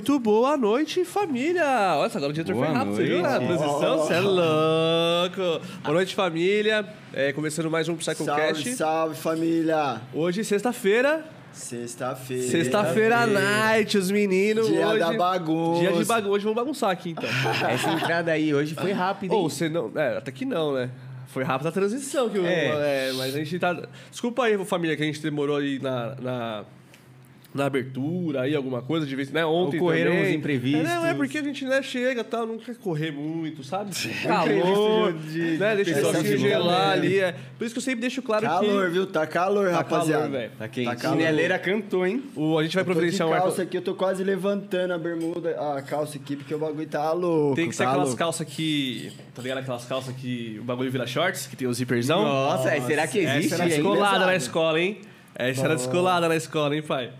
Muito 0.00 0.18
boa 0.18 0.56
noite, 0.56 1.04
família! 1.04 1.62
Olha, 1.98 2.06
agora 2.06 2.30
o 2.30 2.32
diretor 2.32 2.54
Boa 2.54 2.66
foi 2.68 2.74
rápido, 2.74 2.96
você 2.96 3.04
viu? 3.04 3.20
Na 3.20 3.38
noite. 3.38 3.46
transição, 3.46 3.98
você 3.98 4.14
é 4.14 4.20
louco! 4.20 5.66
Boa 5.82 5.94
noite, 5.94 6.14
família. 6.14 6.88
É, 7.12 7.34
começando 7.34 7.70
mais 7.70 7.86
um 7.86 8.00
Salve, 8.00 8.22
PsychoCast. 8.22 8.76
salve 8.76 9.14
família! 9.14 10.00
Hoje, 10.14 10.42
sexta-feira. 10.42 11.22
Sexta-feira. 11.52 12.48
Sexta-feira 12.48 13.18
à 13.18 13.26
night, 13.26 13.98
os 13.98 14.10
meninos. 14.10 14.68
Dia 14.68 14.88
hoje, 14.88 14.98
da 15.00 15.12
bagunça. 15.12 15.80
Dia 15.80 15.92
de 15.92 16.04
bagunça. 16.06 16.30
Hoje 16.30 16.44
vamos 16.44 16.56
bagunçar 16.56 16.88
aqui, 16.88 17.10
então. 17.10 17.28
Essa 17.68 17.90
entrada 17.92 18.32
aí 18.32 18.54
hoje 18.54 18.74
foi 18.74 18.92
rápida. 18.92 19.34
hein? 19.34 19.38
Ou 19.38 19.50
você 19.50 19.68
não. 19.68 19.92
É, 19.94 20.16
até 20.16 20.32
que 20.32 20.46
não, 20.46 20.72
né? 20.72 20.88
Foi 21.26 21.44
rápida 21.44 21.68
a 21.68 21.72
transição 21.72 22.30
que 22.30 22.38
eu. 22.38 22.46
É. 22.46 23.10
É, 23.10 23.12
mas 23.12 23.34
a 23.34 23.38
gente 23.38 23.58
tá. 23.58 23.76
Desculpa 24.10 24.44
aí, 24.44 24.64
família, 24.64 24.96
que 24.96 25.02
a 25.02 25.06
gente 25.06 25.20
demorou 25.20 25.58
aí 25.58 25.78
na. 25.78 26.14
na... 26.14 26.64
Na 27.52 27.66
abertura, 27.66 28.42
aí 28.42 28.54
alguma 28.54 28.80
coisa, 28.80 29.04
de 29.04 29.16
vez, 29.16 29.32
né? 29.32 29.44
Ontem 29.44 29.78
Ocorreram 29.78 30.12
também. 30.12 30.30
uns 30.30 30.34
imprevistos. 30.36 30.88
É, 30.88 30.94
não, 30.94 31.06
é 31.06 31.14
porque 31.14 31.38
a 31.38 31.42
gente, 31.42 31.64
né, 31.64 31.82
chega 31.82 32.20
e 32.20 32.24
tal, 32.24 32.46
não 32.46 32.58
quer 32.58 32.76
correr 32.76 33.10
muito, 33.10 33.64
sabe? 33.64 33.90
Calor, 34.22 35.12
de- 35.14 35.54
de 35.54 35.58
né? 35.58 35.74
Deixa 35.74 36.08
o 36.08 36.22
que 36.22 36.38
gelar 36.38 36.88
né? 36.88 36.92
ali. 36.92 37.18
É. 37.18 37.34
Por 37.58 37.64
isso 37.64 37.74
que 37.74 37.78
eu 37.78 37.82
sempre 37.82 38.02
deixo 38.02 38.22
claro 38.22 38.46
Calor, 38.46 38.84
que... 38.86 38.90
viu? 38.92 39.06
Tá 39.06 39.26
calor, 39.26 39.68
Tá 39.68 39.78
rapaziada. 39.78 40.22
calor, 40.22 40.38
velho. 40.38 40.52
Tá 40.56 40.68
quente. 40.68 40.86
Tá 40.86 40.94
calor. 40.94 41.16
Chineleira 41.18 41.58
cantou, 41.58 42.06
hein? 42.06 42.22
O, 42.36 42.56
a 42.56 42.62
gente 42.62 42.74
vai 42.74 42.82
Eu 42.82 42.86
tô 42.86 42.92
de 42.92 42.96
providenciar 42.98 43.28
um 43.28 43.32
calça 43.32 43.62
aqui, 43.62 43.76
eu 43.76 43.82
tô 43.82 43.94
quase 43.96 44.22
levantando 44.22 44.92
a 44.92 44.98
bermuda, 44.98 45.50
a 45.76 45.82
calça 45.82 46.18
aqui, 46.18 46.36
porque 46.36 46.54
o 46.54 46.58
bagulho 46.58 46.86
tá 46.86 47.12
louco. 47.12 47.56
Tem 47.56 47.68
que 47.68 47.74
ser 47.74 47.82
tá 47.82 47.90
aquelas 47.90 48.14
calças 48.14 48.46
que... 48.46 49.12
Tá 49.34 49.42
ligado? 49.42 49.58
Aquelas 49.58 49.84
calças 49.86 50.14
que 50.14 50.56
o 50.60 50.62
bagulho 50.64 50.90
vira 50.90 51.04
shorts, 51.04 51.48
que 51.48 51.56
tem 51.56 51.66
o 51.66 51.74
zíperzão. 51.74 52.22
Nossa, 52.22 52.80
será 52.82 53.08
que 53.08 53.18
existe 53.18 53.54
Essa 53.54 53.64
era 53.64 53.74
descolada 53.74 54.26
na 54.26 54.36
escola, 54.36 54.80
hein? 54.80 54.98
Essa 55.34 55.64
era 55.64 55.74
descolada 55.74 56.28
na 56.28 56.36
escola, 56.36 56.76
hein, 56.76 56.82
pai? 56.82 57.10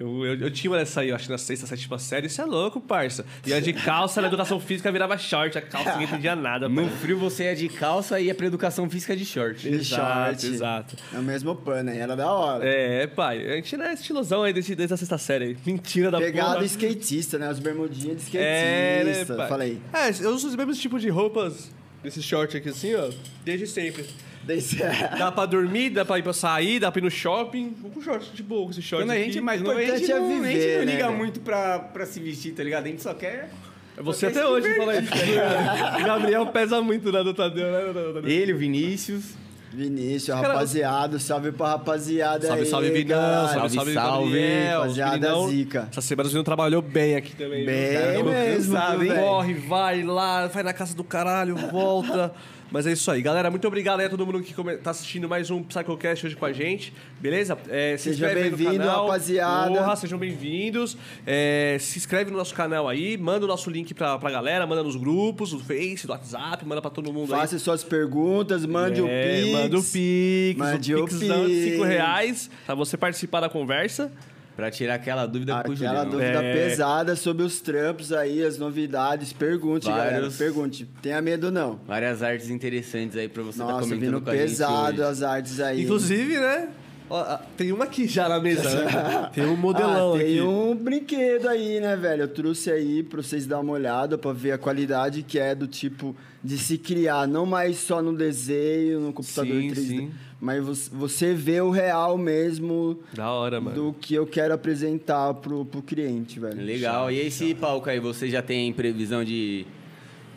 Eu, 0.00 0.24
eu, 0.24 0.34
eu 0.40 0.50
tinha 0.50 0.70
uma 0.70 0.78
dessa 0.78 1.02
aí, 1.02 1.10
eu 1.10 1.14
acho 1.14 1.26
que 1.26 1.30
na 1.30 1.36
sexta, 1.36 1.66
sétima 1.66 1.98
série. 1.98 2.26
Isso 2.26 2.40
é 2.40 2.44
louco, 2.46 2.80
parça. 2.80 3.22
E 3.46 3.52
a 3.52 3.60
de 3.60 3.74
calça 3.74 4.22
na 4.22 4.28
educação 4.28 4.58
física 4.58 4.90
virava 4.90 5.18
short. 5.18 5.58
A 5.58 5.60
calça 5.60 5.90
ninguém 5.92 6.06
entendia 6.06 6.34
nada, 6.34 6.70
No 6.70 6.86
pai. 6.86 6.90
frio 7.02 7.18
você 7.18 7.44
é 7.44 7.54
de 7.54 7.68
calça 7.68 8.18
e 8.18 8.24
ia 8.24 8.34
pra 8.34 8.46
educação 8.46 8.88
física 8.88 9.14
de 9.14 9.26
short. 9.26 9.60
De 9.68 9.74
Exato, 9.76 10.40
short. 10.40 10.46
exato. 10.46 10.96
É 11.14 11.18
o 11.18 11.22
mesmo 11.22 11.54
pano 11.54 11.90
aí, 11.90 11.98
era 11.98 12.16
da 12.16 12.32
hora. 12.32 12.64
É, 12.66 13.06
pai. 13.08 13.46
A 13.46 13.56
gente 13.56 13.76
não 13.76 13.84
é 13.84 13.92
estilosão 13.92 14.42
aí 14.42 14.54
desde, 14.54 14.74
desde 14.74 14.94
a 14.94 14.96
sexta 14.96 15.18
série 15.18 15.44
aí. 15.44 15.56
Mentira 15.66 16.10
da 16.10 16.16
Pegado 16.16 16.54
porra. 16.54 16.64
skatista, 16.64 17.38
né? 17.38 17.50
Os 17.50 17.58
bermudinhos 17.58 18.24
de 18.30 18.38
É, 18.38 19.02
né, 19.04 19.10
skatista. 19.10 19.34
pai? 19.36 19.48
Falei. 19.48 19.78
É, 19.92 20.08
eu 20.24 20.30
uso 20.34 20.48
os 20.48 20.56
mesmos 20.56 20.78
tipos 20.78 21.02
de 21.02 21.10
roupas, 21.10 21.70
desse 22.02 22.22
short 22.22 22.56
aqui 22.56 22.70
assim, 22.70 22.94
ó, 22.94 23.10
desde 23.44 23.66
sempre. 23.66 24.06
Desse... 24.42 24.76
Dá 25.18 25.30
pra 25.30 25.46
dormir, 25.46 25.90
dá 25.90 26.04
pra 26.04 26.18
ir 26.18 26.22
pra 26.22 26.32
sair, 26.32 26.80
dá 26.80 26.90
pra 26.90 27.00
ir 27.00 27.04
no 27.04 27.10
shopping. 27.10 27.74
Vou 27.80 27.90
com 27.90 28.00
short 28.00 28.32
de 28.34 28.42
boa, 28.42 28.64
com 28.64 28.70
esse 28.70 28.82
short 28.82 29.04
Quando 29.04 29.10
a 29.10 29.18
gente 29.18 29.38
é 29.38 29.40
mais 29.40 29.60
novo, 29.60 29.78
a 29.78 29.82
gente 29.82 30.04
importante 30.04 30.12
é 30.12 30.18
não, 30.18 30.26
a 30.26 30.30
gente 30.30 30.42
viver, 30.42 30.78
não 30.78 30.84
né, 30.86 30.92
liga 30.92 31.06
velho? 31.06 31.18
muito 31.18 31.40
pra, 31.40 31.78
pra 31.78 32.06
se 32.06 32.20
vestir, 32.20 32.52
tá 32.54 32.62
ligado? 32.64 32.86
A 32.86 32.88
gente 32.88 33.02
só 33.02 33.14
quer... 33.14 33.50
É 33.96 34.02
você 34.02 34.26
até 34.26 34.46
hoje 34.46 34.74
fala 34.76 34.96
isso. 34.98 35.10
tá? 35.10 35.98
O 36.00 36.04
Gabriel 36.04 36.46
pesa 36.46 36.80
muito, 36.80 37.12
né, 37.12 37.22
do 37.22 37.34
Tadeu, 37.34 37.70
né? 37.70 38.30
Ele, 38.30 38.54
o 38.54 38.58
Vinícius. 38.58 39.34
Vinícius, 39.72 40.34
Cara, 40.34 40.48
rapaziada, 40.48 41.18
salve 41.20 41.52
pra 41.52 41.68
rapaziada 41.68 42.44
Salve, 42.44 42.62
aí. 42.62 42.68
salve, 42.68 42.90
Vinão. 42.90 43.48
Salve, 43.48 43.74
salve, 43.76 43.94
salve, 43.94 44.64
rapaziada 44.64 45.12
Vinão, 45.18 45.48
zica. 45.48 45.88
Essa 45.90 46.00
semana 46.00 46.26
o 46.26 46.30
Vinão 46.30 46.42
trabalhou 46.42 46.82
bem 46.82 47.14
aqui 47.14 47.36
também. 47.36 47.64
Bem 47.64 48.24
mesmo, 48.24 48.32
cansado, 48.72 48.98
viu, 48.98 49.02
hein? 49.02 49.14
velho? 49.14 49.20
Corre, 49.26 49.54
vai 49.54 50.02
lá, 50.02 50.46
vai 50.48 50.62
na 50.64 50.72
casa 50.72 50.96
do 50.96 51.04
caralho, 51.04 51.54
volta. 51.56 52.32
Mas 52.70 52.86
é 52.86 52.92
isso 52.92 53.10
aí. 53.10 53.20
Galera, 53.20 53.50
muito 53.50 53.66
obrigado 53.66 53.98
aí 53.98 54.06
a 54.06 54.08
todo 54.08 54.24
mundo 54.24 54.40
que 54.42 54.54
tá 54.78 54.92
assistindo 54.92 55.28
mais 55.28 55.50
um 55.50 55.60
PsychoCast 55.60 56.26
hoje 56.26 56.36
com 56.36 56.44
a 56.46 56.52
gente. 56.52 56.92
Beleza? 57.18 57.58
É, 57.68 57.96
se 57.96 58.10
Seja 58.10 58.28
aí 58.28 58.34
bem-vindo, 58.34 58.84
rapaziada. 58.84 59.72
Porra, 59.74 59.96
sejam 59.96 60.16
bem-vindos. 60.16 60.96
É, 61.26 61.76
se 61.80 61.98
inscreve 61.98 62.30
no 62.30 62.36
nosso 62.38 62.54
canal 62.54 62.88
aí, 62.88 63.16
manda 63.18 63.44
o 63.44 63.48
nosso 63.48 63.68
link 63.70 63.92
pra, 63.92 64.16
pra 64.20 64.30
galera, 64.30 64.64
manda 64.68 64.84
nos 64.84 64.94
grupos, 64.94 65.52
no 65.52 65.58
Face, 65.58 66.06
no 66.06 66.12
WhatsApp, 66.12 66.64
manda 66.64 66.80
pra 66.80 66.90
todo 66.92 67.12
mundo 67.12 67.34
aí. 67.34 67.40
Faça 67.40 67.58
suas 67.58 67.82
perguntas, 67.82 68.64
mande 68.64 69.02
o 69.02 69.06
É, 69.08 69.40
Pix. 69.40 69.52
Manda 69.52 69.78
o 69.78 69.82
Pix. 69.82 70.56
Mande 70.58 70.94
o 70.94 71.04
o 71.04 71.08
5 71.08 71.18
Pix. 71.48 71.84
reais 71.84 72.50
pra 72.64 72.76
você 72.76 72.96
participar 72.96 73.40
da 73.40 73.48
conversa. 73.48 74.12
Pra 74.56 74.70
tirar 74.70 74.94
aquela 74.94 75.24
dúvida 75.26 75.52
com 75.64 75.70
o 75.70 75.72
Aquela 75.72 76.04
Julião. 76.04 76.10
dúvida 76.10 76.42
É. 76.44 76.54
pesada 76.68 77.16
sobre 77.16 77.42
os 77.44 77.60
trampos 77.60 78.12
aí, 78.12 78.44
as 78.44 78.58
novidades. 78.58 79.32
Pergunte, 79.32 79.86
galera. 79.86 80.12
Vários. 80.16 80.36
Pergunte. 80.36 80.88
Tenha 81.00 81.20
medo, 81.22 81.50
não. 81.50 81.80
Várias 81.86 82.22
artes 82.22 82.50
interessantes 82.50 83.16
aí 83.16 83.28
pra 83.28 83.42
você 83.42 83.60
estar 83.60 83.64
Nossa, 83.72 83.80
comentando 83.88 84.00
vindo 84.00 84.20
com 84.20 84.30
a 84.30 84.36
gente 84.36 84.48
pesado 84.48 84.92
hoje. 85.00 85.02
as 85.02 85.22
artes 85.22 85.60
aí. 85.60 85.82
Inclusive, 85.84 86.38
né? 86.38 86.68
ó, 87.08 87.38
tem 87.56 87.72
uma 87.72 87.84
aqui 87.84 88.06
já 88.06 88.28
na 88.28 88.38
mesa, 88.38 88.84
né? 88.84 89.30
Tem 89.34 89.44
um 89.46 89.56
modelão 89.56 90.14
ah, 90.14 90.18
tem 90.18 90.38
aqui. 90.38 90.40
um 90.42 90.76
brinquedo 90.76 91.48
aí, 91.48 91.80
né, 91.80 91.96
velho? 91.96 92.22
Eu 92.24 92.28
trouxe 92.28 92.70
aí 92.70 93.02
pra 93.02 93.20
vocês 93.22 93.46
dar 93.46 93.58
uma 93.60 93.72
olhada, 93.72 94.16
pra 94.18 94.32
ver 94.32 94.52
a 94.52 94.58
qualidade 94.58 95.22
que 95.24 95.38
é 95.38 95.52
do 95.54 95.66
tipo 95.66 96.14
de 96.44 96.56
se 96.58 96.78
criar, 96.78 97.26
não 97.26 97.44
mais 97.46 97.78
só 97.78 98.00
no 98.02 98.16
desenho, 98.16 99.00
no 99.00 99.12
computador 99.12 99.60
Sim, 99.60 99.70
3D, 99.70 99.86
sim. 99.88 100.10
Mas 100.40 100.64
vo- 100.64 100.98
você 100.98 101.34
vê 101.34 101.60
o 101.60 101.70
real 101.70 102.16
mesmo 102.16 102.98
Da 103.12 103.30
hora, 103.30 103.60
mano. 103.60 103.74
do 103.76 103.92
que 103.92 104.14
eu 104.14 104.26
quero 104.26 104.54
apresentar 104.54 105.34
pro, 105.34 105.64
pro 105.64 105.82
cliente, 105.82 106.40
velho. 106.40 106.60
Legal. 106.62 107.10
E 107.10 107.18
esse 107.20 107.54
palco 107.54 107.88
aí, 107.90 108.00
você 108.00 108.28
já 108.30 108.40
tem 108.42 108.72
previsão 108.72 109.22
de 109.24 109.66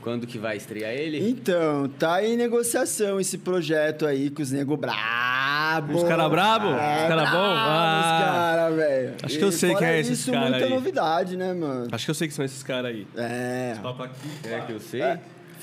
quando 0.02 0.28
que 0.28 0.38
vai 0.38 0.58
estrear 0.58 0.92
ele? 0.92 1.30
Então, 1.30 1.88
tá 1.98 2.22
em 2.22 2.36
negociação 2.36 3.22
esse 3.22 3.38
projeto 3.38 4.06
aí 4.06 4.30
com 4.30 4.42
os 4.42 4.52
nego 4.52 4.76
brabo. 4.76 5.96
Os 5.96 6.04
cara 6.04 6.28
brabo? 6.28 6.68
É, 6.68 7.04
Os 7.04 7.08
cara 7.08 7.26
bom? 7.26 7.38
Ah. 7.38 8.00
Os 8.02 8.26
cara, 8.26 8.70
velho. 8.72 9.14
Acho 9.24 9.38
que 9.38 9.44
eu 9.44 9.50
E 9.50 9.52
sei 9.54 9.76
quem 9.76 9.88
é 9.88 10.00
esses 10.02 10.20
isso, 10.20 10.32
cara 10.34 10.50
muita 10.50 10.66
aí. 10.66 10.70
novidade, 10.70 11.38
né, 11.38 11.54
mano? 11.54 11.88
Acho 11.92 12.04
que 12.06 12.12
eu 12.12 12.16
sei 12.16 12.28
que 12.28 12.34
são 12.34 12.44
esses 12.44 12.62
caras 12.62 12.92
aí. 12.92 13.08
É. 13.16 13.76
Papo 13.82 14.04
aqui. 14.04 14.16
Será 14.44 14.60
que 14.66 14.74
eu 14.74 14.80
sei? 14.82 15.02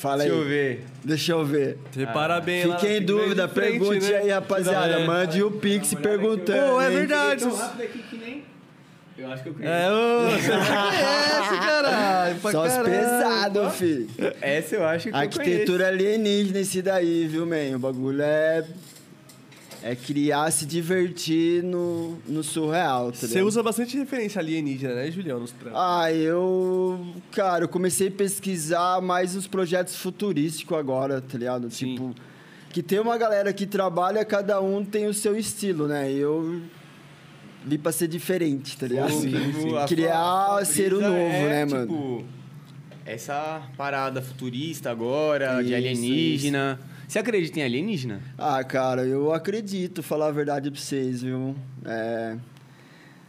Fala 0.00 0.22
aí. 0.22 0.30
Deixa 0.30 0.40
eu 0.40 0.48
ver. 0.48 0.84
Deixa 1.04 1.32
eu 1.32 1.44
ver. 1.44 1.78
Repara 1.94 2.40
bem 2.40 2.64
lá. 2.64 2.78
Fiquem 2.78 2.96
em 2.96 2.98
bem 3.00 3.06
dúvida, 3.06 3.46
frente, 3.46 3.78
pergunte 3.78 4.10
né? 4.10 4.16
aí, 4.16 4.30
rapaziada. 4.30 4.94
É. 4.94 5.06
Mande 5.06 5.42
o 5.42 5.50
Pix 5.50 5.92
perguntando. 5.92 6.72
Pô, 6.72 6.80
é 6.80 6.88
verdade. 6.88 7.44
Tão 7.44 7.54
rápido 7.54 7.82
aqui 7.82 7.98
que 8.08 8.16
nem... 8.16 8.44
Eu 9.18 9.30
acho 9.30 9.42
que 9.42 9.50
eu 9.50 9.54
conheço. 9.54 9.72
É, 9.74 9.92
ô, 9.92 10.24
você 10.30 10.48
conhece, 10.48 11.66
caralho. 11.66 12.40
Só 12.40 12.64
os 12.64 12.78
pesados, 12.78 13.74
filho. 13.74 14.08
Essa 14.40 14.76
eu 14.76 14.86
acho 14.86 15.10
que 15.10 15.14
Arquitetura 15.14 15.88
alienígena 15.88 16.60
esse 16.60 16.80
daí, 16.80 17.26
viu, 17.28 17.44
man? 17.44 17.76
O 17.76 17.78
bagulho 17.78 18.22
é. 18.22 18.64
É 19.82 19.96
criar, 19.96 20.50
se 20.50 20.66
divertir 20.66 21.62
no, 21.62 22.18
no 22.28 22.42
surreal, 22.44 23.10
tá 23.12 23.18
Você 23.18 23.26
ligado? 23.28 23.46
usa 23.46 23.62
bastante 23.62 23.96
referência 23.96 24.38
alienígena, 24.38 24.94
né, 24.94 25.10
Julião, 25.10 25.40
nos 25.40 25.52
trampos? 25.52 25.78
Ah, 25.80 26.12
eu. 26.12 27.00
Cara, 27.32 27.64
eu 27.64 27.68
comecei 27.68 28.08
a 28.08 28.10
pesquisar 28.10 29.00
mais 29.00 29.34
os 29.34 29.46
projetos 29.46 29.96
futurísticos 29.96 30.76
agora, 30.76 31.20
tá 31.22 31.38
ligado? 31.38 31.70
Sim. 31.70 31.94
Tipo. 31.94 32.14
Que 32.72 32.82
tem 32.82 33.00
uma 33.00 33.16
galera 33.18 33.52
que 33.52 33.66
trabalha, 33.66 34.24
cada 34.24 34.60
um 34.60 34.84
tem 34.84 35.06
o 35.06 35.14
seu 35.14 35.34
estilo, 35.36 35.88
né? 35.88 36.12
E 36.12 36.18
eu. 36.18 36.60
Vi 37.64 37.76
pra 37.78 37.90
ser 37.92 38.06
diferente, 38.08 38.76
tá 38.76 38.86
ligado? 38.86 39.10
Sim, 39.12 39.32
sim. 39.60 39.76
A 39.76 39.86
Criar 39.86 40.46
sua- 40.46 40.64
ser 40.66 40.92
o 40.94 41.00
novo, 41.00 41.14
é, 41.14 41.64
né, 41.64 41.66
tipo, 41.66 41.76
mano? 41.92 42.24
Essa 43.04 43.62
parada 43.76 44.20
futurista 44.22 44.90
agora, 44.90 45.56
de 45.62 45.68
Isso, 45.68 45.74
alienígena. 45.74 46.78
Você 47.10 47.18
acredita 47.18 47.58
em 47.58 47.64
alienígena? 47.64 48.22
Ah, 48.38 48.62
cara, 48.62 49.04
eu 49.04 49.34
acredito, 49.34 50.00
falar 50.00 50.28
a 50.28 50.30
verdade 50.30 50.70
pra 50.70 50.80
vocês, 50.80 51.22
viu? 51.22 51.56
É... 51.84 52.36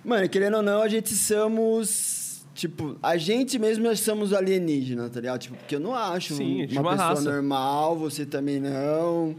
Mano, 0.06 0.30
querendo 0.30 0.58
ou 0.58 0.62
não, 0.62 0.84
a 0.84 0.88
gente 0.88 1.16
somos. 1.16 2.46
Tipo, 2.54 2.96
a 3.02 3.18
gente 3.18 3.58
mesmo 3.58 3.84
nós 3.84 4.00
somos 4.02 4.34
alienígenas, 4.34 5.10
tá 5.10 5.20
ligado? 5.20 5.40
Tipo, 5.40 5.58
porque 5.58 5.78
eu 5.78 5.80
não 5.80 5.96
acho 5.96 6.36
Sim, 6.36 6.68
uma 6.74 6.82
uma 6.82 6.92
pessoa 6.92 7.10
raça. 7.10 7.32
normal, 7.32 7.98
você 7.98 8.24
também 8.24 8.60
não. 8.60 9.36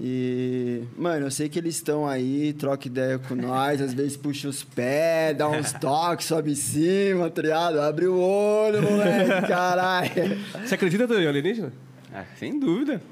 E, 0.00 0.84
mano, 0.96 1.26
eu 1.26 1.30
sei 1.30 1.50
que 1.50 1.58
eles 1.58 1.74
estão 1.74 2.08
aí, 2.08 2.54
troca 2.54 2.86
ideia 2.88 3.18
com 3.18 3.34
nós, 3.34 3.82
às 3.82 3.92
vezes 3.92 4.16
puxa 4.16 4.48
os 4.48 4.64
pés, 4.64 5.36
dá 5.36 5.46
uns 5.46 5.74
toques, 5.78 6.26
sobe 6.26 6.52
em 6.52 6.54
cima, 6.54 7.28
tá 7.28 7.42
ligado? 7.42 7.82
Abre 7.82 8.06
o 8.06 8.18
olho, 8.18 8.80
moleque, 8.80 9.46
caralho. 9.46 10.38
Você 10.64 10.74
acredita 10.74 11.04
em 11.20 11.26
alienígena? 11.26 11.70
Ah, 12.14 12.24
sem 12.38 12.58
dúvida. 12.58 13.02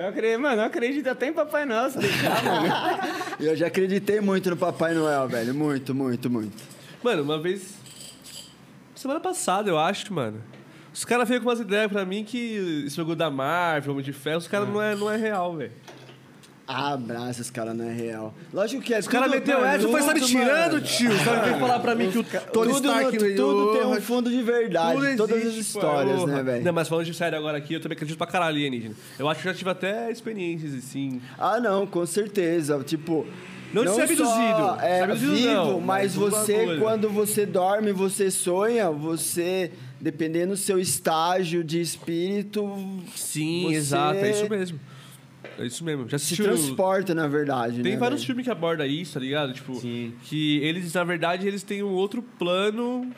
Eu 0.00 0.08
acredito, 0.08 0.40
mano, 0.40 0.62
eu 0.62 0.66
acredito 0.66 1.06
até 1.08 1.26
em 1.28 1.32
Papai 1.34 1.66
Nosso. 1.66 1.98
deixar, 1.98 2.40
mano. 2.42 2.68
Eu 3.38 3.54
já 3.54 3.66
acreditei 3.66 4.18
muito 4.18 4.48
no 4.48 4.56
Papai 4.56 4.94
Noel, 4.94 5.28
velho. 5.28 5.54
Muito, 5.54 5.94
muito, 5.94 6.30
muito. 6.30 6.56
Mano, 7.02 7.22
uma 7.22 7.38
vez. 7.38 7.74
Semana 8.94 9.20
passada, 9.20 9.68
eu 9.68 9.78
acho, 9.78 10.10
mano. 10.14 10.42
Os 10.90 11.04
caras 11.04 11.28
veio 11.28 11.42
com 11.42 11.50
umas 11.50 11.60
ideias 11.60 11.92
pra 11.92 12.06
mim 12.06 12.24
que 12.24 12.84
esse 12.86 12.96
jogo 12.96 13.14
da 13.14 13.28
Marvel, 13.30 13.92
Homem 13.92 14.02
de 14.02 14.14
Ferro, 14.14 14.38
os 14.38 14.48
caras 14.48 14.70
não, 14.70 14.80
é, 14.80 14.96
não 14.96 15.10
é 15.10 15.18
real, 15.18 15.54
velho. 15.54 15.72
Abraça, 16.72 17.40
esse 17.40 17.50
cara 17.50 17.74
não 17.74 17.84
é 17.84 17.92
real. 17.92 18.32
Lógico 18.52 18.80
que 18.82 18.94
é 18.94 19.02
caras 19.02 19.26
tudo- 19.28 19.38
meteu 19.40 19.64
essa 19.64 19.88
e 19.88 19.90
foi 19.90 20.02
tudo, 20.14 20.26
tirando, 20.26 20.72
mano. 20.74 20.80
tio. 20.86 21.24
Caras 21.24 21.44
veio 21.44 21.58
falar 21.58 21.78
pra 21.80 21.94
mim 21.96 22.10
que 22.12 22.18
o 22.18 22.24
Tony 22.24 22.72
tudo, 22.72 22.86
Stark... 22.88 23.18
no- 23.18 23.34
tudo 23.36 23.72
tem 23.72 23.86
um 23.86 24.00
fundo 24.00 24.30
de 24.30 24.40
verdade, 24.42 25.00
tudo 25.00 25.16
todas 25.16 25.36
as 25.38 25.42
existe, 25.46 25.60
histórias, 25.60 26.24
né, 26.26 26.42
velho? 26.42 26.64
Não, 26.64 26.72
mas 26.72 26.86
falando 26.88 27.06
de 27.06 27.14
sério 27.14 27.36
agora 27.36 27.58
aqui, 27.58 27.74
eu 27.74 27.80
também 27.80 27.96
acredito 27.96 28.16
pra 28.16 28.26
caralho 28.26 28.54
alienígena. 28.56 28.94
Eu 29.18 29.28
acho 29.28 29.40
que 29.42 29.48
já 29.48 29.54
tive 29.54 29.70
até 29.70 30.10
experiências, 30.12 30.72
assim. 30.74 31.20
Ah, 31.36 31.58
não, 31.58 31.86
com 31.86 32.06
certeza. 32.06 32.78
Tipo, 32.84 33.26
Não 33.72 33.84
de 33.84 33.90
ser 33.94 34.02
abduzido. 34.02 34.76
É, 34.80 35.00
abduzido 35.02 35.32
vivo, 35.34 35.54
não, 35.54 35.80
mas 35.80 36.14
do 36.14 36.20
você, 36.20 36.56
bagulho. 36.58 36.80
quando 36.80 37.08
você 37.10 37.46
dorme, 37.46 37.92
você 37.92 38.30
sonha, 38.30 38.90
você, 38.90 39.72
dependendo 40.00 40.52
do 40.52 40.56
seu 40.56 40.78
estágio 40.78 41.62
de 41.64 41.80
espírito, 41.80 42.64
Sim, 43.16 43.64
você 43.68 43.74
exato, 43.74 44.18
é 44.18 44.30
isso 44.30 44.48
mesmo. 44.48 44.78
É 45.58 45.66
isso 45.66 45.84
mesmo. 45.84 46.08
Já 46.08 46.18
se 46.18 46.26
assistiu... 46.26 46.44
transporta, 46.46 47.14
na 47.14 47.26
verdade. 47.26 47.82
Tem 47.82 47.92
né, 47.92 47.98
vários 47.98 48.20
velho? 48.20 48.26
filmes 48.26 48.44
que 48.44 48.50
abordam 48.50 48.86
isso, 48.86 49.14
tá 49.14 49.20
ligado? 49.20 49.52
Tipo, 49.52 49.74
Sim. 49.74 50.14
que 50.24 50.58
eles, 50.58 50.92
na 50.92 51.04
verdade, 51.04 51.46
eles 51.46 51.62
têm 51.62 51.82
um 51.82 51.92
outro 51.92 52.22
plano 52.22 53.10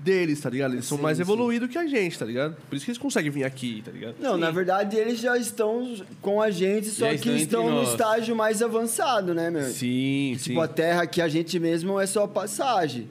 deles, 0.00 0.40
tá 0.40 0.48
ligado? 0.48 0.74
Eles 0.74 0.84
são 0.84 0.96
Sim, 0.96 1.02
mais 1.02 1.16
sim. 1.16 1.22
evoluídos 1.22 1.68
que 1.68 1.76
a 1.76 1.86
gente, 1.86 2.16
tá 2.16 2.24
ligado? 2.24 2.56
Por 2.68 2.76
isso 2.76 2.84
que 2.84 2.92
eles 2.92 2.98
conseguem 2.98 3.30
vir 3.30 3.44
aqui, 3.44 3.82
tá 3.84 3.90
ligado? 3.90 4.14
Não, 4.20 4.36
na 4.36 4.52
verdade 4.52 4.96
eles 4.96 5.18
já 5.18 5.36
estão 5.36 5.96
com 6.22 6.40
a 6.40 6.48
gente, 6.48 6.86
só 6.86 7.10
Já 7.10 7.18
que 7.18 7.30
estão 7.30 7.68
no 7.68 7.76
nós. 7.76 7.90
estágio 7.90 8.36
mais 8.36 8.62
avançado, 8.62 9.34
né, 9.34 9.50
meu? 9.50 9.64
Sim, 9.64 10.36
sim. 10.38 10.50
Tipo, 10.50 10.60
a 10.60 10.68
Terra 10.68 11.02
aqui, 11.02 11.20
a 11.20 11.26
gente 11.26 11.58
mesmo 11.58 11.98
é 11.98 12.06
só 12.06 12.24
passagem. 12.26 13.08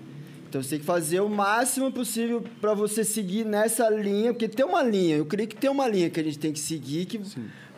Então 0.47 0.63
você 0.63 0.69
tem 0.69 0.79
que 0.79 0.85
fazer 0.85 1.19
o 1.19 1.27
máximo 1.27 1.91
possível 1.91 2.41
pra 2.61 2.73
você 2.73 3.03
seguir 3.03 3.45
nessa 3.45 3.89
linha, 3.89 4.31
porque 4.33 4.47
tem 4.47 4.65
uma 4.65 4.81
linha, 4.81 5.17
eu 5.17 5.25
creio 5.25 5.49
que 5.49 5.55
tem 5.55 5.69
uma 5.69 5.85
linha 5.85 6.09
que 6.09 6.17
a 6.17 6.23
gente 6.23 6.39
tem 6.39 6.53
que 6.53 6.59
seguir, 6.61 7.05
que 7.07 7.19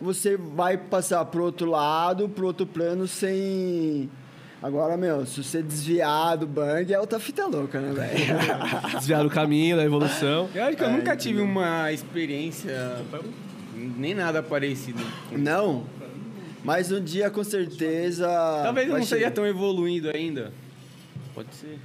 você 0.00 0.36
vai 0.36 0.76
passar 0.76 1.24
pro 1.26 1.44
outro 1.44 1.70
lado, 1.70 2.28
pro 2.28 2.46
outro 2.46 2.66
plano 2.66 3.06
sem. 3.06 4.08
Agora, 4.62 4.96
meu, 4.96 5.24
se 5.24 5.42
você 5.42 5.62
desviar 5.62 6.36
do 6.36 6.46
bang, 6.46 6.92
é 6.92 6.98
outra 6.98 7.20
fita 7.20 7.46
louca, 7.46 7.80
né, 7.80 7.92
velho? 7.92 8.38
Desviar 8.98 9.22
do 9.22 9.30
caminho, 9.30 9.76
da 9.76 9.84
evolução. 9.84 10.48
Eu 10.52 10.64
acho 10.64 10.76
que 10.76 10.82
eu 10.82 10.88
É, 10.88 10.92
nunca 10.92 11.16
tive 11.16 11.40
uma 11.40 11.92
experiência, 11.92 12.96
nem 13.74 14.14
nada 14.14 14.42
parecido. 14.42 15.00
Não. 15.30 15.84
Mas 16.64 16.90
um 16.90 17.00
dia, 17.00 17.30
com 17.30 17.44
certeza. 17.44 18.26
Talvez 18.64 18.88
eu 18.88 18.94
não 18.94 19.02
seja 19.04 19.16
chegar. 19.26 19.30
tão 19.30 19.46
evoluído 19.46 20.10
ainda. 20.12 20.52
Pode 21.34 21.54
ser. 21.54 21.78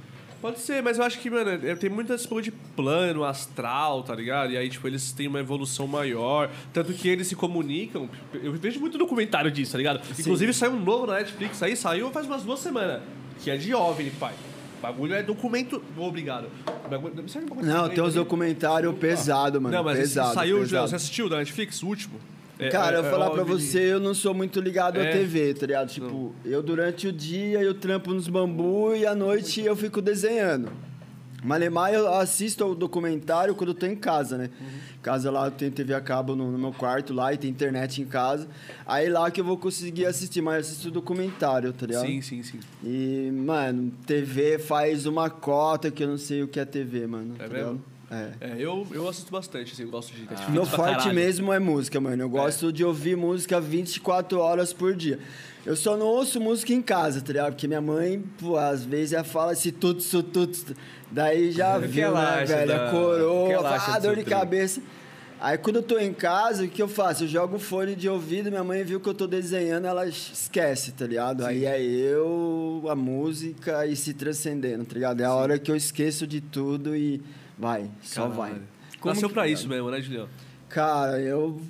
Pode 0.44 0.60
ser, 0.60 0.82
mas 0.82 0.98
eu 0.98 1.04
acho 1.04 1.18
que, 1.20 1.30
mano, 1.30 1.52
é- 1.66 1.74
tem 1.74 1.88
muitas 1.88 2.26
coisas 2.26 2.44
de 2.44 2.50
plano, 2.76 3.24
astral, 3.24 4.02
tá 4.02 4.14
ligado? 4.14 4.52
E 4.52 4.58
aí, 4.58 4.68
tipo, 4.68 4.86
eles 4.86 5.10
têm 5.10 5.26
uma 5.26 5.40
evolução 5.40 5.86
maior. 5.86 6.50
Tanto 6.70 6.92
que 6.92 7.08
eles 7.08 7.28
se 7.28 7.34
comunicam. 7.34 8.10
Eu 8.30 8.52
vejo 8.52 8.78
muito 8.78 8.98
documentário 8.98 9.50
disso, 9.50 9.72
tá 9.72 9.78
ligado? 9.78 10.02
Inclusive, 10.18 10.52
saiu 10.52 10.72
um 10.72 10.80
novo 10.80 11.06
na 11.06 11.14
Netflix 11.14 11.62
aí, 11.62 11.74
saiu 11.74 12.10
faz 12.10 12.26
umas 12.26 12.42
duas 12.42 12.60
semanas. 12.60 13.00
Que 13.42 13.50
é 13.50 13.56
de 13.56 13.72
OVNI, 13.74 14.10
pai. 14.10 14.34
O 14.80 14.82
bagulho 14.82 15.14
é 15.14 15.22
documento. 15.22 15.82
Obrigado. 15.96 16.48
Bagulho- 16.90 17.14
não 17.14 17.22
documento 17.24 17.94
tem 17.94 18.04
uns 18.04 18.08
ali? 18.08 18.14
documentários 18.16 18.94
pesados, 18.98 19.62
mano. 19.62 19.74
Não, 19.74 19.82
mas 19.82 19.98
pesado, 19.98 20.34
saiu 20.34 20.58
já. 20.58 20.62
pesado. 20.82 20.88
Você 20.90 20.96
assistiu 20.96 21.28
da 21.30 21.38
Netflix, 21.38 21.82
o 21.82 21.86
último? 21.86 22.20
É- 22.66 22.70
Cara, 22.70 22.96
é- 22.96 23.00
eu 23.00 23.04
é 23.06 23.10
falar 23.10 23.30
pra 23.30 23.42
OVNI. 23.42 23.60
você, 23.60 23.92
eu 23.92 24.00
não 24.00 24.14
sou 24.14 24.32
muito 24.34 24.60
ligado 24.60 24.98
É. 25.00 25.08
à 25.08 25.12
TV, 25.12 25.54
tá 25.54 25.66
ligado? 25.66 25.88
Tipo, 25.90 26.32
eu 26.44 26.62
durante 26.62 27.06
o 27.08 27.12
dia 27.12 27.60
eu 27.62 27.74
trampo 27.74 28.12
nos 28.12 28.28
bambu 28.28 28.94
e 28.94 29.06
à 29.06 29.14
noite 29.14 29.60
eu 29.60 29.74
fico 29.76 30.00
desenhando. 30.02 30.70
Malemar 31.42 31.92
eu 31.92 32.08
assisto 32.14 32.64
o 32.64 32.74
documentário 32.74 33.54
quando 33.54 33.68
eu 33.70 33.74
tô 33.74 33.84
em 33.84 33.94
casa, 33.94 34.38
né? 34.38 34.48
Uhum. 34.58 34.66
Casa 35.02 35.30
lá, 35.30 35.44
eu 35.46 35.50
tenho 35.50 35.70
TV 35.70 35.92
a 35.92 36.00
cabo 36.00 36.34
no, 36.34 36.50
no 36.50 36.56
meu 36.58 36.72
quarto 36.72 37.12
lá 37.12 37.34
e 37.34 37.36
tem 37.36 37.50
internet 37.50 38.00
em 38.00 38.06
casa. 38.06 38.48
Aí 38.86 39.10
lá 39.10 39.30
que 39.30 39.42
eu 39.42 39.44
vou 39.44 39.58
conseguir 39.58 40.06
assistir, 40.06 40.40
mas 40.40 40.54
eu 40.54 40.60
assisto 40.60 40.88
o 40.88 40.90
documentário, 40.90 41.70
tá 41.74 41.84
ligado? 41.84 42.06
Sim, 42.06 42.22
sim, 42.22 42.42
sim. 42.42 42.60
E, 42.82 43.30
mano, 43.30 43.92
TV 44.06 44.58
faz 44.58 45.04
uma 45.04 45.28
cota 45.28 45.90
que 45.90 46.02
eu 46.02 46.08
não 46.08 46.16
sei 46.16 46.42
o 46.42 46.48
que 46.48 46.58
é 46.58 46.64
TV, 46.64 47.06
mano. 47.06 47.34
É 47.38 47.42
tá 47.42 47.48
mesmo? 47.52 47.56
ligado? 47.72 47.93
É. 48.40 48.48
É, 48.48 48.54
eu, 48.58 48.86
eu 48.92 49.08
assisto 49.08 49.30
bastante, 49.32 49.72
assim, 49.72 49.82
eu 49.82 49.90
gosto 49.90 50.12
de 50.12 50.20
Netflix 50.20 50.48
Meu 50.50 50.66
pra 50.66 50.76
forte 50.76 50.96
caralho. 50.98 51.14
mesmo 51.14 51.52
é 51.52 51.58
música, 51.58 52.00
mano. 52.00 52.22
Eu 52.22 52.28
gosto 52.28 52.72
de 52.72 52.84
ouvir 52.84 53.16
música 53.16 53.60
24 53.60 54.38
horas 54.38 54.72
por 54.72 54.94
dia. 54.94 55.18
Eu 55.66 55.74
só 55.76 55.96
não 55.96 56.06
ouço 56.06 56.40
música 56.40 56.72
em 56.74 56.82
casa, 56.82 57.20
tá 57.22 57.32
ligado? 57.32 57.52
Porque 57.52 57.66
minha 57.66 57.80
mãe, 57.80 58.22
pô, 58.38 58.56
às 58.58 58.84
vezes 58.84 59.14
ela 59.14 59.24
fala 59.24 59.52
esse 59.54 59.68
isso, 59.70 60.22
tudo. 60.22 60.52
isso. 60.52 60.74
Daí 61.10 61.50
já 61.52 61.78
viu, 61.78 62.12
né, 62.12 62.20
acha 62.20 62.46
velho? 62.56 62.68
da- 62.68 62.88
A 62.88 62.90
coroa, 62.90 63.54
fala, 63.54 63.70
acha 63.76 63.92
ah, 63.94 63.98
do 63.98 64.02
dor 64.08 64.16
de 64.16 64.24
cabeça. 64.24 64.82
Aí 65.40 65.58
quando 65.58 65.76
eu 65.76 65.82
tô 65.82 65.98
em 65.98 66.12
casa, 66.12 66.64
o 66.64 66.68
que 66.68 66.80
eu 66.80 66.88
faço? 66.88 67.24
Eu 67.24 67.28
jogo 67.28 67.58
fone 67.58 67.94
de 67.94 68.08
ouvido, 68.08 68.50
minha 68.50 68.64
mãe 68.64 68.82
viu 68.84 68.98
que 69.00 69.08
eu 69.08 69.14
tô 69.14 69.26
desenhando, 69.26 69.86
ela 69.86 70.06
esquece, 70.06 70.92
tá 70.92 71.06
ligado? 71.06 71.44
Aí 71.44 71.66
é 71.66 71.82
eu, 71.82 72.82
a 72.88 72.94
música 72.94 73.86
e 73.86 73.94
se 73.96 74.14
transcendendo, 74.14 74.84
tá 74.84 74.94
ligado? 74.94 75.20
É 75.20 75.24
a 75.24 75.34
hora 75.34 75.58
que 75.58 75.70
eu 75.70 75.76
esqueço 75.76 76.26
de 76.26 76.40
tudo 76.40 76.96
e 76.96 77.20
vai, 77.58 77.90
só 78.02 78.28
vai. 78.28 78.52
Como 79.00 79.14
Nasceu 79.14 79.28
que- 79.28 79.34
pra 79.34 79.46
isso 79.48 79.68
mesmo, 79.68 79.90
né, 79.90 80.00
Julião? 80.00 80.28
Cara, 80.68 81.20
eu. 81.20 81.60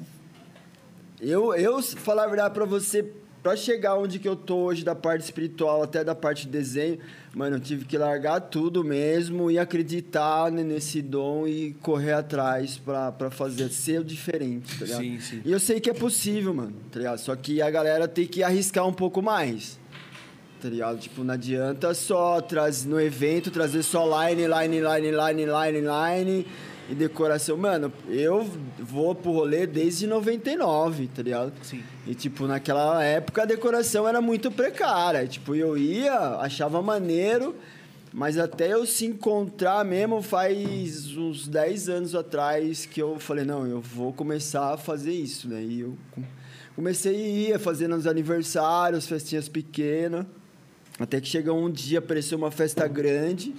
Eu, 1.21 1.55
eu 1.55 1.83
falar 1.83 2.25
a 2.25 2.27
verdade 2.27 2.53
pra 2.53 2.65
você, 2.65 3.03
pra 3.43 3.57
chegar 3.57 3.97
onde 3.97 4.19
que 4.19 4.29
eu 4.29 4.37
tô 4.37 4.57
hoje, 4.57 4.85
da 4.85 4.95
parte 4.95 5.23
espiritual 5.23 5.83
até 5.83 6.03
da 6.05 6.15
parte 6.15 6.43
de 6.47 6.53
desenho, 6.53 6.99
mano, 7.35 7.57
eu 7.57 7.61
tive 7.61 7.85
que 7.85 7.97
largar 7.97 8.41
tudo 8.41 8.85
mesmo 8.85 9.51
e 9.51 9.59
acreditar 9.59 10.51
ne- 10.51 10.63
nesse 10.65 11.01
dom 11.01 11.47
e 11.47 11.73
correr 11.81 12.13
atrás 12.13 12.77
pra, 12.79 13.11
pra 13.13 13.31
fazer 13.31 13.69
ser 13.71 14.01
o 14.01 14.05
diferente, 14.05 14.79
tá 14.79 14.85
ligado? 14.85 15.01
Sim, 15.01 15.21
sim. 15.21 15.43
E 15.45 15.53
eu 15.53 15.61
sei 15.61 15.81
que 15.81 15.89
é 15.89 15.95
possível, 15.95 16.53
mano, 16.53 16.75
tá 16.91 16.99
ligado? 16.99 17.19
Só 17.19 17.35
que 17.37 17.63
a 17.63 17.71
galera 17.71 18.07
tem 18.09 18.27
que 18.27 18.43
arriscar 18.43 18.87
um 18.87 18.93
pouco 18.93 19.23
mais. 19.23 19.79
Tá 20.65 20.71
ligado? 20.71 20.99
Tipo, 20.99 21.23
não 21.23 21.35
adianta 21.35 21.93
só 21.93 22.41
trazer 22.41 22.89
no 22.89 22.99
evento, 22.99 23.51
trazer 23.51 23.83
só 23.83 24.03
line, 24.25 24.47
line, 24.47 24.81
line, 24.81 25.11
line, 25.11 25.45
line, 25.45 25.87
line 25.87 26.47
e 26.89 26.95
decoração. 26.95 27.55
Mano, 27.59 27.93
eu 28.09 28.49
vou 28.79 29.15
pro 29.15 29.31
rolê 29.31 29.67
desde 29.67 30.07
99, 30.07 31.09
tá 31.15 31.21
ligado? 31.23 31.53
Sim. 31.63 31.83
E, 32.07 32.15
tipo, 32.15 32.47
naquela 32.47 33.05
época 33.05 33.43
a 33.43 33.45
decoração 33.45 34.09
era 34.09 34.23
muito 34.23 34.51
precária. 34.51 35.27
Tipo, 35.27 35.55
eu 35.55 35.77
ia, 35.77 36.15
achava 36.41 36.81
maneiro, 36.81 37.55
mas 38.11 38.39
até 38.39 38.73
eu 38.73 38.87
se 38.87 39.05
encontrar 39.05 39.85
mesmo 39.85 40.23
faz 40.23 41.15
uns 41.15 41.47
10 41.47 41.91
anos 41.91 42.15
atrás 42.15 42.87
que 42.87 43.03
eu 43.03 43.19
falei, 43.19 43.45
não, 43.45 43.67
eu 43.67 43.83
vou 43.83 44.15
começar 44.15 44.73
a 44.73 44.79
fazer 44.79 45.13
isso, 45.13 45.47
né? 45.47 45.63
E 45.63 45.81
eu 45.81 45.95
com- 46.13 46.23
comecei 46.75 47.15
a 47.15 47.53
ir 47.55 47.59
fazendo 47.59 47.95
os 47.97 48.07
aniversários, 48.07 49.07
festinhas 49.07 49.47
pequenas. 49.47 50.25
Até 50.99 51.21
que 51.21 51.27
chegou 51.27 51.59
um 51.59 51.71
dia, 51.71 51.99
apareceu 51.99 52.39
uma 52.39 52.51
festa 52.51 52.87
grande. 52.87 53.55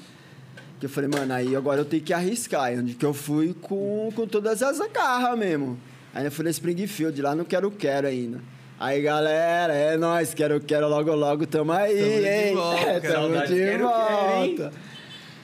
Que 0.80 0.86
eu 0.86 0.90
falei, 0.90 1.10
mano, 1.10 1.34
aí 1.34 1.56
agora 1.56 1.82
eu 1.82 1.86
tenho 1.86 2.04
que 2.04 2.14
arriscar. 2.14 2.74
E 2.74 2.78
onde 2.78 2.96
que 2.96 3.06
eu 3.06 3.14
fui 3.14 3.54
com, 3.62 4.12
com 4.16 4.28
todas 4.28 4.62
as 4.62 4.80
garras 4.92 5.38
mesmo. 5.38 5.78
Aí 6.14 6.26
eu 6.26 6.32
fui 6.32 6.46
na 6.46 6.52
Springfield, 6.52 7.22
lá 7.22 7.36
no 7.36 7.46
Quero 7.46 7.70
Quero 7.72 8.08
ainda. 8.08 8.40
Aí, 8.80 9.02
galera, 9.02 9.74
é 9.74 9.98
nóis, 9.98 10.34
Quero 10.34 10.60
Quero, 10.60 10.88
logo, 10.88 11.14
logo, 11.14 11.46
tamo 11.46 11.72
aí, 11.72 11.98
Tamo 11.98 12.10
de 12.10 12.28
hein? 12.28 12.56
volta, 12.56 12.82
é, 12.82 13.00
tamo 13.02 13.48
de 13.48 13.62
hein? 13.62 13.78
volta. 13.78 14.74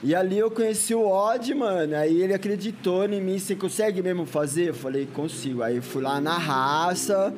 E 0.03 0.15
ali 0.15 0.39
eu 0.39 0.49
conheci 0.49 0.95
o 0.95 1.07
Odd, 1.07 1.53
mano. 1.53 1.95
Aí 1.95 2.21
ele 2.21 2.33
acreditou 2.33 3.05
em 3.05 3.21
mim. 3.21 3.37
Você 3.37 3.55
consegue 3.55 4.01
mesmo 4.01 4.25
fazer? 4.25 4.69
Eu 4.69 4.73
falei, 4.73 5.05
consigo. 5.05 5.61
Aí 5.61 5.75
eu 5.75 5.83
fui 5.83 6.01
lá 6.01 6.19
na 6.19 6.37
raça. 6.37 7.33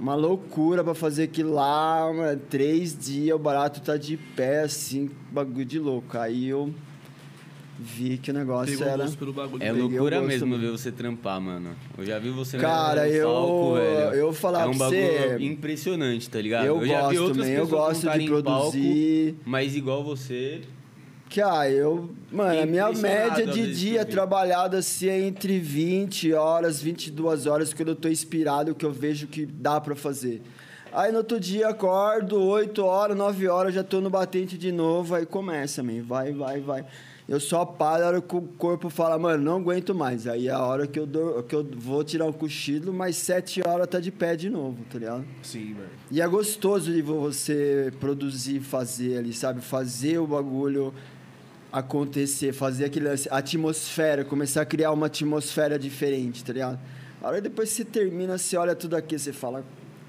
Uma 0.00 0.14
loucura 0.14 0.82
pra 0.82 0.94
fazer 0.94 1.24
aquilo 1.24 1.52
lá, 1.52 2.10
mano. 2.12 2.40
Três 2.48 2.96
dias, 2.98 3.36
o 3.36 3.38
barato 3.38 3.80
tá 3.82 3.96
de 3.98 4.16
pé, 4.16 4.62
assim, 4.62 5.10
bagulho 5.30 5.64
de 5.66 5.78
louco. 5.78 6.16
Aí 6.16 6.48
eu 6.48 6.72
vi 7.78 8.16
que 8.16 8.30
o 8.30 8.34
negócio 8.34 8.72
Pegou 8.78 8.92
era. 8.92 9.04
gosto 9.04 9.18
pelo 9.18 9.32
bagulho. 9.34 9.62
É 9.62 9.70
loucura 9.70 10.16
gosto 10.16 10.28
mesmo 10.28 10.58
ver 10.58 10.70
você 10.70 10.90
trampar, 10.90 11.38
mano. 11.40 11.70
Eu 11.98 12.04
já 12.06 12.18
vi 12.18 12.30
você 12.30 12.56
Cara, 12.56 13.06
no 13.06 13.12
eu- 13.12 13.28
palco, 13.28 13.74
velho. 13.74 14.14
eu 14.14 14.32
falar 14.32 14.62
é 14.62 14.66
um 14.66 14.76
bagulho 14.78 15.00
você- 15.00 15.36
impressionante, 15.44 16.30
tá 16.30 16.40
ligado? 16.40 16.64
Eu 16.64 16.86
já 16.86 17.08
vi 17.08 17.16
gosto 17.16 17.20
outras 17.22 17.36
também, 17.46 17.52
eu 17.58 17.68
gosto 17.68 18.00
de 18.10 18.22
em 18.22 18.28
palco, 18.28 18.42
produzir. 18.42 19.34
mas 19.44 19.76
igual 19.76 20.02
você, 20.02 20.62
Que, 21.30 21.40
ah, 21.40 21.70
eu... 21.70 22.10
Mano, 22.32 22.60
a 22.60 22.66
minha 22.66 22.90
média 22.90 23.46
de 23.46 23.72
dia 23.72 24.04
trabalhada, 24.04 24.78
assim, 24.78 25.08
é 25.08 25.20
entre 25.20 25.60
20 25.60 26.32
horas, 26.32 26.82
22 26.82 27.46
horas, 27.46 27.72
quando 27.72 27.90
eu 27.90 27.94
tô 27.94 28.08
inspirado, 28.08 28.74
que 28.74 28.84
eu 28.84 28.90
vejo 28.90 29.28
que 29.28 29.46
dá 29.46 29.80
pra 29.80 29.94
fazer. 29.94 30.42
Aí 30.92 31.12
no 31.12 31.18
outro 31.18 31.38
dia 31.38 31.68
acordo, 31.68 32.42
8 32.42 32.84
horas, 32.84 33.16
9 33.16 33.46
horas, 33.46 33.72
já 33.72 33.84
tô 33.84 34.00
no 34.00 34.10
batente 34.10 34.58
de 34.58 34.72
novo, 34.72 35.14
aí 35.14 35.24
começa, 35.24 35.84
man. 35.84 36.02
Vai, 36.02 36.32
vai, 36.32 36.58
vai. 36.58 36.84
Eu 37.28 37.38
só 37.38 37.64
paro 37.64 38.02
a 38.02 38.06
hora 38.08 38.20
que 38.20 38.34
o 38.34 38.42
corpo 38.42 38.90
fala, 38.90 39.16
mano, 39.16 39.44
não 39.44 39.58
aguento 39.58 39.94
mais. 39.94 40.26
Aí 40.26 40.48
é 40.48 40.50
a 40.50 40.64
hora 40.64 40.88
que 40.88 40.98
eu, 40.98 41.06
dou, 41.06 41.44
que 41.44 41.54
eu 41.54 41.64
vou 41.76 42.02
tirar 42.02 42.26
um 42.26 42.32
cochilo, 42.32 42.92
mas 42.92 43.14
7 43.14 43.62
horas 43.64 43.86
tá 43.86 44.00
de 44.00 44.10
pé 44.10 44.34
de 44.34 44.50
novo, 44.50 44.78
tá 44.90 44.98
ligado? 44.98 45.24
Sim, 45.44 45.74
mano. 45.74 45.90
E 46.10 46.20
é 46.20 46.26
gostoso 46.26 46.92
de 46.92 47.00
você 47.00 47.92
produzir, 48.00 48.58
fazer 48.58 49.18
ali, 49.18 49.32
sabe? 49.32 49.60
Fazer 49.60 50.18
o 50.18 50.26
bagulho 50.26 50.92
acontecer, 51.72 52.52
fazer 52.52 52.86
aquele 52.86 53.08
lance, 53.08 53.28
a 53.30 53.38
atmosfera, 53.38 54.24
começar 54.24 54.62
a 54.62 54.66
criar 54.66 54.92
uma 54.92 55.06
atmosfera 55.06 55.78
diferente, 55.78 56.44
tá 56.44 56.52
ligado? 56.52 56.78
A 57.22 57.28
hora 57.28 57.40
depois 57.40 57.68
você 57.70 57.84
termina, 57.84 58.38
você 58.38 58.56
olha 58.56 58.74
tudo 58.74 58.96
aqui, 58.96 59.18
você 59.18 59.32
fala, 59.32 59.64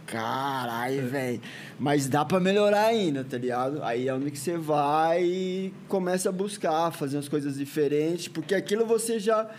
caralho, 0.08 1.08
velho. 1.08 1.42
Mas 1.80 2.08
dá 2.08 2.26
pra 2.26 2.40
melhorar 2.40 2.86
ainda, 2.86 3.24
tá 3.24 3.38
ligado? 3.38 3.84
Aí 3.84 4.08
é 4.08 4.14
onde 4.14 4.32
que 4.32 4.40
você 4.40 4.58
vai 4.58 5.24
e 5.24 5.74
começa 5.88 6.30
a 6.30 6.32
buscar, 6.32 6.92
fazer 6.92 7.18
umas 7.18 7.30
coisas 7.30 7.58
diferentes, 7.58 8.28
porque 8.28 8.56
aquilo 8.56 8.86
você 8.86 9.20
já, 9.20 9.50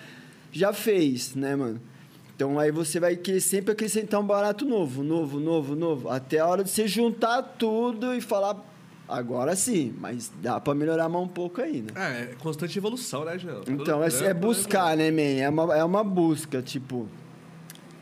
já 0.50 0.72
fez, 0.72 1.34
né, 1.34 1.54
mano? 1.54 1.80
Então 2.34 2.58
aí 2.58 2.72
você 2.72 2.98
vai 2.98 3.14
querer 3.16 3.40
sempre 3.40 3.72
acrescentar 3.72 4.18
um 4.18 4.26
barato 4.26 4.64
novo, 4.64 5.02
novo, 5.02 5.38
novo, 5.38 5.76
novo. 5.76 6.08
Até 6.08 6.38
a 6.40 6.46
hora 6.46 6.64
de 6.64 6.70
você 6.70 6.88
juntar 6.88 7.42
tudo 7.42 8.14
e 8.14 8.20
falar, 8.20 8.56
agora 9.12 9.54
sim, 9.54 9.94
mas 10.00 10.32
dá 10.40 10.58
pra 10.60 10.74
melhorar 10.74 11.08
mais 11.08 11.24
um 11.24 11.28
pouco 11.28 11.60
ainda. 11.60 11.92
É, 12.00 12.22
é 12.22 12.34
constante 12.38 12.78
evolução, 12.78 13.24
né, 13.24 13.38
João? 13.38 13.62
Então, 13.68 14.02
é, 14.02 14.08
é 14.24 14.34
buscar, 14.34 14.96
né, 14.96 15.10
man? 15.10 15.40
É 15.40 15.48
uma, 15.48 15.76
é 15.76 15.84
uma 15.84 16.02
busca, 16.02 16.62
tipo... 16.62 17.08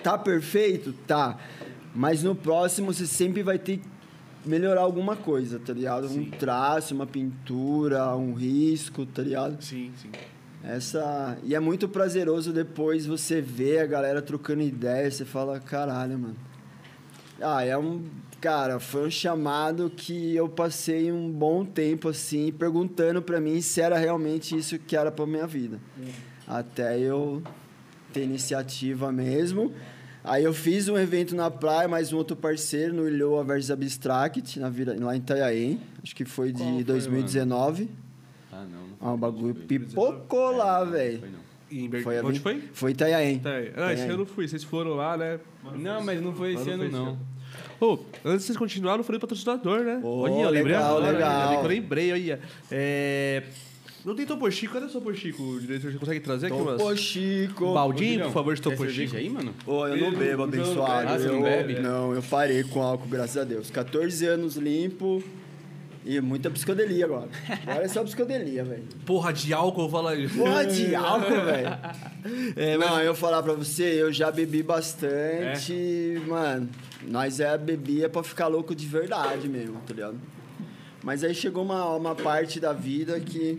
Tá 0.03 0.17
perfeito? 0.17 0.95
Tá. 1.07 1.37
Mas 1.95 2.23
no 2.23 2.35
próximo 2.35 2.93
você 2.93 3.07
sempre 3.07 3.43
vai 3.43 3.59
ter 3.59 3.79
que 3.79 3.89
melhorar 4.49 4.81
alguma 4.81 5.17
coisa, 5.17 5.59
tá 5.59 5.73
ligado? 5.73 6.07
Um 6.07 6.31
traço, 6.31 6.95
uma 6.95 7.07
pintura, 7.07 8.17
um 8.17 8.33
risco, 8.33 9.05
tá 9.05 9.23
ligado? 9.23 9.63
Sim, 9.63 9.93
sim. 9.97 10.11
Essa... 10.63 11.37
E 11.43 11.55
é 11.55 11.61
muito 11.61 11.89
prazeroso 11.89 12.53
depois 12.53 13.07
você 13.07 13.41
ver 13.41 13.81
a 13.81 13.87
galera 13.87 14.23
trocando 14.23 14.63
ideia, 14.63 15.11
você 15.11 15.25
fala, 15.25 15.59
caralho, 15.61 16.19
mano. 16.19 16.37
Ah, 17.41 17.65
é 17.65 17.77
um... 17.77 18.05
Cara, 18.41 18.81
foi 18.81 19.07
um 19.07 19.11
chamado 19.11 19.91
que 19.91 20.35
eu 20.35 20.49
passei 20.49 21.13
um 21.13 21.31
bom 21.31 21.63
tempo, 21.65 22.09
assim, 22.09 22.51
perguntando 22.51 23.21
pra 23.21 23.39
mim 23.39 23.61
se 23.61 23.83
era 23.83 23.99
realmente 23.99 24.57
isso 24.57 24.79
que 24.79 24.97
era 24.97 25.13
pra 25.13 25.27
minha 25.27 25.47
vida. 25.47 25.79
Até 26.49 26.99
eu 26.99 27.43
ter 28.13 28.23
iniciativa 28.25 29.13
mesmo. 29.13 29.73
Aí 30.25 30.45
eu 30.45 30.53
fiz 30.55 30.89
um 30.89 30.99
evento 30.99 31.35
na 31.35 31.51
praia, 31.51 31.87
mais 31.89 32.13
um 32.13 32.17
outro 32.17 32.35
parceiro, 32.37 32.95
no 32.95 33.09
Ilhoa 33.09 33.45
versus 33.45 33.71
Abstract, 33.71 34.59
na 34.59 34.69
vira, 34.69 34.97
lá 34.99 35.15
em 35.15 35.19
Itanhaém. 35.19 35.81
Acho 36.03 36.15
que 36.17 36.25
foi 36.25 36.53
de 36.53 36.63
foi, 36.63 36.85
2019. 36.85 37.91
Ah, 38.53 38.65
não. 38.65 38.67
não 38.67 38.87
Ah, 39.01 39.15
o 39.15 39.17
bagulho 39.17 39.55
foi. 39.55 39.65
pipocou 39.65 40.57
lá, 40.57 40.85
Não 40.85 40.93
velho. 40.93 41.21
foi, 41.21 41.29
não. 41.29 41.41
Em 41.71 41.89
Ber... 41.89 42.03
Foi 42.03 42.19
a 42.19 42.23
Onde 42.25 42.41
foi? 42.41 42.63
Foi 42.73 42.91
Itanhaém. 42.91 43.41
Ah, 43.77 43.93
esse 43.93 44.03
ano 44.03 44.13
eu 44.15 44.19
não 44.19 44.27
fui. 44.27 44.49
Vocês 44.49 44.65
foram 44.65 44.95
lá, 44.95 45.17
né? 45.17 45.39
Não, 45.77 46.03
mas 46.03 46.21
não 46.21 46.35
foi 46.35 46.55
esse 46.55 46.65
não 46.67 46.73
ano, 46.73 46.79
foi 46.79 46.87
esse 46.89 46.97
não. 46.97 47.19
Ô, 47.81 47.99
antes 48.25 48.41
de 48.41 48.47
vocês 48.47 48.59
continuarem, 48.59 49.01
eu 49.01 49.05
falei 49.05 49.19
do 49.19 49.23
patrocinador, 49.27 49.81
né? 49.81 50.01
Ô, 50.03 50.21
olha, 50.21 50.33
eu 50.33 50.51
lembrei 50.51 50.75
legal, 50.75 50.97
agora, 50.99 51.13
legal. 51.13 51.53
Eu 51.55 51.69
lembrei, 51.69 52.13
olha. 52.13 52.41
É... 52.71 53.43
Não 54.05 54.15
tem 54.15 54.25
Topo 54.25 54.51
Chico? 54.51 54.73
Cadê 54.75 54.87
o 54.87 54.89
Topo 54.89 55.15
Chico? 55.15 55.61
Diretor, 55.61 55.93
você 55.93 55.99
consegue 55.99 56.21
trazer 56.21 56.47
aqui 56.47 56.57
umas... 56.57 56.79
Topo 56.81 56.97
Chico. 56.97 57.75
Baldinho, 57.75 58.25
por 58.25 58.33
favor, 58.33 58.55
de 58.55 58.63
Topo 58.63 58.89
Chico? 58.89 59.17
aí, 59.17 59.29
mano? 59.29 59.55
Ô, 59.67 59.87
eu 59.87 59.97
não 60.11 60.19
bebo, 60.19 60.43
abençoado. 60.45 61.09
Ah, 61.09 61.19
você 61.19 61.27
não 61.27 61.37
eu, 61.37 61.43
bebe? 61.43 61.81
Não, 61.81 62.15
eu 62.15 62.23
parei 62.23 62.63
com 62.65 62.83
álcool, 62.83 63.09
graças 63.09 63.37
a 63.37 63.45
Deus. 63.45 63.71
14 63.71 64.27
anos 64.27 64.57
limpo 64.57 65.23
e 66.05 66.19
muita 66.19 66.49
psicodelia 66.51 67.05
agora. 67.05 67.29
Agora 67.67 67.85
é 67.85 67.89
só 67.89 68.03
psicodelia, 68.03 68.65
velho. 68.65 68.85
Porra 69.05 69.35
de 69.35 69.53
álcool, 69.53 69.89
fala 69.91 70.13
aí. 70.13 70.27
Porra 70.29 70.65
de 70.65 70.95
álcool, 70.97 71.45
velho. 71.45 71.69
É, 72.57 72.77
mas- 72.79 72.91
Não, 72.91 73.01
eu 73.03 73.15
falar 73.15 73.43
pra 73.43 73.53
você, 73.53 73.85
eu 74.01 74.11
já 74.11 74.31
bebi 74.31 74.63
bastante. 74.63 76.21
Mano, 76.27 76.71
nós 77.03 77.41
é 77.41 77.57
bebia 77.59 78.09
pra 78.09 78.23
ficar 78.23 78.47
louco 78.49 78.75
de 78.75 78.87
verdade 78.87 79.49
mesmo, 79.49 79.81
tá 79.87 79.95
ligado? 79.95 80.19
Mas 81.03 81.25
aí 81.25 81.35
chegou 81.35 81.65
uma, 81.65 81.85
uma 81.97 82.15
parte 82.15 82.61
da 82.61 82.73
vida 82.73 83.19
que. 83.21 83.59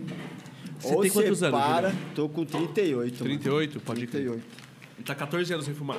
Você 0.78 0.94
ou 0.94 1.02
tem 1.02 1.10
quantos 1.10 1.38
você 1.38 1.46
anos, 1.46 1.60
para, 1.60 1.88
Julião? 1.90 2.08
tô 2.14 2.28
com 2.28 2.44
38. 2.44 3.12
mano. 3.24 3.24
38? 3.24 3.80
Pode 3.80 4.06
crer. 4.06 4.22
38. 4.22 4.44
Tá 5.04 5.14
14 5.14 5.52
anos 5.52 5.64
sem 5.66 5.74
fumar. 5.74 5.98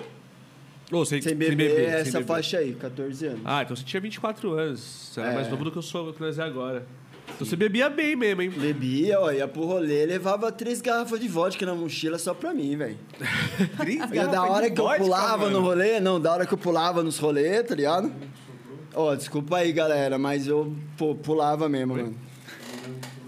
Ô, 0.91 1.03
sem, 1.05 1.21
Sem 1.21 1.35
beber, 1.35 1.71
sem 1.75 1.85
essa 1.85 2.11
beber. 2.19 2.25
faixa 2.25 2.57
aí, 2.59 2.73
14 2.75 3.25
anos. 3.25 3.41
Ah, 3.45 3.63
então 3.63 3.75
você 3.75 3.83
tinha 3.83 3.99
24 4.01 4.51
anos. 4.53 4.79
Você 5.11 5.19
era 5.21 5.31
É. 5.31 5.35
mais 5.35 5.49
novo 5.49 5.63
do 5.63 5.71
que 5.71 5.77
eu 5.77 5.81
sou, 5.81 6.13
que 6.13 6.21
nós 6.21 6.37
é 6.37 6.43
agora. 6.43 6.85
Então 7.25 7.47
você 7.47 7.55
bebia 7.55 7.89
bem 7.89 8.15
mesmo, 8.15 8.41
hein? 8.41 8.49
Bebia, 8.49 9.19
ó, 9.19 9.31
ia 9.31 9.47
pro 9.47 9.65
rolê, 9.65 10.05
levava 10.05 10.51
três 10.51 10.81
garrafas 10.81 11.19
de 11.19 11.27
vodka 11.27 11.65
na 11.65 11.73
mochila 11.73 12.19
só 12.19 12.33
pra 12.33 12.53
mim, 12.53 12.75
velho. 12.75 12.97
E 14.13 14.27
da 14.27 14.43
hora 14.43 14.69
que 14.69 14.79
eu 14.79 14.89
pulava 14.97 15.49
no 15.49 15.61
rolê, 15.61 15.99
não, 15.99 16.19
da 16.19 16.31
hora 16.31 16.45
que 16.45 16.53
eu 16.53 16.57
pulava 16.57 17.01
nos 17.01 17.17
rolês, 17.17 17.67
tá 17.67 17.75
ligado? 17.75 18.11
Ó, 18.93 19.15
desculpa 19.15 19.57
aí, 19.57 19.71
galera, 19.71 20.17
mas 20.19 20.47
eu 20.47 20.75
pô, 20.97 21.15
pulava 21.15 21.67
mesmo, 21.67 21.95
mano. 21.95 22.15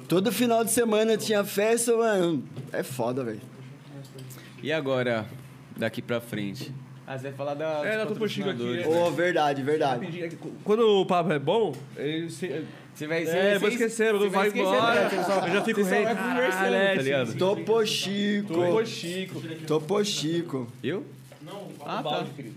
Todo 0.07 0.31
final 0.31 0.63
de 0.63 0.71
semana 0.71 1.17
tinha 1.17 1.43
festa, 1.43 1.95
mano. 1.97 2.43
É 2.71 2.83
foda, 2.83 3.23
velho. 3.23 3.41
E 4.61 4.71
agora, 4.71 5.25
daqui 5.75 6.01
pra 6.01 6.21
frente? 6.21 6.71
Ah, 7.07 7.17
você 7.17 7.29
vai 7.29 7.33
falar 7.33 7.53
da. 7.55 7.85
É, 7.85 7.97
não, 7.97 8.07
tô 8.07 8.15
puxando 8.15 8.49
aqui. 8.49 8.87
Ô, 8.87 9.11
verdade, 9.11 9.61
verdade. 9.61 10.05
Rapidinho, 10.05 10.25
é 10.25 10.29
Quando 10.63 11.01
o 11.01 11.05
papo 11.05 11.31
é 11.31 11.39
bom, 11.39 11.73
ele 11.97 12.29
se... 12.29 12.65
Você 12.95 13.07
vai 13.07 13.23
É, 13.23 13.59
vou 13.59 13.69
esquecer, 13.69 14.11
quando 14.11 14.29
vai 14.31 14.47
esquecer, 14.47 14.67
embora. 14.67 15.09
né? 15.09 15.47
Eu 15.49 15.53
já 15.53 15.61
fico 15.63 15.83
rei. 15.83 16.03
é, 16.05 16.95
tá 16.95 17.01
ligado? 17.01 17.35
Topo 17.37 17.85
Chico. 17.85 18.53
Topo 18.53 18.85
Chico. 18.85 19.41
Topo 19.67 20.03
Chico. 20.05 20.67
Eu? 20.83 21.05
Não, 21.41 21.67
Ah, 21.85 22.01
balde, 22.01 22.29
tá. 22.29 22.35
querido. 22.35 22.55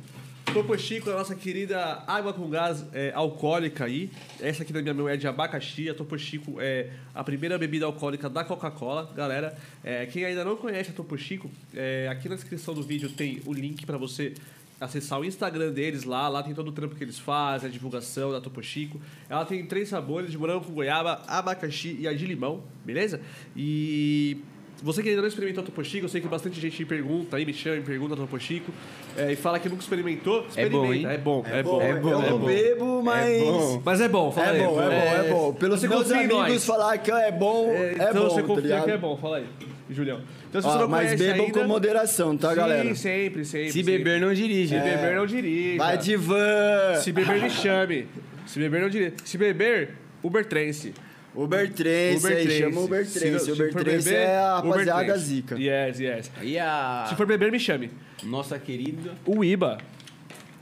Topo 0.52 0.78
Chico, 0.78 1.10
a 1.10 1.14
nossa 1.14 1.34
querida 1.34 2.02
água 2.06 2.32
com 2.32 2.48
gás 2.48 2.82
é, 2.94 3.12
alcoólica 3.14 3.84
aí. 3.84 4.10
Essa 4.40 4.62
aqui 4.62 4.72
da 4.72 4.80
minha 4.80 4.94
mão 4.94 5.06
é 5.06 5.14
de 5.16 5.26
abacaxi. 5.28 5.90
A 5.90 5.94
Topo 5.94 6.16
Chico 6.18 6.56
é 6.58 6.88
a 7.14 7.22
primeira 7.22 7.58
bebida 7.58 7.84
alcoólica 7.84 8.30
da 8.30 8.42
Coca-Cola. 8.44 9.12
Galera, 9.14 9.54
é, 9.84 10.06
quem 10.06 10.24
ainda 10.24 10.44
não 10.44 10.56
conhece 10.56 10.90
a 10.90 10.94
Topo 10.94 11.18
Chico, 11.18 11.50
é, 11.74 12.08
aqui 12.10 12.28
na 12.30 12.34
descrição 12.36 12.72
do 12.72 12.82
vídeo 12.82 13.10
tem 13.10 13.42
o 13.44 13.52
link 13.52 13.84
para 13.84 13.98
você 13.98 14.32
acessar 14.80 15.18
o 15.20 15.24
Instagram 15.24 15.72
deles 15.72 16.04
lá. 16.04 16.28
Lá 16.28 16.42
tem 16.42 16.54
todo 16.54 16.68
o 16.68 16.72
trampo 16.72 16.94
que 16.94 17.04
eles 17.04 17.18
fazem, 17.18 17.68
a 17.68 17.72
divulgação 17.72 18.32
da 18.32 18.40
Topo 18.40 18.62
Chico. 18.62 19.00
Ela 19.28 19.44
tem 19.44 19.64
três 19.66 19.88
sabores, 19.88 20.30
de 20.30 20.38
morango 20.38 20.64
com 20.64 20.72
goiaba, 20.72 21.22
abacaxi 21.26 21.96
e 22.00 22.06
a 22.08 22.12
de 22.12 22.26
limão, 22.26 22.62
beleza? 22.84 23.20
E... 23.56 24.38
Você 24.80 25.02
que 25.02 25.08
ainda 25.08 25.20
não 25.22 25.26
experimentou 25.28 25.60
a 25.64 25.66
Topo 25.66 25.82
Chico, 25.82 26.04
eu 26.04 26.08
sei 26.08 26.20
que 26.20 26.28
bastante 26.28 26.60
gente 26.60 26.78
me 26.78 26.84
pergunta 26.86 27.36
aí, 27.36 27.44
me 27.44 27.52
chama, 27.52 27.78
me 27.78 27.82
pergunta 27.82 28.14
a 28.14 28.16
Topo 28.16 28.38
Chico, 28.38 28.70
é, 29.16 29.32
e 29.32 29.34
fala 29.34 29.58
que 29.58 29.68
nunca 29.68 29.82
experimentou. 29.82 30.46
É 30.54 30.68
bom, 30.68 30.84
Experimenta, 30.84 31.08
hein? 31.08 31.14
é 31.14 31.18
bom, 31.18 31.44
é 31.44 31.62
bom. 31.64 31.82
é 31.82 31.94
bom, 31.96 32.10
eu 32.10 32.22
é 32.22 32.30
não 32.30 32.38
bom. 32.38 32.46
bebo, 32.46 33.02
mas. 33.02 33.42
bom. 33.42 33.82
Mas 33.84 34.00
é 34.00 34.08
bom, 34.08 34.30
fala 34.30 34.46
É 34.46 34.50
aí. 34.50 34.58
bom, 34.64 34.80
é 34.80 34.88
bom, 34.88 34.94
é 35.26 35.30
bom. 35.30 35.52
Pelos 35.54 35.82
meus 35.82 36.12
amigos 36.12 36.30
nós. 36.36 36.64
falar 36.64 36.96
que 36.98 37.10
é 37.10 37.32
bom, 37.32 37.70
É, 37.72 37.88
é, 37.88 37.92
então 37.94 38.22
bom, 38.22 38.30
você 38.30 38.40
tá 38.40 38.46
confia 38.46 38.62
ligado? 38.62 38.84
que 38.84 38.90
é 38.92 38.98
bom, 38.98 39.16
fala 39.16 39.38
aí, 39.38 39.46
Julião. 39.90 40.20
Então 40.48 40.62
se 40.62 40.66
Ó, 40.66 40.72
você 40.72 40.78
não 40.78 40.88
mas 40.88 41.06
conhece 41.06 41.24
bebam 41.24 41.46
ainda, 41.46 41.60
com 41.60 41.66
moderação, 41.68 42.36
tá, 42.36 42.50
sim, 42.50 42.56
galera? 42.56 42.94
sempre, 42.94 43.44
sempre. 43.44 43.66
Se 43.70 43.72
sempre. 43.78 43.98
beber, 43.98 44.20
não 44.20 44.32
dirige. 44.32 44.74
Se 44.74 44.80
beber, 44.82 45.16
não 45.16 45.26
dirija. 45.26 45.78
Vai 45.78 45.98
de 45.98 46.16
van! 46.16 46.94
Se 47.02 47.12
beber, 47.12 47.42
me 47.42 47.50
chame. 47.50 48.06
Se 48.46 48.58
beber, 48.58 48.80
não 48.80 48.88
dirija. 48.88 49.12
Se 49.24 49.36
beber, 49.38 49.90
Uber 50.22 50.44
Trense. 50.46 50.94
Uber 51.34 51.70
Trance, 51.72 52.26
aí, 52.26 52.44
Trense. 52.44 52.58
chama 52.58 52.80
Uber 52.80 53.06
Trance. 53.06 53.40
se 53.44 53.52
Uber 53.52 53.72
for 53.72 53.84
Trance 53.84 54.04
beber, 54.08 54.20
é 54.22 54.38
a 54.38 54.58
Uber 54.58 54.70
rapaziada 54.70 55.18
zica. 55.18 55.54
Yes, 55.56 56.00
yes. 56.00 56.30
E 56.42 56.58
a 56.58 57.04
Se 57.08 57.14
for 57.14 57.26
beber, 57.26 57.52
me 57.52 57.60
chame. 57.60 57.90
nossa 58.24 58.58
querida. 58.58 59.12
O 59.26 59.44
IBA. 59.44 59.78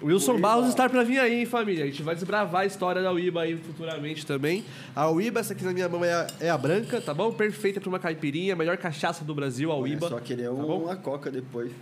Wilson 0.03 0.39
Barros 0.39 0.69
está 0.69 0.89
pra 0.89 1.03
vir 1.03 1.19
aí, 1.19 1.41
hein, 1.41 1.47
família? 1.47 1.85
A 1.85 1.87
gente 1.87 2.03
vai 2.03 2.15
desbravar 2.15 2.63
a 2.63 2.67
história 2.67 3.03
da 3.03 3.11
UIBA 3.13 3.41
aí 3.43 3.57
futuramente 3.57 4.27
também. 4.27 4.63
A 4.95 5.11
UIBA, 5.11 5.41
essa 5.41 5.55
aqui 5.55 5.65
na 5.65 5.73
minha 5.73 5.89
mão 5.89 6.05
é 6.05 6.13
a, 6.13 6.27
é 6.41 6.51
a 6.51 6.59
branca, 6.59 7.01
tá 7.01 7.15
bom? 7.15 7.33
Perfeita 7.33 7.81
pra 7.81 7.89
uma 7.89 7.99
caipirinha, 7.99 8.55
melhor 8.55 8.77
cachaça 8.77 9.25
do 9.25 9.35
Brasil, 9.35 9.73
a 9.73 9.77
UIBA. 9.79 10.09
só 10.09 10.21
querer 10.21 10.45
tá 10.45 10.51
uma 10.53 10.97
coca 10.97 11.31
depois. 11.31 11.73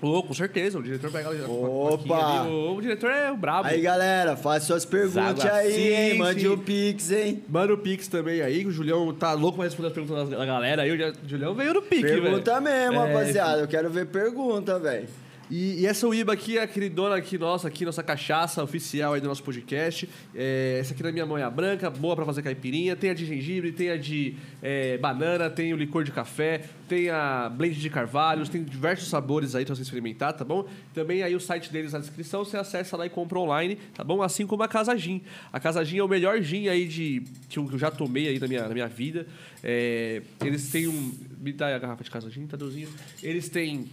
Ô, 0.00 0.22
com 0.22 0.34
certeza, 0.34 0.78
o 0.78 0.82
diretor 0.82 1.10
pega 1.10 1.30
a 1.30 1.48
Opa! 1.50 2.40
ali. 2.42 2.48
O, 2.50 2.76
o 2.76 2.80
diretor 2.82 3.10
é 3.10 3.32
o 3.32 3.36
brabo. 3.36 3.68
Aí, 3.68 3.80
galera, 3.80 4.36
faça 4.36 4.66
suas 4.66 4.84
perguntas 4.84 5.38
Zaga. 5.42 5.54
aí, 5.54 5.72
Sim, 5.72 5.80
hein? 5.94 6.18
Mande 6.18 6.40
sim. 6.42 6.48
o 6.48 6.58
Pix, 6.58 7.10
hein? 7.10 7.42
Manda 7.48 7.72
o 7.72 7.78
Pix 7.78 8.06
também 8.06 8.42
aí, 8.42 8.66
o 8.66 8.70
Julião 8.70 9.12
tá 9.14 9.32
louco 9.32 9.56
pra 9.56 9.64
responder 9.64 9.88
as 9.88 9.94
perguntas 9.94 10.28
da 10.28 10.44
galera 10.44 10.82
aí. 10.82 10.92
O 10.92 10.96
Ju- 10.98 11.12
Julião 11.26 11.54
veio 11.54 11.72
no 11.74 11.82
Pix, 11.82 12.02
velho. 12.02 12.22
Pergunta 12.22 12.60
mesmo, 12.60 13.00
É, 13.00 13.06
rapaziada. 13.06 13.62
Eu 13.62 13.68
quero 13.68 13.88
ver 13.90 14.06
pergunta, 14.06 14.78
velho. 14.78 15.08
E, 15.50 15.80
e 15.80 15.86
essa 15.86 16.06
UIBA 16.06 16.32
aqui 16.32 16.58
é 16.58 16.62
a 16.62 16.66
queridona 16.66 17.16
aqui 17.16 17.36
nossa, 17.36 17.68
aqui, 17.68 17.84
nossa 17.84 18.02
cachaça 18.02 18.62
oficial 18.62 19.12
aí 19.12 19.20
do 19.20 19.28
nosso 19.28 19.42
podcast. 19.42 20.08
É, 20.34 20.78
essa 20.80 20.94
aqui 20.94 21.02
na 21.02 21.12
minha 21.12 21.26
mão 21.26 21.36
é 21.36 21.48
branca, 21.50 21.90
boa 21.90 22.16
pra 22.16 22.24
fazer 22.24 22.42
caipirinha. 22.42 22.96
Tem 22.96 23.10
a 23.10 23.14
de 23.14 23.26
gengibre, 23.26 23.72
tem 23.72 23.90
a 23.90 23.96
de 23.96 24.36
é, 24.62 24.96
banana, 24.98 25.50
tem 25.50 25.72
o 25.74 25.76
licor 25.76 26.04
de 26.04 26.12
café, 26.12 26.64
tem 26.88 27.10
a 27.10 27.48
blend 27.48 27.78
de 27.78 27.90
carvalhos, 27.90 28.48
tem 28.48 28.62
diversos 28.62 29.08
sabores 29.08 29.54
aí 29.54 29.64
pra 29.64 29.74
você 29.74 29.82
experimentar, 29.82 30.32
tá 30.32 30.44
bom? 30.44 30.66
Também 30.94 31.22
aí 31.22 31.34
o 31.34 31.40
site 31.40 31.70
deles 31.70 31.92
na 31.92 31.98
descrição, 31.98 32.44
você 32.44 32.56
acessa 32.56 32.96
lá 32.96 33.06
e 33.06 33.10
compra 33.10 33.38
online, 33.38 33.76
tá 33.94 34.02
bom? 34.02 34.22
Assim 34.22 34.46
como 34.46 34.62
a 34.62 34.68
Casa 34.68 34.96
Gin. 34.96 35.22
A 35.52 35.60
Casa 35.60 35.84
Gin 35.84 35.98
é 35.98 36.02
o 36.02 36.08
melhor 36.08 36.40
gin 36.40 36.68
aí 36.68 36.86
de, 36.86 37.22
que 37.48 37.58
eu 37.58 37.78
já 37.78 37.90
tomei 37.90 38.28
aí 38.28 38.38
na 38.38 38.48
minha, 38.48 38.68
na 38.68 38.74
minha 38.74 38.88
vida. 38.88 39.26
É, 39.62 40.22
eles 40.42 40.70
têm 40.70 40.88
um... 40.88 41.12
Me 41.38 41.52
dá 41.52 41.74
a 41.74 41.78
garrafa 41.78 42.02
de 42.02 42.10
Casa 42.10 42.30
Gin, 42.30 42.46
Taduzinho. 42.46 42.88
Eles 43.22 43.48
têm 43.48 43.86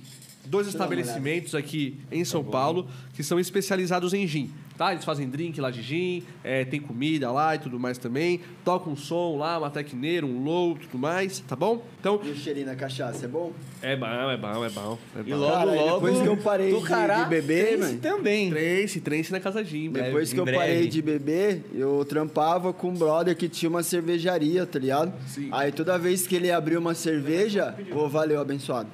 dois 0.45 0.67
estabelecimentos 0.67 1.55
aqui 1.55 1.97
em 2.11 2.23
São 2.25 2.43
Paulo 2.43 2.87
que 3.13 3.23
são 3.23 3.39
especializados 3.39 4.13
em 4.13 4.25
gin, 4.25 4.49
tá? 4.77 4.91
Eles 4.93 5.05
fazem 5.05 5.29
drink 5.29 5.59
lá 5.61 5.69
de 5.69 5.81
gin, 5.81 6.23
é, 6.43 6.65
tem 6.65 6.79
comida 6.79 7.31
lá 7.31 7.55
e 7.55 7.59
tudo 7.59 7.79
mais 7.79 7.97
também, 7.97 8.39
toca 8.65 8.89
um 8.89 8.95
som 8.95 9.37
lá, 9.37 9.57
uma 9.59 9.69
tecneira, 9.69 10.25
um 10.25 10.43
low, 10.43 10.75
tudo 10.75 10.97
mais, 10.97 11.39
tá 11.39 11.55
bom? 11.55 11.83
Então, 11.99 12.19
E 12.23 12.29
o 12.29 12.35
cheirinho 12.35 12.65
da 12.65 12.75
cachaça, 12.75 13.25
é 13.25 13.27
bom? 13.27 13.51
é 13.81 13.95
bom, 13.95 14.05
é 14.07 14.37
bom, 14.37 14.65
é 14.65 14.69
bom. 14.69 14.97
É 15.15 15.19
E 15.19 15.23
bom. 15.23 15.35
logo, 15.37 15.51
Cara, 15.53 15.71
logo. 15.71 15.93
depois 16.07 16.21
que 16.21 16.27
eu 16.27 16.37
parei 16.37 16.71
do 16.71 16.79
de- 16.79 16.85
Cará, 16.87 17.23
de 17.23 17.29
beber, 17.29 17.77
mano. 17.77 17.91
esse 17.91 17.99
também. 17.99 18.49
Trance, 18.49 19.01
trance 19.01 19.31
na 19.31 19.39
Casa 19.39 19.63
Gin, 19.63 19.85
em 19.85 19.89
breve. 19.89 20.07
Depois 20.07 20.29
que 20.29 20.35
em 20.35 20.39
eu 20.39 20.45
breve. 20.45 20.57
parei 20.59 20.87
de 20.87 21.01
beber, 21.01 21.63
eu 21.75 22.03
trampava 22.05 22.73
com 22.73 22.89
um 22.89 22.93
brother 22.95 23.35
que 23.35 23.47
tinha 23.47 23.69
uma 23.69 23.83
cervejaria, 23.83 24.65
tá 24.65 24.79
ligado? 24.79 25.13
Sim. 25.27 25.49
Aí 25.51 25.71
toda 25.71 25.97
vez 25.99 26.25
que 26.25 26.35
ele 26.35 26.49
abriu 26.51 26.79
uma 26.79 26.93
cerveja, 26.95 27.75
ô, 27.93 28.07
valeu, 28.09 28.39
abençoado. 28.41 28.89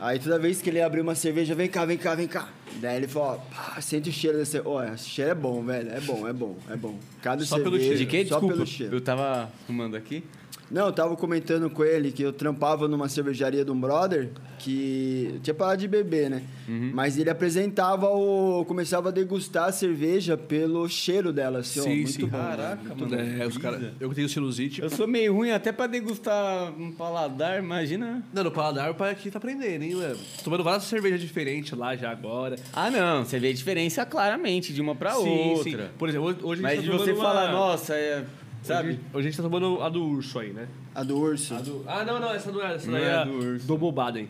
Aí 0.00 0.18
toda 0.18 0.38
vez 0.38 0.62
que 0.62 0.70
ele 0.70 0.80
abriu 0.80 1.02
uma 1.02 1.14
cerveja, 1.14 1.54
vem 1.54 1.68
cá, 1.68 1.84
vem 1.84 1.96
cá, 1.96 2.14
vem 2.14 2.28
cá. 2.28 2.48
Daí 2.80 2.96
ele 2.96 3.08
falou, 3.08 3.30
ó, 3.30 3.54
pá, 3.54 3.80
sente 3.80 4.08
o 4.08 4.12
cheiro 4.12 4.38
desse. 4.38 4.60
Olha, 4.64 4.94
esse 4.94 5.08
cheiro 5.08 5.32
é 5.32 5.34
bom, 5.34 5.62
velho. 5.64 5.90
É 5.90 6.00
bom, 6.00 6.28
é 6.28 6.32
bom, 6.32 6.56
é 6.70 6.76
bom. 6.76 6.96
Cada 7.20 7.44
Só 7.44 7.56
pelo 7.56 7.72
cerveja, 7.72 7.84
cheiro. 7.84 7.98
De 7.98 8.06
quê? 8.06 8.18
Só 8.24 8.36
Desculpa. 8.36 8.54
pelo 8.54 8.66
cheiro. 8.66 8.94
Eu 8.96 9.00
tava 9.00 9.50
fumando 9.66 9.96
aqui. 9.96 10.22
Não, 10.70 10.86
eu 10.86 10.92
tava 10.92 11.16
comentando 11.16 11.68
com 11.70 11.82
ele 11.84 12.12
que 12.12 12.22
eu 12.22 12.32
trampava 12.32 12.86
numa 12.88 13.08
cervejaria 13.08 13.64
de 13.64 13.70
um 13.70 13.80
brother 13.80 14.28
que 14.58 15.38
tinha 15.42 15.54
parado 15.54 15.80
de 15.80 15.88
beber, 15.88 16.28
né? 16.28 16.42
Uhum. 16.68 16.90
Mas 16.92 17.16
ele 17.16 17.30
apresentava 17.30 18.08
o. 18.08 18.64
começava 18.66 19.08
a 19.08 19.12
degustar 19.12 19.68
a 19.68 19.72
cerveja 19.72 20.36
pelo 20.36 20.88
cheiro 20.88 21.32
dela, 21.32 21.60
assim, 21.60 21.80
ó. 21.80 21.82
Sim, 21.84 21.96
Muito 21.96 22.10
sim. 22.12 22.26
bom. 22.26 22.36
Caraca, 22.38 22.94
mano. 22.94 23.14
É, 23.14 23.46
os 23.46 23.56
cara, 23.56 23.94
eu 23.98 24.08
que 24.10 24.14
tenho 24.14 24.28
sinusite. 24.28 24.82
Eu 24.82 24.90
sou 24.90 25.06
meio 25.06 25.32
ruim 25.34 25.50
até 25.52 25.72
pra 25.72 25.86
degustar 25.86 26.72
um 26.78 26.92
paladar, 26.92 27.58
imagina. 27.62 28.22
Não, 28.32 28.44
no 28.44 28.50
paladar 28.50 28.90
o 28.90 28.94
pai 28.94 29.12
aqui 29.12 29.30
tá 29.30 29.38
aprendendo, 29.38 29.82
hein, 29.82 29.94
mano? 29.94 30.16
Tô 30.38 30.44
tomando 30.44 30.64
várias 30.64 30.84
cervejas 30.84 31.20
diferentes 31.20 31.72
lá 31.78 31.96
já 31.96 32.10
agora. 32.10 32.56
Ah, 32.72 32.90
não, 32.90 33.24
você 33.24 33.38
vê 33.38 33.48
a 33.48 33.52
diferença 33.54 34.04
claramente 34.04 34.72
de 34.72 34.80
uma 34.82 34.94
pra 34.94 35.16
outra. 35.16 35.90
Por 35.98 36.08
exemplo, 36.08 36.36
hoje, 36.42 36.60
a 36.60 36.62
Mas 36.62 36.74
gente 36.80 36.84
de 36.84 36.90
tá 36.90 36.98
você 36.98 37.12
tomando 37.12 37.22
falar, 37.26 37.44
uma- 37.50 37.52
nossa, 37.58 37.94
é. 37.94 38.24
Sabe? 38.62 38.88
Hoje, 38.90 39.00
hoje 39.14 39.28
a 39.28 39.30
gente 39.30 39.36
tá 39.36 39.42
tomando 39.42 39.82
a 39.82 39.88
do 39.88 40.04
urso 40.04 40.38
aí, 40.38 40.52
né? 40.52 40.66
A 40.94 41.02
do 41.02 41.18
urso. 41.18 41.54
A 41.54 41.58
do... 41.60 41.84
Ah, 41.86 42.04
não, 42.04 42.20
não, 42.20 42.32
essa 42.34 42.50
não 42.52 42.62
é. 42.66 42.74
Essa 42.74 42.86
Não 42.86 42.92
daí 42.94 43.02
é 43.04 43.06
é 43.06 43.14
a 43.14 43.24
do 43.24 43.32
urso. 43.32 43.66
do 43.66 43.78
Bobaden. 43.78 44.28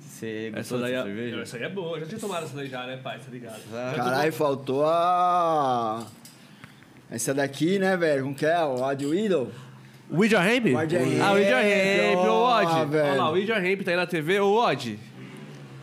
Você 0.00 0.52
Essa 0.54 0.76
gostou 0.76 0.78
daí, 0.80 0.92
dessa 0.92 1.02
é... 1.02 1.06
cerveja? 1.06 1.36
Não, 1.36 1.42
essa 1.42 1.56
aí 1.56 1.62
é 1.64 1.68
boa. 1.68 1.96
Eu 1.96 2.00
já 2.00 2.06
tinha 2.06 2.20
tomado 2.20 2.44
essa 2.44 2.56
daí 2.56 2.68
já, 2.68 2.86
né, 2.86 2.96
pai? 3.02 3.18
Tá 3.18 3.24
ligado? 3.30 3.60
Ah. 3.72 3.92
Caralho, 3.96 4.32
faltou 4.32 4.84
a. 4.86 6.06
Essa 7.10 7.34
daqui, 7.34 7.78
né, 7.78 7.96
velho? 7.96 8.22
Como 8.22 8.34
que 8.34 8.46
é? 8.46 8.62
O 8.62 8.80
Odd 8.82 9.04
Widow? 9.06 9.50
Ouija 10.10 10.40
Ramp? 10.40 10.66
Ouija 10.66 10.98
Ramp, 10.98 11.20
Ah, 11.22 11.32
Ouija 11.32 11.56
Ramp, 11.56 12.26
ô 12.28 12.44
Odd. 12.44 12.72
Olha 12.72 12.84
velho. 12.86 13.16
lá, 13.16 13.28
o 13.28 13.32
Ouija 13.32 13.54
Ramp 13.58 13.80
tá 13.82 13.90
aí 13.90 13.96
na 13.96 14.06
TV, 14.06 14.40
ô 14.40 14.54
Odd. 14.62 14.98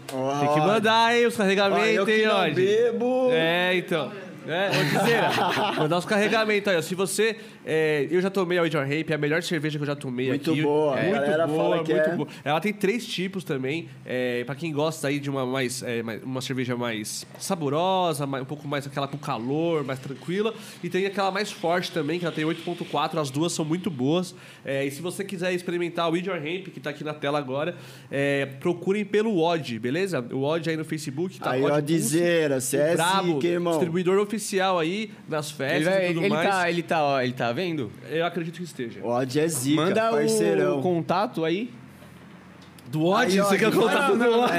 Tem 0.07 0.53
que 0.53 0.59
mandar, 0.61 1.15
hein, 1.15 1.25
os 1.27 1.33
ó, 1.39 1.43
eu 1.43 1.47
carregamentos, 1.55 2.05
que 2.05 2.11
hein, 2.13 2.25
não 2.27 2.39
Odd. 2.41 2.53
bebo. 2.55 3.29
É, 3.31 3.75
então. 3.75 4.11
É, 4.49 5.79
mandar 5.79 5.97
os 5.99 6.05
carregamentos 6.05 6.67
aí, 6.71 6.77
ó. 6.77 6.81
Se 6.81 6.95
você. 6.95 7.35
é, 7.65 8.07
eu 8.09 8.21
já 8.21 8.29
tomei 8.29 8.57
a 8.57 8.61
Ouija 8.61 8.83
Ramp, 8.83 9.09
é 9.09 9.13
a 9.13 9.17
melhor 9.17 9.43
cerveja 9.43 9.77
que 9.77 9.83
eu 9.83 9.87
já 9.87 9.95
tomei 9.95 10.29
Muito 10.29 10.51
aqui. 10.51 10.61
boa, 10.61 10.93
a 10.97 11.01
muito 11.01 11.13
galera 11.13 11.47
boa, 11.47 11.63
fala 11.63 11.83
que 11.83 11.93
muito 11.93 12.09
é. 12.09 12.15
boa. 12.15 12.27
Ela 12.43 12.59
tem 12.59 12.73
três 12.73 13.05
tipos 13.05 13.43
também. 13.43 13.87
É, 14.05 14.43
pra 14.43 14.55
quem 14.55 14.71
gosta 14.73 15.07
aí 15.07 15.19
de 15.19 15.29
uma 15.29 15.45
mais. 15.45 15.83
é, 15.83 16.01
mais- 16.01 16.23
uma 16.23 16.41
cerveja 16.41 16.75
mais 16.75 17.25
saborosa, 17.37 18.25
mais- 18.25 18.43
um 18.43 18.45
pouco 18.45 18.67
mais 18.67 18.85
aquela 18.87 19.07
com 19.07 19.17
calor, 19.17 19.83
mais 19.83 19.99
tranquila. 19.99 20.53
E 20.83 20.89
tem 20.89 21.05
aquela 21.05 21.31
mais 21.31 21.51
forte 21.51 21.91
também, 21.91 22.19
que 22.19 22.25
ela 22.25 22.33
tem 22.33 22.45
8.4. 22.45 23.19
As 23.19 23.29
duas 23.29 23.51
são 23.53 23.63
muito 23.65 23.89
boas. 23.89 24.33
É, 24.65 24.85
e 24.85 24.91
se 24.91 25.01
você 25.01 25.23
quiser 25.23 25.53
experimentar 25.53 26.07
o 26.09 26.13
Ouija 26.13 26.33
Ramp, 26.33 26.67
que 26.73 26.79
tá 26.79 26.89
aqui 26.89 27.03
na 27.03 27.13
tela 27.13 27.37
agora, 27.37 27.75
é, 28.11 28.45
procurem 28.59 29.05
pelo 29.05 29.39
Odd, 29.41 29.77
beleza? 29.79 30.25
O 30.31 30.43
Odd 30.43 30.69
aí 30.69 30.75
no 30.77 30.85
Facebook, 30.85 31.39
tá? 31.39 31.51
Aí, 31.51 31.61
Odd 31.61 31.71
ó, 31.71 31.75
Pulse. 31.75 31.85
dizeira, 31.93 32.59
você 32.59 32.77
é 32.77 32.93
Brabo, 32.95 33.33
zica, 33.35 33.47
irmão. 33.47 33.73
distribuidor 33.73 34.17
oficial 34.19 34.38
aí 34.79 35.11
nas 35.27 35.51
festas 35.51 35.81
Ele, 35.81 35.85
vai- 35.89 36.05
e 36.11 36.13
tudo 36.13 36.25
ele 36.25 36.33
mais. 36.35 36.49
tá, 36.49 36.69
ele 36.69 36.83
tá, 36.83 37.03
ó, 37.03 37.21
ele 37.21 37.33
tá 37.33 37.51
vendo? 37.51 37.91
Eu 38.09 38.25
acredito 38.25 38.57
que 38.57 38.63
esteja. 38.63 39.03
Odd 39.05 39.39
é 39.39 39.47
zica, 39.47 39.81
Manda 39.81 40.09
parceirão. 40.11 40.79
o 40.79 40.81
contato 40.81 41.43
aí. 41.45 41.71
Do 42.87 43.05
Odd? 43.05 43.23
Aí, 43.25 43.31
Você 43.37 43.41
Odd, 43.53 43.57
quer 43.59 43.71
contar 43.71 44.09
Odd, 44.11 44.17
do 44.17 44.39
Odd? 44.39 44.51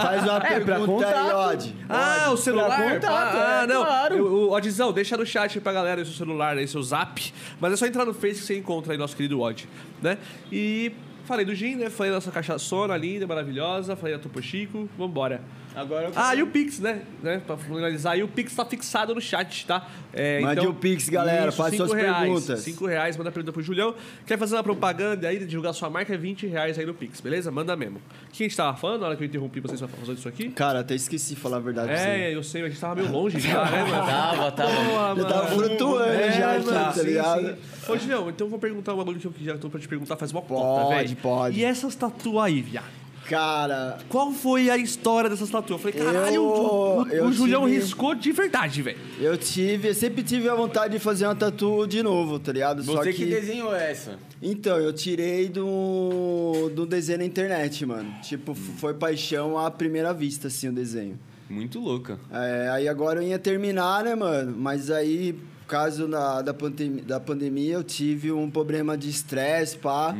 faz 0.00 0.22
uma 0.22 0.36
É, 0.36 0.40
pra 0.40 0.76
pergunta 0.76 1.06
aí, 1.08 1.14
contato. 1.14 1.36
Odd. 1.36 1.74
Ah, 1.88 2.30
o 2.30 2.36
celular? 2.36 2.92
contato, 2.94 3.36
ah, 3.36 3.60
é, 3.64 3.66
não. 3.66 3.84
claro. 3.84 4.26
O 4.26 4.52
Oddzão, 4.52 4.92
deixa 4.92 5.16
no 5.16 5.26
chat 5.26 5.58
aí 5.58 5.60
pra 5.60 5.72
galera 5.72 6.00
aí 6.00 6.04
seu 6.06 6.14
celular, 6.14 6.56
aí 6.56 6.68
seu 6.68 6.80
zap. 6.82 7.32
Mas 7.60 7.72
é 7.72 7.76
só 7.76 7.86
entrar 7.86 8.04
no 8.04 8.14
Face 8.14 8.40
que 8.40 8.46
você 8.46 8.56
encontra 8.58 8.92
aí 8.92 8.98
nosso 8.98 9.16
querido 9.16 9.40
Odd, 9.40 9.68
né? 10.00 10.18
E 10.52 10.92
falei 11.24 11.44
do 11.44 11.52
gin, 11.52 11.74
né? 11.74 11.90
Falei 11.90 12.12
da 12.12 12.18
nossa 12.18 12.30
cachaçona 12.30 12.96
linda, 12.96 13.26
maravilhosa. 13.26 13.96
Falei 13.96 14.14
da 14.16 14.22
Topo 14.22 14.40
Chico. 14.40 14.88
Vambora. 14.96 15.40
Agora 15.76 16.06
eu 16.06 16.12
Ah, 16.14 16.34
e 16.34 16.42
o 16.42 16.46
Pix, 16.46 16.78
né? 16.78 17.02
né? 17.22 17.42
Pra 17.44 17.56
finalizar, 17.56 18.16
e 18.18 18.22
o 18.22 18.28
Pix 18.28 18.54
tá 18.54 18.64
fixado 18.64 19.14
no 19.14 19.20
chat, 19.20 19.66
tá? 19.66 19.86
É, 20.12 20.40
Mande 20.40 20.66
o 20.66 20.72
Pix, 20.74 21.08
galera, 21.08 21.50
faça 21.50 21.70
cinco 21.70 21.86
suas 21.88 22.00
reais, 22.00 22.18
perguntas. 22.22 22.60
5 22.60 22.86
reais, 22.86 23.16
manda 23.16 23.32
pergunta 23.32 23.52
pro 23.52 23.60
Julião. 23.62 23.94
Quer 24.24 24.38
fazer 24.38 24.54
uma 24.54 24.62
propaganda 24.62 25.26
aí, 25.26 25.44
divulgar 25.44 25.74
sua 25.74 25.90
marca, 25.90 26.14
é 26.14 26.16
20 26.16 26.46
reais 26.46 26.78
aí 26.78 26.86
no 26.86 26.94
Pix, 26.94 27.20
beleza? 27.20 27.50
Manda 27.50 27.74
mesmo. 27.74 27.96
O 27.98 28.30
que 28.32 28.44
a 28.44 28.46
gente 28.46 28.56
tava 28.56 28.76
falando 28.76 29.00
na 29.00 29.08
hora 29.08 29.16
que 29.16 29.24
eu 29.24 29.26
interrompi 29.26 29.58
vocês 29.60 29.80
pra 29.80 29.88
fazer 29.88 30.12
isso 30.12 30.28
aqui? 30.28 30.50
Cara, 30.50 30.80
até 30.80 30.94
esqueci 30.94 31.34
de 31.34 31.40
falar 31.40 31.56
a 31.56 31.60
verdade. 31.60 31.90
É, 31.92 32.32
eu 32.34 32.42
sei, 32.44 32.62
a 32.62 32.68
gente 32.68 32.80
tava 32.80 32.94
meio 32.94 33.10
longe 33.10 33.40
já, 33.40 33.64
né, 33.68 33.82
mano? 33.90 34.06
Tava, 34.06 34.52
tava. 34.52 34.70
Porra, 34.70 35.14
Eu 35.16 35.24
tava 35.26 35.46
flutuando 35.48 36.04
É, 36.12 36.32
já 36.32 36.60
tá 36.62 36.92
sim, 36.92 37.02
ligado? 37.02 37.46
sim. 37.48 37.92
Ô, 37.92 37.96
Julião, 37.98 38.30
então 38.30 38.46
eu 38.46 38.50
vou 38.50 38.58
perguntar 38.60 38.94
um 38.94 38.98
bagulho 38.98 39.18
que 39.18 39.26
eu 39.26 39.34
já 39.40 39.58
tô 39.58 39.68
pra 39.68 39.80
te 39.80 39.88
perguntar 39.88 40.16
faz 40.16 40.30
uma 40.30 40.40
Pode, 40.42 40.60
cota, 40.62 40.94
velho. 40.96 41.16
pode. 41.16 41.58
E 41.58 41.64
essas 41.64 41.94
tatu 41.96 42.38
aí, 42.38 42.62
viado? 42.62 43.03
Cara, 43.28 43.98
Qual 44.08 44.32
foi 44.32 44.68
a 44.70 44.76
história 44.76 45.30
dessas 45.30 45.48
tatu? 45.50 45.74
Eu 45.74 45.78
falei, 45.78 45.98
caralho, 45.98 46.34
Eu- 46.34 46.42
o, 46.44 47.02
o- 47.02 47.08
eu 47.08 47.24
o 47.26 47.32
Julião 47.32 47.64
tive- 47.64 47.76
riscou 47.80 48.14
de 48.14 48.32
verdade, 48.32 48.82
velho. 48.82 48.98
eu 49.20 49.36
tive, 49.36 49.88
eu 49.88 49.94
sempre 49.94 50.22
tive 50.22 50.48
a 50.48 50.54
vontade 50.54 50.92
de 50.92 50.98
fazer 50.98 51.24
uma 51.26 51.34
tatu 51.34 51.86
de 51.86 52.02
novo, 52.02 52.38
tá 52.38 52.52
ligado? 52.52 52.82
Só 52.82 52.96
Você 52.96 53.12
que, 53.12 53.24
que 53.24 53.30
desenhou 53.30 53.74
essa. 53.74 54.18
Então, 54.42 54.78
eu 54.78 54.92
tirei 54.92 55.48
do, 55.48 56.70
do 56.74 56.84
desenho 56.86 57.18
na 57.20 57.24
internet, 57.24 57.84
mano. 57.86 58.12
Tipo, 58.22 58.52
f- 58.52 58.72
foi 58.78 58.92
paixão 58.94 59.58
à 59.58 59.70
primeira 59.70 60.12
vista, 60.12 60.48
assim, 60.48 60.68
o 60.68 60.72
desenho. 60.72 61.18
Muito 61.48 61.78
louca. 61.78 62.18
É, 62.32 62.68
aí 62.70 62.88
agora 62.88 63.22
eu 63.22 63.28
ia 63.28 63.38
terminar, 63.38 64.04
né, 64.04 64.14
mano? 64.14 64.54
Mas 64.56 64.90
aí, 64.90 65.38
por 65.64 65.70
causa 65.70 66.06
da, 66.06 66.42
da, 66.42 66.52
pandemia, 66.52 67.02
da 67.04 67.18
pandemia, 67.18 67.72
eu 67.74 67.82
tive 67.82 68.30
um 68.30 68.50
problema 68.50 68.98
de 68.98 69.08
estresse, 69.08 69.78
pá. 69.78 70.14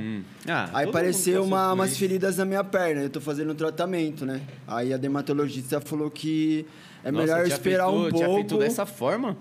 Ah, 0.48 0.70
Aí 0.72 0.88
apareceu 0.88 1.44
uma, 1.44 1.70
umas 1.74 1.98
feridas 1.98 2.38
na 2.38 2.46
minha 2.46 2.64
perna. 2.64 3.02
Eu 3.02 3.10
tô 3.10 3.20
fazendo 3.20 3.52
um 3.52 3.54
tratamento, 3.54 4.24
né? 4.24 4.40
Aí 4.66 4.92
a 4.94 4.96
dermatologista 4.96 5.82
falou 5.82 6.10
que 6.10 6.64
é 7.04 7.10
Nossa, 7.12 7.26
melhor 7.26 7.44
te 7.46 7.52
esperar 7.52 7.88
afetou- 7.88 8.06
um 8.06 8.10
te 8.10 8.48
pouco. 8.48 8.56
dessa 8.64 8.86
forma? 8.86 9.36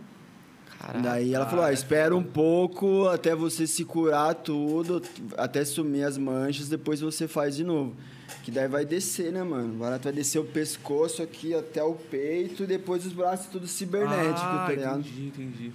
Caraca. 0.77 0.99
Daí 0.99 1.33
ela 1.33 1.45
falou, 1.45 1.63
ah, 1.63 1.71
espera 1.71 2.13
um 2.13 2.21
pouco 2.23 3.07
até 3.07 3.33
você 3.33 3.65
se 3.65 3.85
curar 3.85 4.35
tudo, 4.35 5.01
até 5.37 5.63
sumir 5.63 6.03
as 6.03 6.17
manchas, 6.17 6.67
depois 6.67 6.99
você 6.99 7.29
faz 7.29 7.55
de 7.55 7.63
novo. 7.63 7.95
Que 8.43 8.51
daí 8.51 8.67
vai 8.67 8.83
descer, 8.83 9.31
né, 9.31 9.41
mano? 9.41 9.75
O 9.75 9.77
barato 9.77 10.03
vai 10.03 10.11
descer 10.11 10.39
o 10.39 10.43
pescoço 10.43 11.23
aqui 11.23 11.53
até 11.55 11.81
o 11.81 11.93
peito 11.93 12.63
e 12.63 12.67
depois 12.67 13.05
os 13.05 13.13
braços 13.13 13.45
tudo 13.45 13.65
cibernético, 13.67 14.41
ah, 14.45 14.65
tá 14.67 14.73
ligado? 14.73 14.99
entendi, 14.99 15.27
entendi. 15.27 15.71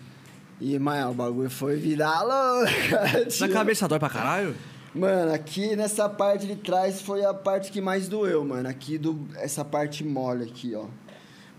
E, 0.61 0.79
mano, 0.79 1.11
o 1.11 1.15
bagulho 1.15 1.51
foi 1.51 1.77
virar 1.77 2.23
louca. 2.23 3.27
Na 3.41 3.49
cabeça 3.49 3.87
dói 3.87 3.99
pra 3.99 4.11
caralho? 4.11 4.55
Mano, 4.95 5.33
aqui 5.33 5.77
nessa 5.77 6.09
parte 6.09 6.47
de 6.47 6.57
trás 6.57 7.01
foi 7.01 7.25
a 7.25 7.33
parte 7.33 7.71
que 7.71 7.81
mais 7.81 8.09
doeu, 8.09 8.45
mano. 8.45 8.69
Aqui 8.69 8.99
do 8.99 9.29
essa 9.37 9.65
parte 9.65 10.03
mole 10.03 10.45
aqui, 10.45 10.75
ó. 10.75 10.87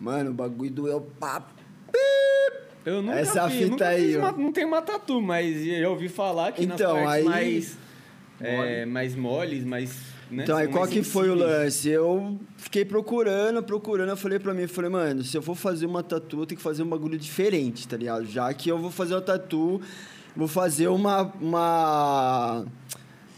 Mano, 0.02 0.32
o 0.32 0.34
bagulho 0.34 0.72
doeu 0.72 1.02
pra 1.20 1.44
Eu 2.86 3.02
nunca 3.02 3.20
Essa 3.20 3.48
vi, 3.48 3.58
fita 3.58 3.70
nunca 3.70 3.88
aí, 3.88 4.18
uma- 4.18 4.32
não 4.32 4.52
tem 4.52 4.66
uma 4.66 4.82
tatu, 4.82 5.22
mas 5.22 5.66
eu 5.68 5.92
ouvi 5.92 6.10
falar 6.10 6.52
que 6.54 6.64
Então, 6.64 6.96
nas 6.96 7.04
partes 7.04 7.14
aí- 7.16 7.24
mais, 7.26 7.78
é, 8.40 8.86
mais 8.86 9.16
moles, 9.16 9.64
mais... 9.64 9.92
né, 10.30 10.44
Então, 10.44 10.58
aí 10.58 10.68
qual 10.68 10.88
que 10.88 11.04
foi 11.04 11.30
o 11.30 11.36
lance? 11.36 11.90
Eu 11.90 12.38
fiquei 12.58 12.86
procurando, 12.86 13.62
procurando, 13.64 14.10
eu 14.10 14.18
falei 14.18 14.40
pra 14.40 14.54
mim, 14.54 14.64
eu 14.64 14.70
falei, 14.70 14.90
mano, 14.90 15.24
se 15.24 15.36
eu 15.36 15.42
for 15.42 15.56
fazer 15.56 15.86
uma 15.86 16.04
tatu, 16.04 16.42
eu 16.42 16.46
tenho 16.46 16.58
que 16.58 16.64
fazer 16.64 16.84
um 16.84 16.88
bagulho 16.88 17.18
diferente, 17.18 17.88
tá 17.88 17.98
ligado? 17.98 18.26
Já 18.26 18.54
que 18.54 18.70
eu 18.70 18.78
vou 18.78 18.92
fazer 18.92 19.16
uma 19.16 19.22
tatu, 19.22 19.82
vou 20.36 20.48
fazer 20.48 20.88
uma. 20.88 21.34
uma 21.42 22.66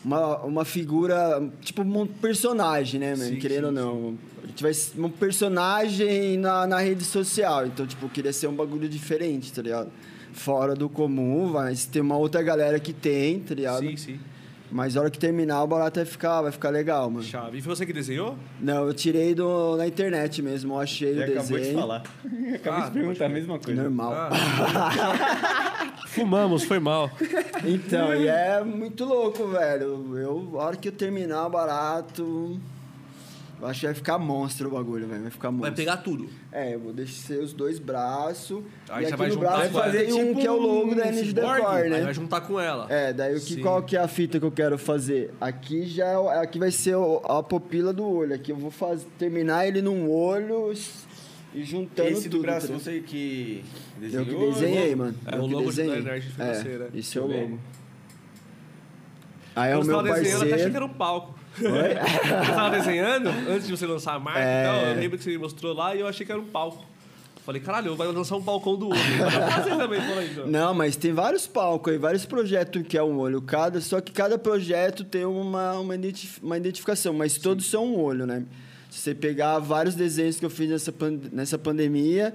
uma, 0.03 0.37
uma 0.39 0.65
figura, 0.65 1.47
tipo 1.61 1.83
um 1.83 2.07
personagem, 2.07 2.99
né, 2.99 3.15
mano? 3.15 3.33
Sim, 3.33 3.39
Querendo 3.39 3.65
ou 3.65 3.71
não. 3.71 4.17
A 4.43 4.47
gente 4.47 4.63
vai 4.63 4.73
ser 4.73 4.99
um 4.99 5.09
personagem 5.09 6.37
na, 6.37 6.65
na 6.65 6.79
rede 6.79 7.03
social. 7.03 7.67
Então, 7.67 7.85
tipo, 7.85 8.09
queria 8.09 8.33
ser 8.33 8.47
um 8.47 8.55
bagulho 8.55 8.89
diferente, 8.89 9.53
tá 9.53 9.61
ligado? 9.61 9.91
Fora 10.33 10.73
do 10.73 10.89
comum, 10.89 11.51
mas 11.51 11.85
tem 11.85 12.01
uma 12.01 12.17
outra 12.17 12.41
galera 12.41 12.79
que 12.79 12.93
tem, 12.93 13.39
tá 13.41 13.53
ligado? 13.53 13.81
Sim, 13.81 13.95
sim. 13.95 14.19
Mas 14.71 14.95
a 14.95 15.01
hora 15.01 15.09
que 15.09 15.19
terminar, 15.19 15.61
o 15.63 15.67
barato 15.67 15.99
vai 15.99 16.05
ficar, 16.05 16.41
vai 16.41 16.51
ficar 16.51 16.69
legal, 16.69 17.09
mano. 17.09 17.23
Chave. 17.25 17.57
E 17.57 17.61
foi 17.61 17.75
você 17.75 17.85
que 17.85 17.91
desenhou? 17.91 18.37
Não, 18.59 18.87
eu 18.87 18.93
tirei 18.93 19.35
do, 19.35 19.75
na 19.75 19.85
internet 19.85 20.41
mesmo, 20.41 20.73
eu 20.75 20.79
achei 20.79 21.09
Ele 21.09 21.19
o 21.19 21.23
acabou 21.23 21.43
de 21.43 21.53
desenho. 21.57 21.79
falar. 21.79 22.03
Acabei 22.55 22.79
Ah, 22.81 22.85
de 22.85 22.91
perguntar 22.91 23.25
a 23.25 23.29
mesma 23.29 23.59
coisa. 23.59 23.81
Normal. 23.83 24.13
Ah. 24.13 25.91
Fumamos, 26.07 26.63
foi 26.63 26.79
mal. 26.79 27.09
Então, 27.65 28.13
e 28.15 28.27
é 28.27 28.61
muito 28.63 29.05
louco, 29.05 29.47
velho. 29.47 30.17
Eu, 30.17 30.59
a 30.59 30.63
hora 30.65 30.75
que 30.77 30.87
eu 30.89 30.91
terminar 30.91 31.47
o 31.47 31.49
barato, 31.49 32.59
eu 33.61 33.67
acho 33.67 33.79
que 33.81 33.85
vai 33.85 33.95
ficar 33.95 34.17
monstro 34.17 34.67
o 34.67 34.71
bagulho, 34.71 35.07
velho. 35.07 35.21
Vai 35.21 35.31
ficar 35.31 35.51
monstro. 35.51 35.69
Vai 35.69 35.75
pegar 35.75 35.97
tudo. 35.97 36.27
É, 36.51 36.73
eu 36.75 36.79
vou 36.79 36.91
deixar 36.91 37.35
os 37.35 37.53
dois 37.53 37.77
braços. 37.79 38.63
Aí 38.89 39.03
e 39.03 39.07
você 39.07 39.13
aqui 39.13 39.17
vai 39.17 39.27
no 39.27 39.33
juntar 39.35 39.47
braço 39.51 39.67
com 39.67 39.73
vai 39.79 39.83
ela. 39.83 39.91
fazer 39.99 40.13
um 40.13 40.25
Tipo 40.27 40.39
que 40.41 40.47
é 40.47 40.51
o 40.51 40.57
logo 40.57 40.95
da 40.95 41.03
um 41.03 41.07
Energy 41.07 41.27
cyborg. 41.29 41.55
Decor, 41.55 41.71
Aí 41.75 41.89
né? 41.89 42.01
vai 42.01 42.13
juntar 42.13 42.41
com 42.41 42.59
ela. 42.59 42.87
É, 42.89 43.13
daí 43.13 43.31
o 43.35 43.39
que, 43.39 43.53
Sim. 43.53 43.61
qual 43.61 43.83
que 43.83 43.95
é 43.95 43.99
a 43.99 44.07
fita 44.07 44.39
que 44.39 44.45
eu 44.45 44.51
quero 44.51 44.77
fazer? 44.77 45.31
Aqui 45.39 45.85
já 45.85 46.07
é 46.07 46.17
o- 46.17 46.29
aqui 46.29 46.57
vai 46.59 46.71
ser 46.71 46.95
o- 46.95 47.21
a 47.25 47.41
pupila 47.43 47.93
do 47.93 48.05
olho. 48.05 48.33
Aqui 48.33 48.51
eu 48.51 48.55
vou 48.57 48.71
faz, 48.71 49.05
terminar 49.19 49.67
ele 49.67 49.81
num 49.81 50.09
olho 50.09 50.71
s- 50.71 51.05
e 51.53 51.63
juntando 51.63 52.09
Esse 52.09 52.23
tudo. 52.29 52.37
do 52.37 52.41
braço, 52.43 52.67
tá 52.67 52.73
ligado? 52.73 52.83
você 52.83 52.99
que 53.01 53.63
Eu 53.97 54.01
desenhou? 54.25 54.25
que 54.25 54.59
desenhei, 54.59 54.95
mano. 54.95 55.15
É, 55.25 55.35
eu 55.35 55.39
o 55.43 55.47
que 55.47 55.53
logo 55.53 55.65
da 55.65 55.69
desenhei. 55.71 55.97
Energy 55.99 56.29
financeira. 56.29 56.89
É, 56.93 56.97
esse 56.97 57.17
é 57.17 57.21
o 57.21 57.23
eu 57.31 57.41
logo. 57.41 57.59
Aí 59.55 59.71
é 59.71 59.75
o 59.75 59.79
Quando 59.79 59.85
você 59.85 59.91
meu 59.91 60.03
tava 60.03 60.13
desenhando, 60.15 60.35
até 60.37 60.45
achei 60.45 60.49
parceiro. 60.51 60.71
que 60.71 60.77
era 60.77 60.85
um 60.85 60.89
palco. 60.93 61.40
você 61.57 62.53
tava 62.53 62.69
desenhando 62.77 63.29
antes 63.49 63.67
de 63.67 63.75
você 63.75 63.85
lançar 63.85 64.13
a 64.15 64.19
marca 64.19 64.39
É. 64.39 64.93
Eu 64.93 64.99
lembro 64.99 65.17
que 65.17 65.23
você 65.23 65.31
me 65.31 65.37
mostrou 65.37 65.73
lá 65.73 65.95
e 65.95 65.99
eu 65.99 66.07
achei 66.07 66.25
que 66.25 66.31
era 66.31 66.39
um 66.41 66.45
palco. 66.45 66.85
Falei, 67.45 67.59
caralho, 67.59 67.95
vai 67.95 68.07
lançar 68.07 68.35
um 68.35 68.41
balcão 68.41 68.75
do 68.75 68.89
olho. 68.89 68.99
Fazer 69.51 69.75
também, 69.75 69.99
fala 69.99 70.21
aí, 70.21 70.29
então. 70.31 70.45
Não, 70.47 70.73
mas 70.75 70.95
tem 70.95 71.11
vários 71.11 71.47
palcos 71.47 71.91
aí, 71.91 71.97
vários 71.97 72.23
projetos 72.23 72.83
que 72.87 72.95
é 72.95 73.01
um 73.03 73.17
olho 73.17 73.41
cada, 73.41 73.81
só 73.81 73.99
que 73.99 74.11
cada 74.11 74.37
projeto 74.37 75.03
tem 75.03 75.25
uma, 75.25 75.73
uma, 75.79 75.95
identif- 75.95 76.37
uma 76.43 76.55
identificação, 76.55 77.13
mas 77.13 77.37
todos 77.39 77.65
são 77.67 77.83
um 77.85 77.99
olho, 77.99 78.27
né? 78.27 78.43
Se 78.91 78.99
você 78.99 79.15
pegar 79.15 79.57
vários 79.57 79.95
desenhos 79.95 80.37
que 80.39 80.45
eu 80.45 80.51
fiz 80.51 80.69
nessa, 80.69 80.91
pan- 80.91 81.19
nessa 81.31 81.57
pandemia, 81.57 82.31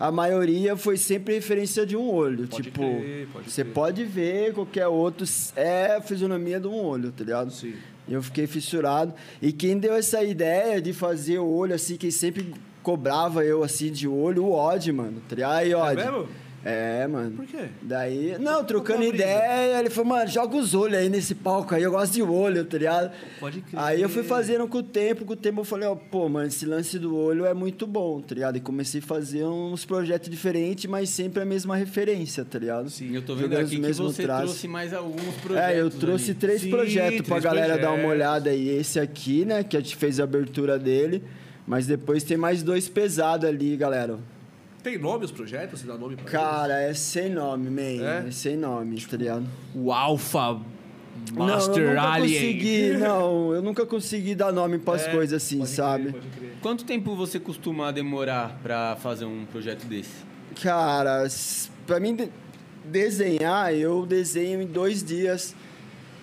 a 0.00 0.10
maioria 0.10 0.74
foi 0.74 0.96
sempre 0.96 1.34
referência 1.34 1.84
de 1.84 1.94
um 1.94 2.08
olho. 2.10 2.48
Pode 2.48 2.62
tipo, 2.62 2.80
crer, 2.80 3.28
pode 3.30 3.50
você 3.50 3.62
crer. 3.62 3.74
pode 3.74 4.04
ver 4.04 4.54
qualquer 4.54 4.86
outro, 4.86 5.26
é 5.54 5.96
a 5.96 6.00
fisionomia 6.00 6.58
de 6.58 6.66
um 6.66 6.74
olho, 6.82 7.12
tá 7.12 7.22
ligado? 7.24 7.50
Sim. 7.50 7.74
Eu 8.08 8.22
fiquei 8.22 8.46
fissurado. 8.46 9.14
E 9.42 9.52
quem 9.52 9.78
deu 9.78 9.94
essa 9.94 10.22
ideia 10.22 10.80
de 10.80 10.92
fazer 10.92 11.38
o 11.38 11.48
olho 11.48 11.74
assim, 11.74 11.96
quem 11.96 12.10
sempre 12.10 12.54
cobrava 12.82 13.44
eu 13.44 13.64
assim 13.64 13.90
de 13.90 14.06
olho, 14.06 14.44
o 14.44 14.52
Odd, 14.52 14.92
mano. 14.92 15.20
Tá? 15.28 15.56
Aí, 15.56 15.74
Odd. 15.74 15.96
mesmo? 15.96 16.28
É, 16.68 17.06
mano. 17.06 17.30
Por 17.36 17.46
quê? 17.46 17.68
Daí, 17.80 18.36
não, 18.40 18.64
trocando 18.64 19.04
ideia, 19.04 19.78
ele 19.78 19.88
falou, 19.88 20.10
mano, 20.10 20.28
joga 20.28 20.56
os 20.56 20.74
olhos 20.74 20.98
aí 20.98 21.08
nesse 21.08 21.32
palco 21.32 21.72
aí, 21.76 21.84
eu 21.84 21.92
gosto 21.92 22.14
de 22.14 22.22
olho, 22.22 22.64
tá 22.64 22.76
ligado? 22.76 23.12
Pode 23.38 23.60
crer. 23.60 23.80
Aí 23.80 24.02
eu 24.02 24.08
fui 24.08 24.24
fazendo 24.24 24.66
com 24.66 24.78
o 24.78 24.82
tempo, 24.82 25.24
com 25.24 25.34
o 25.34 25.36
tempo 25.36 25.60
eu 25.60 25.64
falei, 25.64 25.86
ó, 25.86 25.94
pô, 25.94 26.28
mano, 26.28 26.48
esse 26.48 26.66
lance 26.66 26.98
do 26.98 27.16
olho 27.16 27.46
é 27.46 27.54
muito 27.54 27.86
bom, 27.86 28.20
tá 28.20 28.34
ligado? 28.34 28.56
E 28.56 28.60
comecei 28.60 29.00
a 29.00 29.04
fazer 29.04 29.44
uns 29.44 29.84
projetos 29.84 30.28
diferentes, 30.28 30.86
mas 30.86 31.08
sempre 31.08 31.40
a 31.40 31.44
mesma 31.46 31.76
referência, 31.76 32.44
tá 32.44 32.58
ligado? 32.58 32.90
Sim, 32.90 33.14
eu 33.14 33.22
tô 33.22 33.36
vendo 33.36 33.44
Jogando 33.44 33.66
aqui 33.66 33.80
que 33.80 33.92
você 33.92 34.22
traços. 34.24 34.44
trouxe 34.46 34.66
mais 34.68 34.92
alguns 34.92 35.34
projetos. 35.36 35.70
É, 35.70 35.80
eu 35.80 35.88
trouxe 35.88 36.32
ali. 36.32 36.40
três 36.40 36.62
Sim, 36.62 36.70
projetos 36.70 37.20
pra 37.20 37.38
três 37.40 37.44
galera 37.44 37.78
dar 37.78 37.92
uma 37.92 38.08
olhada 38.08 38.50
aí. 38.50 38.68
Esse 38.70 38.98
aqui, 38.98 39.44
né, 39.44 39.62
que 39.62 39.76
a 39.76 39.80
gente 39.80 39.94
fez 39.94 40.18
a 40.18 40.24
abertura 40.24 40.80
dele, 40.80 41.22
mas 41.64 41.86
depois 41.86 42.24
tem 42.24 42.36
mais 42.36 42.64
dois 42.64 42.88
pesados 42.88 43.48
ali, 43.48 43.76
galera. 43.76 44.18
Tem 44.86 44.96
nome 44.98 45.24
os 45.24 45.32
projetos? 45.32 45.80
Você 45.80 45.86
dá 45.88 45.98
nome 45.98 46.14
pra 46.14 46.26
Cara, 46.26 46.80
é 46.80 46.94
sem 46.94 47.28
nome, 47.28 47.68
man. 47.68 48.06
É? 48.06 48.28
É, 48.28 48.30
sem 48.30 48.56
nome, 48.56 49.00
tá 49.00 49.16
ligado? 49.16 49.40
eles? 49.40 49.48
O 49.74 49.92
Alpha 49.92 50.60
não, 51.34 51.44
Master 51.46 51.82
eu 51.82 51.88
nunca 51.90 52.02
Alien. 52.02 52.40
consegui, 52.40 52.92
não, 53.02 53.52
eu 53.52 53.62
nunca 53.62 53.84
consegui 53.84 54.34
dar 54.36 54.52
nome 54.52 54.78
pras 54.78 55.02
É, 55.08 55.10
coisas 55.10 55.42
assim, 55.42 55.58
pode 55.58 55.70
crer, 55.72 55.76
sabe? 55.76 56.12
pode 56.12 56.26
crer. 56.28 56.52
Quanto 56.62 56.84
tempo 56.84 57.16
você 57.16 57.40
costuma 57.40 57.90
demorar 57.90 58.60
pra 58.62 58.94
fazer 58.94 59.24
um 59.24 59.44
projeto 59.46 59.84
desse? 59.86 60.12
Cara, 60.62 61.26
pra 61.84 61.98
mim 61.98 62.14
de- 62.14 62.30
desenhar, 62.84 63.74
eu 63.74 64.06
desenho 64.06 64.62
em 64.62 64.66
dois 64.68 65.02
dias, 65.02 65.52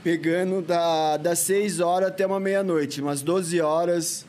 pegando 0.01 0.61
da, 0.61 1.17
das 1.17 1.39
6 1.39 1.81
horas 1.81 2.07
até 2.07 2.25
uma 2.25 2.39
meia-noite, 2.39 3.01
umas 3.01 3.21
12 3.21 3.59
horas 3.59 4.25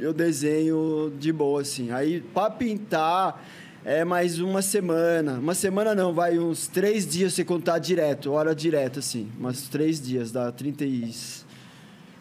eu 0.00 0.12
desenho 0.12 1.12
de 1.18 1.32
boa, 1.32 1.60
assim. 1.62 1.90
Aí, 1.90 2.20
pra 2.20 2.48
pintar, 2.50 3.44
é 3.84 4.04
mais 4.04 4.38
uma 4.38 4.62
semana. 4.62 5.34
Uma 5.38 5.54
semana 5.54 5.94
não, 5.94 6.12
vai 6.12 6.38
uns 6.38 6.66
três 6.66 7.06
dias 7.06 7.34
você 7.34 7.44
contar 7.44 7.78
direto, 7.78 8.32
hora 8.32 8.54
direta, 8.54 9.00
assim. 9.00 9.30
Umas 9.38 9.62
três 9.68 10.00
dias, 10.00 10.32
dá 10.32 10.50
30 10.50 10.84
e... 10.84 11.12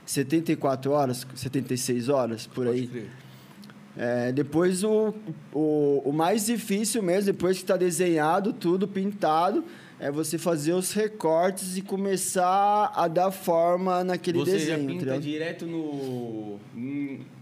74 0.05 0.91
horas, 0.91 1.27
76 1.35 2.07
horas, 2.07 2.47
por 2.47 2.65
aí. 2.67 2.87
Crer. 2.87 3.09
É, 3.97 4.31
depois 4.31 4.83
o, 4.83 5.13
o, 5.51 6.03
o 6.05 6.13
mais 6.13 6.45
difícil 6.45 7.01
mesmo, 7.01 7.25
depois 7.25 7.57
que 7.57 7.63
está 7.63 7.75
desenhado, 7.75 8.53
tudo 8.53 8.87
pintado, 8.87 9.65
é 9.99 10.11
você 10.11 10.37
fazer 10.37 10.73
os 10.73 10.93
recortes 10.93 11.77
e 11.77 11.81
começar 11.81 12.91
a 12.95 13.07
dar 13.07 13.31
forma 13.31 14.03
naquele 14.03 14.37
você 14.37 14.51
desenho. 14.51 14.77
já 14.77 14.83
tá 14.83 14.99
pinta 14.99 15.19
direto 15.19 15.65
no. 15.65 16.59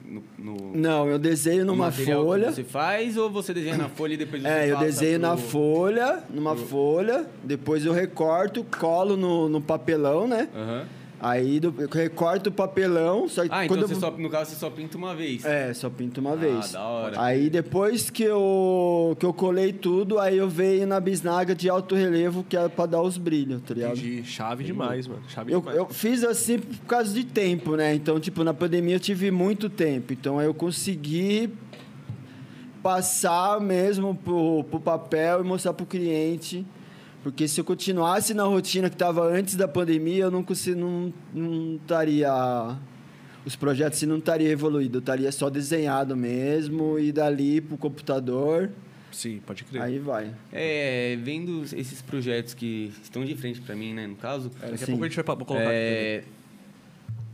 No, 0.07 0.23
no- 0.37 0.75
Não, 0.75 1.07
eu 1.07 1.17
desenho 1.19 1.65
numa 1.65 1.91
folha. 1.91 2.51
você 2.51 2.63
faz 2.63 3.17
ou 3.17 3.29
você 3.29 3.53
desenha 3.53 3.77
na 3.77 3.89
folha 3.89 4.13
e 4.13 4.17
depois 4.17 4.41
você 4.41 4.47
É, 4.47 4.71
eu 4.71 4.77
desenho 4.77 5.19
na 5.19 5.35
pro- 5.35 5.45
folha, 5.47 6.23
numa 6.29 6.55
folha, 6.55 7.25
depois 7.43 7.85
eu 7.85 7.93
recorto, 7.93 8.63
colo 8.79 9.17
no, 9.17 9.49
no 9.49 9.61
papelão, 9.61 10.27
né? 10.27 10.47
Aham. 10.55 10.85
Aí 11.27 11.59
do- 11.59 11.73
eu 11.79 11.89
recorto 11.89 12.47
o 12.49 12.51
papelão, 12.51 13.27
só 13.27 13.41
que 13.43 13.49
Ah, 13.51 13.65
então 13.65 13.75
quando 13.77 13.87
você 13.87 13.95
eu... 13.95 13.99
só, 13.99 14.11
no 14.11 14.29
caso 14.29 14.51
você 14.51 14.57
só 14.57 14.69
pinta 14.69 14.95
uma 14.95 15.15
vez. 15.15 15.43
É, 15.43 15.73
só 15.73 15.89
pinto 15.89 16.21
uma 16.21 16.33
Ah, 16.33 16.35
vez. 16.35 16.71
da 16.73 16.83
hora. 16.83 17.19
Aí 17.19 17.49
depois 17.49 18.11
que 18.11 18.21
eu, 18.21 19.17
que 19.19 19.25
eu 19.25 19.33
colei 19.33 19.73
tudo, 19.73 20.19
aí 20.19 20.37
eu 20.37 20.47
venho 20.47 20.85
na 20.85 20.99
bisnaga 20.99 21.55
de 21.55 21.67
alto 21.67 21.95
relevo, 21.95 22.43
que 22.47 22.55
é 22.55 22.69
pra 22.69 22.85
dar 22.85 23.01
os 23.01 23.17
brilhos, 23.17 23.59
tá 23.63 23.73
ligado? 23.73 23.97
Entendi. 23.97 24.23
Chave 24.23 24.63
demais, 24.63 25.07
mano. 25.07 25.23
Chave 25.27 25.51
Eu, 25.51 25.61
demais. 25.61 25.77
eu 25.77 25.89
fiz 25.89 26.23
assim 26.23 26.59
por 26.59 26.85
causa 26.85 27.11
de 27.11 27.23
tempo, 27.23 27.75
né? 27.75 27.95
Então, 27.95 28.19
tipo, 28.19 28.43
na 28.43 28.53
pandemia 28.53 28.95
eu 28.97 28.99
tive 28.99 29.31
muito 29.31 29.67
tempo. 29.67 30.13
Então, 30.13 30.37
aí 30.37 30.45
eu 30.45 30.53
consegui 30.53 31.49
passar 32.83 33.59
mesmo 33.59 34.13
pro, 34.15 34.63
pro 34.65 34.79
papel 34.79 35.41
e 35.41 35.43
mostrar 35.43 35.73
pro 35.73 35.85
cliente. 35.85 36.65
Porque 37.25 37.47
se 37.47 37.59
eu 37.59 37.65
continuasse 37.65 38.35
na 38.35 38.43
rotina 38.43 38.87
que 38.87 38.93
estava 38.93 39.23
antes 39.23 39.55
da 39.55 39.67
pandemia, 39.67 40.25
eu 40.25 40.29
não 40.29 40.43
consegui, 40.43 40.79
não, 40.79 41.11
não 41.33 41.77
estaria... 41.77 42.77
Os 43.43 43.55
projetos 43.55 43.99
não 44.03 44.19
estariam 44.19 44.51
evoluídos. 44.51 44.93
Eu 44.93 44.99
estaria 44.99 45.31
só 45.31 45.49
desenhado 45.49 46.15
mesmo 46.15 46.99
e 46.99 47.11
dali 47.11 47.61
pro 47.61 47.79
computador. 47.79 48.69
Sim, 49.11 49.41
pode 49.43 49.63
crer. 49.63 49.81
Aí 49.81 49.97
vai. 49.97 50.35
É, 50.53 51.17
vendo 51.23 51.63
esses 51.63 51.99
projetos 51.99 52.53
que 52.53 52.93
estão 53.01 53.25
de 53.25 53.35
frente 53.35 53.59
pra 53.59 53.75
mim, 53.75 53.91
né, 53.91 54.05
no 54.05 54.17
caso. 54.17 54.51
Daqui 54.61 54.75
a 54.75 54.77
Sim. 54.77 54.85
pouco 54.91 55.05
a 55.05 55.07
gente 55.07 55.15
vai 55.15 55.23
colocar 55.23 55.53
aqui 55.55 55.63
É, 55.67 56.23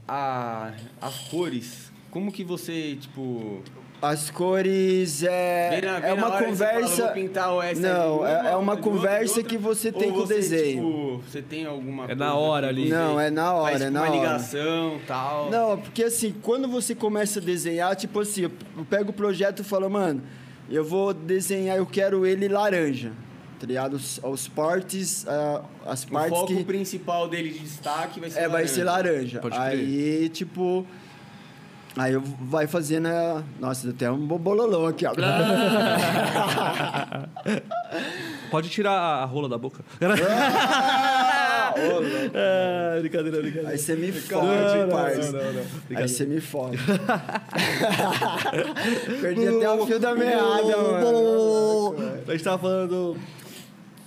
a, 0.07 0.71
as 1.01 1.17
cores, 1.27 1.91
como 2.09 2.31
que 2.31 2.45
você, 2.45 2.95
tipo... 2.95 3.61
As 4.01 4.31
cores 4.31 5.21
é, 5.21 5.79
é 6.03 6.13
uma 6.13 6.29
hora 6.29 6.43
que 6.45 6.49
você 6.51 6.65
fala, 6.65 6.71
conversa. 6.79 7.03
"Vou 7.03 7.11
pintar 7.13 7.53
o 7.53 7.61
essa 7.61 7.81
Não, 7.81 8.25
é- 8.25 8.51
é 8.51 8.55
uma 8.55 8.75
de 8.75 8.81
outra, 8.81 8.91
conversa 8.91 9.33
outra", 9.35 9.43
que 9.43 9.57
você 9.57 9.87
ou 9.89 9.93
tem 9.93 10.11
com 10.11 10.17
o 10.17 10.25
desenho. 10.25 10.83
Tipo, 10.83 11.23
você 11.29 11.41
tem 11.43 11.65
alguma 11.67 12.05
É 12.11 12.15
na 12.15 12.33
hora 12.33 12.67
ali. 12.69 12.89
Não, 12.89 13.19
é 13.21 13.29
na 13.29 13.53
hora, 13.53 13.71
faz, 13.73 13.81
é 13.83 13.89
na 13.91 14.01
uma 14.01 14.09
hora. 14.09 14.19
ligação 14.19 14.99
tal. 15.07 15.51
Não, 15.51 15.77
porque 15.77 16.03
assim, 16.03 16.33
quando 16.41 16.67
você 16.67 16.95
começa 16.95 17.39
a 17.39 17.41
desenhar, 17.43 17.95
tipo 17.95 18.19
assim, 18.19 18.41
eu 18.43 18.51
pego 18.89 19.11
o 19.11 19.13
projeto 19.13 19.59
e 19.59 19.63
falo, 19.63 19.87
mano, 19.87 20.23
eu 20.67 20.83
vou 20.83 21.13
desenhar, 21.13 21.77
eu 21.77 21.85
quero 21.85 22.25
ele 22.25 22.47
laranja. 22.47 23.11
Tá 23.59 23.67
ligado? 23.67 23.93
Os, 23.93 24.19
os 24.23 24.47
partes, 24.47 25.27
ah, 25.27 25.61
as 25.85 26.03
O 26.05 26.07
partes 26.07 26.31
foco 26.39 26.47
que. 26.55 26.63
principal 26.63 27.27
dele 27.29 27.51
de 27.51 27.59
destaque 27.59 28.19
vai 28.19 28.31
ser 28.31 28.39
É, 28.39 28.49
vai 28.49 28.67
ser 28.67 28.83
laranja. 28.83 29.39
Pode 29.39 29.55
crer. 29.55 29.69
aí, 29.69 30.29
tipo. 30.29 30.83
Aí 31.97 32.13
vai 32.41 32.67
fazendo. 32.67 33.07
a- 33.07 33.43
Nossa, 33.59 33.87
deu 33.87 33.93
até 33.95 34.11
um 34.11 34.17
bololão 34.25 34.85
aqui, 34.87 35.05
ó. 35.05 35.11
Pode 38.49 38.69
tirar 38.69 38.91
a 38.93 39.25
rola 39.25 39.47
da 39.49 39.57
boca. 39.57 39.83
Ah. 40.01 41.51
Ah, 41.73 42.97
brincadeira, 42.99 43.37
brincadeira. 43.41 43.69
Aí 43.69 43.77
você 43.77 43.95
me 43.95 44.11
fode, 44.11 44.91
parça. 44.91 45.31
não, 45.31 45.39
não, 45.41 45.53
não. 45.53 45.63
Aí 45.97 46.07
você 46.07 46.25
me 46.25 46.41
fode. 46.41 46.77
Perdi 49.21 49.47
até 49.47 49.69
o 49.71 49.85
fio 49.87 49.97
da 49.99 50.13
meada, 50.13 50.77
mano. 50.77 51.95
A 52.27 52.31
gente 52.31 52.43
tava 52.43 52.57
falando. 52.61 53.15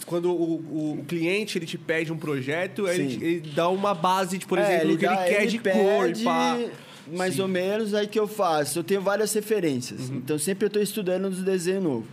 Quando 0.05 0.31
o, 0.31 0.55
o- 1.01 1.05
cliente 1.09 1.57
ele 1.57 1.65
te 1.65 1.79
pede 1.79 2.13
um 2.13 2.19
projeto, 2.19 2.87
ele, 2.87 3.15
ele 3.25 3.51
dá 3.55 3.71
uma 3.71 3.95
base, 3.95 4.37
de, 4.37 4.47
por 4.47 4.59
É, 4.59 4.63
exemplo, 4.63 4.89
do 4.93 4.99
que 4.99 5.07
ele 5.07 5.15
dá- 5.17 5.25
quer 5.25 5.47
de 5.47 5.59
cor. 5.59 5.73
pede 6.05 6.23
Pá. 6.25 6.59
Mais 7.13 7.35
Sim. 7.35 7.43
ou 7.43 7.49
menos 7.49 7.95
aí 7.95 8.07
que 8.07 8.19
eu 8.19 8.27
faço. 8.27 8.79
Eu 8.79 8.85
tenho 8.85 9.01
várias 9.01 9.33
referências. 9.33 10.09
Uhum. 10.09 10.17
Então 10.17 10.39
sempre 10.39 10.65
eu 10.65 10.69
estou 10.69 10.83
estudando 10.83 11.27
os 11.27 11.43
desenhos 11.43 11.83
novos. 11.83 12.07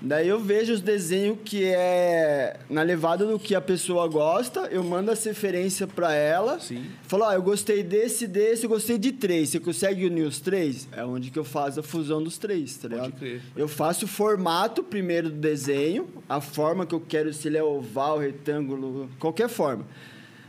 Daí 0.00 0.28
eu 0.28 0.38
vejo 0.38 0.74
os 0.74 0.82
desenhos 0.82 1.38
que 1.42 1.64
é 1.64 2.58
na 2.68 2.82
levada 2.82 3.24
do 3.24 3.38
que 3.38 3.54
a 3.54 3.60
pessoa 3.62 4.06
gosta, 4.06 4.68
eu 4.70 4.84
mando 4.84 5.10
as 5.10 5.24
referências 5.24 5.90
para 5.90 6.14
ela. 6.14 6.60
Sim. 6.60 6.84
Falo, 7.04 7.24
ó, 7.24 7.32
eu 7.32 7.42
gostei 7.42 7.82
desse, 7.82 8.26
desse, 8.26 8.64
eu 8.64 8.70
gostei 8.70 8.98
de 8.98 9.10
três. 9.12 9.48
Você 9.48 9.58
consegue 9.58 10.04
unir 10.04 10.26
os 10.26 10.38
três? 10.38 10.86
É 10.92 11.02
onde 11.02 11.30
que 11.30 11.38
eu 11.38 11.44
faço 11.44 11.80
a 11.80 11.82
fusão 11.82 12.22
dos 12.22 12.36
três, 12.36 12.76
tá 12.76 12.88
Pode 12.88 12.94
ligado? 12.94 13.18
crer. 13.18 13.40
Eu 13.56 13.66
faço 13.66 14.04
o 14.04 14.08
formato 14.08 14.84
primeiro 14.84 15.30
do 15.30 15.36
desenho, 15.36 16.06
a 16.28 16.42
forma 16.42 16.84
que 16.84 16.94
eu 16.94 17.00
quero, 17.00 17.32
se 17.32 17.48
ele 17.48 17.56
é 17.56 17.64
oval, 17.64 18.18
retângulo, 18.18 19.08
qualquer 19.18 19.48
forma. 19.48 19.86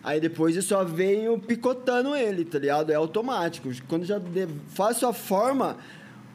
Aí 0.08 0.22
depois 0.22 0.56
eu 0.56 0.62
só 0.62 0.86
venho 0.86 1.38
picotando 1.38 2.16
ele, 2.16 2.46
tá 2.46 2.58
ligado? 2.58 2.94
É 2.94 2.96
automático. 2.96 3.70
Quando 3.90 4.06
já 4.06 4.22
faço 4.70 5.06
a 5.06 5.12
forma, 5.12 5.76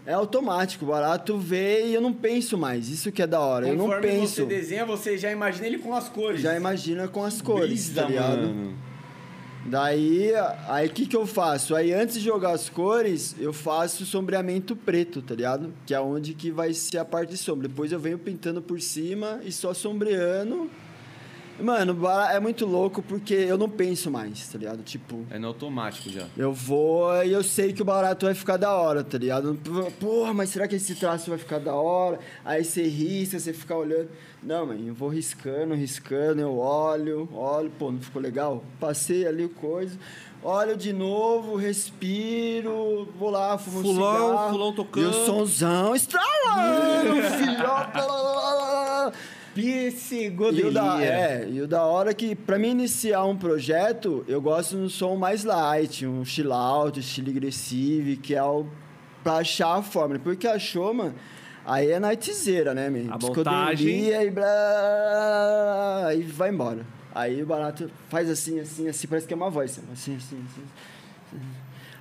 é 0.04 0.12
automático. 0.12 0.84
O 0.84 0.88
barato 0.88 1.38
vê 1.38 1.86
e 1.86 1.94
eu 1.94 2.00
não 2.02 2.12
penso 2.12 2.58
mais. 2.58 2.90
Isso 2.90 3.10
que 3.10 3.22
é 3.22 3.26
da 3.26 3.40
hora. 3.40 3.66
eu 3.66 3.74
não 3.74 3.86
Conforme 3.86 4.08
penso. 4.08 4.34
você 4.34 4.44
desenha, 4.44 4.84
você 4.84 5.16
já 5.16 5.30
imagina 5.32 5.66
ele 5.68 5.78
com 5.78 5.94
as 5.94 6.06
cores. 6.06 6.42
Já 6.42 6.54
imagina 6.54 7.08
com 7.08 7.24
as 7.24 7.40
cores, 7.40 7.68
Brisa, 7.88 8.02
tá 8.02 8.08
ligado? 8.08 8.42
mano. 8.42 8.74
Daí, 9.64 10.32
aí 10.68 10.88
o 10.88 10.90
que 10.90 11.06
que 11.06 11.16
eu 11.16 11.26
faço? 11.26 11.74
Aí 11.74 11.94
antes 11.94 12.16
de 12.16 12.20
jogar 12.20 12.50
as 12.50 12.68
cores, 12.68 13.34
eu 13.40 13.54
faço 13.54 14.04
sombreamento 14.04 14.76
preto, 14.76 15.22
tá 15.22 15.34
ligado? 15.34 15.72
Que 15.86 15.94
é 15.94 16.00
onde 16.00 16.34
que 16.34 16.50
vai 16.50 16.74
ser 16.74 16.98
a 16.98 17.06
parte 17.06 17.30
de 17.30 17.38
sombra. 17.38 17.68
Depois 17.68 17.90
eu 17.90 17.98
venho 17.98 18.18
pintando 18.18 18.60
por 18.60 18.82
cima 18.82 19.40
e 19.42 19.50
só 19.50 19.72
sombreando. 19.72 20.68
Mano, 21.60 21.96
é 22.30 22.40
muito 22.40 22.66
louco 22.66 23.02
porque 23.02 23.34
eu 23.34 23.56
não 23.56 23.68
penso 23.68 24.10
mais, 24.10 24.48
tá 24.48 24.58
ligado? 24.58 24.82
Tipo, 24.82 25.24
É 25.30 25.38
no 25.38 25.48
automático 25.48 26.10
já. 26.10 26.26
eu 26.36 26.52
vou 26.52 27.22
e 27.24 27.32
eu 27.32 27.42
sei 27.44 27.72
que 27.72 27.82
o 27.82 27.84
barato 27.84 28.26
vai 28.26 28.34
ficar 28.34 28.56
da 28.56 28.72
hora, 28.72 29.04
tá 29.04 29.16
ligado? 29.18 29.58
Porra, 30.00 30.34
mas 30.34 30.50
será 30.50 30.66
que 30.66 30.74
esse 30.76 30.94
traço 30.94 31.30
vai 31.30 31.38
ficar 31.38 31.58
da 31.60 31.74
hora? 31.74 32.18
Aí 32.44 32.64
você 32.64 32.82
risca, 32.86 33.38
você 33.38 33.52
fica 33.52 33.76
olhando. 33.76 34.08
Não, 34.42 34.66
mano, 34.66 34.88
eu 34.88 34.94
vou 34.94 35.08
riscando, 35.08 35.74
riscando, 35.74 36.40
eu 36.40 36.58
olho, 36.58 37.28
olho, 37.32 37.70
pô, 37.78 37.92
não 37.92 38.00
ficou 38.00 38.20
legal? 38.20 38.64
Passei 38.80 39.26
ali 39.26 39.44
o 39.44 39.48
coisa. 39.50 39.96
Olho 40.44 40.76
de 40.76 40.92
novo, 40.92 41.54
respiro, 41.54 43.06
vou 43.16 43.30
lá, 43.30 43.56
fumo 43.56 43.78
um 43.78 43.82
Fulão, 43.82 44.28
cigarro. 44.30 44.50
fulão 44.50 44.70
E 44.72 44.74
tocando. 44.74 45.08
o 45.10 45.12
somzão 45.26 45.94
estralando, 45.94 47.22
filhote. 47.38 47.92
Pseudodelia. 49.54 50.64
E 50.64 50.68
o, 50.68 50.72
da, 50.72 51.02
é, 51.02 51.48
e 51.48 51.60
o 51.60 51.68
da 51.68 51.84
hora 51.84 52.14
que, 52.14 52.34
pra 52.34 52.58
mim 52.58 52.70
iniciar 52.70 53.24
um 53.24 53.36
projeto, 53.36 54.24
eu 54.26 54.40
gosto 54.40 54.76
de 54.76 54.82
um 54.82 54.88
som 54.88 55.16
mais 55.16 55.44
light, 55.44 56.06
um 56.06 56.24
chill 56.24 56.52
out, 56.52 56.98
estilo 56.98 57.30
agressivo, 57.30 58.20
que 58.20 58.34
é 58.34 58.42
o 58.42 58.66
pra 59.22 59.34
achar 59.34 59.78
a 59.78 59.82
fórmula. 59.82 60.18
Porque 60.18 60.46
a 60.46 60.58
Shoma, 60.58 61.14
aí 61.64 61.90
é 61.90 62.00
nightzeira, 62.00 62.74
né, 62.74 62.90
man? 62.90 63.12
A 63.12 63.18
Psicodelia 63.18 63.58
montagem. 63.58 64.10
E 64.10 64.30
blá, 64.30 66.06
aí 66.06 66.22
vai 66.22 66.50
embora. 66.50 66.84
Aí 67.14 67.42
o 67.42 67.46
barato 67.46 67.90
faz 68.08 68.30
assim, 68.30 68.58
assim, 68.58 68.88
assim, 68.88 69.06
parece 69.06 69.26
que 69.26 69.34
é 69.34 69.36
uma 69.36 69.50
voz. 69.50 69.72
Assim, 69.72 69.82
assim, 69.92 70.16
assim. 70.16 70.44
assim. 70.50 71.40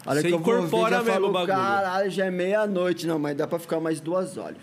A 0.05 0.11
hora 0.11 0.21
Você 0.21 0.29
que 0.29 0.33
eu 0.33 0.39
vou 0.39 0.53
ver, 0.53 0.59
incorpora 0.59 0.95
já 0.95 1.03
mesmo 1.03 1.13
falo, 1.13 1.29
o 1.29 1.31
bagulho. 1.31 1.53
caralho, 1.53 2.09
já 2.09 2.25
é 2.25 2.31
meia-noite. 2.31 3.05
Não, 3.05 3.19
mas 3.19 3.37
dá 3.37 3.45
pra 3.45 3.59
ficar 3.59 3.79
mais 3.79 3.99
duas 3.99 4.37
horas. 4.37 4.57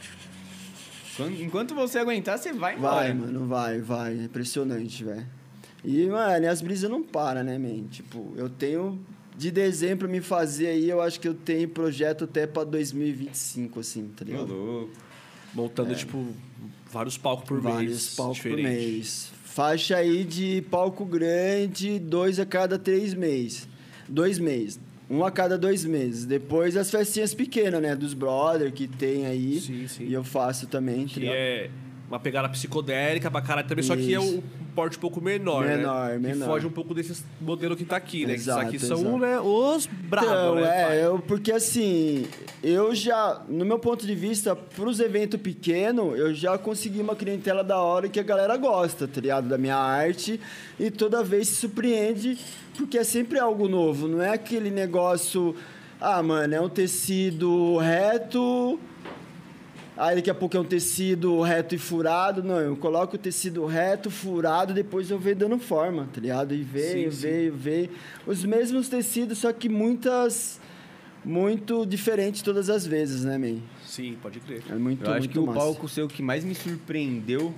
Quando- 1.19 1.43
Enquanto 1.43 1.75
você 1.75 1.99
aguentar, 1.99 2.39
você 2.39 2.53
vai 2.55 2.77
embora. 2.77 2.95
Vai, 2.95 3.13
mano, 3.13 3.47
vai, 3.47 3.81
vai. 3.81 4.13
É 4.19 4.23
impressionante, 4.25 5.05
velho. 5.05 5.27
E, 5.85 6.07
mano, 6.07 6.49
as 6.49 6.63
brisas 6.63 6.89
não 6.91 7.03
param, 7.03 7.43
né, 7.45 7.59
man? 7.59 7.85
Tipo, 7.91 8.33
eu 8.37 8.49
tenho 8.49 8.99
de 9.37 9.51
dezembro 9.51 9.99
pra 9.99 10.09
me 10.09 10.21
fazer 10.21 10.69
aí, 10.69 10.89
eu 10.89 11.01
acho 11.03 11.21
que 11.21 11.29
eu 11.29 11.35
tenho 11.35 11.69
projeto 11.69 12.25
até 12.25 12.47
pra 12.47 12.65
2025, 12.65 13.81
assim, 13.81 14.09
tá 14.17 14.25
ligado? 14.25 14.53
louco. 14.55 14.93
Montando, 15.55 15.95
tipo, 15.95 16.27
vários 16.91 17.17
palcos 17.19 17.47
por 17.49 17.63
mês. 17.63 17.75
Vários 17.75 18.15
palcos 18.17 18.39
por 18.41 18.57
mês. 18.57 19.33
Faixa 19.45 19.97
aí 19.97 20.25
de 20.25 20.63
palco 20.71 21.05
grande, 21.05 21.99
dois 21.99 22.39
a 22.39 22.47
cada 22.47 22.79
três 22.79 23.13
meses. 23.15 23.67
Dois 24.09 24.39
meses. 24.39 24.79
Um 25.11 25.25
a 25.25 25.31
cada 25.31 25.57
dois 25.57 25.85
meses. 25.85 26.25
Depois 26.27 26.77
as 26.77 26.91
festinhas 26.91 27.33
pequenas, 27.33 27.81
né? 27.81 27.97
Dos 27.97 28.13
brother 28.15 28.73
que 28.73 28.87
tem 28.87 29.27
aí. 29.27 29.61
Sim, 29.61 29.89
sim. 29.89 30.05
E 30.05 30.13
eu 30.13 30.23
faço 30.23 30.67
também, 30.67 31.07
Que 31.07 31.29
é 31.29 31.71
uma 32.09 32.19
pegada 32.19 32.49
psicodélica 32.49 33.31
pra 33.31 33.43
caralho 33.43 33.69
também, 33.69 33.85
só 33.85 33.95
que 33.95 34.15
é 34.15 34.19
Isso. 34.19 34.39
um 34.39 34.43
porte 34.75 34.97
um 34.97 35.01
pouco 35.01 35.21
menor, 35.21 35.65
né? 35.67 35.77
Menor, 35.77 36.11
Que 36.13 36.19
menor. 36.19 36.47
foge 36.47 36.67
um 36.67 36.71
pouco 36.71 36.95
desses 36.95 37.23
modelos 37.41 37.77
que 37.77 37.85
tá 37.85 37.97
aqui, 37.97 38.21
né? 38.25 38.29
Que 38.29 38.35
esses 38.37 38.47
Exato, 38.49 38.67
aqui 38.67 38.79
são, 38.79 38.99
exato. 39.01 39.19
né, 39.19 39.39
os 39.41 39.87
bravos, 39.87 40.31
Então, 40.31 40.55
né? 40.55 40.81
é, 40.83 40.87
pai? 40.87 41.05
eu, 41.05 41.19
porque 41.19 41.53
assim, 41.53 42.27
eu 42.63 42.95
já, 42.95 43.43
no 43.49 43.65
meu 43.65 43.79
ponto 43.79 44.07
de 44.07 44.15
vista, 44.15 44.57
pros 44.57 45.01
eventos 45.01 45.39
pequenos, 45.41 46.19
eu 46.19 46.33
já 46.33 46.57
consegui 46.57 47.01
uma 47.03 47.15
clientela 47.15 47.63
da 47.63 47.79
hora 47.79 48.09
que 48.09 48.19
a 48.19 48.23
galera 48.23 48.57
gosta, 48.57 49.07
tá 49.07 49.21
ligado? 49.21 49.47
Da 49.49 49.59
minha 49.59 49.77
arte. 49.77 50.41
E 50.81 50.91
toda 50.91 51.23
vez 51.23 51.49
se 51.49 51.55
surpreende, 51.57 52.39
porque 52.77 52.97
é 52.97 53.05
sempre 53.05 53.39
algo 53.39 53.69
novo, 53.69 54.09
não 54.09 54.23
é 54.23 54.31
aquele 54.31 54.71
negócio. 54.71 55.55
Ah, 56.01 56.23
mano, 56.23 56.55
é 56.55 56.61
um 56.61 56.69
tecido 56.71 57.77
reto. 57.79 58.79
Aí 60.01 60.15
daqui 60.15 60.31
a 60.31 60.35
pouco 60.35 60.57
é 60.57 60.61
um 60.61 60.65
tecido 60.65 61.41
reto 61.43 61.75
e 61.75 61.79
furado. 61.79 62.43
Não, 62.43 62.61
eu 62.61 62.77
coloco 62.77 63.17
o 63.17 63.19
tecido 63.19 63.67
reto, 63.67 64.11
furado, 64.11 64.73
depois 64.73 65.11
eu 65.11 65.19
venho 65.19 65.35
dando 65.37 65.59
forma, 65.59 66.09
tá 66.15 66.21
ligado? 66.21 66.55
E 66.55 66.63
veio, 66.63 67.11
Sim, 67.11 67.17
sim. 67.17 67.23
veio, 67.27 67.55
veio. 67.55 67.91
Os 68.27 68.45
mesmos 68.45 68.89
tecidos, 68.89 69.39
só 69.39 69.53
que 69.53 69.69
muitas. 69.69 70.61
Muito 71.25 71.85
diferente 71.85 72.45
todas 72.45 72.71
as 72.71 72.87
vezes, 72.87 73.25
né, 73.25 73.37
man? 73.37 73.59
Sim, 73.85 74.17
pode 74.23 74.39
crer. 74.39 74.63
É 74.71 74.75
muito, 74.77 75.05
Eu 75.05 75.11
acho 75.11 75.19
muito 75.19 75.33
que 75.33 75.39
o 75.41 75.47
massa. 75.47 75.59
palco 75.59 75.89
seu 75.89 76.07
que 76.07 76.23
mais 76.23 76.45
me 76.45 76.55
surpreendeu 76.55 77.53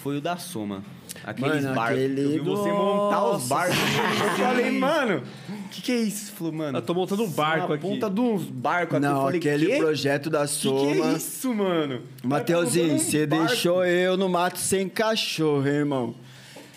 foi 0.00 0.18
o 0.18 0.20
da 0.20 0.36
Soma. 0.36 0.82
Aqueles 1.24 1.62
Mano, 1.62 1.74
barcos. 1.74 1.98
aquele- 1.98 2.22
Eu 2.22 2.28
vi 2.30 2.38
você 2.40 2.68
montar 2.70 3.30
os 3.30 3.48
barcos. 3.48 3.76
Eu 4.38 4.44
falei, 4.46 4.70
mano, 4.72 5.22
o 5.48 5.68
que, 5.70 5.80
que 5.82 5.92
é 5.92 5.96
isso? 6.02 6.32
Falou, 6.32 6.52
mano. 6.52 6.78
Eu 6.78 6.82
tô 6.82 6.92
montando 6.92 7.22
um 7.24 7.30
barco 7.30 7.66
uma 7.66 7.74
aqui. 7.76 7.82
ponta 7.88 8.10
de 8.10 8.20
uns 8.20 8.42
barcos 8.44 8.96
aqui. 8.96 9.06
eu 9.06 9.10
Não, 9.10 9.22
falei, 9.22 9.38
aquele 9.38 9.66
"Quê? 9.66 9.76
projeto 9.78 10.28
da 10.28 10.42
Que 10.42 10.48
Soma. 10.48 10.92
que 10.92 11.00
é 11.00 11.12
isso, 11.14 11.54
mano? 11.54 12.02
Mateuzinho, 12.22 12.88
Tá 12.88 12.94
um 12.94 12.98
você 12.98 13.26
barco. 13.26 13.46
deixou 13.46 13.84
eu 13.84 14.16
no 14.18 14.28
mato 14.28 14.58
sem 14.58 14.88
cachorro, 14.88 15.66
hein, 15.66 15.74
irmão. 15.74 16.14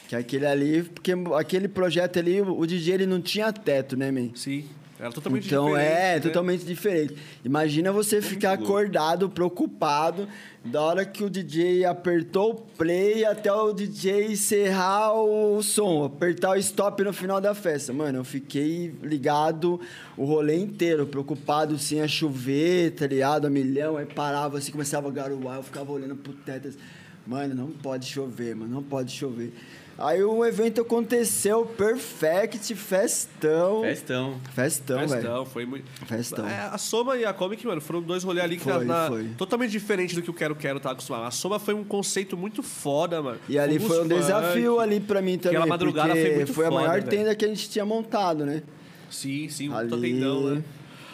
Que 0.08 0.16
aquele 0.16 0.46
ali, 0.46 0.84
porque 0.84 1.12
aquele 1.38 1.68
projeto 1.68 2.18
ali, 2.18 2.42
o 2.42 2.66
DJ 2.66 2.94
ele 2.94 3.06
não 3.06 3.20
tinha 3.20 3.52
teto, 3.52 3.98
né, 3.98 4.10
man? 4.10 4.30
Sim. 4.36 4.64
Era 5.00 5.12
totalmente 5.12 5.46
Então 5.46 5.66
diferente. 5.68 5.92
é, 5.92 6.14
né? 6.16 6.20
totalmente 6.22 6.66
diferente. 6.66 7.16
Imagina 7.46 7.92
você 7.92 8.20
ficar 8.22 8.52
louco. 8.58 8.64
acordado, 8.64 9.30
preocupado, 9.30 10.28
da 10.72 10.82
hora 10.82 11.06
que 11.06 11.24
o 11.24 11.30
DJ 11.30 11.86
apertou 11.86 12.52
o 12.52 12.56
play 12.56 13.24
até 13.26 13.52
o 13.52 13.72
DJ 13.72 14.32
encerrar 14.32 15.14
o 15.14 15.62
som, 15.64 16.04
apertar 16.04 16.52
o 16.52 16.56
stop 16.56 17.04
no 17.04 17.14
final 17.14 17.40
da 17.40 17.56
festa. 17.56 17.94
Mano, 17.94 18.20
eu 18.20 18.24
fiquei 18.24 18.94
ligado 19.02 19.80
o 20.16 20.26
rolê 20.26 20.58
inteiro, 20.58 21.08
preocupado 21.08 21.78
se 21.78 21.96
ia 21.96 22.08
chover, 22.08 22.92
tá 22.92 23.08
ligado? 23.08 23.46
A 23.46 23.50
milhão, 23.50 23.98
aí 23.98 24.06
parava 24.06 24.58
assim, 24.58 24.72
começava 24.72 25.08
a 25.08 25.12
garoar, 25.12 25.58
eu 25.58 25.64
ficava 25.64 25.92
olhando 25.92 26.16
pro 26.16 26.34
teto. 26.34 26.68
assim, 26.68 26.78
Mano, 27.26 27.54
não 27.54 27.72
pode 27.72 28.06
chover, 28.06 28.56
mano, 28.56 28.76
não 28.76 28.84
pode 28.84 29.12
chover. 29.12 29.54
Aí 30.00 30.24
o 30.24 30.46
evento 30.46 30.82
aconteceu, 30.82 31.66
perfect, 31.66 32.76
festão. 32.76 33.82
Festão. 33.82 34.36
Festão, 34.54 34.98
velho. 35.00 35.10
Festão, 35.10 35.46
foi 35.46 35.66
muito. 35.66 35.86
Festão. 36.06 36.48
É, 36.48 36.70
a 36.72 36.78
Soma 36.78 37.18
e 37.18 37.26
a 37.26 37.34
Comic, 37.34 37.66
mano, 37.66 37.82
foram 37.82 38.02
dois 38.04 38.24
rolês 38.24 38.44
ali 38.46 38.58
que 38.58 38.64
Foi, 38.64 38.74
na, 38.74 38.84
na- 38.84 39.08
foi. 39.08 39.30
totalmente 39.38 39.72
diferente 39.72 40.14
do 40.14 40.22
que 40.22 40.30
o 40.30 40.34
Quero 40.34 40.56
Quero 40.56 40.80
tá 40.80 40.92
acostumado. 40.92 41.26
A 41.26 41.32
Soma 41.32 41.58
foi 41.58 41.74
um 41.74 41.84
conceito 41.84 42.38
muito 42.38 42.62
foda, 42.62 43.22
mano. 43.24 43.40
E 43.50 43.58
ali 43.58 43.80
foi 43.80 43.98
um 44.00 44.04
funk. 44.04 44.14
desafio 44.14 44.80
ali 44.80 45.00
pra 45.00 45.20
mim 45.22 45.38
também. 45.40 45.58
Aquela 45.58 45.66
madrugada 45.68 46.14
foi 46.14 46.36
muito 46.36 46.52
a 46.52 46.56
foda, 46.56 46.72
maior 46.72 46.92
velho. 47.00 47.08
tenda 47.08 47.36
que 47.36 47.46
a 47.46 47.48
gente 47.48 47.68
tinha 47.68 47.86
montado, 47.86 48.46
né? 48.46 48.62
Sim, 49.10 49.50
sim, 49.50 49.70
um 49.70 49.76
Ali- 49.76 50.00
tendão, 50.00 50.42
né? 50.56 50.64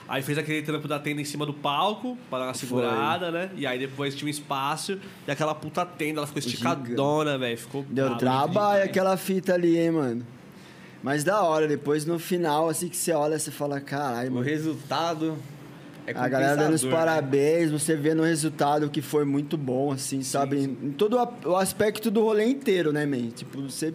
Aí 0.08 0.22
fez 0.22 0.38
aquele 0.38 0.62
trampo 0.62 0.88
da 0.88 1.00
tenda 1.00 1.22
em 1.22 1.26
cima 1.26 1.46
do 1.46 1.54
palco, 1.54 2.18
pra 2.30 2.39
dar 2.39 2.46
uma 2.46 2.54
segurada, 2.54 3.32
né? 3.32 3.50
E 3.56 3.66
aí 3.66 3.80
depois 3.80 4.13
tinha 4.16 4.28
um 4.28 4.30
espaço 4.30 5.00
e 5.28 5.32
aquela 5.32 5.56
puta 5.56 5.86
tenda, 5.86 6.20
ela 6.20 6.28
ficou 6.28 6.39
esticadona, 6.39 7.38
velho. 7.38 7.58
Ficou 7.58 7.86
Deu 7.89 8.18
trabalho 8.18 8.84
aquela 8.84 9.16
fita 9.18 9.54
ali, 9.54 9.78
hein, 9.78 9.92
mano. 9.92 10.28
Mas 11.02 11.24
da 11.24 11.42
hora, 11.42 11.68
depois 11.68 12.06
no 12.06 12.18
final, 12.20 12.70
assim 12.70 12.88
que 12.88 12.96
você 12.96 13.12
olha, 13.12 13.38
você 13.38 13.52
fala, 13.52 13.82
caralho, 13.82 14.30
O 14.30 14.34
mano. 14.36 14.46
resultado 14.46 15.38
é 16.06 16.12
A 16.12 16.28
galera 16.28 16.56
dando 16.56 16.74
os 16.74 16.84
né? 16.84 16.92
parabéns, 16.92 17.72
você 17.72 17.96
vê 17.96 18.13
no 18.13 18.24
resultado 18.24 18.89
que 18.89 19.02
foi 19.02 19.26
muito 19.26 19.58
bom, 19.58 19.92
assim, 19.92 20.22
sabe? 20.22 20.60
Em 20.62 20.92
todo 20.92 21.18
o 21.46 21.56
aspecto 21.56 22.12
do 22.12 22.22
rolê 22.24 22.46
inteiro, 22.46 22.92
né, 22.92 23.06
man? 23.06 23.30
Tipo, 23.30 23.62
você. 23.63 23.94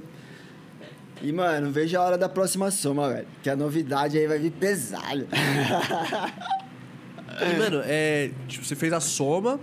E, 1.23 1.33
mano, 1.33 1.71
veja 1.71 1.99
a 1.99 2.03
hora 2.03 2.19
da 2.19 2.29
próxima 2.29 2.71
soma, 2.71 3.09
velho. 3.09 3.27
Que 3.43 3.51
a 3.51 3.57
novidade 3.57 4.17
aí 4.19 4.27
vai 4.27 4.39
vir 4.39 4.53
pesado. 4.53 5.27
E, 7.41 7.57
mano, 7.57 7.81
é, 7.85 8.33
tipo, 8.49 8.65
você 8.65 8.75
fez 8.75 8.93
a 8.93 8.99
soma. 8.99 9.61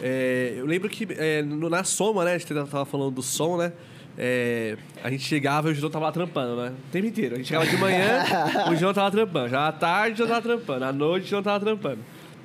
é, 0.00 0.54
eu 0.56 0.64
lembro 0.64 0.88
que 0.88 1.06
é, 1.10 1.42
na 1.42 1.84
soma, 1.84 2.24
né? 2.24 2.32
A 2.32 2.38
gente 2.38 2.54
tava 2.54 2.86
falando 2.86 3.10
do 3.10 3.20
som, 3.20 3.58
né? 3.58 3.74
é, 4.22 4.76
a 5.02 5.10
gente 5.10 5.24
chegava 5.24 5.68
e 5.68 5.72
o 5.72 5.74
Gilão 5.74 5.90
tava 5.90 6.04
lá 6.04 6.12
trampando, 6.12 6.56
né? 6.56 6.72
O 6.88 6.92
tempo 6.92 7.06
inteiro. 7.06 7.34
A 7.34 7.38
gente 7.38 7.46
chegava 7.46 7.66
de 7.66 7.76
manhã, 7.78 8.22
o 8.70 8.76
Gilão 8.76 8.92
tava 8.92 9.10
trampando. 9.10 9.48
Já 9.48 9.68
à 9.68 9.72
tarde, 9.72 10.12
o 10.12 10.16
Gilão 10.16 10.28
tava 10.28 10.42
trampando. 10.42 10.84
À 10.84 10.92
noite, 10.92 11.24
o 11.24 11.28
Gilão 11.28 11.42
tava 11.42 11.64
trampando. 11.64 11.98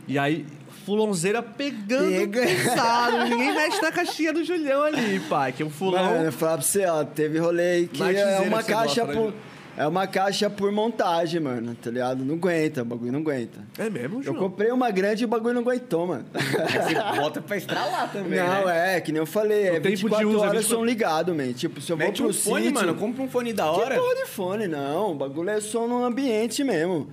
E 0.08 0.18
aí, 0.18 0.46
fulonzeira 0.86 1.42
pegando 1.42 2.12
Pega. 2.12 2.42
pesado. 2.42 3.18
Ninguém 3.30 3.54
mexe 3.54 3.82
na 3.82 3.92
caixinha 3.92 4.32
do 4.32 4.44
Julião 4.44 4.84
ali, 4.84 5.20
pai. 5.22 5.52
Que 5.52 5.64
é 5.64 5.66
um 5.66 5.70
fulão... 5.70 6.04
Mano, 6.06 6.26
eu 6.26 6.32
falar 6.32 6.54
pra 6.54 6.62
você, 6.62 6.86
ó, 6.86 7.04
teve 7.04 7.40
rolê 7.40 7.64
aí 7.72 7.88
que 7.88 8.04
é 8.04 8.40
uma 8.42 8.62
que 8.64 8.72
caixa 8.72 9.04
gosta, 9.04 9.06
né, 9.06 9.14
por. 9.14 9.34
É 9.78 9.86
uma 9.86 10.08
caixa 10.08 10.50
por 10.50 10.72
montagem, 10.72 11.42
mano, 11.42 11.76
tá 11.76 11.92
ligado? 11.92 12.24
Não 12.24 12.36
aguenta, 12.36 12.82
o 12.82 12.86
bagulho 12.86 13.12
não 13.12 13.20
aguenta. 13.20 13.60
É 13.78 13.90
mesmo, 13.90 14.20
Eu 14.20 14.24
João? 14.24 14.38
comprei 14.38 14.72
uma 14.72 14.90
grande 14.90 15.24
e 15.24 15.26
o 15.26 15.28
bagulho 15.28 15.54
não 15.56 15.62
aguentou, 15.64 16.08
mano. 16.08 16.24
Você 16.34 17.20
bota 17.20 17.42
pra 17.42 17.58
estralar 17.58 18.10
também, 18.10 18.40
não, 18.40 18.66
né? 18.68 18.96
é, 18.96 19.02
que 19.02 19.12
nem 19.12 19.20
eu 19.20 19.26
falei, 19.26 19.68
é 19.68 19.72
O 19.72 19.82
tempo 19.82 19.90
de 19.90 19.96
24 19.98 20.30
uso 20.30 20.38
é 20.38 20.42
horas 20.48 20.54
24 20.62 20.78
som 20.80 20.86
ligado, 20.86 21.36
man. 21.36 21.52
Tipo, 21.52 21.82
se 21.82 21.92
eu 21.92 21.98
vou 21.98 22.06
Mete 22.06 22.22
pro 22.22 22.30
um 22.30 22.34
fone, 22.34 22.68
sítio... 22.68 22.80
mano. 22.80 22.96
Compra 22.96 23.22
um 23.24 23.28
fone 23.30 23.52
da 23.52 23.64
Que 23.64 23.70
hora. 23.82 23.96
porra 23.96 24.16
de 24.16 24.26
fone, 24.28 24.68
não. 24.68 25.12
O 25.12 25.16
bagulho 25.16 25.50
é 25.50 25.60
som 25.60 25.88
no 25.88 26.06
ambiente 26.06 26.64
mesmo. 26.64 27.10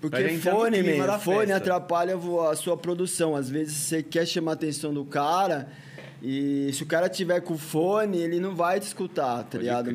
Porque 0.00 0.22
no 0.22 0.40
fone, 0.40 0.82
man, 0.82 1.18
fone 1.18 1.38
festa. 1.38 1.56
atrapalha 1.56 2.14
a 2.50 2.56
sua 2.56 2.76
produção. 2.76 3.34
Às 3.34 3.50
vezes 3.50 3.76
você 3.76 4.02
quer 4.02 4.26
chamar 4.26 4.52
a 4.52 4.54
atenção 4.54 4.94
do 4.94 5.04
cara 5.04 5.68
e 6.22 6.70
se 6.72 6.82
o 6.82 6.86
cara 6.86 7.08
tiver 7.08 7.40
com 7.40 7.56
fone, 7.56 8.18
ele 8.18 8.40
não 8.40 8.54
vai 8.54 8.80
te 8.80 8.84
escutar, 8.84 9.38
tá 9.38 9.44
Pode 9.52 9.64
ligado? 9.64 9.90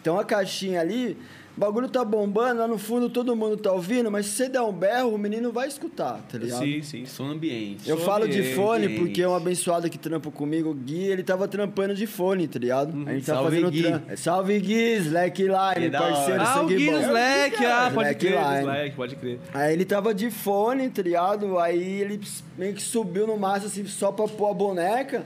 Então 0.00 0.18
a 0.18 0.24
caixinha 0.24 0.80
ali, 0.80 1.16
O 1.56 1.60
bagulho 1.60 1.88
tá 1.88 2.04
bombando, 2.04 2.60
lá 2.60 2.66
no 2.66 2.76
fundo 2.78 3.08
todo 3.08 3.36
mundo 3.36 3.56
tá 3.56 3.70
ouvindo, 3.70 4.10
mas 4.10 4.26
se 4.26 4.32
você 4.32 4.48
der 4.48 4.60
um 4.60 4.72
berro, 4.72 5.14
o 5.14 5.18
menino 5.18 5.52
vai 5.52 5.68
escutar, 5.68 6.20
tá 6.28 6.36
ligado? 6.36 6.64
Sim, 6.64 6.82
sim. 6.82 7.06
Som 7.06 7.26
ambiente. 7.30 7.88
Eu 7.88 7.96
Som 7.96 8.04
falo 8.04 8.26
de 8.28 8.38
ambiente. 8.40 8.56
fone 8.56 8.88
porque 8.98 9.24
um 9.24 9.34
abençoado 9.36 9.88
que 9.88 9.96
trampa 9.96 10.32
comigo, 10.32 10.70
o 10.70 10.74
Gui, 10.74 11.04
ele 11.04 11.22
tava 11.22 11.46
trampando 11.46 11.94
de 11.94 12.08
fone, 12.08 12.48
tá 12.48 12.58
ligado? 12.58 12.92
A 13.06 13.12
gente 13.14 13.24
tava 13.26 13.42
Salve, 13.42 13.50
fazendo 13.56 13.70
Gui. 13.70 13.82
trampo. 13.82 14.16
Salve 14.16 14.58
Gui, 14.60 14.96
Slackline, 14.96 15.90
parceiro. 15.92 16.40
Ah, 16.40 16.44
o 16.44 16.54
sangue 16.58 16.76
Gui 16.76 16.90
bom. 16.90 17.00
Slack, 17.00 17.64
ah, 17.66 17.90
pode 17.94 18.08
Slack 18.08 18.26
crer, 18.26 18.32
Line. 18.40 18.60
Slack, 18.60 18.96
pode 18.96 19.16
crer. 19.16 19.38
Aí 19.54 19.72
ele 19.72 19.84
tava 19.84 20.12
de 20.12 20.30
fone, 20.32 20.90
tá 20.90 21.02
ligado? 21.02 21.58
Aí 21.60 22.00
ele 22.00 22.20
meio 22.58 22.74
que 22.74 22.82
subiu 22.82 23.28
no 23.28 23.36
massa 23.36 23.66
assim, 23.66 23.86
só 23.86 24.10
pra 24.10 24.26
pôr 24.26 24.50
a 24.50 24.54
boneca. 24.54 25.24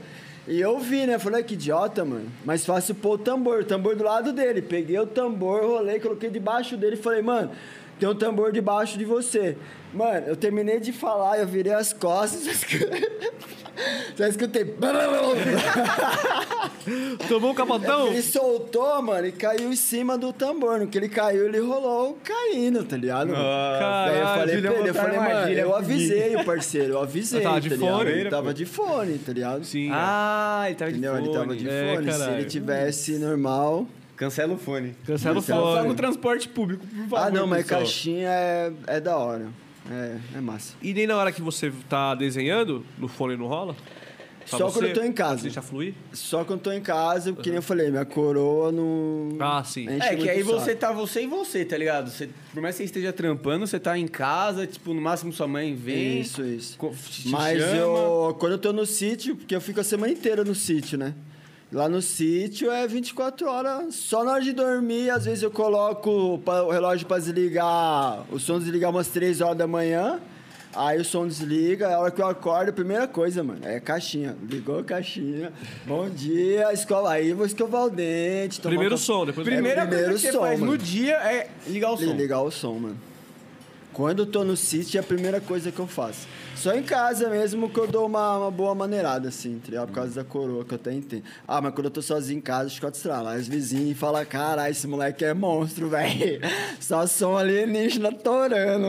E 0.49 0.59
eu 0.59 0.79
vi, 0.79 1.07
né? 1.07 1.19
Falei, 1.19 1.43
que 1.43 1.53
idiota, 1.53 2.07
mano. 2.07 2.33
Mais 2.43 2.65
fácil 2.65 2.95
pôr 2.95 3.17
o 3.17 3.19
tambor, 3.19 3.61
o 3.61 3.65
tambor 3.65 3.95
do 3.95 4.03
lado 4.03 4.33
dele. 4.33 4.63
Peguei 4.63 4.99
o 4.99 5.07
tambor, 5.07 5.63
rolei, 5.63 6.01
coloquei 6.01 6.31
debaixo 6.31 6.75
dele 6.75 6.95
e 6.95 6.99
falei, 6.99 7.21
mano, 7.21 7.51
tem 8.01 8.09
um 8.09 8.15
tambor 8.15 8.51
debaixo 8.51 8.97
de 8.97 9.05
você. 9.05 9.59
Mano, 9.93 10.27
eu 10.27 10.37
terminei 10.37 10.81
de 10.81 10.91
falar, 10.91 11.39
eu 11.39 11.47
virei 11.47 11.75
as 11.75 11.93
costas. 11.93 12.65
Já 14.17 14.29
escutei. 14.29 14.65
Tomou 17.29 17.51
um 17.51 17.55
capotão? 17.55 18.09
Ele 18.09 18.23
soltou, 18.23 19.01
mano, 19.03 19.27
e 19.27 19.33
caiu 19.33 19.71
em 19.73 19.77
cima 19.77 20.17
do 20.17 20.33
tambor. 20.33 20.79
No 20.81 20.87
que 20.87 20.97
ele 20.99 21.09
caiu, 21.09 21.47
ele 21.47 21.59
rolou 21.61 22.19
caindo, 22.25 22.83
tá 22.85 22.97
ligado? 22.97 23.33
Caralho, 23.33 24.13
Daí 24.13 24.21
eu 24.21 24.27
falei 24.27 24.61
pra 24.63 24.73
ele, 24.79 24.89
eu 24.91 24.95
falei, 24.95 25.19
mano, 25.19 25.49
eu 25.53 25.77
avisei 25.77 26.37
o 26.37 26.45
parceiro, 26.45 26.93
eu 26.95 27.01
avisei. 27.03 27.41
Eu 27.41 27.45
tava 27.45 27.61
de 27.61 27.69
tá 27.71 27.77
ligado? 27.77 27.97
fone, 27.99 28.11
Ele 28.11 28.31
tava 28.31 28.55
de 28.55 28.65
fone, 28.67 29.19
tá 29.19 29.33
ligado? 29.33 29.65
Sim. 29.65 29.91
Ah, 29.93 30.63
ele 30.67 30.75
tava 30.77 30.91
de 30.93 30.99
Entendeu? 30.99 31.15
fone. 31.17 31.27
Ele 31.29 31.35
tava 31.39 31.57
de 31.57 31.69
É, 31.69 31.95
fone. 31.95 32.13
Se 32.13 32.19
caralho. 32.19 32.39
ele 32.41 32.45
tivesse 32.49 33.19
normal. 33.19 33.87
Cancela 34.17 34.55
o 34.55 34.59
fone. 34.59 34.97
Cancela 35.07 35.37
o 35.37 35.39
o 35.39 35.43
Só 35.43 35.77
fone. 35.77 35.89
no 35.89 35.95
transporte 35.95 36.49
público, 36.49 36.85
por 36.87 37.09
favor. 37.09 37.19
ah, 37.19 37.31
não, 37.31 37.47
mas 37.47 37.63
pessoal. 37.63 37.81
caixinha 37.83 38.29
é, 38.29 38.73
é 38.89 39.01
da 39.01 39.17
hora. 39.17 39.47
É, 39.91 40.39
é 40.39 40.41
massa. 40.41 40.75
E 40.83 40.93
nem 40.93 41.07
na 41.07 41.17
hora 41.17 41.33
que 41.33 41.41
você 41.41 41.73
tá 41.89 42.15
desenhando, 42.15 42.85
no 42.99 43.09
fone 43.09 43.37
não 43.37 43.47
rola? 43.47 43.75
Pra 44.49 44.59
Só 44.59 44.69
você? 44.69 44.79
quando 44.79 44.87
eu 44.89 44.95
tô 44.95 45.03
em 45.03 45.13
casa. 45.13 45.43
Deixa 45.43 45.61
fluir? 45.61 45.95
Só 46.13 46.45
quando 46.45 46.61
eu 46.61 46.65
tô 46.65 46.73
em 46.73 46.81
casa, 46.81 47.33
que 47.35 47.51
nem 47.51 47.57
eu 47.57 47.63
falei, 47.63 47.91
minha 47.91 48.05
coroa 48.05 48.73
não. 48.73 49.37
Ah, 49.39 49.63
sim. 49.63 49.87
É, 49.89 50.17
que 50.17 50.29
aí 50.29 50.43
saco. 50.43 50.59
você 50.59 50.75
tá 50.75 50.91
você 50.91 51.23
e 51.23 51.27
você, 51.27 51.65
tá 51.65 51.77
ligado? 51.77 52.11
Você, 52.11 52.31
por 52.53 52.63
mais 52.63 52.75
que 52.75 52.79
você 52.79 52.85
esteja 52.85 53.13
trampando, 53.13 53.67
você 53.67 53.79
tá 53.79 53.99
em 53.99 54.09
casa, 54.09 54.67
tipo, 54.67 54.95
no 54.95 55.03
máximo 55.03 55.33
sua 55.33 55.47
mãe 55.47 55.75
vem. 55.75 56.21
Isso, 56.21 56.43
isso. 56.43 56.79
Mas 57.27 57.61
chama. 57.61 57.77
eu, 57.77 58.37
quando 58.39 58.53
eu 58.53 58.59
tô 58.59 58.73
no 58.73 58.87
sítio, 58.87 59.37
porque 59.37 59.55
eu 59.55 59.61
fico 59.61 59.81
a 59.81 59.85
semana 59.85 60.13
inteira 60.13 60.43
no 60.45 60.55
sítio, 60.55 60.97
né? 60.97 61.15
Lá 61.71 61.87
no 61.87 62.01
sítio 62.01 62.71
é 62.71 62.87
24 62.87 63.47
horas. 63.47 63.95
Só 63.95 64.25
na 64.25 64.33
hora 64.33 64.43
de 64.43 64.53
dormir, 64.53 65.11
às 65.11 65.27
vezes 65.27 65.43
eu 65.43 65.51
coloco 65.51 66.41
o 66.47 66.71
relógio 66.71 67.07
pra 67.07 67.19
desligar, 67.19 68.25
o 68.33 68.39
som 68.39 68.59
desligar 68.59 68.91
umas 68.91 69.09
3 69.09 69.43
horas 69.43 69.59
da 69.59 69.67
manhã. 69.67 70.19
Aí 70.75 70.99
o 70.99 71.05
som 71.05 71.27
desliga, 71.27 71.89
a 71.95 71.99
hora 71.99 72.11
que 72.11 72.21
eu 72.23 72.27
acordo, 72.27 72.69
a 72.71 72.73
primeira 72.73 73.07
coisa, 73.09 73.43
mano, 73.43 73.61
é 73.65 73.81
caixinha. 73.81 74.37
Ligou 74.49 74.79
a 74.79 74.85
caixinha. 74.85 75.53
Bom 75.87 76.09
dia, 76.09 76.73
escova. 76.73 77.11
Aí 77.13 77.29
eu 77.31 77.37
vou 77.37 77.45
escovar 77.47 77.85
o 77.85 77.91
dente. 77.91 78.61
Primeiro 78.61 78.95
um 78.95 78.99
som, 78.99 79.27
depois 79.27 79.47
Primeira 79.47 79.83
É 79.83 79.85
o 79.85 79.87
primeiro 79.89 80.11
coisa 80.11 80.27
que 80.27 80.27
você 80.27 80.33
som, 80.33 80.41
faz 80.41 80.61
mano. 80.61 80.73
no 80.73 80.79
dia 80.79 81.15
é 81.17 81.49
ligar 81.67 81.91
o 81.93 81.97
som. 81.97 82.15
Ligar 82.15 82.41
o 82.43 82.51
som, 82.51 82.75
mano. 82.75 82.97
Quando 83.99 84.21
eu 84.21 84.27
tô 84.27 84.45
no 84.45 84.57
sítio, 84.57 84.97
é 84.97 85.01
a 85.01 85.03
primeira 85.03 85.41
coisa 85.41 85.73
que 85.73 85.81
eu 85.81 85.87
faço. 85.89 86.29
Só 86.55 86.73
em 86.73 86.85
casa 86.85 87.29
mesmo 87.29 87.69
que 87.69 87.81
eu 87.81 87.87
dou 87.89 88.07
uma, 88.07 88.39
uma 88.39 88.51
boa 88.51 88.73
maneirada, 88.73 89.27
assim, 89.29 89.59
tá? 89.59 89.85
Por 89.85 89.93
causa 89.93 90.15
da 90.15 90.23
coroa, 90.23 90.65
que 90.65 90.73
eu 90.73 90.77
até 90.77 90.93
entendo. 90.93 91.25
Ah, 91.49 91.61
mas 91.61 91.75
quando 91.75 91.87
eu 91.87 91.91
tô 91.91 92.01
sozinho 92.01 92.39
em 92.39 92.41
casa, 92.41 92.69
chicote 92.69 92.97
estrala. 92.97 93.33
Aí 93.33 93.41
os 93.41 93.49
vizinhos 93.49 93.99
falam, 93.99 94.25
caralho, 94.25 94.71
esse 94.71 94.87
moleque 94.87 95.25
é 95.25 95.35
monstro, 95.35 95.89
velho. 95.91 96.41
Só 96.79 97.09
som 97.09 97.37
alienígena 97.37 98.13
torando. 98.13 98.87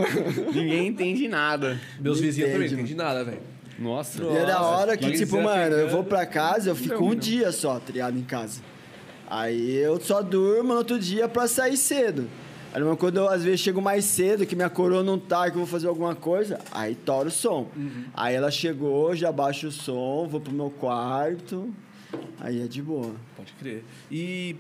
Ninguém 0.54 0.90
entende 0.90 1.28
nada. 1.28 1.82
Meus 2.00 2.20
vizinhos 2.20 2.52
também, 2.52 2.68
entende, 2.68 2.76
não 2.76 2.84
entendi 2.84 2.96
nada, 2.96 3.24
velho. 3.24 3.42
Nossa. 3.80 4.22
e 4.22 4.38
é 4.38 4.46
da 4.46 4.62
hora 4.62 4.96
que, 4.96 5.12
tipo, 5.14 5.38
é 5.38 5.42
mano, 5.42 5.76
eu 5.76 5.90
vou 5.90 6.04
pra 6.04 6.24
casa, 6.28 6.70
eu 6.70 6.76
fico 6.76 6.94
Não, 6.94 7.04
um 7.06 7.10
não. 7.10 7.16
dia 7.16 7.52
só, 7.52 7.80
tá 7.80 7.92
ligado? 7.92 8.16
Em 8.16 8.22
casa. 8.22 8.62
Aí 9.28 9.76
eu 9.76 10.00
só 10.00 10.22
durmo 10.22 10.74
no 10.74 10.76
outro 10.78 11.00
dia 11.00 11.28
pra 11.28 11.48
sair 11.48 11.78
cedo. 11.78 12.30
Quando 12.98 13.18
eu 13.18 13.30
às 13.30 13.44
vezes 13.44 13.60
chego 13.60 13.82
mais 13.82 14.06
cedo, 14.06 14.46
que 14.46 14.56
minha 14.56 14.70
coroa 14.70 15.04
não 15.04 15.18
tá, 15.18 15.46
que 15.50 15.56
eu 15.56 15.60
vou 15.62 15.66
fazer 15.68 15.88
alguma 15.88 16.16
coisa, 16.16 16.60
aí 16.72 16.94
tora 16.96 17.28
o 17.28 17.32
som. 17.32 17.68
Aí 18.14 18.36
ela 18.36 18.52
chegou, 18.52 19.16
já 19.16 19.32
baixo 19.32 19.68
o 19.68 19.72
som, 19.72 20.28
vou 20.28 20.40
pro 20.40 20.54
meu 20.54 20.70
quarto, 20.70 21.74
aí 22.40 22.62
é 22.62 22.68
de 22.68 22.82
boa. 22.82 23.12
Pode 23.36 23.54
crer. 23.54 23.84
E 24.12 24.56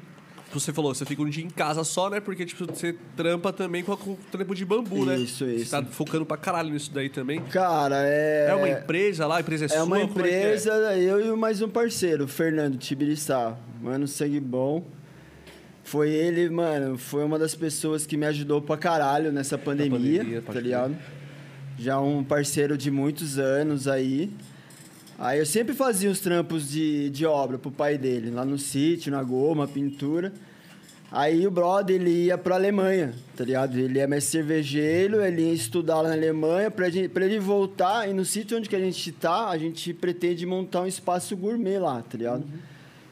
você 0.51 0.73
falou, 0.73 0.95
você 0.95 1.05
fica 1.05 1.21
um 1.21 1.29
dia 1.29 1.43
em 1.45 1.49
casa 1.49 1.83
só, 1.83 2.09
né? 2.09 2.19
Porque, 2.19 2.43
tipo, 2.43 2.65
você 2.65 2.95
trampa 3.15 3.53
também 3.53 3.83
com, 3.83 3.95
com 3.95 4.13
o 4.13 4.17
trampo 4.31 4.55
de 4.55 4.65
bambu, 4.65 5.05
né? 5.05 5.15
Isso, 5.15 5.45
Você 5.45 5.55
isso. 5.57 5.69
tá 5.71 5.83
focando 5.85 6.25
pra 6.25 6.37
caralho 6.37 6.71
nisso 6.71 6.89
daí 6.91 7.07
também. 7.09 7.39
Cara, 7.41 7.97
é. 8.07 8.47
É, 8.49 8.55
uma 8.55 8.67
empresa 8.67 9.27
lá, 9.27 9.37
a 9.37 9.41
empresa 9.41 9.65
é, 9.65 9.67
É 9.67 9.69
sua? 9.69 9.83
uma 9.83 9.99
Como 9.99 10.13
que 10.15 10.21
é? 10.21 10.39
empresa, 10.39 10.71
eu 10.97 11.35
e 11.35 11.37
mais 11.37 11.61
um 11.61 11.69
parceiro, 11.69 12.23
o 12.23 12.27
Fernando 12.27 12.79
Tibiriçá. 12.79 13.55
Mano, 13.79 14.07
sangue 14.07 14.39
bom. 14.39 14.83
Foi 15.89 16.11
ele, 16.11 16.47
mano, 16.51 16.99
foi 16.99 17.23
uma 17.23 17.39
das 17.39 17.55
pessoas 17.55 18.05
que 18.05 18.15
me 18.15 18.27
ajudou 18.27 18.61
pra 18.61 18.77
caralho 18.77 19.31
nessa 19.31 19.57
pandemia, 19.57 20.19
pandemia, 20.19 20.41
tá 20.43 20.59
ligado? 20.59 20.95
Já 21.79 21.99
um 21.99 22.23
parceiro 22.23 22.77
de 22.77 22.91
muitos 22.91 23.39
anos 23.39 23.87
aí. 23.87 24.29
Aí 25.17 25.39
eu 25.39 25.47
sempre 25.47 25.73
fazia 25.73 26.11
os 26.11 26.19
trampos 26.19 26.69
de, 26.69 27.09
de 27.09 27.25
obra 27.25 27.57
pro 27.57 27.71
pai 27.71 27.97
dele, 27.97 28.29
lá 28.29 28.45
no 28.45 28.59
sítio, 28.59 29.11
na 29.11 29.23
goma, 29.23 29.67
pintura. 29.67 30.31
Aí 31.11 31.47
o 31.47 31.49
brother, 31.49 31.95
ele 31.95 32.25
ia 32.25 32.37
pra 32.37 32.53
Alemanha, 32.53 33.15
tá 33.35 33.43
ligado? 33.43 33.75
Ele 33.75 33.97
é 33.97 34.05
mestre 34.05 34.33
cervejeiro, 34.33 35.25
ele 35.25 35.41
ia 35.41 35.53
estudar 35.53 36.01
lá 36.01 36.09
na 36.09 36.13
Alemanha. 36.13 36.69
Pra, 36.69 36.87
gente, 36.91 37.09
pra 37.09 37.25
ele 37.25 37.39
voltar, 37.39 38.07
e 38.07 38.13
no 38.13 38.23
sítio 38.23 38.59
onde 38.59 38.69
que 38.69 38.75
a 38.75 38.79
gente 38.79 39.11
tá, 39.11 39.49
a 39.49 39.57
gente 39.57 39.91
pretende 39.91 40.45
montar 40.45 40.81
um 40.81 40.87
espaço 40.87 41.35
gourmet 41.35 41.79
lá, 41.79 42.03
tá 42.03 42.15
ligado? 42.15 42.45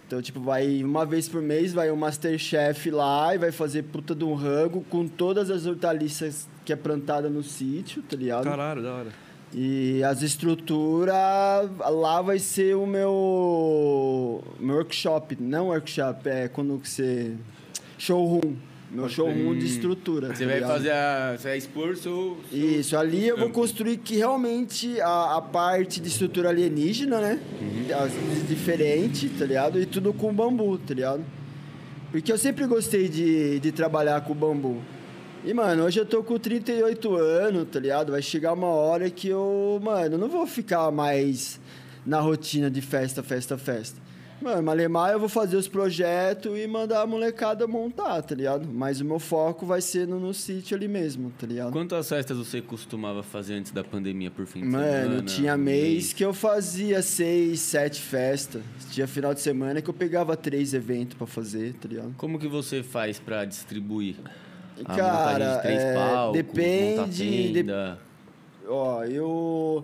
Então, 0.08 0.22
tipo, 0.22 0.40
vai 0.40 0.82
uma 0.82 1.06
vez 1.06 1.28
por 1.28 1.42
mês, 1.42 1.74
vai 1.74 1.92
o 1.92 1.98
Masterchef 1.98 2.90
lá 2.90 3.36
e 3.36 3.38
vai 3.38 3.52
fazer 3.52 3.84
puta 3.84 4.16
de 4.16 4.24
um 4.24 4.34
rango 4.34 4.82
com 4.90 5.06
todas 5.06 5.52
as 5.52 5.66
hortaliças 5.66 6.48
que 6.64 6.72
é 6.72 6.78
plantada 6.78 7.30
no 7.30 7.44
sítio, 7.44 8.02
tá 8.02 8.16
ligado? 8.16 8.46
Caralho, 8.46 8.82
da 8.82 8.94
hora. 8.94 9.10
E 9.54 10.02
as 10.04 10.22
estruturas, 10.22 11.70
lá 11.78 12.22
vai 12.22 12.40
ser 12.40 12.76
o 12.76 12.86
meu, 12.86 14.42
meu 14.60 14.76
workshop. 14.78 15.38
Não 15.42 15.68
workshop, 15.68 16.30
é 16.30 16.48
quando 16.48 16.78
você... 16.78 17.36
Showroom. 17.98 18.56
Meu 18.90 19.10
showroom 19.10 19.58
de 19.58 19.66
estrutura. 19.66 20.28
Você 20.34 20.44
tá 20.44 20.46
vai 20.46 20.56
ligado? 20.56 20.72
fazer 20.72 20.92
a. 20.92 21.36
Você 21.38 21.48
vai 21.50 21.58
expor 21.58 21.96
seu. 21.98 22.38
seu- 22.50 22.58
Isso, 22.80 22.96
ali 22.98 23.28
eu 23.28 23.38
vou 23.38 23.50
construir 23.50 23.98
que 23.98 24.16
realmente 24.16 25.00
a, 25.02 25.36
a 25.38 25.42
parte 25.42 26.00
de 26.00 26.08
estrutura 26.08 26.50
alienígena, 26.50 27.20
né? 27.20 27.40
As- 27.94 28.48
Diferente, 28.48 29.28
tá 29.38 29.46
ligado? 29.46 29.80
E 29.80 29.86
tudo 29.86 30.14
com 30.14 30.34
bambu, 30.34 30.78
tá 30.78 30.94
ligado? 30.94 31.24
Porque 32.12 32.32
eu 32.32 32.38
sempre 32.38 32.66
gostei 32.66 33.10
de, 33.10 33.60
de 33.60 33.72
trabalhar 33.74 34.22
com 34.22 34.34
bambu. 34.34 34.82
E, 35.46 35.54
mano, 35.54 35.84
hoje 35.84 36.00
eu 36.00 36.06
tô 36.06 36.24
com 36.24 36.40
38 36.40 37.16
anos, 37.16 37.68
tá 37.70 37.80
ligado? 37.80 38.12
Vai 38.14 38.22
chegar 38.22 38.54
uma 38.54 38.68
hora 38.68 39.10
que 39.10 39.28
eu, 39.28 39.80
mano, 39.84 40.18
não 40.18 40.30
vou 40.30 40.48
ficar 40.48 40.90
mais 40.92 41.60
na 42.06 42.20
rotina 42.22 42.72
de 42.72 42.82
festa, 42.82 43.22
festa, 43.22 43.58
festa. 43.58 44.00
Mano, 44.40 44.62
Malemar 44.62 45.12
eu 45.12 45.20
vou 45.20 45.28
fazer 45.28 45.58
os 45.58 45.68
projetos 45.68 46.58
e 46.58 46.68
mandar 46.68 47.02
a 47.02 47.08
molecada 47.08 47.66
montar, 47.66 48.22
tá 48.22 48.36
ligado? 48.36 48.68
Mas 48.72 49.02
o 49.02 49.06
meu 49.06 49.18
foco 49.18 49.66
vai 49.66 49.82
ser 49.82 50.08
no, 50.08 50.20
no 50.20 50.32
sítio 50.34 50.78
ali 50.78 50.88
mesmo, 50.88 51.32
tá 51.40 51.48
ligado? 51.48 51.72
Quantas 51.72 52.08
festas 52.08 52.38
você 52.38 52.62
costumava 52.62 53.24
fazer 53.24 53.56
antes 53.56 53.72
da 53.72 53.84
pandemia 53.84 54.30
por 54.30 54.46
fim 54.46 54.60
de 54.62 54.68
semana? 54.68 55.10
Mano, 55.10 55.22
tinha 55.24 55.58
mês 55.58 56.14
que 56.14 56.24
eu 56.24 56.34
fazia 56.36 57.02
seis, 57.02 57.62
sete 57.62 58.00
festas. 58.00 58.62
Tinha 58.92 59.08
final 59.08 59.34
de 59.34 59.42
semana 59.42 59.82
que 59.82 59.90
eu 59.90 59.94
pegava 59.94 60.38
três 60.38 60.74
eventos 60.74 61.18
pra 61.18 61.26
fazer, 61.26 61.74
tá 61.74 61.88
ligado? 61.88 62.14
Como 62.18 62.38
que 62.38 62.48
você 62.48 62.84
faz 62.84 63.20
pra 63.20 63.44
distribuir? 63.44 64.16
A 64.86 64.96
Cara, 64.96 65.56
de 65.56 65.62
três 65.64 65.82
é, 65.82 65.94
palcos, 65.96 66.34
depende- 66.38 67.54
tenda. 67.54 68.00
Ó, 68.68 69.04
eu. 69.04 69.84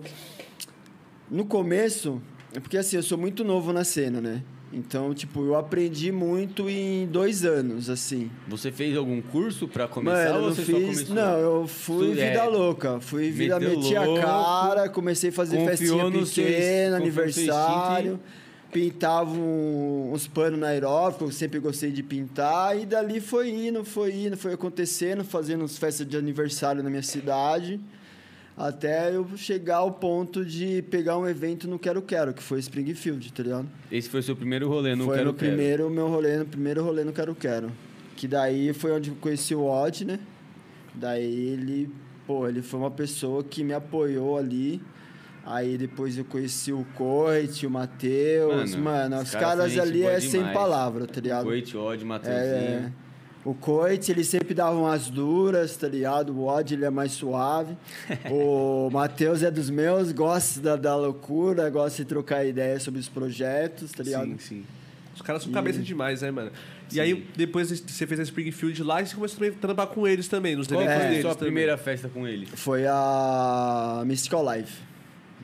No 1.28 1.44
começo, 1.44 2.22
é 2.54 2.60
porque 2.60 2.76
assim, 2.78 2.96
eu 2.96 3.02
sou 3.02 3.18
muito 3.18 3.44
novo 3.44 3.72
na 3.72 3.84
cena, 3.84 4.20
né? 4.20 4.42
Então, 4.72 5.14
tipo, 5.14 5.44
eu 5.44 5.54
aprendi 5.54 6.10
muito 6.10 6.68
em 6.68 7.06
dois 7.06 7.44
anos, 7.44 7.88
assim. 7.88 8.28
Você 8.48 8.72
fez 8.72 8.96
algum 8.96 9.22
curso 9.22 9.68
pra 9.68 9.86
começar 9.86 10.32
Mano, 10.32 10.36
ou 10.40 10.48
não 10.48 10.54
você 10.54 10.62
só 10.64 10.76
fiz. 10.78 11.02
começou? 11.02 11.14
Não, 11.14 11.38
eu 11.38 11.66
fui 11.68 12.08
vida 12.10 12.24
é, 12.24 12.44
louca. 12.48 12.98
Fui 13.00 13.30
vida, 13.30 13.60
meti 13.60 13.94
a 13.96 14.04
cara, 14.20 14.88
comecei 14.88 15.30
a 15.30 15.32
fazer 15.32 15.64
festinha 15.64 16.10
pequena, 16.10 16.96
aniversário. 16.96 18.18
Pintava 18.72 19.30
um- 19.30 20.10
uns 20.12 20.26
panos 20.26 20.58
na 20.58 20.66
aeróbica, 20.68 21.22
eu 21.22 21.30
sempre 21.30 21.60
gostei 21.60 21.92
de 21.92 22.02
pintar. 22.02 22.76
E 22.76 22.84
dali 22.84 23.20
foi 23.20 23.50
indo, 23.50 23.84
foi 23.84 24.12
indo, 24.12 24.36
foi 24.36 24.54
acontecendo, 24.54 25.22
fazendo 25.22 25.62
uns 25.62 25.78
festas 25.78 26.04
de 26.04 26.16
aniversário 26.16 26.82
na 26.82 26.90
minha 26.90 27.02
cidade. 27.02 27.78
Até 28.56 29.14
eu 29.14 29.26
chegar 29.36 29.78
ao 29.78 29.90
ponto 29.90 30.44
de 30.44 30.80
pegar 30.82 31.18
um 31.18 31.26
evento 31.28 31.66
no 31.66 31.76
Quero 31.78 32.00
Quero, 32.00 32.32
que 32.32 32.42
foi 32.42 32.60
Springfield, 32.60 33.32
tá 33.32 33.42
ligado? 33.42 33.68
Esse 33.90 34.08
foi 34.08 34.20
o 34.20 34.22
seu 34.22 34.36
primeiro 34.36 34.68
rolê 34.68 34.94
no 34.94 35.06
foi 35.06 35.16
Quero 35.16 35.32
no 35.32 35.34
Quero. 35.34 35.50
primeiro 35.52 35.90
meu 35.90 36.08
rolê, 36.08 36.36
no 36.38 36.44
primeiro 36.46 36.84
rolê 36.84 37.02
no 37.02 37.12
Quero 37.12 37.34
Quero. 37.34 37.72
Que 38.16 38.28
daí 38.28 38.72
foi 38.72 38.92
onde 38.92 39.10
eu 39.10 39.16
conheci 39.20 39.56
o 39.56 39.64
Odd, 39.66 40.04
né? 40.04 40.20
Daí 40.94 41.24
ele, 41.48 41.90
pô, 42.28 42.46
ele 42.48 42.62
foi 42.62 42.78
uma 42.78 42.90
pessoa 42.92 43.42
que 43.42 43.64
me 43.64 43.74
apoiou 43.74 44.38
ali. 44.38 44.80
Aí 45.44 45.76
depois 45.76 46.16
eu 46.16 46.24
conheci 46.24 46.72
o 46.72 46.86
Coit, 46.94 47.66
o 47.66 47.70
Matheus. 47.70 48.74
Mano, 48.76 49.10
Mano, 49.10 49.22
os 49.22 49.30
caras 49.32 49.72
caras 49.72 49.78
ali 49.78 50.04
é 50.04 50.20
sem 50.20 50.38
demais. 50.40 50.54
palavra, 50.54 51.06
tá 51.06 51.20
ligado? 51.20 51.44
Coit, 51.44 51.76
Odd, 51.76 52.02
É, 52.02 52.06
Mateuzinho. 52.06 52.94
O 53.44 53.54
Coit, 53.54 54.10
ele 54.10 54.24
sempre 54.24 54.54
dava 54.54 54.76
umas 54.76 55.10
duras, 55.10 55.76
tá 55.76 55.86
ligado? 55.86 56.34
O 56.34 56.46
Odd, 56.46 56.74
ele 56.74 56.84
é 56.84 56.90
mais 56.90 57.12
suave. 57.12 57.76
o 58.30 58.88
Matheus 58.92 59.42
é 59.42 59.50
dos 59.50 59.68
meus, 59.68 60.12
gosta 60.12 60.60
da, 60.60 60.76
da 60.76 60.96
loucura, 60.96 61.68
gosta 61.68 62.02
de 62.02 62.08
trocar 62.08 62.44
ideias 62.46 62.82
sobre 62.82 63.00
os 63.00 63.08
projetos, 63.08 63.92
tá 63.92 64.02
ligado? 64.02 64.26
sim, 64.26 64.38
sim. 64.38 64.64
Os 65.14 65.22
caras 65.22 65.44
são 65.44 65.52
cabeça 65.52 65.78
demais, 65.78 66.22
né, 66.22 66.30
mano? 66.30 66.50
E 66.92 67.00
aí, 67.00 67.26
depois 67.36 67.68
você 67.70 68.06
fez 68.06 68.18
a 68.18 68.22
Springfield 68.24 68.82
lá 68.82 69.00
e 69.00 69.06
você 69.06 69.14
começou 69.14 69.38
também 69.38 69.54
a 69.56 69.60
trampar 69.60 69.86
com 69.86 70.06
eles 70.08 70.26
também, 70.26 70.56
nos 70.56 70.66
Qual 70.66 70.80
eventos 70.80 70.96
foi 70.96 71.06
a 71.06 71.08
deles. 71.10 71.22
sua 71.22 71.34
primeira 71.36 71.76
festa 71.76 72.08
com 72.08 72.26
ele? 72.26 72.46
Foi 72.46 72.84
a 72.86 74.02
Mystical 74.04 74.44
Life. 74.56 74.82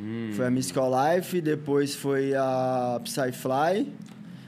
Hum. 0.00 0.30
Foi 0.32 0.46
a 0.46 0.50
Mystical 0.50 0.90
Life, 0.90 1.40
depois 1.40 1.94
foi 1.94 2.34
a 2.34 3.00
Psyfly, 3.04 3.86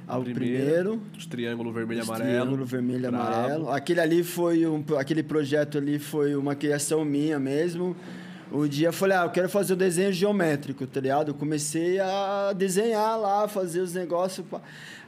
ao 0.07 0.23
primeira, 0.23 0.65
primeiro. 0.65 1.01
Os 1.17 1.27
triângulo 1.27 1.73
vermelho 1.73 1.99
e 1.99 2.03
amarelo. 2.03 2.31
Triângulo 2.31 2.65
vermelho 2.65 3.03
e 3.03 3.07
amarelo. 3.07 3.71
Aquele 3.71 4.01
ali 4.01 4.23
foi 4.23 4.67
um, 4.67 4.85
aquele 4.99 5.23
projeto 5.23 5.79
ali 5.79 5.99
foi 5.99 6.35
uma 6.35 6.55
criação 6.55 7.05
minha 7.05 7.39
mesmo. 7.39 7.97
Um 8.53 8.69
dia 8.69 8.89
eu 8.89 8.93
falei, 8.93 9.17
ah, 9.17 9.25
eu 9.25 9.31
quero 9.31 9.49
fazer 9.49 9.73
o 9.73 9.77
desenho 9.77 10.13
geométrico, 10.13 10.87
tá 10.87 11.01
ligado? 11.01 11.29
Eu 11.29 11.35
comecei 11.35 11.99
a 11.99 12.53
desenhar 12.53 13.19
lá, 13.19 13.49
fazer 13.49 13.81
os 13.81 13.95
negócios. 13.95 14.47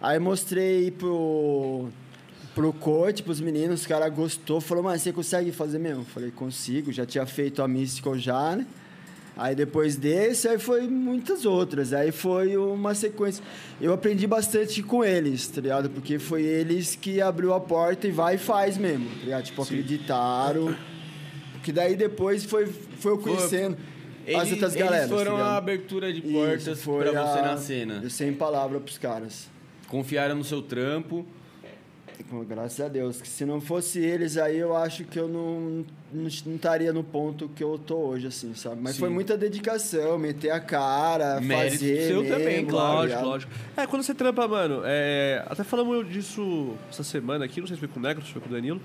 Aí 0.01 0.19
mostrei 0.19 0.91
pro 0.91 1.89
pro 2.55 2.73
coach, 2.73 3.23
pros 3.23 3.41
meninos, 3.41 3.81
os 3.81 3.87
caras 3.87 4.15
gostou, 4.15 4.61
falou, 4.61 4.85
mas 4.85 5.03
você 5.03 5.13
consegue 5.13 5.51
fazer 5.51 5.79
mesmo? 5.79 6.03
Eu 6.03 6.07
falei, 6.07 6.31
consigo, 6.31 6.93
já 6.93 7.05
tinha 7.05 7.27
feito 7.27 7.61
a 7.61 7.67
Mystical 7.67 8.17
já, 8.17 8.55
né? 8.55 8.65
Aí 9.37 9.55
depois 9.55 9.97
desse, 9.97 10.47
aí 10.47 10.59
foi 10.61 10.83
muitas 10.83 11.45
outras. 11.45 11.93
Aí 11.93 12.13
foi 12.13 12.57
uma 12.57 12.95
sequência. 12.95 13.43
Eu 13.81 13.93
aprendi 13.93 14.27
bastante 14.29 14.81
com 14.83 15.05
eles, 15.05 15.49
tá 15.49 15.61
ligado? 15.61 15.91
Porque 15.91 16.19
foi 16.21 16.43
eles 16.43 16.95
que 16.95 17.21
abriu 17.21 17.53
a 17.53 17.61
porta 17.61 18.07
e 18.07 18.13
vai 18.13 18.37
e 18.37 18.39
faz 18.39 18.77
mesmo, 18.79 19.07
tá 19.09 19.25
ligado? 19.25 19.45
Tipo, 19.45 19.63
acreditaram. 19.63 20.75
Que 21.65 21.73
daí 21.73 21.97
depois 21.97 22.45
foi, 22.45 22.67
foi 22.67 23.13
eu 23.13 23.19
conhecendo 23.19 23.77
as 24.23 24.29
Eles, 24.29 24.53
outras 24.53 24.75
eles 24.75 24.85
galeras. 24.85 25.11
foram 25.11 25.37
tá 25.39 25.45
a 25.47 25.57
abertura 25.57 26.13
de 26.13 26.21
portas 26.23 26.81
foi 26.83 27.03
pra 27.05 27.13
você 27.27 27.39
a- 27.39 27.43
na 27.43 27.57
cena. 27.57 28.01
Eu 28.05 28.11
sem 28.11 28.33
palavra 28.33 28.79
pros 28.79 28.99
caras. 28.99 29.49
Confiaram 29.89 30.37
no 30.37 30.45
seu 30.45 30.63
trampo. 30.63 31.27
Pô, 32.23 32.41
Graças 32.41 32.81
a 32.81 32.89
Deus. 32.89 33.21
Que 33.21 33.29
se 33.29 33.45
não 33.45 33.61
fosse 33.61 33.99
eles 33.99 34.37
aí, 34.37 34.59
eu 34.59 34.77
acho 34.77 35.05
que 35.05 35.19
eu 35.19 35.27
não, 35.29 35.85
não, 36.13 36.29
não 36.47 36.55
estaria 36.55 36.93
no 36.93 37.03
ponto 37.03 37.49
que 37.49 37.63
eu 37.63 37.79
tô 37.79 37.97
hoje, 37.97 38.27
assim, 38.29 38.55
sabe? 38.55 38.81
Mas 38.81 38.95
Sim. 38.95 39.01
foi 39.01 39.09
muita 39.09 39.37
dedicação, 39.37 40.19
meter 40.19 40.51
a 40.51 40.61
cara, 40.61 41.41
Mérito 41.41 41.79
fazer. 41.79 42.07
seu 42.09 42.23
mesmo, 42.23 42.37
também, 42.37 42.65
tá 42.65 42.71
claro, 42.71 42.97
Lógico, 42.99 43.25
lógico. 43.25 43.53
É, 43.77 43.87
quando 43.87 44.03
você 44.03 44.15
trampa, 44.15 44.47
mano, 44.47 44.83
é, 44.85 45.43
até 45.47 45.65
falamos 45.65 46.09
disso 46.09 46.75
essa 46.91 47.03
semana 47.03 47.45
aqui, 47.45 47.61
não 47.61 47.67
sei 47.67 47.77
se 47.77 47.81
foi 47.81 47.89
com 47.89 47.99
o 47.99 48.03
Necro, 48.03 48.25
se 48.25 48.33
foi 48.33 48.41
com 48.43 48.49
o 48.49 48.53
Danilo. 48.53 48.81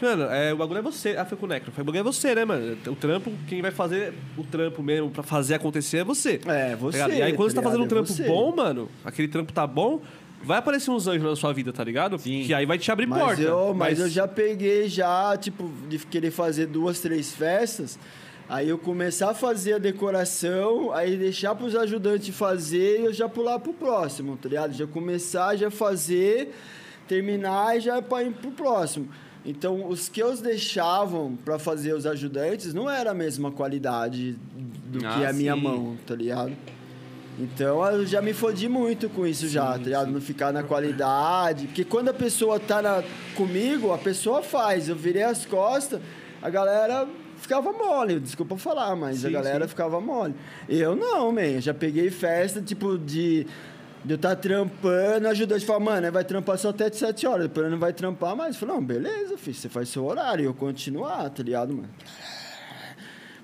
Mano, 0.00 0.24
é, 0.24 0.52
o 0.52 0.56
bagulho 0.56 0.78
é 0.78 0.82
você. 0.82 1.10
Ah, 1.16 1.24
foi 1.24 1.38
com 1.38 1.46
o 1.46 1.48
Necro. 1.48 1.70
Foi, 1.70 1.82
o 1.82 1.84
bagulho 1.84 2.00
é 2.00 2.02
você, 2.02 2.34
né, 2.34 2.44
mano? 2.44 2.76
O 2.88 2.96
trampo, 2.96 3.30
quem 3.46 3.62
vai 3.62 3.70
fazer 3.70 4.12
o 4.36 4.42
trampo 4.42 4.82
mesmo 4.82 5.10
pra 5.12 5.22
fazer 5.22 5.54
acontecer 5.54 5.98
é 5.98 6.04
você. 6.04 6.40
É, 6.44 6.74
você. 6.74 6.98
Tá? 6.98 7.08
E 7.08 7.22
aí, 7.22 7.32
quando 7.34 7.50
você 7.50 7.54
tá 7.54 7.60
ligado? 7.60 7.64
fazendo 7.70 7.82
um 7.82 7.84
É 7.84 7.88
trampo 7.88 8.08
você. 8.12 8.24
bom, 8.24 8.52
mano, 8.56 8.88
aquele 9.04 9.28
trampo 9.28 9.52
tá 9.52 9.64
bom, 9.64 10.00
vai 10.44 10.58
aparecer 10.58 10.90
uns 10.90 11.06
anjos 11.06 11.22
na 11.22 11.36
sua 11.36 11.52
vida, 11.52 11.72
tá 11.72 11.82
ligado? 11.84 12.18
Sim. 12.18 12.44
Que 12.46 12.54
aí 12.54 12.66
vai 12.66 12.78
te 12.78 12.90
abrir 12.90 13.06
Mas, 13.06 13.20
porta. 13.22 13.42
eu, 13.42 13.74
mas 13.74 13.98
eu 14.00 14.08
já 14.08 14.26
peguei 14.28 14.88
já, 14.88 15.36
tipo, 15.36 15.70
de 15.88 15.98
querer 15.98 16.30
fazer 16.30 16.66
duas, 16.66 17.00
três 17.00 17.32
festas. 17.32 17.98
Aí 18.48 18.68
eu 18.68 18.76
começar 18.76 19.30
a 19.30 19.34
fazer 19.34 19.74
a 19.74 19.78
decoração, 19.78 20.92
aí 20.92 21.16
deixar 21.16 21.54
pros 21.54 21.74
ajudantes 21.74 22.34
fazer 22.36 23.00
e 23.00 23.04
eu 23.06 23.12
já 23.12 23.28
pular 23.28 23.58
pro 23.58 23.72
próximo, 23.72 24.36
tá 24.36 24.48
ligado? 24.48 24.74
Já 24.74 24.86
começar, 24.86 25.56
já 25.56 25.70
fazer, 25.70 26.52
terminar 27.08 27.76
e 27.78 27.80
já 27.80 28.02
pra 28.02 28.22
ir 28.22 28.32
pro 28.32 28.50
próximo. 28.50 29.08
Então, 29.44 29.88
os 29.88 30.08
que 30.08 30.22
eu 30.22 30.36
deixavam 30.36 31.34
pra 31.44 31.58
fazer 31.58 31.94
os 31.94 32.04
ajudantes 32.06 32.72
não 32.74 32.88
era 32.90 33.10
a 33.10 33.14
mesma 33.14 33.50
qualidade 33.50 34.36
do 34.86 35.04
Ah, 35.06 35.14
que 35.18 35.24
a 35.24 35.32
minha 35.32 35.54
sim. 35.54 35.60
mão, 35.60 35.96
tá 36.06 36.14
ligado? 36.14 36.52
Então 37.38 37.84
eu 37.86 38.04
já 38.06 38.20
me 38.20 38.32
fodi 38.34 38.68
muito 38.68 39.08
com 39.08 39.26
isso 39.26 39.48
já, 39.48 39.72
tá 39.72 39.78
ligado? 39.78 40.10
Não 40.10 40.20
ficar 40.20 40.52
na 40.52 40.62
qualidade. 40.62 41.66
Porque 41.66 41.84
quando 41.84 42.08
a 42.10 42.14
pessoa 42.14 42.60
tá 42.60 42.82
na- 42.82 43.02
comigo, 43.34 43.90
a 43.92 43.98
pessoa 43.98 44.42
faz. 44.42 44.88
Eu 44.88 44.96
virei 44.96 45.22
as 45.22 45.46
costas, 45.46 46.00
a 46.42 46.50
galera 46.50 47.08
ficava 47.38 47.72
mole. 47.72 48.20
Desculpa 48.20 48.56
falar, 48.58 48.94
mas 48.94 49.20
Sim, 49.20 49.28
a 49.28 49.30
galera 49.30 49.64
sim. 49.64 49.68
ficava 49.70 50.00
mole. 50.00 50.34
Eu 50.68 50.94
não, 50.94 51.32
man. 51.32 51.40
Eu 51.42 51.60
já 51.60 51.72
peguei 51.74 52.10
festa, 52.10 52.60
tipo, 52.60 52.98
de. 52.98 53.46
De 54.04 54.14
eu 54.14 54.16
estar 54.16 54.34
trampando, 54.34 55.28
ajudante 55.28 55.64
falar, 55.64 55.78
mano, 55.78 56.10
vai 56.10 56.24
trampar 56.24 56.58
só 56.58 56.70
até 56.70 56.90
de 56.90 56.96
7 56.96 57.24
horas, 57.24 57.44
depois 57.44 57.70
não 57.70 57.78
vai 57.78 57.92
trampar 57.92 58.34
mais. 58.34 58.56
Eu 58.56 58.60
falei, 58.60 58.74
não, 58.74 58.82
beleza, 58.84 59.38
filho, 59.38 59.54
você 59.56 59.68
faz 59.68 59.90
seu 59.90 60.04
horário, 60.04 60.44
eu 60.44 60.52
continuar, 60.52 61.30
tá 61.30 61.40
ligado, 61.40 61.72
mano? 61.72 61.88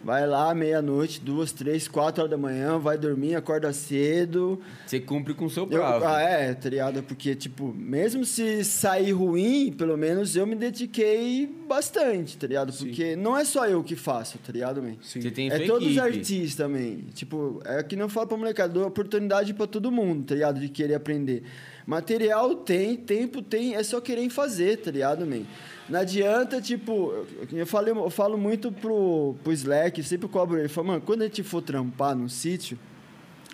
Vai 0.05 0.27
lá, 0.29 0.55
meia-noite, 0.55 1.21
duas, 1.21 1.51
três, 1.53 1.89
quatro 1.89 2.23
horas 2.23 2.31
da 2.31 2.39
manhã, 2.39 2.79
vai 2.79 2.97
dormir, 2.97 3.35
acorda 3.35 3.73
cedo. 3.73 4.59
Você 4.87 5.01
cumpre 5.01 5.35
com 5.35 5.47
o 5.47 5.51
seu 5.51 5.65
Eu, 5.65 5.69
prazo. 5.81 6.05
ah, 6.07 6.21
é, 6.23 6.55
tá 6.55 6.69
ligado? 6.71 7.03
Porque, 7.03 7.35
tipo, 7.35 7.75
mesmo 7.77 8.25
se 8.25 8.65
sair 8.65 9.11
ruim, 9.11 9.73
pelo 9.77 9.97
menos 9.99 10.37
eu 10.37 10.47
me 10.47 10.55
dediquei 10.55 11.47
bastante, 11.69 12.39
tá 12.39 12.47
ligado? 12.47 12.73
Porque 12.73 13.17
não 13.17 13.37
é 13.37 13.45
só 13.45 13.67
eu 13.67 13.83
que 13.83 13.97
faço, 13.97 14.39
tá 14.39 14.53
ligado, 14.53 14.81
man? 14.83 14.95
Você 15.03 15.31
tem 15.33 15.51
É 15.51 15.59
todos 15.67 15.89
os 15.89 15.97
equipe. 15.97 16.01
artistas 16.17 16.55
também. 16.55 17.05
Tipo, 17.13 17.61
é 17.65 17.83
que 17.83 17.97
não 17.97 18.09
falo 18.09 18.29
pra 18.29 18.37
molecada, 18.39 18.73
dou 18.73 18.87
oportunidade 18.87 19.53
pra 19.53 19.67
todo 19.67 19.91
mundo, 19.91 20.25
tá 20.25 20.35
ligado? 20.35 20.61
De 20.61 20.69
querer 20.69 20.95
aprender. 20.95 21.43
Material 21.85 22.55
tem, 22.55 22.97
tempo 22.97 23.43
tem, 23.43 23.75
é 23.75 23.83
só 23.83 24.01
querer 24.01 24.29
fazer, 24.31 24.77
tá 24.79 24.91
ligado, 24.91 25.27
man? 25.27 25.43
Não 25.89 26.01
adianta, 26.01 26.61
tipo, 26.61 27.15
eu, 27.51 27.67
falei, 27.67 27.95
eu 27.95 28.11
falo 28.11 28.37
muito 28.37 28.71
pro, 28.71 29.35
pro 29.43 29.53
Slack, 29.53 30.03
sempre 30.03 30.29
cobro 30.29 30.59
ele, 30.59 30.69
falo, 30.69 30.89
mano, 30.89 31.01
quando 31.01 31.23
a 31.23 31.25
gente 31.25 31.43
for 31.43 31.63
trampar 31.63 32.15
num 32.15 32.29
sítio, 32.29 32.79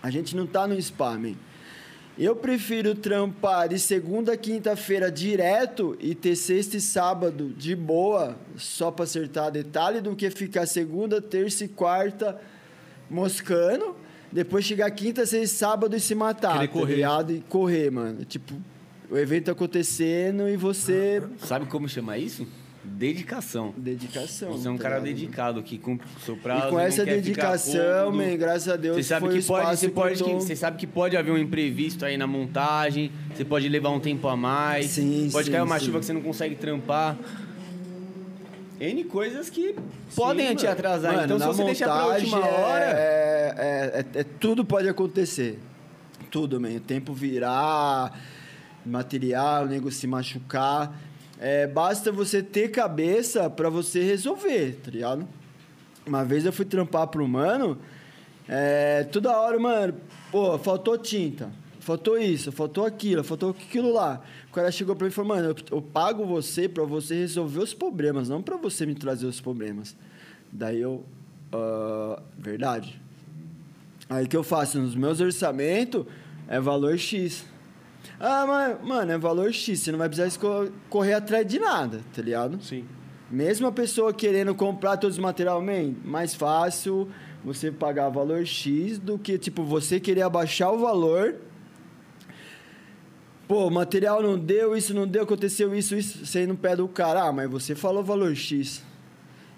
a 0.03 0.11
gente 0.11 0.35
não 0.35 0.47
tá 0.47 0.67
no 0.67 0.81
spa, 0.81 1.17
man. 1.17 1.35
Eu 2.19 2.35
prefiro 2.37 2.95
trampar 2.95 3.69
de 3.69 3.79
segunda 3.79 4.35
a 4.35 4.37
quinta-feira 4.37 5.11
direto 5.11 5.97
e 6.01 6.15
ter 6.15 6.37
sexta 6.37 6.77
e 6.77 6.81
sábado 6.81 7.49
de 7.57 7.75
boa, 7.75 8.37
só 8.57 8.91
pra 8.91 9.05
acertar 9.05 9.51
detalhe, 9.51 10.01
do 10.01 10.15
que 10.15 10.29
ficar 10.31 10.67
segunda, 10.67 11.21
terça 11.21 11.65
e 11.65 11.69
quarta 11.69 12.41
moscando, 13.11 13.97
depois 14.31 14.65
chegar 14.65 14.91
quinta, 14.91 15.25
sexta 15.27 15.45
e 15.45 15.49
sábado 15.49 15.97
e 15.97 16.01
se 16.01 16.15
matar, 16.15 16.59
tá 16.59 16.69
correr. 16.69 16.95
ligado? 16.97 17.33
E 17.33 17.41
correr, 17.49 17.91
mano. 17.91 18.25
Tipo, 18.25 18.55
o 19.11 19.17
evento 19.19 19.51
acontecendo 19.51 20.49
e 20.49 20.57
você... 20.57 21.23
Sabe 21.39 21.67
como 21.67 21.89
chama 21.89 22.17
isso? 22.19 22.47
Dedicação. 22.87 23.73
Dedicação. 23.77 24.53
Você 24.53 24.69
é 24.69 24.71
um 24.71 24.77
tá 24.77 24.83
cara 24.83 24.99
ligado? 24.99 25.15
dedicado 25.15 25.63
que 25.63 25.79
cumpre 25.79 26.07
o 26.17 26.21
seu 26.21 26.37
prazo. 26.37 26.67
E 26.67 26.71
com 26.71 26.79
essa 26.79 27.03
dedicação, 27.05 28.13
man, 28.13 28.37
graças 28.37 28.69
a 28.69 28.77
Deus, 28.77 28.97
Você 28.97 29.03
sabe, 29.05 29.29
que 29.31 29.43
pode, 29.43 29.77
você, 29.79 29.89
pode, 29.89 30.23
que- 30.23 30.33
você 30.35 30.55
sabe 30.57 30.77
que 30.77 30.87
pode 30.87 31.17
haver 31.17 31.33
um 31.33 31.39
imprevisto 31.39 32.05
aí 32.05 32.19
na 32.19 32.27
montagem, 32.27 33.11
você 33.35 33.43
pode 33.43 33.67
levar 33.71 33.89
um 33.89 34.01
tempo 34.01 34.29
a 34.29 34.37
mais, 34.37 34.87
Sim, 34.91 35.31
pode 35.33 35.47
sim, 35.47 35.53
cair 35.53 35.63
uma 35.63 35.79
sim. 35.79 35.87
chuva 35.87 36.01
que 36.01 36.05
você 36.05 36.13
não 36.13 36.21
consegue 36.21 36.57
trampar. 36.57 37.17
N 38.79 39.05
coisas 39.05 39.49
que 39.49 39.75
podem 40.15 40.55
te 40.55 40.67
atrasar. 40.67 41.13
Mano, 41.15 41.25
então, 41.25 41.39
se 41.39 41.47
você 41.47 41.65
deixar 41.65 41.87
pra 41.87 42.07
última 42.07 42.39
hora. 42.45 42.85
É, 42.85 43.55
é, 43.57 44.01
é- 44.17 44.21
é- 44.21 44.25
tudo 44.39 44.63
pode 44.65 44.89
acontecer. 44.89 45.59
Tudo, 46.31 46.61
man. 46.61 46.71
O 46.77 46.81
tempo 46.81 47.15
virar, 47.15 48.13
material, 48.85 49.65
o 49.65 49.67
nego 49.67 49.91
se 49.91 50.07
machucar. 50.07 50.99
É, 51.39 51.67
basta 51.67 52.13
você 52.13 52.43
ter 52.43 52.71
cabeça 52.71 53.51
pra 53.51 53.69
você 53.69 54.03
resolver, 54.03 54.81
tá 54.83 54.91
ligado? 54.91 55.27
Uma 56.07 56.25
vez 56.25 56.45
eu 56.45 56.53
fui 56.53 56.65
trampar 56.65 57.07
pro 57.09 57.27
mano, 57.27 57.79
é, 58.49 59.05
toda 59.05 59.37
hora, 59.39 59.59
mano, 59.59 59.95
pô, 60.31 60.59
faltou 60.59 60.99
tinta, 60.99 61.51
faltou 61.81 62.19
isso, 62.19 62.53
faltou 62.53 62.85
aquilo, 62.85 63.25
faltou 63.25 63.51
aquilo 63.51 63.93
lá. 63.93 64.23
O 64.51 64.55
cara 64.55 64.71
chegou 64.71 64.95
pra 64.95 65.07
mim 65.07 65.11
e 65.11 65.15
falou, 65.15 65.35
mano, 65.35 65.49
eu, 65.49 65.57
eu 65.79 65.83
pago 65.83 66.25
você 66.27 66.69
pra 66.69 66.85
você 66.85 67.15
resolver 67.15 67.61
os 67.61 67.75
problemas, 67.75 68.29
não 68.29 68.43
pra 68.43 68.57
você 68.57 68.85
me 68.85 68.95
trazer 68.95 69.27
os 69.27 69.41
problemas. 69.41 69.97
Daí 70.53 70.81
eu, 70.81 71.05
ah, 71.53 72.23
verdade. 72.39 73.01
Aí 74.09 74.25
o 74.25 74.29
que 74.29 74.37
eu 74.37 74.45
faço 74.45 74.79
nos 74.79 74.95
meus 74.95 75.21
orçamentos 75.21 76.05
é 76.47 76.61
valor 76.61 76.99
X. 76.99 77.47
Ah, 78.19 78.45
mas, 78.47 78.83
mano, 78.83 79.13
é 79.13 79.19
valor 79.19 79.53
X, 79.53 79.81
você 79.81 79.93
não 79.93 79.99
vai 79.99 80.09
precisar 80.09 80.31
correr 80.89 81.15
atrás 81.15 81.47
de 81.47 81.59
nada, 81.59 82.01
tá 82.15 82.23
ligado? 82.23 82.63
Sim. 82.63 82.85
Mesmo 83.31 83.67
a 83.67 83.73
pessoa 83.73 84.13
querendo 84.13 84.55
comprar 84.55 84.97
todos 84.97 85.17
os 85.17 85.23
material, 85.23 85.61
man, 85.61 85.95
mais 86.05 86.35
fácil 86.35 87.09
você 87.45 87.71
pagar 87.71 88.09
valor 88.09 88.47
X 88.47 88.99
do 88.99 89.19
que, 89.19 89.39
tipo, 89.39 89.65
você 89.65 89.99
querer 89.99 90.23
abaixar 90.23 90.73
o 90.73 90.79
valor 90.79 91.37
Pô, 93.47 93.69
material 93.69 94.23
não 94.23 94.39
deu, 94.39 94.75
isso 94.75 94.95
não 94.95 95.07
deu, 95.07 95.25
aconteceu 95.25 95.75
isso, 95.75 95.95
isso. 95.95 96.25
Você 96.25 96.47
não 96.47 96.57
pede 96.57 96.81
o 96.81 96.89
cara, 96.89 97.25
ah, 97.25 97.33
mas 97.33 97.51
você 97.51 97.75
falou 97.75 98.03
valor 98.03 98.35
X. 98.35 98.83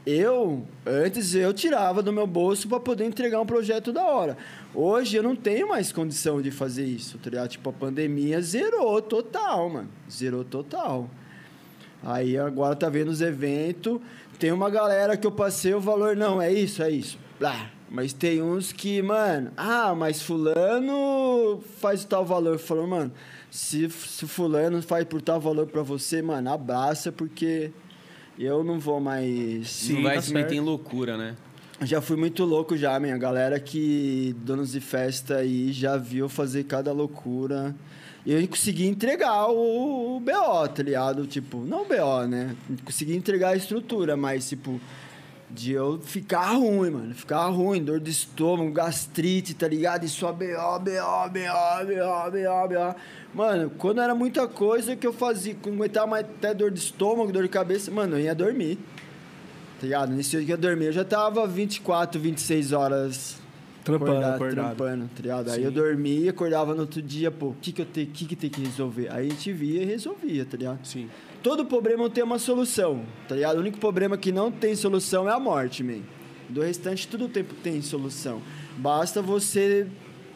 Eu, 0.07 0.65
antes 0.87 1.35
eu 1.35 1.53
tirava 1.53 2.01
do 2.01 2.13
meu 2.13 2.29
bolso 2.29 2.69
para 2.69 2.79
poder 2.79 3.05
entregar 3.05 3.41
um 3.41 3.47
projeto 3.47 3.93
da 3.93 4.05
hora. 4.05 4.39
Hoje 4.73 5.17
eu 5.17 5.23
não 5.23 5.35
tenho 5.35 5.69
mais 5.69 5.91
condição 5.91 6.41
de 6.41 6.53
fazer 6.53 6.85
isso, 6.85 7.19
tá? 7.19 7.49
Tipo, 7.49 7.71
a 7.71 7.73
pandemia 7.73 8.41
zerou 8.41 9.03
total, 9.03 9.69
mano. 9.69 9.89
Zerou 10.09 10.45
total. 10.45 11.11
Aí 12.05 12.39
agora 12.39 12.77
tá 12.77 12.89
vendo 12.89 13.09
os 13.09 13.21
eventos, 13.21 14.01
tem 14.39 14.53
uma 14.53 14.71
galera 14.71 15.17
que 15.17 15.27
eu 15.27 15.33
passei 15.33 15.75
o 15.75 15.81
valor, 15.81 16.15
não, 16.15 16.41
é 16.41 16.53
isso, 16.53 16.85
é 16.85 16.91
isso. 16.91 17.19
Blá. 17.37 17.71
Mas 17.91 18.13
tem 18.13 18.43
uns 18.43 18.73
que, 18.73 19.03
mano, 19.03 19.51
ah, 19.57 19.95
mas 19.95 20.23
fulano 20.23 21.63
faz 21.81 22.05
tal 22.05 22.25
valor. 22.25 22.59
Falou, 22.59 22.87
mano, 22.87 23.13
se, 23.51 23.89
se 23.91 24.27
fulano 24.27 24.83
faz 24.83 25.05
por 25.05 25.23
tal 25.23 25.41
valor 25.41 25.67
para 25.67 25.83
você, 25.83 26.21
mano, 26.21 26.51
abraça, 26.53 27.11
porque 27.13 27.73
eu 28.39 28.62
não 28.62 28.78
vou 28.78 29.01
mais. 29.01 29.68
Sim, 29.68 29.95
não 29.95 30.03
vai 30.03 30.16
tá 30.16 30.22
se 30.22 30.32
meter 30.32 30.55
em 30.55 30.61
loucura, 30.61 31.16
né? 31.16 31.37
Já 31.82 32.01
fui 32.01 32.16
muito 32.16 32.45
louco 32.45 32.76
já, 32.76 32.99
minha 32.99 33.18
galera 33.18 33.61
que 33.61 34.34
donos 34.39 34.72
de 34.72 34.80
festa 34.80 35.37
aí 35.37 35.72
já 35.72 35.97
viu 35.97 36.28
fazer 36.28 36.64
cada 36.64 36.91
loucura. 36.93 37.74
E 38.24 38.32
eu 38.32 38.49
consegui 38.49 38.87
entregar 38.87 39.47
o, 39.49 40.16
o 40.16 40.20
BO, 40.20 40.68
tá 40.68 40.82
ligado? 40.82 41.26
Tipo, 41.26 41.59
não 41.59 41.82
o 41.82 41.84
BO, 41.84 42.26
né? 42.26 42.57
Consegui 42.84 43.14
entregar 43.14 43.51
a 43.51 43.57
estrutura, 43.57 44.16
mas 44.16 44.49
tipo, 44.49 44.80
de 45.51 45.73
eu 45.73 46.01
ficar 46.01 46.55
ruim, 46.55 46.91
mano. 46.91 47.15
Ficar 47.15 47.47
ruim, 47.47 47.83
dor 47.83 48.01
de 48.01 48.11
estômago, 48.11 48.71
gastrite, 48.73 49.55
tá 49.55 49.69
ligado? 49.69 50.05
E 50.05 50.09
só 50.09 50.33
BO, 50.33 50.47
BO, 50.47 51.29
BO, 51.31 51.87
BO, 51.87 52.31
BO, 52.31 52.69
BO. 52.69 53.01
Mano, 53.35 53.71
quando 53.79 54.01
era 54.01 54.15
muita 54.15 54.49
coisa 54.49 54.97
que 54.97 55.07
eu 55.07 55.13
fazia, 55.13 55.55
quando 55.61 55.77
aguentava 55.77 56.07
mais 56.07 56.25
até 56.25 56.53
dor 56.53 56.71
de 56.71 56.81
estômago, 56.81 57.31
dor 57.31 57.43
de 57.43 57.49
cabeça, 57.49 57.91
mano, 57.91 58.17
eu 58.17 58.25
ia 58.25 58.35
dormir. 58.35 58.79
Tá 59.81 59.83
ligado? 59.83 60.13
Nesse 60.13 60.31
dia 60.31 60.41
que 60.41 60.47
eu 60.47 60.55
ia 60.55 60.57
dormir, 60.57 60.87
eu 60.87 60.93
já 60.93 61.05
tava 61.05 61.47
24, 61.47 62.21
26 62.21 62.73
horas 62.73 63.37
Trampando, 63.87 64.11
acordado, 64.13 64.35
acordado. 64.35 64.77
trampando, 64.77 65.11
tá 65.15 65.23
ligado? 65.23 65.51
Aí 65.53 65.63
eu 65.63 65.71
dormia, 65.71 66.31
acordava 66.31 66.75
no 66.75 66.81
outro 66.81 67.01
dia, 67.01 67.31
pô, 67.31 67.49
o 67.49 67.57
que 67.61 67.71
que 67.71 67.83
eu 67.83 67.87
tenho, 67.87 68.09
que 68.09 68.25
que 68.25 68.35
tem 68.35 68.51
que 68.51 68.61
resolver? 68.61 69.09
Aí 69.13 69.29
a 69.29 69.31
gente 69.31 69.53
via 69.53 69.83
e 69.83 69.85
resolvia, 69.85 70.45
tá 70.45 70.57
ligado? 70.57 70.85
Sim. 70.85 71.09
Todo 71.47 71.65
problema 71.65 72.11
tem 72.11 72.25
uma 72.25 72.41
solução, 72.41 73.05
tá 73.29 73.37
ligado? 73.37 73.59
O 73.59 73.61
único 73.61 73.79
problema 73.79 74.19
que 74.19 74.33
não 74.33 74.51
tem 74.51 74.75
solução 74.75 75.29
é 75.29 75.33
a 75.33 75.39
morte, 75.39 75.81
man. 75.85 76.01
Do 76.49 76.61
restante, 76.61 77.07
todo 77.07 77.29
tempo 77.29 77.55
tem 77.55 77.81
solução. 77.81 78.43
Basta 78.77 79.23
você 79.23 79.87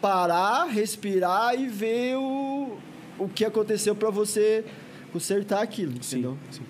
parar, 0.01 0.67
respirar 0.67 1.59
e 1.59 1.67
ver 1.67 2.15
o, 2.15 2.77
o 3.19 3.27
que 3.27 3.43
aconteceu 3.43 3.93
pra 3.93 4.09
você 4.09 4.63
consertar 5.11 5.61
aquilo, 5.61 5.91
entendeu? 5.91 6.37
Sim. 6.49 6.61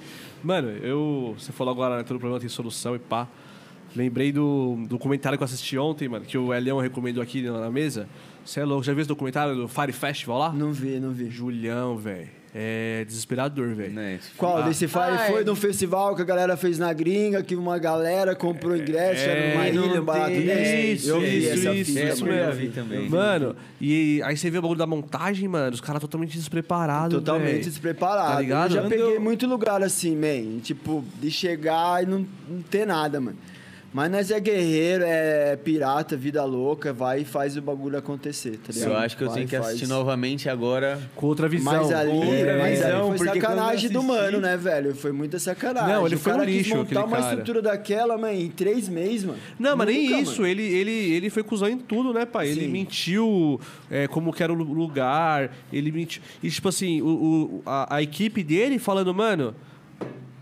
Mano, 0.44 0.70
eu. 0.70 1.36
Você 1.38 1.52
falou 1.52 1.72
agora, 1.72 1.98
né? 1.98 2.04
Todo 2.04 2.18
problema 2.18 2.40
tem 2.40 2.50
solução 2.50 2.96
e 2.96 3.00
pá. 3.00 3.28
Lembrei 3.96 4.32
do 4.32 4.76
documentário 4.90 5.38
que 5.38 5.44
eu 5.44 5.46
assisti 5.46 5.78
ontem, 5.78 6.10
mano, 6.10 6.26
que 6.26 6.36
o 6.36 6.52
Elião 6.52 6.80
recomendou 6.80 7.22
aqui 7.22 7.44
na 7.44 7.70
mesa. 7.70 8.10
Você 8.44 8.60
é 8.60 8.66
louco, 8.66 8.84
já 8.84 8.92
viu 8.92 9.02
esse 9.02 9.08
documentário 9.08 9.56
do 9.56 9.68
Fire 9.68 9.92
Festival 9.92 10.40
lá? 10.40 10.52
Não 10.52 10.74
vi, 10.74 11.00
não 11.00 11.12
vi. 11.12 11.30
Julião, 11.30 11.96
velho. 11.96 12.41
É 12.54 13.06
desesperador, 13.08 13.74
velho. 13.74 13.94
Né? 13.94 14.20
Qual? 14.36 14.58
Ah. 14.58 14.62
Desse 14.64 14.86
Fire 14.86 15.04
Ah, 15.16 15.26
foi 15.30 15.40
é. 15.42 15.44
de 15.46 15.50
um 15.50 15.56
festival 15.56 16.14
que 16.18 16.22
a 16.22 16.26
galera 16.26 16.58
fez 16.58 16.78
na 16.78 16.92
gringa, 16.92 17.42
que 17.42 17.56
uma 17.56 17.80
galera 17.80 18.36
comprou 18.36 18.76
ingresso, 18.76 19.22
era 19.22 19.52
numa 19.54 19.68
É, 19.68 19.72
não 19.72 19.86
ilha, 19.86 20.02
um 20.02 20.04
barato 20.06 20.32
desse. 20.32 20.92
Isso, 20.92 21.10
eu 21.12 21.20
vi 21.22 21.38
isso, 21.38 21.50
essa 21.54 21.74
isso, 21.74 21.94
fita, 21.94 22.04
isso 22.10 22.26
mano. 22.26 22.36
mesmo. 22.36 22.52
Eu 22.52 22.56
vi 22.58 22.70
também. 22.70 23.10
Mano, 23.10 23.56
e 23.80 24.22
aí 24.26 24.36
você 24.36 24.50
vê 24.50 24.58
o 24.58 24.62
bagulho 24.62 24.78
da 24.80 24.86
montagem, 24.86 25.48
mano, 25.48 25.74
os 25.74 25.80
caras 25.80 26.02
totalmente 26.02 26.38
despreparados. 26.38 27.18
Totalmente 27.20 27.52
véi. 27.54 27.60
despreparado. 27.64 28.34
Tá 28.34 28.42
ligado? 28.42 28.72
Eu 28.72 28.76
já 28.76 28.82
Quando 28.82 28.90
peguei 28.90 29.16
eu- 29.16 29.22
muito 29.22 29.48
lugar 29.48 29.82
assim, 29.82 30.16
man. 30.18 30.60
Tipo, 30.60 31.06
de 31.22 31.32
chegar 31.32 32.04
e 32.04 32.06
não, 32.06 32.26
não 32.50 32.62
ter 32.64 32.86
nada, 32.86 33.22
mano. 33.22 33.38
Mas 33.94 34.10
nós 34.10 34.32
é 34.32 34.40
guerreiro, 34.40 35.04
é 35.06 35.58
pirata, 35.58 36.16
vida 36.16 36.46
louca, 36.46 36.94
vai 36.94 37.22
e 37.22 37.26
faz 37.26 37.58
o 37.58 37.62
bagulho 37.62 37.98
acontecer, 37.98 38.58
tá 38.58 38.72
ligado? 38.72 38.90
Eu 38.90 38.98
acho 38.98 39.18
que 39.18 39.24
eu 39.24 39.28
Vai 39.28 39.36
tenho 39.36 39.50
que 39.50 39.56
faz. 39.58 39.68
assistir 39.68 39.88
novamente 39.88 40.48
agora. 40.48 40.98
Com 41.14 41.26
outra 41.26 41.50
visão. 41.50 41.74
Mas 41.74 41.92
ali, 41.92 42.10
Outra 42.12 42.58
mas 42.58 42.80
visão, 42.80 43.10
ali 43.10 43.18
foi 43.18 43.28
sacanagem 43.28 43.90
do 43.90 44.02
mano, 44.02 44.40
né, 44.40 44.56
velho? 44.56 44.96
Foi 44.96 45.12
muita 45.12 45.38
sacanagem. 45.40 45.90
Não, 45.94 46.06
ele 46.06 46.16
o 46.16 46.20
foi 46.20 46.32
um 46.32 46.36
cara 46.38 46.48
quis 46.48 46.56
lixo, 46.56 46.70
montar 46.78 46.84
aquele 46.86 47.00
uma 47.06 47.18
cara. 47.18 47.30
estrutura 47.32 47.62
daquela, 47.62 48.18
mano, 48.18 48.34
em 48.34 48.50
três 48.50 48.88
meses, 48.88 49.26
mano. 49.26 49.40
Não, 49.60 49.76
mas 49.76 49.88
nem 49.88 50.22
isso. 50.22 50.46
Ele, 50.46 50.64
ele, 50.64 50.92
ele 51.14 51.30
foi 51.30 51.44
cuzão 51.44 51.68
em 51.68 51.78
tudo, 51.78 52.14
né, 52.14 52.26
pai? 52.26 52.48
Ele 52.48 52.62
Sim. 52.62 52.68
mentiu 52.70 53.60
é, 53.90 54.08
como 54.08 54.32
que 54.32 54.42
era 54.42 54.54
o 54.54 54.56
lu- 54.56 54.72
lugar. 54.72 55.52
Ele 55.72 55.92
mentiu. 55.92 56.22
E, 56.42 56.50
tipo 56.50 56.70
assim, 56.70 57.02
o, 57.02 57.08
o- 57.08 57.62
a, 57.66 57.98
a 57.98 58.02
equipe 58.02 58.42
dele 58.42 58.80
falando, 58.80 59.14
mano. 59.14 59.54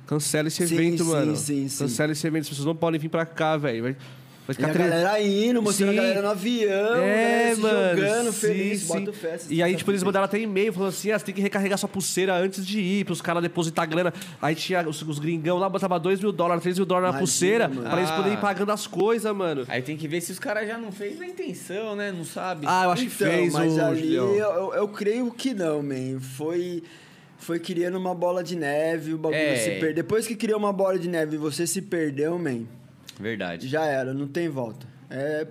Cancela 0.09 0.47
esse 0.47 0.67
Sim, 0.67 0.73
evento, 0.73 1.03
sim, 1.03 1.09
mano. 1.11 1.35
sim, 1.35 1.67
sim. 1.69 1.83
Cancela 1.83 2.11
esse 2.13 2.25
evento. 2.25 2.41
As 2.43 2.49
pessoas 2.49 2.65
não 2.65 2.75
podem 2.75 2.99
vir 2.99 3.09
pra 3.09 3.27
cá, 3.27 3.55
velho. 3.57 3.83
Vai, 3.83 3.91
vai 3.93 4.01
E 4.49 4.53
ficar 4.55 4.69
a 4.69 4.73
tre- 4.73 4.83
galera 4.89 5.21
indo, 5.21 5.61
mostrando 5.61 5.91
Sim. 5.91 5.99
a 5.99 6.01
galera 6.01 6.21
no 6.23 6.29
avião, 6.29 6.95
É, 6.95 7.45
né, 7.49 7.53
se 7.55 7.61
mano. 7.61 7.99
jogando, 8.01 8.31
sim, 8.33 8.39
feliz, 8.47 8.81
sim. 8.81 8.87
bota 8.87 9.13
fé. 9.13 9.37
E 9.51 9.61
aí, 9.61 9.75
tipo, 9.75 9.91
eles 9.91 10.01
mandaram 10.01 10.25
até 10.25 10.39
e-mail 10.39 10.73
falando 10.73 10.89
assim: 10.89 11.11
ah, 11.11 11.19
você 11.19 11.25
tem 11.25 11.35
que 11.35 11.41
recarregar 11.41 11.77
sua 11.77 11.87
pulseira 11.87 12.33
antes 12.35 12.65
de 12.65 12.79
ir, 12.79 13.05
pros 13.05 13.21
caras 13.21 13.43
depositar 13.43 13.87
grana. 13.87 14.11
Aí 14.41 14.55
tinha 14.55 14.89
os, 14.89 14.99
os 15.03 15.19
gringão 15.19 15.59
lá, 15.59 15.69
botava 15.69 15.99
2 15.99 16.19
mil 16.19 16.31
dólares, 16.31 16.63
3 16.63 16.79
mil 16.79 16.85
dólares 16.87 17.13
na 17.13 17.19
pulseira, 17.19 17.67
mano. 17.67 17.87
pra 17.87 17.99
eles 17.99 18.09
Ah. 18.09 18.15
poderem 18.15 18.35
ir 18.35 18.41
pagando 18.41 18.71
as 18.71 18.87
coisas, 18.87 19.35
mano. 19.35 19.65
Aí 19.67 19.83
tem 19.83 19.95
que 19.95 20.07
ver 20.07 20.21
se 20.21 20.31
os 20.31 20.39
caras 20.39 20.67
já 20.67 20.79
não 20.79 20.91
fez 20.91 21.19
na 21.19 21.27
intenção, 21.27 21.95
né? 21.95 22.11
Não 22.11 22.25
sabe. 22.25 22.65
Ah, 22.67 22.85
eu 22.85 22.89
acho 22.93 23.05
que 23.05 23.13
Então, 23.13 23.27
fez 23.27 23.53
mas 23.53 23.73
o 23.77 23.81
ali 23.81 24.15
eu, 24.15 24.33
eu, 24.33 24.73
eu 24.73 24.87
creio 24.87 25.29
que 25.29 25.53
não, 25.53 25.83
man. 25.83 26.19
Foi, 26.19 26.81
foi 27.39 27.59
criando 27.59 27.97
uma 27.97 28.13
bola 28.13 28.43
de 28.43 28.55
neve, 28.55 29.13
o 29.13 29.17
bagulho 29.17 29.39
É. 29.41 29.55
se 29.55 29.71
perdeu. 29.71 29.93
Depois 29.95 30.27
que 30.27 30.35
criou 30.35 30.59
uma 30.59 30.71
bola 30.73 30.99
de 30.99 31.07
neve 31.07 31.35
e 31.35 31.39
você 31.39 31.65
se 31.65 31.81
perdeu, 31.81 32.37
man, 32.37 32.63
Verdade. 33.19 33.67
já 33.67 33.85
era, 33.85 34.13
não 34.13 34.27
tem 34.27 34.47
volta. 34.49 34.85
É. 35.09 35.47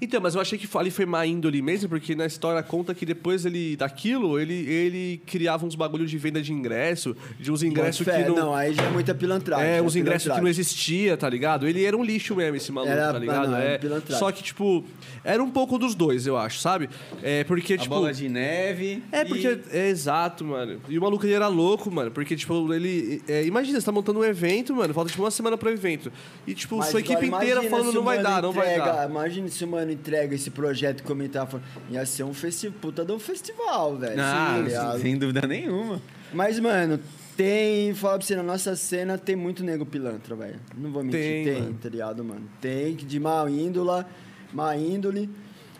Então, 0.00 0.20
mas 0.20 0.34
eu 0.34 0.40
achei 0.40 0.58
que 0.58 0.68
ali 0.76 0.90
foi 0.90 1.06
má 1.06 1.26
índole 1.26 1.62
mesmo, 1.62 1.88
porque 1.88 2.14
na 2.14 2.26
história 2.26 2.62
conta 2.62 2.94
que 2.94 3.06
depois 3.06 3.44
ele, 3.44 3.76
daquilo, 3.76 4.38
ele, 4.38 4.54
ele 4.54 5.22
criava 5.26 5.64
uns 5.66 5.74
bagulhos 5.74 6.10
de 6.10 6.18
venda 6.18 6.40
de 6.40 6.52
ingresso, 6.52 7.16
de 7.38 7.50
uns 7.50 7.62
ingressos 7.62 8.06
que 8.06 8.24
não... 8.24 8.34
não... 8.34 8.54
aí 8.54 8.74
já 8.74 8.82
é 8.82 8.90
muita 8.90 9.14
pilantragem. 9.14 9.66
É, 9.66 9.76
já 9.76 9.82
uns 9.82 9.96
ingressos 9.96 10.32
que 10.32 10.40
não 10.40 10.48
existia, 10.48 11.16
tá 11.16 11.28
ligado? 11.28 11.66
Ele 11.66 11.84
era 11.84 11.96
um 11.96 12.04
lixo 12.04 12.34
mesmo, 12.34 12.56
esse 12.56 12.72
maluco, 12.72 12.92
Era- 12.92 13.12
tá 13.12 13.18
ligado? 13.18 13.50
não, 13.50 13.58
é, 13.58 13.78
pilantragem. 13.78 14.18
só 14.18 14.30
que, 14.32 14.42
tipo, 14.42 14.84
era 15.22 15.42
um 15.42 15.50
pouco 15.50 15.78
dos 15.78 15.94
dois, 15.94 16.26
eu 16.26 16.36
acho, 16.36 16.58
sabe? 16.58 16.88
É, 17.22 17.44
porque, 17.44 17.74
A 17.74 17.78
tipo... 17.78 17.94
bola 17.94 18.12
de 18.12 18.28
neve. 18.28 19.02
É, 19.10 19.22
e- 19.22 19.24
porque. 19.24 19.58
É 19.70 19.88
exato, 19.88 20.44
mano. 20.44 20.80
E 20.88 20.98
o 20.98 21.02
maluco 21.02 21.24
ele 21.24 21.34
era 21.34 21.48
louco, 21.48 21.90
mano. 21.90 22.10
Porque, 22.10 22.36
tipo, 22.36 22.72
ele. 22.72 23.22
é, 23.28 23.44
imagina, 23.44 23.80
você 23.80 23.86
tá 23.86 23.92
montando 23.92 24.20
um 24.20 24.24
evento, 24.24 24.74
mano. 24.74 24.92
Falta 24.92 25.10
tipo 25.10 25.22
uma 25.22 25.30
semana 25.30 25.56
pro 25.56 25.70
evento. 25.70 26.12
E, 26.46 26.54
tipo, 26.54 26.76
Mas 26.76 26.88
sua 26.88 27.00
agora 27.00 27.14
equipe 27.14 27.34
inteira 27.34 27.62
falando 27.62 27.92
não 27.92 28.02
vai 28.02 28.22
dar, 28.22 28.42
não 28.42 28.52
vai 28.52 28.78
dar. 28.78 29.08
Imagina 29.08 29.48
se 29.48 29.63
mano 29.66 29.90
entrega 29.92 30.34
esse 30.34 30.50
projeto 30.50 31.02
como 31.02 31.22
ele 31.22 31.28
tava 31.28 31.50
falando. 31.52 31.66
Ia 31.90 32.04
ser 32.06 32.22
um 32.24 32.34
festival, 32.34 32.78
puta 32.80 33.04
de 33.04 33.12
um 33.12 33.18
festival, 33.18 33.96
velho. 33.96 34.20
Ah, 34.20 34.96
sem 35.00 35.16
dúvida 35.18 35.46
nenhuma. 35.46 36.00
Mas, 36.32 36.58
mano, 36.58 36.98
tem. 37.36 37.94
Fala 37.94 38.18
pra 38.18 38.26
você, 38.26 38.36
na 38.36 38.42
nossa 38.42 38.74
cena 38.76 39.16
tem 39.18 39.36
muito 39.36 39.62
nego 39.64 39.84
pilantra, 39.86 40.34
velho. 40.34 40.60
Não 40.76 40.90
vou 40.90 41.02
mentir. 41.02 41.20
Tem, 41.20 41.44
Tem, 41.44 41.62
mano. 41.62 41.78
tá 41.82 41.88
ligado, 41.88 42.24
mano? 42.24 42.48
Tem, 42.60 42.94
de 42.94 43.20
má 43.20 43.44
índole, 43.48 44.04
má 44.52 44.76
índole. 44.76 45.30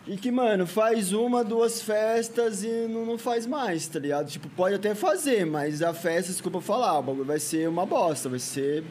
E 0.07 0.17
que, 0.17 0.29
mano, 0.29 0.67
faz 0.67 1.11
uma, 1.13 1.43
duas 1.43 1.81
festas 1.81 2.63
e 2.63 2.87
não, 2.87 3.05
não 3.07 3.17
faz 3.17 3.47
mais, 3.47 3.87
tá 3.87 3.97
ligado? 3.97 4.27
Tipo, 4.29 4.47
pode 4.49 4.75
até 4.75 4.93
fazer, 4.93 5.45
mas 5.47 5.81
a 5.81 5.95
festa, 5.95 6.31
desculpa 6.31 6.61
falar, 6.61 6.99
o 6.99 7.01
bagulho 7.01 7.25
vai 7.25 7.39
ser 7.39 7.67
uma 7.67 7.87
bosta, 7.87 8.29
vai 8.29 8.37
ser 8.37 8.83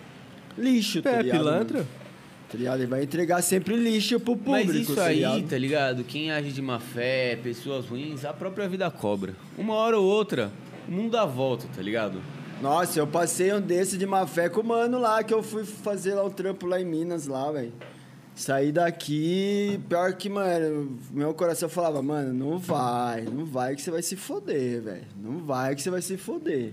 lixo, 0.58 1.00
tá 1.00 1.10
É, 1.12 1.22
ligado? 1.22 1.38
pilantra. 1.38 1.78
mano? 1.78 1.88
Tá 2.50 2.58
ligado? 2.58 2.80
Ele 2.80 2.86
vai 2.86 3.02
entregar 3.02 3.42
sempre 3.42 3.74
lixo 3.74 4.20
pro 4.20 4.36
público, 4.36 4.66
Mas 4.68 4.76
isso 4.76 4.94
tá 4.94 5.06
aí, 5.06 5.42
tá 5.42 5.58
ligado? 5.58 6.04
Quem 6.04 6.30
age 6.30 6.52
de 6.52 6.62
má 6.62 6.78
fé, 6.78 7.36
pessoas 7.42 7.86
ruins, 7.86 8.24
a 8.24 8.32
própria 8.32 8.68
vida 8.68 8.90
cobra. 8.90 9.34
Uma 9.58 9.74
hora 9.74 9.98
ou 9.98 10.04
outra, 10.04 10.52
o 10.88 10.92
mundo 10.92 11.12
dá 11.12 11.24
volta, 11.24 11.66
tá 11.74 11.82
ligado? 11.82 12.20
Nossa, 12.62 12.98
eu 12.98 13.06
passei 13.06 13.52
um 13.52 13.60
desse 13.60 13.98
de 13.98 14.06
má 14.06 14.26
fé 14.26 14.48
com 14.48 14.60
o 14.60 14.64
mano 14.64 14.98
lá, 14.98 15.22
que 15.22 15.34
eu 15.34 15.42
fui 15.42 15.64
fazer 15.64 16.14
lá 16.14 16.24
um 16.24 16.30
trampo 16.30 16.66
lá 16.66 16.80
em 16.80 16.84
Minas, 16.84 17.26
lá, 17.26 17.50
velho. 17.50 17.72
Saí 18.34 18.72
daqui, 18.72 19.80
pior 19.88 20.12
que, 20.14 20.28
mano, 20.28 20.98
meu 21.12 21.32
coração 21.34 21.68
falava, 21.68 22.02
mano, 22.02 22.34
não 22.34 22.58
vai, 22.58 23.22
não 23.22 23.44
vai 23.44 23.76
que 23.76 23.82
você 23.82 23.90
vai 23.92 24.02
se 24.02 24.16
foder, 24.16 24.82
velho. 24.82 25.04
Não 25.16 25.38
vai 25.38 25.74
que 25.74 25.82
você 25.82 25.90
vai 25.90 26.02
se 26.02 26.16
foder. 26.16 26.72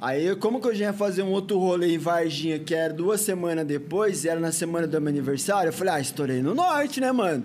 Aí, 0.00 0.34
como 0.36 0.60
que 0.60 0.68
eu 0.68 0.74
já 0.74 0.86
ia 0.86 0.92
fazer 0.94 1.22
um 1.22 1.30
outro 1.30 1.58
rolê 1.58 1.94
em 1.94 1.98
Varginha, 1.98 2.58
que 2.58 2.74
era 2.74 2.92
duas 2.92 3.20
semanas 3.20 3.66
depois, 3.66 4.24
e 4.24 4.28
era 4.30 4.40
na 4.40 4.50
semana 4.50 4.86
do 4.86 4.98
meu 5.00 5.10
aniversário, 5.10 5.68
eu 5.68 5.72
falei, 5.74 5.92
ah, 5.94 6.00
estourei 6.00 6.40
no 6.40 6.54
norte, 6.54 7.00
né, 7.00 7.12
mano? 7.12 7.44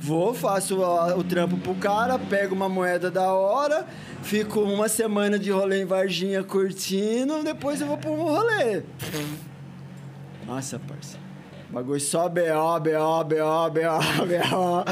Vou, 0.00 0.34
faço 0.34 0.82
a- 0.82 1.16
o 1.16 1.22
trampo 1.22 1.56
pro 1.58 1.76
cara, 1.76 2.18
pego 2.18 2.56
uma 2.56 2.68
moeda 2.68 3.08
da 3.08 3.32
hora, 3.32 3.86
fico 4.22 4.60
uma 4.60 4.88
semana 4.88 5.38
de 5.38 5.52
rolê 5.52 5.82
em 5.82 5.84
Varginha 5.84 6.42
curtindo, 6.42 7.44
depois 7.44 7.80
eu 7.80 7.86
vou 7.86 7.96
pro 7.96 8.10
um 8.10 8.22
rolê. 8.24 8.82
Nossa, 10.44 10.80
parça. 10.80 11.16
Bagulho 11.72 12.00
só 12.00 12.28
BO, 12.28 12.42
BO, 12.80 13.24
BO, 13.24 13.70
BO, 13.70 14.26
BO, 14.28 14.84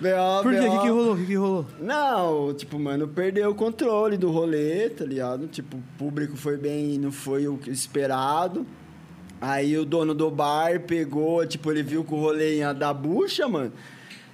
BO, 0.00 0.42
Por 0.42 0.52
quê? 0.52 0.60
O 0.60 0.70
BO. 0.70 0.76
que, 0.76 0.82
que 0.82 0.88
rolou? 0.88 1.12
O 1.12 1.16
que, 1.16 1.26
que 1.26 1.34
rolou? 1.34 1.66
Não, 1.80 2.54
tipo, 2.54 2.78
mano, 2.78 3.08
perdeu 3.08 3.50
o 3.50 3.54
controle 3.54 4.16
do 4.16 4.30
rolê, 4.30 4.88
tá 4.88 5.04
ligado? 5.04 5.48
Tipo, 5.48 5.76
o 5.76 5.82
público 5.98 6.36
foi 6.36 6.56
bem, 6.56 6.96
não 6.96 7.10
foi 7.10 7.48
o 7.48 7.58
esperado. 7.66 8.64
Aí 9.40 9.76
o 9.76 9.84
dono 9.84 10.14
do 10.14 10.30
bar 10.30 10.80
pegou, 10.80 11.44
tipo, 11.44 11.70
ele 11.72 11.82
viu 11.82 12.04
que 12.04 12.14
o 12.14 12.16
rolê 12.20 12.58
ia 12.58 12.72
dar 12.72 12.94
bucha, 12.94 13.48
mano. 13.48 13.72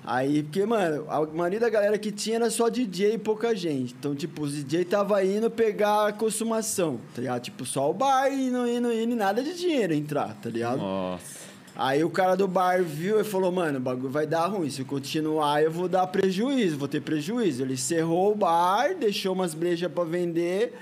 Aí, 0.06 0.42
porque, 0.42 0.66
mano, 0.66 1.06
a 1.08 1.24
maioria 1.24 1.60
da 1.60 1.70
galera 1.70 1.96
que 1.96 2.12
tinha 2.12 2.36
era 2.36 2.50
só 2.50 2.68
DJ 2.68 3.14
e 3.14 3.18
pouca 3.18 3.56
gente. 3.56 3.94
Então, 3.98 4.14
tipo, 4.14 4.42
os 4.42 4.52
DJ 4.52 4.84
tava 4.84 5.24
indo 5.24 5.50
pegar 5.50 6.08
a 6.08 6.12
consumação, 6.12 7.00
tá 7.14 7.22
ligado? 7.22 7.40
Tipo, 7.40 7.64
só 7.64 7.90
o 7.90 7.94
bar 7.94 8.30
indo, 8.30 8.68
indo, 8.68 8.92
indo 8.92 9.12
e 9.12 9.16
nada 9.16 9.42
de 9.42 9.54
dinheiro 9.58 9.94
entrar, 9.94 10.34
tá 10.42 10.50
ligado? 10.50 10.76
Nossa. 10.78 11.43
Aí 11.76 12.04
o 12.04 12.10
cara 12.10 12.36
do 12.36 12.46
bar 12.46 12.82
viu 12.82 13.20
e 13.20 13.24
falou, 13.24 13.50
mano, 13.50 13.78
o 13.78 13.82
bagulho 13.82 14.10
vai 14.10 14.26
dar 14.26 14.46
ruim. 14.46 14.70
Se 14.70 14.82
eu 14.82 14.86
continuar, 14.86 15.62
eu 15.62 15.70
vou 15.70 15.88
dar 15.88 16.06
prejuízo, 16.06 16.78
vou 16.78 16.86
ter 16.86 17.00
prejuízo. 17.00 17.62
Ele 17.62 17.76
cerrou 17.76 18.32
o 18.32 18.36
bar, 18.36 18.94
deixou 18.94 19.32
umas 19.32 19.54
brejas 19.54 19.90
pra 19.90 20.04
vender. 20.04 20.72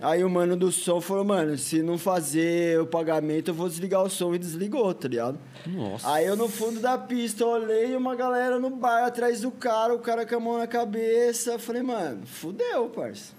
Aí 0.00 0.22
o 0.22 0.30
mano 0.30 0.56
do 0.56 0.70
som 0.70 1.00
falou, 1.00 1.24
mano, 1.24 1.58
se 1.58 1.82
não 1.82 1.98
fazer 1.98 2.80
o 2.80 2.86
pagamento, 2.86 3.48
eu 3.48 3.54
vou 3.54 3.68
desligar 3.68 4.00
o 4.04 4.08
som 4.08 4.32
e 4.32 4.38
desligou, 4.38 4.94
tá 4.94 5.08
ligado? 5.08 5.36
Nossa. 5.66 6.08
Aí 6.12 6.24
eu 6.24 6.36
no 6.36 6.48
fundo 6.48 6.78
da 6.78 6.96
pista 6.96 7.44
olhei 7.44 7.96
uma 7.96 8.14
galera 8.14 8.60
no 8.60 8.70
bar 8.70 9.06
atrás 9.06 9.40
do 9.40 9.50
cara, 9.50 9.92
o 9.92 9.98
cara 9.98 10.24
com 10.24 10.36
a 10.36 10.40
mão 10.40 10.58
na 10.58 10.68
cabeça. 10.68 11.58
Falei, 11.58 11.82
mano, 11.82 12.24
fudeu, 12.26 12.88
parça. 12.90 13.37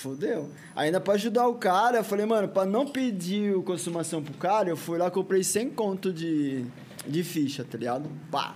Fudeu. 0.00 0.48
Ainda 0.74 1.00
pra 1.00 1.14
ajudar 1.14 1.46
o 1.46 1.54
cara, 1.56 1.98
eu 1.98 2.04
falei, 2.04 2.24
mano, 2.24 2.48
pra 2.48 2.64
não 2.64 2.86
pedir 2.86 3.54
o 3.54 3.62
consumação 3.62 4.22
pro 4.22 4.32
cara, 4.34 4.68
eu 4.70 4.76
fui 4.76 4.96
lá, 4.98 5.10
comprei 5.10 5.44
100 5.44 5.70
conto 5.70 6.10
de, 6.12 6.64
de 7.06 7.22
ficha, 7.22 7.64
tá 7.70 7.76
ligado? 7.76 8.08
Pá. 8.30 8.54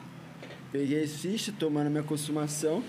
Peguei 0.73 1.03
as 1.05 1.11
fichas, 1.13 1.55
tomando 1.59 1.91
minha 1.91 2.03
consumação. 2.03 2.83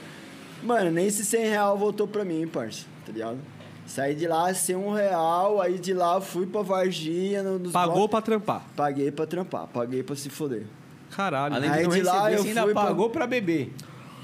Mano, 0.63 0.89
nem 0.89 1.07
esse 1.07 1.25
100 1.25 1.45
real 1.49 1.77
voltou 1.77 2.07
pra 2.07 2.23
mim, 2.23 2.47
parça, 2.47 2.85
tá 3.05 3.11
ligado? 3.11 3.37
Saí 3.85 4.15
de 4.15 4.25
lá 4.25 4.51
sem 4.53 4.75
um 4.75 4.91
real, 4.93 5.61
aí 5.61 5.77
de 5.77 5.93
lá 5.93 6.19
fui 6.21 6.47
pra 6.47 6.61
Varginha. 6.63 7.43
no- 7.43 7.59
Nos 7.59 7.71
Pagou 7.71 7.93
blocos. 7.95 8.11
pra 8.11 8.21
trampar. 8.21 8.65
Paguei 8.75 9.11
pra 9.11 9.27
trampar, 9.27 9.67
paguei 9.67 10.01
pra 10.01 10.15
se 10.15 10.29
foder. 10.29 10.65
Caralho. 11.11 11.53
Além 11.55 11.69
Aí 11.69 11.81
de 11.83 11.87
não 11.89 11.95
de 11.95 12.01
lá 12.01 12.31
eu 12.31 12.41
ainda 12.41 12.63
pra- 12.63 12.73
pagou 12.73 13.09
pra 13.11 13.27
beber. 13.27 13.71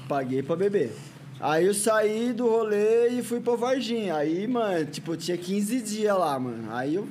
Paguei 0.08 0.42
pra 0.42 0.56
beber. 0.56 0.92
Aí 1.42 1.66
eu 1.66 1.74
saí 1.74 2.32
do 2.32 2.48
rolê 2.48 3.08
e 3.08 3.20
fui 3.20 3.40
pra 3.40 3.56
Varginha. 3.56 4.14
Aí, 4.14 4.46
mano, 4.46 4.86
tipo, 4.86 5.14
eu 5.14 5.16
tinha 5.16 5.36
15 5.36 5.80
dias 5.80 6.16
lá, 6.16 6.38
mano. 6.38 6.68
Aí 6.70 6.94
eu, 6.94 7.08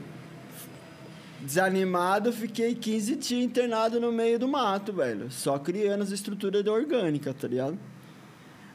desanimado, 1.41 2.31
fiquei 2.31 2.73
15 2.73 3.15
dias 3.17 3.43
internado 3.43 3.99
no 3.99 4.09
meio 4.09 4.39
do 4.39 4.47
mato, 4.47 4.93
velho. 4.93 5.29
Só 5.29 5.59
criando 5.59 6.03
as 6.03 6.11
estruturas 6.11 6.63
da 6.63 6.71
orgânica, 6.71 7.33
tá 7.33 7.45
ligado? 7.45 7.77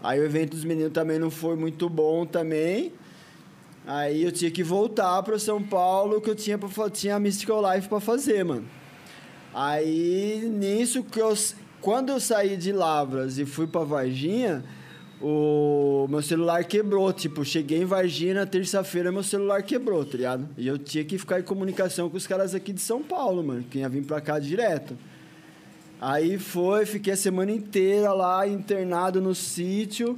Aí 0.03 0.21
o 0.21 0.25
evento 0.25 0.51
dos 0.51 0.63
meninos 0.63 0.93
também 0.93 1.19
não 1.19 1.31
foi 1.31 1.57
muito 1.57 1.89
bom 1.89 2.27
também. 2.27 2.93
Aí 3.87 4.25
eu 4.25 4.33
tinha 4.33 4.51
que 4.51 4.63
voltar 4.63 5.23
pra 5.23 5.39
São 5.39 5.63
Paulo, 5.63 6.21
que 6.21 6.29
eu 6.29 6.35
tinha, 6.35 6.59
pra, 6.59 6.91
tinha 6.91 7.17
a 7.17 7.19
Mystical 7.19 7.63
Life 7.73 7.89
pra 7.89 7.99
fazer, 7.99 8.45
mano. 8.45 8.69
Aí, 9.55 10.47
nisso 10.53 11.03
que 11.03 11.19
eu... 11.19 11.33
Quando 11.81 12.11
eu 12.11 12.21
saí 12.21 12.59
de 12.59 12.73
Lavras 12.73 13.39
e 13.39 13.47
fui 13.47 13.67
pra 13.67 13.85
Varginha, 13.85 14.63
o 15.29 16.07
meu 16.09 16.23
celular 16.23 16.63
quebrou. 16.65 17.13
Tipo, 17.13 17.45
cheguei 17.45 17.83
em 17.83 17.85
Varginha 17.85 18.47
terça-feira, 18.47 19.11
meu 19.11 19.25
celular 19.25 19.61
quebrou, 19.63 20.05
tá 20.05 20.17
ligado? 20.17 20.49
E 20.57 20.69
eu 20.69 20.79
tinha 20.79 21.05
que 21.05 21.19
ficar 21.19 21.41
em 21.41 21.43
comunicação 21.43 22.09
com 22.09 22.17
os 22.17 22.29
caras 22.29 22.55
aqui 22.55 22.73
de 22.73 22.81
São 22.81 23.03
Paulo, 23.03 23.43
mano, 23.43 23.65
que 23.69 23.79
ia 23.79 23.89
vir 23.89 24.05
pra 24.05 24.21
cá 24.21 24.39
direto. 24.39 24.97
Aí 26.01 26.39
foi, 26.39 26.87
fiquei 26.87 27.15
a 27.15 27.17
semana 27.17 27.51
inteira 27.51 28.13
lá, 28.13 28.47
internado 28.47 29.21
no 29.21 29.35
sítio. 29.35 30.17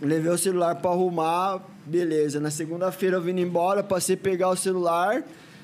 Levei 0.00 0.32
o 0.32 0.38
celular 0.38 0.74
pra 0.74 0.90
arrumar, 0.90 1.62
beleza. 1.86 2.40
Na 2.40 2.50
segunda-feira 2.50 3.18
eu 3.18 3.22
vim 3.22 3.38
embora, 3.38 3.80
passei 3.80 4.16
a 4.16 4.18
pegar 4.18 4.48
o 4.48 4.56
celular, 4.56 5.22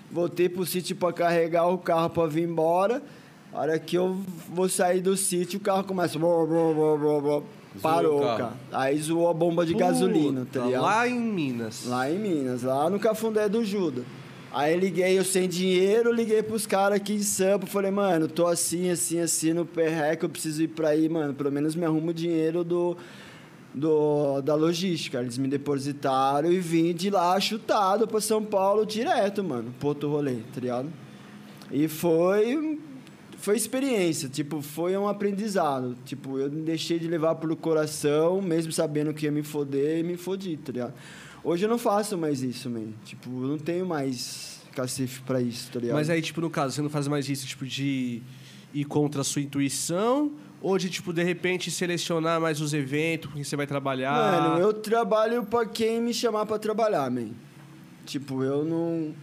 voltei 0.08 0.48
pro 0.48 0.64
sítio 0.64 0.94
pra 0.94 1.12
carregar 1.12 1.66
o 1.66 1.78
carro 1.78 2.10
pra 2.10 2.26
vir 2.26 2.44
embora. 2.44 3.02
A 3.52 3.60
hora 3.62 3.78
que 3.80 3.96
eu 3.96 4.20
vou 4.48 4.68
sair 4.68 5.00
do 5.00 5.16
sítio, 5.16 5.58
o 5.58 5.62
carro 5.62 5.82
começa. 5.82 6.16
Parou, 7.82 8.18
o 8.18 8.22
carro. 8.22 8.38
cara. 8.38 8.52
Aí 8.72 8.98
zoou 8.98 9.28
a 9.28 9.34
bomba 9.34 9.64
de 9.66 9.74
gasolina, 9.74 10.40
tá 10.40 10.60
Puta, 10.60 10.66
ligado? 10.66 10.82
Lá 10.82 11.08
em 11.08 11.20
Minas. 11.20 11.84
Lá 11.86 12.10
em 12.10 12.18
Minas, 12.18 12.62
lá 12.62 12.88
no 12.90 12.98
Cafundé 12.98 13.48
do 13.48 13.64
Juda. 13.64 14.02
Aí 14.52 14.76
liguei, 14.76 15.16
eu 15.16 15.24
sem 15.24 15.48
dinheiro, 15.48 16.12
liguei 16.12 16.42
pros 16.42 16.66
caras 16.66 16.96
aqui 16.96 17.14
em 17.14 17.22
Sampa, 17.22 17.66
falei, 17.66 17.92
mano, 17.92 18.26
tô 18.26 18.48
assim, 18.48 18.90
assim, 18.90 19.20
assim 19.20 19.52
no 19.52 19.64
perreco, 19.64 20.24
eu 20.24 20.28
preciso 20.28 20.62
ir 20.62 20.68
pra 20.68 20.88
aí, 20.88 21.08
mano, 21.08 21.32
pelo 21.34 21.52
menos 21.52 21.76
me 21.76 21.84
arrumo 21.84 22.10
o 22.10 22.14
dinheiro 22.14 22.64
do, 22.64 22.96
do, 23.72 24.40
da 24.40 24.56
logística. 24.56 25.20
Eles 25.20 25.38
me 25.38 25.46
depositaram 25.46 26.50
e 26.50 26.58
vim 26.58 26.92
de 26.92 27.10
lá 27.10 27.38
chutado 27.38 28.08
pra 28.08 28.20
São 28.20 28.44
Paulo 28.44 28.84
direto, 28.84 29.44
mano, 29.44 29.72
pro 29.78 29.90
outro 29.90 30.10
rolê, 30.10 30.38
tá 30.52 30.60
ligado? 30.60 30.92
E 31.70 31.86
foi 31.86 32.80
foi 33.40 33.56
experiência, 33.56 34.28
tipo, 34.28 34.60
foi 34.60 34.96
um 34.96 35.08
aprendizado. 35.08 35.96
Tipo, 36.04 36.38
eu 36.38 36.48
deixei 36.48 36.98
de 36.98 37.08
levar 37.08 37.34
pro 37.36 37.56
coração, 37.56 38.40
mesmo 38.40 38.70
sabendo 38.70 39.12
que 39.14 39.24
ia 39.24 39.32
me 39.32 39.42
foder, 39.42 39.98
e 39.98 40.02
me 40.02 40.16
fodi, 40.16 40.56
tá 40.58 40.72
ligado? 40.72 40.94
Hoje 41.42 41.64
eu 41.64 41.68
não 41.68 41.78
faço 41.78 42.18
mais 42.18 42.42
isso, 42.42 42.68
man. 42.68 42.88
Tipo, 43.04 43.30
eu 43.30 43.48
não 43.48 43.58
tenho 43.58 43.86
mais 43.86 44.60
cacife 44.74 45.22
pra 45.22 45.40
isso, 45.40 45.70
tá 45.72 45.80
ligado? 45.80 45.96
Mas 45.96 46.10
aí, 46.10 46.20
tipo, 46.20 46.40
no 46.40 46.50
caso, 46.50 46.74
você 46.74 46.82
não 46.82 46.90
faz 46.90 47.08
mais 47.08 47.28
isso, 47.28 47.46
tipo, 47.46 47.66
de 47.66 48.22
ir 48.74 48.84
contra 48.84 49.22
a 49.22 49.24
sua 49.24 49.40
intuição? 49.40 50.30
Ou 50.60 50.76
de, 50.76 50.90
tipo, 50.90 51.10
de 51.10 51.22
repente 51.22 51.70
selecionar 51.70 52.38
mais 52.38 52.60
os 52.60 52.74
eventos 52.74 53.28
com 53.28 53.36
quem 53.36 53.44
você 53.44 53.56
vai 53.56 53.66
trabalhar? 53.66 54.12
Mano, 54.12 54.60
eu 54.60 54.74
trabalho 54.74 55.44
pra 55.44 55.64
quem 55.64 56.02
me 56.02 56.12
chamar 56.12 56.44
pra 56.44 56.58
trabalhar, 56.58 57.10
man. 57.10 57.30
Tipo, 58.04 58.44
eu 58.44 58.62
não. 58.64 59.14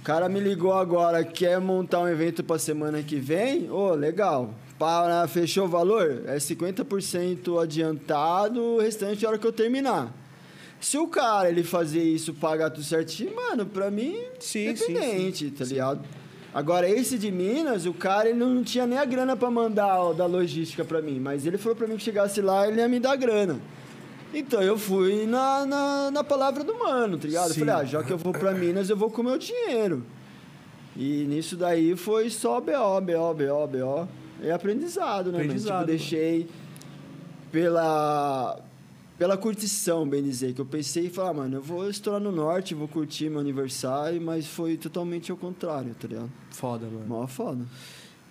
O 0.00 0.02
cara 0.02 0.30
me 0.30 0.40
ligou 0.40 0.72
agora, 0.72 1.22
quer 1.22 1.60
montar 1.60 2.00
um 2.00 2.08
evento 2.08 2.42
pra 2.42 2.58
semana 2.58 3.02
que 3.02 3.16
vem? 3.16 3.70
Ô, 3.70 3.92
legal. 3.92 4.54
Para, 4.78 5.28
fechou 5.28 5.66
o 5.66 5.68
valor? 5.68 6.22
É 6.24 6.36
50% 6.38 7.62
adiantado, 7.62 8.62
o 8.62 8.80
restante 8.80 9.22
é 9.22 9.26
a 9.26 9.30
hora 9.30 9.38
que 9.38 9.46
eu 9.46 9.52
terminar. 9.52 10.10
Se 10.80 10.96
o 10.96 11.06
cara 11.06 11.50
ele 11.50 11.62
fazer 11.62 12.02
isso, 12.02 12.32
pagar 12.32 12.70
tudo 12.70 12.82
certinho, 12.82 13.36
mano, 13.36 13.66
pra 13.66 13.90
mim, 13.90 14.16
Sim, 14.38 14.74
sim, 14.74 14.90
independente, 14.90 15.50
tá 15.50 15.66
ligado? 15.66 16.00
Agora, 16.54 16.88
esse 16.88 17.18
de 17.18 17.30
Minas, 17.30 17.84
o 17.84 17.92
cara 17.92 18.30
ele 18.30 18.38
não 18.38 18.64
tinha 18.64 18.86
nem 18.86 18.98
a 18.98 19.04
grana 19.04 19.36
pra 19.36 19.50
mandar 19.50 20.00
ó, 20.00 20.12
da 20.14 20.24
logística 20.24 20.82
pra 20.82 21.02
mim, 21.02 21.20
mas 21.20 21.44
ele 21.44 21.58
falou 21.58 21.76
pra 21.76 21.86
mim 21.86 21.98
que 21.98 22.02
chegasse 22.02 22.40
lá, 22.40 22.66
ele 22.66 22.80
ia 22.80 22.88
me 22.88 22.98
dar 22.98 23.16
grana. 23.16 23.60
Então 24.32 24.62
eu 24.62 24.78
fui 24.78 25.26
na, 25.26 25.66
na, 25.66 26.10
na 26.10 26.24
palavra 26.24 26.62
do 26.62 26.78
mano, 26.78 27.18
tá 27.18 27.26
ligado? 27.26 27.48
Eu 27.48 27.54
Sim. 27.54 27.60
falei, 27.60 27.74
ah, 27.74 27.84
já 27.84 28.02
que 28.02 28.12
eu 28.12 28.18
vou 28.18 28.32
pra 28.32 28.52
Minas, 28.52 28.88
eu 28.88 28.96
vou 28.96 29.10
com 29.10 29.22
o 29.22 29.24
meu 29.24 29.38
dinheiro. 29.38 30.04
E 30.96 31.24
nisso 31.24 31.56
daí 31.56 31.96
foi 31.96 32.30
só 32.30 32.60
BO, 32.60 33.00
BO, 33.00 33.34
BO, 33.34 33.66
BO. 33.66 34.08
É 34.42 34.52
aprendizado, 34.52 35.26
né, 35.26 35.32
mano? 35.32 35.44
Aprendizado, 35.44 35.78
Tipo, 35.80 35.86
deixei 35.86 36.48
pela, 37.50 38.58
pela 39.18 39.36
curtição, 39.36 40.08
bem 40.08 40.22
dizer, 40.22 40.54
que 40.54 40.60
eu 40.60 40.66
pensei 40.66 41.06
e 41.06 41.10
falar, 41.10 41.34
mano, 41.34 41.56
eu 41.56 41.62
vou 41.62 41.88
estourar 41.88 42.20
no 42.20 42.32
norte, 42.32 42.74
vou 42.74 42.88
curtir 42.88 43.28
meu 43.28 43.40
aniversário, 43.40 44.20
mas 44.20 44.46
foi 44.46 44.76
totalmente 44.76 45.30
ao 45.30 45.36
contrário, 45.36 45.94
tá 46.00 46.06
ligado? 46.08 46.30
Foda, 46.50 46.86
mano. 46.86 47.06
Mó 47.06 47.26
foda. 47.26 47.64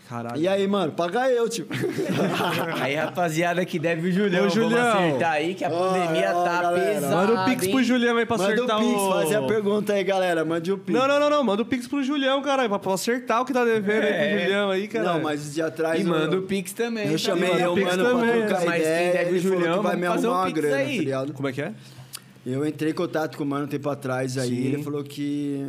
Caralho. 0.09 0.41
E 0.41 0.47
aí, 0.47 0.67
mano, 0.67 0.91
paga 0.91 1.29
eu, 1.29 1.47
tipo. 1.47 1.71
Aí, 2.81 2.95
rapaziada 2.95 3.63
que 3.63 3.77
deve 3.77 4.09
o 4.09 4.11
Julião. 4.11 4.47
Ô, 4.47 4.49
Julião. 4.49 4.71
Vamos 4.71 5.05
acertar 5.05 5.33
aí 5.33 5.53
que 5.53 5.63
a 5.63 5.69
pandemia 5.69 6.31
ó, 6.33 6.43
tá 6.43 6.61
galera. 6.63 6.93
pesada. 6.95 7.15
Manda 7.15 7.41
o 7.41 7.45
Pix 7.45 7.63
hein? 7.63 7.71
pro 7.71 7.83
Julião 7.83 8.17
aí 8.17 8.25
pra 8.25 8.37
Manda 8.37 8.49
o 8.49 8.53
acertar 8.55 8.79
Pix, 8.79 8.91
o... 8.91 9.09
fazer 9.11 9.35
a 9.35 9.41
pergunta 9.43 9.93
aí, 9.93 10.03
galera. 10.03 10.43
Mande 10.43 10.71
o 10.71 10.79
Pix. 10.79 10.97
Não, 10.99 11.07
não, 11.07 11.19
não, 11.19 11.29
não. 11.29 11.43
Manda 11.43 11.61
o 11.61 11.65
Pix 11.65 11.87
pro 11.87 12.01
Julião, 12.03 12.41
caralho. 12.41 12.69
Pra 12.69 12.79
pra 12.79 12.93
acertar 12.95 13.41
o 13.41 13.45
que 13.45 13.53
tá 13.53 13.63
devendo 13.63 14.01
aí 14.01 14.11
É. 14.11 14.29
pro 14.31 14.39
Julião 14.41 14.71
aí, 14.71 14.87
cara. 14.87 15.13
Não, 15.13 15.21
mas 15.21 15.53
de 15.53 15.61
atrás. 15.61 16.01
E 16.01 16.03
manda 16.03 16.37
o 16.39 16.41
Pix 16.41 16.73
também. 16.73 17.05
Eu 17.05 17.11
tá? 17.11 17.17
chamei 17.19 17.49
manda 17.51 17.61
o 17.61 17.65
eu, 17.67 17.73
Pix 17.75 17.87
mano, 17.95 18.03
também, 18.03 18.29
pra 18.31 18.47
trocar 18.47 18.65
mas 18.65 18.81
quem 18.81 18.81
ideia. 18.81 19.11
deve 19.13 19.37
o 19.37 19.39
Julião, 19.39 19.77
que 19.77 19.83
vai 19.83 19.95
me 19.95 20.05
arrumar 20.07 20.27
um 20.27 20.33
uma 20.33 20.45
Pix 20.47 20.59
grana, 20.59 20.75
aí. 20.75 20.97
tá 20.97 21.03
ligado? 21.03 21.33
Como 21.33 21.47
é 21.47 21.51
que 21.53 21.61
é? 21.61 21.71
Eu 22.47 22.65
entrei 22.65 22.91
em 22.91 22.95
contato 22.95 23.37
com 23.37 23.43
o 23.43 23.47
mano 23.47 23.65
um 23.65 23.67
tempo 23.67 23.87
atrás 23.89 24.39
aí. 24.39 24.49
Sim. 24.49 24.65
Ele 24.73 24.81
falou 24.83 25.03
que. 25.03 25.67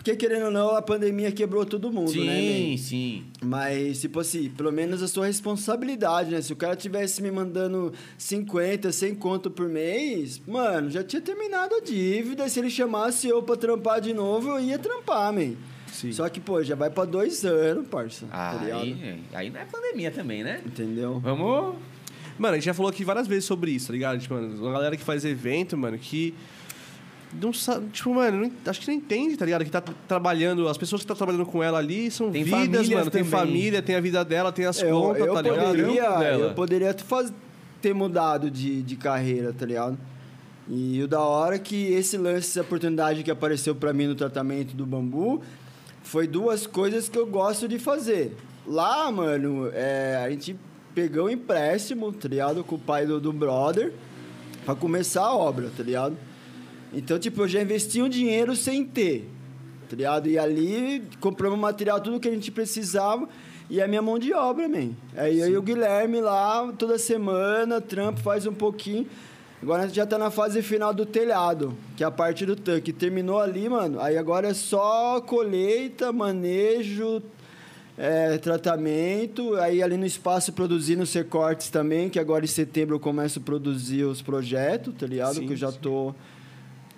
Porque, 0.00 0.16
querendo 0.16 0.46
ou 0.46 0.50
não, 0.50 0.70
a 0.74 0.80
pandemia 0.80 1.30
quebrou 1.30 1.66
todo 1.66 1.92
mundo, 1.92 2.24
né, 2.24 2.40
Sim, 2.40 2.76
sim. 2.78 3.24
Mas, 3.42 4.00
tipo 4.00 4.18
assim, 4.18 4.48
pelo 4.48 4.72
menos 4.72 5.02
a 5.02 5.08
sua 5.08 5.26
responsabilidade, 5.26 6.30
né? 6.30 6.40
Se 6.40 6.50
o 6.54 6.56
cara 6.56 6.74
tivesse 6.74 7.22
me 7.22 7.30
mandando 7.30 7.92
50, 8.16 8.90
100 8.92 9.14
conto 9.16 9.50
por 9.50 9.68
mês, 9.68 10.40
mano, 10.48 10.90
já 10.90 11.04
tinha 11.04 11.20
terminado 11.20 11.74
a 11.74 11.80
dívida. 11.80 12.48
Se 12.48 12.60
ele 12.60 12.70
chamasse 12.70 13.28
eu 13.28 13.42
pra 13.42 13.56
trampar 13.56 14.00
de 14.00 14.14
novo, 14.14 14.48
eu 14.48 14.60
ia 14.60 14.78
trampar, 14.78 15.34
man. 15.34 15.52
Sim. 15.92 16.10
Só 16.12 16.26
que, 16.30 16.40
pô, 16.40 16.62
já 16.64 16.74
vai 16.74 16.88
pra 16.88 17.04
dois 17.04 17.44
anos, 17.44 17.86
parça. 17.86 18.24
tá? 18.24 18.58
Aí, 18.58 19.20
aí 19.34 19.50
não 19.50 19.60
é 19.60 19.66
pandemia 19.66 20.10
também, 20.10 20.42
né? 20.42 20.62
Entendeu? 20.64 21.20
Vamos. 21.20 21.74
Mano, 22.38 22.54
a 22.54 22.56
gente 22.56 22.64
já 22.64 22.72
falou 22.72 22.88
aqui 22.90 23.04
várias 23.04 23.26
vezes 23.26 23.44
sobre 23.44 23.72
isso, 23.72 23.88
tá 23.88 23.92
ligado? 23.92 24.18
Tipo, 24.18 24.32
mano, 24.32 24.62
uma 24.62 24.72
galera 24.72 24.96
que 24.96 25.04
faz 25.04 25.26
evento, 25.26 25.76
mano, 25.76 25.98
que. 25.98 26.34
Não 27.32 27.52
sabe, 27.52 27.86
tipo, 27.92 28.12
mano, 28.12 28.38
não- 28.42 28.50
acho 28.66 28.80
que 28.80 28.88
não 28.88 28.94
entende, 28.94 29.36
tá 29.36 29.44
ligado? 29.44 29.64
Que 29.64 29.70
tá 29.70 29.80
trabalhando, 30.08 30.68
as 30.68 30.76
pessoas 30.76 31.00
que 31.00 31.04
estão 31.04 31.14
trabalhando 31.16 31.46
com 31.46 31.62
ela 31.62 31.78
ali 31.78 32.10
são 32.10 32.30
Tem 32.30 32.42
vidas, 32.42 32.88
mano. 32.88 33.10
Tem 33.10 33.22
também. 33.22 33.24
família, 33.38 33.80
tem 33.80 33.94
a 33.94 34.00
vida 34.00 34.24
dela, 34.24 34.50
tem 34.50 34.64
as 34.64 34.82
Eu, 34.82 34.90
contas, 35.00 35.26
eu 35.26 35.34
tá 35.34 35.42
ligado? 35.42 35.66
poderia, 35.68 36.02
eu 36.32 36.54
poderia 36.54 36.92
ter, 36.94 37.04
faz- 37.04 37.32
ter 37.80 37.94
mudado 37.94 38.50
de, 38.50 38.82
de 38.82 38.96
carreira, 38.96 39.52
tá 39.56 39.64
ligado? 39.64 39.96
E 40.68 41.02
o 41.02 41.08
da 41.08 41.20
hora 41.20 41.54
é 41.56 41.58
que 41.58 41.92
esse 41.92 42.16
lance, 42.18 42.48
essa 42.50 42.60
oportunidade 42.62 43.22
que 43.22 43.30
apareceu 43.30 43.74
pra 43.74 43.92
mim 43.92 44.06
no 44.06 44.14
tratamento 44.16 44.74
do 44.76 44.84
bambu, 44.84 45.40
foi 46.02 46.26
duas 46.26 46.66
coisas 46.66 47.08
que 47.08 47.18
eu 47.18 47.26
gosto 47.26 47.68
de 47.68 47.78
fazer. 47.78 48.36
Lá, 48.66 49.10
mano, 49.10 49.70
é, 49.72 50.20
a 50.24 50.30
gente 50.30 50.56
pegou 50.94 51.26
um 51.26 51.30
empréstimo, 51.30 52.12
tá 52.12 52.28
ligado? 52.28 52.62
Com 52.64 52.74
o 52.74 52.78
pai 52.78 53.06
do, 53.06 53.20
do 53.20 53.32
brother, 53.32 53.92
pra 54.64 54.74
começar 54.74 55.22
a 55.22 55.34
obra, 55.36 55.70
tá 55.76 55.82
ligado? 55.82 56.16
Então, 56.92 57.18
tipo, 57.18 57.42
eu 57.42 57.48
já 57.48 57.62
investi 57.62 58.02
um 58.02 58.08
dinheiro 58.08 58.56
sem 58.56 58.84
ter, 58.84 59.28
tá 59.88 59.96
ligado? 59.96 60.28
E 60.28 60.38
ali 60.38 61.02
compramos 61.20 61.58
material, 61.58 62.00
tudo 62.00 62.18
que 62.18 62.28
a 62.28 62.32
gente 62.32 62.50
precisava. 62.50 63.28
E 63.68 63.80
a 63.80 63.86
minha 63.86 64.02
mão 64.02 64.18
de 64.18 64.32
obra, 64.34 64.68
man. 64.68 64.90
Aí 65.16 65.38
eu 65.38 65.48
e 65.48 65.56
o 65.56 65.62
Guilherme 65.62 66.20
lá, 66.20 66.72
toda 66.76 66.98
semana, 66.98 67.80
trampo, 67.80 68.18
faz 68.20 68.44
um 68.44 68.52
pouquinho. 68.52 69.06
Agora 69.62 69.82
a 69.82 69.86
gente 69.86 69.94
já 69.94 70.06
tá 70.06 70.16
na 70.16 70.30
fase 70.30 70.62
final 70.62 70.92
do 70.92 71.04
telhado, 71.04 71.76
que 71.94 72.02
é 72.02 72.06
a 72.06 72.10
parte 72.10 72.44
do 72.44 72.56
tanque. 72.56 72.92
Terminou 72.92 73.38
ali, 73.38 73.68
mano. 73.68 74.00
Aí 74.00 74.16
agora 74.16 74.48
é 74.48 74.54
só 74.54 75.20
colheita, 75.20 76.12
manejo, 76.12 77.22
é, 77.96 78.38
tratamento. 78.38 79.54
Aí 79.56 79.82
ali 79.82 79.98
no 79.98 80.06
espaço 80.06 80.52
produzindo 80.52 81.02
os 81.02 81.12
recortes 81.12 81.68
também, 81.68 82.08
que 82.08 82.18
agora 82.18 82.44
em 82.44 82.48
setembro 82.48 82.96
eu 82.96 83.00
começo 83.00 83.38
a 83.38 83.42
produzir 83.42 84.02
os 84.02 84.22
projetos, 84.22 84.94
tá 84.98 85.06
ligado? 85.06 85.34
Sim, 85.34 85.46
que 85.46 85.52
eu 85.52 85.56
já 85.56 85.70
sim. 85.70 85.78
tô. 85.80 86.14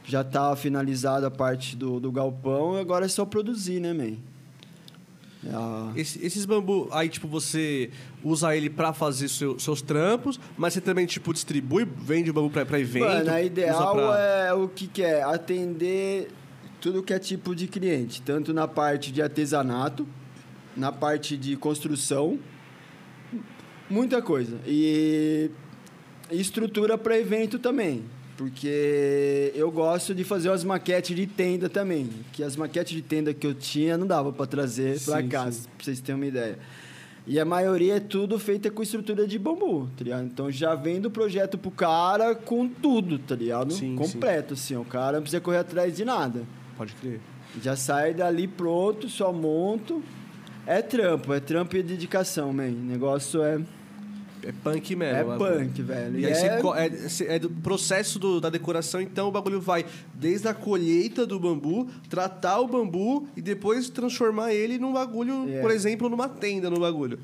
Já 0.04 0.24
tá 0.24 0.54
finalizada 0.56 1.26
a 1.28 1.30
parte 1.30 1.76
do, 1.76 2.00
do 2.00 2.10
galpão, 2.10 2.76
agora 2.76 3.04
é 3.04 3.08
só 3.08 3.24
produzir, 3.24 3.78
né, 3.80 3.92
man? 3.92 4.16
É 5.44 5.54
a- 5.54 5.92
Esse- 5.96 6.24
esses 6.24 6.44
bambu, 6.44 6.88
aí, 6.92 7.08
tipo, 7.08 7.26
você 7.28 7.90
usa 8.22 8.54
ele 8.56 8.68
pra 8.70 8.92
fazer 8.92 9.28
seu- 9.28 9.58
seus 9.58 9.80
trampos, 9.82 10.38
mas 10.56 10.72
você 10.74 10.80
também, 10.80 11.06
tipo, 11.06 11.32
distribui, 11.32 11.84
vende 11.84 12.30
o 12.30 12.32
bambu 12.32 12.50
pra, 12.50 12.64
pra 12.66 12.78
evento? 12.80 13.04
Mano, 13.06 13.30
a 13.30 13.42
ideal 13.42 13.94
pra- 13.94 14.18
é 14.20 14.52
o 14.52 14.68
que, 14.68 14.86
que 14.86 15.02
é 15.02 15.22
atender 15.22 16.28
tudo 16.80 17.02
que 17.02 17.12
é 17.12 17.18
tipo 17.18 17.54
de 17.54 17.66
cliente, 17.68 18.22
tanto 18.22 18.52
na 18.52 18.66
parte 18.68 19.12
de 19.12 19.22
artesanato, 19.22 20.06
na 20.76 20.90
parte 20.92 21.36
de 21.36 21.56
construção, 21.56 22.38
muita 23.88 24.20
coisa. 24.22 24.58
E 24.66 25.50
estrutura 26.30 26.96
para 26.96 27.18
evento 27.18 27.58
também, 27.58 28.04
porque 28.36 29.52
eu 29.54 29.70
gosto 29.70 30.14
de 30.14 30.24
fazer 30.24 30.48
umas 30.48 30.64
maquetes 30.64 31.14
de 31.14 31.26
tenda 31.26 31.68
também, 31.68 32.08
que 32.32 32.42
as 32.42 32.56
maquetes 32.56 32.94
de 32.94 33.02
tenda 33.02 33.32
que 33.34 33.46
eu 33.46 33.54
tinha 33.54 33.96
não 33.96 34.06
dava 34.06 34.32
para 34.32 34.46
trazer 34.46 34.98
para 35.00 35.22
Sim, 35.22 35.28
casa, 35.28 35.60
sim. 35.60 35.68
pra 35.76 35.84
vocês 35.84 36.00
terem 36.00 36.20
uma 36.20 36.26
ideia. 36.26 36.58
E 37.24 37.38
a 37.38 37.44
maioria 37.44 37.96
é 37.96 38.00
tudo 38.00 38.36
feita 38.38 38.68
com 38.68 38.82
estrutura 38.82 39.28
de 39.28 39.38
bambu, 39.38 39.88
tá 39.96 40.02
ligado? 40.02 40.24
Então 40.24 40.50
já 40.50 40.74
vem 40.74 41.00
do 41.00 41.08
projeto 41.10 41.56
pro 41.56 41.70
cara 41.70 42.34
com 42.34 42.68
tudo, 42.68 43.16
tá 43.18 43.36
ligado? 43.36 43.72
Sim, 43.72 43.94
Completo, 43.94 44.54
assim. 44.54 44.76
O 44.76 44.84
cara 44.84 45.18
não 45.18 45.22
precisa 45.22 45.40
correr 45.40 45.58
atrás 45.58 45.96
de 45.96 46.04
nada. 46.04 46.42
Pode 46.76 46.92
crer. 46.94 47.20
Já 47.62 47.76
sai 47.76 48.12
dali 48.12 48.48
pronto, 48.48 49.08
só 49.08 49.32
monto. 49.32 50.02
É 50.66 50.82
trampo, 50.82 51.32
é 51.32 51.38
trampo 51.38 51.76
e 51.76 51.82
dedicação, 51.82 52.52
man. 52.52 52.68
O 52.68 52.70
negócio 52.70 53.40
é, 53.42 53.60
É 54.44 54.52
punk 54.64 54.96
mesmo. 54.96 55.32
é 55.32 55.34
o 55.34 55.38
punk, 55.38 55.82
velho. 55.82 56.18
E 56.18 56.22
E 56.22 56.26
aí 56.26 56.34
você 56.34 56.46
é- 56.46 57.30
é, 57.32 57.36
é 57.36 57.38
do 57.38 57.48
processo 57.50 58.18
do- 58.18 58.40
da 58.40 58.50
decoração, 58.50 59.00
então 59.00 59.28
o 59.28 59.30
bagulho 59.30 59.60
vai 59.60 59.84
desde 60.14 60.48
a 60.48 60.54
colheita 60.54 61.24
do 61.26 61.38
bambu, 61.38 61.88
tratar 62.08 62.58
o 62.60 62.66
bambu 62.66 63.28
e 63.36 63.40
depois 63.40 63.88
transformar 63.88 64.52
ele 64.52 64.78
num 64.78 64.92
bagulho, 64.92 65.48
É. 65.48 65.60
por 65.60 65.70
exemplo, 65.70 66.08
numa 66.08 66.28
tenda 66.28 66.68
no 66.68 66.80
bagulho. 66.80 67.18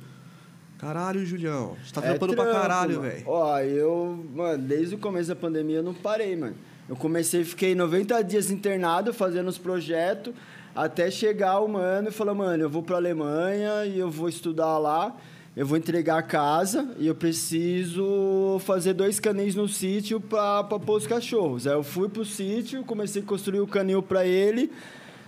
Caralho, 0.79 1.27
Julião. 1.27 1.77
Você 1.85 1.93
tá 1.93 2.01
É 2.01 2.05
trampando 2.11 2.35
pra 2.37 2.45
trampo, 2.45 2.61
caralho, 2.61 2.97
mano. 3.01 3.03
velho. 3.11 3.25
Ó, 3.27 3.59
eu, 3.61 4.25
mano, 4.33 4.62
desde 4.62 4.95
o 4.95 4.99
começo 4.99 5.29
da 5.29 5.35
pandemia 5.37 5.79
eu 5.79 5.83
não 5.83 5.95
parei, 5.95 6.37
mano. 6.37 6.55
Eu 6.89 6.95
comecei, 6.95 7.45
fiquei 7.45 7.75
90 7.75 8.23
dias 8.23 8.51
internado 8.51 9.12
fazendo 9.12 9.49
os 9.49 9.59
projetos, 9.59 10.33
até 10.75 11.11
chegar 11.11 11.59
o 11.61 11.69
mano 11.69 12.09
e 12.11 12.12
falar, 12.12 12.33
mano, 12.33 12.62
eu 12.62 12.71
vou 12.71 12.83
pra 12.85 12.97
Alemanha 12.97 13.85
e 13.87 13.99
eu 13.99 14.09
vou 14.09 14.29
estudar 14.29 14.79
lá, 14.79 15.16
eu 15.59 15.66
vou 15.66 15.76
entregar 15.76 16.18
a 16.18 16.22
casa 16.22 16.88
e 17.00 17.09
eu 17.09 17.16
preciso 17.16 18.61
fazer 18.61 18.92
dois 18.92 19.18
canis 19.18 19.56
no 19.56 19.66
sítio 19.66 20.20
pra 20.20 20.62
pôr 20.62 20.98
os 20.98 21.04
cachorros. 21.04 21.66
Aí 21.66 21.72
eu 21.72 21.82
fui 21.82 22.09
pro 22.09 22.24
sítio, 22.24 22.84
comecei 22.84 23.22
a 23.22 23.24
construir 23.24 23.59
o 23.59 23.66
canil 23.66 24.00
pra 24.00 24.24
ele. 24.24 24.70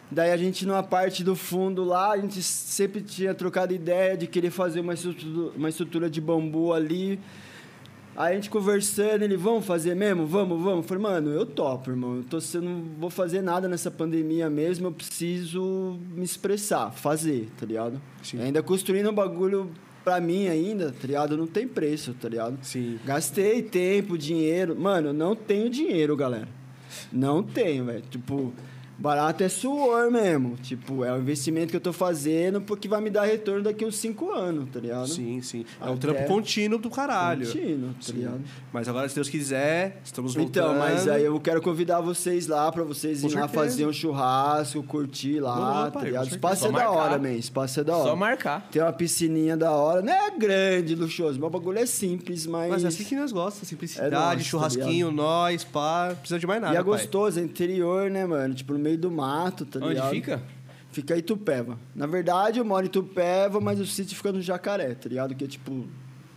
Daí 0.09 0.31
a 0.31 0.37
gente, 0.37 0.65
numa 0.65 0.85
parte 0.85 1.25
do 1.25 1.35
fundo 1.35 1.83
lá, 1.83 2.13
a 2.13 2.17
gente 2.17 2.45
sempre 2.45 3.01
tinha 3.01 3.35
trocado 3.35 3.75
ideia 3.75 4.17
de 4.17 4.29
querer 4.29 4.53
fazer 4.53 4.79
uma 4.79 4.95
estrutura, 4.95 5.53
uma 5.57 5.69
estrutura 5.69 6.09
de 6.09 6.21
bambu 6.21 6.73
ali. 6.73 7.19
Aí 8.17 8.33
a 8.33 8.35
gente 8.37 8.51
conversando, 8.51 9.25
ele, 9.25 9.37
vamos 9.37 9.67
fazer 9.67 9.97
mesmo? 9.97 10.29
Vamos, 10.29 10.63
vamos. 10.63 10.77
Eu 10.77 10.83
falei, 10.85 11.03
mano, 11.03 11.31
eu 11.31 11.45
topo, 11.45 11.91
irmão. 11.91 12.19
Eu 12.19 12.23
tô 12.23 12.41
sendo, 12.41 12.67
não 12.67 12.85
vou 13.01 13.11
fazer 13.11 13.43
nada 13.43 13.67
nessa 13.67 13.91
pandemia 13.91 14.49
mesmo, 14.49 14.87
eu 14.87 14.93
preciso 14.93 15.99
me 16.13 16.25
expressar, 16.25 16.93
fazer, 16.93 17.49
tá 17.59 17.67
ligado? 17.67 18.01
Sim. 18.23 18.41
Ainda 18.41 18.63
construindo 18.63 19.11
um 19.11 19.15
bagulho 19.15 19.69
pra 20.05 20.21
mim 20.21 20.49
ainda, 20.49 20.93
tá 20.93 21.07
ligado? 21.07 21.37
Não 21.37 21.47
tem 21.47 21.67
preço, 21.67 22.15
tá 22.15 22.29
ligado? 22.29 22.59
Sim. 22.63 22.99
Gastei 23.05 23.63
tempo, 23.63 24.17
dinheiro. 24.17 24.75
Mano, 24.79 25.13
não 25.13 25.35
tenho 25.35 25.71
dinheiro, 25.71 26.17
galera. 26.17 26.49
Não 27.13 27.43
tenho, 27.43 27.85
velho. 27.85 28.03
Tipo, 28.11 28.53
barato 29.01 29.43
é 29.43 29.49
suor 29.49 30.11
mesmo. 30.11 30.57
Tipo, 30.63 31.05
é 31.05 31.13
um 31.13 31.19
investimento 31.19 31.69
que 31.71 31.77
eu 31.77 31.81
tô 31.81 31.93
fazendo 31.93 32.61
porque 32.61 32.87
vai 32.87 33.01
me 33.01 33.11
dar 33.11 33.25
retorno 33.25 33.63
daqui 33.63 33.85
uns 33.85 33.97
5 33.97 34.31
anos, 34.31 34.69
tá 34.71 34.79
ligado? 34.81 35.09
Sim, 35.09 35.41
sim. 35.43 35.65
É 35.81 35.85
um 35.87 35.95
Até- 35.95 36.01
trampo 36.13 36.25
contínuo 36.27 36.79
do 36.79 36.91
caralho. 36.91 37.47
Contínuo, 37.47 37.89
tá 37.95 37.95
Sim. 38.03 38.13
ligado? 38.13 38.41
Mas 38.73 38.89
agora, 38.89 39.09
se 39.09 39.15
Deus 39.15 39.29
quiser, 39.29 40.01
estamos 40.05 40.35
voltando. 40.35 40.51
Então, 40.71 40.79
mas 40.79 41.09
aí 41.09 41.25
eu 41.25 41.39
quero 41.41 41.61
convidar 41.63 42.01
vocês 42.01 42.47
lá 42.47 42.71
pra 42.71 42.85
vocês 42.85 43.23
irem 43.25 43.37
lá 43.39 43.49
fazer 43.49 43.87
um 43.87 43.93
churrasco, 43.93 44.83
curtir 44.83 45.41
lá, 45.41 45.55
Vamos, 45.55 45.73
pai, 45.83 45.91
tá 45.93 46.01
ligado? 46.03 46.25
O 46.27 46.29
espaço 46.29 46.67
é 46.67 46.73
da 46.73 46.91
hora, 46.91 47.19
man. 47.19 47.33
Espaço 47.33 47.81
é 47.81 47.85
da 47.85 47.97
hora. 47.97 48.11
Só 48.11 48.17
marcar. 48.17 48.69
Tem 48.71 48.83
uma 48.83 48.93
piscininha 48.93 49.57
da 49.57 49.71
hora. 49.73 50.03
Não 50.03 50.13
é 50.13 50.31
grande, 50.37 50.95
luxuoso, 50.95 51.39
mas 51.41 51.47
o 51.49 51.51
bagulho 51.51 51.79
é 51.79 51.87
simples, 51.87 52.47
mas. 52.47 52.71
Mas 52.71 52.85
é 52.85 52.89
assim 52.89 53.05
que 53.05 53.17
nós 53.17 53.33
gostamos, 53.33 53.69
simplicidade, 53.69 54.15
É 54.15 54.19
nóis, 54.19 54.39
tá 54.39 54.45
churrasquinho, 54.45 55.11
nós, 55.11 55.65
pá, 55.65 56.09
não 56.11 56.17
precisa 56.17 56.39
de 56.39 56.47
mais 56.47 56.61
nada. 56.61 56.75
E 56.75 56.77
é 56.77 56.83
pai. 56.83 56.85
gostoso, 56.85 57.41
é 57.41 57.43
interior, 57.43 58.11
né, 58.11 58.27
mano? 58.27 58.55
Tipo, 58.55 58.73
no 58.75 58.79
meio 58.79 58.90
do 58.97 59.11
mato, 59.11 59.65
tá 59.65 59.79
Onde 59.79 59.89
ligado? 59.91 60.11
fica? 60.11 60.43
Fica 60.93 61.15
em 61.15 61.19
Itupeva. 61.19 61.79
Na 61.95 62.07
verdade, 62.07 62.59
eu 62.59 62.65
moro 62.65 62.85
em 62.85 62.89
Itupeva, 62.89 63.61
mas 63.61 63.79
o 63.81 63.87
sítio 63.87 64.17
fica 64.17 64.33
no 64.33 64.41
Jacaré, 64.43 64.95
tá 64.95 65.09
ligado? 65.09 65.35
Que 65.35 65.45
é 65.45 65.47
tipo 65.47 65.87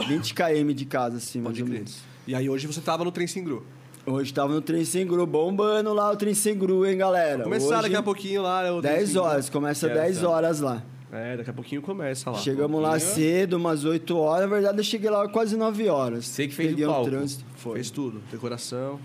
20 0.08 0.34
km 0.34 0.72
de 0.74 0.86
casa, 0.86 1.18
assim, 1.18 1.40
mais 1.40 1.54
Pode 1.56 1.62
ou 1.64 1.68
crer. 1.68 1.78
menos. 1.80 2.02
E 2.28 2.36
aí 2.36 2.50
hoje 2.50 2.68
você 2.68 2.80
tava 2.82 3.04
no 3.04 3.12
trem 3.12 3.28
Singru. 3.28 3.66
Hoje 4.06 4.34
tava 4.34 4.54
no 4.54 4.60
Trem 4.60 4.84
Sem 4.84 5.08
Gru, 5.08 5.26
bombando 5.26 5.94
lá 5.94 6.12
o 6.12 6.18
Trem 6.18 6.34
Sem 6.34 6.58
Gru, 6.58 6.86
hein, 6.86 6.98
galera? 6.98 7.44
Começar 7.46 7.76
Hoje, 7.76 7.82
daqui 7.84 7.96
a 7.96 8.04
pouquinho 8.04 8.42
lá. 8.42 8.70
o 8.74 8.82
trem 8.82 8.96
10 8.96 9.08
Singru. 9.08 9.24
horas, 9.24 9.50
começa 9.50 9.88
Quero 9.88 10.00
10 10.02 10.16
saber. 10.18 10.28
horas 10.28 10.60
lá. 10.60 10.84
É, 11.10 11.38
daqui 11.38 11.50
a 11.50 11.54
pouquinho 11.54 11.82
começa 11.82 12.30
lá. 12.30 12.38
Chegamos 12.38 12.82
lá 12.82 13.00
cedo, 13.00 13.54
umas 13.56 13.86
8 13.86 14.18
horas. 14.18 14.42
Na 14.50 14.54
verdade, 14.56 14.78
eu 14.78 14.84
cheguei 14.84 15.10
lá 15.10 15.26
quase 15.30 15.56
9 15.56 15.88
horas. 15.88 16.26
Você 16.26 16.50
que 16.50 16.54
fez 16.54 16.72
Peguei 16.72 16.86
o 16.86 16.90
um 16.90 16.94
palco. 16.94 17.10
trânsito. 17.12 17.46
Foi. 17.56 17.76
Fez 17.76 17.90
tudo, 17.92 18.22
decoração. 18.30 19.00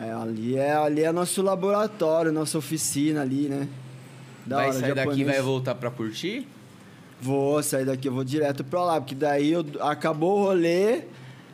É, 0.00 0.12
ali 0.12 0.56
é, 0.56 0.74
ali 0.74 1.02
é 1.02 1.10
nosso 1.10 1.42
laboratório, 1.42 2.30
nossa 2.30 2.56
oficina 2.58 3.22
ali, 3.22 3.48
né? 3.48 3.68
Da 4.46 4.56
vai 4.56 4.68
hora, 4.68 4.78
sair 4.78 4.94
daqui 4.94 5.20
e 5.20 5.24
vai 5.24 5.40
voltar 5.40 5.74
pra 5.74 5.90
curtir? 5.90 6.46
Vou 7.20 7.62
sair 7.62 7.84
daqui, 7.84 8.06
eu 8.08 8.12
vou 8.12 8.22
direto 8.22 8.62
pra 8.62 8.84
lá, 8.84 9.00
porque 9.00 9.14
daí 9.14 9.50
eu, 9.50 9.64
acabou 9.80 10.38
o 10.38 10.44
rolê, 10.44 11.02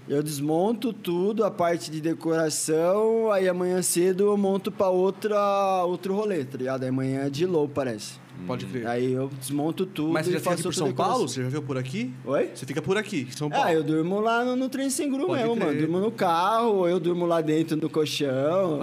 eu 0.06 0.22
desmonto 0.22 0.92
tudo, 0.92 1.42
a 1.44 1.50
parte 1.50 1.90
de 1.90 2.00
decoração, 2.00 3.32
aí 3.32 3.48
amanhã 3.48 3.80
cedo 3.80 4.24
eu 4.24 4.36
monto 4.36 4.70
pra 4.70 4.88
outra, 4.90 5.84
outro 5.84 6.14
rolê, 6.14 6.44
tá 6.44 6.58
ligado? 6.58 6.82
Aí 6.82 6.90
amanhã 6.90 7.22
é 7.22 7.30
de 7.30 7.46
low, 7.46 7.66
parece. 7.66 8.23
Pode 8.46 8.66
crer. 8.66 8.86
Aí 8.86 9.12
eu 9.12 9.30
desmonto 9.40 9.86
tudo 9.86 10.12
Mas 10.12 10.26
você 10.26 10.32
já 10.32 10.38
fica 10.40 10.52
aqui 10.54 10.62
por 10.62 10.74
São. 10.74 10.92
Paulo? 10.92 11.28
Você 11.28 11.42
já 11.42 11.48
veio 11.48 11.62
por 11.62 11.78
aqui? 11.78 12.12
Oi? 12.26 12.50
Você 12.54 12.66
fica 12.66 12.82
por 12.82 12.96
aqui, 12.98 13.26
São 13.34 13.48
Paulo. 13.48 13.64
Ah, 13.66 13.72
eu 13.72 13.82
durmo 13.82 14.20
lá 14.20 14.44
no, 14.44 14.54
no 14.56 14.68
trem 14.68 14.90
sem 14.90 15.10
gru 15.10 15.26
Pode 15.26 15.40
mesmo, 15.40 15.56
crer. 15.56 15.66
mano. 15.66 15.78
Durmo 15.80 15.98
no 16.00 16.10
carro, 16.10 16.74
ou 16.74 16.88
eu 16.88 17.00
durmo 17.00 17.24
lá 17.26 17.40
dentro 17.40 17.76
no 17.76 17.88
colchão. 17.88 18.80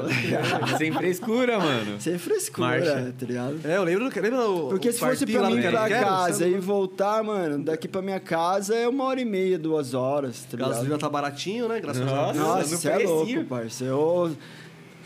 Sem 0.78 0.92
frescura, 0.92 1.60
mano. 1.60 2.00
Sem 2.00 2.18
frescura, 2.18 2.68
Marcha. 2.68 3.14
tá 3.20 3.26
ligado? 3.26 3.60
É, 3.64 3.78
eu 3.78 3.84
lembro, 3.84 4.06
lembra 4.06 4.42
o 4.50 4.70
Porque 4.70 4.90
o 4.90 4.94
se 4.94 5.00
fosse 5.00 5.26
pra 5.26 5.50
mim 5.50 5.58
ir 5.58 5.70
pra 5.70 5.90
casa 5.90 6.48
e 6.48 6.58
voltar, 6.58 7.24
mano, 7.24 7.64
daqui 7.64 7.88
pra 7.88 8.02
minha 8.02 8.20
casa 8.20 8.76
é 8.76 8.88
uma 8.88 9.04
hora 9.06 9.22
e 9.22 9.26
meia, 9.26 9.60
duas 9.60 9.94
horas, 9.94 10.44
tá 10.50 10.58
ligado? 10.58 10.70
Gasolina 10.72 10.98
tá 10.98 11.10
baratinho, 11.10 11.68
né? 11.68 11.80
Graças 11.80 12.02
a 12.02 12.06
Nossa. 12.06 12.34
Deus. 12.34 12.46
Nossa, 12.48 12.72
no 12.72 12.78
você 12.78 12.90
é 12.90 12.98
louco, 13.00 13.44
parceiro. 13.46 13.94
Eu- 13.94 14.38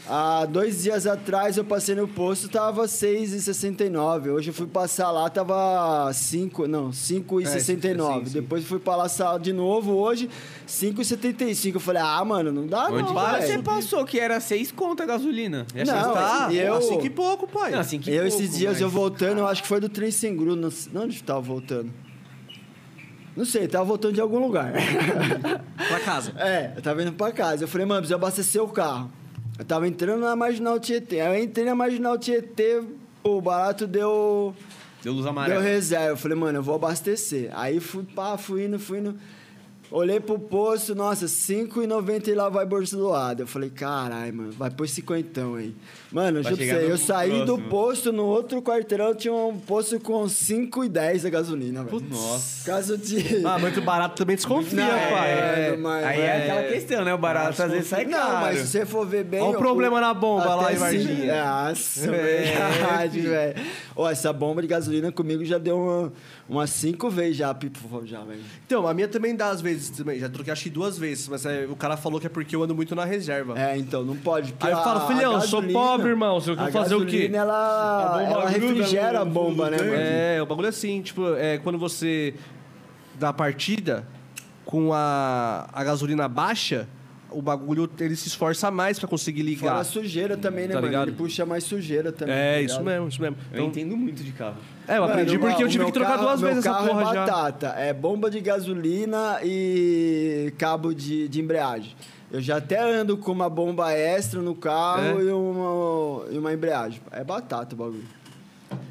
Há 0.07 0.45
dois 0.45 0.83
dias 0.83 1.07
atrás 1.07 1.57
eu 1.57 1.63
passei 1.63 1.95
no 1.95 2.07
posto, 2.07 2.47
tava 2.47 2.83
6,69. 2.87 4.29
Hoje 4.31 4.51
eu 4.51 4.53
fui 4.53 4.67
passar 4.67 5.09
lá, 5.09 5.27
tava 5.31 6.11
5, 6.13 6.67
não, 6.67 6.91
5,69. 6.91 7.47
É, 7.47 7.59
sim, 7.59 8.25
sim. 8.27 8.31
Depois 8.33 8.63
fui 8.65 8.77
passar 8.77 9.39
de 9.39 9.51
novo 9.51 9.93
hoje, 9.93 10.29
5,75. 10.67 11.73
Eu 11.75 11.79
falei, 11.79 12.03
ah, 12.03 12.23
mano, 12.23 12.51
não 12.51 12.67
dá 12.67 12.85
Onde 12.91 13.01
não, 13.01 13.13
você 13.15 13.47
velho. 13.47 13.63
passou 13.63 14.05
que 14.05 14.19
era 14.19 14.39
6 14.39 14.71
conto 14.71 15.01
a 15.01 15.07
gasolina? 15.07 15.65
E 15.73 15.83
Não, 15.83 16.13
tá- 16.13 16.49
e 16.51 16.57
eu- 16.59 16.75
Assim 16.75 16.99
que 16.99 17.09
pouco, 17.09 17.47
pai. 17.47 17.71
Não, 17.71 17.79
assim 17.79 17.99
que 17.99 18.11
Eu, 18.11 18.27
pouco, 18.27 18.43
esses 18.43 18.55
dias, 18.57 18.73
mas- 18.73 18.81
eu 18.81 18.89
voltando, 18.89 19.39
eu 19.39 19.47
acho 19.47 19.63
que 19.63 19.67
foi 19.67 19.79
do 19.79 19.89
trem 19.89 20.11
sem 20.11 20.35
grudo. 20.35 20.61
Não, 20.61 20.69
sei- 20.69 20.91
onde 20.95 21.23
tava 21.23 21.41
voltando? 21.41 21.91
Não 23.35 23.43
sei, 23.43 23.67
tava 23.67 23.83
voltando 23.85 24.13
de 24.13 24.21
algum 24.21 24.37
lugar. 24.39 24.71
Pra 25.87 25.99
casa. 26.01 26.31
É, 26.37 26.73
eu 26.75 26.81
tava 26.81 27.01
indo 27.01 27.11
pra 27.13 27.31
casa. 27.31 27.63
Eu 27.63 27.67
falei, 27.67 27.87
mano, 27.87 28.01
preciso 28.01 28.15
abastecer 28.15 28.61
o 28.63 28.67
carro. 28.67 29.11
Eu 29.57 29.65
tava 29.65 29.87
entrando 29.87 30.21
na 30.21 30.35
Marginal 30.35 30.79
Tietê. 30.79 31.21
Aí 31.21 31.37
eu 31.37 31.43
entrei 31.43 31.65
na 31.65 31.75
Marginal 31.75 32.17
Tietê, 32.17 32.81
pô, 33.23 33.37
o 33.37 33.41
barato 33.41 33.87
deu, 33.87 34.53
Deu 35.01 35.13
luz 35.13 35.23
deu 35.23 35.31
amarela. 35.31 35.61
reserva. 35.61 36.09
Eu 36.09 36.17
falei, 36.17 36.37
mano, 36.37 36.57
eu 36.59 36.63
vou 36.63 36.75
abastecer. 36.75 37.49
Aí 37.53 37.79
fui, 37.79 38.03
pá, 38.03 38.37
fui 38.37 38.65
indo, 38.65 38.77
fui 38.77 38.99
indo. 38.99 39.15
Olhei 39.91 40.19
pro 40.19 40.37
posto, 40.39 40.95
nossa, 40.95 41.27
5,90 41.27 42.27
e 42.27 42.33
lá 42.33 42.49
vai 42.49 42.65
bolsa 42.65 42.97
do 42.97 43.07
lado. 43.07 43.43
Eu 43.43 43.47
falei, 43.47 43.69
caralho, 43.69 44.33
mano, 44.33 44.51
vai 44.51 44.69
pôr 44.69 44.89
cinquentão 44.89 45.55
aí. 45.55 45.75
Mano, 46.15 46.41
pra 46.41 46.51
você, 46.51 46.87
eu 46.89 46.97
saí 46.97 47.39
do 47.41 47.45
próximo. 47.57 47.69
posto, 47.69 48.13
no 48.13 48.23
outro 48.25 48.61
quarteirão 48.61 49.13
tinha 49.13 49.33
um 49.33 49.57
posto 49.59 49.99
com 49.99 50.23
5,10 50.23 51.25
a 51.25 51.29
gasolina, 51.29 51.83
velho. 51.83 51.99
Nossa. 52.09 52.65
Caso 52.65 52.97
de... 52.97 53.45
Ah, 53.45 53.59
muito 53.59 53.81
barato 53.81 54.15
também 54.15 54.37
desconfia, 54.37 54.79
Não, 54.79 54.87
pai. 54.89 55.29
é, 55.31 55.69
É, 55.73 55.77
mas- 55.77 56.05
aí 56.05 56.21
é 56.21 56.43
aquela 56.43 56.63
questão, 56.71 57.03
né? 57.03 57.13
O 57.13 57.17
barato 57.17 57.61
às 57.61 57.69
vezes 57.71 57.87
sai 57.87 58.05
Não, 58.05 58.17
caro. 58.17 58.33
mas 58.45 58.59
se 58.59 58.67
você 58.67 58.85
for 58.85 59.05
ver 59.05 59.25
bem. 59.25 59.41
Olha 59.41 59.57
o 59.57 59.59
problema 59.59 59.99
na 59.99 60.13
bomba 60.13 60.55
lá 60.55 60.71
em 60.71 60.77
Varginha. 60.77 61.43
Nossa, 61.43 62.05
É, 62.05 62.11
verdade, 62.61 63.19
velho. 63.19 63.55
Ó, 63.93 64.09
essa 64.09 64.31
bomba 64.31 64.61
de 64.61 64.67
gasolina 64.69 65.11
comigo 65.11 65.43
já 65.43 65.57
deu 65.57 65.77
uma, 65.77 66.13
umas 66.47 66.69
cinco 66.69 67.09
vezes 67.09 67.37
já, 67.37 67.53
pipo, 67.53 67.79
já, 68.05 68.21
velho. 68.23 68.41
Então, 68.65 68.87
a 68.87 68.93
minha 68.93 69.07
também 69.07 69.35
dá 69.35 69.49
às 69.49 69.59
vezes 69.61 69.89
também. 69.89 70.17
Já 70.19 70.29
troquei 70.29 70.53
acho 70.53 70.63
que 70.63 70.69
duas 70.69 70.97
vezes, 70.97 71.27
mas 71.27 71.45
é, 71.45 71.65
o 71.69 71.75
cara 71.75 71.97
falou 71.97 72.19
que 72.21 72.27
é 72.27 72.29
porque 72.29 72.55
eu 72.55 72.63
ando 72.63 72.73
muito 72.73 72.95
na 72.95 73.03
reserva. 73.05 73.57
É, 73.59 73.77
então, 73.77 74.03
não 74.03 74.15
pode. 74.15 74.53
Aí 74.61 74.71
eu 74.71 74.77
falo, 74.81 75.07
filhão, 75.07 75.33
eu 75.33 75.41
sou 75.41 75.61
gasolina- 75.61 75.79
pobre, 76.05 76.09
irmão, 76.11 76.39
você 76.39 76.55
quer 76.55 76.71
fazer 76.71 76.95
o 76.95 77.05
quê? 77.05 77.29
Ela, 77.33 78.03
A 78.05 78.07
bomba 78.17 78.21
ela 78.23 78.51
gruda 78.51 78.67
refrigera 78.67 79.21
a 79.21 79.25
bomba, 79.25 79.69
né, 79.69 79.77
mano? 79.77 79.93
É, 79.95 80.41
o 80.41 80.45
bagulho 80.45 80.65
é 80.67 80.69
assim, 80.69 81.01
tipo, 81.01 81.33
é, 81.35 81.57
quando 81.57 81.77
você 81.77 82.33
dá 83.19 83.29
a 83.29 83.33
partida 83.33 84.05
com 84.65 84.91
a, 84.93 85.67
a 85.71 85.83
gasolina 85.83 86.27
baixa, 86.27 86.87
o 87.31 87.41
bagulho 87.41 87.89
ele 87.99 88.15
se 88.15 88.27
esforça 88.29 88.71
mais 88.71 88.97
pra 88.97 89.07
conseguir 89.09 89.41
Fora 89.57 89.71
ligar. 89.73 89.81
a 89.81 89.83
sujeira 89.83 90.37
também, 90.37 90.63
né, 90.67 90.69
Tá 90.69 90.75
mano? 90.75 90.87
ligado? 90.87 91.07
Ele 91.09 91.17
puxa 91.17 91.45
mais 91.45 91.63
sujeira 91.65 92.11
também. 92.11 92.33
É, 92.33 92.55
tá 92.55 92.61
isso 92.61 92.81
mesmo, 92.81 93.07
isso 93.09 93.21
mesmo. 93.21 93.35
Eu 93.51 93.57
Então, 93.57 93.67
entendo 93.67 93.97
muito 93.97 94.23
de 94.23 94.31
carro. 94.31 94.55
é, 94.87 94.95
eu 94.97 95.01
Mano, 95.01 95.11
aprendi 95.13 95.37
porque 95.37 95.63
eu 95.63 95.67
tive 95.67 95.85
que 95.85 95.91
trocar 95.91 96.11
carro- 96.13 96.23
duas 96.23 96.41
vezes 96.41 96.59
essa 96.59 96.69
carro 96.69 96.87
porra 96.87 97.01
é 97.01 97.05
já. 97.05 97.13
batata. 97.25 97.67
É 97.77 97.93
bomba 97.93 98.29
de 98.29 98.39
gasolina 98.39 99.39
e 99.43 100.53
cabo 100.57 100.93
de, 100.93 101.27
de 101.27 101.41
embreagem. 101.41 101.93
Eu 102.35 102.41
já 102.41 102.57
até 102.57 102.77
ando 102.81 103.15
com 103.17 103.31
uma 103.31 103.49
bomba 103.49 103.93
extra 103.93 104.41
no 104.41 104.53
carro 104.53 105.21
É? 105.21 105.23
e, 105.23 105.29
uma, 105.31 106.25
e 106.33 106.37
uma 106.37 106.51
embreagem. 106.53 106.99
É 107.11 107.23
batata 107.23 107.73
o 107.75 107.77
bagulho. 107.77 108.03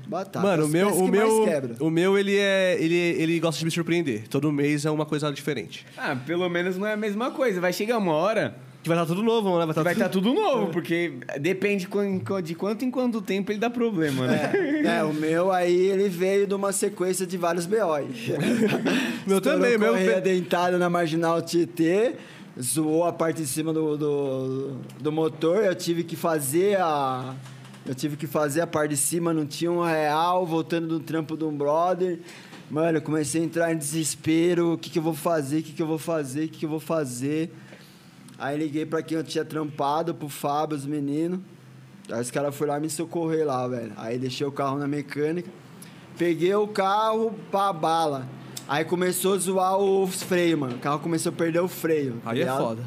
Batata. 0.06 0.40
Mano, 0.46 0.64
o 0.64 0.68
meu, 0.68 0.88
o 0.88 1.06
meu, 1.08 1.44
o 1.80 1.90
meu 1.90 2.18
ele 2.18 2.36
é, 2.38 2.76
ele, 2.80 2.96
ele 2.96 3.38
gosta 3.40 3.58
de 3.58 3.66
me 3.66 3.70
surpreender. 3.70 4.26
Todo 4.28 4.50
mês 4.50 4.86
é 4.86 4.90
uma 4.90 5.04
coisa 5.04 5.30
diferente. 5.30 5.84
Ah, 5.96 6.16
pelo 6.26 6.48
menos 6.48 6.78
não 6.78 6.86
é 6.86 6.94
a 6.94 6.96
mesma 6.96 7.30
coisa. 7.32 7.60
Vai 7.60 7.72
chegar 7.74 7.98
uma 7.98 8.12
hora 8.12 8.54
Que 8.82 8.88
vai 8.88 8.96
estar 8.96 9.06
tudo 9.06 9.22
novo, 9.22 9.50
né? 9.58 9.66
Vai 9.66 9.70
estar 9.70 9.80
que 9.80 9.84
vai 9.84 9.92
estar 9.92 10.08
tudo... 10.08 10.30
tudo 10.30 10.40
novo, 10.40 10.68
porque 10.72 11.14
depende 11.38 11.86
de 12.42 12.54
quanto 12.54 12.82
em 12.84 12.90
quanto 12.90 13.20
tempo 13.20 13.52
ele 13.52 13.58
dá 13.58 13.68
problema, 13.68 14.26
né? 14.26 14.52
É, 14.98 15.02
o 15.04 15.12
meu 15.12 15.52
aí 15.52 15.74
ele 15.88 16.08
veio 16.08 16.46
de 16.46 16.54
uma 16.54 16.72
sequência 16.72 17.26
de 17.26 17.36
vários 17.36 17.66
BO. 17.66 17.76
Meu 19.26 19.40
também, 19.40 19.78
meu- 19.78 19.92
Correia 19.92 20.20
dentada 20.20 20.76
na 20.76 20.90
marginal 20.90 21.40
Tietê, 21.40 22.14
zoou 22.60 23.04
a 23.04 23.12
parte 23.12 23.42
de 23.42 23.46
cima 23.46 23.72
do, 23.72 23.96
do, 23.96 24.76
do 25.00 25.12
motor, 25.12 25.64
eu 25.64 25.74
tive 25.74 26.04
que 26.04 26.16
fazer 26.16 26.80
a. 26.80 27.34
Eu 27.86 27.94
tive 27.94 28.16
que 28.16 28.26
fazer 28.26 28.62
a 28.62 28.66
parte 28.66 28.90
de 28.90 28.96
cima, 28.96 29.34
não 29.34 29.44
tinha 29.44 29.70
um 29.70 29.84
real, 29.84 30.46
voltando 30.46 30.88
do 30.88 31.00
trampo 31.00 31.36
de 31.36 31.44
um 31.44 31.54
brother. 31.54 32.18
Mano, 32.70 32.96
eu 32.96 33.02
comecei 33.02 33.42
a 33.42 33.44
entrar 33.44 33.72
em 33.74 33.76
desespero, 33.76 34.72
o 34.72 34.78
que, 34.78 34.88
que 34.88 34.98
eu 34.98 35.02
vou 35.02 35.12
fazer, 35.12 35.58
o 35.58 35.62
que, 35.62 35.72
que 35.72 35.82
eu 35.82 35.86
vou 35.86 35.98
fazer, 35.98 36.46
o 36.46 36.48
que, 36.48 36.58
que 36.60 36.64
eu 36.64 36.70
vou 36.70 36.80
fazer. 36.80 37.52
Aí 38.38 38.56
liguei 38.56 38.86
pra 38.86 39.02
quem 39.02 39.18
eu 39.18 39.24
tinha 39.24 39.44
trampado, 39.44 40.14
pro 40.14 40.30
Fábio, 40.30 40.76
os 40.76 40.86
meninos. 40.86 41.40
Aí 42.10 42.20
os 42.20 42.30
caras 42.30 42.54
foram 42.54 42.72
lá 42.72 42.80
me 42.80 42.88
socorrer 42.88 43.46
lá, 43.46 43.68
velho. 43.68 43.92
Aí 43.96 44.18
deixei 44.18 44.46
o 44.46 44.52
carro 44.52 44.78
na 44.78 44.88
mecânica. 44.88 45.50
Peguei 46.16 46.54
o 46.54 46.66
carro 46.66 47.34
pra 47.50 47.70
bala. 47.72 48.26
Aí 48.66 48.84
começou 48.84 49.34
a 49.34 49.38
zoar 49.38 49.76
os 49.76 50.22
freios, 50.22 50.58
mano. 50.58 50.76
O 50.76 50.78
carro 50.78 50.98
começou 50.98 51.30
a 51.30 51.34
perder 51.34 51.60
o 51.60 51.68
freio. 51.68 52.14
tá 52.24 52.30
Aí 52.30 52.42
é 52.42 52.46
foda. 52.46 52.82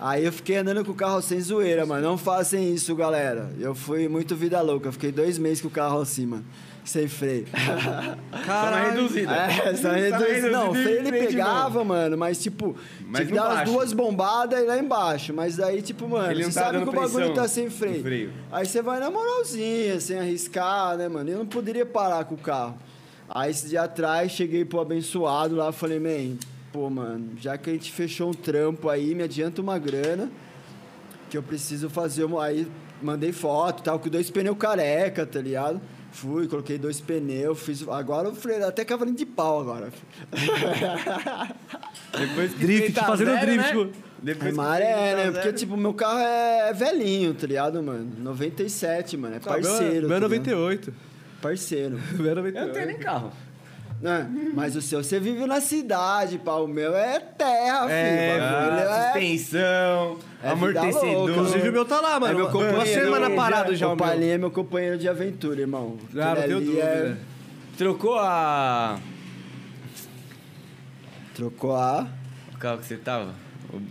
Aí 0.00 0.24
eu 0.24 0.32
fiquei 0.32 0.56
andando 0.56 0.84
com 0.84 0.92
o 0.92 0.94
carro 0.94 1.22
sem 1.22 1.40
zoeira, 1.40 1.86
mano. 1.86 2.06
Não 2.06 2.18
façam 2.18 2.60
isso, 2.60 2.94
galera. 2.94 3.50
Eu 3.58 3.74
fui 3.74 4.08
muito 4.08 4.34
vida 4.34 4.60
louca. 4.60 4.88
Eu 4.88 4.92
fiquei 4.92 5.12
dois 5.12 5.38
meses 5.38 5.60
com 5.62 5.68
o 5.68 5.70
carro 5.70 6.00
assim, 6.00 6.26
mano. 6.26 6.44
Sem 6.84 7.08
freio. 7.08 7.46
Só 8.44 8.70
na 8.70 8.90
reduzida. 8.90 9.32
É, 9.34 9.74
só 9.74 9.88
Só 9.88 9.92
reduzir. 9.92 10.50
Não, 10.50 10.70
o 10.70 10.74
freio 10.74 10.98
ele 10.98 11.12
pegava, 11.12 11.82
mano, 11.82 12.18
mas 12.18 12.42
tipo, 12.42 12.76
Mas 13.06 13.26
tinha 13.26 13.26
que 13.28 13.48
dar 13.48 13.60
as 13.62 13.70
duas 13.70 13.94
bombadas 13.94 14.60
e 14.60 14.64
lá 14.64 14.76
embaixo. 14.76 15.32
Mas 15.32 15.58
aí, 15.58 15.80
tipo, 15.80 16.06
mano, 16.06 16.30
Ele 16.30 16.44
você 16.44 16.60
tá 16.60 16.66
sabe 16.66 16.82
que 16.82 16.88
o 16.90 16.92
bagulho 16.92 17.32
tá 17.32 17.48
sem 17.48 17.70
freio. 17.70 18.02
freio. 18.02 18.32
Aí 18.52 18.66
você 18.66 18.82
vai 18.82 19.00
na 19.00 19.10
moralzinha, 19.10 19.98
sem 19.98 20.18
arriscar, 20.18 20.98
né, 20.98 21.08
mano? 21.08 21.30
Eu 21.30 21.38
não 21.38 21.46
poderia 21.46 21.86
parar 21.86 22.26
com 22.26 22.34
o 22.34 22.38
carro. 22.38 22.76
Aí 23.28 23.50
esse 23.50 23.68
dia 23.68 23.82
atrás, 23.82 24.32
cheguei 24.32 24.64
pro 24.64 24.80
abençoado 24.80 25.56
lá, 25.56 25.72
falei, 25.72 25.98
man, 25.98 26.36
pô, 26.72 26.90
mano, 26.90 27.30
já 27.40 27.56
que 27.56 27.70
a 27.70 27.72
gente 27.72 27.90
fechou 27.90 28.30
um 28.30 28.34
trampo 28.34 28.88
aí, 28.88 29.14
me 29.14 29.22
adianta 29.22 29.62
uma 29.62 29.78
grana, 29.78 30.30
que 31.30 31.36
eu 31.36 31.42
preciso 31.42 31.88
fazer 31.88 32.24
uma. 32.24 32.44
Aí 32.44 32.66
mandei 33.02 33.32
foto 33.32 33.82
tal, 33.82 33.98
com 33.98 34.08
dois 34.08 34.30
pneus 34.30 34.56
careca, 34.56 35.26
tá 35.26 35.40
ligado? 35.40 35.80
Fui, 36.12 36.46
coloquei 36.46 36.78
dois 36.78 37.00
pneus, 37.00 37.58
fiz. 37.60 37.86
Agora 37.88 38.28
o 38.28 38.34
freio, 38.34 38.64
até 38.66 38.84
cavalinho 38.84 39.16
de 39.16 39.26
pau 39.26 39.60
agora. 39.60 39.92
Depois 42.16 42.52
que 42.52 42.58
Drift, 42.60 42.92
tá 42.92 43.04
fazendo 43.04 43.32
zero, 43.32 43.46
drift, 43.46 43.74
né? 43.74 43.90
Depois 44.22 44.46
É 44.46 44.50
que 44.50 44.56
maré, 44.56 44.92
tá 44.92 45.16
né? 45.16 45.24
Porque, 45.24 45.42
zero. 45.42 45.56
tipo, 45.56 45.76
meu 45.76 45.92
carro 45.92 46.20
é 46.20 46.72
velhinho, 46.72 47.34
tá 47.34 47.46
ligado, 47.48 47.82
mano? 47.82 48.12
97, 48.18 49.16
mano. 49.16 49.34
É 49.36 49.40
parceiro. 49.40 50.06
Meu 50.06 50.16
é 50.16 50.20
tá 50.20 50.28
ligado? 50.28 50.46
98. 50.46 50.94
Parceiro. 51.48 51.98
É 52.18 52.30
Eu 52.30 52.34
não 52.36 52.42
tenho 52.42 52.54
98. 52.54 52.86
nem 52.86 52.98
carro. 52.98 53.30
É, 54.02 54.26
mas 54.54 54.76
o 54.76 54.82
seu, 54.82 55.02
você 55.02 55.18
vive 55.20 55.46
na 55.46 55.60
cidade, 55.62 56.36
pá. 56.38 56.54
O 56.56 56.66
meu 56.66 56.94
é 56.94 57.18
terra, 57.20 57.90
É, 57.90 58.34
filho. 58.34 58.50
Bagulho 58.50 58.88
Ah, 58.88 58.92
é- 58.92 59.12
suspensão, 59.12 60.18
é 60.42 60.54
vida 60.54 60.80
amortecedor. 60.80 61.12
louca, 61.14 61.32
Inclusive 61.32 61.68
o 61.68 61.72
meu 61.72 61.84
tá 61.86 62.00
lá, 62.00 62.20
mano. 62.20 62.32
É 62.32 62.36
meu 62.36 62.44
Uma 62.46 62.52
companheiro, 62.52 62.86
semana 63.04 63.30
parado 63.30 63.74
já, 63.76 63.86
O 63.88 63.92
o 63.92 63.96
meu. 63.96 64.04
Palinha 64.06 64.34
é 64.34 64.38
meu 64.38 64.50
companheiro 64.50 64.98
de 64.98 65.08
aventura, 65.08 65.60
irmão. 65.60 65.96
Ah, 66.12 66.16
não 66.16 66.32
Aquele 66.32 66.46
tenho 66.46 66.56
ali 66.58 66.66
dúvida. 66.66 67.18
Trocou 67.78 68.18
a... 68.18 68.98
Trocou 71.34 71.74
a... 71.74 72.06
O 72.54 72.58
carro 72.58 72.78
que 72.78 72.86
você 72.86 72.96
tava? 72.96 73.34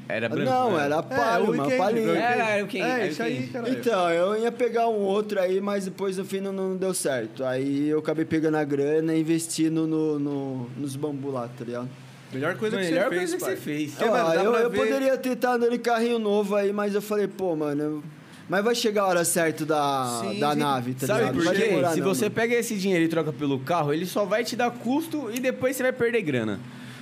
Era 0.07 0.27
branco? 0.29 0.49
Não, 0.49 0.77
né? 0.77 0.86
era 0.86 1.03
Palio, 1.03 1.51
o 1.51 1.55
mano. 1.57 1.69
Meu 1.93 2.15
Era, 2.15 2.49
era 2.49 2.63
o 2.63 2.67
quem? 2.67 2.81
É, 2.81 3.07
isso 3.07 3.21
aí, 3.23 3.47
cara. 3.47 3.69
Então, 3.69 4.09
eu 4.09 4.41
ia 4.41 4.51
pegar 4.51 4.88
um 4.88 4.99
outro 5.01 5.39
aí, 5.39 5.59
mas 5.61 5.86
depois 5.86 6.17
no 6.17 6.25
fim 6.25 6.39
não, 6.39 6.51
não 6.51 6.75
deu 6.75 6.93
certo. 6.93 7.43
Aí 7.43 7.88
eu 7.89 7.99
acabei 7.99 8.25
pegando 8.25 8.57
a 8.57 8.63
grana 8.63 9.13
e 9.13 9.21
investindo 9.21 9.86
no, 9.88 10.17
no- 10.19 10.69
nos 10.77 10.95
bambu 10.95 11.31
lá, 11.31 11.47
tá 11.47 11.63
ligado? 11.65 11.89
Melhor 12.31 12.55
coisa 12.55 12.77
que 12.77 12.84
Melhor 12.86 13.09
você 13.09 13.09
fez, 13.09 13.19
coisa 13.31 13.38
que 13.38 13.43
pai. 13.43 13.55
você 13.55 13.61
fez. 13.61 13.91
Porque, 13.91 14.09
mano, 14.09 14.34
eu, 14.34 14.53
eu 14.55 14.69
ver- 14.69 14.77
poderia 14.77 15.17
ter 15.17 15.34
estado 15.34 15.55
andando 15.63 15.75
em 15.75 15.79
carrinho 15.79 16.17
novo 16.17 16.55
aí, 16.55 16.73
mas 16.73 16.95
eu 16.95 17.01
falei, 17.01 17.27
pô, 17.27 17.55
mano. 17.55 17.81
eu- 17.81 18.03
Mas 18.49 18.63
vai 18.63 18.75
chegar 18.75 19.03
a 19.03 19.07
hora 19.07 19.23
certa 19.23 19.65
da, 19.65 20.19
Sim, 20.21 20.39
da 20.39 20.51
sim. 20.53 20.59
nave, 20.59 20.93
tá 20.95 21.07
Sabe 21.07 21.19
ligado? 21.21 21.36
por 21.36 21.53
quê? 21.55 21.69
Se 21.93 21.99
não, 22.01 22.07
você 22.07 22.25
mano. 22.25 22.36
pega 22.36 22.55
esse 22.55 22.75
dinheiro 22.75 23.05
e 23.05 23.07
troca 23.07 23.31
pelo 23.31 23.57
carro, 23.59 23.93
ele 23.93 24.05
só 24.05 24.25
vai 24.25 24.43
te 24.43 24.55
dar 24.55 24.69
custo 24.71 25.29
e 25.34 25.39
depois 25.39 25.75
você 25.77 25.84
vai 25.84 25.93
perder 25.93 26.21
grana. 26.23 26.59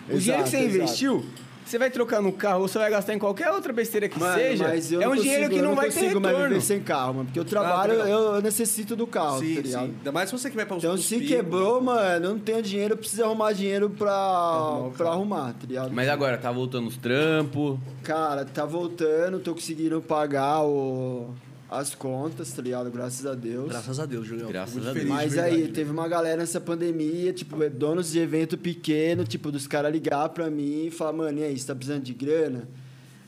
O 0.08 0.14
Exato, 0.14 0.20
dinheiro 0.22 0.44
que 0.44 0.50
você 0.50 0.58
exato. 0.58 0.76
investiu, 0.76 1.26
você 1.66 1.78
vai 1.78 1.90
trocar 1.90 2.22
no 2.22 2.32
carro 2.34 2.62
ou 2.62 2.68
você 2.68 2.78
vai 2.78 2.90
gastar 2.90 3.14
em 3.14 3.20
qualquer 3.20 3.50
outra 3.52 3.72
besteira 3.72 4.10
que 4.10 4.20
Mano, 4.20 4.34
seja, 4.36 4.68
mas 4.68 4.92
eu 4.92 5.02
é 5.02 5.08
um 5.08 5.16
não 5.16 5.22
dinheiro 5.22 5.44
consigo- 5.44 5.56
que 5.56 5.60
eu 5.66 5.70
não 5.70 5.76
vai 5.76 5.90
ter 5.90 5.94
consigo 6.00 6.20
mais 6.20 6.34
retorno. 6.36 6.54
viver 6.56 6.66
sem 6.66 6.80
carro, 6.82 7.14
mano. 7.14 7.26
Porque 7.26 7.40
eu 7.40 7.46
trabalho, 7.46 7.94
legal. 7.94 8.08
eu, 8.08 8.36
eu 8.36 8.42
necessito 8.42 8.96
do 8.96 9.08
carro, 9.08 9.40
Sim, 9.40 9.50
tá 9.56 9.62
sim. 9.62 9.68
ligado? 9.68 9.84
Ainda 9.84 10.12
mais 10.12 10.30
se 10.30 10.38
você 10.38 10.50
que 10.50 10.56
vai 10.56 10.66
pra 10.66 10.76
uns 10.76 10.84
Então, 10.84 10.98
se 10.98 11.16
picos. 11.16 11.28
quebrou, 11.30 11.82
mano, 11.82 12.26
eu 12.26 12.32
não 12.32 12.40
tenho 12.40 12.62
dinheiro, 12.62 12.94
eu 12.94 12.98
preciso 12.98 13.24
arrumar 13.24 13.54
dinheiro 13.54 13.90
pra, 13.90 14.12
Arrumar 14.14 14.90
pra 14.98 15.10
arrumar, 15.10 15.54
tá 15.54 15.66
ligado? 15.68 15.92
Mas 15.94 16.10
agora, 16.10 16.38
tá 16.38 16.52
voltando 16.52 16.88
os 16.88 16.98
trampos. 16.98 17.78
Cara, 18.04 18.44
tá 18.46 18.66
voltando, 18.66 19.40
tô 19.40 19.54
conseguindo 19.54 20.02
pagar 20.02 20.62
o, 20.64 21.30
as 21.72 21.96
contas, 21.96 22.52
tá 22.52 22.62
ligado? 22.62 22.92
Graças 22.92 23.26
a 23.26 23.34
Deus. 23.34 23.70
Graças 23.70 24.00
a 24.00 24.06
Deus, 24.06 24.28
Julião. 24.28 24.50
Graças 24.52 24.76
Muito 24.76 24.90
a 24.90 24.94
Deus. 24.94 25.04
feliz, 25.06 25.10
Mas 25.16 25.38
aí, 25.38 25.52
verdade. 25.56 25.74
teve 25.74 25.90
uma 25.92 26.08
galera 26.08 26.38
nessa 26.38 26.60
pandemia, 26.60 27.32
tipo, 27.32 27.58
donos 27.70 28.12
de 28.12 28.20
evento 28.20 28.58
pequeno, 28.58 29.24
tipo, 29.24 29.50
dos 29.52 29.68
caras 29.68 29.92
ligar 29.92 30.28
pra 30.30 30.50
mim 30.50 30.88
e 30.88 30.92
falar, 30.92 31.14
mano, 31.14 31.40
e 31.40 31.44
aí, 31.44 31.58
você 31.58 31.66
tá 31.68 31.74
precisando 31.74 32.04
de 32.04 32.14
grana? 32.14 32.68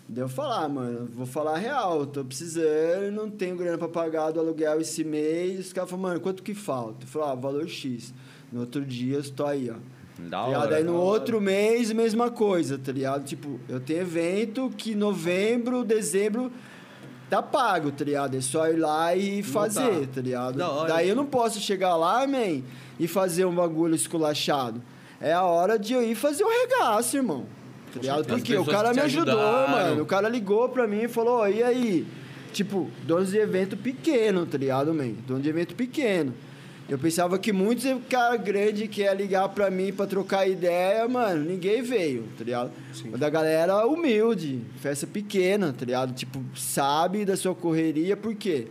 Daí 0.09 0.21
eu 0.25 0.27
falar, 0.27 0.67
mano, 0.67 1.09
vou 1.15 1.25
falar 1.25 1.53
a 1.53 1.57
real, 1.57 2.05
tô 2.05 2.23
precisando, 2.25 3.11
não 3.13 3.29
tenho 3.29 3.55
grana 3.55 3.77
pra 3.77 3.87
pagar 3.87 4.31
do 4.31 4.39
aluguel 4.41 4.81
esse 4.81 5.03
mês. 5.05 5.67
Os 5.67 5.73
caras 5.73 5.89
falaram, 5.89 6.09
mano, 6.09 6.19
quanto 6.19 6.43
que 6.43 6.53
falta? 6.53 7.05
Eu 7.05 7.07
falei, 7.07 7.29
ah, 7.29 7.35
valor 7.35 7.67
X. 7.69 8.13
No 8.51 8.59
outro 8.59 8.85
dia, 8.85 9.15
eu 9.15 9.21
estou 9.21 9.45
aí, 9.47 9.69
ó. 9.71 9.75
Da 10.29 10.29
Tá 10.43 10.45
hora. 10.59 10.75
Aí 10.75 10.83
no 10.83 10.95
outro 10.95 11.39
mês, 11.41 11.91
mesma 11.93 12.29
coisa, 12.29 12.77
tá 12.77 12.91
ligado? 12.91 13.23
Tipo, 13.23 13.57
eu 13.69 13.79
tenho 13.79 14.01
evento 14.01 14.69
que 14.77 14.93
novembro, 14.93 15.83
dezembro 15.83 16.51
tá 17.29 17.41
pago, 17.41 17.91
tá 17.91 18.03
ligado? 18.03 18.35
É 18.35 18.41
só 18.41 18.67
ir 18.69 18.77
lá 18.77 19.15
e 19.15 19.41
fazer, 19.43 20.07
tá 20.07 20.21
ligado? 20.21 20.59
Hora. 20.61 20.93
Daí 20.93 21.09
eu 21.09 21.15
não 21.15 21.25
posso 21.25 21.59
chegar 21.59 21.95
lá, 21.95 22.25
man, 22.27 22.61
e 22.99 23.07
fazer 23.07 23.45
um 23.45 23.53
bagulho 23.55 23.95
esculachado. 23.95 24.81
É 25.19 25.33
a 25.33 25.43
hora 25.43 25.79
de 25.79 25.93
eu 25.93 26.03
ir 26.03 26.15
fazer 26.15 26.43
o 26.43 26.49
regaço, 26.49 27.15
irmão. 27.17 27.45
Tá 27.93 27.99
ligado? 27.99 28.25
Porque 28.25 28.57
o 28.57 28.65
cara 28.65 28.93
me 28.93 28.99
ajudou, 29.01 29.39
ajudaram. 29.39 29.71
mano. 29.71 30.03
O 30.03 30.05
cara 30.05 30.27
ligou 30.27 30.67
pra 30.69 30.87
mim 30.87 31.03
e 31.03 31.07
falou, 31.07 31.39
ó, 31.39 31.47
e 31.47 31.61
aí? 31.63 32.05
Tipo, 32.51 32.89
dono 33.03 33.25
de 33.25 33.37
evento 33.37 33.75
pequeno, 33.77 34.45
tá 34.45 34.57
ligado, 34.57 34.93
man? 34.93 35.11
Dono 35.27 35.41
de 35.41 35.49
evento 35.49 35.75
pequeno. 35.75 36.33
Eu 36.89 36.99
pensava 36.99 37.39
que 37.39 37.53
muitos 37.53 37.85
cara 38.09 38.35
grande 38.35 38.87
que 38.87 39.01
ia 39.01 39.13
ligar 39.13 39.47
pra 39.49 39.71
mim 39.71 39.93
pra 39.93 40.05
trocar 40.05 40.47
ideia, 40.47 41.07
mano, 41.07 41.43
ninguém 41.43 41.81
veio, 41.81 42.25
tá 42.37 42.43
ligado? 42.43 42.71
O 43.11 43.17
da 43.17 43.29
galera 43.29 43.85
humilde, 43.87 44.61
festa 44.77 45.07
pequena, 45.07 45.73
tá 45.77 45.85
ligado? 45.85 46.13
Tipo, 46.13 46.43
sabe 46.55 47.23
da 47.23 47.37
sua 47.37 47.55
correria, 47.55 48.17
por 48.17 48.35
quê? 48.35 48.67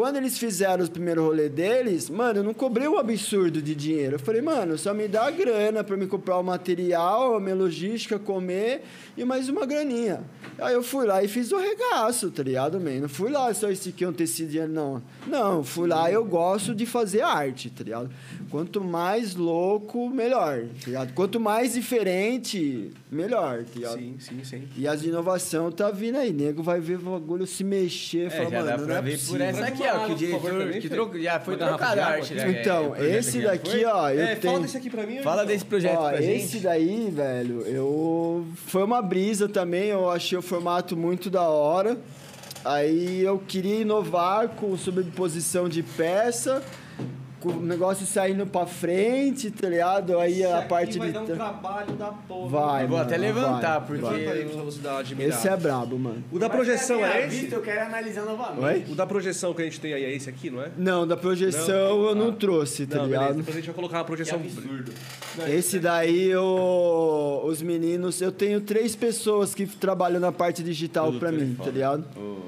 Quando 0.00 0.16
eles 0.16 0.38
fizeram 0.38 0.82
os 0.82 0.88
primeiros 0.88 1.22
rolê 1.22 1.50
deles, 1.50 2.08
mano, 2.08 2.38
eu 2.38 2.42
não 2.42 2.54
cobrei 2.54 2.88
um 2.88 2.96
absurdo 2.96 3.60
de 3.60 3.74
dinheiro. 3.74 4.14
Eu 4.14 4.18
falei, 4.18 4.40
mano, 4.40 4.78
só 4.78 4.94
me 4.94 5.06
dá 5.06 5.26
a 5.26 5.30
grana 5.30 5.84
pra 5.84 5.94
me 5.94 6.06
comprar 6.06 6.38
o 6.38 6.42
material, 6.42 7.36
a 7.36 7.40
minha 7.40 7.54
logística, 7.54 8.18
comer 8.18 8.82
e 9.14 9.26
mais 9.26 9.50
uma 9.50 9.66
graninha. 9.66 10.22
Aí 10.58 10.72
eu 10.72 10.82
fui 10.82 11.06
lá 11.06 11.22
e 11.22 11.28
fiz 11.28 11.52
o 11.52 11.58
regaço, 11.58 12.30
tá 12.30 12.42
ligado, 12.42 12.80
man? 12.80 13.00
Não 13.00 13.08
fui 13.10 13.30
lá 13.30 13.52
só 13.52 13.70
esse 13.70 13.90
aqui 13.90 14.06
um 14.06 14.12
tecido, 14.12 14.66
não. 14.68 15.02
Não, 15.26 15.62
fui 15.62 15.86
lá 15.86 16.10
eu 16.10 16.24
gosto 16.24 16.74
de 16.74 16.86
fazer 16.86 17.20
arte, 17.20 17.68
tá 17.68 17.84
ligado? 17.84 18.10
Quanto 18.50 18.82
mais 18.82 19.34
louco, 19.34 20.08
melhor, 20.08 20.64
tá 20.80 20.86
ligado? 20.86 21.12
Quanto 21.12 21.38
mais 21.38 21.74
diferente, 21.74 22.90
melhor, 23.10 23.64
tá 23.64 23.70
ligado? 23.74 23.98
Sim, 23.98 24.16
sim, 24.18 24.44
sim. 24.44 24.68
E 24.76 24.88
as 24.88 25.02
de 25.02 25.08
inovação 25.08 25.70
tá 25.70 25.90
vindo 25.90 26.16
aí. 26.16 26.32
Nego 26.32 26.62
vai 26.62 26.80
ver 26.80 26.96
o 26.96 27.18
bagulho 27.18 27.46
se 27.46 27.62
mexer. 27.62 28.26
É, 28.26 28.30
fala, 28.30 28.50
já 28.50 28.62
dá 28.62 28.72
mano, 28.72 28.86
pra 28.86 28.94
não 28.94 28.96
é 28.96 29.02
ver 29.02 29.12
possível. 29.12 29.34
por 29.34 29.40
essa 29.42 29.64
aqui, 29.66 29.89
ó, 29.96 30.06
que 30.06 30.12
o 30.12 30.16
diretor 30.16 31.10
que 31.10 31.22
já 31.22 31.40
foi 31.40 31.54
Uma 31.54 31.58
garrafa 31.60 31.78
trocado 31.78 31.94
de 31.94 32.00
a 32.00 32.04
água 32.06 32.16
arte, 32.18 32.32
aqui. 32.34 32.52
né? 32.52 32.60
Então, 32.60 32.96
É, 32.96 33.00
o 33.00 33.04
esse 33.16 33.40
daqui, 33.42 33.70
foi? 33.70 33.84
ó, 33.84 34.10
eu 34.10 34.20
é, 34.22 34.34
tenho... 34.36 34.52
fala 34.54 34.60
desse 34.64 34.76
aqui 34.76 34.90
pra 34.90 35.06
mim. 35.06 35.22
Fala 35.22 35.44
desse 35.46 35.64
projeto 35.64 35.98
Ó, 35.98 36.08
pra 36.10 36.22
esse 36.22 36.48
gente. 36.54 36.60
daí, 36.60 37.10
velho, 37.10 37.62
eu... 37.66 38.46
Foi 38.66 38.82
uma 38.82 39.00
brisa 39.02 39.48
também, 39.48 39.88
eu 39.88 40.10
achei 40.10 40.36
o 40.38 40.42
formato 40.42 40.96
muito 40.96 41.28
da 41.30 41.42
hora. 41.42 41.98
Aí 42.64 43.22
eu 43.22 43.38
queria 43.38 43.80
inovar 43.80 44.48
com 44.50 44.76
sobreposição 44.76 45.68
de 45.68 45.82
peça, 45.82 46.62
o 47.48 47.60
negócio 47.60 48.06
saindo 48.06 48.46
pra 48.46 48.66
frente, 48.66 49.50
tá 49.50 49.68
ligado? 49.68 50.18
Aí 50.18 50.44
a 50.44 50.62
parte 50.62 50.98
vai 50.98 51.08
de... 51.08 51.14
dar 51.14 51.22
um 51.22 51.26
trabalho 51.26 51.92
da 51.94 52.06
porra. 52.08 52.48
Vai, 52.48 52.84
Eu 52.84 52.88
vou 52.88 52.98
até 52.98 53.16
levantar, 53.16 53.78
vai, 53.80 54.00
porque- 54.00 54.02
vai. 54.02 55.28
Esse 55.28 55.48
é 55.48 55.56
brabo, 55.56 55.98
mano. 55.98 56.22
O 56.30 56.38
da 56.38 56.48
projeção 56.50 57.04
é 57.04 57.26
esse? 57.26 57.50
Eu 57.52 57.62
quero 57.62 57.80
analisar 57.86 58.24
novamente. 58.24 58.64
Oi? 58.64 58.92
O 58.92 58.94
da 58.94 59.06
projeção 59.06 59.54
que 59.54 59.62
a 59.62 59.64
gente 59.64 59.80
tem 59.80 59.94
aí 59.94 60.04
é 60.04 60.14
esse 60.14 60.28
aqui, 60.28 60.50
não 60.50 60.62
é? 60.62 60.70
Não, 60.76 61.06
da 61.06 61.16
projeção 61.16 62.04
eu 62.06 62.14
não 62.14 62.32
trouxe, 62.32 62.86
tá 62.86 62.98
não, 62.98 63.06
ligado? 63.06 63.20
beleza. 63.22 63.38
Depois 63.38 63.56
a 63.56 63.60
gente 63.60 63.66
vai 63.66 63.74
colocar 63.74 63.96
uma 63.98 64.04
Que 64.04 64.06
projeção. 64.08 64.38
absurdo. 64.38 64.92
Esse 65.48 65.78
daí, 65.78 66.26
eu, 66.28 67.42
os 67.44 67.62
meninos, 67.62 68.20
eu 68.20 68.32
tenho 68.32 68.60
três 68.60 68.94
pessoas 68.96 69.54
que 69.54 69.66
trabalham 69.66 70.20
na 70.20 70.32
parte 70.32 70.62
digital 70.62 71.06
Produtor 71.06 71.28
pra 71.28 71.38
é 71.38 71.40
mim, 71.44 71.54
tá 71.54 71.70
ligado? 71.70 72.04
O 72.16 72.42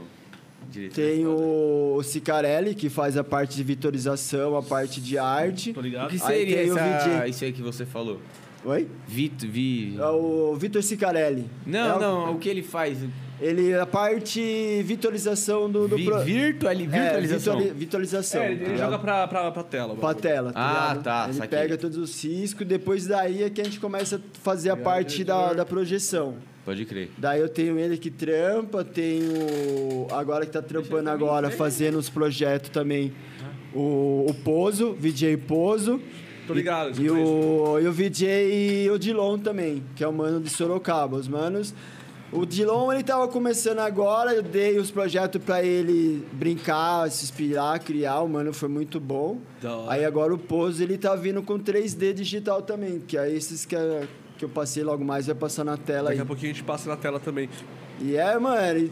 diretor 0.72 1.00
é 1.00 1.04
Tem 1.04 1.26
o, 1.26 1.94
o 1.96 2.02
Cicarelli, 2.02 2.74
que 2.74 2.88
faz 2.88 3.16
a 3.16 3.22
parte 3.24 3.54
de 3.56 3.62
vitorização, 3.62 4.56
a 4.56 4.62
parte 4.62 5.00
de 5.00 5.18
arte. 5.18 5.72
Tô 5.72 5.80
O 5.80 5.82
ligado? 5.82 6.08
que 6.08 6.14
Aí 6.14 6.20
seria 6.20 6.56
tem 6.56 6.70
o 6.72 6.78
essa, 6.78 7.28
isso 7.28 7.44
aí 7.44 7.52
que 7.52 7.62
você 7.62 7.84
falou? 7.86 8.20
Oi? 8.64 8.88
Vito, 9.08 9.46
vi... 9.48 9.96
É 9.98 10.06
o 10.06 10.54
Vitor 10.56 10.82
Cicarelli. 10.82 11.46
Não, 11.66 11.78
É 11.80 11.94
o- 11.96 12.00
não, 12.00 12.32
o 12.34 12.38
que 12.38 12.48
ele 12.48 12.62
faz? 12.62 12.98
Ele, 13.40 13.74
a 13.74 13.84
parte 13.84 14.82
vitorização 14.84 15.68
do, 15.68 15.88
do 15.88 15.96
Vi, 15.96 16.04
pro- 16.04 16.20
virtuali, 16.20 16.84
É, 16.84 16.86
virtualização. 16.86 17.56
vitori- 17.58 17.76
vitorização. 17.76 18.40
É, 18.42 18.46
ele, 18.46 18.54
tá 18.56 18.62
ele 18.62 18.72
ligado? 18.74 18.90
joga 18.90 18.98
pra, 19.00 19.26
pra, 19.26 19.50
pra 19.50 19.62
tela. 19.64 19.96
Pra 19.96 20.14
tela, 20.14 20.52
tá 20.52 20.60
Ah, 20.60 20.88
ligado? 20.90 21.02
tá, 21.02 21.24
Ele 21.24 21.32
saquei. 21.38 21.58
pega 21.58 21.76
todos 21.76 21.98
os 21.98 22.24
riscos, 22.24 22.64
depois 22.64 23.04
daí 23.08 23.42
é 23.42 23.50
que 23.50 23.60
a 23.60 23.64
gente 23.64 23.80
começa 23.80 24.16
a 24.16 24.20
fazer 24.44 24.70
a 24.70 24.76
parte 24.76 25.24
da, 25.24 25.52
da 25.54 25.64
projeção. 25.64 26.36
Pode 26.64 26.84
crer. 26.84 27.10
Daí 27.18 27.40
eu 27.40 27.48
tenho 27.48 27.78
ele 27.78 27.98
que 27.98 28.10
trampa, 28.10 28.84
tenho 28.84 30.06
agora 30.10 30.46
que 30.46 30.52
tá 30.52 30.62
trampando 30.62 31.10
agora, 31.10 31.50
fazendo 31.50 31.98
os 31.98 32.08
projetos 32.08 32.70
também. 32.70 33.12
O, 33.74 34.26
o 34.28 34.34
Pozo, 34.44 34.92
VJ 34.94 35.36
Pozo. 35.38 36.00
Tô 36.46 36.54
ligado, 36.54 37.00
E, 37.00 37.06
e 37.06 37.10
o, 37.10 37.78
e 37.80 37.86
o 37.86 37.92
VJ 37.92 38.90
Odilon 38.90 39.38
também, 39.38 39.82
que 39.96 40.04
é 40.04 40.08
o 40.08 40.12
mano 40.12 40.40
de 40.40 40.50
Sorocaba. 40.50 41.16
Os 41.16 41.26
manos. 41.28 41.74
O 42.30 42.46
Dilon, 42.46 42.90
ele 42.90 43.02
tava 43.02 43.28
começando 43.28 43.80
agora, 43.80 44.32
eu 44.32 44.42
dei 44.42 44.78
os 44.78 44.90
projetos 44.90 45.42
pra 45.44 45.62
ele 45.62 46.24
brincar, 46.32 47.10
se 47.10 47.24
inspirar, 47.24 47.78
criar, 47.80 48.20
o 48.22 48.28
mano 48.28 48.54
foi 48.54 48.70
muito 48.70 48.98
bom. 48.98 49.36
Aí 49.90 50.02
agora 50.02 50.32
o 50.32 50.38
Pozo, 50.38 50.82
ele 50.82 50.96
tá 50.96 51.14
vindo 51.14 51.42
com 51.42 51.58
3D 51.58 52.14
digital 52.14 52.62
também, 52.62 53.00
que 53.00 53.18
é 53.18 53.30
esses 53.30 53.66
que, 53.66 53.76
é- 53.76 54.08
que 54.42 54.46
eu 54.46 54.48
passei 54.48 54.82
logo 54.82 55.04
mais, 55.04 55.26
vai 55.26 55.36
passar 55.36 55.62
na 55.62 55.76
tela 55.76 56.10
aí. 56.10 56.16
Daqui 56.16 56.22
a 56.22 56.26
pouquinho 56.26 56.50
a 56.50 56.54
gente 56.54 56.64
passa 56.64 56.88
na 56.88 56.96
tela 56.96 57.20
também. 57.20 57.48
E 58.00 58.16
é, 58.16 58.36
mano, 58.36 58.90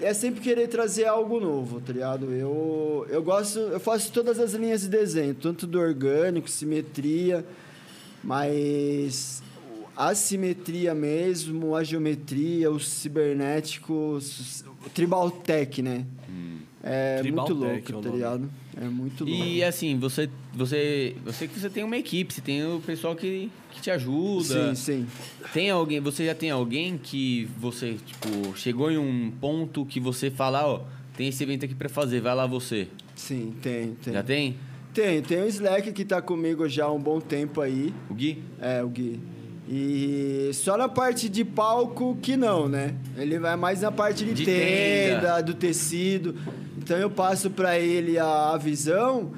é 0.00 0.14
sempre 0.14 0.40
querer 0.40 0.68
trazer 0.68 1.06
algo 1.06 1.40
novo, 1.40 1.80
tá 1.80 1.92
ligado? 1.92 2.32
Eu, 2.32 3.04
eu 3.10 3.20
gosto, 3.20 3.58
eu 3.58 3.80
faço 3.80 4.12
todas 4.12 4.38
as 4.38 4.52
linhas 4.52 4.82
de 4.82 4.88
desenho, 4.88 5.34
tanto 5.34 5.66
do 5.66 5.80
orgânico, 5.80 6.48
simetria, 6.48 7.44
mas 8.22 9.42
a 9.96 10.14
simetria 10.14 10.94
mesmo, 10.94 11.74
a 11.74 11.82
geometria, 11.82 12.70
os 12.70 12.88
cibernéticos, 12.88 14.64
o 14.86 14.90
Tribal 14.90 15.32
Tech, 15.32 15.82
né? 15.82 16.06
É 16.80 17.18
Tribal 17.18 17.48
muito 17.48 17.58
louco, 17.58 17.92
é 17.92 17.96
o 17.96 18.00
tá 18.00 18.08
ligado? 18.08 18.50
É 18.80 18.84
muito 18.84 19.24
louco. 19.24 19.44
E 19.44 19.62
assim, 19.62 19.98
você, 19.98 20.28
você, 20.54 21.14
você 21.24 21.46
que 21.46 21.58
você 21.58 21.68
tem 21.68 21.84
uma 21.84 21.96
equipe, 21.96 22.32
você 22.32 22.40
tem 22.40 22.64
o 22.64 22.80
pessoal 22.80 23.14
que, 23.14 23.50
que 23.70 23.80
te 23.80 23.90
ajuda. 23.90 24.74
Sim, 24.74 25.04
sim. 25.04 25.06
Tem 25.52 25.70
alguém, 25.70 26.00
você 26.00 26.26
já 26.26 26.34
tem 26.34 26.50
alguém 26.50 26.96
que 26.96 27.48
você, 27.58 27.98
tipo, 28.06 28.56
chegou 28.56 28.90
em 28.90 28.98
um 28.98 29.30
ponto 29.40 29.84
que 29.84 30.00
você 30.00 30.30
fala, 30.30 30.66
ó, 30.66 30.80
tem 31.16 31.28
esse 31.28 31.42
evento 31.42 31.64
aqui 31.64 31.74
pra 31.74 31.88
fazer, 31.88 32.20
vai 32.20 32.34
lá 32.34 32.46
você. 32.46 32.88
Sim, 33.14 33.54
tem, 33.62 33.94
tem. 33.94 34.14
Já 34.14 34.22
tem? 34.22 34.56
Tem, 34.94 35.22
tem 35.22 35.42
o 35.42 35.46
Slack 35.46 35.92
que 35.92 36.04
tá 36.04 36.20
comigo 36.20 36.68
já 36.68 36.84
há 36.84 36.92
um 36.92 37.00
bom 37.00 37.20
tempo 37.20 37.60
aí. 37.60 37.92
O 38.10 38.14
Gui? 38.14 38.42
É, 38.60 38.82
o 38.82 38.88
Gui. 38.88 39.18
E 39.68 40.50
só 40.54 40.76
na 40.76 40.88
parte 40.88 41.28
de 41.28 41.44
palco 41.44 42.16
que 42.20 42.36
não, 42.36 42.68
né? 42.68 42.94
Ele 43.16 43.38
vai 43.38 43.56
mais 43.56 43.80
na 43.80 43.92
parte 43.92 44.24
de, 44.24 44.34
De 44.34 44.44
tenda, 44.44 45.20
tenda. 45.20 45.42
do 45.42 45.54
tecido. 45.54 46.34
Então 46.78 46.96
eu 46.98 47.08
passo 47.08 47.48
pra 47.48 47.78
ele 47.78 48.18
a, 48.18 48.50
a 48.50 48.58
visão, 48.58 49.32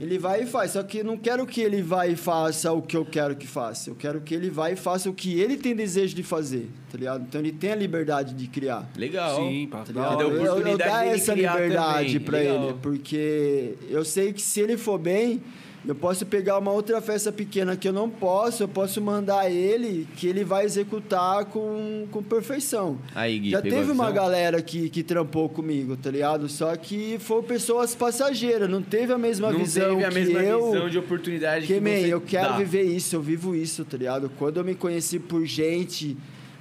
ele 0.00 0.18
vai 0.18 0.42
e 0.42 0.46
faz. 0.46 0.72
Só 0.72 0.82
que 0.82 0.98
eu 0.98 1.04
não 1.04 1.16
quero 1.16 1.46
que 1.46 1.60
ele 1.60 1.80
vá 1.80 2.08
e 2.08 2.16
faça 2.16 2.72
o 2.72 2.82
que 2.82 2.96
eu 2.96 3.04
quero 3.04 3.36
que 3.36 3.46
faça. 3.46 3.88
Eu 3.90 3.94
quero 3.94 4.20
que 4.20 4.34
ele 4.34 4.50
vá 4.50 4.68
e 4.70 4.74
faça 4.76 5.08
o 5.08 5.14
que 5.14 5.38
ele 5.40 5.56
tem 5.56 5.76
desejo 5.76 6.14
de 6.14 6.24
fazer, 6.24 6.68
tá 6.90 6.98
ligado? 6.98 7.22
Então 7.28 7.40
ele 7.40 7.52
tem 7.52 7.70
a 7.70 7.76
liberdade 7.76 8.34
de 8.34 8.48
criar. 8.48 8.90
Legal. 8.96 9.36
Sim, 9.36 9.68
pá. 9.70 9.78
Tá 9.84 9.92
ligado? 9.92 10.22
Eu, 10.22 10.32
eu, 10.44 10.58
eu 10.66 10.76
dar 10.76 11.06
essa 11.06 11.34
liberdade 11.34 12.18
Legal. 12.18 12.64
ele, 12.64 12.74
porque 12.82 13.74
eu 13.88 14.04
sei 14.04 14.32
que 14.32 14.42
se 14.42 14.60
ele 14.60 14.76
for 14.76 14.98
bem, 14.98 15.40
eu 15.88 15.94
posso 15.94 16.26
pegar 16.26 16.58
uma 16.58 16.70
outra 16.70 17.00
festa 17.00 17.32
pequena 17.32 17.74
que 17.74 17.88
eu 17.88 17.92
não 17.94 18.10
posso, 18.10 18.62
eu 18.62 18.68
posso 18.68 19.00
mandar 19.00 19.50
ele, 19.50 20.06
que 20.16 20.26
ele 20.26 20.44
vai 20.44 20.66
executar 20.66 21.46
com, 21.46 22.06
com 22.10 22.22
perfeição. 22.22 22.98
Aí, 23.14 23.38
Gui, 23.38 23.50
Já 23.52 23.62
teve 23.62 23.90
uma 23.90 24.10
galera 24.10 24.60
que, 24.60 24.90
que 24.90 25.02
trampou 25.02 25.48
comigo, 25.48 25.96
tá 25.96 26.10
ligado? 26.10 26.46
Só 26.46 26.76
que 26.76 27.18
foram 27.18 27.42
pessoas 27.42 27.94
passageiras, 27.94 28.68
não 28.68 28.82
teve 28.82 29.14
a 29.14 29.18
mesma 29.18 29.50
Não 29.50 29.58
visão 29.60 29.90
teve 29.96 30.04
a 30.04 30.08
que 30.10 30.14
mesma 30.14 30.40
eu. 30.40 30.72
visão 30.72 30.88
de 30.90 30.98
oportunidade 30.98 31.66
que, 31.66 31.72
Que, 31.72 31.80
man, 31.80 31.90
você 32.02 32.12
eu 32.12 32.20
quero 32.20 32.50
dá. 32.50 32.56
viver 32.58 32.82
isso, 32.82 33.16
eu 33.16 33.22
vivo 33.22 33.54
isso, 33.54 33.82
tá 33.84 33.96
ligado? 33.96 34.30
Quando 34.38 34.58
eu 34.58 34.64
me 34.64 34.74
conheci 34.74 35.18
por 35.18 35.42
gente, 35.46 36.14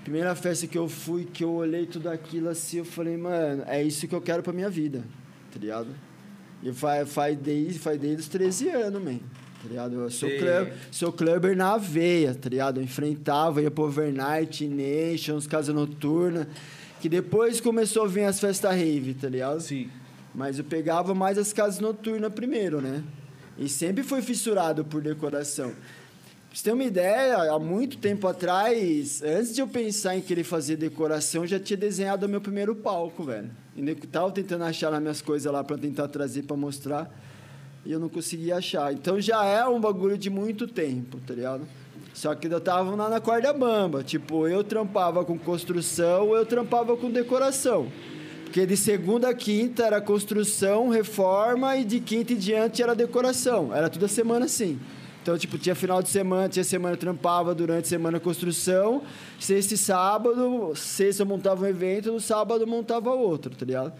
primeira 0.05 0.33
festa 0.35 0.67
que 0.67 0.77
eu 0.77 0.87
fui, 0.87 1.25
que 1.25 1.43
eu 1.43 1.51
olhei 1.51 1.85
tudo 1.85 2.09
aquilo 2.09 2.47
assim, 2.47 2.77
eu 2.77 2.85
falei, 2.85 3.17
mano, 3.17 3.63
é 3.67 3.83
isso 3.83 4.07
que 4.07 4.15
eu 4.15 4.21
quero 4.21 4.41
pra 4.41 4.53
minha 4.53 4.69
vida, 4.69 5.03
tá 5.53 5.59
ligado? 5.59 5.87
E 6.67 6.73
faz, 6.73 7.09
faz, 7.11 7.37
desde, 7.37 7.79
faz 7.79 7.99
desde 7.99 8.21
os 8.21 8.27
13 8.27 8.69
anos, 8.69 9.01
man. 9.01 9.19
Tá 9.61 9.69
ligado? 9.69 9.95
Eu 9.95 10.09
sou, 10.09 10.29
club, 10.29 10.69
sou 10.91 11.11
clubber 11.11 11.55
na 11.55 11.77
veia, 11.77 12.35
tá 12.35 12.49
ligado? 12.49 12.79
Eu 12.79 12.83
enfrentava, 12.83 13.61
ia 13.61 13.71
pro 13.71 13.85
overnight, 13.85 14.67
nations, 14.67 15.47
casa 15.47 15.73
noturna. 15.73 16.47
Que 17.01 17.09
depois 17.09 17.61
começou 17.61 18.03
a 18.05 18.07
vir 18.07 18.23
as 18.23 18.39
festas 18.39 18.71
rave, 18.75 19.13
tá 19.13 19.29
ligado? 19.29 19.61
Sim. 19.61 19.89
Mas 20.33 20.59
eu 20.59 20.65
pegava 20.65 21.15
mais 21.15 21.37
as 21.37 21.53
casas 21.53 21.79
noturnas 21.79 22.31
primeiro, 22.33 22.81
né? 22.81 23.03
E 23.57 23.67
sempre 23.67 24.03
foi 24.03 24.21
fissurado 24.21 24.85
por 24.85 25.01
decoração. 25.01 25.73
Você 26.57 26.63
tem 26.63 26.73
uma 26.73 26.83
ideia, 26.83 27.53
há 27.53 27.59
muito 27.59 27.99
tempo 27.99 28.27
atrás, 28.27 29.21
antes 29.21 29.53
de 29.53 29.61
eu 29.61 29.67
pensar 29.67 30.17
em 30.17 30.21
querer 30.21 30.43
fazer 30.43 30.75
decoração, 30.75 31.43
eu 31.43 31.47
já 31.47 31.59
tinha 31.59 31.77
desenhado 31.77 32.25
o 32.25 32.29
meu 32.29 32.41
primeiro 32.41 32.75
palco, 32.75 33.23
velho. 33.23 33.51
E 33.75 33.83
tentando 34.33 34.63
achar 34.63 34.91
as 34.91 34.99
minhas 34.99 35.21
coisas 35.21 35.53
lá 35.53 35.63
para 35.63 35.77
tentar 35.77 36.07
trazer 36.07 36.41
para 36.41 36.57
mostrar. 36.57 37.15
E 37.85 37.91
eu 37.91 37.99
não 37.99 38.09
conseguia 38.09 38.55
achar. 38.55 38.91
Então 38.91 39.21
já 39.21 39.45
é 39.45 39.67
um 39.67 39.79
bagulho 39.79 40.17
de 40.17 40.31
muito 40.31 40.65
tempo, 40.65 41.19
tá 41.27 41.35
ligado? 41.35 41.61
Só 42.11 42.33
que 42.33 42.47
eu 42.47 42.59
tava 42.59 42.95
lá 42.95 43.07
na 43.07 43.21
corda 43.21 43.53
bamba. 43.53 44.03
Tipo, 44.03 44.47
eu 44.47 44.63
trampava 44.63 45.23
com 45.23 45.37
construção, 45.37 46.35
eu 46.35 46.43
trampava 46.43 46.97
com 46.97 47.11
decoração. 47.11 47.87
Porque 48.45 48.65
de 48.65 48.75
segunda 48.75 49.29
a 49.29 49.33
quinta 49.35 49.85
era 49.85 50.01
construção, 50.01 50.89
reforma 50.89 51.77
e 51.77 51.85
de 51.85 51.99
quinta 51.99 52.33
em 52.33 52.37
diante 52.37 52.81
era 52.81 52.95
decoração. 52.95 53.71
Era 53.75 53.91
toda 53.91 54.07
semana 54.07 54.45
assim. 54.45 54.79
Então, 55.27 55.37
tipo, 55.37 55.57
tinha 55.57 55.75
final 55.75 56.01
de 56.01 56.07
semana, 56.07 56.47
tinha 56.47 56.63
semana 56.63 56.93
eu 56.93 56.97
trampava 56.97 57.53
durante 57.53 57.83
a 57.83 57.89
semana 57.89 58.17
construção, 58.17 59.03
sexta 59.37 59.73
e 59.73 59.77
sábado, 59.77 60.71
sexta 60.73 61.23
eu 61.23 61.27
montava 61.27 61.65
um 61.65 61.67
evento, 61.67 62.13
no 62.13 62.21
sábado 62.21 62.63
eu 62.63 62.67
montava 62.67 63.09
outro, 63.09 63.53
tá 63.53 63.65
ligado? 63.65 63.91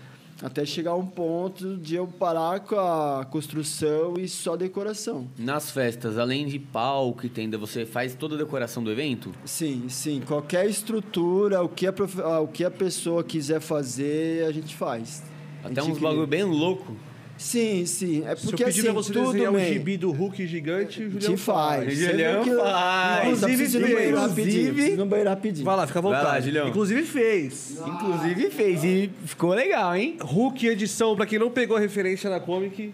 Até 0.41 0.65
chegar 0.65 0.95
um 0.95 1.05
ponto 1.05 1.75
de 1.75 1.95
eu 1.95 2.07
parar 2.07 2.61
com 2.61 2.79
a 2.79 3.27
construção 3.29 4.13
e 4.17 4.25
só 4.29 4.55
decoração. 4.55 5.27
Nas 5.37 5.69
festas, 5.69 6.17
além 6.17 6.45
de 6.45 6.59
palco 6.59 7.25
e 7.25 7.29
tenda, 7.29 7.57
você 7.57 7.85
faz 7.85 8.15
toda 8.15 8.35
a 8.35 8.37
decoração 8.37 8.81
do 8.81 8.89
evento? 8.89 9.33
Sim, 9.43 9.89
sim. 9.89 10.21
Qualquer 10.25 10.65
estrutura, 10.69 11.61
o 11.61 11.67
que 11.67 11.85
a, 11.87 11.91
prof... 11.91 12.21
ah, 12.21 12.39
o 12.39 12.47
que 12.47 12.63
a 12.63 12.71
pessoa 12.71 13.21
quiser 13.21 13.59
fazer, 13.59 14.45
a 14.45 14.51
gente 14.53 14.73
faz. 14.77 15.21
Até 15.61 15.83
uns 15.83 15.99
bagulho 15.99 16.25
bem 16.25 16.43
louco. 16.43 16.95
Sim, 17.37 17.85
sim. 17.85 18.23
É 18.25 18.35
Se 18.35 18.45
eu 18.45 18.49
porque 18.49 18.65
pedir 18.65 18.79
assim, 18.79 18.83
pra 18.83 18.93
você 18.93 19.13
tudo, 19.13 19.31
desenhar 19.31 19.51
man, 19.51 19.59
gibi 19.65 19.95
do 19.95 20.11
Hulk 20.11 20.47
gigante, 20.47 21.03
o 21.03 21.11
Julião 21.11 21.35
te 21.35 21.37
faz. 21.37 21.93
Julião 21.93 22.43
Você 22.43 22.49
viu 22.49 22.55
que- 22.55 22.61
faz. 22.61 23.27
Inclusive, 23.43 23.79
banheiro 23.79 23.97
fez. 24.01 24.15
rapidinho. 24.19 24.69
Inclusive- 24.71 24.95
no 24.97 25.05
banheiro 25.05 25.29
rapidinho. 25.29 25.65
Vai 25.65 25.75
lá, 25.77 25.87
fica 25.87 25.99
à 25.99 26.01
Vai 26.01 26.11
lá, 26.11 26.19
vontade. 26.19 26.45
Julião. 26.45 26.67
Inclusive 26.69 27.03
fez. 27.03 27.77
Inclusive 27.85 28.49
fez 28.49 28.83
e 28.83 29.09
ficou 29.25 29.53
legal, 29.53 29.95
hein? 29.95 30.17
Hulk 30.19 30.65
edição, 30.67 31.15
pra 31.15 31.25
quem 31.27 31.37
não 31.37 31.51
pegou 31.51 31.77
a 31.77 31.79
referência 31.79 32.27
na 32.29 32.39
comic. 32.39 32.91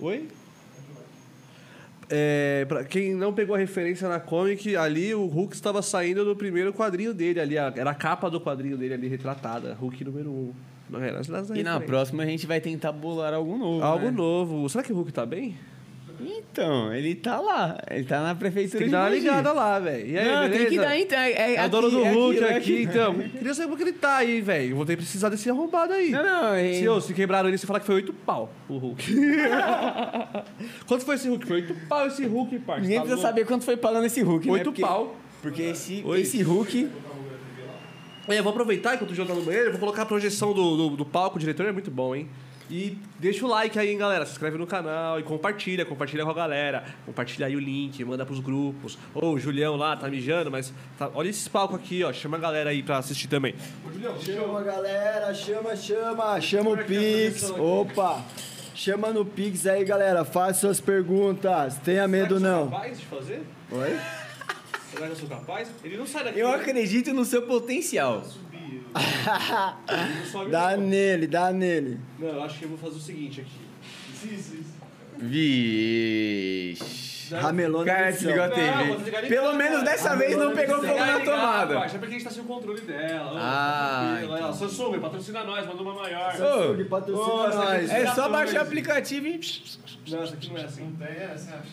Oi? 0.00 0.28
É, 2.10 2.64
pra 2.66 2.84
quem 2.84 3.14
não 3.14 3.32
pegou 3.34 3.54
a 3.54 3.58
referência 3.58 4.08
na 4.08 4.18
comic, 4.18 4.74
ali 4.76 5.14
o 5.14 5.26
Hulk 5.26 5.54
estava 5.54 5.82
saindo 5.82 6.24
do 6.24 6.34
primeiro 6.34 6.72
quadrinho 6.72 7.12
dele 7.12 7.38
ali. 7.40 7.56
Era 7.56 7.90
a 7.90 7.94
capa 7.94 8.30
do 8.30 8.40
quadrinho 8.40 8.76
dele 8.78 8.94
ali 8.94 9.08
retratada. 9.08 9.74
Hulk 9.74 10.04
número 10.04 10.30
1. 10.30 10.32
Um. 10.32 10.52
E 11.54 11.62
na 11.62 11.80
próxima 11.80 12.22
a 12.22 12.26
gente 12.26 12.46
vai 12.46 12.60
tentar 12.60 12.92
bolar 12.92 13.34
algo 13.34 13.56
novo. 13.56 13.84
Algo 13.84 14.06
né? 14.06 14.10
novo. 14.10 14.68
Será 14.68 14.82
que 14.82 14.92
o 14.92 14.96
Hulk 14.96 15.12
tá 15.12 15.26
bem? 15.26 15.56
Então, 16.20 16.92
ele 16.92 17.14
tá 17.14 17.38
lá. 17.38 17.78
Ele 17.88 18.02
tá 18.04 18.20
na 18.20 18.34
prefeitura 18.34 18.78
Tem 18.80 18.80
que 18.80 18.84
de 18.86 18.90
dar 18.90 19.02
uma 19.04 19.08
ligada 19.10 19.52
lá, 19.52 19.78
velho. 19.78 20.04
E 20.04 20.18
aí, 20.18 20.26
Não, 20.28 20.40
tem 20.42 20.50
beleza? 20.50 20.70
que 20.70 20.76
dar 20.78 20.98
então. 20.98 21.18
É, 21.18 21.30
é, 21.30 21.54
É 21.54 21.58
o 21.58 21.60
aqui, 21.60 21.68
dono 21.70 21.90
do 21.90 22.04
é 22.04 22.10
Hulk 22.10 22.38
é 22.44 22.56
aqui, 22.56 22.82
então. 22.82 23.14
Queria 23.38 23.54
saber 23.54 23.66
como 23.68 23.76
que 23.76 23.82
ele 23.84 23.92
tá 23.92 24.16
aí, 24.16 24.40
velho. 24.40 24.74
Vou 24.74 24.84
ter 24.84 24.94
que 24.96 25.02
precisar 25.02 25.28
desse 25.28 25.48
arrombado 25.48 25.92
aí. 25.92 26.10
Não, 26.10 26.24
não, 26.24 26.54
é... 26.54 26.72
Se, 26.72 26.88
ô, 26.88 27.00
se 27.00 27.14
quebraram 27.14 27.48
ele, 27.48 27.56
você 27.56 27.68
fala 27.68 27.78
que 27.78 27.86
foi 27.86 27.94
8 27.96 28.12
pau 28.12 28.50
o 28.68 28.78
Hulk. 28.78 29.14
Quanto 30.86 31.04
foi 31.04 31.14
esse 31.14 31.28
Hulk? 31.28 31.46
Foi 31.46 31.56
8 31.62 31.74
pau 31.88 32.06
esse 32.06 32.24
Hulk, 32.26 32.58
parça. 32.60 32.82
Ninguém 32.82 32.96
Tá 32.96 33.02
precisa 33.02 33.22
louco? 33.22 33.28
saber 33.28 33.46
quanto 33.46 33.64
foi 33.64 33.76
pagando 33.76 34.06
esse 34.06 34.20
Hulk, 34.20 34.46
né? 34.46 34.52
8 34.54 34.64
Porque- 34.64 34.82
pau. 34.82 35.16
Porque 35.40 35.62
esse, 35.62 36.02
Oi. 36.04 36.20
esse 36.20 36.42
Hulk... 36.42 36.88
É, 38.28 38.38
eu 38.38 38.42
vou 38.42 38.50
aproveitar 38.50 38.94
enquanto 38.94 39.10
o 39.10 39.14
João 39.14 39.26
tá 39.26 39.34
no 39.34 39.42
banheiro, 39.42 39.70
vou 39.70 39.80
colocar 39.80 40.02
a 40.02 40.06
projeção 40.06 40.52
do, 40.52 40.76
do, 40.76 40.96
do 40.96 41.04
palco, 41.04 41.36
o 41.36 41.40
diretor 41.40 41.66
é 41.66 41.72
muito 41.72 41.90
bom, 41.90 42.14
hein? 42.14 42.28
E 42.70 42.98
deixa 43.18 43.46
o 43.46 43.48
like 43.48 43.78
aí, 43.78 43.90
hein, 43.90 43.96
galera. 43.96 44.26
Se 44.26 44.32
inscreve 44.32 44.58
no 44.58 44.66
canal 44.66 45.18
e 45.18 45.22
compartilha, 45.22 45.86
compartilha 45.86 46.22
com 46.22 46.30
a 46.30 46.34
galera. 46.34 46.84
Compartilha 47.06 47.46
aí 47.46 47.56
o 47.56 47.58
link, 47.58 48.04
manda 48.04 48.26
pros 48.26 48.40
grupos. 48.40 48.98
Ô, 49.14 49.30
o 49.30 49.38
Julião 49.38 49.74
lá 49.74 49.96
tá 49.96 50.06
mijando, 50.08 50.50
mas 50.50 50.70
tá- 50.98 51.10
olha 51.14 51.30
esse 51.30 51.48
palco 51.48 51.74
aqui, 51.74 52.04
ó. 52.04 52.12
Chama 52.12 52.36
a 52.36 52.40
galera 52.40 52.68
aí 52.68 52.82
pra 52.82 52.98
assistir 52.98 53.26
também. 53.26 53.54
Ô, 53.86 53.90
Julião, 53.90 54.20
Chama, 54.20 54.62
galera. 54.62 55.32
Chama, 55.32 55.74
chama. 55.76 56.40
Chama 56.42 56.70
o 56.70 56.74
a 56.74 56.76
Pix. 56.76 57.48
Opa. 57.50 58.22
Chama 58.74 59.12
no 59.12 59.24
Pix 59.24 59.66
aí, 59.66 59.82
galera. 59.82 60.22
Faça 60.26 60.60
suas 60.60 60.78
perguntas. 60.78 61.78
Tenha 61.78 62.06
medo, 62.06 62.38
não. 62.38 62.68
capaz 62.68 63.00
de 63.00 63.06
fazer? 63.06 63.42
Oi? 63.72 63.96
Será 64.90 65.06
que 65.06 65.12
eu 65.12 65.16
sou 65.16 65.28
capaz? 65.28 65.68
Ele 65.84 65.96
não 65.96 66.06
sai 66.06 66.24
daqui. 66.24 66.38
Eu 66.38 66.48
acredito 66.48 67.12
no 67.12 67.24
seu 67.24 67.42
potencial. 67.42 68.24
Sobe, 70.32 70.50
Dá 70.50 70.76
não. 70.76 70.86
nele, 70.86 71.26
dá 71.26 71.52
nele. 71.52 72.00
Não, 72.18 72.28
eu 72.28 72.42
acho 72.42 72.58
que 72.58 72.64
eu 72.64 72.70
vou 72.70 72.78
fazer 72.78 72.96
o 72.96 73.00
seguinte 73.00 73.42
aqui. 73.42 74.34
Isso, 74.34 74.54
isso. 74.54 74.78
Vixe. 75.18 77.07
Ramelou 77.36 77.84
na 77.84 77.92
Cara, 77.92 78.10
desligou 78.12 78.42
a 78.42 78.48
Não, 78.48 78.54
TV. 78.54 78.94
desligar 78.96 79.20
ele 79.24 79.28
Pelo 79.34 79.46
não, 79.48 79.56
menos 79.56 79.78
cara. 79.80 79.90
dessa 79.90 80.16
vez 80.16 80.36
não 80.36 80.54
pegou 80.54 80.76
fogo 80.82 80.98
na 80.98 81.20
tomada. 81.20 81.74
Parça, 81.74 81.96
é 81.96 81.98
porque 81.98 82.14
a 82.14 82.18
gente 82.18 82.24
tá 82.24 82.30
sem 82.30 82.42
o 82.42 82.46
controle 82.46 82.80
dela. 82.80 83.32
Ah, 83.40 84.20
ó, 84.28 84.52
Samsung, 84.52 84.98
patrocina 85.00 85.44
nós, 85.44 85.66
manda 85.66 85.82
uma 85.82 85.94
maior. 85.94 86.32
Samsung, 86.34 86.84
patrocina 86.84 87.48
nós. 87.54 87.90
aqui 87.90 88.00
É 88.00 88.06
só 88.14 88.28
baixar 88.28 88.58
o 88.58 88.62
aplicativo 88.62 89.26
e... 89.26 89.40
Não, 90.10 90.22
essa 90.22 90.34
aqui 90.34 90.48
não 90.50 90.56
é 90.58 90.64
assim. 90.64 90.96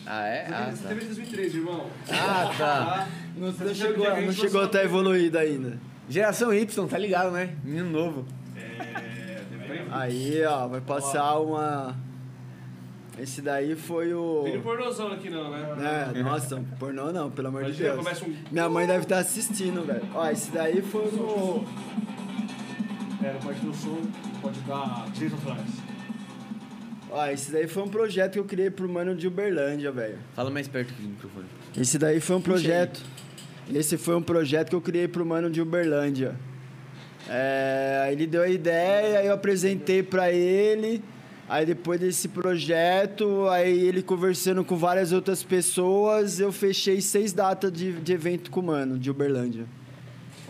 Ah, 0.06 0.26
é? 0.26 0.46
Ah, 0.52 0.68
Essa 0.70 0.82
tá. 0.82 0.88
teve 0.90 1.02
em 1.04 1.06
2013, 1.06 1.56
irmão. 1.56 1.86
Ah, 2.10 2.50
tá. 2.58 3.08
Não, 3.34 3.50
Você 3.50 3.64
não 3.64 3.72
viu 3.72 3.86
chegou, 3.86 4.04
não 4.04 4.14
chegou 4.14 4.26
a 4.26 4.26
lançou- 4.32 4.64
estar 4.64 4.84
evoluído 4.84 5.38
ainda. 5.38 5.78
Geração 6.08 6.52
Y, 6.52 6.86
tá 6.86 6.98
ligado, 6.98 7.30
né? 7.30 7.54
Menino 7.64 7.88
novo. 7.90 8.26
É, 8.54 9.42
Aí, 9.90 10.44
ó, 10.44 10.68
vai 10.68 10.80
passar 10.82 11.38
uma. 11.38 11.96
Esse 13.18 13.40
daí 13.40 13.74
foi 13.74 14.12
o. 14.12 14.42
Tem 14.44 14.60
pornozão 14.60 15.08
aqui 15.12 15.30
não, 15.30 15.50
né? 15.50 16.12
É, 16.14 16.22
nossa, 16.22 16.62
pornô 16.78 17.10
não, 17.12 17.30
pelo 17.30 17.48
amor 17.48 17.62
de 17.64 17.68
Imagina, 17.70 17.88
Deus. 17.92 18.04
começa 18.04 18.24
um- 18.26 18.36
Minha 18.52 18.68
mãe 18.68 18.86
deve 18.86 19.04
estar 19.04 19.18
assistindo, 19.18 19.86
velho. 19.86 20.02
Ó, 20.14 20.28
esse 20.30 20.50
daí 20.50 20.82
foi 20.82 21.10
no. 21.12 21.64
É, 23.24 23.32
não 23.32 23.40
pode 23.40 23.58
ter 23.60 23.66
o 23.68 23.74
som, 23.74 23.98
pode 24.42 24.60
dar 24.60 25.06
direito 25.14 25.34
atrás. 25.36 25.60
Ó, 27.10 27.26
esse 27.28 27.50
daí 27.50 27.66
foi 27.66 27.82
um 27.84 27.88
projeto 27.88 28.32
que 28.34 28.38
eu 28.38 28.44
criei 28.44 28.70
pro 28.70 28.86
mano 28.88 29.14
de 29.14 29.26
Uberlândia, 29.26 29.90
velho. 29.90 30.18
Fala 30.34 30.50
mais 30.50 30.68
perto 30.68 30.92
aqui 30.92 31.00
do 31.02 31.08
microfone. 31.08 31.46
Esse 31.78 31.98
daí 31.98 32.20
foi 32.20 32.36
um 32.36 32.42
projeto. 32.42 33.00
Esse 33.72 33.96
foi 33.96 34.14
um 34.14 34.22
projeto 34.22 34.68
que 34.68 34.76
eu 34.76 34.80
criei 34.82 35.08
pro 35.08 35.24
mano 35.24 35.48
de 35.50 35.62
Uberlândia. 35.62 36.36
É, 37.28 38.10
ele 38.12 38.26
deu 38.26 38.42
a 38.42 38.48
ideia, 38.48 39.24
eu 39.24 39.32
apresentei 39.32 40.02
pra 40.02 40.30
ele. 40.30 41.02
Aí 41.48 41.64
depois 41.64 42.00
desse 42.00 42.28
projeto, 42.28 43.48
aí 43.48 43.86
ele 43.86 44.02
conversando 44.02 44.64
com 44.64 44.76
várias 44.76 45.12
outras 45.12 45.44
pessoas, 45.44 46.40
eu 46.40 46.50
fechei 46.50 47.00
seis 47.00 47.32
datas 47.32 47.72
de, 47.72 47.92
de 47.92 48.12
evento 48.12 48.50
com 48.50 48.60
o 48.60 48.64
mano 48.64 48.98
de 48.98 49.10
Uberlândia. 49.10 49.64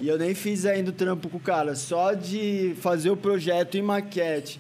E 0.01 0.09
eu 0.09 0.19
nem 0.19 0.35
fiz 0.35 0.65
ainda 0.65 0.91
o 0.91 0.93
trampo 0.95 1.29
com 1.29 1.37
o 1.37 1.41
cara, 1.41 1.75
só 1.75 2.15
de 2.15 2.75
fazer 2.81 3.11
o 3.11 3.17
projeto 3.17 3.77
em 3.77 3.83
maquete 3.83 4.59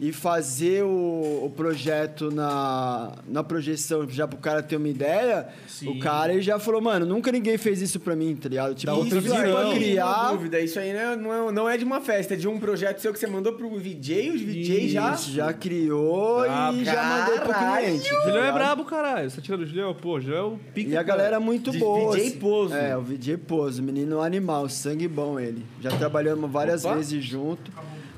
e 0.00 0.12
fazer 0.12 0.82
o, 0.84 1.44
o 1.44 1.52
projeto 1.56 2.30
na, 2.30 3.12
na 3.28 3.44
projeção, 3.44 4.08
já 4.08 4.26
pro 4.26 4.38
cara 4.38 4.62
ter 4.62 4.76
uma 4.76 4.88
ideia, 4.88 5.48
Sim. 5.68 5.88
o 5.88 5.98
cara 6.00 6.32
ele 6.32 6.42
já 6.42 6.58
falou, 6.58 6.80
mano, 6.80 7.06
nouca 7.06 7.30
ninguém 7.30 7.56
fez 7.56 7.80
isso 7.80 8.00
pra 8.00 8.16
mim, 8.16 8.34
tá 8.34 8.48
ligado? 8.48 8.74
Tipo, 8.74 8.92
pra 9.06 9.18
uma 9.20 9.74
criar. 9.74 10.30
dúvida. 10.32 10.60
Isso 10.60 10.78
aí 10.78 10.92
não 10.92 11.00
é, 11.00 11.16
não, 11.16 11.48
é, 11.48 11.52
não 11.52 11.68
é 11.68 11.76
de 11.76 11.84
uma 11.84 12.00
festa, 12.00 12.34
é 12.34 12.36
de 12.36 12.48
um 12.48 12.58
projeto 12.58 12.98
seu 13.00 13.12
que 13.12 13.18
você 13.18 13.26
mandou 13.26 13.52
pro 13.52 13.70
VJ, 13.78 14.30
os 14.30 14.40
VJ 14.40 14.88
já... 14.88 15.12
Isso, 15.14 15.30
já 15.30 15.52
criou 15.52 16.40
Ah, 16.40 16.72
e 16.74 16.84
já 16.84 17.02
mandei 17.02 17.38
pro 17.40 17.50
caralho! 17.52 17.86
cliente. 17.86 18.10
tá 18.10 18.18
O 18.18 18.22
Julião 18.24 18.44
é 18.44 18.52
brabo, 18.52 18.84
caralho. 18.84 19.30
Você 19.30 19.36
tá 19.36 19.42
tirando 19.42 19.60
o 19.62 19.66
Julião? 19.66 19.94
Pô, 19.94 20.16
o 20.16 20.20
Julião 20.20 20.38
é 20.38 20.46
o 20.54 20.58
pica. 20.74 20.90
E 20.90 20.96
a 20.96 21.02
galera 21.02 21.36
é 21.36 21.38
muito 21.38 21.70
De 21.70 21.78
boa. 21.78 22.12
VJ 22.12 22.26
assim. 22.26 22.38
Pozo. 22.38 22.74
É, 22.74 22.96
o 22.96 23.02
VJ 23.02 23.36
Pozo, 23.36 23.82
menino 23.82 24.20
animal, 24.20 24.68
sangue 24.68 25.06
bom 25.06 25.38
ele. 25.38 25.64
Já 25.80 25.90
trabalhamos 25.90 26.50
várias 26.50 26.84
Opa. 26.84 26.96
vezes 26.96 27.22
junto. 27.24 27.70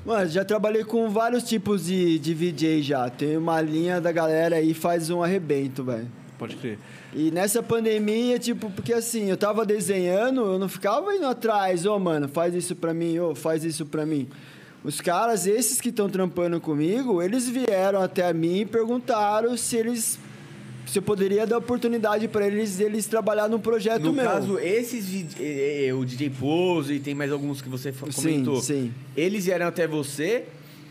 Mano, 0.05 0.29
já 0.29 0.45
trabalhei 0.45 0.83
com 0.83 1.09
vários 1.09 1.43
tipos 1.43 1.85
de, 1.85 2.19
de 2.19 2.33
VJ 2.35 2.83
já. 2.83 3.09
Tem 3.09 3.35
uma 3.37 3.59
linha 3.59 3.99
da 3.99 4.11
galera 4.11 4.57
aí 4.57 4.73
faz 4.73 5.09
um 5.09 5.23
arrebento, 5.23 5.83
velho. 5.83 6.07
Pode 6.37 6.55
crer. 6.57 6.77
E 7.11 7.31
nessa 7.31 7.63
pandemia, 7.63 8.37
tipo, 8.37 8.69
porque 8.69 8.93
assim, 8.93 9.29
eu 9.31 9.37
tava 9.37 9.65
desenhando, 9.65 10.41
eu 10.41 10.59
não 10.59 10.69
ficava 10.69 11.15
indo 11.15 11.25
atrás, 11.25 11.85
ô 11.85 11.97
mano, 11.97 12.27
faz 12.27 12.53
isso 12.53 12.75
pra 12.75 12.93
mim, 12.93 13.17
ô, 13.17 13.33
faz 13.33 13.63
isso 13.63 13.85
pra 13.85 14.05
mim. 14.05 14.27
Os 14.83 15.01
caras, 15.01 15.47
esses 15.47 15.81
que 15.81 15.89
estão 15.89 16.07
trampando 16.07 16.61
comigo, 16.61 17.19
eles 17.19 17.49
vieram 17.49 18.01
até 18.03 18.31
mim 18.31 18.59
e 18.59 18.65
perguntaram 18.65 19.57
se 19.57 19.75
eles. 19.75 20.19
Eu 20.93 21.01
poderia 21.01 21.45
dar 21.47 21.57
oportunidade 21.57 22.27
pra 22.27 22.47
eles 22.47 22.79
eles 22.79 23.05
trabalhar 23.07 23.47
num 23.49 23.59
projeto 23.59 24.03
No 24.03 24.13
meu. 24.13 24.23
caso, 24.25 24.59
esses 24.59 25.35
eh, 25.39 25.87
eh, 25.87 25.93
o 25.93 26.05
DJ 26.05 26.29
Pose 26.29 26.93
e 26.95 26.99
tem 26.99 27.13
mais 27.15 27.31
alguns 27.31 27.61
que 27.61 27.67
você 27.69 27.91
fa- 27.91 28.11
Sim, 28.11 28.21
comentou. 28.21 28.61
sim. 28.61 28.93
Eles 29.15 29.45
vieram 29.45 29.67
até 29.67 29.87
você 29.87 30.45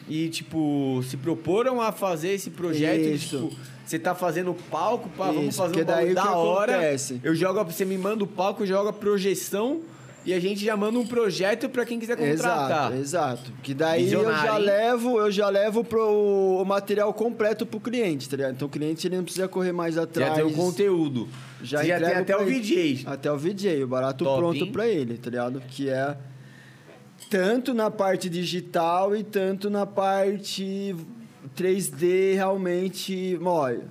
e, 0.09 0.29
tipo, 0.29 1.03
se 1.09 1.17
proporam 1.17 1.81
a 1.81 1.91
fazer 1.93 2.31
esse 2.31 2.51
projeto. 2.51 3.01
e, 3.01 3.15
Isso. 3.15 3.49
tipo, 3.49 3.57
você 3.87 3.99
tá 3.99 4.15
fazendo 4.15 4.55
palco, 4.71 5.09
pá, 5.17 5.31
vamos 5.31 5.57
fazer 5.57 5.83
um 5.83 5.85
bagulho 5.85 6.07
daí 6.07 6.15
da 6.15 6.33
hora. 6.37 6.73
acontece? 6.73 7.21
Eu 7.23 7.35
jogo, 7.35 7.63
você 7.65 7.85
me 7.85 7.97
manda 7.97 8.25
o 8.25 8.27
palco, 8.27 8.63
eu 8.63 8.67
jogo 8.67 8.89
a 8.89 8.93
projeção 8.93 9.81
e 10.25 10.33
a 10.33 10.41
gente 10.41 10.65
já 10.65 10.77
manda 10.77 10.99
um 10.99 11.07
projeto 11.07 11.69
pra 11.69 11.85
quem 11.85 11.99
quiser 11.99 12.17
contratar. 12.17 12.93
Exato, 12.93 12.97
exato. 12.97 13.53
Que 13.63 13.75
daí 13.75 14.11
eu 14.11 14.25
já 14.25 14.59
hein? 14.59 14.65
levo, 14.65 15.19
eu 15.19 15.31
já 15.31 15.49
levo 15.49 15.85
pro, 15.85 16.61
o 16.61 16.65
material 16.65 17.13
completo 17.13 17.67
pro 17.67 17.79
cliente, 17.79 18.29
tá 18.29 18.37
ligado? 18.37 18.55
Então 18.55 18.69
o 18.69 18.71
cliente 18.71 19.07
ele 19.07 19.17
não 19.17 19.25
precisa 19.25 19.47
correr 19.49 19.73
mais 19.73 19.99
atrás. 19.99 20.31
Já 20.31 20.35
tem 20.37 20.45
o 20.45 20.53
conteúdo. 20.53 21.29
Já 21.63 21.81
Você 21.81 21.89
já 21.89 22.01
tem 22.01 22.15
até 22.15 22.37
o. 22.37 22.45
VJ. 22.45 23.03
Até 23.07 23.31
o 23.31 23.37
VJ, 23.37 23.85
o 23.85 23.87
barato 23.87 24.25
Top, 24.25 24.39
pronto 24.39 24.67
pra 24.73 24.89
ele, 24.89 25.19
tá 25.19 25.29
ligado? 25.29 25.61
Que 25.69 25.91
é 25.91 26.17
tanto 27.29 27.75
na 27.75 27.91
parte 27.91 28.29
digital 28.29 29.15
e 29.15 29.23
tanto 29.23 29.69
na 29.69 29.85
parte 29.85 30.97
3D 31.57 32.35
realmente, 32.35 33.39
olha, 33.43 33.83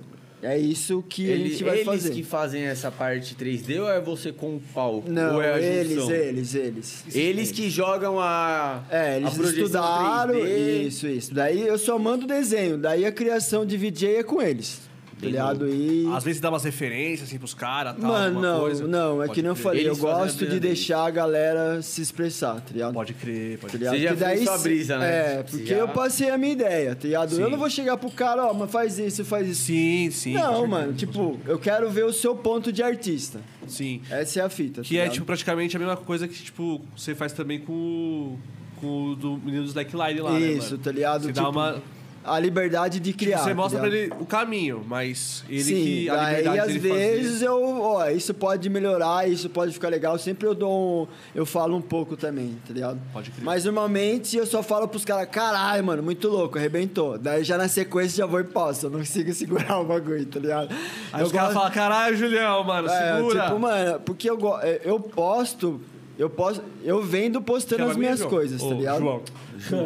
é 0.44 0.58
isso 0.58 1.02
que 1.08 1.28
a 1.28 1.32
Ele- 1.34 1.50
gente 1.50 1.64
vai 1.64 1.74
eles 1.76 1.84
fazer. 1.86 2.10
que 2.12 2.22
fazem 2.22 2.62
essa 2.64 2.90
parte 2.90 3.34
3D 3.34 3.80
ou 3.80 3.88
é 3.90 4.00
você 4.00 4.30
com 4.32 4.56
o 4.56 4.60
palco? 4.72 5.10
Não, 5.10 5.36
ou 5.36 5.42
é 5.42 5.54
a 5.54 5.60
eles, 5.60 6.08
eles, 6.08 6.54
eles. 6.54 7.04
Eles 7.14 7.50
que 7.52 7.68
jogam 7.70 8.20
a. 8.20 8.84
É, 8.90 9.16
eles 9.16 9.38
a 9.38 9.42
estudaram 9.42 10.34
3D. 10.34 10.82
isso, 10.86 11.06
isso. 11.06 11.34
Daí 11.34 11.66
eu 11.66 11.78
só 11.78 11.98
mando 11.98 12.24
o 12.24 12.28
desenho, 12.28 12.76
daí 12.78 13.04
a 13.04 13.12
criação 13.12 13.64
de 13.64 13.76
VJ 13.76 14.16
é 14.16 14.22
com 14.22 14.40
eles. 14.42 14.80
Tá 15.14 15.20
Bem 15.20 15.30
ligado? 15.30 15.68
E 15.68 16.06
Às 16.12 16.24
vezes 16.24 16.40
dá 16.40 16.50
umas 16.50 16.64
referências 16.64 17.28
assim 17.28 17.38
pros 17.38 17.54
caras, 17.54 17.94
tal, 17.96 18.10
Mano, 18.10 18.40
não, 18.40 18.60
coisa. 18.60 18.86
não, 18.86 19.22
é 19.22 19.26
Pode 19.26 19.34
que 19.36 19.42
nem 19.42 19.48
eu 19.50 19.54
falei, 19.56 19.84
Eles 19.86 19.96
eu 19.98 20.02
gosto 20.04 20.38
de 20.40 20.44
deles. 20.46 20.60
deixar 20.60 21.04
a 21.06 21.10
galera 21.10 21.80
se 21.82 22.02
expressar, 22.02 22.56
tá 22.60 22.72
ligado? 22.72 22.92
Pode 22.94 23.14
crer, 23.14 23.58
pode 23.58 23.72
Tá 23.72 23.78
crer. 23.78 23.78
ligado? 23.78 23.94
Você 23.96 24.02
já 24.02 24.10
Que 24.14 24.20
daí 24.20 24.36
fez 24.36 24.48
sua 24.48 24.58
brisa, 24.58 24.98
né? 24.98 25.06
É, 25.38 25.42
porque 25.42 25.66
já- 25.66 25.76
eu 25.76 25.88
passei 25.88 26.30
a 26.30 26.36
minha 26.38 26.52
ideia, 26.52 26.94
tá 26.94 27.06
ligado? 27.06 27.34
Sim. 27.34 27.42
Eu 27.42 27.50
não 27.50 27.58
vou 27.58 27.70
chegar 27.70 27.96
pro 27.96 28.10
cara, 28.10 28.46
ó, 28.46 28.52
mas 28.52 28.70
faz 28.70 28.98
isso, 28.98 29.24
faz 29.24 29.48
isso. 29.48 29.62
Sim, 29.64 30.10
sim. 30.10 30.32
não, 30.34 30.42
certeza. 30.42 30.66
mano, 30.66 30.92
tipo, 30.92 31.40
eu 31.46 31.58
quero 31.58 31.88
ver 31.90 32.04
o 32.04 32.12
seu 32.12 32.34
ponto 32.34 32.72
de 32.72 32.82
artista. 32.82 33.40
Sim. 33.66 34.02
Essa 34.10 34.40
é 34.40 34.42
a 34.42 34.48
fita. 34.48 34.82
Que 34.82 34.96
tá 34.98 35.02
é, 35.04 35.08
tipo, 35.08 35.24
praticamente 35.24 35.76
a 35.76 35.78
mesma 35.78 35.96
coisa 35.96 36.26
que, 36.28 36.34
tipo, 36.34 36.80
você 36.96 37.14
faz 37.14 37.32
também 37.32 37.60
com 37.60 37.72
o, 37.72 38.38
com 38.80 39.10
o 39.12 39.16
do 39.16 39.36
menino 39.38 39.62
do 39.62 39.68
Slackline 39.68 40.20
lá, 40.20 40.32
né, 40.32 40.40
Isso, 40.40 40.72
mano? 40.72 40.82
tá 40.82 40.92
ligado? 40.92 41.22
Você 41.22 41.28
Tipo, 41.28 41.40
dá 41.40 41.48
uma... 41.48 41.82
A 42.24 42.38
liberdade 42.40 42.98
de 43.00 43.12
criar. 43.12 43.38
você 43.38 43.50
tá 43.50 43.54
mostra 43.54 43.80
pra 43.80 43.88
ligado? 43.88 44.12
ele 44.14 44.22
o 44.22 44.24
caminho, 44.24 44.82
mas 44.86 45.44
ele 45.48 45.62
Sim, 45.62 45.74
que... 45.74 46.08
A 46.08 46.28
liberdade 46.30 46.58
às 46.60 46.66
dele 46.68 46.78
vezes 46.78 47.42
eu, 47.42 47.80
ó, 47.82 48.08
isso 48.08 48.32
pode 48.32 48.70
melhorar, 48.70 49.28
isso 49.28 49.50
pode 49.50 49.72
ficar 49.74 49.88
legal. 49.90 50.18
Sempre 50.18 50.46
eu 50.48 50.54
dou 50.54 51.02
um, 51.02 51.06
eu 51.34 51.44
falo 51.44 51.76
um 51.76 51.82
pouco 51.82 52.16
também, 52.16 52.56
tá 52.66 52.72
ligado? 52.72 52.98
Pode 53.12 53.30
crer. 53.30 53.44
Mas 53.44 53.64
normalmente 53.66 54.36
eu 54.38 54.46
só 54.46 54.62
falo 54.62 54.88
pros 54.88 55.04
caras, 55.04 55.28
caralho, 55.28 55.84
mano, 55.84 56.02
muito 56.02 56.26
louco, 56.28 56.56
arrebentou. 56.56 57.18
Daí 57.18 57.44
já 57.44 57.58
na 57.58 57.68
sequência 57.68 58.16
já 58.16 58.26
vou 58.26 58.40
e 58.40 58.44
posso, 58.44 58.86
eu 58.86 58.90
não 58.90 59.00
consigo 59.00 59.30
segurar 59.34 59.78
o 59.80 59.84
bagulho, 59.84 60.24
tá 60.24 60.40
ligado? 60.40 60.74
Aí 61.12 61.20
eu 61.20 61.26
os 61.26 61.32
caras 61.32 61.52
falam, 61.52 61.70
caralho, 61.72 62.16
Julião, 62.16 62.64
mano, 62.64 62.88
é, 62.88 63.16
segura. 63.16 63.42
tipo, 63.44 63.58
mano, 63.58 64.00
porque 64.00 64.30
eu, 64.30 64.38
go- 64.38 64.58
é, 64.62 64.80
eu 64.82 64.98
posto, 64.98 65.78
eu 66.18 66.30
posto, 66.30 66.62
eu 66.82 67.02
vendo 67.02 67.42
postando 67.42 67.84
as 67.84 67.96
minhas 67.98 68.24
coisas, 68.24 68.62
tá 68.62 68.68
ligado? 68.74 69.00
João. 69.00 69.22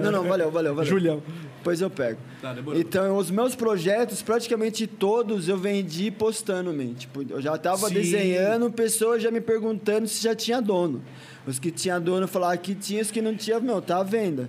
Não, 0.02 0.12
não, 0.12 0.22
valeu, 0.24 0.50
valeu, 0.52 0.74
valeu. 0.74 0.88
Julião. 0.88 1.20
Depois 1.68 1.82
eu 1.82 1.90
pego. 1.90 2.18
Tá, 2.40 2.56
então, 2.76 3.18
os 3.18 3.30
meus 3.30 3.54
projetos, 3.54 4.22
praticamente 4.22 4.86
todos 4.86 5.48
eu 5.48 5.58
vendi 5.58 6.10
postando, 6.10 6.72
man. 6.72 6.94
Tipo, 6.94 7.22
eu 7.28 7.42
já 7.42 7.58
tava 7.58 7.88
Sim. 7.88 7.94
desenhando, 7.94 8.70
pessoas 8.72 9.22
já 9.22 9.30
me 9.30 9.40
perguntando 9.40 10.08
se 10.08 10.22
já 10.22 10.34
tinha 10.34 10.62
dono. 10.62 11.02
Os 11.46 11.58
que 11.58 11.70
tinha 11.70 12.00
dono 12.00 12.26
falavam 12.26 12.56
que 12.56 12.74
tinha, 12.74 13.02
os 13.02 13.10
que 13.10 13.20
não 13.20 13.36
tinha, 13.36 13.60
meu, 13.60 13.82
tá 13.82 13.98
à 13.98 14.02
venda. 14.02 14.48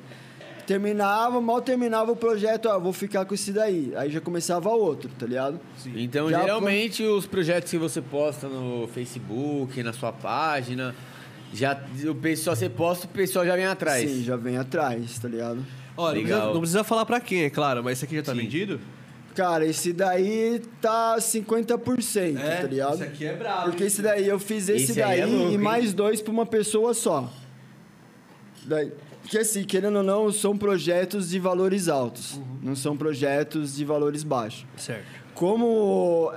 Terminava, 0.65 1.41
mal 1.41 1.61
terminava 1.61 2.11
o 2.11 2.15
projeto, 2.15 2.67
ó, 2.69 2.79
vou 2.79 2.93
ficar 2.93 3.25
com 3.25 3.33
esse 3.33 3.51
daí. 3.51 3.91
Aí 3.97 4.09
já 4.09 4.21
começava 4.21 4.69
outro, 4.69 5.09
tá 5.19 5.25
ligado? 5.25 5.59
Então, 5.95 6.29
Já 6.29 6.41
geralmente, 6.41 7.03
os 7.03 7.25
projetos 7.25 7.69
que 7.69 7.77
você 7.77 8.01
posta 8.01 8.47
no 8.47 8.87
Facebook, 8.87 9.81
na 9.83 9.91
sua 9.91 10.13
página, 10.13 10.95
já 11.53 11.77
o 12.07 12.15
pessoal 12.15 12.55
você 12.55 12.69
posta, 12.69 13.07
o 13.07 13.09
pessoal 13.09 13.45
já 13.45 13.57
vem 13.57 13.65
atrás. 13.65 14.09
Sim, 14.09 14.23
já 14.23 14.37
vem 14.37 14.57
atrás, 14.57 15.19
tá 15.19 15.27
ligado? 15.27 15.65
Ó, 15.99 16.07
não 16.07 16.13
Legal. 16.13 16.23
precisa, 16.39 16.53
não 16.53 16.59
precisa 16.61 16.84
falar 16.84 17.05
pra 17.05 17.19
quem, 17.19 17.43
é 17.43 17.49
claro, 17.49 17.84
mas 17.84 17.97
esse 17.97 18.05
aqui 18.05 18.15
já 18.15 18.23
tá 18.23 18.31
Sim. 18.34 18.39
vendido? 18.39 18.80
Cara, 19.35 19.65
esse 19.65 19.93
daí 19.93 20.61
tá 20.81 21.17
50%, 21.17 22.35
tá 22.61 22.63
ligado? 22.67 22.93
esse 22.95 23.03
aqui 23.03 23.26
é 23.26 23.35
brabo. 23.35 23.63
Porque 23.69 23.84
hein? 23.84 23.88
esse 23.88 24.01
daí 24.01 24.27
eu 24.27 24.39
fiz 24.39 24.67
esse, 24.69 24.91
Esse 24.91 25.01
aí 25.01 25.19
daí 25.21 25.21
é 25.21 25.26
louco, 25.26 25.49
e 25.49 25.51
hein? 25.53 25.57
mais 25.57 25.93
dois 25.93 26.21
pra 26.21 26.31
uma 26.31 26.45
pessoa 26.45 26.93
só. 26.93 27.31
Daí, 28.65 28.91
porque 29.21 29.38
assim, 29.38 29.63
querendo 29.63 29.97
ou 29.97 30.03
não, 30.03 30.31
são 30.31 30.57
projetos 30.57 31.30
de 31.30 31.39
valores 31.39 31.88
altos. 31.88 32.35
Uhum. 32.35 32.45
Não 32.63 32.76
são 32.76 32.97
projetos 32.97 33.76
de 33.76 33.85
valores 33.85 34.23
baixos. 34.23 34.65
Certo. 34.76 35.05
Como 35.34 36.34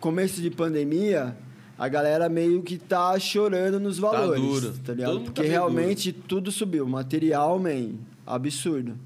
começo 0.00 0.40
de 0.40 0.50
pandemia, 0.50 1.36
a 1.78 1.88
galera 1.88 2.28
meio 2.28 2.62
que 2.62 2.78
tá 2.78 3.18
chorando 3.18 3.78
nos 3.78 3.98
valores. 3.98 4.40
duro. 4.40 4.74
Tá 4.84 4.92
ligado? 4.94 5.18
Tá 5.18 5.24
Porque 5.26 5.40
meio 5.42 5.52
realmente 5.52 6.12
tudo 6.12 6.50
subiu. 6.50 6.86
Material, 6.86 7.58
man, 7.58 7.90
absurdo. 8.26 8.96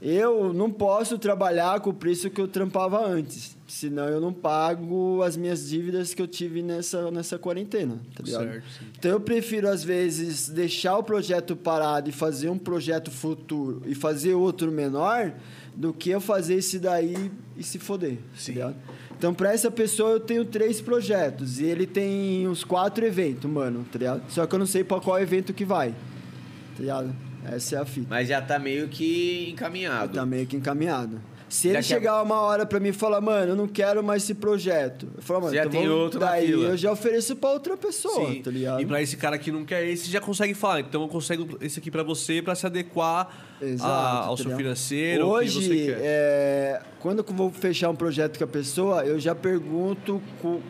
Eu 0.00 0.52
não 0.52 0.70
posso 0.70 1.18
trabalhar 1.18 1.80
com 1.80 1.90
o 1.90 1.94
preço 1.94 2.28
que 2.28 2.40
eu 2.40 2.46
trampava 2.46 3.04
antes. 3.04 3.56
Senão 3.66 4.06
eu 4.06 4.20
não 4.20 4.32
pago 4.32 5.22
as 5.22 5.36
minhas 5.36 5.68
dívidas 5.68 6.14
que 6.14 6.22
eu 6.22 6.28
tive 6.28 6.62
nessa, 6.62 7.10
nessa 7.10 7.38
quarentena, 7.38 7.98
tá 8.14 8.22
ligado? 8.22 8.44
Certo, 8.44 8.64
sim. 8.78 8.84
Então 8.96 9.10
eu 9.10 9.20
prefiro, 9.20 9.68
às 9.68 9.82
vezes, 9.82 10.48
deixar 10.48 10.96
o 10.98 11.02
projeto 11.02 11.56
parado 11.56 12.08
e 12.08 12.12
fazer 12.12 12.48
um 12.48 12.58
projeto 12.58 13.10
futuro 13.10 13.82
e 13.86 13.94
fazer 13.94 14.34
outro 14.34 14.70
menor 14.70 15.32
do 15.74 15.92
que 15.92 16.10
eu 16.10 16.20
fazer 16.20 16.54
esse 16.54 16.78
daí 16.78 17.30
e 17.56 17.62
se 17.62 17.78
foder, 17.78 18.18
Sim. 18.36 18.52
tá 18.52 18.52
ligado? 18.52 18.76
Então, 19.18 19.34
pra 19.34 19.52
essa 19.52 19.70
pessoa, 19.70 20.10
eu 20.10 20.20
tenho 20.20 20.44
três 20.44 20.80
projetos 20.80 21.58
e 21.58 21.64
ele 21.64 21.86
tem 21.86 22.46
uns 22.46 22.62
quatro 22.62 23.04
eventos, 23.04 23.50
mano, 23.50 23.84
tá 23.90 23.98
ligado? 23.98 24.22
Só 24.30 24.46
que 24.46 24.54
eu 24.54 24.58
não 24.58 24.66
sei 24.66 24.84
pra 24.84 25.00
qual 25.00 25.18
evento 25.18 25.52
que 25.52 25.64
vai, 25.64 25.90
tá 25.90 26.80
ligado? 26.80 27.25
Essa 27.52 27.76
é 27.76 27.78
a 27.78 27.84
fita. 27.84 28.06
Mas 28.10 28.28
já 28.28 28.40
tá 28.42 28.58
meio 28.58 28.88
que 28.88 29.50
encaminhado. 29.50 30.14
Tá 30.14 30.26
meio 30.26 30.46
que 30.46 30.56
encaminhado. 30.56 31.20
Se 31.48 31.68
ele 31.68 31.76
Daqui 31.76 31.92
a- 31.92 31.96
chegar 31.96 32.22
uma 32.24 32.40
hora 32.40 32.66
pra 32.66 32.80
mim 32.80 32.88
e 32.88 32.92
falar, 32.92 33.20
mano, 33.20 33.52
eu 33.52 33.56
não 33.56 33.68
quero 33.68 34.02
mais 34.02 34.24
esse 34.24 34.34
projeto. 34.34 35.06
Eu 35.16 35.22
falo, 35.22 35.42
mano, 35.42 35.54
Já 35.54 35.60
então 35.64 35.80
tem 35.80 35.88
outro 35.88 36.18
daí 36.18 36.50
eu 36.50 36.76
já 36.76 36.90
ofereço 36.90 37.36
pra 37.36 37.50
outra 37.50 37.76
pessoa, 37.76 38.26
Sim. 38.32 38.42
tá 38.42 38.50
ligado? 38.50 38.80
E 38.82 38.84
pra 38.86 39.00
esse 39.00 39.16
cara 39.16 39.38
que 39.38 39.52
não 39.52 39.64
quer 39.64 39.86
esse, 39.86 40.10
já 40.10 40.20
consegue 40.20 40.54
falar. 40.54 40.80
Então 40.80 41.02
eu 41.02 41.08
consigo 41.08 41.56
esse 41.60 41.78
aqui 41.78 41.88
pra 41.88 42.02
você 42.02 42.42
pra 42.42 42.56
se 42.56 42.66
adequar 42.66 43.28
Exato, 43.62 43.88
a- 43.92 44.26
ao 44.26 44.36
tá 44.36 44.42
seu 44.42 44.56
financeiro, 44.56 45.24
Hoje, 45.24 45.88
é, 45.92 46.82
quando 46.98 47.20
eu 47.20 47.34
vou 47.34 47.48
fechar 47.52 47.90
um 47.90 47.96
projeto 47.96 48.38
com 48.38 48.44
a 48.44 48.48
pessoa, 48.48 49.04
eu 49.04 49.20
já 49.20 49.32
pergunto 49.34 50.20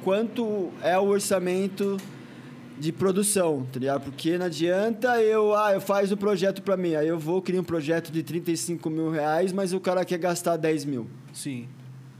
quanto 0.05 0.71
é 0.83 0.99
o 0.99 1.05
orçamento 1.07 1.97
de 2.79 2.93
produção, 2.93 3.67
tá 3.73 3.79
ligado? 3.81 4.03
Porque 4.03 4.37
não 4.39 4.47
adianta 4.47 5.21
eu, 5.23 5.55
ah, 5.55 5.73
eu 5.73 5.81
faz 5.81 6.13
um 6.13 6.17
projeto 6.17 6.63
pra 6.63 6.77
mim, 6.77 6.95
aí 6.95 7.09
eu 7.09 7.19
vou 7.19 7.41
criar 7.41 7.61
um 7.61 7.65
projeto 7.65 8.11
de 8.13 8.23
35 8.23 8.89
mil 8.91 9.11
reais, 9.11 9.53
mas 9.53 9.73
o 9.73 9.81
cara 9.81 10.05
quer 10.05 10.19
gastar 10.19 10.57
10 10.57 10.85
mil. 10.85 11.07
Sim. 11.33 11.67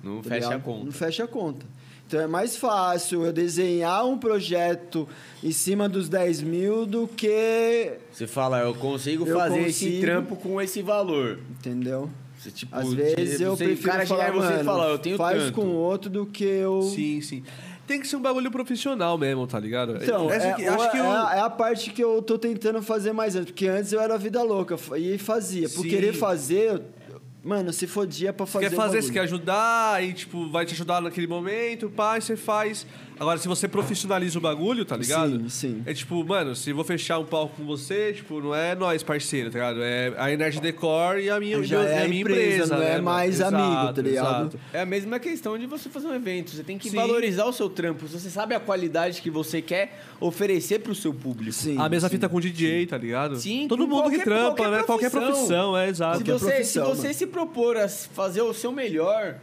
Não 0.03 0.23
tá 0.23 0.31
fecha 0.31 0.55
a 0.55 0.59
conta. 0.59 0.85
Não 0.85 0.93
fecha 0.93 1.25
a 1.25 1.29
conta. 1.29 1.67
Então 2.07 2.21
é 2.21 2.27
mais 2.29 2.57
fácil 2.57 3.25
eu 3.25 3.33
desenhar 3.33 4.07
um 4.07 4.17
projeto 4.17 5.09
em 5.43 5.51
cima 5.51 5.89
dos 5.89 6.09
10 6.09 6.41
mil 6.43 6.87
do 6.87 7.09
que. 7.09 7.95
Você 8.13 8.27
fala, 8.29 8.61
eu 8.61 8.75
consigo 8.75 9.27
Eu 9.27 9.37
fazer 9.37 9.63
esse 9.63 9.85
consigo. 9.87 10.01
trampo 10.03 10.37
com 10.37 10.61
esse 10.61 10.83
valor. 10.83 11.41
Entendeu? 11.51 12.09
Você, 12.39 12.51
tipo, 12.53 12.77
Às 12.77 12.93
vezes 12.93 13.41
eu 13.41 13.57
você, 13.57 13.65
prefiro 13.65 13.89
o 13.89 13.93
cara 13.93 14.07
chegar 14.07 14.27
falar, 14.33 14.37
em 14.37 14.41
você 14.55 14.61
e 14.61 14.65
falar, 14.65 14.89
eu 14.91 14.99
tenho 14.99 15.17
faz 15.17 15.43
tanto. 15.43 15.53
com 15.55 15.67
outro 15.69 16.09
do 16.09 16.25
que 16.27 16.45
eu... 16.45 16.81
Sim, 16.83 17.21
sim. 17.21 17.43
Tem 17.87 18.01
que 18.01 18.07
ser 18.09 18.17
um 18.17 18.21
bagulho 18.21 18.51
profissional 18.51 19.17
mesmo, 19.17 19.47
tá 19.47 19.61
ligado? 19.61 19.97
Então, 20.03 20.31
é, 20.31 20.51
aqui- 20.51 20.67
acho 20.67 20.85
é- 20.85 20.89
que 20.91 20.97
é 20.97 21.03
o- 21.03 21.11
a, 21.11 21.35
é 21.37 21.41
a 21.41 21.51
parte 21.51 21.91
que 21.91 22.03
eu 22.03 22.21
tô 22.21 22.37
tentando 22.39 22.83
fazer 22.83 23.13
mais 23.13 23.37
antes. 23.37 23.47
Porque 23.53 23.67
antes 23.69 23.93
eu 23.93 24.01
era 24.01 24.19
vida 24.19 24.43
louca 24.43 24.77
e 24.99 25.17
fazia. 25.19 25.69
Por 25.69 25.83
Sim. 25.83 25.89
querer 25.89 26.13
fazer, 26.13 26.73
eu- 26.73 27.21
mano, 27.45 27.73
se 27.73 27.87
fodia 27.87 28.33
pra 28.33 28.45
Você 28.45 28.53
fazer 28.55 28.69
quer 28.71 28.73
o 28.73 28.77
fazer, 28.77 28.91
você 29.03 29.09
bagulho. 29.09 29.13
quer 29.15 29.21
ajudar, 29.21 29.95
aí, 29.95 30.13
tipo, 30.13 30.51
vai 30.51 30.67
te 30.67 30.75
ajudar 30.75 31.01
naquele 31.01 31.29
momento, 31.29 31.89
pá, 31.89 32.19
e 32.19 32.23
você 32.23 32.37
faz. 32.37 32.85
Agora, 33.19 33.39
se 33.39 33.49
você 33.49 33.67
profissionaliza 33.67 34.39
o 34.39 34.41
bagulho, 34.41 34.85
tá 34.85 34.97
ligado? 34.97 35.39
Sim, 35.43 35.49
sim. 35.49 35.83
É 35.87 35.95
tipo, 35.95 36.23
mano, 36.25 36.55
se 36.55 36.73
vou 36.73 36.85
fechar 36.85 37.19
um 37.19 37.25
palco 37.25 37.57
com 37.57 37.65
você, 37.65 38.13
tipo, 38.13 38.41
não 38.41 38.55
é 38.55 38.75
nós 38.75 39.03
parceiro, 39.03 39.51
tá 39.51 39.59
ligado? 39.59 39.83
É 39.83 40.13
a 40.19 40.31
Energy 40.31 40.61
Decor 40.61 41.19
e 41.19 41.31
a 41.31 41.41
minha, 41.41 41.63
Já 41.65 41.83
é 41.83 42.03
a 42.03 42.05
a 42.05 42.09
minha 42.09 42.21
empresa, 42.21 42.41
empresa, 42.65 42.75
não 42.75 42.81
né, 42.83 42.89
é 42.89 42.93
mano? 42.93 43.05
mais 43.05 43.41
amigo, 43.41 43.93
tá 43.95 44.03
ligado? 44.03 44.07
exato. 44.47 44.61
É 44.73 44.81
a 44.83 44.87
mesma 44.87 45.19
questão 45.19 45.59
de 45.59 45.67
você 45.67 45.89
fazer 45.89 46.07
um 46.09 46.15
evento. 46.15 46.51
Você 46.51 46.63
tem 46.63 46.77
que 46.79 46.91
Sim. 46.91 46.97
valorizar 46.97 47.45
o 47.47 47.53
seu 47.53 47.69
trampo. 47.71 48.07
Se 48.07 48.21
você 48.21 48.29
sabe 48.31 48.55
a 48.55 48.61
qualidade 48.61 49.23
que 49.23 49.31
você 49.31 49.63
quer 49.63 49.99
oferecer 50.21 50.81
pro 50.81 50.95
seu 50.95 51.15
público. 51.15 51.53
Sim, 51.53 51.79
A 51.79 51.89
mesma 51.89 52.09
sim. 52.09 52.15
fita 52.17 52.29
com 52.29 52.41
DJ, 52.41 52.87
tá 52.87 52.99
ligado? 52.99 53.37
Sim, 53.37 53.67
Todo 53.69 53.87
com 53.87 53.95
mundo 53.95 54.11
que 54.11 54.17
qualquer- 54.19 54.25
trampa, 54.25 54.57
qualquer 54.57 54.71
né? 54.77 54.83
Qualquer 54.83 55.11
profissão. 55.11 55.77
é 55.77 55.89
exato. 55.89 56.19
Se 56.19 56.25
você, 56.25 56.39
se 56.39 56.51
profissão, 56.51 56.87
você 56.89 57.03
mano. 57.03 57.15
se 57.15 57.27
propor 57.27 57.77
a 57.77 57.89
fazer 57.89 58.43
o 58.43 58.53
seu 58.53 58.71
melhor 58.73 59.37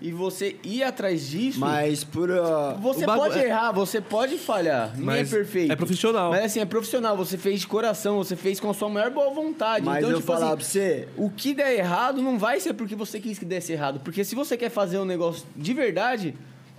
e 0.00 0.12
você 0.12 0.56
ir 0.62 0.82
atrás 0.82 1.26
disso, 1.28 1.58
Mas 1.60 2.04
por... 2.04 2.30
ah, 2.30 2.76
você 2.80 3.04
pode 3.04 3.38
é- 3.38 3.46
errar, 3.46 3.72
você 3.72 4.00
pode 4.00 4.38
falhar. 4.38 4.90
Ninguém 4.90 5.02
é 5.02 5.18
Mas 5.18 5.30
perfeito. 5.30 5.72
é 5.72 5.76
profissional. 5.76 6.30
Mas 6.30 6.44
assim, 6.44 6.60
é 6.60 6.64
profissional. 6.64 7.16
Você 7.16 7.36
fez 7.36 7.60
de 7.60 7.66
coração, 7.66 8.18
você 8.18 8.36
fez 8.36 8.60
com 8.60 8.70
a 8.70 8.74
sua 8.74 8.88
maior 8.88 9.10
boa 9.10 9.32
vontade. 9.34 9.84
mas 9.84 9.98
então, 9.98 10.10
eu 10.10 10.16
tipo 10.18 10.26
falar 10.32 10.48
assim, 10.48 10.56
pra 10.56 10.64
você... 10.64 11.08
o 11.16 11.30
que 11.30 11.52
der 11.54 11.74
errado 11.76 12.22
não 12.22 12.38
vai 12.38 12.60
ser 12.60 12.74
porque 12.74 12.94
você 12.94 13.18
quis 13.18 13.38
que 13.38 13.44
desse 13.44 13.72
errado. 13.72 14.00
Porque 14.00 14.22
se 14.24 14.34
você 14.34 14.56
quer 14.56 14.70
fazer 14.70 14.98
um 14.98 15.04
negócio 15.04 15.44
de 15.56 15.74
verdade, 15.74 16.34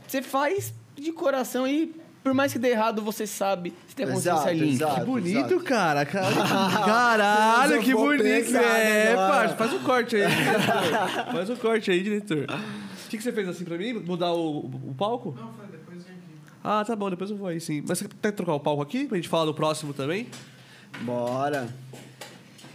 você 0.07 0.21
faz 0.21 0.73
de 0.97 1.11
coração 1.11 1.67
e 1.67 1.93
por 2.23 2.33
mais 2.33 2.51
que 2.51 2.59
dê 2.59 2.69
errado, 2.71 3.01
você 3.01 3.25
sabe, 3.25 3.73
você 3.87 3.95
tem 3.95 4.05
a 4.05 4.11
consciência 4.11 4.51
limpa. 4.51 4.93
Que 4.95 5.01
bonito, 5.05 5.37
exato. 5.53 5.59
cara. 5.61 6.05
cara. 6.05 6.25
Caralho, 6.85 7.81
que 7.81 7.93
bonito. 7.93 8.23
pensar 8.23 8.61
É, 8.61 9.13
agora. 9.13 9.29
parça. 9.33 9.55
Faz 9.55 9.73
um 9.73 9.79
corte 9.79 10.15
aí, 10.17 10.27
diretor. 10.27 11.31
Faz 11.33 11.49
um 11.49 11.55
corte 11.55 11.91
aí, 11.91 12.03
diretor. 12.03 12.45
O 13.09 13.11
que, 13.11 13.17
que 13.17 13.23
você 13.23 13.33
fez 13.33 13.49
assim 13.49 13.65
pra 13.65 13.75
mim? 13.75 13.93
Mudar 13.93 14.31
o, 14.33 14.59
o 14.67 14.93
palco? 14.95 15.33
Não, 15.35 15.51
foi 15.53 15.65
depois 15.65 16.03
vem 16.03 16.13
aqui. 16.13 16.25
Ah, 16.63 16.85
tá 16.85 16.95
bom, 16.95 17.09
depois 17.09 17.31
eu 17.31 17.35
vou 17.35 17.47
aí 17.47 17.59
sim. 17.59 17.83
Mas 17.87 17.97
você 17.97 18.07
quer 18.07 18.31
trocar 18.33 18.53
o 18.53 18.59
palco 18.59 18.83
aqui? 18.83 19.07
Pra 19.07 19.17
gente 19.17 19.27
falar 19.27 19.45
do 19.45 19.53
próximo 19.55 19.95
também? 19.95 20.27
Bora. 21.01 21.67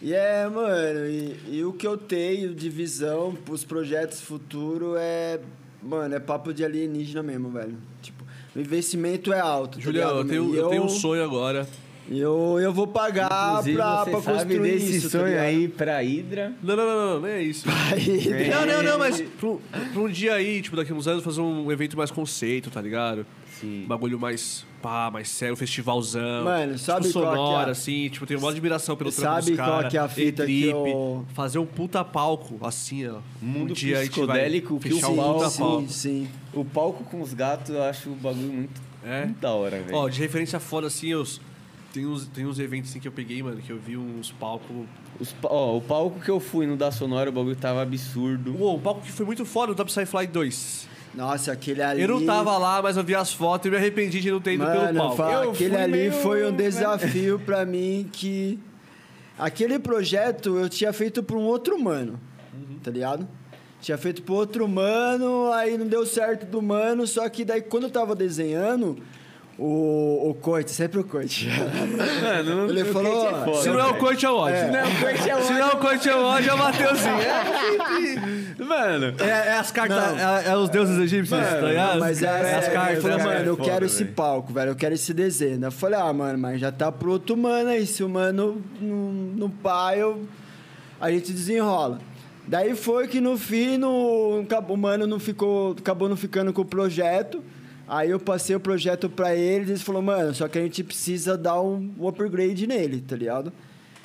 E 0.03 0.13
é, 0.13 0.49
mano, 0.49 1.07
e, 1.07 1.39
e 1.59 1.65
o 1.65 1.73
que 1.73 1.87
eu 1.87 1.97
tenho 1.97 2.53
de 2.53 2.69
visão 2.69 3.33
pros 3.45 3.63
projetos 3.63 4.21
futuros 4.23 4.97
é. 4.99 5.41
Mano, 5.81 6.13
é 6.17 6.19
papo 6.19 6.53
de 6.53 6.65
alienígena 6.65 7.23
mesmo, 7.23 7.51
velho. 7.51 7.77
Tipo, 8.03 8.25
o 8.57 8.59
investimento 8.59 9.33
é 9.33 9.39
alto. 9.39 9.79
tá 9.79 9.85
Julião, 9.85 10.09
eu 10.09 10.23
ligado, 10.23 10.29
tenho, 10.31 10.43
mano? 10.47 10.55
E 10.57 10.59
eu 10.59 10.69
tenho 10.69 10.83
um 10.83 10.89
sonho 10.89 11.23
agora. 11.23 11.69
Eu, 12.11 12.59
eu 12.61 12.73
vou 12.73 12.87
pagar 12.87 13.51
Inclusive, 13.53 13.77
pra, 13.77 14.05
você 14.05 14.11
pra 14.11 14.21
sabe 14.21 14.37
construir 14.39 14.61
desse 14.73 14.97
isso. 14.99 15.11
tá 15.11 15.19
sonho 15.19 15.27
ligado? 15.29 15.45
aí 15.45 15.69
pra 15.69 15.99
Hydra. 16.03 16.53
Não, 16.63 16.77
não, 16.77 16.87
não, 16.87 16.97
não, 17.15 17.21
não 17.21 17.29
é 17.29 17.43
isso. 17.43 17.67
Aí, 17.91 18.49
Não, 18.51 18.67
não, 18.67 18.83
não, 18.83 18.99
mas 18.99 19.21
pra 19.23 19.49
um, 19.49 19.59
pra 19.93 20.03
um 20.03 20.09
dia 20.09 20.35
aí, 20.35 20.61
tipo, 20.61 20.77
daqui 20.77 20.93
a 20.93 20.95
uns 20.95 21.09
anos, 21.09 21.25
fazer 21.25 21.41
um 21.41 21.73
evento 21.73 21.97
mais 21.97 22.11
conceito, 22.11 22.71
tá 22.71 22.81
ligado? 22.83 23.25
Sim. 23.59 23.85
Um 23.85 23.87
bagulho 23.87 24.19
mais, 24.19 24.67
pá, 24.83 25.11
mais 25.11 25.29
sério, 25.29 25.55
um 25.55 25.57
festivalzão. 25.57 26.45
Mano, 26.45 26.77
sabe 26.77 27.07
tipo, 27.07 27.21
qual 27.21 27.25
que 27.25 27.31
é 27.33 27.37
sonora, 27.43 27.69
a- 27.69 27.73
assim, 27.73 28.09
tipo, 28.11 28.27
tenho 28.27 28.41
uma 28.41 28.51
admiração 28.51 28.97
pelo 28.97 29.11
trampo 29.11 29.31
Sabe 29.37 29.53
dos 29.53 29.57
qual 29.61 29.71
cara, 29.79 29.89
que 29.89 29.97
é 29.97 30.01
a 30.01 30.09
fita 30.09 30.45
que 30.45 30.67
eu- 30.67 31.25
Fazer 31.33 31.59
um 31.59 31.65
puta 31.67 32.05
palco, 32.05 32.59
assim, 32.67 33.07
ó. 33.09 33.19
Mundo 33.41 33.71
um 33.71 33.75
dia 33.75 34.01
a 34.01 34.05
gente 34.05 34.11
vai 34.21 34.27
psicodélico, 34.27 34.79
que 34.79 34.89
fechar 34.91 35.09
um 35.09 35.17
palco- 35.17 35.35
puta 35.39 35.51
sim, 35.51 35.59
palco. 35.63 35.83
sim, 35.89 35.89
sim. 35.89 36.29
O 36.53 36.65
palco 36.67 37.05
com 37.05 37.23
os 37.23 37.33
gatos, 37.33 37.71
eu 37.75 37.83
acho 37.83 38.11
o 38.11 38.15
bagulho 38.17 38.53
muito, 38.53 38.83
É? 39.07 39.25
muito 39.25 39.39
da 39.41 39.53
hora, 39.53 39.81
velho. 39.81 39.97
Ó, 39.97 40.07
de 40.09 40.21
referência 40.21 40.61
foda, 40.61 40.89
assim, 40.89 41.09
eu... 41.09 41.25
Tem 41.95 42.05
uns, 42.05 42.27
tem 42.27 42.45
uns 42.45 42.59
eventos 42.59 42.91
assim 42.91 42.99
que 42.99 43.07
eu 43.07 43.13
peguei, 43.13 43.41
mano, 43.43 43.63
que 43.63 43.71
eu 43.71 43.79
vi 43.79 43.97
uns 43.97 44.33
palcos. 44.33 44.69
Os 45.21 45.33
pa- 45.33 45.49
ó, 45.49 45.77
o 45.77 45.81
palco 45.81 46.19
que 46.19 46.29
eu 46.31 46.41
fui 46.41 46.67
no 46.67 46.77
da 46.77 46.91
Sonora, 46.91 47.31
o 47.31 47.33
bagulho 47.33 47.55
tava 47.55 47.81
absurdo. 47.83 48.55
Uou, 48.59 48.77
um 48.77 48.81
palco 48.81 49.01
que 49.03 49.13
foi 49.13 49.25
muito 49.25 49.45
foda, 49.47 49.71
o 49.71 49.75
Top 49.77 49.91
Fly 50.05 50.27
2. 50.27 50.89
Nossa, 51.15 51.53
aquele 51.53 51.81
ali. 51.81 52.03
Eu 52.03 52.09
não 52.09 52.27
tava 52.27 52.59
lá, 52.59 52.83
mas 52.83 52.97
eu 52.97 53.05
vi 53.05 53.15
as 53.15 53.33
fotos 53.33 53.69
e 53.69 53.71
me 53.71 53.77
arrependi 53.77 54.21
de 54.21 54.29
não 54.33 54.41
ter 54.41 54.55
ido 54.55 54.67
pelo 54.67 54.77
Mano, 54.87 54.99
palco. 54.99 55.17
fala, 55.17 55.45
Eu 55.45 55.53
aquele 55.53 55.77
ali 55.77 55.93
meio- 55.93 56.13
foi 56.15 56.45
um 56.45 56.53
desafio 56.55 57.39
pra 57.39 57.65
mim 57.65 58.11
que. 58.13 58.59
Aquele 59.39 59.79
projeto 59.79 60.59
eu 60.59 60.69
tinha 60.69 60.93
feito 60.93 61.23
pra 61.23 61.37
um 61.37 61.43
outro 61.43 61.81
mano, 61.81 62.19
tá 62.83 62.91
ligado? 62.91 63.27
Tinha 63.81 63.97
feito 63.99 64.23
pro 64.23 64.35
outro 64.35 64.67
mano, 64.69 65.53
aí 65.53 65.77
não 65.79 65.87
deu 65.87 66.05
certo 66.07 66.47
do 66.47 66.61
mano, 66.63 67.07
só 67.07 67.29
que 67.29 67.45
daí 67.45 67.61
quando 67.63 67.85
eu 67.85 67.91
tava 67.91 68.15
desenhando, 68.17 68.97
o, 69.57 70.31
o 70.31 70.35
Corte, 70.35 70.73
sempre 70.73 70.99
o 70.99 71.05
Corte. 71.05 71.49
Mano, 72.23 72.57
não- 72.57 72.69
Ele 72.69 72.83
o 72.83 72.93
falou, 72.93 73.29
é 73.29 73.55
Se 73.63 73.69
não 73.69 73.79
é 73.79 73.87
o. 73.87 73.95
Corte, 73.95 74.27
é 74.27 74.31
o 74.31 74.37
ódio. 74.37 74.57
É. 74.57 74.71
Não, 74.71 74.83
o 74.83 75.01
Kate 75.01 75.31
é 75.31 75.41
Se 75.43 75.53
não 75.53 75.61
é 75.61 75.67
o 75.67 75.77
Corte, 75.77 76.09
é 76.09 76.17
o 76.17 76.25
ódio, 76.25 76.51
é 76.51 76.55
o 76.55 76.59
Mateuzinho. 76.59 77.15
Mano, 78.67 79.15
É, 79.21 79.29
é 79.29 79.59
as 79.59 79.71
cartas, 79.71 79.99
é, 80.19 80.49
é 80.49 80.57
os 80.57 80.69
deuses 80.69 80.99
egípcios, 80.99 81.39
Mano, 81.39 81.61
tá 81.61 81.69
ligado? 81.69 82.01
Mas 82.01 82.23
é, 82.23 82.27
é 82.27 82.55
as 82.57 82.69
é, 82.69 82.71
cartas. 82.71 82.97
eu 82.97 83.03
falei, 83.03 83.17
né? 83.19 83.25
mano, 83.25 83.47
eu 83.47 83.57
foda, 83.57 83.71
quero 83.71 83.85
esse 83.87 84.03
velho. 84.05 84.15
palco, 84.17 84.53
velho, 84.53 84.71
eu 84.71 84.77
quero 84.77 84.95
esse 84.95 85.15
desenho. 85.15 85.65
Eu 85.65 85.73
falei, 85.73 86.01
ah, 86.01 86.13
mano, 86.13 86.39
mas 86.39 86.61
já 86.61 86.73
tá 86.73 86.91
pro 86.91 87.13
outro 87.13 87.37
mano 87.37 87.71
aí, 87.71 87.87
se 87.87 88.03
o 88.03 88.09
mano 88.09 88.63
não, 88.81 88.93
não 89.37 89.51
pá, 89.51 89.97
eu... 89.97 90.23
a 91.01 91.11
gente 91.11 91.33
desenrola. 91.33 92.01
Daí 92.47 92.75
foi 92.75 93.09
que 93.09 93.21
no 93.21 93.39
fim, 93.39 93.79
no, 93.79 94.45
o 94.69 94.77
mano 94.77 95.07
não 95.07 95.19
ficou, 95.19 95.77
acabou 95.79 96.09
não 96.09 96.17
ficando 96.17 96.53
com 96.53 96.63
o 96.63 96.65
projeto. 96.65 97.43
Aí 97.87 98.11
eu 98.11 98.19
passei 98.19 98.57
o 98.57 98.61
projeto 98.61 99.09
pra 99.11 99.35
eles 99.35 99.69
eles 99.69 99.83
falaram, 99.83 100.07
mano, 100.07 100.35
só 100.35 100.49
que 100.49 100.59
a 100.59 100.63
gente 100.63 100.83
precisa 100.83 101.37
dar 101.37 101.61
um, 101.61 101.93
upgrade 102.07 102.67
nele, 102.67 103.01
tá 103.01 103.15
ligado? 103.15 103.53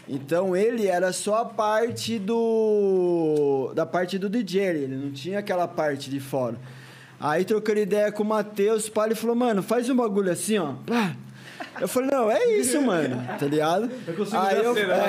Então 0.07 0.55
ele 0.55 0.87
era 0.87 1.13
só 1.13 1.41
a 1.41 1.45
parte 1.45 2.17
do. 2.17 3.71
da 3.75 3.85
parte 3.85 4.17
do 4.17 4.27
DJ, 4.27 4.61
ele 4.61 4.95
não 4.95 5.11
tinha 5.11 5.39
aquela 5.39 5.67
parte 5.67 6.09
de 6.09 6.19
fora. 6.19 6.57
Aí 7.19 7.45
trocando 7.45 7.79
ideia 7.79 8.11
com 8.11 8.23
o 8.23 8.25
Matheus, 8.25 8.89
pá, 8.89 9.05
ele 9.05 9.13
falou, 9.13 9.35
mano, 9.35 9.61
faz 9.61 9.89
um 9.89 9.95
bagulho 9.95 10.31
assim, 10.31 10.57
ó. 10.57 10.73
Pá. 10.85 11.15
Eu 11.81 11.87
falei, 11.87 12.09
não, 12.11 12.29
é 12.29 12.45
isso, 12.57 12.81
mano, 12.81 13.23
tá 13.39 13.45
ligado? 13.45 13.89
Eu 14.07 14.13
consigo 14.13 14.37
Aí 14.37 14.63
eu, 14.63 14.73
cena, 14.73 14.93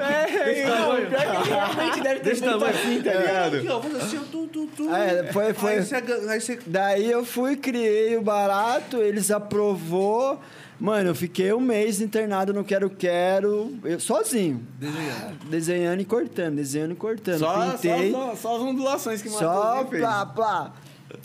é, 0.00 0.62
é, 0.62 0.66
não, 0.68 0.96
pior 1.06 1.42
que 1.42 1.48
realmente 1.48 2.00
deve 2.00 2.20
ter 2.20 2.30
Desse 2.30 2.44
assim, 2.44 3.02
tá 3.02 3.12
ligado? 3.14 3.56
Aqui, 3.56 3.68
ó, 3.68 3.80
faz 3.80 3.94
assim, 3.96 4.18
ó, 4.18 4.22
tum, 4.30 4.46
tum, 4.48 4.66
tum. 4.66 4.94
É, 4.94 5.24
foi- 5.32 5.52
foi- 5.54 5.72
Aí 5.76 5.82
você, 5.84 5.96
aga- 5.96 6.30
aí 6.30 6.40
você 6.40 6.58
Daí 6.66 7.10
eu 7.10 7.24
fui, 7.24 7.56
criei 7.56 8.16
o 8.16 8.22
barato, 8.22 8.98
eles 8.98 9.30
aprovou. 9.30 10.38
Mano, 10.78 11.10
eu 11.10 11.14
fiquei 11.14 11.52
um 11.52 11.60
mês 11.60 12.00
internado 12.00 12.52
no 12.52 12.64
Quero 12.64 12.90
Quero, 12.90 13.72
eu, 13.84 14.00
sozinho. 14.00 14.66
desenhando. 14.78 15.38
Desenhando 15.48 16.00
e 16.00 16.04
cortando, 16.04 16.56
desenhando 16.56 16.92
e 16.92 16.96
cortando. 16.96 17.38
Só, 17.38 17.70
Pintei. 17.72 18.10
só, 18.10 18.34
só 18.34 18.56
as 18.56 18.62
ondulações 18.62 19.22
que 19.22 19.28
o 19.28 19.30
Só 19.30 19.84
plá, 19.84 20.26
plá. 20.26 20.72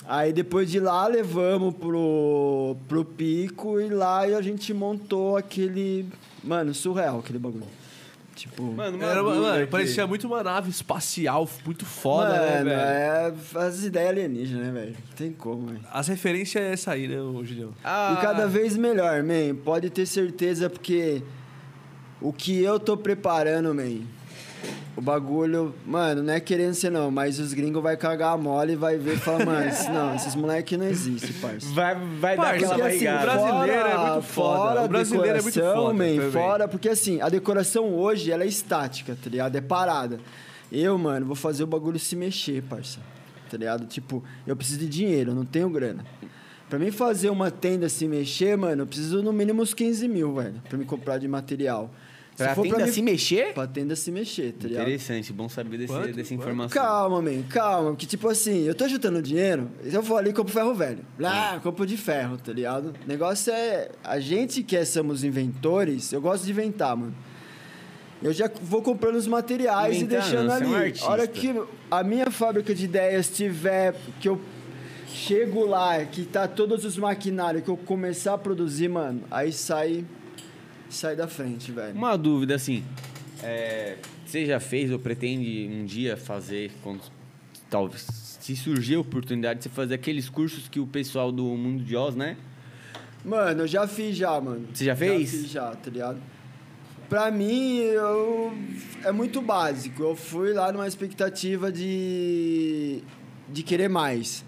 Aí 0.08 0.32
depois 0.34 0.70
de 0.70 0.80
lá 0.80 1.08
levamos 1.08 1.74
pro, 1.76 2.76
pro 2.88 3.04
pico 3.06 3.80
e 3.80 3.90
lá 3.90 4.20
a 4.22 4.42
gente 4.42 4.74
montou 4.74 5.38
aquele. 5.38 6.06
Mano, 6.44 6.74
surreal 6.74 7.20
aquele 7.20 7.40
bagulho. 7.40 7.66
Tipo. 8.36 8.64
Mano, 8.64 8.96
uma 8.96 9.06
Era, 9.06 9.22
mano, 9.22 9.46
aqui. 9.48 9.66
parecia 9.68 10.08
muito 10.08 10.26
uma 10.26 10.42
nave 10.42 10.70
espacial, 10.70 11.48
muito 11.66 11.86
foda, 11.86 12.30
né, 12.30 12.54
mano, 12.54 12.70
velho? 12.70 12.80
é 12.80 13.34
as 13.56 13.84
ideias 13.84 14.10
alienígenas, 14.12 14.66
né, 14.66 14.72
velho? 14.72 14.92
Não 15.10 15.16
tem 15.18 15.34
como, 15.34 15.68
velho. 15.68 15.82
As 15.92 16.08
referências 16.08 16.64
é 16.64 16.72
essa 16.72 16.92
aí, 16.92 17.06
né, 17.08 17.18
Julião? 17.44 17.72
Ah, 17.84 18.16
E 18.18 18.22
cada 18.22 18.48
vez 18.48 18.78
melhor, 18.78 19.22
man. 19.24 19.54
Pode 19.66 19.90
ter 19.90 20.06
certeza, 20.06 20.70
porque 20.70 21.22
o 22.22 22.32
que 22.32 22.62
eu 22.64 22.80
tô 22.80 22.96
preparando, 22.96 23.76
man. 23.76 24.00
O 24.98 25.02
bagulho, 25.02 25.74
mano, 25.86 26.22
não 26.22 26.34
é 26.34 26.40
querendo 26.42 26.74
ser 26.74 26.90
não, 26.90 27.10
mas 27.10 27.40
os 27.40 27.54
gringos 27.54 27.82
vai 27.82 27.96
cagar 27.96 28.34
a 28.34 28.38
mole 28.38 28.74
e 28.74 28.76
vai 28.76 28.98
ver 28.98 29.14
e 29.14 29.18
falar, 29.18 29.46
mano, 29.46 29.66
esse- 29.70 29.90
não, 29.90 30.14
esses 30.14 30.36
moleques 30.36 30.78
não 30.78 30.86
existem, 30.88 31.32
parça. 31.34 31.68
Vai, 31.74 31.96
vai 32.20 32.36
dar 32.36 32.56
aquela 32.56 32.76
porque 32.76 32.82
assim, 32.88 33.06
barrigada. 33.06 33.22
o 33.22 33.24
brasileiro 33.56 33.88
é 33.88 33.98
muito 33.98 34.22
foda. 34.24 34.58
Fora 34.58 34.82
O 34.84 34.88
brasileiro 34.90 35.38
é 35.38 35.42
muito 35.42 35.60
foda 35.60 35.76
man, 35.82 35.88
também. 35.94 36.32
fora, 36.32 36.68
porque 36.68 36.90
assim, 36.90 37.22
a 37.22 37.30
decoração 37.30 37.94
hoje, 37.94 38.30
ela 38.32 38.44
é 38.44 38.48
estática, 38.48 39.18
tá 39.24 39.30
ligado? 39.30 39.56
É 39.56 39.62
parada. 39.62 40.20
Eu, 40.72 40.98
mano, 40.98 41.26
vou 41.26 41.36
fazer 41.36 41.64
o 41.64 41.68
bagulho 41.68 41.98
se 41.98 42.16
mexer, 42.18 42.62
parça. 42.64 43.00
Tá 43.50 43.58
ligado? 43.58 43.86
Tipo, 43.88 44.22
eu 44.46 44.56
preciso 44.56 44.80
de 44.80 44.88
dinheiro, 44.88 45.32
eu 45.32 45.36
não 45.36 45.46
tenho 45.46 45.70
grana. 45.70 46.06
Pra 46.70 46.78
mim 46.78 46.92
fazer 46.92 47.30
uma 47.30 47.50
tenda 47.50 47.88
se 47.90 48.08
mexer, 48.08 48.56
mano, 48.58 48.84
eu 48.84 48.88
preciso 48.88 49.24
no 49.24 49.32
mínimo 49.34 49.62
uns 49.64 49.74
15 49.74 50.08
mil, 50.10 50.36
velho, 50.36 50.62
pra 50.68 50.78
me 50.78 50.84
comprar 50.86 51.18
de 51.18 51.28
material. 51.28 51.90
Se 52.40 52.46
Pra 52.46 52.56
for 52.56 52.62
tenda 52.64 52.86
mim- 52.86 52.92
se 52.94 53.02
mexer? 53.02 53.54
Pra 53.54 53.68
tenda 53.68 53.96
se 53.98 54.10
mexer, 54.14 54.54
tá 54.54 54.66
ligado? 54.66 54.84
Interessante, 54.84 55.34
bom 55.34 55.50
saber 55.50 55.78
desse, 55.78 55.92
Quanto? 55.92 56.06
dessa 56.14 56.30
Quanto? 56.30 56.34
informação. 56.42 56.82
Calma, 56.82 57.22
man, 57.22 57.44
calma. 57.50 57.94
Que 57.98 58.06
tipo 58.06 58.30
assim, 58.30 58.64
eu 58.64 58.74
tô 58.74 58.88
juntando 58.88 59.22
dinheiro, 59.22 59.70
eu 59.84 60.02
vou 60.02 60.16
ali 60.18 60.30
e 60.30 60.34
compro 60.34 60.54
ferro 60.54 60.74
velho. 60.74 61.00
Lá, 61.20 61.60
compro 61.62 61.86
de 61.86 61.98
ferro, 61.98 62.38
tá 62.38 62.54
ligado? 62.54 62.96
O 63.06 63.08
negócio 63.10 63.52
é. 63.52 63.90
A 64.06 64.22
gente 64.22 64.64
que 64.64 64.78
é- 64.78 64.86
somos 64.86 65.26
inventores, 65.26 66.14
eu 66.14 66.22
gosto 66.22 66.46
de 66.46 66.52
inventar, 66.52 66.96
mano. 66.96 67.14
Eu 68.24 68.32
já 68.32 68.50
vou 68.62 68.82
comprando 68.82 69.16
os 69.16 69.28
materiais 69.28 69.98
Inventando, 69.98 70.12
e 70.12 70.22
deixando 70.22 70.48
você 70.48 70.64
é 70.64 70.82
ali. 70.86 70.94
um 71.02 71.06
hora 71.10 71.28
que 71.28 71.54
a 71.92 72.04
minha 72.04 72.32
fábrica 72.32 72.74
de 72.74 72.86
ideias 72.86 73.30
tiver. 73.30 73.96
que 74.22 74.30
eu 74.30 74.40
chego 75.08 75.66
lá, 75.66 76.06
que 76.06 76.24
tá 76.24 76.48
todos 76.48 76.86
os 76.86 76.98
maquinários, 76.98 77.64
que 77.64 77.70
eu 77.70 77.76
começar 77.76 78.36
a 78.36 78.38
produzir, 78.38 78.88
mano, 78.88 79.24
aí 79.30 79.52
sai. 79.52 80.06
Sai 80.90 81.16
da 81.16 81.28
frente, 81.28 81.72
velho. 81.72 81.96
Uma 81.96 82.18
dúvida, 82.18 82.56
assim. 82.56 82.84
é, 83.44 83.98
você 84.26 84.46
já 84.46 84.60
fez 84.60 84.92
ou 84.92 85.00
pretende 85.00 85.70
um 85.72 85.86
dia 85.86 86.16
fazer, 86.18 86.72
quando, 86.84 87.02
talvez, 87.70 88.06
se 88.40 88.56
surgir 88.56 88.96
a 88.96 89.00
oportunidade 89.00 89.60
de 89.60 89.64
você 89.64 89.70
fazer 89.70 89.96
aqueles 89.96 90.30
cursos 90.30 90.68
que 90.68 90.80
o 90.80 90.88
pessoal 90.88 91.32
do 91.32 91.44
Mundo 91.44 91.84
de 91.84 91.96
Oz, 91.96 92.16
né? 92.16 92.38
Mano, 93.24 93.64
eu 93.64 93.68
já 93.68 93.88
fiz 93.88 94.16
já, 94.16 94.40
mano. 94.40 94.68
Você 94.74 94.86
já 94.86 94.96
fez? 94.96 95.32
Já 95.32 95.38
fiz 95.38 95.52
já, 95.52 95.76
tá 95.76 95.92
ligado? 95.92 96.22
Pra 97.10 97.32
mim, 97.32 97.80
eu... 97.80 98.54
é 99.04 99.12
muito 99.12 99.42
básico. 99.42 100.04
Eu 100.04 100.16
fui 100.16 100.54
lá 100.54 100.72
numa 100.72 100.88
expectativa 100.88 101.72
de... 101.72 103.02
de 103.50 103.64
querer 103.64 103.90
mais. 103.90 104.46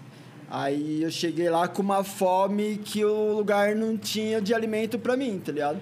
Aí 0.48 1.02
eu 1.02 1.10
cheguei 1.10 1.50
lá 1.50 1.66
com 1.66 1.82
uma 1.82 2.04
fome 2.04 2.78
que 2.84 3.04
o 3.04 3.32
lugar 3.32 3.74
não 3.74 3.96
tinha 3.96 4.40
de 4.40 4.54
alimento 4.54 4.98
pra 4.98 5.16
mim, 5.16 5.40
tá 5.44 5.50
ligado? 5.50 5.80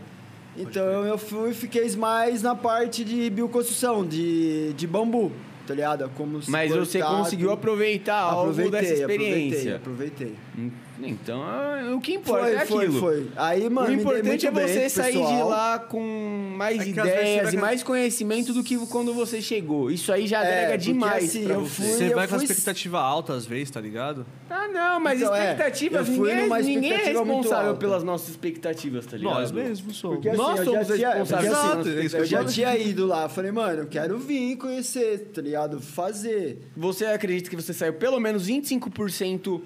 Então 0.57 0.85
eu 1.07 1.17
fui 1.17 1.51
e 1.51 1.55
fiquei 1.55 1.89
mais 1.97 2.43
na 2.43 2.55
parte 2.55 3.05
de 3.05 3.31
bioconstrução, 3.31 4.07
de, 4.07 4.73
de 4.75 4.87
bambu, 4.87 5.33
tá 5.67 5.75
ligado? 5.75 6.11
Como 6.17 6.41
Mas 6.49 6.71
você 6.71 6.99
cortado. 6.99 7.23
conseguiu 7.23 7.53
aproveitar 7.53 8.19
algo 8.21 8.53
dessa 8.71 8.95
experiência. 8.95 9.77
Aproveitei, 9.77 10.27
aproveitei. 10.27 10.35
Hum, 10.59 10.71
Então, 11.09 11.43
ah, 11.43 11.93
o 11.95 12.01
que 12.01 12.15
importa 12.15 12.45
Foi, 12.45 12.55
é 12.55 12.67
foi, 12.67 12.85
aquilo. 12.85 13.01
foi. 13.01 13.27
Aí, 13.37 13.69
mano, 13.71 13.89
o 13.89 13.93
importante 13.93 14.47
é 14.47 14.51
bem 14.51 14.67
você 14.67 14.81
com 14.81 14.87
o 14.87 14.91
sair 14.91 15.13
de 15.13 15.19
pessoal. 15.19 15.49
lá 15.49 15.79
com 15.79 16.53
mais 16.57 16.81
É 16.81 16.89
ideias 16.89 17.53
e 17.53 17.57
com- 17.57 17.61
mais 17.61 17.83
conhecimento 17.83 18.53
do 18.53 18.63
que 18.63 18.77
quando 18.87 19.13
você 19.15 19.41
chegou. 19.41 19.91
Isso 19.91 20.13
aí 20.13 20.27
já 20.27 20.45
É, 20.45 20.49
agrega 20.65 20.67
porque 20.79 20.93
demais 20.93 21.25
assim, 21.25 21.45
pra 21.45 21.55
eu 21.55 21.61
você. 21.61 21.69
fui- 21.83 21.87
Você 21.87 22.05
eu 22.11 22.15
vai 22.15 22.29
com 22.29 22.35
a 22.35 22.39
fui- 22.39 22.45
expectativa 22.47 23.01
alta 23.01 23.33
às 23.35 23.47
vezes, 23.47 23.71
tá 23.71 23.81
ligado? 23.81 24.27
Ah, 24.49 24.69
não, 24.69 25.01
mas 25.01 25.21
Então, 25.21 25.35
é, 25.35 25.51
expectativas, 25.53 26.09
eu 26.09 26.15
fui 26.15 26.35
ninguém, 26.35 26.49
ninguém 26.63 26.93
é 26.93 26.95
expectativa 26.97 27.25
responsável 27.25 27.77
pelas 27.77 28.05
nossas 28.05 28.29
expectativas, 28.31 29.07
tá 29.07 29.17
ligado? 29.17 29.35
Nós 29.35 29.51
mesmos 29.53 29.97
somos. 29.97 30.17
Porque 30.17 30.29
assim, 30.31 30.39
Nós 30.39 30.59
eu 30.59 30.65
somos 30.65 30.87
já 30.89 30.95
tinha, 30.97 31.07
porque, 31.09 31.19
responsáveis 31.21 31.53
assim, 31.53 31.67
Exato, 31.71 31.89
é 31.89 32.05
isso 32.05 32.17
que 32.17 32.23
eu 32.23 32.27
já 32.27 32.45
tinha 32.45 32.77
ido 32.79 33.07
lá, 33.07 33.29
falei, 33.29 33.51
mano, 33.53 33.83
eu 33.83 33.87
quero 33.87 34.19
vir 34.19 34.57
conhecer, 34.57 35.31
tá 35.35 35.41
ligado? 35.41 35.81
Fazer. 35.81 36.59
Você 36.77 37.05
acredita 37.07 37.49
que 37.51 37.57
você 37.57 37.73
saiu 37.73 37.95
pelo 37.95 38.19
menos 38.21 38.47
25% 38.47 39.63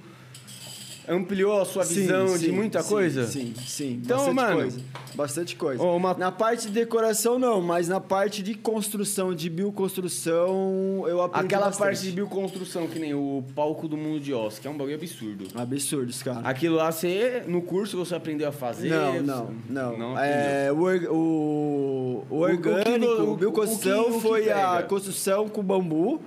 ampliou 1.08 1.60
a 1.60 1.64
sua 1.64 1.84
visão 1.84 2.28
Sim, 2.28 2.38
de 2.38 2.46
sim, 2.46 2.52
muita 2.52 2.82
sim, 2.82 2.88
coisa? 2.88 3.26
Sim, 3.26 3.54
sim. 3.66 4.00
Então, 4.04 4.16
bastante 4.18 4.34
mano, 4.34 4.56
coisa. 4.56 4.80
Bastante 5.14 5.56
coisa. 5.56 5.82
uma- 5.82 6.14
Na 6.14 6.32
parte 6.32 6.66
de 6.66 6.72
decoração, 6.72 7.38
não, 7.38 7.60
mas 7.60 7.88
na 7.88 8.00
parte 8.00 8.42
de 8.42 8.54
construção, 8.54 9.34
de 9.34 9.48
bioconstrução, 9.50 11.04
eu 11.06 11.22
aprendi 11.22 11.46
Aquela 11.46 11.66
bastante. 11.66 11.86
parte 11.86 12.02
de 12.02 12.12
bioconstrução, 12.12 12.86
que 12.86 12.98
nem 12.98 13.14
o 13.14 13.44
palco 13.54 13.86
do 13.88 13.96
mundo 13.96 14.20
de 14.20 14.32
Oz, 14.32 14.58
que 14.58 14.66
é 14.66 14.70
um 14.70 14.76
bagulho 14.76 14.96
absurdo. 14.96 15.46
Absurdos, 15.54 16.22
cara. 16.22 16.40
Aquilo 16.48 16.76
lá, 16.76 16.90
você, 16.90 17.42
no 17.46 17.62
curso 17.62 17.96
você 17.96 18.14
aprendeu 18.14 18.48
a 18.48 18.52
fazer? 18.52 18.88
Não, 18.88 19.22
não, 19.22 19.50
não. 19.68 19.98
Não 19.98 20.18
é, 20.18 20.70
o, 20.72 21.12
o, 21.14 22.24
o 22.30 22.36
orgânico, 22.40 23.22
o, 23.22 23.36
bioconstrução 23.36 24.04
o 24.06 24.10
o 24.10 24.14
que 24.14 24.20
foi 24.20 24.50
a 24.50 24.82
construção 24.82 25.48
com 25.48 25.62
bambu 25.62 26.20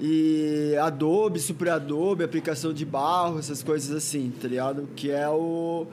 e 0.00 0.76
Adobe, 0.80 1.40
Super 1.40 1.70
Adobe, 1.70 2.22
aplicação 2.22 2.72
de 2.72 2.84
barro, 2.84 3.38
essas 3.38 3.62
coisas 3.62 3.94
assim, 3.94 4.32
tá 4.40 4.46
ligado? 4.46 4.88
Que 4.94 5.10
é 5.10 5.28
o... 5.28 5.86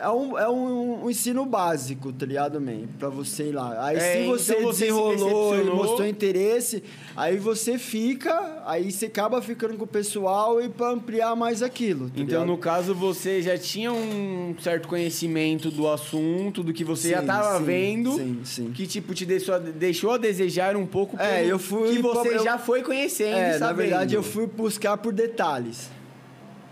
É 0.00 0.08
um, 0.08 0.38
é 0.38 0.48
um, 0.48 1.04
um 1.04 1.10
ensino 1.10 1.44
básico, 1.44 2.12
tá 2.12 2.24
ligado, 2.24 2.60
man? 2.60 2.82
Pra 2.98 3.08
você 3.08 3.48
ir 3.48 3.52
lá. 3.52 3.84
Aí 3.84 3.96
É, 3.96 4.00
se 4.00 4.18
então 4.18 4.30
você, 4.30 4.54
você 4.62 4.72
se 4.86 4.92
desenrolou 4.92 5.58
e 5.60 5.64
mostrou 5.64 6.06
interesse, 6.06 6.84
aí 7.16 7.36
você 7.36 7.78
fica, 7.78 8.62
aí 8.64 8.92
você 8.92 9.06
acaba 9.06 9.42
ficando 9.42 9.76
com 9.76 9.82
o 9.84 9.88
pessoal 9.88 10.60
e 10.62 10.68
pra 10.68 10.90
ampliar 10.90 11.34
mais 11.34 11.62
aquilo. 11.62 12.04
tá 12.06 12.12
Então, 12.14 12.24
ligado? 12.42 12.46
no 12.46 12.56
caso, 12.58 12.94
você 12.94 13.42
já 13.42 13.58
tinha 13.58 13.92
um 13.92 14.54
certo 14.60 14.86
conhecimento 14.86 15.70
do 15.70 15.88
assunto, 15.88 16.62
do 16.62 16.72
que 16.72 16.84
você 16.84 17.10
já 17.10 17.20
Sim, 17.20 17.26
tava 17.26 17.58
sim, 17.58 17.64
vendo, 17.64 18.12
sim, 18.14 18.40
sim. 18.44 18.70
que, 18.72 18.86
tipo, 18.86 19.12
te 19.14 19.26
deixou, 19.26 19.56
a- 19.56 19.58
deixou 19.58 20.12
a 20.12 20.16
desejar 20.18 20.76
um 20.76 20.86
pouco 20.86 21.20
É, 21.20 21.44
eu 21.44 21.58
fui 21.58 21.96
que 21.96 22.02
você 22.02 22.36
eu- 22.36 22.44
já 22.44 22.56
foi 22.56 22.82
conhecendo 22.82 23.36
É, 23.36 23.52
na 23.54 23.58
sabendo. 23.58 23.76
verdade 23.78 24.14
eu 24.14 24.22
fui 24.22 24.46
buscar 24.46 24.96
por 24.96 25.12
detalhes. 25.12 25.90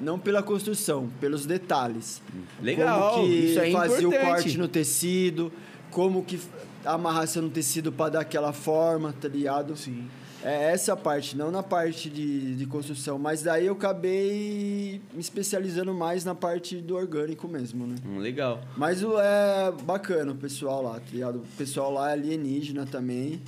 Não 0.00 0.18
pela 0.18 0.42
construção, 0.42 1.08
pelos 1.20 1.46
detalhes. 1.46 2.20
Legal, 2.62 3.14
como 3.14 3.26
que 3.26 3.32
isso 3.34 3.60
é 3.60 3.70
fazia 3.72 3.98
importante. 4.06 4.22
o 4.22 4.26
corte 4.26 4.58
no 4.58 4.68
tecido, 4.68 5.52
como 5.90 6.22
que 6.22 6.38
a 6.84 6.92
amarração 6.92 7.42
no 7.42 7.50
tecido 7.50 7.90
para 7.90 8.10
dar 8.12 8.20
aquela 8.20 8.52
forma, 8.52 9.12
tá 9.20 9.26
ligado? 9.28 9.76
Sim. 9.76 10.06
É 10.44 10.70
essa 10.72 10.94
parte, 10.96 11.36
não 11.36 11.50
na 11.50 11.62
parte 11.62 12.08
de, 12.08 12.54
de 12.54 12.66
construção. 12.66 13.18
Mas 13.18 13.42
daí 13.42 13.66
eu 13.66 13.72
acabei 13.72 15.00
me 15.12 15.20
especializando 15.20 15.92
mais 15.92 16.24
na 16.24 16.34
parte 16.34 16.76
do 16.76 16.94
orgânico 16.94 17.48
mesmo, 17.48 17.86
né? 17.86 17.96
Hum, 18.06 18.18
legal. 18.18 18.60
Mas 18.76 19.02
o- 19.02 19.18
é 19.18 19.72
bacana 19.84 20.32
o 20.32 20.36
pessoal 20.36 20.82
lá, 20.82 20.94
tá 21.00 21.06
ligado? 21.12 21.36
O 21.38 21.56
pessoal 21.56 21.90
lá 21.92 22.10
é 22.10 22.12
alienígena 22.12 22.86
também. 22.86 23.40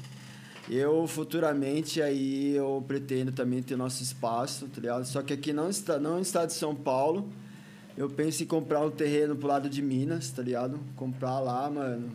Eu, 0.70 1.06
futuramente, 1.06 2.02
aí, 2.02 2.54
eu 2.54 2.84
pretendo 2.86 3.32
também 3.32 3.62
ter 3.62 3.74
nosso 3.74 4.02
espaço, 4.02 4.66
tá 4.68 4.80
ligado? 4.80 5.06
Só 5.06 5.22
que 5.22 5.32
aqui 5.32 5.50
não 5.50 5.70
está, 5.70 5.98
não 5.98 6.20
está 6.20 6.44
de 6.44 6.52
São 6.52 6.74
Paulo. 6.74 7.26
Eu 7.96 8.10
penso 8.10 8.42
em 8.42 8.46
comprar 8.46 8.80
um 8.84 8.90
terreno 8.90 9.34
pro 9.34 9.48
lado 9.48 9.70
de 9.70 9.80
Minas, 9.80 10.30
tá 10.30 10.42
ligado? 10.42 10.78
Comprar 10.94 11.40
lá, 11.40 11.70
mano. 11.70 12.10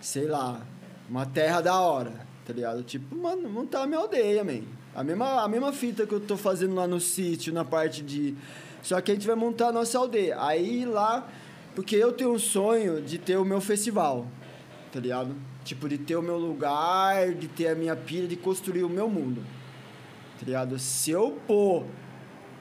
Sei 0.00 0.26
lá, 0.28 0.64
uma 1.10 1.26
terra 1.26 1.60
da 1.60 1.80
hora, 1.80 2.12
tá 2.46 2.52
ligado? 2.52 2.84
Tipo, 2.84 3.16
mano, 3.16 3.48
montar 3.50 3.82
a 3.82 3.86
minha 3.88 3.98
aldeia, 3.98 4.44
man. 4.44 4.62
A 4.94 5.02
mesma, 5.02 5.42
a 5.42 5.48
mesma 5.48 5.72
fita 5.72 6.06
que 6.06 6.14
eu 6.14 6.20
tô 6.20 6.36
fazendo 6.36 6.76
lá 6.76 6.86
no 6.86 7.00
sítio, 7.00 7.52
na 7.52 7.64
parte 7.64 8.02
de. 8.02 8.36
Só 8.82 9.00
que 9.00 9.10
a 9.10 9.14
gente 9.14 9.26
vai 9.26 9.36
montar 9.36 9.68
a 9.68 9.72
nossa 9.72 9.98
aldeia. 9.98 10.40
Aí 10.40 10.84
lá. 10.86 11.28
Porque 11.74 11.96
eu 11.96 12.12
tenho 12.12 12.32
um 12.32 12.38
sonho 12.38 13.02
de 13.02 13.18
ter 13.18 13.36
o 13.36 13.44
meu 13.44 13.60
festival, 13.60 14.26
tá 14.90 14.98
ligado? 14.98 15.34
Tipo, 15.66 15.88
de 15.88 15.98
ter 15.98 16.14
o 16.14 16.22
meu 16.22 16.38
lugar, 16.38 17.34
de 17.34 17.48
ter 17.48 17.66
a 17.66 17.74
minha 17.74 17.96
pilha, 17.96 18.28
de 18.28 18.36
construir 18.36 18.84
o 18.84 18.88
meu 18.88 19.10
mundo. 19.10 19.42
Tá 20.38 20.46
ligado? 20.46 20.78
Se 20.78 21.10
eu 21.10 21.36
pôr 21.44 21.84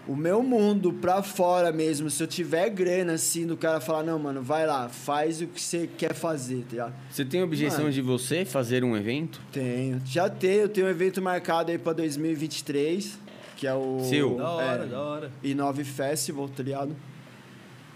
o 0.07 0.15
meu 0.15 0.41
mundo 0.41 0.91
pra 0.91 1.21
fora 1.21 1.71
mesmo, 1.71 2.09
se 2.09 2.21
eu 2.21 2.25
tiver 2.25 2.67
grana 2.69 3.13
assim, 3.13 3.45
do 3.45 3.55
cara 3.55 3.79
falar, 3.79 4.01
não, 4.01 4.17
mano, 4.17 4.41
vai 4.41 4.65
lá, 4.65 4.89
faz 4.89 5.39
o 5.39 5.45
que 5.45 5.61
você 5.61 5.87
quer 5.87 6.15
fazer, 6.15 6.63
tá 6.63 6.71
ligado? 6.71 6.93
Você 7.11 7.23
tem 7.23 7.43
objeção 7.43 7.81
Mano. 7.81 7.91
de 7.91 8.01
você 8.01 8.43
fazer 8.43 8.83
um 8.83 8.97
evento? 8.97 9.39
Tenho. 9.51 10.01
Já 10.03 10.27
tenho, 10.27 10.61
eu 10.61 10.69
tenho 10.69 10.87
um 10.87 10.89
evento 10.89 11.21
marcado 11.21 11.69
aí 11.69 11.77
pra 11.77 11.93
2023, 11.93 13.19
que 13.55 13.67
é 13.67 13.73
o. 13.75 13.99
Seu? 14.03 14.35
Da 14.35 14.49
hora, 14.49 14.83
é, 14.83 14.87
da 14.87 15.01
hora. 15.01 15.31
I9 15.43 15.83
Festival, 15.83 16.49
tá 16.49 16.63
ligado? 16.63 16.95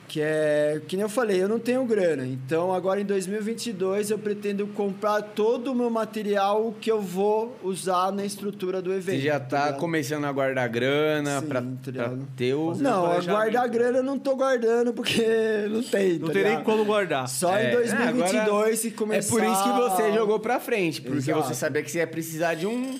Que 0.10 0.22
é, 0.22 0.81
que 0.88 0.95
nem 0.98 1.03
eu 1.03 1.10
falei, 1.10 1.40
eu 1.44 1.48
não 1.48 1.60
tenho 1.60 1.86
grana. 1.86 2.26
Então 2.26 2.73
agora 2.73 2.99
em 2.99 3.06
2022 3.06 4.10
eu 4.10 4.18
pretendo 4.18 4.65
comprar 4.68 5.22
todo 5.22 5.72
o 5.72 5.76
meu 5.76 5.90
material 5.91 6.73
que 6.81 6.91
eu 6.91 6.99
vou 6.99 7.56
usar 7.61 8.11
na 8.11 8.26
estrutura 8.26 8.81
do 8.81 8.91
evento. 8.91 9.18
Você 9.19 9.27
já 9.27 9.40
tá 9.40 9.65
ligado? 9.65 9.80
começando 9.80 10.26
a 10.26 10.31
guardar 10.31 10.68
grana 10.68 11.44
pra, 11.44 11.61
tá 11.61 12.10
ter 12.36 12.56
o... 12.56 12.73
Não, 12.76 13.06
a 13.06 13.10
planejamento. 13.10 13.27
guardar 13.40 13.69
grana 13.69 13.98
eu 13.99 14.03
não 14.03 14.18
tô 14.18 14.36
guardando 14.36 14.94
porque 14.94 15.22
não 15.69 15.84
tem. 15.84 16.18
Não 16.18 16.27
tá 16.27 16.34
tem 16.34 16.41
nem 16.44 16.52
ligado? 16.53 16.65
como 16.65 16.84
guardar. 16.86 17.27
Só 17.30 17.56
É, 17.56 17.69
em 17.69 17.73
2022 17.76 18.40
agora 18.49 18.76
se 18.76 18.88
É 18.88 18.91
começar. 18.91 19.30
por 19.31 19.44
isso 19.44 19.64
que 19.64 19.69
você 19.80 20.11
jogou 20.14 20.40
pra 20.40 20.60
frente, 20.60 21.02
porque 21.03 21.19
Exato. 21.30 21.44
você 21.48 21.53
sabia 21.53 21.84
que 21.84 21.91
você 21.91 21.99
ia 21.99 22.07
precisar 22.07 22.56
de 22.56 22.65
um, 22.65 22.98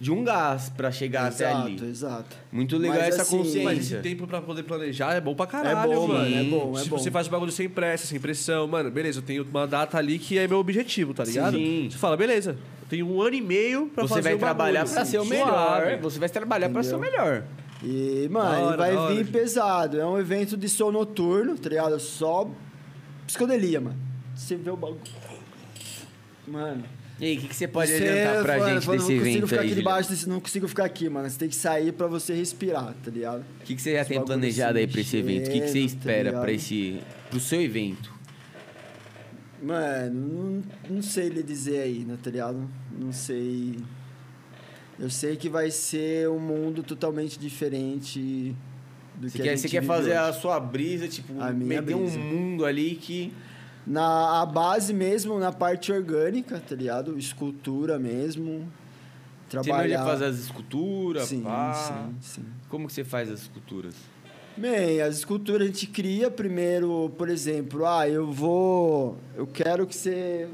de 0.00 0.12
um 0.12 0.22
gás 0.22 0.68
pra 0.68 0.92
chegar 0.92 1.26
até 1.26 1.50
Exato, 1.50 1.66
ali. 1.66 1.84
exato. 1.90 2.36
Muito 2.52 2.76
legal 2.78 2.98
Mas 2.98 3.08
essa 3.14 3.22
assim, 3.22 3.38
Mas 3.38 3.46
esse 3.48 3.62
consciência. 3.64 4.00
tempo 4.00 4.26
pra 4.26 4.40
poder 4.40 4.62
planejar 4.62 5.14
é 5.14 5.20
bom 5.20 5.34
pra 5.34 5.46
caralho, 5.46 5.92
É 5.92 5.94
bom, 5.96 6.06
mano. 6.08 6.36
é 6.36 6.42
bom, 6.44 6.72
é 6.78 6.82
Se 6.82 6.88
bom. 6.88 6.98
você 6.98 7.10
faz 7.10 7.26
o 7.26 7.30
bagulho 7.30 7.50
sem 7.50 7.68
pressa, 7.68 8.06
sem 8.06 8.20
pressão, 8.20 8.68
mano, 8.68 8.90
beleza, 8.90 9.18
eu 9.18 9.22
tenho 9.22 9.42
uma 9.44 9.66
data 9.66 9.98
ali 9.98 10.18
que 10.18 10.38
é 10.38 10.46
meu 10.46 10.58
objetivo, 10.58 11.12
tá 11.12 11.24
ligado? 11.24 11.56
Sim. 11.56 11.88
Você 11.90 11.98
fala, 11.98 12.16
beleza, 12.16 12.50
eu 12.82 12.88
tenho 12.88 13.08
um 13.08 13.20
ano 13.20 13.34
e 13.34 13.40
meio 13.40 13.86
pra 13.88 14.04
Você 14.04 14.08
fazer 14.14 14.22
vai 14.22 14.34
o 14.34 14.38
trabalhar 14.38 14.80
bagulho, 14.80 14.92
pra 14.94 15.02
assim, 15.02 15.10
ser 15.10 15.18
o 15.18 15.24
melhor. 15.24 15.48
suave. 15.48 15.96
Você 15.96 16.18
vai 16.20 16.28
trabalhar 16.28 16.68
pra 16.70 16.82
ser 16.84 16.94
o 16.94 16.98
melhor. 17.00 17.42
E, 17.82 18.28
mano, 18.30 18.66
hora, 18.66 18.76
vai 18.76 19.14
vir 19.16 19.26
pesado. 19.26 20.00
É 20.00 20.06
um 20.06 20.18
evento 20.18 20.56
de 20.56 20.68
som 20.68 20.90
noturno, 20.92 21.56
tá 21.58 21.68
ligado? 21.68 21.98
Só 22.00 22.48
psicodelia, 23.26 23.80
mano. 23.80 23.96
Você 24.34 24.56
vê 24.56 24.70
o 24.70 24.76
bagulho. 24.76 25.00
Mano. 26.46 26.84
E 27.20 27.24
aí, 27.24 27.36
o 27.36 27.40
que, 27.40 27.48
que 27.48 27.56
você 27.56 27.66
pode 27.66 27.90
você, 27.90 27.96
adiantar 28.08 28.42
pra 28.44 28.58
mano, 28.58 28.74
gente 28.80 28.86
eu 28.86 28.92
desse 28.92 29.12
não 29.12 29.18
consigo 29.18 29.20
evento 29.28 29.46
ficar 29.48 29.60
aí? 29.60 29.66
aqui 29.66 29.74
debaixo 29.74 30.10
desse, 30.10 30.28
não 30.28 30.40
consigo 30.40 30.68
ficar 30.68 30.84
aqui, 30.84 31.08
mano. 31.08 31.28
Você 31.28 31.38
tem 31.38 31.48
que 31.48 31.56
sair 31.56 31.92
pra 31.92 32.06
você 32.06 32.32
respirar, 32.34 32.94
tá 33.04 33.10
ligado? 33.10 33.44
O 33.60 33.64
que, 33.64 33.74
que 33.74 33.82
você 33.82 33.92
já 33.94 34.00
Esse 34.02 34.08
tem 34.10 34.24
planejado 34.24 34.74
se 34.74 34.78
aí 34.78 34.86
pra 34.86 35.00
esse 35.00 35.16
evento? 35.16 35.48
O 35.48 35.50
que, 35.50 35.60
que 35.60 35.66
você 35.68 35.80
tá 35.80 35.84
espera 35.86 36.22
ligado? 36.28 36.42
pra 36.42 36.52
esse... 36.52 37.00
pro 37.28 37.40
seu 37.40 37.60
evento? 37.60 38.12
Mano, 39.60 40.62
não, 40.88 40.96
não 40.96 41.02
sei 41.02 41.28
lhe 41.28 41.42
dizer 41.42 41.80
aí, 41.80 42.04
né, 42.06 42.16
tá 42.22 42.30
ligado? 42.30 42.68
Não 42.96 43.10
sei. 43.12 43.76
Eu 44.98 45.10
sei 45.10 45.36
que 45.36 45.48
vai 45.48 45.70
ser 45.70 46.28
um 46.28 46.38
mundo 46.38 46.82
totalmente 46.84 47.38
diferente 47.38 48.54
do 49.16 49.28
Você 49.28 49.36
que 49.36 49.42
a 49.42 49.44
quer, 49.46 49.50
gente 49.56 49.62
você 49.62 49.68
quer 49.68 49.82
fazer 49.84 50.10
hoje. 50.10 50.18
a 50.18 50.32
sua 50.32 50.60
brisa, 50.60 51.08
tipo, 51.08 51.32
A 51.40 51.50
meter 51.52 51.94
um 51.96 52.02
brisa. 52.04 52.18
mundo 52.18 52.64
ali 52.64 52.94
que... 52.94 53.32
Na 53.88 54.42
a 54.42 54.46
base 54.46 54.92
mesmo, 54.92 55.38
na 55.38 55.50
parte 55.50 55.90
orgânica, 55.90 56.62
tá 56.68 56.74
ligado? 56.74 57.18
Escultura 57.18 57.98
mesmo. 57.98 58.70
Você 59.48 59.62
Trabalhar. 59.62 60.04
fazer 60.04 60.26
as 60.26 60.38
esculturas, 60.38 61.28
sim, 61.28 61.40
pá. 61.40 61.72
sim, 61.72 62.16
sim. 62.20 62.44
Como 62.68 62.86
que 62.86 62.92
você 62.92 63.02
faz 63.02 63.30
as 63.30 63.40
esculturas? 63.40 63.94
Bem, 64.54 65.00
as 65.00 65.18
esculturas 65.18 65.62
a 65.62 65.70
gente 65.70 65.86
cria 65.86 66.30
primeiro, 66.30 67.10
por 67.16 67.30
exemplo, 67.30 67.86
ah, 67.86 68.06
eu 68.06 68.30
vou. 68.30 69.16
Eu 69.34 69.46
quero 69.46 69.86
que 69.86 69.96
você. 69.96 70.48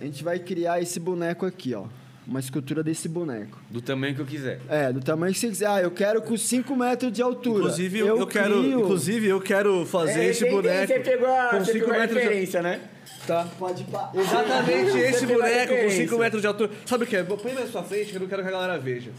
A 0.00 0.04
gente 0.04 0.24
vai 0.24 0.38
criar 0.38 0.80
esse 0.80 0.98
boneco 0.98 1.44
aqui, 1.44 1.74
ó. 1.74 1.84
Uma 2.28 2.40
escultura 2.40 2.82
desse 2.82 3.08
boneco. 3.08 3.58
Do 3.70 3.80
tamanho 3.80 4.14
que 4.14 4.20
eu 4.20 4.26
quiser. 4.26 4.60
É, 4.68 4.92
do 4.92 5.00
tamanho 5.00 5.32
que 5.32 5.38
você 5.38 5.48
quiser. 5.48 5.66
Ah, 5.66 5.80
eu 5.80 5.90
quero 5.90 6.20
com 6.20 6.36
5 6.36 6.76
metros 6.76 7.10
de 7.10 7.22
altura. 7.22 7.60
Inclusive, 7.60 7.98
eu, 8.00 8.26
quero, 8.26 8.60
crio- 8.60 8.80
inclusive, 8.80 9.26
eu 9.28 9.40
quero 9.40 9.86
fazer 9.86 10.24
esse 10.26 10.44
boneco. 10.50 10.92
com 10.92 11.64
5 11.64 11.90
metros 11.90 12.22
de 12.22 12.62
né? 12.62 12.80
Tá. 13.26 13.48
Pode 13.58 13.84
pá. 13.84 14.10
Exatamente 14.14 14.90
esse 14.98 15.26
pegou 15.26 15.42
a 15.42 15.46
boneco 15.48 15.68
com 15.68 15.74
referência. 15.74 16.02
5 16.08 16.18
metros 16.18 16.42
de 16.42 16.48
altura. 16.48 16.70
Sabe 16.84 17.04
o 17.04 17.06
que 17.06 17.16
é? 17.16 17.22
Põe 17.22 17.54
mais 17.54 17.70
pra 17.70 17.82
frente 17.82 18.10
que 18.10 18.16
eu 18.16 18.20
não 18.20 18.28
quero 18.28 18.42
que 18.42 18.48
a 18.48 18.52
galera 18.52 18.78
veja. 18.78 19.10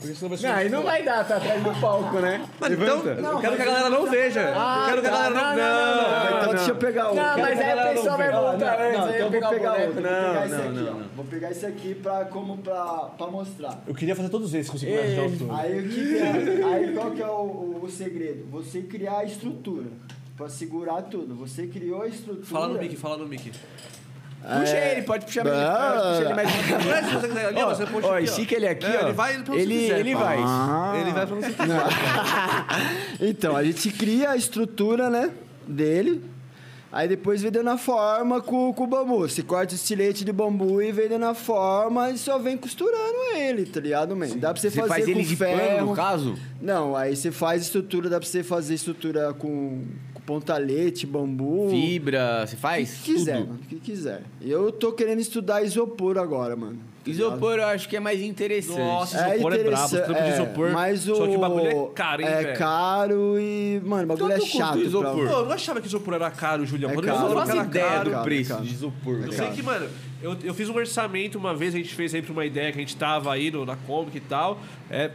Porque 0.00 0.14
senão 0.14 0.28
vai 0.30 0.38
ser 0.38 0.48
Não, 0.48 0.54
aí 0.54 0.68
não 0.70 0.82
vai 0.82 1.02
dar, 1.02 1.28
tá 1.28 1.36
atrás 1.36 1.62
do 1.62 1.80
palco, 1.80 2.18
né? 2.20 2.46
Mas 2.58 2.72
então, 2.72 2.96
eu 3.06 3.38
quero 3.40 3.56
que 3.56 3.62
a 3.62 3.64
galera 3.66 3.90
não 3.90 4.10
veja. 4.10 4.40
eu 4.40 4.86
quero 4.86 5.00
que 5.02 5.06
a 5.06 5.10
galera 5.10 5.30
não... 5.34 5.56
não, 5.56 6.30
não, 6.30 6.38
então 6.38 6.54
deixa 6.54 6.70
eu 6.70 6.76
pegar 6.76 7.08
outro. 7.08 7.22
Não, 7.22 7.38
mas 7.38 7.60
aí 7.60 7.64
a 7.70 7.74
galera 7.76 7.90
pessoa 7.90 8.10
não 8.10 8.16
vai 8.16 8.30
voltar 8.32 8.78
Não, 8.78 8.86
antes, 8.86 8.98
Não, 8.98 9.04
aí 9.04 9.14
então 9.14 9.26
eu 9.26 9.30
vou 9.30 9.40
o 9.40 9.50
pegar 9.52 9.72
outro. 9.72 9.92
Vou 9.92 10.02
Não, 10.02 10.10
pegar 10.10 10.46
esse 10.46 10.54
não, 10.54 10.64
aqui, 10.64 10.72
não, 10.72 10.94
não. 11.00 11.08
Vou 11.16 11.24
pegar 11.26 11.50
esse 11.50 11.66
aqui 11.66 11.94
pra, 11.94 12.24
como 12.24 12.56
pra, 12.58 12.84
pra 13.18 13.26
mostrar. 13.26 13.82
Eu 13.86 13.94
queria 13.94 14.16
fazer 14.16 14.28
todos 14.30 14.54
esses 14.54 14.70
com 14.70 14.78
5 14.78 14.90
metros 14.90 15.12
de 15.14 15.20
altura. 15.20 15.60
Aí, 15.60 15.78
o 15.80 15.88
que 15.88 15.94
que 16.08 16.18
é? 16.18 16.64
Aí 16.64 16.92
qual 16.94 17.10
que 17.10 17.22
é 17.22 17.26
o, 17.26 17.30
o- 17.30 17.80
o 17.84 17.90
segredo? 17.90 18.46
Você 18.50 18.80
criar 18.82 19.18
a 19.18 19.24
estrutura 19.24 19.86
pra 20.36 20.48
segurar 20.48 21.02
tudo. 21.02 21.34
Você 21.36 21.66
criou 21.66 22.00
a 22.02 22.08
estrutura. 22.08 22.46
Fala 22.46 22.68
no 22.68 22.78
mic, 22.78 22.96
fala 22.96 23.16
no 23.18 23.26
mic. 23.28 23.52
Puxa 24.42 24.76
ele, 24.76 25.02
pode 25.02 25.24
puxar 25.26 25.44
mais. 25.44 25.56
Puxa 25.58 26.22
ele 26.24 26.34
mais 26.34 26.48
um 26.48 27.08
se 27.08 27.14
você 27.14 27.28
quiser 27.28 27.54
ó, 27.64 27.74
você 27.74 27.86
puxa 27.86 28.06
Ó, 28.08 28.14
aqui, 28.14 28.24
estica 28.24 28.54
ele 28.56 28.66
aqui, 28.68 28.86
É, 28.86 28.98
ó. 28.98 29.02
ele 29.02 29.12
vai 29.12 29.42
pra 29.42 29.52
onde 29.54 29.62
ele, 29.62 29.78
quiser, 29.78 30.00
ele 30.00 30.14
vai. 30.14 30.38
Ah. 30.40 30.92
Ele 31.00 31.10
vai 31.12 31.26
pra 31.26 31.36
você 31.36 31.52
Então, 33.20 33.56
a 33.56 33.62
gente 33.64 33.90
cria 33.90 34.30
a 34.30 34.36
estrutura, 34.36 35.10
né? 35.10 35.30
Dele. 35.66 36.24
Aí 36.92 37.06
depois 37.06 37.40
vem 37.40 37.52
dando 37.52 37.70
a 37.70 37.78
forma 37.78 38.40
com, 38.40 38.72
com 38.72 38.82
o 38.82 38.86
bambu. 38.86 39.20
Você 39.20 39.42
corta 39.44 39.72
o 39.74 39.76
estilete 39.76 40.24
de 40.24 40.32
bambu 40.32 40.82
e 40.82 40.90
vem 40.90 41.08
dando 41.08 41.26
a 41.26 41.34
forma 41.34 42.10
e 42.10 42.18
só 42.18 42.36
vem 42.36 42.56
costurando 42.56 43.36
ele, 43.36 43.64
tá 43.66 43.78
ligado, 43.78 44.16
man? 44.16 44.26
Dá 44.36 44.52
pra 44.52 44.60
você, 44.60 44.70
Você 44.70 44.76
fazer 44.80 44.88
faz 44.88 45.04
com 45.04 45.10
ele 45.12 45.22
de 45.22 45.36
ferro. 45.36 45.60
pano, 45.76 45.86
no 45.86 45.94
caso? 45.94 46.34
Não, 46.60 46.96
aí 46.96 47.14
você 47.14 47.30
faz 47.30 47.62
estrutura, 47.62 48.08
dá 48.10 48.18
pra 48.18 48.28
você 48.28 48.42
fazer 48.42 48.74
estrutura 48.74 49.32
com, 49.34 49.84
com 50.14 50.19
pontalete, 50.34 51.06
bambu. 51.06 51.68
Fibra, 51.70 52.46
você 52.46 52.54
O 52.54 52.58
faz? 52.58 52.94
que 53.02 53.14
quiser, 53.14 53.38
Tudo. 53.38 53.48
mano. 53.48 53.60
O 53.64 53.66
que 53.66 53.76
quiser. 53.80 54.22
Eu 54.40 54.70
tô 54.70 54.92
querendo 54.92 55.18
estudar 55.20 55.62
isopor 55.64 56.16
agora, 56.18 56.54
mano. 56.54 56.76
tá? 57.04 57.10
Isopor 57.10 57.54
eu 57.58 57.64
acho 57.66 57.88
que 57.88 57.96
é 57.96 58.00
mais 58.00 58.20
interessante. 58.20 58.78
Nossa, 58.78 59.18
É 59.26 59.34
isopor 59.36 59.54
é, 59.54 59.64
brabo. 59.64 59.88
trampos 59.88 60.14
de 60.14 60.22
é, 60.22 60.34
isopor. 60.34 60.70
Mas 60.72 61.08
o... 61.08 61.16
Só 61.16 61.26
que 61.26 61.34
o 61.36 61.38
bagulho 61.40 61.66
é 61.66 61.88
caro, 61.94 62.22
hein, 62.22 62.28
É 62.28 62.42
velho? 62.42 62.58
caro 62.58 63.38
e... 63.40 63.80
Mano, 63.84 64.04
o 64.04 64.06
bagulho 64.06 64.28
Tanto 64.28 64.42
é 64.44 64.46
chato. 64.46 64.78
isopor. 64.78 65.10
Pô, 65.16 65.22
Pra... 65.22 65.32
eu 65.32 65.44
não 65.46 65.52
achava 65.52 65.80
que 65.80 65.86
isopor 65.88 66.14
era 66.14 66.30
caro, 66.30 66.64
Julião. 66.64 66.90
É 66.90 66.94
Quando 66.94 67.06
caro. 67.06 67.18
eu 67.18 67.28
não 67.28 67.36
faço 67.36 67.56
ideia 67.56 67.86
caro, 67.88 68.04
do 68.04 68.10
caro, 68.12 68.24
preço 68.24 68.50
caro. 68.50 68.62
de 68.64 68.72
isopor. 68.72 69.14
Eu 69.22 69.26
tá 69.30 69.32
sei 69.32 69.50
que, 69.50 69.62
mano, 69.62 69.88
eu, 70.22 70.36
eu 70.44 70.54
fiz 70.54 70.68
um 70.68 70.74
orçamento 70.76 71.36
uma 71.38 71.54
vez, 71.54 71.74
a 71.74 71.78
gente 71.78 71.92
fez 71.94 72.14
aí 72.14 72.22
pra 72.22 72.32
uma 72.32 72.44
ideia 72.46 72.70
que 72.70 72.78
a 72.78 72.80
gente 72.82 72.94
tava 72.96 73.32
aí 73.32 73.50
no, 73.50 73.64
na 73.66 73.74
Comic 73.74 74.16
e 74.16 74.20
tal. 74.20 74.60
É 74.90 75.10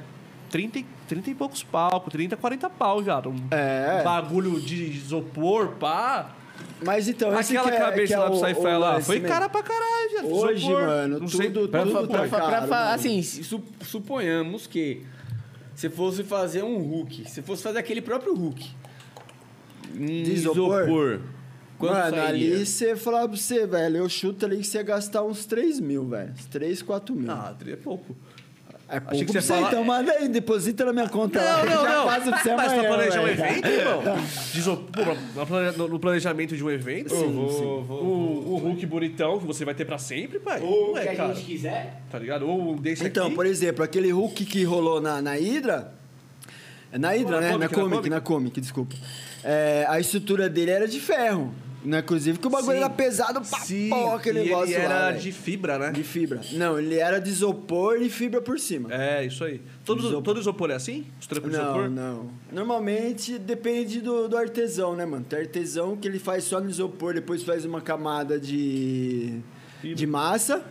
30, 0.55 0.79
e- 0.79 0.85
30 1.05 1.29
e 1.31 1.35
poucos 1.35 1.63
pau, 1.63 1.99
30, 2.09 2.37
40 2.37 2.69
pau, 2.69 3.01
viado. 3.01 3.29
Um 3.29 3.35
É. 3.51 4.01
bagulho 4.05 4.57
de 4.61 4.85
isopor, 4.85 5.71
pá. 5.73 6.33
Mas 6.81 7.09
então, 7.09 7.37
esse 7.37 7.57
Aquela 7.57 7.69
que 7.71 7.75
é, 7.75 7.79
cabeça 7.85 8.07
que 8.07 8.13
é 8.13 8.17
lá 8.17 8.29
do 8.29 8.35
o- 8.35 8.39
sci-fi 8.39 8.77
lá. 8.77 9.01
Foi 9.01 9.15
mesmo. 9.15 9.27
cara 9.27 9.49
pra 9.49 9.61
caralho, 9.61 10.09
viado. 10.11 10.31
Hoje, 10.31 10.63
Isopor. 10.65 10.81
mano, 10.85 11.19
não 11.19 11.27
sei, 11.27 11.51
tudo- 11.51 11.67
Pra, 11.67 11.83
tudo 11.83 11.91
pra- 12.07 12.21
tá 12.21 12.27
pra- 12.29 12.39
caro, 12.39 12.67
pra- 12.67 12.77
mano. 12.83 12.95
assim, 12.95 13.21
su- 13.21 13.61
suponhamos 13.81 14.65
que 14.65 15.01
se 15.75 15.89
fosse 15.89 16.23
fazer 16.23 16.63
um 16.63 16.77
Hulk, 16.77 17.29
se 17.29 17.41
fosse 17.41 17.61
fazer 17.61 17.79
aquele 17.79 18.01
próprio 18.01 18.33
Hulk 18.33 18.65
em 19.93 20.23
De 20.23 20.33
isopor? 20.35 21.19
quanto 21.77 21.93
Mano, 21.93 22.15
sairia? 22.15 22.55
ali 22.55 22.65
você 22.65 22.95
falar 22.95 23.27
pra 23.27 23.35
você, 23.37 23.67
velho, 23.67 23.97
eu 23.97 24.07
chuto 24.07 24.45
ali 24.45 24.57
que 24.59 24.63
você 24.67 24.77
ia 24.77 24.83
gastar 24.83 25.21
uns 25.23 25.45
3 25.45 25.81
mil, 25.81 26.07
velho. 26.07 26.31
Uns 26.31 26.45
3, 26.45 26.81
4 26.81 27.13
mil. 27.13 27.29
Ah, 27.29 27.53
é 27.67 27.75
pouco. 27.75 28.15
É 28.87 28.99
pouco 28.99 29.13
achei 29.15 29.25
que 29.25 29.31
você 29.33 29.41
falar- 29.41 29.67
então 29.69 29.83
manda 29.83 30.11
aí, 30.11 30.27
deposita 30.27 30.85
na 30.85 30.93
minha 30.93 31.09
conta 31.09 31.41
lá. 31.41 31.61
que 31.61 31.67
eu 31.67 31.81
já 31.81 32.03
faço 32.05 32.29
pra 32.29 32.37
você 32.39 32.55
Mas 32.55 32.71
amanhã, 32.73 32.81
pra 32.81 32.93
planejar 32.95 33.21
um 33.21 33.27
evento, 33.27 33.67
irmão? 33.67 34.03
de 34.53 34.59
isopor, 34.59 35.17
no 35.35 35.45
plane- 35.47 35.77
no- 35.77 35.87
no 35.87 35.99
planejamento 35.99 36.55
de 36.55 36.63
um 36.63 36.69
evento, 36.69 37.09
Sim, 37.15 37.37
o, 37.37 37.49
sim. 37.51 37.63
O, 37.65 38.53
o 38.53 38.57
Hulk 38.57 38.85
bonitão, 38.85 39.39
que 39.39 39.45
você 39.45 39.65
vai 39.65 39.73
ter 39.73 39.85
pra 39.85 39.97
sempre, 39.97 40.39
pai. 40.39 40.61
Ou 40.61 40.87
não 40.87 40.93
que 41.01 41.07
é, 41.07 41.11
a 41.11 41.15
cara. 41.15 41.33
gente 41.33 41.45
quiser. 41.45 42.01
Tá 42.11 42.19
ligado? 42.19 42.47
Ou 42.47 42.73
um 42.73 42.75
desse 42.77 43.05
Então, 43.05 43.27
aqui. 43.27 43.35
por 43.35 43.45
exemplo, 43.45 43.83
aquele 43.83 44.11
Hulk 44.11 44.45
que 44.45 44.63
rolou 44.63 45.01
na, 45.01 45.21
na 45.21 45.33
Hydra. 45.33 45.91
É 46.91 46.97
na 46.97 47.09
Hydra, 47.09 47.41
Na 47.41 47.41
né? 47.41 47.51
Comic, 47.51 47.59
na 47.59 47.67
na 47.67 47.69
Comic, 47.69 47.95
Comic. 47.95 48.09
na 48.09 48.21
Comic, 48.21 48.61
desculpa. 48.61 48.95
É, 49.43 49.85
a 49.89 49.99
estrutura 49.99 50.47
dele 50.47 50.71
era 50.71 50.87
de 50.87 50.99
ferro. 50.99 51.53
Né? 51.85 51.99
Inclusive 51.99 52.39
que 52.39 52.47
o 52.47 52.49
bagulho 52.49 52.71
Sim. 52.73 52.83
era 52.83 52.89
pesado 52.89 53.41
pra 53.41 53.59
Sim, 53.59 53.89
porra, 53.89 54.15
aquele 54.15 54.39
e 54.39 54.43
negócio 54.45 54.73
ele 54.73 54.83
era 54.83 54.99
lá, 54.99 55.11
de 55.11 55.31
fibra, 55.31 55.77
né? 55.77 55.91
De 55.91 56.03
fibra. 56.03 56.41
Não, 56.53 56.79
ele 56.79 56.95
era 56.95 57.19
de 57.19 57.29
isopor 57.29 58.01
e 58.01 58.09
fibra 58.09 58.41
por 58.41 58.59
cima. 58.59 58.91
É, 58.91 59.23
isso 59.25 59.43
aí. 59.43 59.61
Todo 59.85 59.99
Isopor. 59.99 60.21
todo 60.23 60.39
isopor 60.39 60.71
é 60.71 60.73
assim? 60.75 61.05
Os 61.21 61.27
trampos 61.27 61.51
de 61.51 61.57
Não, 61.57 61.63
isopor? 61.65 61.89
não. 61.89 62.29
Normalmente 62.51 63.37
depende 63.37 64.01
do, 64.01 64.27
do 64.27 64.35
artesão, 64.35 64.95
né, 64.95 65.05
mano? 65.05 65.23
Tem 65.29 65.39
artesão 65.39 65.95
que 65.95 66.07
ele 66.07 66.17
faz 66.19 66.43
só 66.45 66.59
no 66.59 66.69
isopor, 66.69 67.13
depois 67.13 67.43
faz 67.43 67.65
uma 67.65 67.81
camada 67.81 68.39
de, 68.39 69.41
Fibra. 69.81 69.95
de 69.95 70.07
massa. 70.07 70.63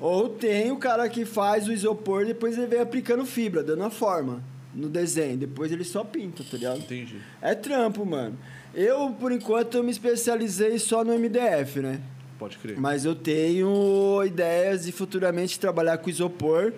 Ou 0.00 0.28
tem 0.28 0.72
o 0.72 0.76
cara 0.76 1.08
que 1.08 1.24
faz 1.24 1.68
o 1.68 1.72
isopor, 1.72 2.24
depois 2.26 2.56
ele 2.58 2.66
vem 2.66 2.80
aplicando 2.80 3.24
fibra, 3.24 3.62
dando 3.62 3.84
a 3.84 3.90
forma 3.90 4.42
no 4.74 4.88
desenho. 4.88 5.36
Depois 5.36 5.70
ele 5.70 5.84
só 5.84 6.02
pinta, 6.02 6.42
tá 6.42 6.56
ligado? 6.56 6.78
Entendi. 6.78 7.16
É 7.40 7.54
trampo, 7.54 8.04
mano. 8.04 8.36
Eu, 8.74 9.10
por 9.18 9.30
enquanto, 9.30 9.76
eu 9.76 9.84
me 9.84 9.90
especializei 9.90 10.78
só 10.78 11.04
no 11.04 11.16
MDF, 11.16 11.80
né? 11.80 12.00
Pode 12.38 12.58
crer. 12.58 12.78
Mas 12.78 13.04
eu 13.04 13.14
tenho 13.14 14.22
ideias 14.24 14.84
de 14.84 14.92
futuramente 14.92 15.58
trabalhar 15.58 15.98
com 15.98 16.10
isopor, 16.10 16.72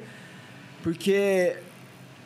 porque 0.83 1.57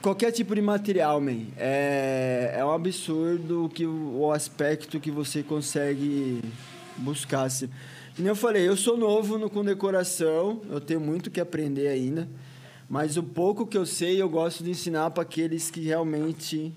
qualquer 0.02 0.32
tipo 0.32 0.54
de 0.54 0.60
material, 0.60 1.20
man, 1.20 1.46
é, 1.56 2.54
é 2.56 2.64
um 2.64 2.72
absurdo 2.72 3.70
que 3.72 3.86
o, 3.86 4.32
aspecto 4.32 4.98
que 4.98 5.10
você 5.10 5.42
consegue 5.42 6.42
buscar. 6.96 7.44
Assim. 7.44 7.68
Que 8.14 8.22
nem 8.22 8.30
eu 8.30 8.36
falei, 8.36 8.66
eu 8.66 8.76
sou 8.76 8.96
novo 8.96 9.38
no, 9.38 9.48
com 9.48 9.64
decoração, 9.64 10.60
eu 10.68 10.80
tenho 10.80 11.00
muito 11.00 11.30
que 11.30 11.40
aprender 11.40 11.88
ainda, 11.88 12.28
mas 12.88 13.16
o 13.16 13.22
pouco 13.22 13.66
que 13.66 13.78
eu 13.78 13.86
sei 13.86 14.20
eu 14.20 14.28
gosto 14.28 14.64
de 14.64 14.70
ensinar 14.70 15.10
para 15.12 15.22
aqueles 15.22 15.70
que 15.70 15.80
realmente 15.80 16.72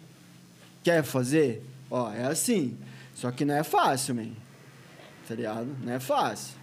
quer 0.83 1.03
fazer. 1.03 1.63
Ó, 1.95 2.11
é 2.11 2.25
assim, 2.25 2.77
só 3.13 3.29
que 3.29 3.45
não 3.45 3.53
é 3.53 3.63
fácil, 3.63 4.15
man 4.15 4.31
tá 5.27 5.35
ligado? 5.35 5.67
Não 5.83 5.93
é 5.93 5.99
fácil. 5.99 6.55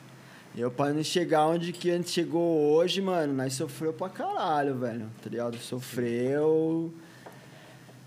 Eu, 0.56 0.70
pra 0.70 0.92
não 0.92 1.02
chegar 1.02 1.46
onde 1.46 1.72
que 1.72 1.90
a 1.90 1.96
gente 1.96 2.10
chegou 2.10 2.72
hoje, 2.72 3.00
mano, 3.00 3.32
nós 3.32 3.54
sofreu 3.54 3.92
pra 3.92 4.08
caralho, 4.08 4.76
velho, 4.76 5.08
tá 5.22 5.30
ligado? 5.30 5.56
Sofreu. 5.58 6.92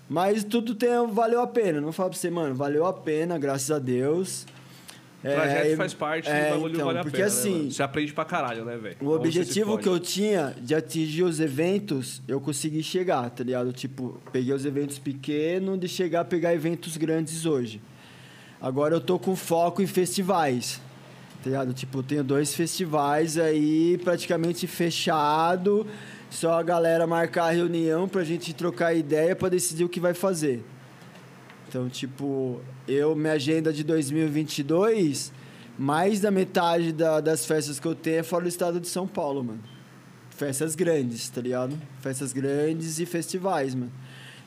Mas 0.09 0.43
tudo 0.43 0.75
tem, 0.75 0.89
valeu 1.11 1.41
a 1.41 1.47
pena. 1.47 1.79
Não 1.79 1.91
falar 1.91 2.09
pra 2.09 2.19
você, 2.19 2.29
mano, 2.29 2.53
valeu 2.53 2.85
a 2.85 2.93
pena, 2.93 3.37
graças 3.37 3.71
a 3.71 3.79
Deus. 3.79 4.45
O 5.23 5.27
trajeto 5.27 5.67
e- 5.69 5.75
faz 5.77 5.93
parte 5.93 6.29
é, 6.29 6.47
do 6.49 6.53
bagulho 6.55 6.73
então, 6.73 6.85
vale 6.87 6.99
a 6.99 7.01
porque 7.01 7.15
pena. 7.17 7.27
assim, 7.27 7.63
né? 7.63 7.71
Você 7.71 7.81
aprende 7.81 8.11
pra 8.13 8.25
caralho, 8.25 8.65
né, 8.65 8.75
velho? 8.75 8.97
o 8.99 9.09
objetivo 9.11 9.77
que 9.77 9.87
eu 9.87 9.97
tinha 9.99 10.53
de 10.61 10.75
atingir 10.75 11.23
os 11.23 11.39
eventos, 11.39 12.21
eu 12.27 12.41
consegui 12.41 12.83
chegar, 12.83 13.29
tá 13.29 13.43
ligado? 13.43 13.71
Tipo, 13.71 14.19
peguei 14.33 14.53
os 14.53 14.65
eventos 14.65 14.99
pequenos, 14.99 15.79
de 15.79 15.87
chegar 15.87 16.21
a 16.21 16.25
pegar 16.25 16.53
eventos 16.53 16.97
grandes 16.97 17.45
hoje. 17.45 17.81
Agora 18.61 18.95
eu 18.95 19.01
tô 19.01 19.17
com 19.17 19.35
foco 19.35 19.81
em 19.81 19.87
festivais, 19.87 20.81
tá 21.41 21.49
ligado? 21.49 21.73
Tipo, 21.73 21.99
eu 21.99 22.03
tenho 22.03 22.23
dois 22.23 22.53
festivais 22.53 23.37
aí 23.37 23.97
praticamente 24.03 24.67
fechado, 24.67 25.87
só 26.29 26.59
a 26.59 26.63
galera 26.63 27.05
marcar 27.07 27.45
a 27.45 27.51
reunião 27.51 28.07
pra 28.09 28.23
gente 28.23 28.53
trocar 28.53 28.93
ideia 28.93 29.35
pra 29.35 29.47
decidir 29.49 29.83
o 29.85 29.89
que 29.89 29.99
vai 29.99 30.13
fazer. 30.13 30.63
Então, 31.73 31.89
tipo, 31.89 32.61
eu, 32.87 33.15
minha 33.15 33.33
agenda 33.33 33.73
de 33.73 33.83
2022, 33.83 35.33
mais 35.75 36.19
da 36.21 36.29
metade 36.29 36.93
da- 36.93 37.19
das 37.19 37.47
festas 37.47 37.79
que 37.79 37.87
eu 37.87 37.95
tenho 37.95 38.19
é 38.19 38.23
fora 38.23 38.43
do 38.43 38.47
estado 38.47 38.79
de 38.79 38.87
São 38.87 39.07
Paulo, 39.07 39.43
mano. 39.43 39.59
Festas 40.29 40.75
grandes, 40.75 41.27
tá 41.29 41.41
ligado? 41.41 41.75
Festas 41.99 42.31
grandes 42.31 42.99
e 42.99 43.07
festivais, 43.07 43.73
mano. 43.73 43.91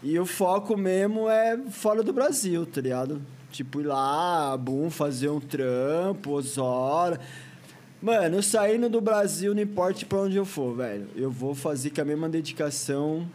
E 0.04 0.16
o 0.20 0.24
foco 0.24 0.76
mesmo 0.76 1.28
é 1.28 1.58
fora 1.68 2.00
do 2.00 2.12
Brasil, 2.12 2.64
tá 2.64 2.80
ligado? 2.80 3.20
Tipo, 3.50 3.80
ir 3.80 3.86
lá, 3.86 4.56
boom, 4.56 4.88
fazer 4.88 5.28
um 5.28 5.40
trampo, 5.40 6.30
Osora. 6.30 7.18
Mano, 8.00 8.36
eu 8.36 8.42
saindo 8.42 8.88
do 8.88 9.00
Brasil, 9.00 9.52
não 9.52 9.62
importa 9.62 10.06
pra 10.06 10.20
onde 10.20 10.36
eu 10.36 10.44
for, 10.44 10.76
velho. 10.76 11.08
Eu 11.16 11.32
vou 11.32 11.56
fazer 11.56 11.90
com 11.90 12.02
a 12.02 12.04
mesma 12.04 12.28
dedicação 12.28 13.28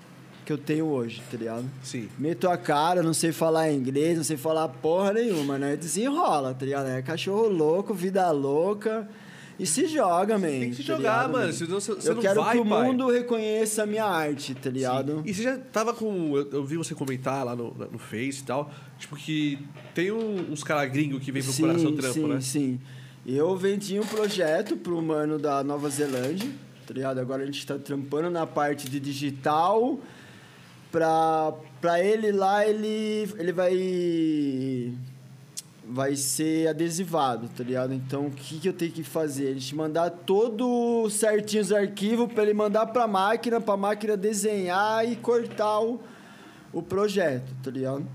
que 0.45 0.51
eu 0.51 0.57
tenho 0.57 0.85
hoje, 0.85 1.21
tá 1.29 1.37
ligado? 1.37 1.65
Sim. 1.83 2.09
Meto 2.17 2.49
a 2.49 2.57
cara, 2.57 3.01
não 3.03 3.13
sei 3.13 3.31
falar 3.31 3.71
inglês, 3.71 4.17
não 4.17 4.23
sei 4.23 4.37
falar 4.37 4.67
porra 4.67 5.13
nenhuma, 5.13 5.57
né? 5.57 5.75
Desenrola, 5.75 6.53
tá 6.53 6.65
ligado? 6.65 6.87
É 6.87 7.01
cachorro 7.01 7.47
louco, 7.47 7.93
vida 7.93 8.29
louca. 8.31 9.07
E 9.59 9.65
se 9.67 9.85
joga, 9.85 10.39
man. 10.39 10.47
Tem 10.47 10.69
que 10.71 10.77
se 10.77 10.83
tá 10.83 10.95
jogar, 10.95 10.97
ligado, 11.27 11.31
mano. 11.33 11.45
man? 11.45 11.51
Senão 11.51 11.79
você, 11.79 11.93
você 11.93 12.09
Eu 12.09 12.15
não 12.15 12.21
quero 12.21 12.41
vai, 12.43 12.55
que 12.55 12.61
o 12.61 12.65
pai. 12.65 12.87
mundo 12.87 13.07
reconheça 13.11 13.83
a 13.83 13.85
minha 13.85 14.05
arte, 14.05 14.55
tá 14.55 14.71
ligado? 14.71 15.21
E 15.23 15.31
você 15.33 15.43
já 15.43 15.57
tava 15.57 15.93
com. 15.93 16.35
Eu, 16.35 16.49
eu 16.51 16.65
vi 16.65 16.77
você 16.77 16.95
comentar 16.95 17.45
lá 17.45 17.55
no, 17.55 17.71
no 17.91 17.99
Face 17.99 18.39
e 18.41 18.43
tal. 18.43 18.71
Tipo, 18.97 19.15
que 19.15 19.59
tem 19.93 20.11
um- 20.11 20.51
uns 20.51 20.63
caras 20.63 20.91
gringos 20.91 21.21
que 21.23 21.31
vem 21.31 21.43
procurar 21.43 21.77
seu 21.77 21.95
trampo, 21.95 22.13
sim, 22.15 22.27
né? 22.27 22.41
Sim, 22.41 22.79
Eu 23.23 23.55
vendi 23.55 23.99
um 23.99 24.05
projeto 24.05 24.75
pro 24.75 24.99
mano 24.99 25.37
da 25.37 25.63
Nova 25.63 25.87
Zelândia, 25.91 26.49
tá 26.87 26.93
ligado? 26.95 27.19
Agora 27.19 27.43
a 27.43 27.45
gente 27.45 27.63
tá 27.63 27.77
trampando 27.77 28.31
na 28.31 28.47
parte 28.47 28.89
de 28.89 28.99
digital. 28.99 29.99
Pra, 30.91 31.53
pra 31.79 32.03
ele 32.03 32.31
lá, 32.31 32.67
ele, 32.67 33.33
ele 33.37 33.51
vai 33.53 34.93
vai 35.91 36.15
ser 36.15 36.69
adesivado, 36.69 37.49
tá 37.49 37.63
ligado? 37.63 37.93
Então, 37.93 38.27
o 38.27 38.31
que, 38.31 38.59
que 38.59 38.69
eu 38.69 38.73
tenho 38.73 38.91
que 38.91 39.03
fazer? 39.03 39.49
A 39.49 39.53
gente 39.53 39.75
mandar 39.75 40.09
todo 40.09 41.09
certinho 41.09 41.61
os 41.61 41.71
arquivos 41.71 42.31
para 42.31 42.43
ele 42.43 42.53
mandar 42.53 42.85
pra 42.87 43.07
máquina, 43.07 43.59
pra 43.59 43.75
máquina 43.75 44.15
desenhar 44.15 45.05
e 45.09 45.17
cortar 45.17 45.81
o, 45.81 45.99
o 46.71 46.81
projeto, 46.81 47.53
tá 47.61 47.69
ligado? 47.69 48.05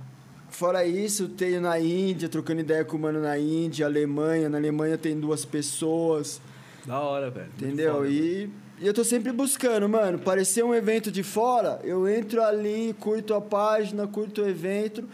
Fora 0.48 0.86
isso, 0.86 1.24
eu 1.24 1.28
tenho 1.28 1.60
na 1.60 1.78
Índia, 1.78 2.28
trocando 2.30 2.60
ideia 2.60 2.82
com 2.84 2.96
o 2.96 3.00
mano 3.00 3.20
na 3.20 3.36
Índia, 3.38 3.84
Alemanha. 3.84 4.48
Na 4.48 4.56
Alemanha 4.56 4.96
tem 4.96 5.18
duas 5.18 5.44
pessoas, 5.44 6.40
Da 6.86 7.00
hora, 7.00 7.30
velho. 7.30 7.50
Entendeu? 7.56 7.94
foda. 7.96 8.08
E, 8.08 8.48
e 8.78 8.86
eu 8.86 8.92
tô 8.92 9.02
sempre 9.04 9.32
buscando, 9.32 9.88
mano. 9.88 10.18
Parecer 10.18 10.64
um 10.64 10.74
evento 10.74 11.10
de 11.10 11.22
fora, 11.22 11.80
eu 11.82 12.08
entro 12.08 12.42
ali, 12.42 12.94
curto 13.00 13.34
a 13.34 13.40
página, 13.40 14.06
curto 14.06 14.42
o 14.42 14.48
evento, 14.48 15.04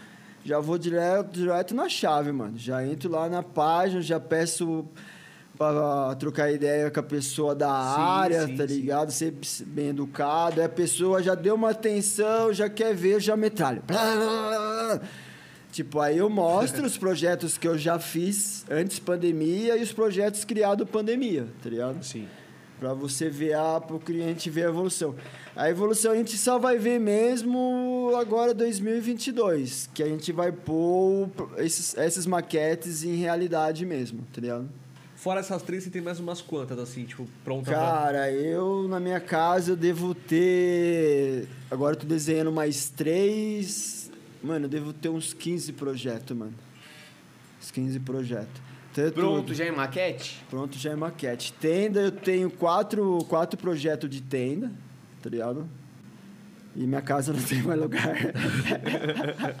já 0.43 0.59
vou 0.59 0.77
direto, 0.77 1.31
direto 1.31 1.73
na 1.73 1.87
chave, 1.87 2.31
mano. 2.31 2.57
Já 2.57 2.85
entro 2.85 3.09
lá 3.09 3.29
na 3.29 3.41
página, 3.41 4.01
já 4.01 4.19
peço 4.19 4.85
pra 5.57 6.15
trocar 6.15 6.51
ideia 6.51 6.91
com 6.91 6.99
a 6.99 7.03
pessoa 7.03 7.55
da 7.55 7.67
Sim, 7.67 8.01
área, 8.01 8.47
sim, 8.47 8.57
tá 8.57 8.67
sim. 8.67 8.73
ligado? 8.73 9.11
Sempre 9.11 9.47
bem 9.67 9.89
educado. 9.89 10.59
Aí 10.59 10.65
a 10.65 10.69
pessoa 10.69 11.23
já 11.23 11.35
deu 11.35 11.55
uma 11.55 11.69
atenção, 11.69 12.51
já 12.51 12.69
quer 12.69 12.93
ver, 12.93 13.21
já 13.21 13.37
metralha. 13.37 13.81
Tipo, 15.71 15.99
aí 16.01 16.17
eu 16.17 16.29
mostro 16.29 16.83
os 16.85 16.97
projetos 16.97 17.57
que 17.57 17.67
eu 17.67 17.77
já 17.77 17.97
fiz 17.97 18.65
antes 18.69 18.99
pandemia 18.99 19.77
e 19.77 19.83
os 19.83 19.93
projetos 19.93 20.43
criados 20.43 20.89
pandemia, 20.89 21.47
tá 21.63 21.69
ligado? 21.69 22.03
Sim. 22.03 22.27
Pra 22.83 22.93
você 22.93 23.29
ver 23.29 23.53
a, 23.53 23.79
pro 23.79 23.97
cliente 23.97 24.49
ver 24.49 24.65
a 24.65 24.67
evolução. 24.67 25.15
A 25.55 25.69
evolução 25.69 26.11
a 26.11 26.15
gente 26.17 26.37
só 26.37 26.59
vai 26.59 26.77
ver 26.77 26.99
mesmo 26.99 28.11
agora 28.19 28.53
2022, 28.53 29.89
que 29.93 30.03
a 30.03 30.05
gente 30.05 30.33
vai 30.33 30.51
pôr 30.51 31.29
esses, 31.59 31.97
essas 31.97 32.25
maquetes 32.25 33.05
em 33.05 33.15
realidade 33.15 33.85
mesmo, 33.85 34.27
tá 34.33 34.41
ligado? 34.41 34.69
Fora 35.15 35.39
essas 35.39 35.61
três, 35.61 35.85
você 35.85 35.89
tem 35.89 36.01
mais 36.01 36.19
umas 36.19 36.41
quantas, 36.41 36.77
assim, 36.77 37.05
tipo, 37.05 37.25
pronta 37.41 37.71
pra... 37.71 37.79
Cara, 37.79 38.31
eu 38.33 38.85
na 38.89 38.99
minha 38.99 39.21
casa 39.21 39.71
eu 39.71 39.75
devo 39.77 40.13
ter. 40.13 41.47
Agora 41.71 41.95
eu 41.95 41.99
tô 42.01 42.05
desenhando 42.05 42.51
mais 42.51 42.89
três. 42.89 44.11
Mano, 44.43 44.65
eu 44.65 44.69
devo 44.69 44.91
ter 44.91 45.07
uns 45.07 45.33
15 45.33 45.71
projetos, 45.71 46.35
mano. 46.35 46.53
Uns 47.61 47.71
15 47.71 47.97
projetos. 48.01 48.72
Tanto- 48.93 49.13
Pronto, 49.13 49.53
já 49.53 49.65
em 49.65 49.71
maquete? 49.71 50.43
Pronto, 50.49 50.77
já 50.77 50.91
é 50.91 50.95
maquete. 50.95 51.51
Tenda, 51.53 51.99
eu 52.01 52.11
tenho 52.11 52.49
quatro, 52.49 53.19
quatro 53.27 53.57
projetos 53.59 54.09
de 54.09 54.21
tenda, 54.21 54.71
tá 55.21 55.29
ligado? 55.29 55.67
E 56.75 56.85
minha 56.87 57.01
casa 57.01 57.33
não 57.33 57.41
tem 57.43 57.61
mais 57.61 57.79
lugar. 57.79 58.15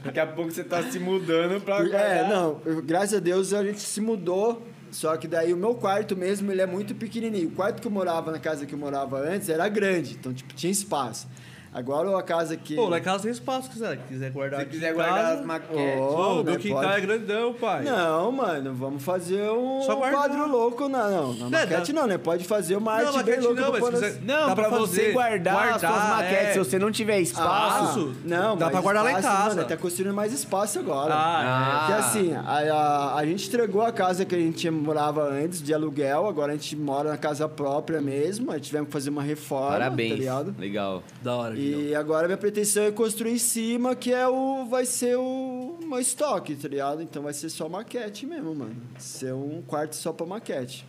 Daqui 0.03 0.19
a 0.19 0.27
pouco 0.27 0.51
você 0.51 0.63
tá 0.63 0.81
se 0.83 0.99
mudando 0.99 1.61
pra 1.61 1.77
é, 1.87 2.27
não, 2.27 2.61
eu- 2.65 2.81
graças 2.81 3.15
a 3.15 3.19
Deus 3.19 3.53
a 3.53 3.63
gente 3.63 3.79
se 3.81 4.01
mudou. 4.01 4.67
Só 4.91 5.17
que 5.17 5.27
daí 5.27 5.51
o 5.51 5.57
meu 5.57 5.73
quarto 5.73 6.15
mesmo, 6.15 6.51
ele 6.51 6.61
é 6.61 6.67
muito 6.67 6.93
pequenininho. 6.93 7.47
O 7.47 7.51
quarto 7.53 7.81
que 7.81 7.87
eu 7.87 7.91
morava 7.91 8.31
na 8.31 8.37
casa 8.37 8.63
que 8.67 8.73
eu 8.73 8.77
morava 8.77 9.17
antes 9.17 9.49
era 9.49 9.67
grande, 9.67 10.13
então 10.13 10.31
tipo 10.31 10.53
tinha 10.53 10.71
espaço. 10.71 11.27
Agora 11.73 12.17
a 12.17 12.21
casa 12.23 12.55
que 12.55 12.75
Pô, 12.75 12.87
lá 12.87 12.99
em 12.99 13.01
casa 13.01 13.23
tem 13.23 13.31
espaço, 13.31 13.63
se 13.63 13.69
quiser. 13.73 13.97
quiser 14.07 14.29
guardar 14.31 14.59
Se 14.61 14.65
quiser 14.67 14.93
guardar 14.93 15.15
casa. 15.15 15.39
as 15.39 15.45
maquetes. 15.45 15.95
Pô, 15.97 16.35
né, 16.35 16.43
meu 16.51 16.59
quintal 16.59 16.81
pode. 16.83 16.93
é 16.97 17.01
grandão, 17.01 17.53
pai. 17.53 17.83
Não, 17.83 18.31
mano, 18.31 18.73
vamos 18.75 19.03
fazer 19.03 19.49
um 19.49 19.81
Só 19.81 19.95
guardar. 19.95 20.19
quadro 20.19 20.47
louco. 20.51 20.87
Não, 20.87 21.09
não, 21.09 21.33
na 21.33 21.43
Não, 21.45 21.49
maquete 21.49 21.91
não, 21.93 22.05
né? 22.07 22.17
Pode 22.17 22.43
fazer 22.45 22.75
uma 22.75 22.91
Não, 22.91 22.99
arte 22.99 23.11
bem 23.11 23.17
maquete 23.17 23.39
louca 23.47 23.61
não, 23.61 23.71
pra 23.71 23.81
mas 23.81 23.89
quiser- 23.91 24.21
Não, 24.21 24.47
Dá 24.49 24.55
pra 24.55 24.69
pra 24.69 24.77
você 24.77 25.01
fazer, 25.01 25.13
guardar, 25.13 25.55
as 25.55 25.69
guardar, 25.81 25.91
suas 25.93 26.09
maquetes. 26.09 26.47
é. 26.47 26.53
Se 26.53 26.59
você 26.59 26.79
não 26.79 26.91
tiver 26.91 27.19
espaço... 27.19 28.11
Ah. 28.13 28.21
Não, 28.23 28.55
Dá 28.57 28.69
pra 28.69 28.81
guardar 28.81 29.03
lá 29.03 29.11
em 29.11 29.15
espaço, 29.17 29.37
casa. 29.37 29.55
Mano, 29.55 29.67
tá 29.67 29.77
construindo 29.77 30.13
mais 30.13 30.31
espaço 30.33 30.79
agora. 30.79 31.13
Ah, 31.15 31.85
Porque 31.87 31.99
assim, 32.01 32.33
a, 32.35 32.41
a, 32.73 33.15
a 33.17 33.25
gente 33.25 33.47
entregou 33.47 33.81
a 33.81 33.91
casa 33.91 34.25
que 34.25 34.35
a 34.35 34.39
gente 34.39 34.69
morava 34.69 35.23
antes 35.23 35.61
de 35.61 35.73
aluguel, 35.73 36.27
agora 36.27 36.51
a 36.51 36.55
gente 36.55 36.75
mora 36.75 37.09
na 37.09 37.17
casa 37.17 37.47
própria 37.49 37.99
mesmo, 38.01 38.51
aí 38.51 38.59
tivemos 38.59 38.87
que 38.87 38.93
fazer 38.93 39.09
uma 39.09 39.23
reforma, 39.23 39.67
tá 39.71 39.79
Parabéns. 39.79 40.19
ligado? 40.19 40.55
Legal. 40.59 41.03
é. 41.19 41.23
Da 41.23 41.35
hora. 41.35 41.62
E 41.63 41.95
agora 41.95 42.27
minha 42.27 42.37
pretensão 42.37 42.83
é 42.83 42.91
construir 42.91 43.31
em 43.33 43.37
cima, 43.37 43.95
que 43.95 44.11
é 44.11 44.27
o. 44.27 44.65
Vai 44.65 44.85
ser 44.85 45.17
o 45.17 45.77
meu 45.81 45.99
estoque, 45.99 46.55
tá 46.55 46.67
ligado? 46.67 47.01
Então 47.01 47.23
vai 47.23 47.33
ser 47.33 47.49
só 47.49 47.67
maquete 47.69 48.25
mesmo, 48.25 48.53
mano. 48.55 48.75
Ser 48.97 49.33
um 49.33 49.61
quarto 49.65 49.95
só 49.95 50.11
pra 50.13 50.25
maquete. 50.25 50.85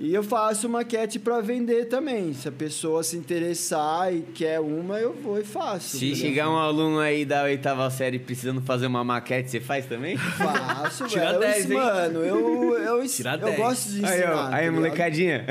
E 0.00 0.14
eu 0.14 0.22
faço 0.22 0.68
maquete 0.68 1.18
pra 1.18 1.40
vender 1.40 1.86
também. 1.86 2.32
Se 2.32 2.46
a 2.48 2.52
pessoa 2.52 3.02
se 3.02 3.16
interessar 3.16 4.14
e 4.14 4.22
quer 4.22 4.60
uma, 4.60 5.00
eu 5.00 5.12
vou 5.12 5.40
e 5.40 5.44
faço. 5.44 5.96
Se 5.98 6.10
tá 6.10 6.16
chegar 6.16 6.48
um 6.48 6.56
aluno 6.56 7.00
aí 7.00 7.24
da 7.24 7.42
oitava 7.42 7.90
série 7.90 8.16
precisando 8.20 8.62
fazer 8.62 8.86
uma 8.86 9.02
maquete, 9.02 9.50
você 9.50 9.58
faz 9.60 9.86
também? 9.86 10.16
Faço, 10.16 11.04
Tira 11.10 11.36
velho. 11.36 11.40
10, 11.40 11.70
hein? 11.72 11.76
Mano, 11.76 12.20
eu, 12.20 12.78
eu, 12.78 13.08
Tira 13.08 13.32
eu 13.32 13.38
10. 13.46 13.56
gosto 13.56 13.88
de 13.90 14.02
ensinar. 14.04 14.10
Aí, 14.12 14.22
ó, 14.22 14.36
tá 14.36 14.48
aí 14.54 14.60
ligado? 14.66 14.74
molecadinha. 14.76 15.46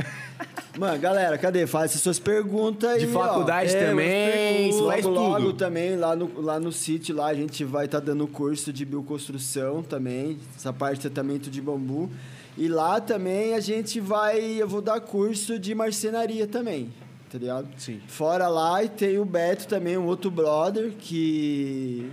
Mano, 0.78 1.00
galera, 1.00 1.38
cadê? 1.40 1.66
Faz 1.66 1.96
as 1.96 2.02
suas 2.02 2.20
perguntas. 2.20 3.00
De 3.00 3.08
faculdade 3.08 3.76
ó. 3.76 3.80
também, 3.80 4.72
logo, 4.72 4.88
faz 4.88 5.06
logo 5.06 5.46
tudo. 5.46 5.54
também, 5.54 5.96
lá 5.96 6.16
no, 6.16 6.40
lá 6.40 6.60
no 6.60 6.72
sítio, 6.72 7.16
lá 7.16 7.28
a 7.28 7.34
gente 7.34 7.64
vai 7.64 7.86
estar 7.86 8.00
dando 8.00 8.28
curso 8.28 8.72
de 8.72 8.86
bioconstrução 8.86 9.82
também, 9.82 10.38
essa 10.56 10.72
parte 10.72 10.98
de 10.98 11.10
tratamento 11.10 11.50
de 11.50 11.62
bambu. 11.62 12.12
E 12.56 12.68
lá 12.68 13.02
também 13.02 13.56
a 13.56 13.60
gente 13.60 14.00
vai, 14.00 14.40
eu 14.40 14.68
vou 14.68 14.82
dar 14.82 15.00
curso 15.00 15.58
de 15.58 15.74
marcenaria 15.74 16.48
também, 16.48 16.94
tá 17.32 17.40
ligado? 17.40 17.68
Sim. 17.78 18.00
Fora 18.08 18.48
lá, 18.48 18.84
e 18.84 18.90
tem 18.90 19.18
o 19.18 19.26
Beto 19.26 19.68
também, 19.68 19.98
um 19.98 20.06
outro 20.06 20.30
brother 20.30 20.92
que 21.00 22.10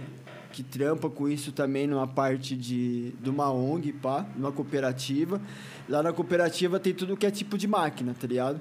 que 0.55 0.63
trampa 0.63 1.11
com 1.11 1.29
isso 1.29 1.51
também 1.51 1.85
numa 1.85 2.07
parte 2.07 2.55
de, 2.55 3.11
de 3.21 3.29
uma 3.29 3.51
ONG, 3.51 3.93
pá, 3.93 4.25
numa 4.37 4.53
cooperativa. 4.53 5.41
Lá 5.89 6.01
na 6.01 6.13
cooperativa 6.13 6.79
tem 6.79 6.95
tudo 6.95 7.17
que 7.17 7.27
é 7.27 7.31
tipo 7.31 7.59
de 7.59 7.67
máquina, 7.67 8.15
tá 8.19 8.25
ligado? 8.29 8.61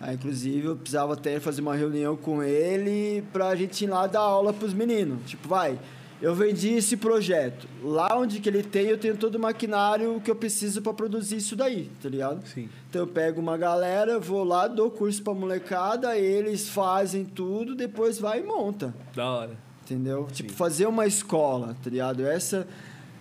Aí, 0.00 0.16
inclusive, 0.16 0.66
eu 0.66 0.76
precisava 0.76 1.12
até 1.12 1.38
fazer 1.38 1.60
uma 1.60 1.76
reunião 1.76 2.16
com 2.16 2.42
ele 2.42 3.22
pra 3.32 3.54
gente 3.54 3.84
ir 3.84 3.86
lá 3.86 4.08
dar 4.08 4.18
aula 4.18 4.52
pros 4.52 4.74
meninos. 4.74 5.20
Tipo, 5.24 5.48
vai, 5.48 5.78
eu 6.20 6.34
vendi 6.34 6.70
esse 6.70 6.96
projeto. 6.96 7.68
Lá 7.80 8.08
onde 8.18 8.40
que 8.40 8.48
ele 8.48 8.64
tem, 8.64 8.86
eu 8.86 8.98
tenho 8.98 9.16
todo 9.16 9.36
o 9.36 9.40
maquinário 9.40 10.20
que 10.20 10.32
eu 10.32 10.34
preciso 10.34 10.82
pra 10.82 10.92
produzir 10.92 11.36
isso 11.36 11.54
daí, 11.54 11.88
tá 12.02 12.08
ligado? 12.08 12.44
Sim. 12.44 12.68
Então 12.88 13.02
eu 13.02 13.06
pego 13.06 13.40
uma 13.40 13.56
galera, 13.56 14.18
vou 14.18 14.42
lá, 14.42 14.66
dou 14.66 14.90
curso 14.90 15.22
pra 15.22 15.32
molecada, 15.32 16.18
eles 16.18 16.68
fazem 16.68 17.24
tudo, 17.24 17.76
depois 17.76 18.18
vai 18.18 18.40
e 18.40 18.42
monta. 18.42 18.92
Da 19.14 19.30
hora. 19.30 19.69
Entendeu? 19.90 20.28
Tipo, 20.32 20.52
fazer 20.52 20.86
uma 20.86 21.06
escola, 21.06 21.76
tá 21.82 21.90
ligado? 21.90 22.26
Essa. 22.26 22.66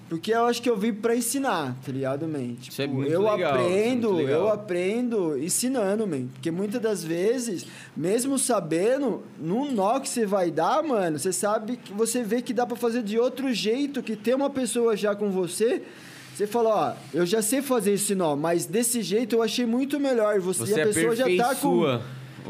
Porque 0.07 0.33
eu 0.33 0.45
acho 0.45 0.59
que 0.59 0.67
eu 0.69 0.75
vim 0.75 0.91
pra 0.91 1.15
ensinar, 1.15 1.75
tá 1.85 1.91
ligado, 1.91 2.27
man? 2.27 2.55
Tipo, 2.55 2.71
Isso 2.71 2.81
é 2.81 2.87
muito 2.87 3.11
eu 3.11 3.21
legal, 3.21 3.37
isso 3.37 3.43
é 3.43 3.51
aprendo, 3.51 4.13
muito 4.13 4.29
eu 4.29 4.49
aprendo 4.49 5.37
ensinando, 5.37 6.07
man. 6.07 6.25
Porque 6.33 6.49
muitas 6.49 6.81
das 6.81 7.03
vezes, 7.03 7.67
mesmo 7.95 8.39
sabendo, 8.39 9.21
num 9.39 9.71
nó 9.71 9.99
que 9.99 10.09
você 10.09 10.25
vai 10.25 10.49
dar, 10.49 10.81
mano, 10.81 11.19
você 11.19 11.31
sabe 11.31 11.77
que 11.77 11.93
você 11.93 12.23
vê 12.23 12.41
que 12.41 12.53
dá 12.53 12.65
pra 12.65 12.75
fazer 12.75 13.03
de 13.03 13.19
outro 13.19 13.53
jeito, 13.53 14.01
que 14.01 14.15
tem 14.15 14.33
uma 14.33 14.49
pessoa 14.49 14.97
já 14.97 15.15
com 15.15 15.29
você. 15.29 15.83
Você 16.33 16.47
fala, 16.47 16.69
ó, 16.69 16.93
eu 17.13 17.25
já 17.25 17.41
sei 17.43 17.61
fazer 17.61 17.93
esse 17.93 18.15
nó, 18.15 18.35
mas 18.35 18.65
desse 18.65 19.03
jeito 19.03 19.35
eu 19.35 19.43
achei 19.43 19.65
muito 19.65 19.99
melhor. 19.99 20.39
Você, 20.39 20.65
Você 20.65 20.71
e 20.71 20.81
a 20.81 20.85
pessoa 20.87 21.15
já 21.15 21.25
tá 21.37 21.53
com. 21.53 22.01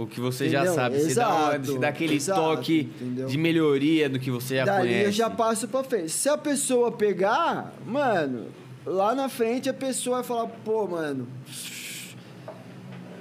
O 0.01 0.07
que 0.07 0.19
você 0.19 0.47
já 0.49 0.59
Entendeu? 0.59 0.75
sabe. 0.75 0.99
Você 0.99 1.13
dá, 1.15 1.27
uma- 1.29 1.39
Exato, 1.55 1.65
você 1.73 1.79
dá 1.79 1.87
aquele 1.89 2.15
exato, 2.15 2.39
toque 2.41 2.79
entendeu? 3.01 3.27
de 3.27 3.37
melhoria 3.37 4.09
do 4.09 4.19
que 4.19 4.31
você 4.31 4.55
já 4.57 4.65
Dali 4.65 4.87
conhece. 4.87 5.05
eu 5.05 5.11
já 5.11 5.29
passo 5.29 5.67
pra 5.67 5.83
frente. 5.83 6.09
Se 6.09 6.29
a 6.29 6.37
pessoa 6.37 6.91
pegar, 6.91 7.73
mano, 7.85 8.47
lá 8.85 9.13
na 9.15 9.27
frente 9.29 9.69
a 9.69 9.73
pessoa 9.73 10.17
vai 10.17 10.23
falar, 10.25 10.47
pô, 10.47 10.87
mano. 10.87 11.27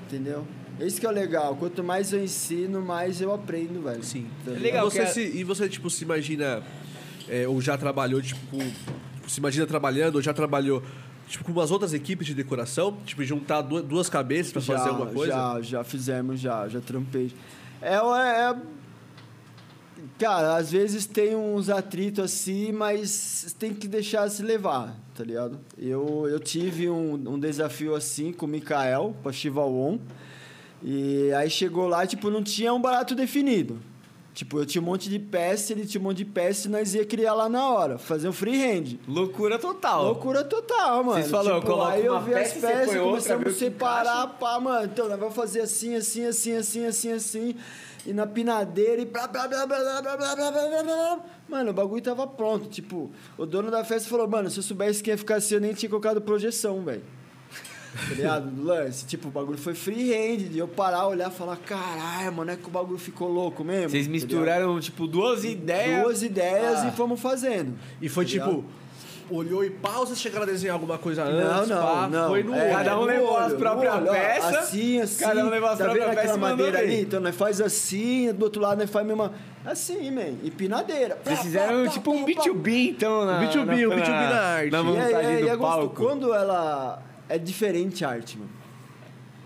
Entendeu? 0.06 0.44
Esse 0.80 1.00
que 1.00 1.06
é 1.06 1.08
o 1.08 1.12
legal. 1.12 1.56
Quanto 1.56 1.82
mais 1.82 2.12
eu 2.12 2.22
ensino, 2.22 2.80
mais 2.80 3.20
eu 3.20 3.32
aprendo, 3.32 3.82
velho. 3.82 4.02
Sim. 4.02 4.26
Tá 4.44 4.52
É 4.52 4.54
legal 4.58 4.88
você 4.90 5.00
a- 5.00 5.06
se- 5.06 5.20
e 5.36 5.44
você, 5.44 5.68
tipo, 5.68 5.90
se 5.90 6.04
imagina... 6.04 6.62
é, 7.28 7.46
ou 7.48 7.60
já 7.60 7.76
trabalhou, 7.76 8.22
tipo... 8.22 8.58
Se 9.26 9.40
imagina 9.40 9.66
trabalhando 9.66 10.16
ou 10.16 10.22
já 10.22 10.32
trabalhou... 10.32 10.82
Tipo, 11.28 11.44
com 11.44 11.52
umas 11.52 11.70
outras 11.70 11.92
equipes 11.92 12.26
de 12.26 12.34
decoração? 12.34 12.96
Tipo, 13.04 13.22
juntar 13.22 13.60
du- 13.60 13.82
duas 13.82 14.08
cabeças 14.08 14.52
pra 14.52 14.62
fazer 14.62 14.88
alguma 14.88 15.10
coisa? 15.10 15.32
Já, 15.32 15.60
já 15.62 15.84
fizemos, 15.84 16.40
já, 16.40 16.66
já 16.68 16.80
trampei. 16.80 17.32
É, 17.82 17.94
é, 17.96 18.56
Cara, 20.18 20.56
às 20.56 20.70
vezes 20.72 21.06
tem 21.06 21.34
uns 21.36 21.68
atritos 21.68 22.24
assim, 22.24 22.72
mas 22.72 23.54
tem 23.58 23.74
que 23.74 23.86
deixar 23.88 24.28
se 24.30 24.42
levar, 24.42 24.96
tá 25.14 25.22
ligado? 25.24 25.58
Eu, 25.76 26.26
eu 26.28 26.38
tive 26.40 26.88
um, 26.88 27.14
um 27.14 27.38
desafio 27.38 27.94
assim 27.94 28.32
com 28.32 28.46
o 28.46 28.48
Mikael, 28.48 29.14
pra 29.22 29.32
Chivalon. 29.32 29.98
E 30.82 31.32
aí 31.32 31.50
chegou 31.50 31.88
lá, 31.88 32.06
tipo, 32.06 32.30
não 32.30 32.42
tinha 32.42 32.72
um 32.72 32.80
barato 32.80 33.14
definido. 33.14 33.78
Tipo, 34.38 34.60
eu 34.60 34.64
tinha 34.64 34.80
um 34.80 34.84
monte 34.84 35.10
de 35.10 35.18
peça, 35.18 35.72
ele 35.72 35.84
tinha 35.84 36.00
um 36.00 36.04
monte 36.04 36.18
de 36.18 36.24
peça 36.24 36.68
e 36.68 36.70
nós 36.70 36.94
ia 36.94 37.04
criar 37.04 37.34
lá 37.34 37.48
na 37.48 37.70
hora, 37.70 37.98
fazer 37.98 38.28
um 38.28 38.32
freehand. 38.32 38.96
Loucura 39.08 39.58
total. 39.58 40.04
Loucura 40.04 40.44
total, 40.44 41.02
mano. 41.02 41.18
Vocês 41.18 41.28
falaram, 41.28 41.58
tipo, 41.58 41.72
coloca 41.72 41.94
aí 41.94 42.06
eu 42.06 42.20
vi 42.20 42.34
as 42.34 42.52
peça, 42.52 42.60
você 42.60 42.72
peças, 42.72 43.00
começamos 43.00 43.46
a 43.48 43.58
separar, 43.58 44.26
pá, 44.38 44.60
mano. 44.60 44.84
Então, 44.84 45.08
nós 45.08 45.18
vamos 45.18 45.34
fazer 45.34 45.62
assim, 45.62 45.96
assim, 45.96 46.24
assim, 46.24 46.54
assim, 46.54 46.86
assim, 46.86 47.10
assim. 47.10 47.56
e 48.06 48.12
na 48.12 48.28
pinadeira 48.28 49.02
e 49.02 49.06
blá 49.06 49.26
blá 49.26 49.48
blá 49.48 49.66
blá 49.66 49.76
blá 49.82 50.02
blá 50.02 50.16
blá 50.16 50.36
blá 50.36 50.50
blá 50.52 50.68
blá 50.68 50.82
blá. 50.84 51.20
Mano, 51.48 51.70
o 51.70 51.74
bagulho 51.74 52.00
tava 52.00 52.24
pronto. 52.24 52.68
Tipo, 52.68 53.10
o 53.36 53.44
dono 53.44 53.72
da 53.72 53.82
festa 53.82 54.08
falou, 54.08 54.28
mano, 54.28 54.48
se 54.48 54.60
eu 54.60 54.62
soubesse 54.62 55.02
que 55.02 55.10
ia 55.10 55.18
ficar 55.18 55.38
assim, 55.38 55.56
eu 55.56 55.60
nem 55.60 55.74
tinha 55.74 55.90
colocado 55.90 56.20
projeção, 56.20 56.84
velho. 56.84 57.02
Tá 57.94 58.14
ligado? 58.14 58.50
Do 58.50 58.64
lance. 58.64 59.04
Tipo, 59.06 59.28
o 59.28 59.30
bagulho 59.30 59.58
foi 59.58 59.74
freehand, 59.74 60.38
de 60.48 60.58
eu 60.58 60.68
parar, 60.68 61.06
olhar 61.06 61.30
e 61.30 61.34
falar, 61.34 61.56
caralho, 61.56 62.32
mano, 62.32 62.50
é 62.50 62.56
que 62.56 62.66
o 62.66 62.70
bagulho 62.70 62.98
ficou 62.98 63.28
louco 63.28 63.64
mesmo. 63.64 63.90
Vocês 63.90 64.06
tá 64.06 64.12
misturaram, 64.12 64.78
tipo, 64.80 65.06
duas 65.06 65.44
ideias. 65.44 66.02
duas 66.02 66.22
ideias 66.22 66.80
Ah. 66.80 66.88
e 66.88 66.90
fomos 66.92 67.20
fazendo. 67.20 67.74
E 68.00 68.08
foi 68.08 68.24
Tá 68.24 68.30
tipo, 68.32 68.64
olhou 69.30 69.64
e 69.64 69.70
pau, 69.70 70.06
vocês 70.06 70.18
chegaram 70.20 70.44
a 70.44 70.46
desenhar 70.46 70.74
alguma 70.74 70.96
coisa 70.98 71.24
Não, 71.24 71.56
antes? 71.58 71.68
não, 71.68 71.82
pá, 71.82 72.08
não. 72.10 72.28
Foi 72.28 72.42
no 72.42 72.54
É, 72.54 72.70
Cada 72.70 72.96
um 72.96 73.00
no 73.00 73.06
levou 73.06 73.32
olho, 73.32 73.46
as 73.46 73.52
próprias 73.54 73.94
olho, 73.94 74.10
peças, 74.10 74.54
Assim, 74.56 75.00
assim. 75.00 75.24
cada 75.24 75.44
um 75.44 75.48
levou 75.50 75.68
as 75.68 75.78
tá 75.78 75.84
vendo 75.86 75.96
próprias 75.96 76.20
peças 76.22 76.36
e 76.36 76.40
madeira 76.40 76.78
ali? 76.78 77.00
Então 77.02 77.20
nós 77.20 77.34
faz 77.34 77.60
assim, 77.60 78.32
do 78.32 78.44
outro 78.44 78.60
lado 78.62 78.78
nós 78.78 78.90
faz 78.90 79.04
a 79.04 79.08
mesma... 79.08 79.32
Assim, 79.66 80.10
man. 80.10 80.34
E 80.42 80.50
pinadeira. 80.50 81.18
Vocês 81.24 81.40
fizeram 81.40 81.84
pá, 81.84 81.90
tipo 81.90 82.10
pá, 82.12 82.18
um 82.18 82.24
pá. 82.24 82.42
B2B, 82.42 82.90
então, 82.90 83.24
na, 83.26 83.38
O 83.38 83.42
B2B, 83.42 83.86
o 83.86 83.90
B2B 83.90 84.06
na 84.30 84.40
arte. 84.40 84.70
Na 84.70 84.78
E 84.78 84.80
é, 84.80 84.84
montagem 84.84 85.32
é, 85.32 85.40
do 85.40 85.46
e 85.48 85.56
palco. 85.58 85.94
Quando 85.94 86.32
ela... 86.32 87.02
É 87.28 87.38
diferente 87.38 88.04
a 88.04 88.10
arte, 88.10 88.38
mano. 88.38 88.50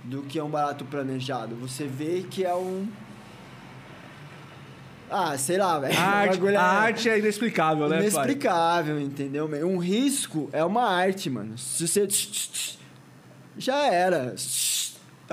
Do 0.05 0.23
que 0.23 0.39
é 0.39 0.43
um 0.43 0.51
barato 0.51 0.85
planejado. 0.85 1.55
Você 1.57 1.87
vê 1.87 2.25
que 2.29 2.45
é 2.45 2.55
um... 2.55 2.89
Ah, 5.11 5.37
sei 5.37 5.59
lá, 5.59 5.79
velho. 5.79 5.99
A 5.99 6.03
arte, 6.03 6.33
bagulho 6.37 6.55
é- 6.55 6.57
a 6.57 6.63
arte 6.63 7.09
é 7.11 7.19
inexplicável, 7.19 7.89
né, 7.89 7.97
pai? 7.97 8.09
Inexplicável, 8.09 9.01
entendeu? 9.01 9.47
man? 9.47 9.59
Um 9.59 9.77
risco 9.79 10.49
é 10.53 10.65
uma 10.65 10.85
arte, 10.89 11.29
mano. 11.29 11.59
Se 11.59 11.87
você. 11.87 12.09
Já 13.59 13.87
era. 13.93 14.35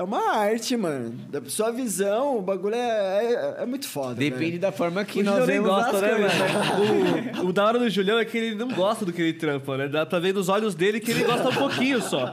É 0.00 0.02
uma 0.02 0.34
arte, 0.34 0.78
mano. 0.78 1.10
Da 1.28 1.42
sua 1.44 1.70
visão, 1.70 2.38
o 2.38 2.40
bagulho 2.40 2.74
é, 2.74 3.58
é, 3.58 3.62
é 3.64 3.66
muito 3.66 3.86
foda. 3.86 4.14
Depende 4.14 4.52
velho. 4.52 4.58
da 4.60 4.72
forma 4.72 5.04
que 5.04 5.20
O 5.20 5.22
nós 5.22 5.44
vemos 5.44 5.68
gosta, 5.68 5.96
as 5.96 6.00
né, 6.00 6.08
câmeras. 6.08 6.32
velho? 6.32 7.44
O, 7.44 7.48
o 7.48 7.52
da 7.52 7.66
hora 7.66 7.78
do 7.78 7.90
Julião 7.90 8.18
é 8.18 8.24
que 8.24 8.38
ele 8.38 8.54
não 8.54 8.68
gosta 8.68 9.04
do 9.04 9.12
que 9.12 9.20
ele 9.20 9.34
trampa, 9.34 9.76
né? 9.76 9.88
Dá 9.88 10.06
pra 10.06 10.18
ver 10.18 10.32
nos 10.32 10.48
olhos 10.48 10.74
dele 10.74 11.00
que 11.00 11.10
ele 11.10 11.24
gosta 11.24 11.50
um 11.50 11.54
pouquinho 11.54 12.00
só. 12.00 12.24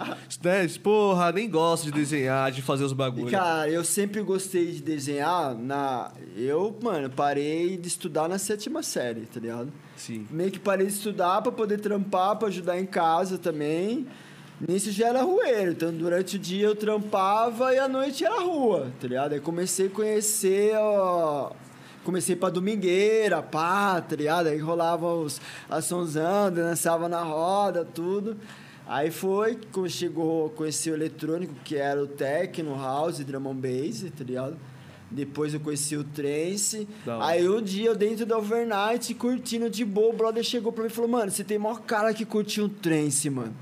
Né? 0.42 0.66
Porra, 0.82 1.34
nem 1.34 1.50
gosta 1.50 1.88
de 1.88 1.92
desenhar, 1.92 2.50
de 2.54 2.62
fazer 2.62 2.86
os 2.86 2.94
bagulhos. 2.94 3.32
cara, 3.32 3.70
eu 3.70 3.84
sempre 3.84 4.22
gostei 4.22 4.68
de 4.72 4.82
desenhar 4.82 5.54
na. 5.54 6.12
Eu, 6.38 6.74
mano, 6.82 7.10
parei 7.10 7.76
de 7.76 7.88
estudar 7.90 8.30
na 8.30 8.38
sétima 8.38 8.82
série, 8.82 9.22
tá 9.26 9.42
ligado? 9.42 9.74
Sim. 9.98 10.26
Meio 10.32 10.52
que 10.52 10.60
parei 10.60 10.88
de 10.88 10.94
estudar 10.94 11.42
pra 11.42 11.52
poder 11.52 11.80
trampar, 11.80 12.38
pra 12.38 12.48
ajudar 12.48 12.80
em 12.80 12.86
casa 12.86 13.38
também. 13.38 14.08
Nisso 14.60 14.92
já 14.92 15.10
era 15.10 15.22
rueiro, 15.22 15.72
então 15.72 15.94
durante 15.94 16.36
o 16.36 16.40
dia 16.40 16.66
eu 16.66 16.76
trampava 16.76 17.76
e 17.76 17.78
à 17.78 17.88
noite 17.88 18.26
era 18.26 18.40
rua, 18.40 18.92
tá 19.00 19.08
ligado? 19.08 19.34
Aí 19.34 19.40
comecei 19.40 19.86
a 19.86 19.90
conhecer, 19.90 20.76
ó. 20.76 21.52
Comecei 22.04 22.36
pra 22.36 22.50
domingueira, 22.50 23.44
pá, 23.44 24.02
tá 24.02 24.16
ligado? 24.16 24.48
Aí 24.48 24.58
rolava 24.58 25.14
os 25.14 25.40
açãozão, 25.70 26.52
dançava 26.52 27.08
na 27.08 27.22
roda, 27.22 27.86
tudo. 27.86 28.36
Aí 28.88 29.12
foi, 29.12 29.60
quando 29.72 29.90
chegou, 29.90 30.50
conheci 30.52 30.90
o 30.90 30.96
eletrônico, 30.96 31.54
que 31.64 31.76
era 31.76 32.02
o 32.02 32.08
techno, 32.08 32.76
house, 32.76 33.20
drum 33.20 33.52
and 33.52 33.56
bass, 33.58 34.06
tá 34.18 34.24
ligado? 34.24 34.58
Depois 35.12 35.54
eu 35.54 35.60
conheci 35.60 35.96
o 35.96 36.04
trance. 36.04 36.88
Aí 37.22 37.48
um 37.48 37.62
dia 37.62 37.90
eu 37.90 37.96
dentro 37.96 38.26
da 38.26 38.38
overnight, 38.40 39.14
curtindo 39.14 39.70
de 39.70 39.86
boa, 39.86 40.10
o 40.12 40.18
brother 40.18 40.44
chegou 40.44 40.72
pra 40.72 40.84
mim 40.84 40.90
e 40.90 40.94
falou, 40.94 41.12
mano, 41.12 41.30
você 41.30 41.44
tem 41.44 41.60
maior 41.60 41.82
cara 41.82 42.12
que 42.12 42.26
curtiu 42.26 42.66
um 42.66 42.70
trance, 42.70 43.30
mano. 43.30 43.54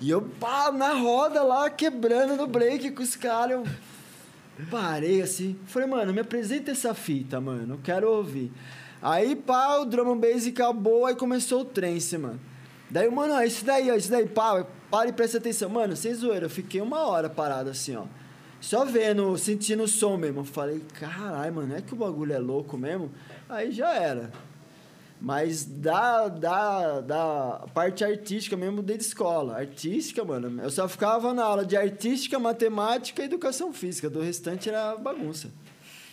E 0.00 0.08
eu, 0.08 0.22
pá, 0.22 0.72
na 0.72 0.94
roda 0.94 1.42
lá, 1.42 1.68
quebrando 1.68 2.36
no 2.36 2.46
break 2.46 2.90
com 2.92 3.02
os 3.02 3.14
caras. 3.14 3.58
Eu 3.58 4.66
parei 4.70 5.20
assim. 5.20 5.58
Falei, 5.66 5.86
mano, 5.86 6.12
me 6.12 6.20
apresenta 6.20 6.70
essa 6.70 6.94
fita, 6.94 7.40
mano. 7.40 7.74
Eu 7.74 7.80
quero 7.82 8.10
ouvir. 8.10 8.50
Aí, 9.02 9.36
pá, 9.36 9.76
o 9.78 9.84
drum 9.84 10.12
and 10.12 10.18
bass 10.18 10.46
acabou, 10.46 11.06
aí 11.06 11.14
começou 11.14 11.60
o 11.60 11.64
trance, 11.64 12.16
mano. 12.16 12.40
Daí, 12.90 13.10
mano, 13.10 13.34
ó, 13.34 13.42
isso 13.42 13.64
daí, 13.64 13.90
ó, 13.90 13.94
isso 13.94 14.10
daí, 14.10 14.26
pá, 14.26 14.66
para 14.90 15.08
e 15.08 15.12
presta 15.12 15.38
atenção. 15.38 15.68
Mano, 15.68 15.94
sem 15.96 16.12
zoeira, 16.14 16.46
eu 16.46 16.50
fiquei 16.50 16.80
uma 16.80 17.06
hora 17.06 17.28
parado 17.28 17.70
assim, 17.70 17.94
ó. 17.94 18.04
Só 18.60 18.84
vendo, 18.84 19.36
sentindo 19.38 19.84
o 19.84 19.88
som 19.88 20.16
mesmo. 20.16 20.44
Falei, 20.44 20.82
caralho, 20.98 21.54
mano, 21.54 21.74
é 21.74 21.80
que 21.80 21.94
o 21.94 21.96
bagulho 21.96 22.32
é 22.32 22.38
louco 22.38 22.76
mesmo? 22.76 23.10
Aí 23.48 23.70
já 23.70 23.94
era. 23.94 24.30
Mas 25.20 25.64
da, 25.66 26.28
da, 26.28 27.00
da 27.02 27.64
parte 27.74 28.02
artística 28.02 28.56
mesmo 28.56 28.80
desde 28.82 29.04
escola. 29.04 29.58
Artística, 29.58 30.24
mano, 30.24 30.62
eu 30.62 30.70
só 30.70 30.88
ficava 30.88 31.34
na 31.34 31.44
aula 31.44 31.64
de 31.64 31.76
artística, 31.76 32.38
matemática 32.38 33.20
e 33.20 33.26
educação 33.26 33.70
física. 33.72 34.08
Do 34.08 34.22
restante 34.22 34.70
era 34.70 34.96
bagunça. 34.96 35.48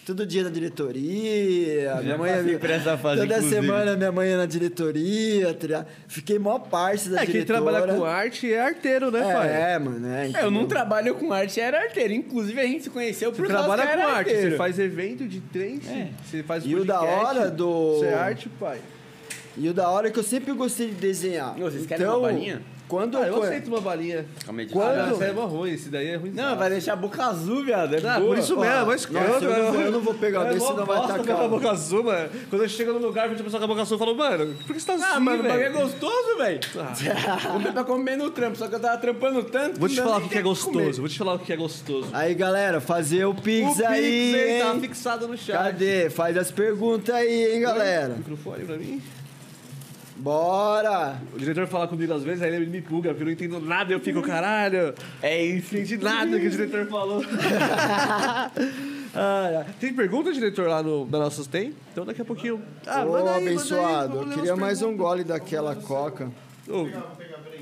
Todo 0.06 0.26
dia 0.26 0.44
na 0.44 0.50
diretoria. 0.50 1.96
minha 2.02 2.18
mãe 2.18 2.32
ia- 2.46 2.60
por 2.60 2.70
essa 2.70 2.98
fase, 2.98 3.22
Toda 3.22 3.36
inclusive. 3.38 3.62
semana 3.62 3.96
minha 3.98 4.12
mãe 4.12 4.30
ia 4.30 4.38
na 4.38 4.46
diretoria. 4.46 5.54
tá 5.54 5.68
ligado? 5.68 5.88
Fiquei 6.08 6.40
mó 6.40 6.60
parte 6.60 7.10
da 7.10 7.22
É, 7.22 7.26
quem 7.26 7.34
diretora. 7.34 7.62
trabalha 7.72 7.94
com 7.94 8.06
arte 8.06 8.54
é 8.54 8.60
arteiro, 8.62 9.12
né, 9.12 9.22
pai? 9.22 9.50
É, 9.74 9.80
mano. 9.80 10.08
É, 10.08 10.32
É, 10.34 10.44
eu 10.44 10.52
não 10.52 10.66
trabalho 10.66 11.16
com 11.16 11.32
arte, 11.34 11.60
era 11.60 11.82
arteiro. 11.82 12.14
Inclusive, 12.14 12.60
a 12.60 12.66
gente 12.66 12.84
se 12.86 12.90
conheceu 12.90 13.32
Você 13.32 13.38
por 13.42 13.48
causa 13.50 13.64
trabalha 13.68 13.84
com 13.98 14.02
arte, 14.16 14.30
arteiro. 14.32 14.52
você 14.52 14.58
faz 14.58 14.80
evento 14.80 15.28
de 15.28 15.40
trance, 15.42 15.90
É. 15.90 16.10
você 16.26 16.44
faz 16.44 16.66
E 16.66 16.76
o 16.76 16.86
da 16.86 17.00
podcast, 17.00 17.26
hora 17.26 17.52
do- 17.52 17.96
Isso 17.96 18.06
é 18.06 18.14
arte, 18.14 18.50
pai. 18.50 18.80
E 19.58 19.68
o 19.70 19.74
da 19.74 19.90
hora 19.90 20.08
é 20.08 20.12
que 20.12 20.20
eu 20.20 20.24
sempre 20.24 20.54
gostei 20.54 20.88
de 20.90 20.96
desenhar. 20.96 21.56
Vocês 21.58 21.86
querem 21.86 22.06
então, 22.06 22.20
uma 22.20 22.28
balinha? 22.30 22.62
Quando 22.88 23.18
Ah, 23.18 23.28
eu 23.28 23.34
conhe- 23.34 23.48
aceito 23.48 23.68
uma 23.68 23.82
balinha. 23.82 24.26
Calma 24.46 24.62
aí, 24.62 24.68
Quando- 24.70 24.98
Ah, 24.98 25.24
aí 25.26 25.30
é 25.30 25.34
mó 25.34 25.46
ruim, 25.46 25.72
esse 25.74 25.90
daí 25.90 26.08
é 26.08 26.16
ruim. 26.16 26.32
Não, 26.32 26.56
vai 26.56 26.70
deixar 26.70 26.94
a 26.94 26.96
boca 26.96 27.22
azul, 27.22 27.66
viado. 27.66 27.94
É 27.94 27.98
Ah, 27.98 28.18
boa. 28.18 28.28
por 28.34 28.38
isso 28.38 28.56
Ó, 28.58 28.62
mesmo, 28.62 28.86
mas 28.86 29.10
nossa, 29.10 29.44
eu 29.44 29.50
não 29.64 29.72
vou- 29.74 29.82
eu 29.82 29.92
não 29.92 30.00
vou 30.00 30.14
pegar 30.14 30.46
é 30.46 30.54
desse, 30.54 30.66
senão 30.66 30.86
vai 30.86 31.02
tacar. 31.06 31.36
com 31.36 31.44
a 31.44 31.48
boca 31.50 31.70
azul, 31.72 32.04
mano. 32.06 32.30
Quando 32.50 32.62
eu 32.62 32.70
chego 32.70 32.94
no 32.94 33.00
lugar, 33.00 33.28
vejo 33.28 33.42
a 33.42 33.44
pessoa 33.44 33.60
com 33.60 33.66
a 33.66 33.68
boca 33.68 33.82
azul, 33.82 33.96
eu 33.96 34.00
falo, 34.00 34.16
mano, 34.16 34.56
por 34.66 34.74
que 34.74 34.80
você 34.80 34.88
tá 34.88 34.94
assim, 34.94 35.04
Ah, 35.06 35.20
mano, 35.20 35.40
o 35.42 35.44
bagulho 35.44 35.64
é 35.66 35.70
gostoso, 35.70 36.38
velho. 36.38 36.60
Comprei 37.52 37.72
pra 37.74 37.84
comer 37.84 38.16
no 38.16 38.30
trampo, 38.32 38.58
só 38.58 38.70
que 38.70 38.76
eu 38.76 38.80
tava 38.80 38.98
trampando 39.00 39.44
tanto. 39.44 39.78
Vou 39.82 39.90
te 39.90 39.98
não 39.98 40.04
falar 40.06 40.18
o 40.20 40.22
que 40.22 40.30
que 40.30 40.38
é 40.38 40.38
de 40.38 40.44
comer. 40.44 40.74
gostoso, 40.78 41.02
vou 41.02 41.10
te 41.10 41.18
falar 41.18 41.34
o 41.34 41.40
que 41.40 41.52
é 41.52 41.58
gostoso. 41.58 42.08
Aí, 42.14 42.34
galera, 42.34 42.80
fazer 42.80 43.26
o 43.26 43.34
Pix, 43.36 43.70
o 43.70 43.76
Pix 43.76 43.86
aí, 43.86 44.34
aí 44.34 44.62
tá 44.62 44.76
fixado 44.80 45.28
no 45.28 45.38
chat. 45.38 45.58
Cadê? 45.58 46.10
Faz 46.10 46.38
as 46.38 46.52
perguntas 46.52 47.14
aí, 47.14 47.54
hein, 47.56 47.60
galera? 47.60 48.16
Microfone 48.16 48.64
pra 48.64 48.78
mim. 48.78 49.02
Bora! 50.20 51.22
O 51.34 51.38
diretor 51.38 51.68
fala 51.68 51.88
comigo 51.88 52.12
às 52.14 52.24
vezes, 52.24 52.42
aí 52.42 52.54
ele 52.56 52.66
me 52.66 52.82
pulga, 52.82 53.10
porque 53.10 53.24
eu 53.24 53.26
não 53.26 53.32
entendo 53.34 53.60
nada, 53.60 53.94
eu 53.94 54.00
fico, 54.00 54.22
caralho, 54.22 54.94
É 55.22 55.44
isso. 55.44 55.74
não 55.74 55.82
entendi 55.82 55.98
nada 56.04 56.40
que 56.40 56.48
o 56.48 56.50
diretor 56.50 56.86
falou. 56.88 57.22
Ah, 59.20 59.66
tem 59.80 59.92
pergunta, 59.94 60.32
diretor, 60.32 60.68
lá 60.68 60.84
no, 60.84 61.08
na 61.08 61.18
nossas 61.18 61.48
tem? 61.48 61.74
Então 61.92 62.06
daqui 62.06 62.22
a 62.22 62.26
pouquinho. 62.26 62.62
Ah, 62.86 63.04
Ô, 63.04 63.14
manda 63.14 63.18
aí, 63.18 63.24
manda 63.24 63.32
aí, 63.32 63.48
abençoado, 63.48 64.14
vamos 64.14 64.32
eu 64.32 64.38
queria 64.38 64.56
mais 64.56 64.82
um 64.84 64.96
gole 64.96 65.24
daquela 65.24 65.76
coca. 65.76 66.30
Ô, 66.70 66.86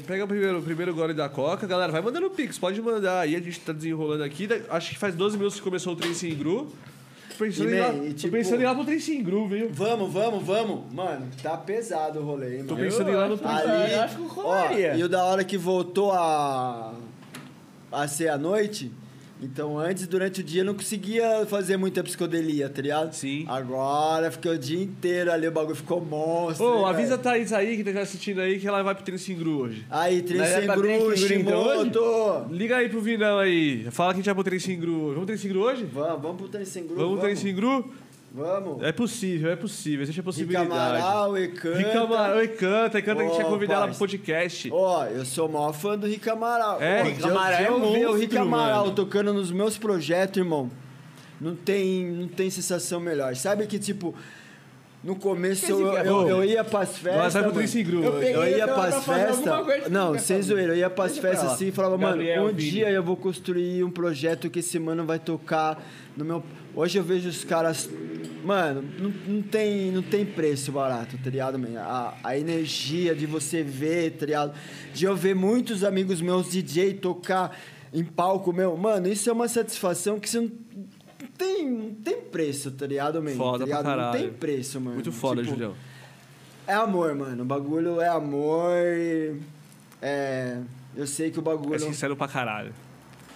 pega 0.06 0.26
o 0.26 0.28
primeiro, 0.28 0.60
o 0.60 0.62
primeiro 0.62 0.94
gole 0.94 1.14
da 1.14 1.30
Coca, 1.30 1.66
galera. 1.66 1.92
Vai 1.94 2.02
mandando 2.02 2.26
o 2.28 2.30
Pix, 2.30 2.58
pode 2.58 2.82
mandar 2.82 3.22
aí. 3.22 3.36
A 3.38 3.40
gente 3.40 3.60
tá 3.62 3.72
desenrolando 3.72 4.24
aqui. 4.24 4.48
Da- 4.48 4.58
Acho 4.76 4.90
que 4.90 4.98
faz 4.98 5.16
12 5.16 5.38
minutos 5.38 5.58
que 5.58 5.64
começou 5.64 5.94
o 5.94 5.96
Trace 5.96 6.30
Gru. 6.32 6.70
Tô 7.38 7.44
pensando, 7.46 7.70
E, 7.70 7.74
em 7.74 7.76
ir 7.78 7.82
lá, 7.82 7.92
man, 7.92 8.04
e 8.06 8.08
tô 8.10 8.14
tipo- 8.16 8.32
pensando 8.32 8.60
em 8.60 8.62
ir 8.62 8.66
lá 8.66 8.76
pro 8.76 8.86
Trace 8.86 9.18
Gru, 9.22 9.48
viu? 9.48 9.70
Vamos, 9.72 10.12
vamos, 10.14 10.44
vamos. 10.44 10.94
Mano, 10.94 11.28
tá 11.44 11.58
pesado 11.58 12.20
o 12.20 12.24
rolê, 12.26 12.58
hein, 12.60 12.66
Tô 12.66 12.74
mano. 12.76 12.86
pensando 12.86 13.10
em 13.10 13.14
ir 13.14 13.16
lá 13.16 13.28
no 13.28 13.34
acho- 13.36 13.46
Ali, 13.48 13.94
Eu 13.94 14.02
acho 14.02 14.16
que 14.18 14.40
ó, 14.40 14.72
e 14.98 15.04
o 15.04 15.10
da 15.10 15.24
hora 15.26 15.44
que 15.44 15.58
voltou 15.58 16.12
a, 16.12 16.94
a 17.92 18.08
ser 18.08 18.30
a 18.30 18.38
noite, 18.38 18.92
então 19.42 19.78
antes, 19.78 20.08
durante 20.08 20.42
o 20.42 20.44
dia, 20.44 20.62
eu 20.62 20.66
não 20.66 20.74
conseguia 20.74 21.46
fazer 21.46 21.78
muita 21.78 22.04
psicodelia, 22.04 22.70
tá 22.70 22.82
ligado? 22.82 23.14
Sim. 23.14 23.46
Agora, 23.48 24.32
fiquei 24.32 24.52
o 24.52 24.58
dia 24.58 24.82
inteiro 24.82 25.32
ali, 25.32 25.48
o 25.48 25.52
bagulho 25.52 25.76
ficou 25.76 26.04
monstro. 26.04 26.66
Ô, 26.66 26.80
hein, 26.80 26.86
avisa 26.86 27.16
a? 27.16 27.18
Thaís 27.18 27.52
aí, 27.52 27.84
que 27.84 27.92
tá 27.92 28.02
assistindo 28.02 28.40
aí, 28.40 28.60
que 28.60 28.68
ela 28.68 28.82
vai 28.84 28.96
pro 28.96 29.04
Trace 29.04 29.34
Gru 29.34 29.62
hoje. 29.62 29.86
Aí, 29.90 30.20
é 30.20 30.46
sem 30.46 30.62
sem 30.62 30.68
gru, 30.68 30.90
então, 30.90 31.06
hoje? 31.08 31.44
moto. 31.44 32.48
Liga 32.52 32.78
aí 32.78 32.90
pro 32.90 33.02
Vinão 33.02 33.40
aí. 33.40 33.88
Fala 33.92 34.14
que 34.14 34.20
a 34.20 34.22
gente 34.22 34.26
vai 34.26 34.36
pro 34.36 34.44
Trace 34.44 34.76
Gru 34.76 34.94
hoje. 34.94 35.14
Vamos 35.14 35.18
pro 35.18 35.26
Trace 35.26 35.48
Gru 35.48 35.60
hoje? 35.62 35.86
Vamos, 35.86 36.22
vamos 36.22 36.38
pro 36.38 36.48
trem 36.48 36.66
sem 36.66 36.84
grupo. 36.84 37.02
Vamos 37.02 37.20
pro 37.20 37.28
Trace 37.28 37.52
Gru? 37.52 37.94
Vamos. 38.36 38.84
É 38.84 38.92
possível, 38.92 39.50
é 39.50 39.56
possível. 39.56 40.02
Existe 40.04 40.20
a 40.20 40.22
Rica 40.22 40.26
possibilidade. 40.26 40.68
Amaral, 40.70 41.38
e 41.38 41.48
canta. 41.48 41.78
Rica 41.78 42.02
Amaral 42.02 42.44
e 42.44 42.48
canta, 42.50 43.00
e 43.00 43.02
canta 43.02 43.22
que 43.22 43.28
a 43.28 43.30
gente 43.30 43.38
ia 43.40 43.46
convidar 43.46 43.74
ela 43.76 43.88
pro 43.88 43.98
podcast. 43.98 44.70
Ó, 44.74 45.06
eu 45.06 45.24
sou 45.24 45.48
o 45.48 45.52
maior 45.54 45.72
fã 45.72 45.98
do 45.98 46.06
Rick 46.06 46.30
Amaral. 46.30 46.82
É, 46.82 47.02
eu- 47.18 47.26
Amaral 47.32 47.58
de 47.58 47.64
é 47.64 47.68
eu 47.70 47.80
ver 47.80 47.86
o 47.86 47.90
monstro, 47.94 48.14
Rick 48.20 48.38
Amaral 48.38 48.84
mano. 48.84 48.96
tocando 48.96 49.34
nos 49.34 49.52
meus 49.52 49.78
projetos, 49.78 50.38
irmão. 50.38 50.70
Não 51.40 51.56
tem, 51.56 52.06
não 52.08 52.28
tem 52.28 52.50
sensação 52.50 53.00
melhor. 53.00 53.36
Sabe 53.36 53.68
que, 53.68 53.80
tipo, 53.80 54.14
no 55.04 55.16
começo 55.16 55.66
eu, 55.72 55.94
Esse 55.98 56.08
eu, 56.08 56.30
eu 56.30 56.44
ia 56.44 56.64
pras 56.64 56.98
festas. 56.98 57.36
Eu 57.36 58.22
Eu 58.22 58.48
ia 58.58 58.66
pra- 58.68 58.76
pras 58.76 59.06
festas. 59.06 59.90
Não, 59.92 60.18
sem 60.20 60.42
zoeira. 60.42 60.74
Eu 60.74 60.78
ia 60.78 60.90
pras 60.90 61.18
festas 61.18 61.52
assim 61.54 61.68
e 61.68 61.72
falava, 61.72 61.96
Gabriel, 61.98 62.42
mano, 62.44 62.54
um 62.54 62.56
Vini. 62.58 62.70
dia 62.72 62.90
eu 62.90 63.02
vou 63.04 63.16
construir 63.16 63.84
um 63.84 63.92
projeto 63.92 64.50
que 64.50 64.60
esse 64.60 64.78
mano 64.78 65.06
vai 65.06 65.20
tocar 65.20 65.82
no 66.18 66.26
meu. 66.26 66.44
Hoje 66.76 66.98
eu 66.98 67.04
vejo 67.04 67.30
os 67.30 67.44
caras. 67.44 67.90
Mano, 68.44 68.84
não, 69.00 69.10
não, 69.10 69.42
tem, 69.42 69.92
não 69.92 70.04
tem 70.04 70.24
preço 70.26 70.72
barato, 70.72 71.18
tá 71.18 71.30
ligado, 71.30 71.58
man? 71.58 71.80
A, 71.80 72.14
a 72.24 72.38
energia 72.38 73.16
de 73.16 73.26
você 73.26 73.64
ver, 73.64 74.12
tá 74.18 74.26
ligado? 74.26 74.54
De 74.94 75.06
eu 75.06 75.16
ver 75.16 75.34
muitos 75.34 75.84
amigos 75.84 76.22
meus 76.22 76.52
DJ 76.52 76.94
tocar 76.96 77.58
em 77.92 78.04
palco, 78.04 78.54
meu. 78.54 78.78
Mano, 78.78 79.08
isso 79.08 79.30
é 79.30 79.34
uma 79.34 79.48
satisfação 79.48 80.20
que 80.20 80.30
você 80.30 80.42
não 80.42 80.52
tem, 81.38 81.70
não 81.72 81.94
tem 81.96 82.22
preço, 82.22 82.70
tá 82.72 82.86
ligado, 82.86 83.22
man? 83.24 83.32
Foda 83.32 83.66
tá 83.66 83.66
pra 83.66 83.66
ligado? 83.66 83.84
Não 83.86 83.92
caralho. 84.04 84.20
tem 84.20 84.34
preço, 84.34 84.80
mano. 84.80 84.96
Muito 84.96 85.12
foda, 85.12 85.42
Tipo, 85.42 85.54
Julião. 85.56 85.74
É 86.68 86.74
amor, 86.74 87.16
mano. 87.16 87.44
O 87.44 87.46
bagulho 87.46 88.02
é 88.02 88.10
amor. 88.10 88.74
É. 90.02 90.60
Eu 90.96 91.08
sei 91.08 91.32
que 91.32 91.40
o 91.40 91.42
bagulho. 91.42 91.76
É 91.76 91.80
sincero 91.80 92.16
pra 92.16 92.28
caralho. 92.28 92.74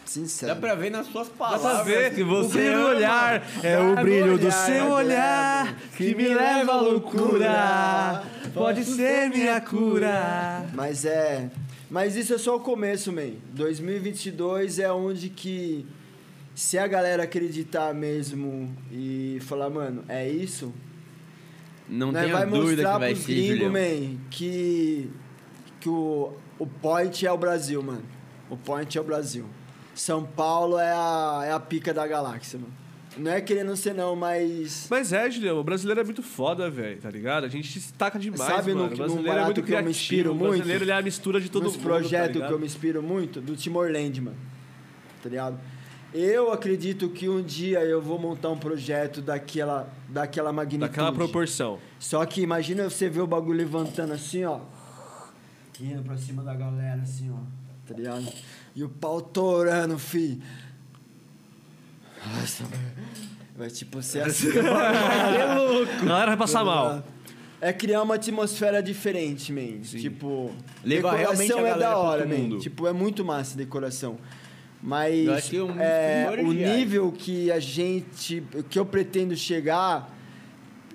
Sincero. 0.09 0.55
Dá 0.55 0.59
pra 0.59 0.73
ver 0.73 0.89
nas 0.89 1.05
suas 1.05 1.27
Dá 1.27 1.35
palavras 1.35 1.73
pra 1.73 1.83
ver 1.83 2.15
que 2.15 2.23
o 2.23 2.27
você 2.27 2.57
brilho 2.57 2.73
no 2.79 2.79
ama. 2.87 2.95
olhar. 2.95 3.47
É 3.61 3.75
Dá 3.75 3.83
o 3.83 3.95
brilho 3.97 4.37
do 4.39 4.51
seu 4.51 4.89
olhar 4.91 5.75
que 5.95 6.15
me 6.15 6.27
leva 6.27 6.71
à 6.73 6.81
loucura. 6.81 8.23
Pode 8.51 8.83
ser 8.85 9.29
minha 9.29 9.61
cura. 9.61 10.65
Mas 10.73 11.05
é. 11.05 11.51
Mas 11.91 12.15
isso 12.15 12.33
é 12.33 12.39
só 12.39 12.55
o 12.55 12.59
começo, 12.59 13.11
man. 13.11 13.33
2022 13.53 14.79
é 14.79 14.91
onde 14.91 15.29
que. 15.29 15.85
Se 16.55 16.79
a 16.79 16.87
galera 16.87 17.23
acreditar 17.23 17.93
mesmo 17.93 18.75
e 18.91 19.37
falar, 19.41 19.69
mano, 19.69 20.03
é 20.09 20.27
isso, 20.27 20.73
Não 21.87 22.11
nós 22.11 22.23
tenha 22.23 22.35
vai 22.35 22.45
dúvida 22.47 22.81
mostrar 22.81 22.93
que 22.93 22.99
vai 22.99 23.11
pros 23.13 23.25
ser, 23.25 23.33
gringos, 23.33 23.71
man, 23.71 24.17
que, 24.31 25.09
que 25.79 25.87
o, 25.87 26.33
o 26.57 26.65
point 26.67 27.25
é 27.25 27.31
o 27.31 27.37
Brasil, 27.37 27.81
mano. 27.81 28.03
O 28.49 28.57
point 28.57 28.97
é 28.97 28.99
o 28.99 29.03
Brasil. 29.03 29.45
São 29.99 30.23
Paulo 30.23 30.77
é 30.79 30.91
a, 30.93 31.41
é 31.47 31.51
a 31.51 31.59
pica 31.59 31.93
da 31.93 32.07
galáxia, 32.07 32.57
mano. 32.57 32.71
Não 33.17 33.31
é 33.31 33.41
querendo 33.41 33.75
ser 33.75 33.93
não, 33.93 34.15
mas... 34.15 34.87
Mas 34.89 35.11
é, 35.11 35.29
Julião, 35.29 35.59
o 35.59 35.63
brasileiro 35.63 35.99
é 35.99 36.03
muito 36.05 36.23
foda, 36.23 36.69
velho, 36.69 37.01
tá 37.01 37.09
ligado? 37.09 37.43
A 37.43 37.49
gente 37.49 37.73
destaca 37.77 38.17
demais, 38.17 38.41
Sabe 38.41 38.73
no- 38.73 38.83
mano. 38.83 38.89
no 38.89 38.93
o 38.93 38.97
brasileiro 38.97 39.27
é 39.27 39.31
barato 39.31 39.45
muito 39.47 39.55
que 39.65 39.71
eu 39.73 39.77
me 39.77 39.83
criativo. 39.83 39.89
inspiro 39.89 40.31
o 40.31 40.35
muito? 40.35 40.49
brasileiro 40.51 40.83
ele 40.85 40.91
é 40.91 40.95
a 40.95 41.01
mistura 41.01 41.41
de 41.41 41.49
todo 41.51 41.63
mundo, 41.69 41.79
projetos 41.79 42.39
tá 42.39 42.47
que 42.47 42.53
eu 42.53 42.59
me 42.59 42.65
inspiro 42.65 43.03
muito, 43.03 43.41
do 43.41 43.57
Timor-Leste, 43.57 44.21
mano. 44.21 44.37
Tá 45.21 45.27
ligado? 45.27 45.59
Eu 46.13 46.53
acredito 46.53 47.09
que 47.09 47.27
um 47.27 47.41
dia 47.41 47.79
eu 47.81 48.01
vou 48.01 48.17
montar 48.17 48.49
um 48.51 48.57
projeto 48.57 49.21
daquela, 49.21 49.91
daquela 50.07 50.53
magnitude. 50.53 50.89
Daquela 50.89 51.11
proporção. 51.11 51.77
Só 51.99 52.25
que 52.25 52.41
imagina 52.41 52.89
você 52.89 53.09
ver 53.09 53.19
o 53.21 53.27
bagulho 53.27 53.57
levantando 53.57 54.13
assim, 54.13 54.45
ó. 54.45 54.61
Indo 55.81 56.03
pra 56.03 56.17
cima 56.17 56.41
da 56.41 56.53
galera, 56.55 57.01
assim, 57.01 57.29
ó. 57.31 57.58
Tá 57.89 57.95
ligado? 57.95 58.31
E 58.75 58.83
o 58.83 58.89
pau 58.89 59.19
torando, 59.19 59.97
fi. 59.97 60.39
Nossa, 62.35 62.63
vai 63.57 63.69
tipo 63.71 63.99
ser 64.03 64.21
assim. 64.21 64.49
A 64.61 66.05
galera 66.05 66.27
vai 66.27 66.37
passar 66.37 66.63
mal. 66.63 67.03
É 67.59 67.73
criar 67.73 68.03
uma 68.03 68.15
atmosfera 68.15 68.81
diferente, 68.83 69.51
man. 69.51 69.83
Sim. 69.83 69.97
Tipo, 69.97 70.51
Levar 70.83 71.15
realmente 71.15 71.47
decoração 71.47 71.65
a 71.65 71.75
é 71.75 71.79
da 71.79 71.97
hora, 71.97 72.25
man. 72.27 72.59
Tipo, 72.59 72.87
é 72.87 72.93
muito 72.93 73.25
massa 73.25 73.55
a 73.55 73.57
decoração. 73.57 74.17
Mas 74.81 75.25
Eu 75.25 75.33
acho 75.33 75.49
que 75.49 75.57
é 75.57 75.63
um 75.63 75.79
é, 75.79 76.41
o 76.41 76.53
nível 76.53 77.11
que 77.11 77.51
a 77.51 77.59
gente, 77.59 78.43
que 78.69 78.77
eu 78.77 78.85
pretendo 78.85 79.35
chegar 79.35 80.15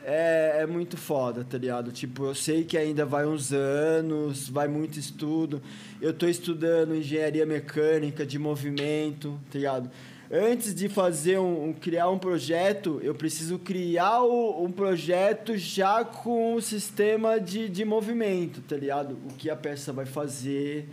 é, 0.04 0.58
é 0.60 0.66
muito 0.66 0.96
foda, 0.96 1.44
tá 1.44 1.56
ligado? 1.58 1.90
Tipo, 1.90 2.26
eu 2.26 2.34
sei 2.34 2.64
que 2.64 2.76
ainda 2.76 3.04
vai 3.06 3.26
uns 3.26 3.52
anos, 3.52 4.48
vai 4.48 4.68
muito 4.68 4.98
estudo. 4.98 5.62
Eu 6.00 6.12
tô 6.12 6.26
estudando 6.28 6.94
engenharia 6.94 7.46
mecânica 7.46 8.24
de 8.26 8.38
movimento, 8.38 9.38
tá 9.50 9.58
ligado? 9.58 9.90
Antes 10.30 10.74
de 10.74 10.88
fazer 10.88 11.38
um, 11.38 11.68
um- 11.68 11.72
criar 11.72 12.08
um 12.10 12.18
projeto, 12.18 12.98
eu 13.02 13.14
preciso 13.14 13.58
criar 13.58 14.22
o- 14.22 14.64
um 14.64 14.70
projeto 14.72 15.56
já 15.56 16.04
com 16.04 16.54
o 16.54 16.60
sistema 16.62 17.38
de, 17.38 17.68
de 17.68 17.84
movimento, 17.84 18.60
tá 18.62 18.76
ligado? 18.76 19.16
O 19.30 19.34
que 19.34 19.48
a 19.50 19.56
peça 19.56 19.92
vai 19.92 20.06
fazer, 20.06 20.88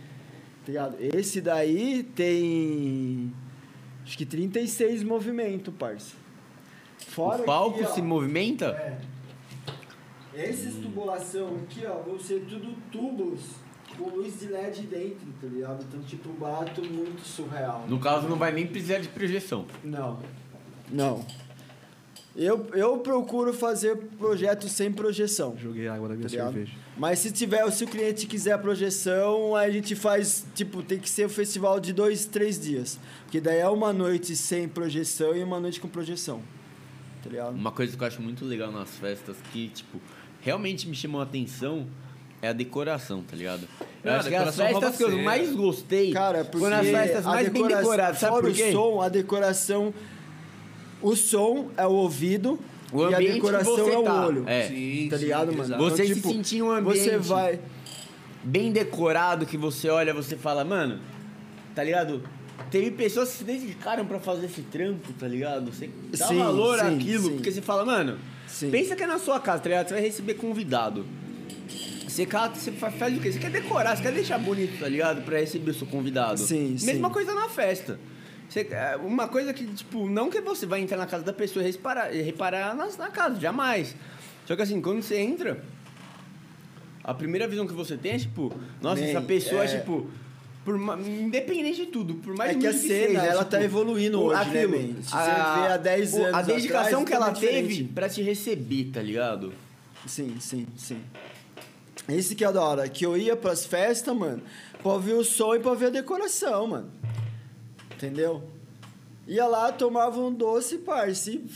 tá 0.64 0.68
ligado? 0.72 0.96
Esse 1.00 1.40
daí 1.40 2.02
tem 2.02 3.32
acho 4.04 4.16
que 4.18 4.26
36 4.26 5.02
movimentos, 5.02 5.72
parça. 5.78 6.21
Fora 7.14 7.42
O 7.42 7.44
palco 7.44 7.80
ó, 7.82 7.86
se 7.86 8.00
movimenta? 8.02 8.66
é. 8.66 8.98
Essas 10.34 10.74
tubulação 10.76 11.56
aqui, 11.62 11.84
ó, 11.86 11.98
vão 11.98 12.18
ser 12.18 12.40
tudo 12.48 12.74
tubos 12.90 13.40
com 13.98 14.08
luz 14.08 14.40
de 14.40 14.46
LED 14.46 14.82
dentro, 14.86 15.26
tá 15.38 15.46
ligado? 15.46 15.84
Então, 15.86 16.00
tipo, 16.00 16.30
um 16.30 16.34
barato 16.34 16.80
muito 16.82 17.20
surreal. 17.20 17.84
No 17.86 17.98
caso, 18.00 18.26
não 18.26 18.36
vai 18.36 18.50
nem 18.50 18.66
precisar 18.66 18.98
de 19.00 19.08
projeção. 19.08 19.66
Não. 19.84 20.18
Não. 20.90 21.22
Eu, 22.34 22.66
eu 22.72 22.96
procuro 23.00 23.52
fazer 23.52 23.94
projetos 24.18 24.72
sem 24.72 24.90
projeção. 24.90 25.54
Joguei 25.58 25.86
água 25.86 26.08
na 26.08 26.14
minha 26.14 26.30
Tá 26.30 26.34
cerveja. 26.34 26.72
Mas 26.96 27.18
se 27.18 27.30
tiver, 27.30 27.70
se 27.70 27.84
o 27.84 27.86
cliente 27.86 28.26
quiser 28.26 28.52
a 28.52 28.58
projeção, 28.58 29.54
a 29.54 29.70
gente 29.70 29.94
faz, 29.94 30.46
tipo, 30.54 30.82
tem 30.82 30.98
que 30.98 31.10
ser 31.10 31.26
um 31.26 31.28
festival 31.28 31.78
de 31.78 31.92
dois, 31.92 32.24
três 32.24 32.58
dias. 32.58 32.98
Porque 33.24 33.38
daí 33.38 33.58
é 33.58 33.68
uma 33.68 33.92
noite 33.92 34.34
sem 34.34 34.66
projeção 34.66 35.36
e 35.36 35.42
uma 35.44 35.60
noite 35.60 35.78
com 35.78 35.88
projeção. 35.88 36.40
Tá 37.22 37.30
ligado? 37.30 37.54
Uma 37.54 37.70
coisa 37.72 37.96
que 37.96 38.02
eu 38.02 38.06
acho 38.08 38.20
muito 38.22 38.44
legal 38.44 38.70
nas 38.72 38.90
festas 38.96 39.36
que, 39.52 39.68
tipo, 39.68 40.00
realmente 40.40 40.88
me 40.88 40.94
chamou 40.94 41.20
a 41.20 41.24
atenção 41.24 41.86
é 42.40 42.48
a 42.48 42.52
decoração, 42.52 43.22
tá 43.22 43.36
ligado? 43.36 43.68
Eu 44.02 44.12
acho 44.14 44.28
que 44.28 44.34
as 44.34 44.56
decoração 44.56 44.66
rouba 44.72 44.80
festas 44.90 44.96
que 45.06 45.12
eu 45.14 45.22
mais 45.22 45.52
gostei 45.54 46.12
Cara, 46.12 46.44
porque 46.44 46.58
foram 46.58 46.76
as 46.76 46.88
festas 46.88 47.26
a 47.26 47.30
mais 47.30 47.48
bem 47.48 47.62
decoração- 47.62 47.82
decoradas. 47.82 48.18
Sabe 48.18 48.32
fora 48.32 48.46
por 48.48 48.52
quê? 48.54 48.68
o 48.68 48.72
som, 48.72 49.00
a 49.00 49.08
decoração... 49.08 49.94
O 51.00 51.16
som 51.16 51.70
é 51.76 51.86
o 51.86 51.90
ouvido 51.92 52.58
O 52.92 53.08
e 53.08 53.14
a 53.14 53.18
decoração 53.18 53.76
você 53.76 53.90
é 53.90 53.98
o 53.98 54.02
tá. 54.04 54.26
olho. 54.26 54.44
É. 54.48 54.68
Sim, 54.68 55.06
Tá 55.10 55.18
sim, 55.18 55.24
ligado, 55.24 55.46
mano? 55.52 55.62
exato. 55.64 55.82
Você 55.84 56.02
Então, 56.04 56.14
se 56.16 56.20
tipo, 56.20 56.28
sentir 56.32 56.56
em 56.58 56.62
um 56.62 56.70
ambiente 56.72 56.98
Você 57.04 57.18
vai... 57.18 57.60
bem 58.44 58.72
decorado 58.72 59.46
que 59.46 59.56
você 59.56 59.88
olha, 59.88 60.12
você 60.12 60.36
fala, 60.36 60.64
mano, 60.64 60.98
tá 61.74 61.82
ligado? 61.84 62.22
Teve 62.72 62.90
pessoas 62.90 63.30
que 63.30 63.36
se 63.36 63.44
dedicaram 63.44 64.06
pra 64.06 64.18
fazer 64.18 64.46
esse 64.46 64.62
trampo, 64.62 65.12
tá 65.12 65.28
ligado? 65.28 65.70
Você 65.70 65.90
dá 66.16 66.26
Sim, 66.26 66.38
valor 66.38 66.78
sim, 66.78 66.96
àquilo, 66.96 67.24
sim. 67.28 67.34
porque 67.34 67.52
você 67.52 67.60
fala, 67.60 67.84
mano, 67.84 68.18
Sim. 68.46 68.70
pensa 68.70 68.96
que 68.96 69.02
é 69.02 69.06
na 69.06 69.18
sua 69.18 69.38
casa, 69.38 69.62
tá 69.62 69.68
ligado? 69.68 69.88
Você 69.88 69.94
vai 69.94 70.02
receber 70.02 70.34
convidado. 70.34 71.04
Você, 72.08 72.24
cata, 72.24 72.58
você 72.58 72.72
fa- 72.72 72.90
faz 72.90 73.14
o 73.14 73.20
quê? 73.20 73.30
Você 73.30 73.38
quer 73.38 73.50
decorar, 73.50 73.94
você 73.94 74.02
quer 74.02 74.12
deixar 74.12 74.38
bonito, 74.38 74.80
tá 74.80 74.88
ligado? 74.88 75.22
Pra 75.22 75.38
receber 75.38 75.70
o 75.70 75.74
seu 75.74 75.86
convidado. 75.86 76.40
Sim, 76.40 76.74
Mesma 76.82 77.10
coisa 77.10 77.34
na 77.34 77.50
festa. 77.50 78.00
Você- 78.48 78.66
é, 78.70 78.96
uma 78.96 79.28
coisa 79.28 79.52
que, 79.52 79.66
tipo, 79.66 80.08
não 80.08 80.30
que 80.30 80.40
você 80.40 80.64
vai 80.64 80.80
entrar 80.80 80.96
na 80.96 81.06
casa 81.06 81.24
da 81.24 81.32
pessoa 81.32 81.62
e 81.62 81.70
reparar, 81.70 82.10
reparar 82.10 82.74
na, 82.74 82.86
na 82.86 83.10
casa, 83.10 83.38
jamais. 83.38 83.94
Só 84.46 84.56
que 84.56 84.62
assim, 84.62 84.80
quando 84.80 85.02
você 85.02 85.18
entra, 85.18 85.62
a 87.04 87.12
primeira 87.12 87.46
visão 87.46 87.66
que 87.66 87.72
você 87.74 87.98
tem 87.98 88.12
é, 88.12 88.18
tipo, 88.18 88.50
nossa, 88.80 89.02
essa 89.04 89.20
pessoa, 89.20 89.64
é- 89.64 89.78
tipo, 89.78 90.06
por 90.64 90.76
independente 91.06 91.84
de 91.84 91.86
tudo, 91.86 92.14
por 92.14 92.36
mais 92.36 92.52
É 92.52 92.54
que 92.60 92.66
a 92.66 92.72
cena, 92.72 92.80
seja, 93.20 93.22
ela 93.24 93.38
tipo, 93.40 93.50
tá 93.50 93.62
evoluindo 93.64 94.20
o- 94.20 94.26
hoje, 94.26 94.50
né, 94.50 94.66
man? 94.66 95.02
Se 95.02 95.10
você 95.10 95.60
vê 95.60 95.72
há 95.72 95.76
10 95.76 96.12
o- 96.14 96.22
anos 96.22 96.34
A 96.34 96.42
dedicação 96.42 96.84
atrás, 97.00 97.04
que 97.06 97.12
ela 97.14 97.26
totalmente 97.26 97.40
teve 97.52 97.68
diferente. 97.68 97.92
pra 97.92 98.08
te 98.08 98.22
receber, 98.22 98.84
tá 98.92 99.02
ligado? 99.02 99.52
Sim, 100.06 100.36
sim, 100.40 100.66
sim. 100.76 101.00
Esse 102.08 102.34
que 102.34 102.44
é 102.44 102.52
da 102.52 102.60
hora, 102.62 102.88
que 102.88 103.04
eu 103.06 103.16
ia 103.16 103.36
pras 103.36 103.64
festas, 103.64 104.14
mano, 104.16 104.42
pra 104.82 104.92
ouvir 104.92 105.12
o 105.14 105.24
som 105.24 105.54
e 105.54 105.60
pra 105.60 105.74
ver 105.74 105.86
a 105.86 105.90
decoração, 105.90 106.66
mano. 106.66 106.90
Entendeu? 107.96 108.42
Ia 109.26 109.46
lá, 109.46 109.70
tomava 109.72 110.18
um 110.20 110.32
doce, 110.32 110.78
parce, 110.78 111.30
e 111.32 111.48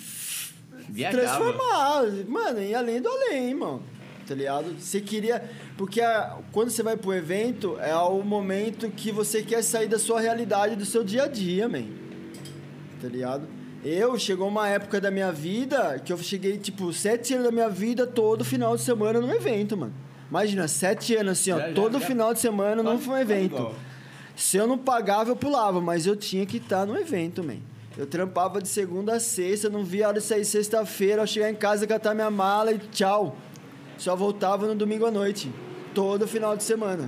Viajava. 0.89 1.25
transformava. 1.25 2.07
Mano, 2.29 2.63
ia 2.63 2.79
além 2.79 3.01
do 3.01 3.09
além, 3.09 3.55
mano. 3.55 3.83
Tá 4.27 4.35
ligado? 4.35 4.75
Você 4.81 5.01
queria. 5.01 5.49
Porque 5.77 6.01
a- 6.01 6.39
quando 6.53 6.71
você 6.71 6.83
vai 6.83 6.97
pro 6.97 7.13
evento, 7.13 7.77
é 7.81 7.95
o 7.95 8.23
momento 8.23 8.89
que 8.91 9.13
você 9.13 9.43
quer 9.43 9.63
sair 9.63 9.89
da 9.89 9.99
sua 9.99 10.21
realidade, 10.21 10.75
do 10.77 10.87
seu 10.87 11.05
dia 11.05 11.25
a 11.25 11.29
dia, 11.29 11.69
man. 11.69 11.85
Tá 13.01 13.09
ligado? 13.09 13.47
Eu, 13.85 14.19
chegou 14.19 14.49
uma 14.49 14.69
época 14.69 15.01
da 15.01 15.11
minha 15.11 15.31
vida 15.31 16.01
que 16.05 16.13
eu 16.13 16.19
cheguei, 16.19 16.57
tipo, 16.59 16.93
sete 16.93 17.35
anos 17.35 17.47
da 17.47 17.53
minha 17.53 17.69
vida, 17.69 18.07
todo 18.07 18.45
final 18.45 18.75
de 18.75 18.83
semana 18.83 19.21
num 19.21 19.31
evento, 19.33 19.77
mano. 19.77 19.93
Imagina, 20.29 20.67
sete 20.67 21.15
anos 21.15 21.33
assim, 21.39 21.53
ó, 21.53 21.59
Já, 21.59 21.69
já, 21.69 21.75
todo 21.75 22.01
já. 22.01 22.07
final 22.07 22.35
de 22.35 22.41
semana 22.41 22.83
num 22.83 22.97
um 22.97 23.17
evento. 23.17 23.71
Se 24.35 24.57
eu 24.57 24.67
não 24.67 24.77
pagava, 24.77 25.31
eu 25.31 25.37
pulava, 25.37 25.81
mas 25.81 26.05
eu 26.07 26.17
tinha 26.17 26.45
que 26.45 26.57
estar 26.57 26.85
no 26.85 26.97
evento, 26.99 27.45
man. 27.45 27.59
Eu 27.97 28.07
trampava 28.07 28.61
de 28.61 28.69
segunda 28.69 29.15
a 29.15 29.21
sexta, 29.21 29.71
não 29.71 29.85
via 29.85 30.07
a 30.07 30.09
hora 30.09 30.21
de 30.21 30.27
sair 30.27 30.45
sexta-feira, 30.45 31.23
eu 31.23 31.27
chegar 31.27 31.51
em 31.51 31.55
casa, 31.55 31.87
catar 31.87 32.13
minha 32.15 32.31
mala 32.31 32.73
e 32.73 32.79
tchau. 32.79 33.37
Só 33.99 34.15
voltava 34.17 34.67
no 34.67 34.75
domingo 34.75 35.07
à 35.07 35.11
noite. 35.11 35.51
Todo 35.95 36.27
final 36.29 36.57
de 36.57 36.63
semana. 36.63 37.05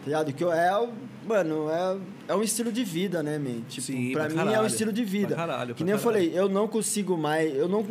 Tá 0.00 0.06
ligado? 0.06 0.32
Que 0.32 0.42
eu, 0.42 0.52
é, 0.52 0.76
o- 0.76 0.88
mano, 1.26 1.68
é, 1.70 1.96
é 2.32 2.34
um 2.34 2.42
estilo 2.42 2.72
de 2.72 2.82
vida, 2.82 3.22
né, 3.22 3.38
man? 3.38 3.60
Tipo, 3.68 3.86
Sim, 3.86 4.12
pra 4.12 4.24
pra 4.24 4.30
mim 4.34 4.38
é 4.38 4.42
um 4.42 4.46
caralho. 4.46 4.66
estilo 4.66 4.92
de 4.92 5.04
vida. 5.04 5.28
Pra 5.28 5.36
caralho, 5.36 5.74
que 5.74 5.84
pra 5.84 5.84
nem 5.86 5.94
eu 5.94 5.98
caralho. 6.00 6.24
falei, 6.26 6.38
eu 6.38 6.48
não 6.48 6.66
consigo 6.66 7.16
mais, 7.16 7.54
eu 7.56 7.68
não 7.68 7.86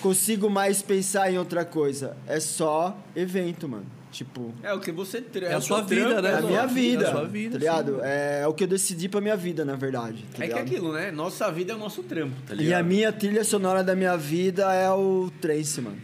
consigo 0.00 0.48
mais 0.48 0.80
pensar 0.82 1.30
em 1.30 1.38
outra 1.38 1.64
coisa. 1.64 2.16
É 2.26 2.40
só 2.40 2.96
evento, 3.14 3.68
mano. 3.68 3.84
Tipo, 4.10 4.54
É 4.62 4.72
o 4.72 4.78
que 4.78 4.92
você 4.92 5.20
tra- 5.20 5.48
É 5.48 5.54
a 5.54 5.58
o 5.58 5.60
sua 5.60 5.82
vida, 5.82 6.06
trampo, 6.08 6.22
né? 6.22 6.30
é 6.30 6.36
a 6.38 6.40
minha 6.42 6.66
vida, 6.68 7.04
é 7.04 7.08
a 7.08 7.10
sua 7.10 7.24
vida, 7.26 7.58
tá 7.58 7.82
sim. 7.84 7.92
É, 8.04 8.46
o 8.46 8.54
que 8.54 8.62
eu 8.62 8.68
decidi 8.68 9.08
pra 9.08 9.20
minha 9.20 9.36
vida, 9.36 9.64
na 9.64 9.74
verdade. 9.74 10.24
tá 10.36 10.44
É 10.44 10.46
que 10.48 10.54
é 10.54 10.60
aquilo, 10.60 10.92
né? 10.92 11.10
Nossa 11.10 11.50
vida 11.50 11.72
é 11.72 11.74
o 11.76 11.78
nosso 11.78 12.00
trampo, 12.04 12.36
tá 12.46 12.54
ligado? 12.54 12.70
E 12.70 12.74
a 12.74 12.82
minha 12.82 13.12
trilha 13.12 13.42
sonora 13.42 13.82
da 13.82 13.96
minha 13.96 14.16
vida 14.16 14.72
é 14.72 14.88
o 14.88 15.30
trance, 15.40 15.80
mano. 15.80 15.98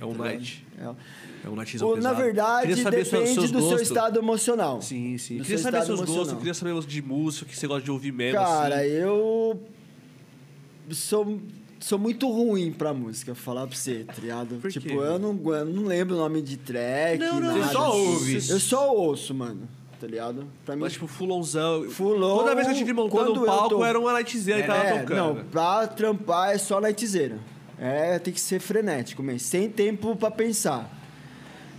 É 0.00 0.04
um 0.04 0.12
night. 0.12 0.66
É. 0.82 1.46
É 1.46 1.48
um 1.48 1.56
nightzão 1.56 1.88
O- 1.88 1.90
na 1.92 1.96
pesado. 2.10 2.16
verdade, 2.16 2.74
depende 2.74 3.04
seus- 3.08 3.28
seus 3.30 3.50
do 3.50 3.58
seu 3.60 3.68
gostos. 3.70 3.82
estado 3.88 4.18
emocional. 4.18 4.80
Sim, 4.82 5.16
sim. 5.18 5.38
Do 5.38 5.42
queria 5.44 5.58
saber 5.58 5.76
seus 5.84 5.98
gostos, 6.00 6.14
emocional. 6.16 6.36
queria 6.38 6.54
saber 6.54 6.80
de 6.86 7.02
música, 7.02 7.44
o 7.44 7.48
que 7.48 7.56
você 7.58 7.66
gosta 7.66 7.82
de 7.84 7.90
ouvir 7.90 8.12
mesmo. 8.12 8.38
Cara, 8.38 8.76
assim. 8.76 8.86
eu. 8.88 9.60
sou, 10.90 11.40
sou 11.80 11.98
muito 11.98 12.28
ruim 12.30 12.72
pra 12.72 12.92
música, 12.92 13.34
falar 13.34 13.66
pra 13.66 13.76
você, 13.76 14.04
tá 14.04 14.14
ligado? 14.20 14.56
Por 14.60 14.70
tipo, 14.70 14.86
quê? 14.88 14.94
eu 14.94 15.18
não, 15.18 15.38
eu 15.54 15.64
não 15.64 15.84
lembro 15.84 16.14
o 16.14 16.18
nome 16.18 16.42
de 16.42 16.56
track. 16.56 17.18
Não, 17.18 17.40
não, 17.40 17.56
nada. 17.56 17.62
Você 17.66 17.72
só 17.72 17.96
ouve. 17.96 18.34
Eu 18.50 18.60
só 18.60 18.94
ouço, 18.94 19.34
mano. 19.34 19.68
Tá 20.00 20.06
ligado? 20.08 20.46
Pra 20.64 20.74
mim. 20.74 20.82
Mas, 20.82 20.94
tipo, 20.94 21.06
fulonzão. 21.06 21.88
Fulon, 21.88 22.38
Toda 22.38 22.54
vez 22.56 22.66
que 22.66 22.72
eu 22.74 22.78
tive 22.78 22.92
montando 22.92 23.40
um 23.40 23.46
palco, 23.46 23.68
tô- 23.76 23.84
era 23.84 23.98
uma 23.98 24.12
lightzeira 24.12 24.60
e 24.60 24.64
tava 24.66 24.82
é, 24.82 24.98
tocando. 24.98 25.16
não, 25.16 25.44
pra 25.44 25.86
trampar 25.86 26.52
é 26.54 26.58
só 26.58 26.80
lightzeira. 26.80 27.38
É, 27.84 28.16
tem 28.20 28.32
que 28.32 28.40
ser 28.40 28.60
frenético 28.60 29.22
mesmo, 29.24 29.40
sem 29.40 29.68
tempo 29.68 30.14
pra 30.14 30.30
pensar. 30.30 30.88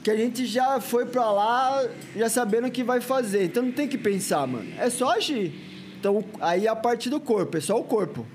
Que 0.04 0.12
a 0.12 0.18
gente 0.18 0.46
já 0.46 0.82
foi 0.82 1.06
pra 1.06 1.32
lá 1.32 1.82
já 2.14 2.30
sabendo 2.30 2.68
o 2.68 2.72
que 2.72 2.84
vai 2.84 3.00
fazer, 3.00 3.46
então 3.46 3.64
não 3.64 3.72
tem 3.72 3.88
que 3.88 3.98
pensar, 3.98 4.46
mano. 4.46 4.70
É 4.78 4.90
só 4.90 5.12
agir. 5.12 5.54
Então, 5.98 6.22
aí 6.42 6.68
a 6.68 6.76
parte 6.76 7.10
do 7.10 7.22
corpo, 7.22 7.56
é 7.58 7.62
só 7.62 7.80
o 7.80 7.86
corpo. 7.86 8.26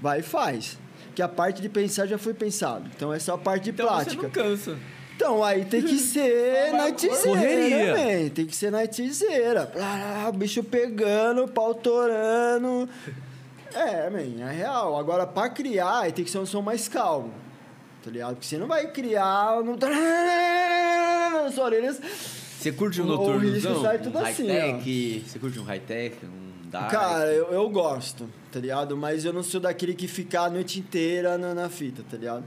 Vai 0.00 0.20
e 0.20 0.22
faz. 0.22 0.78
Que 1.14 1.20
a 1.20 1.28
parte 1.28 1.60
de 1.60 1.68
pensar 1.68 2.06
já 2.06 2.16
foi 2.16 2.32
pensado. 2.32 2.88
Então 2.96 3.12
é 3.12 3.18
só 3.18 3.34
a 3.34 3.38
parte 3.38 3.64
de 3.64 3.70
Então 3.72 3.86
prática. 3.86 4.14
você 4.16 4.22
não 4.22 4.30
cansa. 4.30 4.78
Então, 5.14 5.44
aí 5.44 5.66
tem 5.66 5.82
que 5.82 5.98
ser 6.00 6.72
nightzeira, 6.72 7.18
Correria. 7.22 7.92
man. 7.92 8.28
Tem 8.30 8.46
que 8.46 8.56
ser 8.56 8.72
nightzeira. 8.72 9.70
Ah, 9.78 10.30
o 10.30 10.32
bicho 10.32 10.64
pegando, 10.64 11.46
pau 11.48 11.74
torando. 11.74 12.88
É, 13.74 14.10
man, 14.10 14.48
é 14.48 14.52
real. 14.52 14.96
Agora, 14.98 15.26
pra 15.26 15.48
criar, 15.48 16.10
tem 16.12 16.24
que 16.24 16.30
ser 16.30 16.38
um 16.38 16.46
som 16.46 16.62
mais 16.62 16.88
calmo. 16.88 17.32
Tá 18.02 18.10
ligado? 18.10 18.34
Porque 18.34 18.46
você 18.46 18.58
não 18.58 18.66
vai 18.66 18.86
criar 18.90 19.62
no... 19.62 19.76
nas 21.44 21.58
orelhas. 21.58 22.00
Você 22.58 22.72
curte 22.72 23.00
um 23.00 23.08
O- 23.10 23.30
o 23.34 23.38
risco 23.38 23.80
sai 23.82 23.98
tudo 23.98 24.18
um 24.18 24.22
assim, 24.24 24.46
high-tech? 24.48 25.24
Você 25.26 25.38
curte 25.38 25.58
um 25.58 25.64
high-tech? 25.64 26.16
Um 26.26 26.68
dark? 26.70 26.90
Cara, 26.90 27.32
eu, 27.32 27.46
eu 27.52 27.68
gosto, 27.70 28.28
tá 28.52 28.58
ligado? 28.60 28.96
Mas 28.96 29.24
eu 29.24 29.32
não 29.32 29.42
sou 29.42 29.60
daquele 29.60 29.94
que 29.94 30.06
fica 30.06 30.42
a 30.42 30.50
noite 30.50 30.78
inteira 30.78 31.38
na, 31.38 31.54
na 31.54 31.68
fita, 31.68 32.02
tá 32.08 32.16
ligado? 32.16 32.44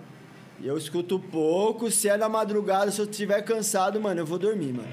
Eu 0.61 0.77
escuto 0.77 1.19
pouco, 1.19 1.89
se 1.91 2.07
é 2.07 2.15
na 2.15 2.29
madrugada, 2.29 2.91
se 2.91 3.01
eu 3.01 3.05
estiver 3.05 3.41
cansado, 3.41 3.99
mano, 3.99 4.21
eu 4.21 4.25
vou 4.25 4.37
dormir, 4.37 4.71
mano. 4.73 4.87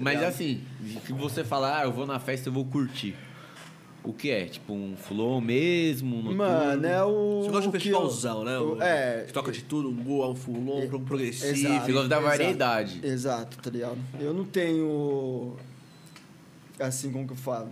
Mas 0.00 0.22
assim, 0.22 0.62
se 1.06 1.12
você 1.12 1.44
falar, 1.44 1.80
ah, 1.80 1.84
eu 1.84 1.92
vou 1.92 2.06
na 2.06 2.18
festa, 2.18 2.48
eu 2.48 2.52
vou 2.52 2.64
curtir. 2.64 3.14
O 4.04 4.12
que 4.12 4.30
é? 4.30 4.44
Tipo 4.44 4.74
um 4.74 4.94
flow 4.98 5.40
mesmo? 5.40 6.16
Um? 6.18 6.34
Mano, 6.34 6.86
é 6.86 7.02
o. 7.02 7.40
Você 7.42 7.48
gosta 7.48 7.62
de 7.62 7.68
um 7.68 7.72
festivalzão, 7.72 8.44
né? 8.44 8.58
o- 8.58 8.80
é. 8.82 9.24
Que 9.26 9.32
toca 9.32 9.50
de 9.50 9.62
tudo, 9.64 9.88
um 9.88 9.94
goa, 10.04 10.28
um 10.28 10.34
fulon, 10.34 10.84
um 10.84 11.04
progressivo. 11.04 11.52
Exato. 11.54 11.86
Você 11.86 11.92
gosta 11.92 12.08
da 12.08 12.20
variedade. 12.20 13.00
Exato, 13.02 13.56
tá 13.62 13.70
ligado? 13.70 13.96
Eu 14.20 14.34
não 14.34 14.44
tenho. 14.44 15.56
Assim, 16.78 17.10
como 17.10 17.26
que 17.26 17.32
eu 17.32 17.36
falo? 17.36 17.70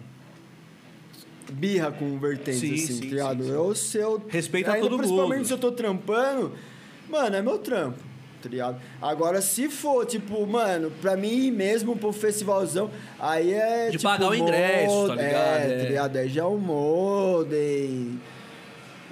Birra 1.52 1.92
com 1.92 2.18
vertentes, 2.18 2.60
Sim, 2.60 2.74
assim, 2.74 2.86
sim, 2.94 3.00
tá 3.00 3.06
ligado? 3.06 3.42
sim, 3.42 3.48
sim. 3.50 3.54
Eu, 3.54 3.74
se 3.74 3.98
eu. 3.98 4.22
Respeita 4.28 4.72
ainda, 4.72 4.88
todo 4.88 4.96
Principalmente 4.98 5.38
mundo. 5.38 5.46
se 5.48 5.52
eu 5.52 5.59
tô 5.59 5.72
trampando, 5.72 6.52
mano, 7.10 7.36
é 7.36 7.42
meu 7.42 7.59
trampo, 7.59 7.98
tá 8.43 8.48
ligado? 8.48 8.81
Agora, 9.01 9.40
se 9.40 9.69
for, 9.69 10.05
tipo, 10.05 10.44
mano, 10.47 10.90
pra 11.01 11.16
mim 11.16 11.47
ir 11.47 11.51
mesmo 11.52 11.97
pro 11.97 12.12
festivalzão, 12.12 12.90
aí 13.19 13.52
é. 13.55 13.86
De 13.86 13.93
tipo, 13.93 14.02
pagar 14.05 14.28
o 14.31 14.35
ingresso, 14.35 15.06
tá 15.09 15.14
ligado? 15.14 15.60
É, 15.60 15.74
É. 15.74 15.78
tá 15.78 15.89
ligado? 15.89 16.16
Aí 16.16 16.28
já 16.28 16.43
é 16.43 16.47
um 16.47 16.59
modem. 16.59 18.20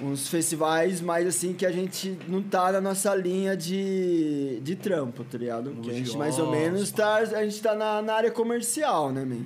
Uns 0.02 0.28
festivais 0.28 0.98
mais 1.02 1.26
assim 1.26 1.52
que 1.52 1.66
a 1.66 1.70
gente 1.70 2.18
não 2.26 2.40
tá 2.42 2.72
na 2.72 2.80
nossa 2.80 3.14
linha 3.14 3.54
de, 3.54 4.58
de 4.62 4.74
trampo, 4.74 5.22
tá 5.24 5.36
ligado? 5.36 5.72
Que 5.82 5.90
a 5.90 5.92
gente 5.92 6.16
mais 6.16 6.38
ou 6.38 6.50
menos 6.50 6.90
tá. 6.90 7.16
A 7.16 7.44
gente 7.44 7.60
tá 7.60 7.74
na, 7.74 8.00
na 8.00 8.14
área 8.14 8.30
comercial, 8.30 9.12
né, 9.12 9.26
man? 9.26 9.44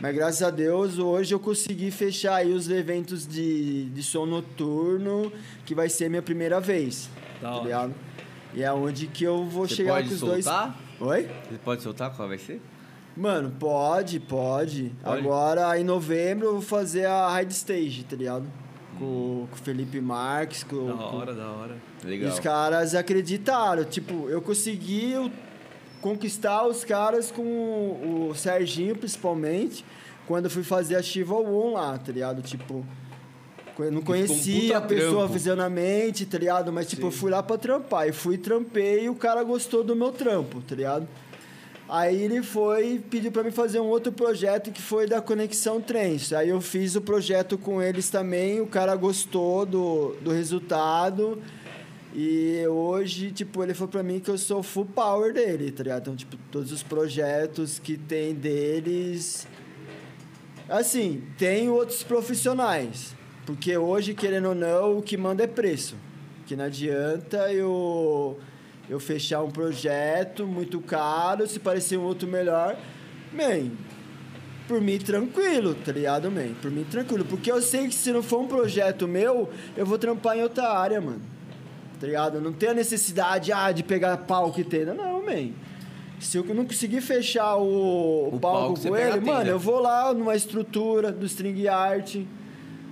Mas 0.00 0.12
graças 0.12 0.42
a 0.42 0.50
Deus, 0.50 0.98
hoje 0.98 1.32
eu 1.32 1.38
consegui 1.38 1.92
fechar 1.92 2.34
aí 2.34 2.52
os 2.52 2.68
eventos 2.68 3.24
de, 3.28 3.84
de 3.90 4.02
som 4.02 4.26
noturno, 4.26 5.32
que 5.64 5.72
vai 5.72 5.88
ser 5.88 6.08
minha 6.10 6.22
primeira 6.22 6.58
vez. 6.60 7.08
Tá 7.40 7.54
hora. 7.54 7.62
ligado? 7.62 7.94
E 8.54 8.62
é 8.62 8.72
onde 8.72 9.06
que 9.06 9.24
eu 9.24 9.44
vou 9.44 9.66
Você 9.68 9.76
chegar 9.76 10.02
com 10.02 10.08
os 10.14 10.18
soltar? 10.20 10.76
dois. 10.98 11.10
Oi? 11.26 11.30
Você 11.50 11.58
pode 11.64 11.82
soltar 11.82 12.10
qual 12.14 12.28
vai 12.28 12.38
ser? 12.38 12.60
Mano, 13.16 13.50
pode, 13.58 14.20
pode. 14.20 14.92
Pode? 15.02 15.18
Agora, 15.18 15.78
em 15.78 15.84
novembro, 15.84 16.46
eu 16.46 16.52
vou 16.54 16.62
fazer 16.62 17.06
a 17.06 17.34
Ride 17.38 17.52
Stage, 17.52 18.04
tá 18.04 18.16
ligado? 18.16 18.44
Com, 18.98 19.46
com 19.50 19.54
o 19.54 19.58
Felipe 19.58 20.00
Marques, 20.00 20.62
com, 20.64 20.86
Da 20.86 20.92
com- 20.94 21.16
hora, 21.16 21.34
da 21.34 21.46
hora. 21.48 21.76
E 22.02 22.06
Legal. 22.06 22.30
os 22.32 22.40
caras 22.40 22.94
acreditaram. 22.94 23.84
Tipo, 23.84 24.28
eu 24.28 24.40
consegui 24.40 25.30
conquistar 26.00 26.66
os 26.66 26.84
caras 26.84 27.30
com 27.30 27.42
o, 27.42 28.34
Serginho, 28.34 28.96
principalmente, 28.96 29.84
quando 30.26 30.44
eu 30.46 30.50
fui 30.50 30.62
fazer 30.62 30.96
a 30.96 31.02
Shiva 31.02 31.34
One 31.34 31.74
lá, 31.74 31.98
tá 31.98 32.12
ligado? 32.12 32.42
Tipo, 32.42 32.84
não 33.78 34.00
um 34.00 34.04
conhecia 34.04 34.74
puta 34.74 34.78
a 34.78 34.80
pessoa 34.80 35.18
trampo. 35.18 35.32
fisionamente, 35.32 36.26
tá 36.26 36.38
ligado? 36.38 36.72
Mas, 36.72 36.88
tipo, 36.88 37.06
eu 37.06 37.10
fui 37.10 37.30
lá 37.30 37.42
pra 37.42 37.58
trampar. 37.58 38.08
E 38.08 38.12
fui, 38.12 38.38
trampei 38.38 39.04
e 39.04 39.08
o 39.08 39.14
cara 39.14 39.42
gostou 39.42 39.84
do 39.84 39.94
meu 39.94 40.12
trampo, 40.12 40.60
tá 40.62 40.74
ligado? 40.74 41.06
Aí 41.88 42.20
ele 42.20 42.42
foi 42.42 42.94
e 42.94 42.98
pediu 42.98 43.30
pra 43.30 43.44
mim 43.44 43.52
fazer 43.52 43.78
um 43.78 43.86
outro 43.86 44.10
projeto 44.10 44.72
que 44.72 44.82
foi 44.82 45.06
da 45.06 45.20
Conexão 45.20 45.80
Trens. 45.80 46.32
Aí 46.32 46.48
eu 46.48 46.60
fiz 46.60 46.96
o 46.96 47.00
projeto 47.00 47.56
com 47.56 47.80
eles 47.80 48.10
também, 48.10 48.60
o 48.60 48.66
cara 48.66 48.96
gostou 48.96 49.64
do, 49.64 50.16
do 50.20 50.32
resultado. 50.32 51.40
E 52.12 52.66
hoje, 52.66 53.30
tipo, 53.30 53.62
ele 53.62 53.74
falou 53.74 53.88
pra 53.88 54.02
mim 54.02 54.18
que 54.18 54.30
eu 54.30 54.38
sou 54.38 54.62
full 54.62 54.86
power 54.86 55.32
dele, 55.32 55.70
tá 55.70 55.82
ligado? 55.82 56.02
Então, 56.02 56.16
tipo, 56.16 56.36
todos 56.50 56.72
os 56.72 56.82
projetos 56.82 57.78
que 57.78 57.96
tem 57.96 58.34
deles. 58.34 59.46
Assim, 60.68 61.22
tem 61.38 61.68
outros 61.68 62.02
profissionais. 62.02 63.15
Porque 63.46 63.78
hoje, 63.78 64.12
querendo 64.12 64.48
ou 64.48 64.54
não, 64.54 64.98
o 64.98 65.02
que 65.02 65.16
manda 65.16 65.44
é 65.44 65.46
preço. 65.46 65.94
Que 66.46 66.56
não 66.56 66.64
adianta 66.64 67.52
eu, 67.52 68.38
eu 68.90 68.98
fechar 68.98 69.42
um 69.42 69.50
projeto 69.50 70.46
muito 70.46 70.80
caro, 70.80 71.46
se 71.46 71.60
parecer 71.60 71.96
um 71.96 72.02
outro 72.02 72.28
melhor. 72.28 72.76
Man, 73.32 73.70
por 74.66 74.80
mim 74.80 74.98
tranquilo, 74.98 75.74
tá 75.74 75.92
ligado, 75.92 76.30
man? 76.30 76.54
Por 76.60 76.72
mim 76.72 76.84
tranquilo. 76.84 77.24
Porque 77.24 77.50
eu 77.50 77.62
sei 77.62 77.86
que 77.86 77.94
se 77.94 78.12
não 78.12 78.22
for 78.22 78.40
um 78.40 78.48
projeto 78.48 79.06
meu, 79.06 79.48
eu 79.76 79.86
vou 79.86 79.96
trampar 79.96 80.36
em 80.36 80.42
outra 80.42 80.68
área, 80.68 81.00
mano. 81.00 81.22
Tá 82.00 82.06
ligado? 82.06 82.40
Não 82.40 82.52
tem 82.52 82.70
a 82.70 82.74
necessidade 82.74 83.52
ah, 83.52 83.70
de 83.70 83.84
pegar 83.84 84.16
pau 84.18 84.52
que 84.52 84.64
tenda. 84.64 84.92
Não, 84.92 85.24
man. 85.24 85.50
Se 86.18 86.38
eu 86.38 86.44
não 86.46 86.64
conseguir 86.64 87.00
fechar 87.00 87.56
o, 87.56 88.28
O 88.32 88.40
palco, 88.40 88.74
palco, 88.74 88.88
com 88.88 88.96
ele, 88.96 89.20
mano, 89.20 89.50
eu 89.50 89.58
vou 89.58 89.80
lá 89.80 90.12
numa 90.12 90.34
estrutura 90.34 91.12
do 91.12 91.26
string 91.26 91.68
art, 91.68 92.16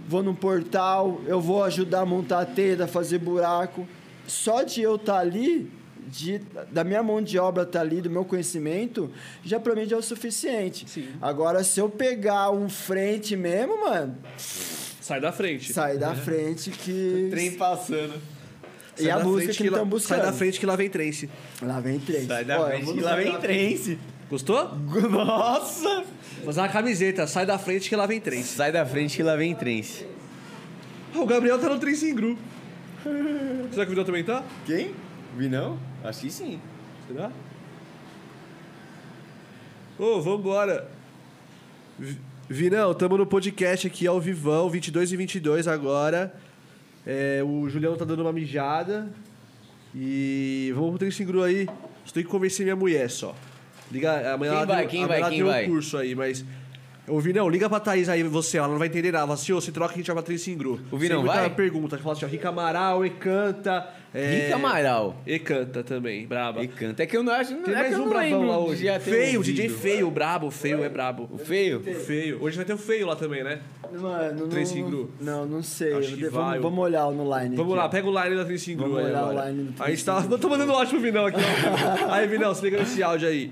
vou 0.09 0.22
num 0.22 0.35
portal, 0.35 1.20
eu 1.26 1.40
vou 1.40 1.62
ajudar 1.64 2.01
a 2.01 2.06
montar 2.06 2.40
a 2.40 2.47
tenda, 2.47 2.86
fazer 2.86 3.18
buraco. 3.18 3.86
Só 4.26 4.62
de 4.62 4.81
eu 4.82 4.97
estar 4.97 5.18
ali, 5.18 5.70
de, 6.06 6.40
da 6.70 6.82
minha 6.85 7.02
mão 7.02 7.20
de 7.20 7.39
obra 7.39 7.62
estar 7.64 7.81
ali, 7.81 8.01
do 8.01 8.09
meu 8.10 8.24
conhecimento, 8.24 9.10
já 9.44 9.60
pra 9.60 9.74
mim 9.74 9.86
já 9.86 9.97
é 9.97 9.98
o 9.98 10.02
suficiente. 10.02 10.89
Sim. 10.89 11.09
Agora, 11.20 11.62
se 11.64 11.78
eu 11.81 11.89
pegar 11.89 12.51
um 12.51 12.68
frente 12.68 13.36
mesmo, 13.36 13.81
mano, 13.85 14.16
Sai 14.39 15.20
da 15.20 15.31
frente. 15.32 15.72
sai 15.72 15.98
da 15.98 16.14
frente 16.14 16.70
que. 16.70 17.28
Trem 17.32 17.52
passando. 17.52 18.14
E 18.97 19.02
Sai 19.02 19.10
a 19.10 19.18
da 19.18 19.24
música 19.24 19.44
frente 19.47 19.56
que 19.59 19.70
lá- 19.70 19.76
estão 19.76 19.86
buscando. 19.89 20.16
Sai 20.18 20.26
da 20.26 20.32
frente 20.32 20.60
que 20.60 20.66
lá 20.66 20.76
vem 20.76 20.89
trance. 20.89 21.28
Lá 21.60 21.81
vem 21.81 21.98
três. 21.98 22.26
Sai 22.26 22.44
da 22.44 22.60
Ó, 22.60 22.66
frente 22.66 22.93
que 22.93 23.01
lá 23.01 23.16
vem 23.16 23.32
da 23.32 23.39
trance. 23.39 23.98
Gostou? 24.35 24.74
Nossa! 25.11 26.05
Fazer 26.44 26.61
uma 26.61 26.69
camiseta, 26.69 27.24
sai 27.24 27.47
da 27.47 27.56
frente 27.56 27.89
que 27.89 27.94
lá 27.94 28.05
vem 28.05 28.20
trance. 28.20 28.48
Sai 28.56 28.73
da 28.73 28.85
frente 28.85 29.15
que 29.16 29.23
lá 29.23 29.36
vem 29.36 29.55
trance. 29.55 30.05
O 31.15 31.24
Gabriel 31.24 31.56
tá 31.61 31.69
no 31.69 31.78
trance 31.78 32.11
em 32.11 32.12
gru. 32.12 32.36
Será 33.70 33.85
que 33.86 33.93
o 33.93 33.94
Vidal 33.94 34.05
também 34.05 34.24
tá? 34.24 34.43
Quem? 34.66 34.93
Vi 35.36 35.48
não? 35.48 35.78
Acho 36.02 36.23
que 36.23 36.31
sim. 36.32 36.61
Será? 37.06 37.31
Ô, 39.97 40.20
vambora. 40.20 40.89
Vi- 41.97 42.19
Vinão, 42.48 42.93
tamo 42.93 43.16
no 43.16 43.24
podcast 43.27 43.86
aqui 43.86 44.05
ao 44.06 44.20
vivão, 44.20 44.69
22 44.69 45.12
e 45.12 45.16
22 45.16 45.69
agora. 45.69 46.35
É, 47.06 47.40
o 47.47 47.69
Juliano 47.69 47.97
tá 47.97 48.05
dando 48.05 48.20
uma 48.23 48.32
mijada. 48.32 49.09
E 49.94 50.73
vamos 50.74 50.90
pro 50.90 50.98
Três 50.98 51.16
Gru 51.20 51.43
aí. 51.44 51.66
Só 52.05 52.12
tenho 52.12 52.27
que 52.27 52.32
convencer 52.32 52.65
minha 52.66 52.74
mulher 52.74 53.09
só. 53.09 53.32
Liga, 53.93 54.35
amanhã 54.35 54.52
Quem 54.52 54.59
ela 54.61 54.66
vai? 54.66 54.77
deu- 54.82 54.89
Quem 54.89 55.05
amanhã 55.05 55.09
vai? 55.09 55.19
ela 55.20 55.28
Quem 55.31 55.39
deu 55.39 55.47
vai? 55.47 55.65
um 55.65 55.69
curso 55.69 55.97
aí, 55.97 56.15
mas... 56.15 56.44
Ô, 57.06 57.20
Vinão, 57.20 57.51
liga 57.51 57.69
pra 57.69 57.78
Thaís 57.78 58.09
aí, 58.09 58.23
você, 58.23 58.56
ela 58.56 58.66
não 58.69 58.78
vai 58.78 58.89
entender 58.89 59.12
nada. 59.12 59.24
Fala 59.24 59.35
assim, 59.35 59.52
ô, 59.52 59.61
se 59.61 59.70
troca 59.70 59.93
a 59.93 59.97
gente 59.98 60.06
vai 60.06 60.15
pra 60.15 60.23
Três 60.23 60.48
Gru. 60.48 60.81
O 60.90 60.97
Vinão 60.97 61.23
vai? 61.23 61.51
pergunta. 61.51 61.98
Fala 61.98 62.15
assim, 62.16 62.24
ó, 62.24 62.28
Rica 62.28 62.48
Amaral, 62.48 63.05
Ecanta... 63.05 63.86
É... 64.15 64.44
Rica 64.44 64.55
Amaral. 64.55 65.16
E 65.27 65.39
canta 65.39 65.82
também, 65.82 66.24
braba. 66.27 66.62
E 66.62 66.69
canta. 66.69 67.02
É 67.02 67.06
que 67.06 67.15
eu 67.16 67.23
não 67.23 67.32
acho. 67.32 67.52
Tem 67.56 67.74
é 67.74 67.77
mais 67.77 67.89
que 67.89 67.94
eu 67.94 67.98
um 67.98 68.02
não 68.05 68.09
brabão 68.09 68.31
lembro 68.31 68.47
lá 68.48 68.59
hoje. 68.59 68.86
Feio, 69.01 69.39
ouvido. 69.39 69.55
DJ 69.56 69.69
feio, 69.69 70.11
brabo, 70.11 70.51
feio 70.52 70.82
é 70.85 70.89
brabo. 70.89 71.28
O 71.31 71.36
feio? 71.36 71.81
Feio. 71.82 72.39
Hoje 72.43 72.56
vai 72.56 72.65
ter 72.65 72.73
o 72.74 72.78
feio 72.78 73.06
lá 73.09 73.16
também, 73.16 73.43
né? 73.44 73.59
Mano, 73.93 74.47
Três 74.47 74.73
não, 74.74 74.89
Gru. 74.89 75.11
não, 75.20 75.44
não 75.47 75.62
sei. 75.65 75.94
Acho 75.94 76.16
que 76.16 76.28
Vamos- 76.28 76.48
vai, 76.48 76.59
vamos, 76.61 76.78
eu- 76.78 76.85
olhar 76.85 77.11
no 77.11 77.24
line. 77.39 77.56
Vamos 77.56 77.73
aqui, 77.73 77.78
lá, 77.81 77.85
ó. 77.86 77.89
pega 77.89 78.09
o 78.09 78.23
line 78.23 78.36
da 78.36 78.44
Três 78.44 78.66
Gru 78.69 78.77
Vamos 78.78 78.98
aí 78.98 79.05
olhar 79.06 79.27
o 79.27 79.31
line 79.48 79.62
do 79.65 79.82
A 79.82 79.90
gente 79.90 80.05
Três 80.05 80.05
tá... 80.05 80.24
Eu 80.31 80.39
tô 80.39 80.48
mandando 80.48 80.73
ótimo 80.73 81.01
Vinão 81.01 81.27
aqui, 81.27 81.40
ó. 82.09 82.12
aí, 82.15 82.27
Vinão, 82.28 82.55
se 82.55 82.62
liga 82.65 82.78
nesse 82.78 83.02
áudio 83.02 83.28
aí. 83.28 83.51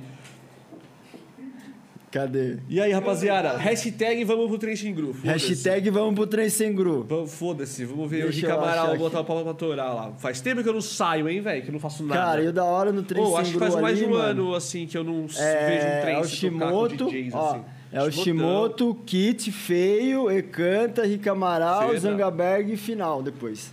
Cadê? 2.12 2.58
E 2.68 2.78
aí, 2.78 2.92
rapaziada? 2.92 3.56
Hashtag 3.56 4.22
vamos 4.24 4.46
pro 4.48 4.58
Trem 4.58 4.76
Sem 4.76 4.94
Gru. 4.94 5.14
Foda-se. 5.14 5.48
Hashtag 5.48 5.88
vamos 5.90 6.14
pro 6.14 6.26
trem 6.26 6.48
sem 6.50 6.74
gru. 6.74 7.06
Vamos- 7.08 7.32
Foda-se, 7.32 7.84
vamos 7.86 8.10
ver 8.10 8.24
Deixa 8.24 8.28
o 8.28 8.34
Rick 8.34 8.44
eu 8.50 8.58
Amaral 8.58 8.96
botar 8.98 9.20
o 9.20 9.24
pau 9.24 9.42
pra 9.42 9.54
torar 9.54 9.94
lá. 9.94 10.12
Faz 10.18 10.38
tempo 10.42 10.62
que 10.62 10.68
eu 10.68 10.74
não 10.74 10.82
saio, 10.82 11.26
hein, 11.26 11.40
velho? 11.40 11.62
Que 11.62 11.68
eu 11.68 11.72
não 11.72 11.80
faço 11.80 12.04
nada. 12.04 12.20
Cara, 12.20 12.42
e 12.42 12.48
o 12.48 12.52
da 12.52 12.64
hora 12.64 12.92
no 12.92 13.02
trem 13.02 13.22
Pô, 13.22 13.30
sem 13.30 13.38
acho 13.40 13.52
que 13.52 13.58
faz 13.58 13.74
mais 13.76 13.96
de 13.98 14.04
um 14.04 14.10
mano, 14.10 14.24
ano, 14.48 14.54
assim, 14.54 14.86
que 14.86 14.96
eu 14.98 15.02
não 15.02 15.24
É, 15.38 15.66
vejo 15.66 15.86
um 15.86 15.88
é 15.88 16.00
trem 16.02 16.14
o 16.16 16.20
tocar 16.20 16.20
com 16.20 16.26
Shimoto, 16.28 17.04
DJs, 17.06 17.34
ó, 17.34 17.50
assim. 17.50 17.64
é 17.92 18.02
o. 18.02 18.12
Shimoto, 18.12 18.94
Kit, 19.06 19.50
Feio, 19.50 20.30
Ekanta, 20.30 21.04
Rick 21.06 21.26
Amaral, 21.30 21.88
Cena. 21.88 21.98
Zangaberg 22.00 22.74
e 22.74 22.76
final 22.76 23.22
depois. 23.22 23.72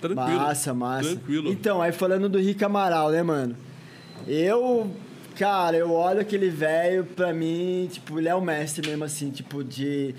Tranquilo. 0.00 0.38
Massa, 0.38 0.72
massa. 0.72 1.10
Tranquilo. 1.10 1.50
Então, 1.52 1.82
aí 1.82 1.92
falando 1.92 2.30
do 2.30 2.38
Rick 2.38 2.64
Amaral, 2.64 3.10
né, 3.10 3.22
mano? 3.22 3.54
Eu, 4.26 4.90
cara, 5.38 5.76
eu 5.76 5.92
olho 5.92 6.20
aquele 6.20 6.50
velho, 6.50 7.04
pra 7.04 7.32
mim, 7.32 7.88
tipo, 7.90 8.18
ele 8.18 8.28
é 8.28 8.34
o 8.34 8.40
mestre 8.40 8.86
mesmo, 8.88 9.04
assim, 9.04 9.30
tipo, 9.30 9.62
de. 9.64 10.14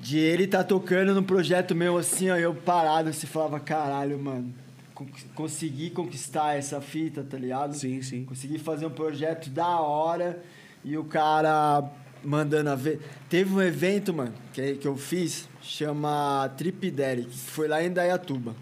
De 0.00 0.16
ele 0.16 0.46
tá 0.46 0.62
tocando 0.62 1.12
num 1.12 1.24
projeto 1.24 1.74
meu 1.74 1.96
assim, 1.98 2.30
ó, 2.30 2.36
eu 2.36 2.54
parado, 2.54 3.08
assim, 3.08 3.26
falava, 3.26 3.58
caralho, 3.58 4.16
mano, 4.18 4.54
con- 4.94 5.06
consegui 5.34 5.90
conquistar 5.90 6.56
essa 6.56 6.80
fita, 6.80 7.24
tá 7.28 7.36
ligado? 7.36 7.74
Sim, 7.74 8.00
sim. 8.00 8.24
Consegui 8.24 8.58
fazer 8.60 8.86
um 8.86 8.90
projeto 8.90 9.50
da 9.50 9.80
hora 9.80 10.40
e 10.84 10.96
o 10.96 11.02
cara 11.02 11.82
mandando 12.22 12.70
a 12.70 12.76
ver. 12.76 13.00
Teve 13.28 13.52
um 13.52 13.60
evento, 13.60 14.14
mano, 14.14 14.32
que, 14.52 14.74
que 14.76 14.86
eu 14.86 14.96
fiz, 14.96 15.48
chama 15.60 16.48
Trip 16.56 16.90
Derek, 16.92 17.28
que 17.28 17.36
foi 17.36 17.66
lá 17.66 17.82
em 17.82 17.90
Dayatuba. 17.90 18.54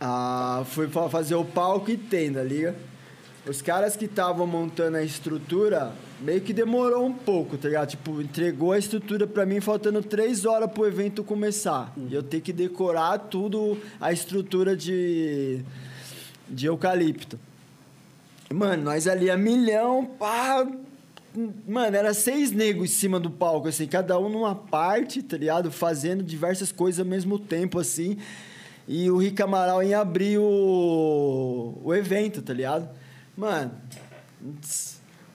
Ah, 0.00 0.62
fui 0.66 0.86
fa- 0.88 1.08
fazer 1.08 1.34
o 1.34 1.44
palco 1.44 1.90
e 1.90 1.96
tenda, 1.96 2.42
liga? 2.44 2.76
Os 3.46 3.60
caras 3.60 3.94
que 3.94 4.06
estavam 4.06 4.46
montando 4.46 4.96
a 4.96 5.02
estrutura, 5.02 5.92
meio 6.18 6.40
que 6.40 6.54
demorou 6.54 7.04
um 7.04 7.12
pouco, 7.12 7.58
tá 7.58 7.68
ligado? 7.68 7.90
Tipo, 7.90 8.22
entregou 8.22 8.72
a 8.72 8.78
estrutura 8.78 9.26
pra 9.26 9.44
mim 9.44 9.60
faltando 9.60 10.02
três 10.02 10.46
horas 10.46 10.70
pro 10.72 10.86
evento 10.86 11.22
começar. 11.22 11.92
E 12.08 12.14
eu 12.14 12.22
ter 12.22 12.40
que 12.40 12.54
decorar 12.54 13.18
tudo, 13.18 13.78
a 14.00 14.10
estrutura 14.10 14.74
de, 14.74 15.60
de 16.48 16.64
eucalipto. 16.64 17.38
Mano, 18.50 18.84
nós 18.84 19.06
ali 19.06 19.30
a 19.30 19.36
milhão, 19.36 20.06
pá. 20.06 20.66
Mano, 21.68 21.96
era 21.96 22.14
seis 22.14 22.50
negros 22.50 22.90
em 22.90 22.94
cima 22.94 23.20
do 23.20 23.28
palco, 23.28 23.68
assim, 23.68 23.86
cada 23.86 24.18
um 24.18 24.30
numa 24.30 24.54
parte, 24.54 25.22
tá 25.22 25.36
ligado? 25.36 25.70
Fazendo 25.70 26.22
diversas 26.22 26.72
coisas 26.72 27.00
ao 27.00 27.04
mesmo 27.04 27.38
tempo, 27.38 27.78
assim. 27.78 28.16
E 28.88 29.10
o 29.10 29.18
Rick 29.18 29.42
Amaral 29.42 29.82
em 29.82 29.92
abrir 29.92 30.38
o, 30.38 31.78
o 31.84 31.94
evento, 31.94 32.40
tá 32.40 32.54
ligado? 32.54 32.88
Mano, 33.36 33.72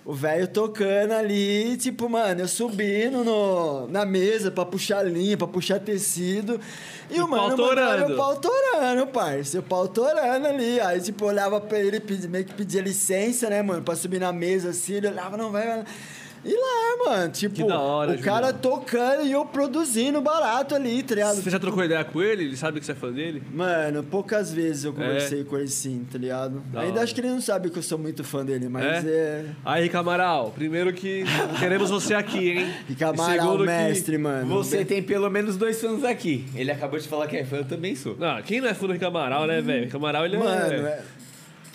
o 0.06 0.14
velho 0.14 0.48
tocando 0.48 1.12
ali, 1.14 1.78
tipo, 1.78 2.10
mano, 2.10 2.42
eu 2.42 2.48
subindo 2.48 3.24
no, 3.24 3.88
na 3.90 4.06
mesa 4.06 4.50
pra 4.50 4.66
puxar 4.66 5.04
linha, 5.04 5.38
pra 5.38 5.46
puxar 5.46 5.80
tecido. 5.80 6.60
E, 7.10 7.18
E 7.18 7.22
o 7.22 7.28
mano 7.28 7.58
mandando 7.58 8.14
o 8.14 8.18
pau 8.18 8.36
torando, 8.38 9.08
parça. 9.08 9.60
O 9.60 9.64
pau 9.64 9.88
torando 9.88 10.48
ali. 10.48 10.80
Aí, 10.80 11.02
tipo, 11.02 11.26
olhava 11.26 11.60
pra 11.60 11.80
ele, 11.80 12.02
meio 12.28 12.46
que 12.46 12.54
pedia 12.54 12.82
licença, 12.82 13.50
né, 13.50 13.62
mano, 13.62 13.84
pra 13.84 13.96
subir 13.96 14.20
na 14.20 14.32
mesa 14.32 14.70
assim. 14.70 14.94
Ele 14.94 15.08
olhava, 15.10 15.38
não 15.38 15.52
vai. 15.52 15.68
vai. 15.68 15.86
E 16.44 16.54
lá, 16.54 17.06
mano, 17.12 17.32
tipo, 17.32 17.56
Que 17.56 17.64
da 17.66 17.80
hora, 17.80 18.14
o 18.14 18.20
cara 18.20 18.48
Julião. 18.48 18.62
tocando 18.62 19.26
e 19.26 19.32
eu 19.32 19.44
produzindo 19.46 20.22
barato 20.22 20.74
ali, 20.74 21.04
tá 21.04 21.16
ligado? 21.16 21.36
Você 21.42 21.50
já 21.50 21.60
trocou 21.60 21.84
ideia 21.84 22.04
com 22.04 22.22
ele? 22.22 22.46
Ele 22.46 22.56
sabe 22.58 22.80
que 22.80 22.86
você 22.86 22.94
é 22.94 22.96
fã 22.96 23.12
dele? 23.12 23.44
Mano, 23.54 24.04
poucas 24.04 24.52
vezes 24.54 24.86
eu 24.86 24.94
conversei 24.94 25.44
com 25.44 25.58
ele 25.58 25.68
sim, 25.68 26.06
tá 26.10 26.18
ligado? 26.18 26.62
Da 26.72 26.82
Ainda 26.82 26.94
hora. 26.94 27.04
acho 27.04 27.14
que 27.14 27.20
ele 27.22 27.30
não 27.30 27.42
sabe 27.42 27.70
que 27.70 27.78
eu 27.78 27.84
sou 27.84 27.98
muito 27.98 28.24
fã 28.24 28.46
dele, 28.46 28.70
mas 28.70 29.06
É? 29.06 29.10
é. 29.10 29.46
Aí, 29.66 29.84
Rick 29.84 29.96
Amaral, 29.98 30.52
primeiro 30.52 30.94
que 30.94 31.24
queremos 31.60 31.90
você 31.90 32.14
aqui, 32.14 32.52
hein? 32.52 32.74
E 32.98 33.04
Amaral, 33.04 33.26
segundo 33.42 33.60
que- 33.60 33.66
mestre, 33.66 34.18
mano. 34.18 34.48
Você 34.48 34.86
tem 34.86 35.04
pelo 35.04 35.30
menos 35.30 35.58
dois 35.58 35.80
fãs 35.82 36.04
aqui. 36.04 36.46
Ele 36.56 36.72
acabou 36.72 36.98
de 37.00 37.08
falar 37.08 37.28
que 37.28 37.36
é 37.38 37.44
fã, 37.44 37.58
eu 37.58 37.66
também 37.66 37.96
sou. 37.96 38.16
Não, 38.18 38.42
quem 38.42 38.62
não 38.62 38.68
é 38.70 38.74
fã 38.74 38.88
do 38.88 38.94
Rick 38.94 39.04
Amaral, 39.04 39.46
né, 39.46 39.62
velho? 39.62 39.84
Rick 39.84 39.96
Amaral, 39.96 40.26
ele 40.26 40.38
Mano, 40.38 40.74
é... 40.74 40.76
é- 40.78 41.02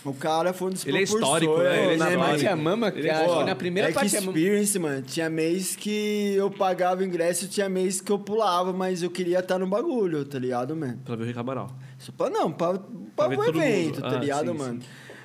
o 0.04 0.12
cara 0.14 0.52
foi 0.52 0.68
um 0.68 0.70
dos 0.72 0.86
Ele 0.86 0.98
é 0.98 1.02
histórico, 1.02 1.58
né? 1.58 1.84
Ele 1.84 1.94
é 1.94 1.96
Na 1.96 2.04
histórico. 2.10 2.20
parte 2.24 2.46
a 2.46 2.56
mama, 2.56 2.92
Ele 2.94 3.08
é 3.08 3.12
acho 3.12 3.38
que 3.38 3.44
na 3.44 3.54
primeira 3.54 3.88
é 3.88 3.92
que 3.92 3.98
parte 3.98 4.16
a 4.16 4.20
mama. 4.20 4.32
experience, 4.32 4.78
mano. 4.78 5.02
Tinha 5.02 5.30
mês 5.30 5.74
que 5.76 6.34
eu 6.36 6.50
pagava 6.50 7.04
ingresso, 7.04 7.48
tinha 7.48 7.68
mês 7.68 8.00
que 8.00 8.12
eu 8.12 8.18
pulava, 8.18 8.72
mas 8.72 9.02
eu 9.02 9.10
queria 9.10 9.38
estar 9.40 9.58
no 9.58 9.66
bagulho, 9.66 10.24
tá 10.24 10.38
ligado, 10.38 10.76
mano? 10.76 11.00
Pra 11.04 11.16
ver 11.16 11.22
o 11.24 11.26
Rick 11.26 11.38
Amaral. 11.38 11.70
Só 11.98 12.12
pra, 12.12 12.28
não, 12.30 12.52
pra, 12.52 12.78
pra 13.16 13.28
ver 13.28 13.38
o 13.38 13.44
evento, 13.44 14.00
tá 14.02 14.08
Ah, 14.08 14.18
ligado, 14.18 14.50
sim, 14.52 14.58
mano? 14.58 14.80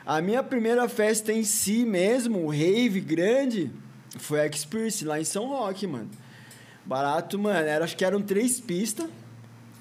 A 0.06 0.22
minha 0.22 0.42
primeira 0.42 0.88
festa 0.90 1.32
em 1.34 1.44
si 1.44 1.86
mesmo, 1.86 2.46
o 2.46 2.50
rave 2.50 3.00
grande, 3.02 3.70
foi 4.18 4.40
a 4.40 4.46
Experience, 4.48 5.04
lá 5.06 5.20
em 5.20 5.24
São 5.26 5.48
Roque, 5.48 5.86
mano. 5.86 6.10
Barato, 6.86 7.38
mano. 7.38 7.60
Era, 7.60 7.86
acho 7.86 7.96
que 7.96 8.04
eram 8.04 8.22
três 8.22 8.60
pistas. 8.60 9.08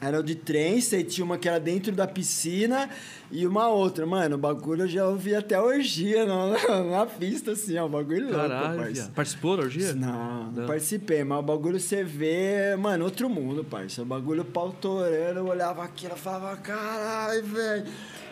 Era 0.00 0.20
o 0.20 0.22
de 0.22 0.36
trem, 0.36 0.80
você 0.80 1.02
tinha 1.02 1.24
uma 1.24 1.36
que 1.36 1.48
era 1.48 1.58
dentro 1.58 1.90
da 1.90 2.06
piscina 2.06 2.88
e 3.32 3.44
uma 3.44 3.68
outra. 3.68 4.06
Mano, 4.06 4.36
o 4.36 4.38
bagulho 4.38 4.84
eu 4.84 4.88
já 4.88 5.04
ouvi 5.08 5.34
até 5.34 5.60
orgia 5.60 6.24
na, 6.24 6.84
na 6.84 7.04
pista, 7.06 7.50
assim, 7.50 7.76
ó. 7.76 7.86
O 7.86 7.88
bagulho 7.88 8.26
louco, 8.30 8.36
Caralho, 8.48 8.76
parça. 8.78 8.92
viado. 8.92 9.12
Participou 9.12 9.56
da 9.56 9.62
orgia? 9.64 9.94
Não, 9.94 10.44
não, 10.44 10.52
Não. 10.52 10.66
participei, 10.68 11.24
mas 11.24 11.38
o 11.40 11.42
bagulho 11.42 11.80
você 11.80 12.04
vê, 12.04 12.76
mano, 12.76 13.04
outro 13.06 13.28
mundo, 13.28 13.64
parça. 13.64 14.02
O 14.02 14.04
bagulho 14.04 14.44
pau 14.44 14.70
torando, 14.70 15.40
eu 15.40 15.46
olhava 15.48 15.82
aquilo 15.82 16.14
e 16.14 16.18
falava, 16.18 16.56
caralho, 16.58 17.44
velho. 17.44 17.84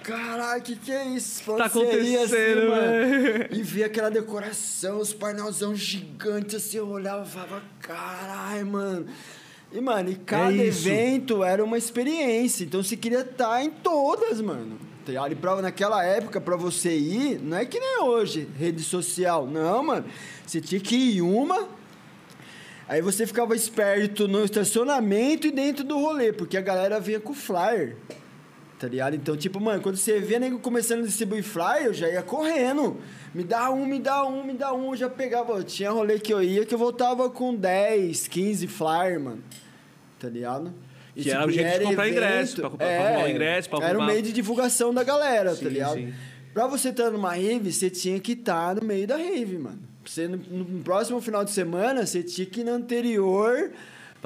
Caralho, 0.05 0.63
que 0.63 0.77
que 0.77 0.93
é 0.93 1.05
isso? 1.09 1.43
Tá 1.51 1.57
Parceria, 1.69 2.19
acontecendo, 2.21 2.71
velho. 2.71 3.49
E 3.51 3.61
via 3.65 3.87
aquela 3.87 4.09
decoração, 4.09 5.01
os 5.01 5.13
painelzão 5.13 5.75
gigantes, 5.75 6.55
assim, 6.55 6.77
eu 6.77 6.87
olhava 6.89 7.25
e 7.27 7.29
falava, 7.29 7.61
caralho, 7.81 8.67
mano. 8.67 9.07
E, 9.73 9.81
mano, 9.81 10.11
e 10.11 10.15
cada 10.15 10.53
É 10.53 10.67
evento 10.67 11.43
era 11.43 11.65
uma 11.65 11.77
experiência. 11.77 12.65
Então 12.65 12.83
você 12.83 12.97
queria 12.97 13.21
estar 13.21 13.63
em 13.63 13.71
todas, 13.71 14.41
mano. 14.41 14.79
Tá? 15.05 15.29
E 15.31 15.35
pra, 15.35 15.61
naquela 15.63 16.05
época, 16.05 16.41
pra 16.41 16.57
você 16.57 16.97
ir, 16.97 17.41
não 17.41 17.57
é 17.57 17.65
que 17.65 17.79
nem 17.79 18.03
hoje, 18.03 18.49
rede 18.59 18.83
social. 18.83 19.47
Não, 19.47 19.83
mano. 19.83 20.07
Você 20.47 20.61
tinha 20.61 20.81
que 20.81 20.97
ir 20.97 21.17
em 21.19 21.21
uma. 21.21 21.69
Aí 22.89 23.03
você 23.03 23.27
ficava 23.27 23.55
esperto 23.55 24.29
no 24.29 24.45
estacionamento 24.45 25.49
e 25.49 25.51
dentro 25.51 25.83
do 25.83 25.99
rolê, 25.99 26.33
porque 26.33 26.57
a 26.57 26.61
galera 26.61 27.01
vinha 27.01 27.19
com 27.19 27.35
flyer. 27.35 27.97
Tá 28.79 28.87
ligado? 28.87 29.17
Então, 29.17 29.35
tipo, 29.37 29.59
mano, 29.59 29.81
quando 29.83 29.97
você 29.97 30.21
via 30.21 30.39
nego 30.39 30.59
começando 30.59 31.01
a 31.01 31.07
distribuir 31.07 31.43
flyer, 31.43 31.87
eu 31.87 31.95
já 31.95 32.09
ia 32.09 32.23
correndo. 32.23 32.99
Me 33.35 33.43
dá 33.43 33.71
um, 33.71 33.87
me 33.87 33.99
dá 33.99 34.25
um, 34.27 34.45
me 34.45 34.53
dá 34.53 34.75
um. 34.75 34.91
Eu 34.91 34.97
já 34.97 35.09
pegava. 35.09 35.55
Eu 35.55 35.65
tinha 35.65 35.91
rolê 35.91 36.19
que 36.19 36.33
eu 36.33 36.43
ia 36.43 36.67
que 36.67 36.75
eu 36.75 36.79
voltava 36.79 37.31
com 37.31 37.55
10, 37.55 38.29
15 38.29 38.67
flyer, 38.67 39.19
mano. 39.19 39.43
Tá 40.19 40.29
ligado? 40.29 40.75
E, 41.15 41.23
Que 41.23 41.31
era 41.31 41.47
o 41.47 41.51
jeito 41.51 41.79
de 41.79 41.85
comprar 41.85 42.09
ingresso, 42.11 42.57
pra 42.61 42.69
comprar- 42.71 42.87
pra 42.87 43.07
arrumar 43.09 43.25
o 43.25 43.29
ingresso, 43.31 43.71
pra 43.71 43.79
Era 43.79 43.89
arrumar- 43.91 44.07
meio 44.09 44.23
de 44.23 44.33
divulgação 44.33 44.93
da 44.93 45.03
galera, 45.03 45.55
Sim, 45.55 45.65
tá 45.65 45.71
ligado? 45.71 45.95
sim. 45.95 46.13
Pra 46.53 46.67
você 46.67 46.91
estar 46.91 47.11
numa 47.11 47.33
rave, 47.35 47.73
você 47.73 47.89
tinha 47.89 48.21
que 48.21 48.33
estar 48.33 48.75
no 48.77 48.83
meio 48.85 49.07
da 49.07 49.17
rave, 49.17 49.57
mano. 49.57 49.79
Você, 50.05 50.29
no, 50.29 50.37
no 50.37 50.83
próximo 50.85 51.19
final 51.23 51.43
de 51.45 51.51
semana, 51.51 52.05
você 52.07 52.23
tinha 52.23 52.47
que 52.47 52.61
ir 52.61 52.65
no 52.65 52.73
anterior 52.73 53.71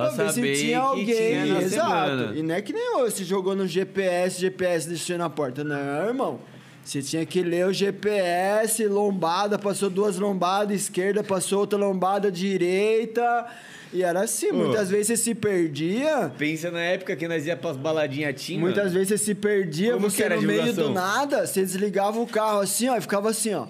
Pra 0.00 0.32
saber 0.32 0.56
se 0.56 0.62
tinha 0.64 0.78
alguém. 0.78 1.06
tinha 1.06 1.46
na 1.46 1.62
Exato. 1.62 1.88
semana. 1.88 2.38
E 2.38 2.42
não 2.42 2.54
é 2.54 2.62
que 2.62 2.72
nem 2.72 2.96
hoje, 2.96 3.16
você 3.16 3.24
jogou 3.24 3.54
no 3.54 3.66
GPS, 3.66 4.40
GPS 4.40 4.88
deixou 4.88 5.18
na 5.18 5.28
porta. 5.30 5.62
Não, 5.64 6.06
irmão. 6.06 6.40
Você 6.84 7.02
tinha 7.02 7.24
que 7.26 7.42
ler 7.42 7.66
o 7.66 7.72
GPS, 7.72 8.86
lombada, 8.86 9.58
passou 9.58 9.90
duas 9.90 10.18
lombadas, 10.18 10.80
esquerda, 10.80 11.22
passou 11.22 11.60
outra 11.60 11.78
lombada, 11.78 12.32
direita. 12.32 13.46
E 13.92 14.02
era 14.02 14.22
assim, 14.22 14.52
muitas 14.52 14.88
vezes 14.88 15.08
você 15.08 15.16
se 15.16 15.34
perdia. 15.34 16.32
Pensa 16.38 16.70
na 16.70 16.80
época 16.80 17.14
que 17.16 17.26
nós 17.26 17.46
ia 17.46 17.56
pras 17.56 17.76
baladinhas 17.76 18.40
Tim, 18.40 18.58
Muitas 18.58 18.92
vezes 18.92 19.08
você 19.08 19.18
se 19.18 19.34
perdia, 19.34 19.94
Como 19.94 20.08
você 20.08 20.28
no 20.28 20.42
meio 20.42 20.72
do 20.72 20.90
nada, 20.90 21.46
você 21.46 21.60
desligava 21.60 22.20
o 22.20 22.26
carro 22.26 22.60
assim, 22.60 22.88
ó, 22.88 22.96
e 22.96 23.00
ficava 23.00 23.30
assim, 23.30 23.54
ó. 23.54 23.66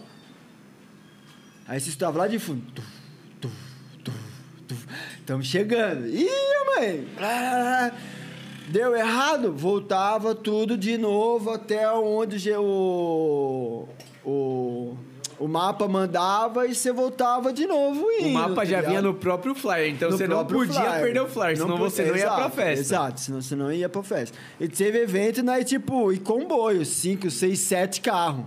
Aí 1.67 1.81
você 1.81 1.89
estava 1.89 2.19
lá 2.19 2.27
de 2.27 2.39
fundo. 2.39 2.83
Estamos 5.21 5.47
chegando. 5.47 6.07
Ih, 6.07 6.29
mãe! 6.77 7.07
Ah, 7.21 7.93
Deu 8.69 8.95
errado? 8.97 9.53
Voltava 9.53 10.35
tudo 10.35 10.77
de 10.77 10.97
novo 10.97 11.51
até 11.51 11.91
onde 11.91 12.53
o, 12.53 13.89
o, 14.25 14.95
o 15.41 15.49
mapa 15.49 15.89
mandava 15.89 16.67
e 16.67 16.75
você 16.75 16.93
voltava 16.93 17.53
de 17.53 17.67
novo 17.67 18.07
indo. 18.13 18.29
O 18.29 18.33
mapa 18.33 18.55
tá 18.57 18.65
já 18.65 18.81
vinha 18.81 19.03
no 19.03 19.13
próprio 19.15 19.57
flyer, 19.57 19.93
então 19.93 20.09
No 20.11 20.17
você 20.17 20.29
não 20.29 20.45
podia 20.47 20.73
flyer. 20.83 21.03
perder 21.03 21.21
o 21.21 21.27
flyer, 21.29 21.57
senão 21.57 21.77
po- 21.79 21.91
você 21.91 22.03
não 22.05 22.17
ia 22.17 22.27
pra 22.27 22.35
Exato, 22.37 22.57
festa. 22.57 22.81
Exato, 22.81 23.21
senão 23.21 23.43
você 23.43 23.57
não 23.57 23.73
ia 23.73 23.89
pra 23.89 24.03
festa. 24.05 24.39
E 24.61 24.69
teve 24.69 24.99
evento, 25.01 25.43
né, 25.43 25.65
tipo, 25.65 26.13
e 26.13 26.19
comboio, 26.19 26.85
5, 26.85 27.29
6, 27.29 27.59
7 27.59 28.01
carros. 28.01 28.45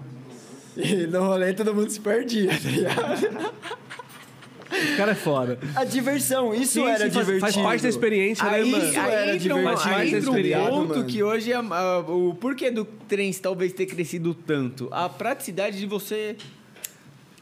E 0.78 1.06
no 1.06 1.20
rolê 1.28 1.54
todo 1.54 1.74
mundo 1.76 1.90
se 1.90 2.00
perdia, 2.00 2.50
tá 2.58 2.70
ligado? 2.70 3.54
O 4.94 4.98
cara 4.98 5.12
é 5.12 5.16
foda. 5.16 5.60
A 5.76 5.84
diversão, 5.84 6.54
isso 6.54 6.74
Sim, 6.74 6.88
era 6.88 7.06
sim, 7.06 7.12
faz- 7.12 7.26
divertido. 7.28 7.40
faz 7.40 7.56
parte 7.58 7.84
da 7.84 7.90
experiência, 7.90 8.44
né, 8.46 8.56
Aí, 8.56 8.72
mano? 8.72 8.84
Isso 8.86 9.00
aí 9.00 9.12
era 9.14 9.36
entra 9.36 9.56
um, 9.56 9.58
divertido, 9.60 9.96
aí 9.96 10.08
entra 10.08 10.18
um 10.18 10.24
experiência, 10.36 10.70
ponto 10.70 10.90
mano. 10.90 11.06
que 11.06 11.24
hoje 11.24 11.54
ah, 11.54 11.64
ah, 11.72 12.00
o 12.00 12.34
porquê 12.36 12.72
do 12.72 12.86
trem 12.86 13.32
talvez 13.34 13.72
ter 13.74 13.86
crescido 13.86 14.34
tanto. 14.34 14.88
A 14.92 15.08
praticidade 15.08 15.78
de 15.80 15.86
você 15.86 16.36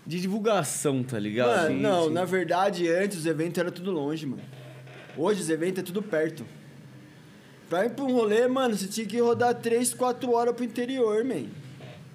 de 0.05 0.19
divulgação, 0.19 1.03
tá 1.03 1.17
ligado? 1.19 1.69
Mano, 1.71 1.79
não, 1.79 2.09
na 2.09 2.25
verdade, 2.25 2.87
antes 2.89 3.17
os 3.19 3.25
eventos 3.25 3.57
eram 3.59 3.71
tudo 3.71 3.91
longe, 3.91 4.25
mano. 4.25 4.41
Hoje 5.17 5.41
os 5.41 5.49
eventos 5.49 5.79
é 5.79 5.85
tudo 5.85 6.01
perto. 6.01 6.45
Pra 7.69 7.85
ir 7.85 7.91
pra 7.91 8.03
um 8.03 8.11
rolê, 8.11 8.47
mano, 8.47 8.75
você 8.75 8.87
tinha 8.87 9.05
que 9.07 9.19
rodar 9.19 9.53
3, 9.55 9.93
4 9.93 10.31
horas 10.33 10.53
pro 10.55 10.63
interior, 10.65 11.23
man. 11.23 11.45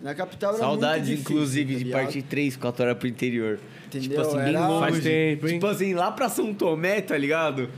Na 0.02 0.14
capital 0.14 0.50
era 0.50 0.58
Saudades, 0.58 1.06
muito 1.08 1.18
difícil, 1.18 1.32
inclusive, 1.36 1.72
tá 1.72 1.78
de 1.78 1.84
ligado? 1.84 2.02
partir 2.02 2.22
3, 2.22 2.56
4 2.56 2.84
horas 2.84 2.98
pro 2.98 3.08
interior. 3.08 3.58
Entendeu? 3.98 4.22
Tipo 4.22 4.28
assim, 4.36 4.44
bem 4.44 4.54
Era- 4.54 4.68
longe. 4.68 4.90
Faz 4.92 5.04
tempo, 5.04 5.46
hein? 5.48 5.52
Tipo 5.54 5.66
assim, 5.66 5.94
lá 5.94 6.10
pra 6.12 6.28
São 6.28 6.52
Tomé, 6.54 7.00
tá 7.00 7.16
ligado? 7.16 7.68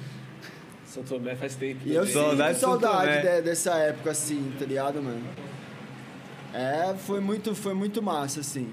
São 0.87 1.03
Tomé 1.03 1.35
faz 1.37 1.55
tempo. 1.55 1.81
E 1.87 1.95
eu 1.95 2.07
Saudade 2.07 2.55
de 2.55 2.61
sinto 2.61 2.69
saudade 2.71 3.23
de- 3.23 3.43
dessa 3.43 3.75
época, 3.77 4.11
assim, 4.11 4.53
tá 4.59 4.65
ligado, 4.65 5.03
mano? 5.03 5.23
É, 6.55 6.95
foi 6.99 7.21
muito, 7.21 7.55
foi 7.55 7.75
muito 7.75 8.03
massa, 8.03 8.41
assim. 8.41 8.69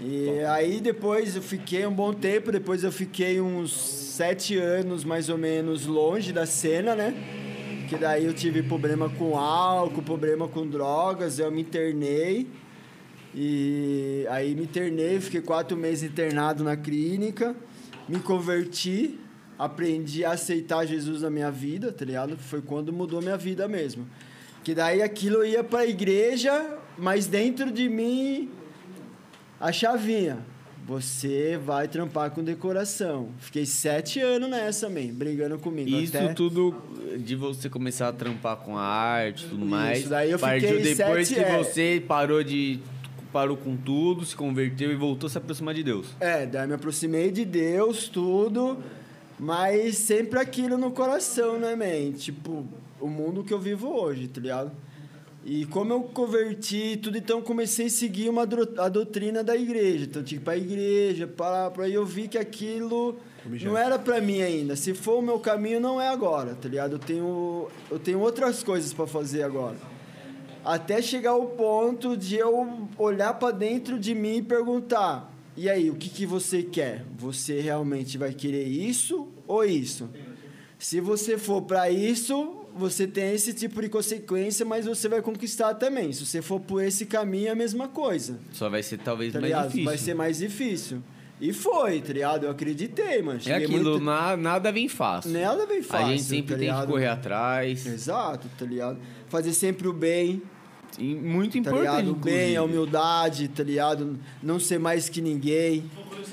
E 0.00 0.40
aí 0.44 0.80
depois 0.80 1.34
eu 1.34 1.42
fiquei 1.42 1.84
um 1.84 1.92
bom 1.92 2.12
tempo, 2.12 2.52
depois 2.52 2.84
eu 2.84 2.92
fiquei 2.92 3.40
uns 3.40 3.72
sete 3.76 4.56
anos 4.56 5.02
mais 5.04 5.28
ou 5.28 5.36
menos 5.36 5.86
longe 5.86 6.32
da 6.32 6.46
cena, 6.46 6.94
né? 6.94 7.12
Que 7.88 7.96
daí 7.96 8.24
eu 8.26 8.32
tive 8.32 8.62
problema 8.62 9.08
com 9.08 9.36
álcool, 9.36 10.02
problema 10.02 10.46
com 10.46 10.64
drogas, 10.66 11.40
eu 11.40 11.50
me 11.50 11.62
internei. 11.62 12.46
E 13.34 14.26
aí 14.30 14.54
me 14.54 14.62
internei, 14.62 15.20
fiquei 15.20 15.40
quatro 15.40 15.76
meses 15.76 16.10
internado 16.10 16.64
na 16.64 16.76
clínica, 16.76 17.54
me 18.08 18.18
converti, 18.20 19.18
aprendi 19.58 20.24
a 20.24 20.32
aceitar 20.32 20.86
Jesus 20.86 21.22
na 21.22 21.30
minha 21.30 21.50
vida, 21.50 21.92
tá 21.92 22.04
ligado? 22.04 22.36
Foi 22.38 22.62
quando 22.62 22.92
mudou 22.92 23.20
minha 23.20 23.36
vida 23.36 23.68
mesmo. 23.68 24.06
Que 24.64 24.74
daí 24.74 25.02
aquilo 25.02 25.44
ia 25.44 25.62
pra 25.62 25.86
igreja, 25.86 26.78
mas 26.96 27.26
dentro 27.26 27.70
de 27.70 27.88
mim 27.88 28.50
a 29.60 29.72
chavinha. 29.72 30.38
Você 30.86 31.60
vai 31.62 31.86
trampar 31.86 32.30
com 32.30 32.42
decoração. 32.42 33.28
Fiquei 33.38 33.66
sete 33.66 34.20
anos 34.20 34.48
nessa, 34.48 34.88
man, 34.88 35.08
brigando 35.12 35.58
comigo. 35.58 35.90
Isso 35.90 36.16
até... 36.16 36.32
tudo 36.32 36.74
de 37.18 37.36
você 37.36 37.68
começar 37.68 38.08
a 38.08 38.12
trampar 38.12 38.56
com 38.56 38.74
a 38.74 38.82
arte 38.82 39.44
e 39.44 39.48
tudo 39.50 39.60
Isso, 39.60 39.70
mais. 39.70 40.08
daí 40.08 40.30
eu 40.30 40.38
partiu 40.38 40.68
fiquei 40.70 40.94
depois 40.94 41.28
sete- 41.28 41.38
que 41.38 41.44
é. 41.44 41.58
você 41.58 42.02
parou 42.08 42.42
de. 42.42 42.80
Parou 43.38 43.56
com 43.56 43.76
tudo, 43.76 44.24
se 44.24 44.34
converteu 44.34 44.90
e 44.90 44.96
voltou 44.96 45.28
a 45.28 45.30
se 45.30 45.38
aproximar 45.38 45.72
de 45.72 45.84
Deus. 45.84 46.08
É, 46.18 46.44
daí 46.44 46.66
me 46.66 46.74
aproximei 46.74 47.30
de 47.30 47.44
Deus, 47.44 48.08
tudo, 48.08 48.78
mas 49.38 49.96
sempre 49.96 50.40
aquilo 50.40 50.76
no 50.76 50.90
coração, 50.90 51.56
né, 51.56 51.76
man? 51.76 52.18
Tipo, 52.18 52.66
o 53.00 53.06
mundo 53.06 53.44
que 53.44 53.54
eu 53.54 53.60
vivo 53.60 53.96
hoje, 53.96 54.26
tá 54.26 54.40
ligado? 54.40 54.72
E 55.44 55.64
como 55.66 55.92
eu 55.92 56.02
converti 56.02 56.98
tudo, 57.00 57.16
então 57.16 57.40
comecei 57.40 57.86
a 57.86 57.90
seguir 57.90 58.28
uma 58.28 58.42
a 58.42 58.88
doutrina 58.88 59.44
da 59.44 59.56
igreja. 59.56 60.06
Então, 60.06 60.24
tipo, 60.24 60.46
pra 60.46 60.56
igreja, 60.56 61.28
para 61.28 61.70
para 61.70 61.84
aí 61.84 61.94
eu 61.94 62.04
vi 62.04 62.26
que 62.26 62.36
aquilo 62.38 63.20
não 63.62 63.78
era 63.78 64.00
pra 64.00 64.20
mim 64.20 64.42
ainda. 64.42 64.74
Se 64.74 64.94
for 64.94 65.20
o 65.20 65.22
meu 65.22 65.38
caminho, 65.38 65.78
não 65.78 66.00
é 66.00 66.08
agora, 66.08 66.56
tá 66.56 66.68
ligado? 66.68 66.94
Eu 66.94 66.98
tenho, 66.98 67.68
eu 67.88 68.00
tenho 68.00 68.18
outras 68.18 68.64
coisas 68.64 68.92
pra 68.92 69.06
fazer 69.06 69.44
agora. 69.44 69.76
Até 70.64 71.00
chegar 71.00 71.30
ao 71.30 71.46
ponto 71.46 72.16
de 72.16 72.36
eu 72.36 72.88
olhar 72.98 73.34
pra 73.34 73.50
dentro 73.50 73.98
de 73.98 74.14
mim 74.14 74.36
e 74.38 74.42
perguntar: 74.42 75.32
e 75.56 75.68
aí, 75.68 75.90
o 75.90 75.94
que, 75.94 76.08
que 76.08 76.26
você 76.26 76.62
quer? 76.62 77.04
Você 77.16 77.60
realmente 77.60 78.18
vai 78.18 78.32
querer 78.34 78.64
isso 78.64 79.28
ou 79.46 79.64
isso? 79.64 80.08
Se 80.78 81.00
você 81.00 81.36
for 81.36 81.62
pra 81.62 81.90
isso, 81.90 82.54
você 82.76 83.06
tem 83.06 83.32
esse 83.34 83.52
tipo 83.52 83.80
de 83.82 83.88
consequência, 83.88 84.64
mas 84.64 84.86
você 84.86 85.08
vai 85.08 85.20
conquistar 85.20 85.74
também. 85.74 86.12
Se 86.12 86.24
você 86.24 86.40
for 86.40 86.60
por 86.60 86.82
esse 86.82 87.06
caminho, 87.06 87.48
é 87.48 87.50
a 87.50 87.54
mesma 87.56 87.88
coisa. 87.88 88.38
Só 88.52 88.68
vai 88.68 88.82
ser 88.82 88.98
talvez 88.98 89.32
Tá 89.32 89.40
mais 89.40 89.50
ligado? 89.50 89.66
difícil. 89.68 89.84
Vai 89.84 89.98
ser 89.98 90.14
mais 90.14 90.38
difícil. 90.38 91.02
E 91.40 91.52
foi, 91.52 92.00
tá 92.00 92.12
ligado? 92.12 92.46
Eu 92.46 92.50
acreditei, 92.50 93.22
mano. 93.22 93.40
É 93.46 93.54
aquilo, 93.54 93.72
muito- 93.90 94.00
na- 94.04 94.36
nada 94.36 94.72
vem 94.72 94.88
fácil. 94.88 95.30
Nada 95.30 95.66
vem 95.66 95.82
fácil. 95.82 96.06
a 96.06 96.10
gente 96.10 96.22
sempre 96.24 96.54
tá 96.54 96.58
tem 96.60 96.80
que 96.80 96.86
correr 96.86 97.06
atrás. 97.06 97.86
Exato, 97.86 98.48
tá 98.58 98.64
ligado? 98.64 98.98
Fazer 99.28 99.52
sempre 99.52 99.86
o 99.88 99.92
bem, 99.92 100.42
E 100.98 101.14
muito 101.14 101.52
tá 101.52 101.58
importante. 101.58 101.80
ligado? 101.82 102.10
O 102.10 102.14
bem, 102.14 102.32
inclusive. 102.34 102.56
a 102.56 102.62
humildade, 102.62 103.48
tá 103.48 103.62
ligado? 103.62 104.18
Não 104.42 104.58
ser 104.58 104.78
mais 104.80 105.08
que 105.08 105.20
ninguém, 105.20 105.84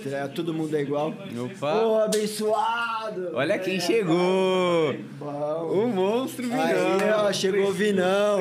tá 0.02 0.04
ligado? 0.06 0.34
Todo 0.34 0.54
mundo 0.54 0.76
é 0.76 0.82
igual. 0.82 1.10
Opa. 1.10 1.74
Pô, 1.82 2.00
abençoado! 2.00 3.32
Olha 3.34 3.60
quem 3.60 3.80
chegou! 3.80 4.96
Bom. 5.20 5.70
O 5.72 5.88
monstro 5.90 6.44
Vinão! 6.44 6.64
Aí, 6.64 7.12
ó, 7.28 7.32
chegou 7.34 7.68
o 7.70 7.74
Vinão. 7.74 8.40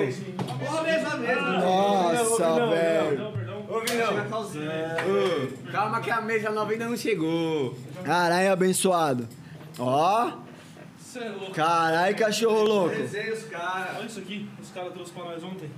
Nossa, 1.61 2.67
velho. 2.69 3.35
Ô, 3.69 3.81
Vinão! 3.81 4.15
Ô, 5.05 5.71
calma 5.73 6.01
que 6.01 6.11
a 6.11 6.21
mesa 6.21 6.51
nova 6.51 6.73
ainda 6.73 6.87
não 6.89 6.97
chegou. 6.97 7.75
Caralho, 8.05 8.53
abençoado. 8.53 9.29
Ó, 9.79 10.31
Você 11.15 11.21
é 11.21 11.29
louco. 11.29 11.53
caralho, 11.53 12.17
cachorro 12.17 12.65
louco. 12.65 12.97
Desenha 12.97 13.33
os 13.33 13.45
caras. 13.45 13.97
Olha 13.99 14.07
isso 14.07 14.19
aqui, 14.19 14.49
os 14.61 14.71
caras 14.71 14.93
trouxeram 14.93 15.23
pra 15.23 15.33
nós 15.33 15.45
ontem. 15.45 15.71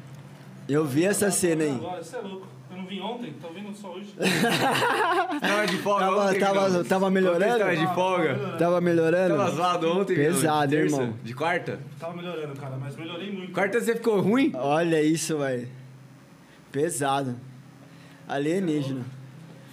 Eu 0.67 0.87
vi 0.87 1.05
essa 1.05 1.31
cena 1.31 1.63
aí. 1.63 1.73
Agora, 1.73 2.03
você 2.03 2.17
é 2.17 2.21
louco. 2.21 2.47
Eu 2.71 2.77
não 2.79 2.87
vim 2.87 3.01
ontem, 3.01 3.35
tô 3.43 3.49
vindo 3.51 3.77
só 3.77 3.89
hoje. 3.93 4.15
Tava 5.41 5.67
de 5.67 5.77
folga 5.77 6.05
Tava, 6.07 6.25
ontem, 6.27 6.39
tava, 6.41 6.69
Vinão? 6.69 6.85
tava 6.85 7.05
Ontem 7.07 7.15
melhorando? 7.15 7.59
Tava 7.59 7.77
de 7.77 7.87
folga? 7.95 8.57
Tava 8.59 8.81
melhorando? 8.81 9.37
Tava 9.37 9.51
zoado 9.51 9.91
ontem? 9.93 10.15
De 10.17 10.23
Pesado, 10.23 10.71
terça? 10.71 10.97
irmão? 10.97 11.15
De 11.23 11.35
quarta? 11.35 11.81
Tava 12.01 12.15
melhorando, 12.17 12.59
cara, 12.59 12.77
mas 12.77 12.97
melhorei 12.97 13.31
muito. 13.31 13.53
Quarta 13.53 13.79
você 13.79 13.95
ficou 13.95 14.21
ruim? 14.23 14.53
Olha 14.55 15.03
isso, 15.03 15.37
velho. 15.39 15.69
Pesado. 16.73 17.37
Alienígena. 18.27 19.05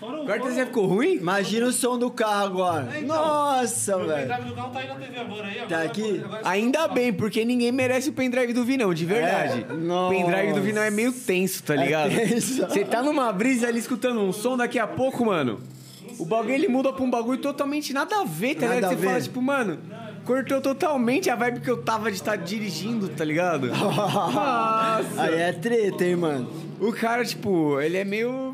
Fora 0.03 0.17
o. 0.41 0.47
O- 0.47 0.65
ficou 0.65 0.85
ruim? 0.85 1.15
Imagina 1.15 1.65
o 1.67 1.71
som 1.71 1.97
do 1.97 2.09
carro 2.11 2.45
agora. 2.45 2.89
É, 2.93 2.99
então. 3.01 3.15
Nossa, 3.15 3.97
Meu 3.97 4.07
velho. 4.07 4.27
pendrive 4.27 4.49
do 4.49 4.55
carro 4.55 4.71
tá 4.71 4.79
aí 4.79 4.87
na 4.87 4.95
TV 4.95 5.17
agora 5.19 5.47
aí. 5.47 5.55
Tá 5.55 5.63
agora- 5.63 5.83
aqui? 5.85 6.21
agora- 6.25 6.41
Ainda 6.43 6.87
bem, 6.87 7.13
porque 7.13 7.45
ninguém 7.45 7.71
merece 7.71 8.09
o 8.09 8.13
pendrive 8.13 8.53
do 8.53 8.63
Vinão, 8.63 8.93
de 8.93 9.05
verdade. 9.05 9.65
É? 9.69 9.73
O 9.73 10.09
pendrive 10.09 10.53
do 10.53 10.61
Vinão 10.61 10.81
é 10.81 10.89
meio 10.91 11.11
tenso, 11.13 11.63
tá 11.63 11.73
É 11.75 11.77
ligado? 11.77 12.09
tenso. 12.15 12.61
Você 12.67 12.83
tá 12.83 13.01
numa 13.01 13.31
brisa 13.31 13.67
ali 13.67 13.79
escutando 13.79 14.19
um 14.19 14.33
som 14.33 14.57
daqui 14.57 14.77
a 14.79 14.87
pouco, 14.87 15.25
mano. 15.25 15.59
O 16.19 16.25
bagulho 16.25 16.53
ele 16.53 16.67
muda 16.67 16.93
pra 16.93 17.03
um 17.03 17.09
bagulho 17.09 17.39
totalmente 17.39 17.91
nada 17.91 18.21
a 18.21 18.23
ver, 18.23 18.55
tá 18.55 18.61
Nada 18.67 18.75
ligado? 18.75 18.91
a 18.91 18.95
Você 18.95 19.01
ver. 19.01 19.07
fala, 19.07 19.21
tipo, 19.21 19.41
mano, 19.41 19.79
cortou 20.25 20.61
totalmente 20.61 21.27
a 21.29 21.35
vibe 21.35 21.59
que 21.61 21.69
eu 21.71 21.77
tava 21.81 22.11
de 22.11 22.17
estar 22.17 22.35
dirigindo, 22.35 23.07
tá 23.09 23.25
ligado? 23.25 23.67
Nossa! 23.73 25.21
Aí 25.23 25.41
é 25.41 25.51
treta, 25.53 26.05
hein, 26.05 26.15
mano. 26.15 26.49
O 26.79 26.91
cara, 26.93 27.25
tipo, 27.25 27.79
ele 27.81 27.97
é 27.97 28.03
meio. 28.03 28.52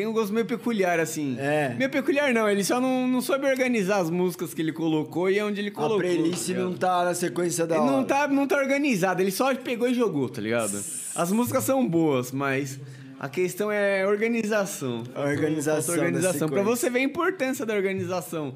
Tem 0.00 0.06
um 0.06 0.14
gosto 0.14 0.32
meio 0.32 0.46
peculiar, 0.46 0.98
assim. 0.98 1.36
É. 1.38 1.74
Meio 1.76 1.90
peculiar 1.90 2.32
não, 2.32 2.48
ele 2.48 2.64
só 2.64 2.80
não, 2.80 3.06
não 3.06 3.20
soube 3.20 3.44
organizar 3.46 3.98
as 3.98 4.08
músicas 4.08 4.54
que 4.54 4.62
ele 4.62 4.72
colocou 4.72 5.28
e 5.28 5.38
onde 5.42 5.60
ele 5.60 5.68
A 5.68 5.72
colocou. 5.72 5.98
playlist 5.98 6.46
tá 6.48 6.54
não 6.54 6.72
tá 6.72 7.04
na 7.04 7.14
sequência 7.14 7.66
da 7.66 7.74
Ele 7.74 7.84
hora. 7.84 7.92
não 7.92 8.04
tá, 8.04 8.26
não 8.26 8.46
tá 8.46 8.56
organizado, 8.56 9.20
ele 9.20 9.30
só 9.30 9.54
pegou 9.54 9.86
e 9.86 9.92
jogou, 9.92 10.26
tá 10.30 10.40
ligado? 10.40 10.82
As 11.14 11.30
músicas 11.30 11.64
são 11.64 11.86
boas, 11.86 12.32
mas 12.32 12.80
a 13.18 13.28
questão 13.28 13.70
é 13.70 14.06
organização. 14.06 15.02
A 15.14 15.20
organização 15.20 15.82
Faltou 15.94 16.02
organização. 16.06 16.48
sequência. 16.48 16.64
você 16.64 16.88
ver 16.88 17.00
a 17.00 17.02
importância 17.02 17.66
da 17.66 17.74
organização. 17.74 18.54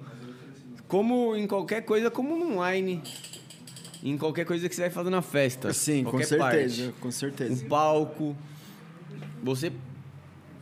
Como 0.89 1.37
em 1.37 1.47
qualquer 1.47 1.83
coisa, 1.83 2.11
como 2.11 2.39
no 2.39 2.55
online. 2.55 3.03
Em 4.03 4.17
qualquer 4.17 4.47
coisa 4.47 4.67
que 4.67 4.75
você 4.75 4.81
vai 4.81 4.91
fazer 4.91 5.11
na 5.11 5.21
festa. 5.21 5.75
Sim, 5.75 6.05
com 6.05 6.23
certeza, 6.23 6.39
parte. 6.39 6.95
com 7.01 7.11
certeza. 7.11 7.67
Um 7.67 7.69
palco. 7.69 8.35
Você, 9.43 9.71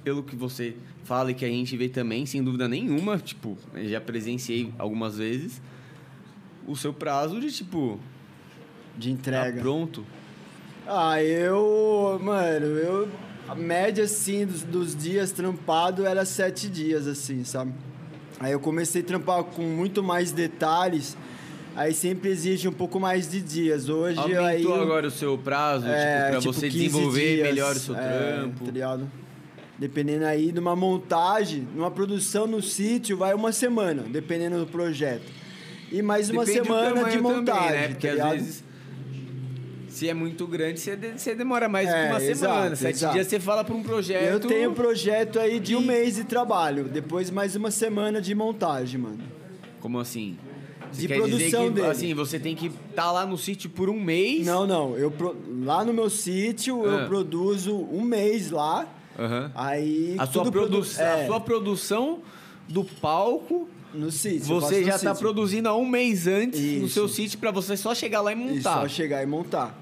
pelo 0.03 0.23
que 0.23 0.37
você 0.37 0.74
fala 1.05 1.31
e 1.31 1.35
que 1.35 1.45
a 1.45 1.49
gente 1.49 1.77
vê 1.77 1.89
também, 1.89 2.27
sem 2.27 2.43
dúvida 2.43 2.69
nenhuma, 2.69 3.19
tipo, 3.19 3.57
já 3.85 4.01
presenciei 4.01 4.73
algumas 4.79 5.19
vezes, 5.19 5.61
o 6.66 6.77
seu 6.77 6.93
prazo 6.93 7.41
de, 7.41 7.51
tipo, 7.51 7.99
De 8.97 9.09
tá 9.09 9.15
entrega. 9.15 9.61
pronto. 9.61 10.05
Ah, 10.87 11.23
eu. 11.23 12.20
Mano, 12.23 12.66
eu. 12.66 13.09
A 13.49 13.55
média, 13.55 14.05
assim, 14.05 14.47
dos, 14.47 14.62
dos 14.62 14.97
dias 14.97 15.33
trampado 15.33 16.07
era 16.07 16.24
sete 16.24 16.69
dias, 16.69 17.07
assim, 17.07 17.45
sabe? 17.45 17.73
Aí 18.39 18.53
eu 18.53 18.61
comecei 18.61 19.03
a 19.03 19.05
trampar 19.05 19.45
com 19.45 19.62
muito 19.62 20.03
mais 20.03 20.33
detalhes. 20.33 21.16
Aí 21.74 21.95
sempre 21.95 22.31
exige 22.31 22.69
um 22.69 22.73
pouco 22.73 23.01
mais 23.01 23.31
de 23.31 23.41
dias. 23.41 23.89
Hoje 23.89 24.19
Aumentou 24.19 24.45
aí. 24.45 24.66
agora 24.66 25.07
o 25.07 25.11
seu 25.11 25.39
prazo, 25.39 25.87
é, 25.87 25.91
tipo, 25.91 26.31
pra 26.31 26.41
tipo, 26.41 26.53
você 26.53 26.69
15 26.69 26.79
desenvolver 26.79 27.35
dias, 27.35 27.49
melhor 27.49 27.77
o 27.77 27.79
seu 27.79 27.97
é, 27.97 28.33
trampo. 28.37 28.65
Tá 28.65 28.70
ligado? 28.70 29.11
Dependendo 29.83 30.25
aí 30.27 30.53
de 30.53 30.61
uma 30.61 30.77
montagem, 30.77 31.67
numa 31.75 31.91
produção 31.91 32.47
no 32.47 32.63
sítio, 32.63 33.17
vai 33.17 33.35
uma 33.35 33.51
semana, 33.51 34.05
dependendo 34.09 34.61
do 34.61 34.67
projeto. 34.67 35.25
E 35.91 36.01
mais 36.01 36.31
uma 36.31 36.45
Depende 36.45 36.65
semana 36.69 36.87
de 36.87 36.95
tamanho 37.17 37.23
também, 37.23 37.37
montagem, 37.37 37.81
né? 37.81 37.89
Porque 37.89 38.07
tá 38.07 38.13
às 38.13 38.17
ligado? 38.19 38.33
vezes, 38.35 38.65
se 39.89 40.09
é 40.09 40.15
muito 40.15 40.47
grande, 40.47 40.79
você, 40.79 40.95
de- 40.95 41.19
você 41.19 41.35
demora 41.35 41.69
mais 41.69 41.89
É, 41.89 41.93
que 42.07 42.13
uma 42.13 42.23
exato, 42.23 42.39
semana. 42.55 42.77
Sete 42.77 42.95
exato. 42.95 43.15
dias 43.15 43.27
você 43.27 43.41
fala 43.41 43.65
pra 43.65 43.75
um 43.75 43.83
projeto. 43.83 44.23
Eu 44.23 44.39
tenho 44.39 44.73
projeto 44.73 45.41
aí 45.41 45.59
de 45.59 45.75
um 45.75 45.81
que- 45.81 45.87
mês 45.89 46.15
de 46.15 46.23
trabalho, 46.25 46.85
depois 46.85 47.29
mais 47.29 47.57
uma 47.57 47.73
semana 47.73 48.21
de 48.23 48.35
montagem, 48.37 49.01
mano. 49.01 49.19
Como 49.81 49.99
assim? 49.99 50.39
Você 50.93 51.09
De 51.09 51.09
produção 51.15 51.65
que, 51.65 51.71
dele. 51.71 51.87
assim, 51.89 52.15
você 52.15 52.39
tem 52.39 52.55
que 52.55 52.67
estar 52.91 53.11
lá 53.11 53.27
no 53.27 53.37
sítio 53.37 53.69
por 53.69 53.91
um 53.91 54.01
mês? 54.01 54.47
Não, 54.47 54.65
não, 54.65 54.97
eu 54.97 55.13
lá 55.65 55.85
no 55.85 55.93
meu 55.93 56.09
sítio 56.09 56.85
Ah. 56.87 57.01
eu 57.01 57.09
produzo 57.09 57.75
um 57.77 58.03
mês 58.03 58.51
lá 58.53 58.87
Aham. 59.18 59.51
Aí 59.55 60.16
A, 60.18 60.26
sua 60.26 60.43
produ- 60.43 60.68
produção, 60.70 61.05
é, 61.05 61.24
a 61.24 61.26
sua 61.26 61.40
produção 61.40 62.18
do 62.68 62.82
palco, 62.84 63.68
no 63.93 64.10
sítio. 64.10 64.47
você 64.47 64.82
já 64.84 64.94
no 64.94 65.02
tá 65.02 65.14
sítio. 65.14 65.16
produzindo 65.16 65.68
há 65.68 65.76
um 65.76 65.86
mês 65.86 66.26
antes 66.26 66.59
no 66.60 66.86
Isso. 66.86 66.94
seu 66.94 67.09
sítio 67.09 67.39
pra 67.39 67.51
você 67.51 67.76
só 67.76 67.94
chegar 67.94 68.20
lá 68.22 68.32
e 68.32 68.34
montar. 68.34 68.80
só 68.80 68.89
chegar 68.89 69.22
e 69.22 69.26
montar. 69.26 69.78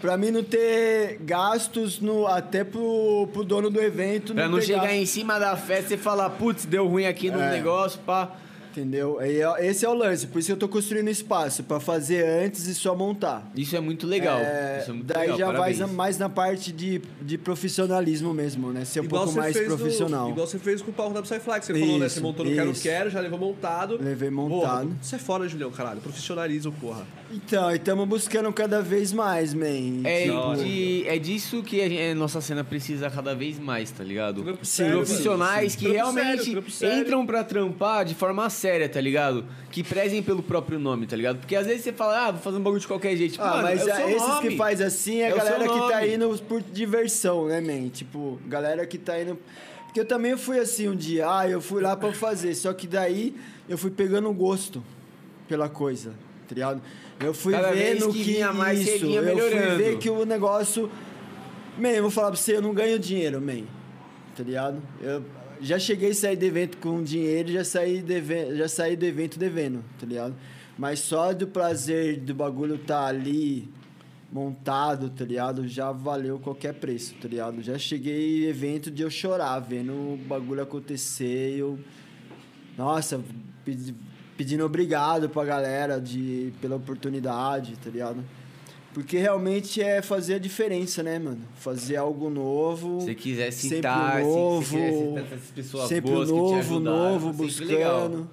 Pra 0.00 0.16
mim 0.16 0.30
não 0.30 0.44
ter 0.44 1.18
gastos 1.22 1.98
no, 1.98 2.26
até 2.26 2.62
pro, 2.62 3.28
pro 3.32 3.42
dono 3.42 3.68
do 3.68 3.80
evento. 3.80 4.32
Pra 4.34 4.48
não 4.48 4.58
ter 4.60 4.66
chegar 4.66 4.82
gasto, 4.82 4.92
em 4.94 5.06
cima 5.06 5.40
da 5.40 5.56
festa 5.56 5.94
e 5.94 5.96
falar, 5.96 6.30
putz, 6.30 6.64
deu 6.64 6.86
ruim 6.86 7.04
aqui 7.06 7.30
no 7.30 7.40
É. 7.40 7.50
negócio, 7.50 7.98
pá. 8.06 8.30
Entendeu? 8.70 9.18
Aí, 9.18 9.42
ó, 9.42 9.56
esse 9.58 9.84
é 9.84 9.88
o 9.88 9.94
lance. 9.94 10.26
Por 10.26 10.38
isso 10.38 10.46
que 10.46 10.52
eu 10.52 10.56
tô 10.56 10.68
construindo 10.68 11.08
espaço. 11.08 11.62
Pra 11.64 11.80
fazer 11.80 12.24
antes 12.44 12.66
e 12.66 12.74
só 12.74 12.94
montar. 12.94 13.50
Isso 13.56 13.74
é 13.76 13.80
muito 13.80 14.06
legal. 14.06 14.38
É, 14.38 14.78
Isso 14.80 14.90
é 14.90 14.94
muito 14.94 15.06
daí 15.06 15.20
legal, 15.22 15.38
já 15.38 15.46
parabéns. 15.46 15.78
vai 15.78 15.88
mais 15.88 16.18
na 16.18 16.28
parte 16.28 16.70
de, 16.72 17.00
de 17.22 17.36
profissionalismo 17.38 18.32
mesmo, 18.32 18.72
né? 18.72 18.84
Ser 18.84 19.00
um 19.00 19.06
pouco 19.08 19.32
mais 19.32 19.54
no- 19.56 19.76
profissional. 19.76 20.30
igual 20.30 20.46
você 20.46 20.58
fez 20.58 20.80
com 20.82 20.90
o 20.90 20.94
palco 20.94 21.14
da 21.14 21.22
Psyflex. 21.22 21.66
Você 21.66 21.72
falou, 21.78 21.98
né? 21.98 22.08
Você 22.08 22.14
Isso, 22.14 22.22
montou 22.22 22.44
no 22.46 22.52
Quero 22.54 22.70
isso. 22.70 22.82
Quero, 22.82 23.10
já 23.10 23.20
levou 23.20 23.38
montado. 23.38 23.98
Levei 24.00 24.30
Porra, 24.30 24.48
montado. 24.48 24.96
Você 25.02 25.16
é 25.16 25.18
foda, 25.18 25.48
Julião, 25.48 25.70
caralho. 25.70 26.00
Profissionalismo, 26.00 26.72
porra. 26.72 27.06
Então, 27.30 27.70
e 27.70 27.76
estamos 27.76 28.08
buscando 28.08 28.50
cada 28.52 28.80
vez 28.80 29.12
mais, 29.12 29.52
man. 29.52 30.02
É, 30.04 30.30
hora. 30.30 30.58
de, 30.62 31.04
é 31.06 31.18
disso 31.18 31.62
que 31.62 31.80
a, 31.80 31.88
gente- 31.88 32.00
a 32.12 32.14
nossa 32.14 32.40
cena 32.40 32.64
precisa 32.64 33.10
cada 33.10 33.34
vez 33.34 33.58
mais, 33.58 33.90
tá 33.90 34.02
ligado? 34.02 34.58
Sim, 34.62 34.90
Profissionais 34.90 35.76
mano. 35.76 35.78
que 35.88 35.94
Trampo 35.98 36.14
realmente 36.14 36.72
sério, 36.72 37.00
entram 37.02 37.26
pra 37.26 37.44
trampar 37.44 38.04
de 38.04 38.14
forma 38.14 38.48
séria, 38.58 38.88
tá 38.88 39.00
ligado? 39.00 39.44
Que 39.70 39.82
prezem 39.82 40.22
pelo 40.22 40.42
próprio 40.42 40.78
nome, 40.78 41.06
tá 41.06 41.16
ligado? 41.16 41.38
Porque 41.38 41.54
às 41.56 41.66
vezes 41.66 41.82
você 41.84 41.92
fala, 41.92 42.26
ah, 42.26 42.30
vou 42.32 42.40
fazer 42.42 42.56
um 42.58 42.62
bagulho 42.62 42.80
de 42.80 42.86
qualquer 42.86 43.16
jeito. 43.16 43.32
Tipo, 43.32 43.44
Ah, 43.44 43.60
mas 43.62 43.86
é 43.86 44.10
esses 44.12 44.28
nome. 44.28 44.48
que 44.48 44.56
faz 44.56 44.80
assim 44.80 45.20
é 45.20 45.26
a 45.26 45.28
É 45.30 45.34
o 45.34 45.36
galera 45.36 45.68
que 45.68 45.88
tá 45.92 46.06
indo 46.06 46.38
por 46.48 46.60
diversão, 46.62 47.46
né, 47.46 47.60
man? 47.60 47.88
Tipo, 47.88 48.38
galera 48.46 48.86
que 48.86 48.98
tá 48.98 49.20
indo. 49.20 49.38
Porque 49.86 50.00
eu 50.00 50.04
também 50.04 50.36
fui 50.36 50.58
assim 50.58 50.88
um 50.88 50.96
dia, 50.96 51.26
ah, 51.30 51.48
eu 51.48 51.60
fui 51.60 51.80
lá 51.82 51.96
pra 51.96 52.12
fazer, 52.12 52.54
só 52.54 52.72
que 52.74 52.86
daí 52.86 53.34
eu 53.68 53.78
fui 53.78 53.90
pegando 53.90 54.30
gosto 54.32 54.82
pela 55.48 55.68
coisa, 55.68 56.10
tá 56.46 56.54
ligado? 56.54 56.82
Eu 57.20 57.32
fui 57.32 57.52
Cada 57.52 57.72
vendo 57.72 58.12
que 58.12 58.22
que, 58.36 58.44
mais, 58.52 58.80
isso, 58.80 59.06
eu 59.06 59.22
fui 59.22 59.32
melhorando. 59.32 59.76
ver 59.78 59.98
que 59.98 60.10
o 60.10 60.24
negócio. 60.26 60.90
Man, 61.78 61.88
eu 61.90 62.02
vou 62.02 62.10
falar 62.10 62.28
pra 62.28 62.36
você, 62.36 62.56
eu 62.56 62.62
não 62.62 62.74
ganho 62.74 62.98
dinheiro, 62.98 63.40
man. 63.40 63.62
Tá 64.36 64.42
ligado? 64.44 64.80
Eu 65.00 65.24
já 65.60 65.78
cheguei 65.78 66.10
a 66.10 66.14
sair 66.14 66.36
do 66.36 66.44
evento 66.44 66.76
com 66.78 67.02
dinheiro, 67.02 67.50
já 67.50 67.64
saí, 67.64 68.00
deve... 68.02 68.56
já 68.56 68.68
saí 68.68 68.96
do 68.96 69.04
evento 69.04 69.38
devendo, 69.38 69.84
tá 69.98 70.06
ligado? 70.06 70.34
Mas 70.78 71.00
só 71.00 71.32
do 71.32 71.46
prazer 71.46 72.18
do 72.20 72.34
bagulho 72.34 72.78
tá 72.78 73.06
ali 73.06 73.68
montado, 74.30 75.10
tá 75.10 75.24
ligado? 75.24 75.66
Já 75.66 75.90
valeu 75.90 76.38
qualquer 76.38 76.74
preço, 76.74 77.14
tá 77.20 77.26
ligado? 77.28 77.62
Já 77.62 77.78
cheguei 77.78 78.46
evento 78.48 78.90
de 78.90 79.02
eu 79.02 79.10
chorar, 79.10 79.58
vendo 79.60 79.92
o 79.92 80.16
bagulho 80.28 80.62
acontecer 80.62 81.56
eu. 81.56 81.78
Nossa, 82.76 83.20
pedi- 83.64 83.94
pedindo 84.36 84.64
obrigado 84.64 85.28
pra 85.28 85.44
galera 85.44 86.00
de, 86.00 86.52
pela 86.60 86.76
oportunidade, 86.76 87.76
tá 87.82 87.90
ligado? 87.90 88.22
Porque 88.94 89.18
realmente 89.18 89.82
é 89.82 90.00
fazer 90.02 90.34
a 90.34 90.38
diferença, 90.38 91.02
né, 91.02 91.18
mano? 91.18 91.40
Fazer 91.56 91.96
algo 91.96 92.30
novo. 92.30 93.00
Se 93.00 93.06
você 93.06 93.14
quiser 93.14 93.50
sempre 93.52 93.76
citar, 93.76 94.16
se 94.16 94.22
novo, 94.22 94.62
você 94.62 94.76
quiser 94.76 94.92
citar 94.92 95.24
essas 95.24 95.50
pessoas 95.50 95.88
sempre 95.88 96.10
boas 96.10 96.28
que 96.28 96.34
te 96.34 96.40
novo, 96.40 96.58
ajudaram, 96.58 97.12
novo, 97.12 97.26
sempre 97.26 97.44
buscando. 97.46 97.70
legal. 97.70 98.26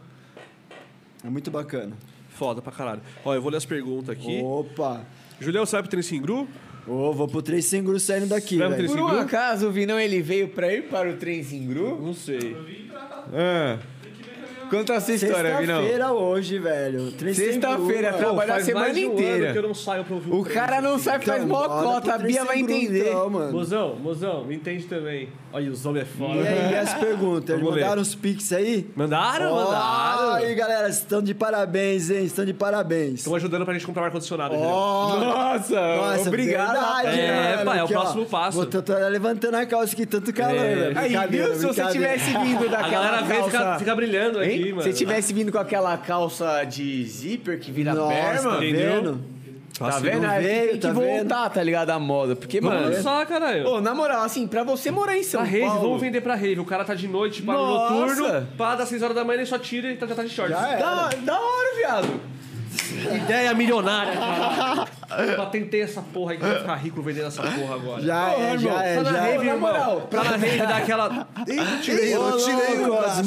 É 1.24 1.30
muito 1.30 1.52
bacana. 1.52 1.94
Foda 2.30 2.62
pra 2.62 2.72
caralho. 2.72 3.02
Ó, 3.24 3.34
eu 3.34 3.42
vou 3.42 3.52
ler 3.52 3.58
as 3.58 3.66
perguntas 3.66 4.10
aqui. 4.10 4.42
Opa! 4.42 5.06
Julião, 5.40 5.66
sabe 5.66 5.90
Trensingru? 5.90 6.48
Ô, 6.88 7.12
vou 7.14 7.28
pro 7.28 7.42
três 7.42 7.66
sem 7.66 7.84
saindo 8.00 8.28
daqui, 8.28 8.58
Leva 8.58 8.76
velho. 8.76 8.88
Por 8.90 9.00
um 9.00 9.08
acaso 9.08 9.68
o 9.68 9.72
Vinão 9.72 10.00
ele 10.00 10.22
veio 10.22 10.50
pra 10.50 10.72
ir 10.72 10.88
para 10.88 11.10
o 11.10 11.18
Trem 11.18 11.44
Singru? 11.44 12.00
Não 12.00 12.14
sei. 12.14 12.56
Ah. 13.34 13.80
Conta 14.70 14.96
a 14.96 15.02
sua 15.02 15.14
história, 15.16 15.58
Vinão. 15.58 15.76
Sexta-feira 15.82 16.12
hoje, 16.14 16.60
velho. 16.60 17.12
Sexta-feira, 17.34 18.10
gru, 18.12 18.18
Trabalha 18.20 18.48
mano. 18.48 18.62
a 18.62 18.64
semana 18.66 18.88
um 18.94 18.98
inteira. 18.98 19.44
ano 19.46 19.52
que 19.54 19.58
eu 19.60 19.64
não 19.64 19.74
saio 19.74 20.04
pra 20.04 20.16
ouvir 20.16 20.32
O 20.34 20.44
cara 20.44 20.82
não 20.82 20.98
sai 21.00 21.20
faz 21.20 21.44
Então, 21.44 21.48
mó 21.56 21.68
bora 21.68 21.84
cota, 21.84 22.14
a 22.16 22.18
Bia 22.18 22.44
vai 22.44 22.60
entender. 22.60 23.10
então, 23.10 23.30
mano. 23.30 23.52
Mozão, 23.52 23.96
mozão, 23.96 24.44
me 24.46 24.56
entende 24.56 24.86
também. 24.86 25.30
Olha, 25.54 25.72
os 25.72 25.86
homens 25.86 26.04
é 26.04 26.06
foda. 26.06 26.36
E 26.42 26.48
aí, 26.48 26.76
as 26.78 26.94
perguntas? 26.96 27.62
Mandaram 27.62 28.02
os 28.02 28.14
pics 28.16 28.52
aí? 28.52 28.90
Mandaram, 28.96 29.54
Ó, 29.54 29.64
mandaram. 29.66 30.34
Aí, 30.34 30.54
galera, 30.56 30.90
estão 30.90 31.22
de 31.22 31.34
parabéns, 31.34 32.10
hein? 32.10 32.26
Estão 32.26 32.44
de 32.44 32.54
parabéns. 32.54 33.20
Estão 33.20 33.36
ajudando 33.36 33.64
pra 33.64 33.74
gente 33.74 33.86
comprar 33.86 34.02
um 34.04 34.06
ar-condicionado. 34.06 34.56
Ó, 34.56 35.18
Nossa, 35.20 35.96
nossa, 35.96 36.28
obrigado. 36.28 36.72
verdade. 36.74 37.20
É, 37.20 37.52
mano, 37.58 37.66
pai, 37.66 37.80
é 37.80 37.84
o 37.84 37.88
próximo 37.88 38.26
passo. 38.26 38.58
Vou 38.58 38.66
tô, 38.66 38.94
levantando 39.10 39.56
a 39.56 39.66
calça 39.66 39.94
aqui, 39.94 40.06
tanto 40.06 40.34
calor, 40.34 40.56
É. 40.56 40.76
velho. 40.76 41.00
Aí, 41.00 41.28
viu? 41.30 41.56
Se 41.56 41.66
você 41.66 41.86
tivesse 41.88 42.32
vindo 42.32 42.70
daquela 42.70 42.86
A 42.86 42.90
galera 43.12 43.22
vê 43.24 43.34
e 43.34 43.38
calça... 43.38 43.50
fica, 43.58 43.80
fica 43.80 43.96
brilhando 43.96 44.44
Hein? 44.44 44.55
Aqui, 44.62 44.70
mano. 44.72 44.82
Se 44.84 44.94
tivesse 44.94 45.34
vindo 45.34 45.52
com 45.52 45.58
aquela 45.58 45.98
calça 45.98 46.64
de 46.64 47.06
zíper 47.06 47.60
que 47.60 47.72
vira 47.72 47.94
Nossa, 47.94 48.14
perna, 48.14 48.50
tá 48.52 48.58
entendeu? 48.58 48.94
vendo? 48.96 49.36
tá 49.78 50.00
vendo? 50.00 50.26
Aí 50.26 50.44
veio, 50.44 50.62
tem 50.68 50.72
que 50.74 50.78
tá 50.80 50.88
vendo? 50.94 51.18
voltar, 51.20 51.50
tá 51.50 51.62
ligado, 51.64 51.90
a 51.90 52.00
moda. 52.00 52.36
Porque, 52.36 52.62
Vamos 52.62 52.80
mano... 52.82 52.96
lançar, 52.96 53.26
caralho. 53.26 53.68
Ô, 53.68 53.82
na 53.82 53.94
moral, 53.94 54.24
assim, 54.24 54.48
pra 54.48 54.64
você 54.64 54.90
morar 54.90 55.18
em 55.18 55.24
São 55.24 55.42
Pra 55.42 55.50
rave, 55.50 55.66
Paulo... 55.66 55.82
vamos 55.82 56.02
vender 56.02 56.22
pra 56.22 56.36
rave. 56.36 56.60
O 56.62 56.66
cara 56.66 56.84
tá 56.86 56.94
de 56.94 57.08
noite, 57.08 57.42
para 57.42 57.54
Nossa! 57.56 57.94
noturno, 58.16 58.48
pá, 58.58 58.76
das 58.76 58.88
6 58.90 59.04
horas 59.04 59.16
da 59.16 59.24
manhã, 59.26 59.38
ele 59.40 59.46
só 59.46 59.58
tira 59.60 59.92
e 59.92 59.98
tá- 59.98 60.08
já 60.08 60.16
tá 60.16 60.24
de 60.24 60.30
shorts. 60.30 60.56
Já 60.58 60.70
é. 60.72 60.78
Da, 60.78 61.10
da 61.24 61.40
hora, 61.42 61.76
viado. 61.78 62.08
Ideia 63.16 63.54
milionária, 63.54 64.14
cara. 64.14 65.36
Patentei 65.36 65.82
essa 65.82 66.02
porra 66.02 66.32
aí 66.32 66.38
que 66.38 66.44
vai 66.46 66.60
ficar 66.60 66.76
rico 66.76 67.02
vendendo 67.02 67.28
essa 67.28 67.42
porra 67.44 67.76
agora. 67.76 68.02
Já 68.02 68.30
Porra, 68.30 68.44
é, 68.44 68.54
irmão, 68.54 68.60
já 68.60 68.84
é, 68.84 68.96
Tá 68.96 69.04
na 69.04 69.12
já 69.12 69.22
rave, 69.22 69.34
é. 69.34 69.38
na 69.38 69.44
irmão. 69.44 69.60
moral. 69.60 70.02
Pra 70.10 70.24
na 70.24 70.36
rave 70.38 70.58
dar 70.58 70.78
aquela. 70.78 71.28
Eita, 71.48 71.78
tirei, 71.82 72.16
eu 72.16 72.38
tirei 72.38 72.86
o 72.86 72.96
braço. 72.96 73.24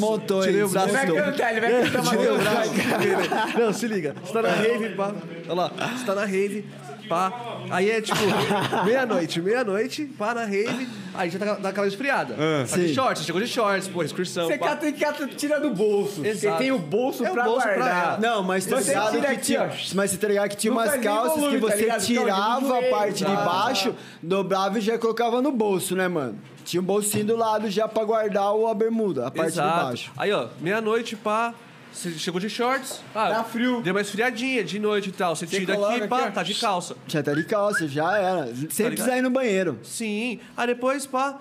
braço. 0.69 0.89
Ele 0.89 1.11
vai 1.11 1.23
cantar, 1.23 1.51
ele 1.51 1.61
vai 1.61 1.81
cantar 1.83 2.01
uma 2.01 2.11
Tirei 2.11 2.31
o 2.31 2.37
braço. 2.37 3.59
Não, 3.59 3.73
se 3.73 3.87
liga. 3.87 4.15
Você 4.23 4.33
tá 4.33 4.41
na 4.41 4.49
rave, 4.49 4.89
pá. 4.89 5.13
Olha 5.45 5.53
lá. 5.53 5.71
Você 5.97 6.05
tá 6.05 6.15
na 6.15 6.25
rave, 6.25 6.65
pá. 7.09 7.33
Aí 7.71 7.89
é 7.89 7.99
tipo, 8.01 8.19
meia-noite, 8.85 9.41
meia-noite, 9.41 10.05
pá, 10.17 10.33
na 10.33 10.45
rave. 10.45 10.87
Aí 11.13 11.29
já 11.29 11.39
tá, 11.39 11.53
dá 11.55 11.69
aquela 11.69 11.87
esfriada. 11.87 12.35
Tá 12.69 12.77
de 12.77 12.93
shorts, 12.93 13.19
você 13.21 13.25
chegou 13.25 13.41
de 13.41 13.47
shorts, 13.47 13.87
pô, 13.87 14.03
excursão. 14.03 14.47
Você 14.47 14.57
pá. 14.57 14.69
cata, 14.69 14.91
cata, 14.93 15.27
tira 15.27 15.59
do 15.59 15.71
bolso. 15.71 16.21
Você 16.21 16.27
Exato. 16.29 16.57
tem 16.59 16.71
o 16.71 16.77
bolso 16.77 17.25
É 17.25 17.29
o 17.29 17.33
pra 17.33 17.43
bolso 17.43 17.63
pra 17.63 17.75
guardar. 17.75 18.03
ela. 18.05 18.17
Não, 18.19 18.43
mas 18.43 18.65
tá 18.65 18.77
Você 18.77 18.89
ligado 18.91 19.11
tira 19.11 19.35
que 19.35 19.41
tinha, 19.41 19.71
mas 19.95 20.11
você 20.11 20.17
tá 20.17 20.27
ligado 20.27 20.49
que 20.49 20.55
tinha 20.57 20.71
umas 20.71 20.95
calças 20.97 21.39
volume, 21.41 21.59
que 21.59 21.65
tá 21.65 21.71
você? 21.73 21.77
Fica 21.83 21.99
tirava 21.99 22.79
a 22.79 22.83
parte 22.83 23.23
de 23.25 23.31
ele. 23.31 23.35
baixo, 23.35 23.95
dobrava 24.21 24.77
e 24.77 24.81
já 24.81 24.97
colocava 24.97 25.41
no 25.41 25.51
bolso, 25.51 25.95
né, 25.95 26.07
mano? 26.07 26.37
Tinha 26.63 26.79
um 26.81 26.85
bolsinho 26.85 27.25
do 27.25 27.35
lado 27.35 27.69
já 27.69 27.87
pra 27.87 28.03
guardar 28.03 28.53
o- 28.53 28.67
a 28.67 28.73
bermuda, 28.75 29.27
a 29.27 29.31
parte 29.31 29.53
de 29.53 29.59
Exato. 29.59 29.85
baixo. 29.85 30.11
Aí, 30.15 30.31
ó, 30.31 30.47
meia-noite, 30.61 31.15
pá. 31.15 31.53
Você 31.93 32.11
chegou 32.11 32.39
de 32.39 32.49
shorts. 32.49 33.01
Ah, 33.13 33.29
Tá 33.29 33.43
frio. 33.43 33.81
Deu 33.81 33.93
uma 33.93 34.01
esfriadinha 34.01 34.63
de 34.63 34.79
noite 34.79 35.09
e 35.09 35.11
tal. 35.11 35.35
Você, 35.35 35.45
tira 35.45 35.73
coloca 35.73 35.93
aqui, 35.93 35.99
aqui, 36.01 36.09
pá, 36.09 36.27
ó. 36.27 36.31
tá 36.31 36.43
de 36.43 36.53
calça. 36.55 36.95
Já 37.07 37.21
tá 37.23 37.33
de 37.33 37.43
calça, 37.43 37.87
já 37.87 38.17
era. 38.17 38.45
Sem 38.47 38.55
ligado? 38.55 38.69
precisar 38.91 39.17
ir 39.17 39.21
no 39.21 39.29
banheiro. 39.29 39.79
Sim. 39.83 40.39
Aí 40.55 40.67
depois, 40.67 41.05
pá, 41.05 41.39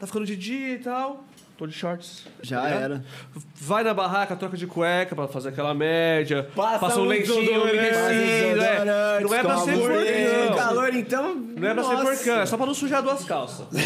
tá 0.00 0.06
ficando 0.06 0.24
de 0.24 0.36
dia 0.36 0.74
e 0.74 0.78
tal. 0.78 1.24
Tô 1.58 1.66
de 1.66 1.72
shorts. 1.72 2.22
Já 2.40 2.62
tá 2.62 2.68
era. 2.68 3.04
Vai 3.56 3.82
na 3.82 3.92
barraca, 3.92 4.36
troca 4.36 4.56
de 4.56 4.64
cueca 4.64 5.16
pra 5.16 5.26
fazer 5.26 5.48
aquela 5.48 5.74
média. 5.74 6.48
Passa 6.54 6.78
passa 6.78 7.00
um 7.00 7.02
um 7.02 7.06
lencinho 7.06 7.62
umedecido. 7.62 8.62
É. 8.62 9.20
Não 9.20 9.34
é 9.34 9.42
pra 9.42 9.58
ser 9.58 9.76
porcão. 9.76 10.56
Calor, 10.56 10.94
então... 10.94 11.34
Não 11.34 11.68
é 11.68 11.74
pra 11.74 11.82
ser 11.82 11.92
Nossa. 11.94 12.04
porcão, 12.04 12.40
é 12.40 12.46
só 12.46 12.56
pra 12.56 12.64
não 12.66 12.74
sujar 12.74 13.02
duas 13.02 13.24
calças. 13.24 13.66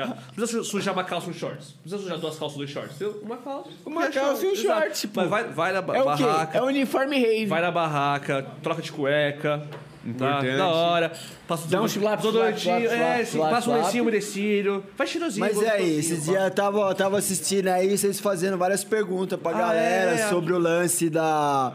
Tá? 0.00 0.06
Não 0.06 0.16
precisa 0.36 0.62
sujar 0.62 0.94
uma 0.94 1.02
calça 1.02 1.26
e 1.26 1.30
um 1.30 1.34
shorts. 1.34 1.70
Não 1.74 1.80
precisa 1.82 2.02
sujar 2.02 2.18
duas 2.18 2.38
calças 2.38 2.54
e 2.54 2.58
dois 2.58 2.70
shorts. 2.70 3.00
Uma 3.22 3.36
calça. 3.36 3.70
Uma 3.84 4.08
calça 4.08 4.44
e 4.44 4.48
um 4.48 4.52
exato. 4.52 4.80
short, 4.80 5.00
tipo. 5.00 5.20
Mas 5.20 5.28
vai, 5.28 5.44
vai 5.44 5.72
na 5.72 5.82
ba- 5.82 5.96
É 5.96 6.02
o 6.02 6.16
quê? 6.16 6.22
barraca. 6.22 6.58
É 6.58 6.62
uniforme 6.62 7.18
rave. 7.18 7.46
Vai 7.46 7.60
na 7.60 7.70
barraca, 7.72 8.46
troca 8.62 8.80
de 8.80 8.92
cueca. 8.92 9.62
Tá? 10.02 10.08
Importante. 10.08 10.56
Da 10.56 10.66
hora. 10.68 11.12
Passa 11.46 11.68
Dá 11.68 11.80
um 11.82 11.84
desodor- 11.84 11.88
chulap, 11.88 12.16
desodorantinho, 12.20 12.74
chulap, 12.80 12.94
chulap, 12.96 13.20
É, 13.20 13.24
sim, 13.24 13.38
passa 13.38 13.70
um 13.70 13.74
lencinho 13.74 14.02
umedecido. 14.02 14.84
Faz 14.96 15.10
cheirosinho. 15.10 15.46
Mas 15.46 15.62
é 15.62 15.70
aí, 15.70 15.98
esses 15.98 16.24
dias 16.24 16.42
eu 16.42 16.50
tava, 16.50 16.78
eu 16.80 16.94
tava 16.94 17.18
assistindo 17.18 17.68
aí, 17.68 17.96
vocês 17.98 18.18
fazendo 18.18 18.56
várias 18.56 18.82
perguntas 18.82 19.38
pra 19.38 19.50
Ah, 19.52 19.58
galera 19.58 20.10
é, 20.12 20.20
é. 20.22 20.28
sobre 20.28 20.52
o 20.54 20.58
lance 20.58 21.10
da, 21.10 21.74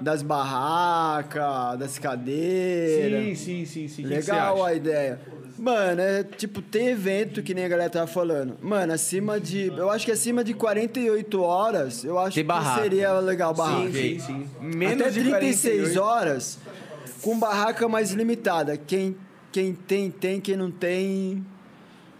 das 0.00 0.22
barracas, 0.22 1.78
das 1.78 1.98
cadeiras. 1.98 3.38
Sim, 3.38 3.64
sim, 3.64 3.66
sim, 3.66 3.88
sim. 3.88 4.02
Legal 4.04 4.64
a 4.64 4.74
ideia. 4.74 5.18
Mano, 5.56 6.00
é 6.00 6.24
tipo, 6.24 6.60
tem 6.60 6.88
evento 6.88 7.40
que 7.40 7.54
nem 7.54 7.64
a 7.64 7.68
galera 7.68 7.88
tava 7.88 8.08
falando. 8.08 8.56
Mano, 8.60 8.92
acima 8.92 9.38
de. 9.38 9.68
Eu 9.68 9.88
acho 9.88 10.04
que 10.04 10.10
acima 10.10 10.42
de 10.42 10.52
48 10.52 11.40
horas, 11.40 12.02
eu 12.04 12.18
acho 12.18 12.34
que 12.42 12.80
seria 12.80 13.12
legal 13.20 13.54
barraca. 13.54 13.92
Sim, 13.92 14.18
sim, 14.18 14.20
sim. 14.20 14.46
Menos 14.60 15.00
Até 15.02 15.10
de 15.10 15.20
36 15.22 15.74
48. 15.96 16.02
horas, 16.02 16.58
com 17.24 17.38
barraca 17.38 17.88
mais 17.88 18.12
limitada. 18.12 18.76
Quem, 18.76 19.16
quem 19.50 19.74
tem, 19.74 20.10
tem. 20.10 20.40
Quem 20.40 20.56
não 20.56 20.70
tem, 20.70 21.44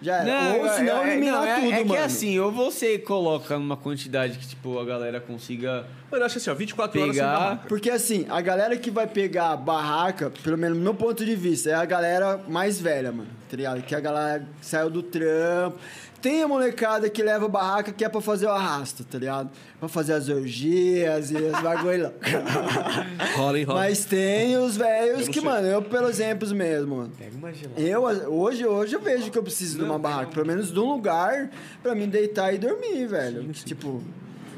Já 0.01 0.17
era. 0.23 0.59
Ou 0.63 0.69
se 0.71 0.83
não, 0.83 1.03
é- 1.03 1.13
eliminar 1.13 1.47
é- 1.47 1.55
tudo, 1.57 1.73
é 1.73 1.77
que 1.79 1.85
mano. 1.85 2.03
assim, 2.03 2.39
ou 2.39 2.51
você 2.53 2.99
coloca 2.99 3.59
numa 3.59 3.77
quantidade 3.77 4.39
que, 4.39 4.49
tipo, 4.49 4.79
a 4.79 4.85
galera 4.85 5.21
consiga 5.21 5.87
Mano, 6.11 6.23
eu 6.23 6.27
acho 6.27 6.39
assim, 6.39 6.51
ó, 6.51 6.55
24 6.55 7.01
horas 7.01 7.17
sem 7.17 7.25
pegar. 7.25 7.65
Porque 7.69 7.91
assim, 7.91 8.27
a 8.29 8.41
galera 8.41 8.77
que 8.77 8.91
vai 8.91 9.07
pegar 9.07 9.51
a 9.53 9.57
barraca, 9.57 10.31
pelo 10.43 10.57
menos 10.59 10.77
no 10.79 10.85
meu 10.85 10.95
ponto 10.95 11.25
de 11.25 11.35
vista, 11.35 11.71
é 11.71 11.75
a 11.75 11.85
galera 11.85 12.39
mais 12.49 12.81
velha, 12.81 13.11
mano. 13.13 13.31
Tá 13.51 13.57
ligado? 13.57 13.83
Que 13.83 13.95
a 13.95 14.01
galera 14.01 14.47
saiu 14.61 14.89
do 14.91 15.03
trampo. 15.03 15.79
Tem 16.25 16.43
a 16.43 16.49
molecada 16.49 17.11
que 17.11 17.23
leva 17.23 17.47
barraca 17.49 17.93
que 17.93 18.03
é 18.03 18.09
pra 18.09 18.19
fazer 18.19 18.47
o 18.47 18.51
arrasto, 18.51 19.05
tá 19.05 19.19
ligado? 19.19 19.51
Pra 19.79 19.91
fazer 19.91 20.15
as 20.15 20.27
orgias 20.31 21.31
e 21.31 21.37
os 21.37 21.61
bagulho. 21.61 22.15
Rola, 23.37 23.63
rola. 23.63 23.81
Mas 23.81 24.07
tem 24.07 24.57
os 24.57 24.75
velhos 24.75 25.27
não 25.27 25.35
que, 25.35 25.41
sei. 25.41 25.43
mano, 25.43 25.67
eu 25.67 25.83
pelos 25.83 26.19
exemplos 26.19 26.51
mesmo, 26.51 26.97
mano. 26.97 27.13
Pega 27.19 27.37
uma 27.37 27.53
gelada. 27.53 27.79
Eu, 27.79 28.03
hoje, 28.33 28.65
hoje 28.65 28.95
eu 28.95 29.03
vejo 29.03 29.31
que 29.31 29.37
eu 29.37 29.43
preciso 29.43 29.77
de 29.77 29.85
uma 29.85 29.99
barraca, 29.99 30.31
pelo 30.31 30.47
menos 30.47 30.73
de 30.73 30.81
um 30.81 30.95
lugar 30.95 31.51
pra 31.83 31.95
mim 31.95 32.09
deitar 32.09 32.55
e 32.55 32.57
dormir, 32.57 33.07
velho. 33.07 33.47
Tipo, 33.53 34.03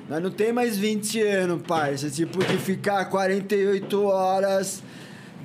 nós 0.09 0.23
não 0.23 0.31
tem 0.31 0.53
mais 0.53 0.79
20 0.79 1.21
anos, 1.21 1.63
parça. 1.67 2.09
Tipo, 2.09 2.45
de 2.45 2.59
ficar 2.59 3.07
48 3.07 4.05
horas 4.05 4.85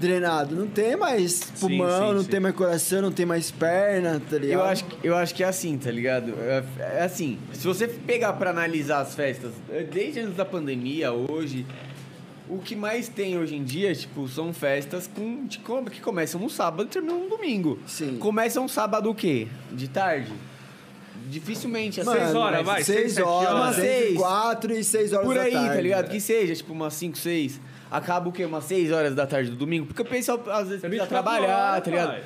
drenado. 0.01 0.55
Não 0.55 0.67
tem 0.67 0.97
mais 0.97 1.41
pulmão, 1.59 2.09
sim, 2.09 2.13
não 2.15 2.23
sim. 2.23 2.29
tem 2.29 2.39
mais 2.39 2.55
coração, 2.55 3.01
não 3.01 3.11
tem 3.11 3.25
mais 3.25 3.49
perna, 3.51 4.19
tá 4.29 4.37
ligado? 4.37 4.59
Eu 4.59 4.65
acho, 4.65 4.85
que- 4.85 5.07
eu 5.07 5.15
acho 5.15 5.33
que 5.35 5.43
é 5.43 5.47
assim, 5.47 5.77
tá 5.77 5.89
ligado? 5.91 6.33
É, 6.41 6.63
é 6.99 7.03
assim, 7.03 7.37
se 7.53 7.65
você 7.65 7.87
pegar 7.87 8.33
pra 8.33 8.49
analisar 8.49 8.99
as 9.01 9.15
festas, 9.15 9.51
é, 9.71 9.83
desde 9.83 10.19
antes 10.19 10.35
da 10.35 10.43
pandemia, 10.43 11.13
hoje, 11.13 11.65
o 12.49 12.57
que 12.57 12.75
mais 12.75 13.07
tem 13.07 13.37
hoje 13.37 13.55
em 13.55 13.63
dia, 13.63 13.95
tipo, 13.95 14.27
são 14.27 14.51
festas 14.53 15.07
com, 15.07 15.47
que 15.47 16.01
começam 16.01 16.41
no 16.41 16.49
sábado 16.49 16.83
e 16.83 16.87
terminam 16.89 17.19
no 17.21 17.29
domingo. 17.29 17.79
Sim. 17.87 18.17
Começam 18.19 18.67
sábado 18.67 19.09
o 19.09 19.15
quê? 19.15 19.47
De 19.71 19.87
tarde? 19.87 20.33
Dificilmente, 21.29 21.99
às 22.01 22.05
Mano, 22.05 22.19
seis 22.19 22.35
horas, 22.35 22.65
vai. 22.65 22.83
Seis 22.83 23.13
seis, 23.13 23.25
horas, 23.25 23.53
horas. 23.53 23.75
Seis. 23.75 24.17
quatro 24.17 24.73
e 24.73 24.83
seis 24.83 25.13
horas 25.13 25.25
Por 25.25 25.37
aí, 25.37 25.53
tá 25.53 25.79
ligado? 25.79 26.09
Que 26.09 26.19
seja, 26.19 26.53
tipo, 26.55 26.73
umas 26.73 26.93
5, 26.95 27.17
6. 27.17 27.61
Acaba 27.91 28.29
o 28.29 28.31
quê? 28.31 28.45
Umas 28.45 28.63
6 28.63 28.91
horas 28.91 29.13
da 29.13 29.27
tarde 29.27 29.49
do 29.51 29.57
domingo. 29.57 29.85
Porque 29.87 30.01
o 30.01 30.05
pessoal 30.05 30.41
às 30.49 30.69
vezes 30.69 30.83
É 30.83 30.87
precisa 30.87 31.05
24 31.05 31.07
trabalhar, 31.09 31.71
horas, 31.73 31.83
tá 31.83 31.89
ligado? 31.91 32.07
pai. 32.11 32.23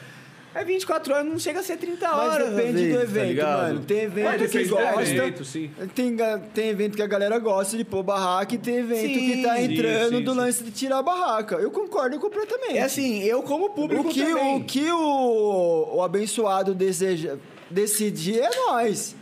É 0.53 0.63
24 0.63 1.13
horas, 1.13 1.25
não 1.25 1.37
chega 1.37 1.59
a 1.59 1.63
ser 1.63 1.75
30 1.75 2.07
Mas 2.07 2.17
horas. 2.17 2.47
às 2.47 2.55
depende 2.55 2.73
vezes, 2.73 2.91
do 2.93 2.97
tá 2.97 3.03
evento, 3.03 3.27
ligado? 3.27 3.61
mano. 3.63 3.79
Tem 3.81 3.97
evento 4.03 4.43
É, 4.43 4.47
que 4.47 4.63
do 4.63 4.69
gosta. 4.69 5.01
evento, 5.01 5.43
sim. 5.43 5.71
Tem, 5.93 6.15
tem 6.53 6.69
evento 6.69 6.95
que 6.95 7.01
a 7.01 7.07
galera 7.07 7.37
gosta 7.39 7.75
de 7.75 7.83
pôr 7.83 8.03
barraca 8.03 8.55
e 8.55 8.57
tem 8.57 8.77
evento 8.77 9.01
Sim, 9.01 9.13
que 9.13 9.43
tá 9.43 9.61
entrando 9.61 10.17
sim, 10.17 10.23
do 10.23 10.31
sim. 10.31 10.37
lance 10.37 10.63
de 10.63 10.71
tirar 10.71 10.99
a 10.99 11.03
barraca. 11.03 11.55
Eu 11.57 11.69
concordo 11.71 12.17
completamente. 12.19 12.77
É 12.77 12.83
assim, 12.83 13.21
eu 13.23 13.43
como 13.43 13.71
público 13.71 14.07
o 14.07 14.13
que, 14.13 14.23
também. 14.23 14.55
o, 14.55 14.63
que 14.63 14.89
o, 14.91 15.95
o 15.97 16.01
abençoado 16.01 16.73
deseja 16.73 17.35
decidir 17.69 18.39
é 18.39 18.49
nós. 18.67 19.13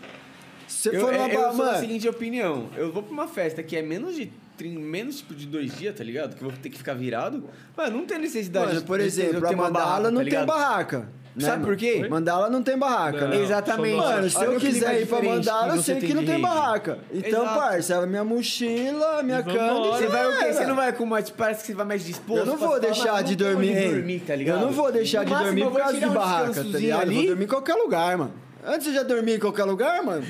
Você 0.68 0.96
eu, 0.96 1.02
for 1.02 1.14
é, 1.16 1.18
na 1.18 1.28
eu 1.34 1.40
barra, 1.40 1.52
sou 1.56 1.66
da 1.66 1.72
mano. 1.72 1.80
seguinte 1.80 2.08
opinião. 2.08 2.68
Eu 2.78 2.92
vou 2.92 3.02
pra 3.02 3.12
uma 3.12 3.28
festa 3.28 3.64
que 3.64 3.76
é 3.76 3.82
menos 3.82 4.16
de... 4.16 4.32
trin- 4.58 4.78
Menos 4.80 5.18
tipo 5.18 5.34
de 5.34 5.46
dois 5.46 5.76
dias, 5.78 5.96
tá 5.96 6.04
ligado? 6.04 6.36
Que 6.36 6.44
eu 6.44 6.50
vou 6.50 6.58
ter 6.62 6.70
que 6.70 6.78
ficar 6.78 6.94
virado. 6.94 7.44
Mano, 7.76 7.98
não 7.98 8.06
tem 8.06 8.20
necessidade 8.20 8.68
Mano, 8.74 8.82
por 8.84 9.00
exemplo, 9.00 9.38
eu 9.40 9.46
a 9.46 9.50
ter 9.50 9.56
uma 9.56 9.64
Mandala 9.66 9.86
barraca, 9.86 10.12
não 10.12 10.24
tá 10.24 10.30
tem 10.30 10.46
barraca. 10.46 11.00
né, 11.36 11.46
Sabe 11.46 11.58
por 11.62 11.66
mano? 11.68 11.78
quê? 11.78 12.08
Mandala 12.10 12.50
não 12.50 12.62
tem 12.62 12.78
barraca, 12.78 13.28
né? 13.28 13.36
Não. 13.38 13.44
Exatamente. 13.44 13.96
Mano, 13.98 14.30
se 14.30 14.44
eu 14.44 14.60
quiser 14.60 15.02
ir 15.02 15.08
pra 15.08 15.22
Mandala, 15.22 15.76
eu 15.76 15.82
sei 15.82 16.00
que 16.00 16.14
não 16.14 16.24
tem 16.26 16.40
barraca. 16.40 17.00
Então, 17.12 17.42
Exato. 17.44 17.60
parça, 17.60 17.98
a 17.98 18.06
minha 18.06 18.24
mochila, 18.24 19.20
a 19.20 19.24
minha 19.24 19.42
cama. 19.42 19.98
Você 19.98 20.08
vai 20.08 20.28
o 20.28 20.40
quê? 20.40 20.54
Você 20.54 20.66
não 20.66 20.76
vai 20.76 20.94
com 20.94 21.06
mais. 21.06 21.30
Parece 21.32 21.62
que 21.62 21.68
você 21.68 21.74
vai 21.74 21.86
mais 21.88 22.06
disposto. 22.06 22.40
Eu 22.40 22.46
não 22.46 22.58
pra 22.58 22.68
vou 22.68 22.80
deixar 22.80 23.14
"Mano, 23.14 23.24
de 23.28 23.36
tem 23.36 23.48
dormir. 23.48 23.90
dormir, 23.90 24.20
tá 24.20 24.36
ligado? 24.36 24.60
Eu 24.60 24.66
não 24.68 24.72
vou 24.72 24.92
deixar 24.92 25.20
No 25.20 25.26
de 25.26 25.32
máximo, 25.32 25.48
dormir 25.50 25.72
por 25.72 25.80
causa 25.82 26.00
de 26.00 26.06
barraca, 26.06 26.54
tá 26.54 26.62
ligado? 26.62 26.84
Eu 26.84 27.08
vou 27.12 27.18
ali. 27.20 27.28
dormir 27.28 27.44
em 27.46 27.48
qualquer 27.48 27.74
lugar, 27.76 28.18
mano. 28.18 28.34
Antes 28.66 28.88
eu 28.88 28.94
já 28.94 29.04
dormi 29.04 29.34
em 29.36 29.40
qualquer 29.40 29.64
lugar, 29.66 30.04
mano. 30.04 30.24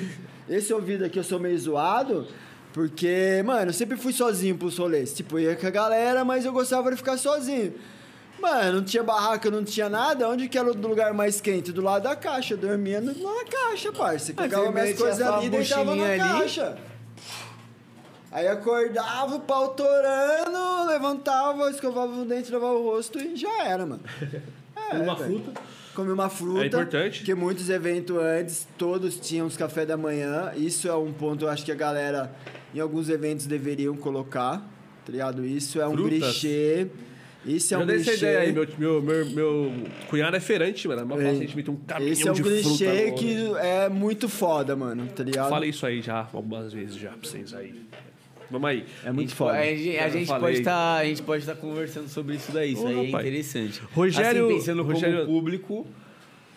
Esse 0.49 0.73
ouvido 0.73 1.03
aqui 1.05 1.19
eu 1.19 1.23
sou 1.23 1.39
meio 1.39 1.57
zoado. 1.59 2.27
Porque, 2.73 3.41
mano, 3.45 3.69
eu 3.69 3.73
sempre 3.73 3.95
fui 3.97 4.11
sozinho 4.11 4.57
pros 4.57 4.77
rolês. 4.77 5.13
Tipo, 5.13 5.37
ia 5.39 5.55
com 5.55 5.67
a 5.67 5.69
galera, 5.69 6.25
mas 6.25 6.43
eu 6.43 6.51
gostava 6.51 6.89
de 6.91 6.97
ficar 6.97 7.17
sozinho. 7.17 7.73
Mano, 8.41 8.77
não 8.79 8.83
tinha 8.83 9.03
barraca, 9.03 9.49
não 9.51 9.63
tinha 9.63 9.87
nada. 9.87 10.27
Onde 10.27 10.49
que 10.49 10.57
era 10.57 10.69
o 10.69 10.75
lugar 10.75 11.13
mais 11.13 11.39
quente? 11.39 11.71
Do 11.71 11.81
lado 11.81 12.03
da 12.03 12.15
caixa. 12.15 12.55
Eu 12.55 12.57
dormia 12.57 12.99
no- 12.99 13.13
na 13.13 13.45
caixa, 13.45 13.91
parça. 13.93 14.33
Ah, 14.35 14.41
Pegava 14.41 14.71
minhas 14.71 14.97
coisas 14.97 15.21
ali 15.21 15.45
e 15.45 15.49
deixava 15.49 15.95
na 15.95 16.03
ali. 16.03 16.17
caixa. 16.19 16.77
Aí 18.31 18.47
acordava, 18.47 19.35
o 19.35 19.39
pau 19.41 19.69
torando, 19.75 20.87
levantava, 20.87 21.69
escovava 21.69 22.11
o 22.11 22.25
dente, 22.25 22.51
lavava 22.51 22.73
o 22.73 22.83
rosto 22.83 23.19
e 23.19 23.35
já 23.35 23.63
era, 23.65 23.85
mano. 23.85 24.01
É, 24.91 24.97
Uma 24.97 25.15
fruta. 25.15 25.51
Comi 25.95 26.11
uma 26.11 26.29
fruta. 26.29 26.63
É 26.63 26.67
importante. 26.67 27.19
Porque 27.19 27.33
muitos 27.33 27.69
eventos 27.69 28.17
antes, 28.17 28.67
todos 28.77 29.15
tinham 29.17 29.47
os 29.47 29.55
café 29.55 29.85
da 29.85 29.95
manhã. 29.95 30.51
Isso 30.57 30.87
é 30.89 30.95
um 30.95 31.13
ponto, 31.13 31.45
eu 31.45 31.49
acho 31.49 31.63
que 31.63 31.71
a 31.71 31.75
galera, 31.75 32.29
em 32.73 32.79
alguns 32.79 33.09
eventos, 33.09 33.45
deveriam 33.45 33.95
colocar. 33.95 34.57
Tá 35.05 35.11
ligado? 35.11 35.45
Isso 35.45 35.79
é 35.81 35.87
um 35.87 35.93
Frutas. 35.93 36.19
clichê. 36.39 36.87
Isso 37.45 37.73
é 37.73 37.77
Já 37.77 37.83
um 37.83 37.85
dei 37.85 37.97
essa 37.97 38.11
clichê. 38.11 38.25
ideia 38.25 38.39
aí. 38.39 38.53
Meu, 38.53 38.67
meu, 38.77 39.01
meu, 39.01 39.25
meu 39.25 39.73
cunhado 40.09 40.37
é 40.37 40.39
feirante, 40.39 40.87
mano. 40.87 41.01
É 41.01 41.03
mó 41.03 41.19
É. 41.19 41.35
gente 41.35 41.69
um 41.69 41.75
caminhão 41.75 42.13
Esse 42.13 42.25
é 42.27 42.31
um 42.31 42.35
clichê 42.35 43.11
que 43.11 43.35
é 43.59 43.89
muito 43.89 44.29
foda, 44.29 44.75
mano. 44.77 45.07
Tá 45.07 45.23
ligado? 45.23 45.49
Falei 45.49 45.69
isso 45.71 45.85
aí 45.85 46.01
já 46.01 46.27
algumas 46.31 46.71
vezes 46.71 46.95
já 46.95 47.09
pra 47.09 47.29
vocês 47.29 47.53
aí. 47.53 47.75
Vamos 48.49 48.69
aí. 48.69 48.85
É 49.03 49.11
muito 49.11 49.35
foda. 49.35 49.57
A 49.57 49.65
gente, 49.65 49.97
a 49.97 50.07
Eu 50.07 50.11
gente 50.11 50.27
pode 50.27 50.57
estar, 50.59 50.97
a 50.99 51.05
gente 51.05 51.21
pode 51.23 51.41
estar 51.43 51.55
conversando 51.55 52.07
sobre 52.07 52.35
isso 52.35 52.51
daí. 52.51 52.73
Isso 52.73 52.83
Ô, 52.83 52.87
aí 52.87 52.93
é 52.99 53.05
rapaz. 53.07 53.25
interessante. 53.27 53.81
Rogério- 53.93 54.45
assim, 54.45 54.55
pensando 54.55 54.83
Rogério- 54.83 55.25
como 55.25 55.27
público, 55.39 55.87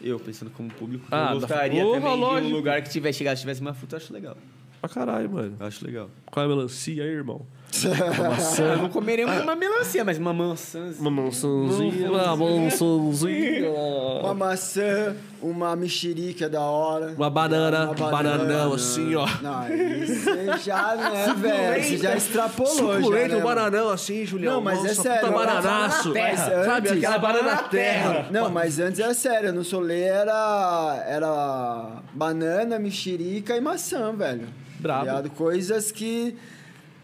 eu 0.02 0.20
pensando 0.20 0.50
como 0.52 0.68
público, 0.70 1.04
Ah, 1.10 1.30
eu 1.32 1.40
da- 1.40 1.46
gostaria 1.48 1.82
Porra, 1.82 2.00
também 2.00 2.14
de 2.14 2.20
lógico. 2.20 2.48
um 2.48 2.56
lugar 2.56 2.82
que 2.82 2.90
tivesse 2.90 3.18
chegado, 3.18 3.38
tivesse 3.38 3.60
uma 3.60 3.74
fruta, 3.74 3.96
eu 3.96 3.98
acho 3.98 4.12
legal. 4.12 4.36
Pra 4.80 4.88
caralho, 4.90 5.30
mano. 5.30 5.56
Acho 5.60 5.84
legal. 5.84 6.08
Qual 6.30 6.42
é 6.42 6.46
a 6.46 6.48
melancia 6.54 7.02
aí, 7.02 7.10
irmão? 7.10 7.46
Eu 8.58 8.78
não 8.78 8.88
comeria 8.88 9.26
uma 9.26 9.54
melancia, 9.54 10.04
mas 10.04 10.16
uma 10.18 10.32
maçãzinha. 10.32 11.00
Uma 11.00 11.10
maçãzinha, 11.10 12.10
uma 12.10 12.36
maçãzinha. 12.36 13.70
Uma 14.22 14.34
maçã, 14.34 15.16
uma 15.42 15.76
mexerica 15.76 16.48
da 16.48 16.60
hora. 16.60 17.14
Uma 17.16 17.28
banana, 17.28 17.90
Uma 17.90 18.10
bananão 18.10 18.72
assim, 18.72 19.14
ó. 19.14 19.26
Não, 19.42 19.74
isso 19.74 20.24
você 20.24 20.58
já, 20.64 20.94
né, 20.96 21.34
velho? 21.36 21.84
Você 21.84 21.96
já 21.98 22.16
extrapolou, 22.16 22.94
já, 22.94 23.00
Suculento, 23.00 23.34
né, 23.34 23.36
um 23.36 23.42
bananão 23.42 23.90
assim, 23.90 24.24
Julião. 24.24 24.54
Não, 24.54 24.60
mas 24.62 24.78
é 24.78 24.88
Nossa, 24.88 25.02
sério, 25.02 25.20
Puta 25.26 25.32
bananaço. 25.32 26.08
na 26.08 26.14
terra. 26.14 26.64
Sabe, 26.64 26.88
aquela 26.90 27.18
banana 27.18 27.50
na 27.50 27.62
terra. 27.64 28.26
Não, 28.30 28.48
mas 28.50 28.78
antes 28.78 29.00
era 29.00 29.12
sério. 29.12 29.52
No 29.52 29.64
solê 29.64 30.02
era, 30.02 31.04
era 31.06 32.02
banana, 32.14 32.78
mexerica 32.78 33.56
e 33.56 33.60
maçã, 33.60 34.14
velho. 34.14 34.46
Brabo. 34.78 35.04
Ligado? 35.04 35.30
Coisas 35.30 35.90
que... 35.92 36.36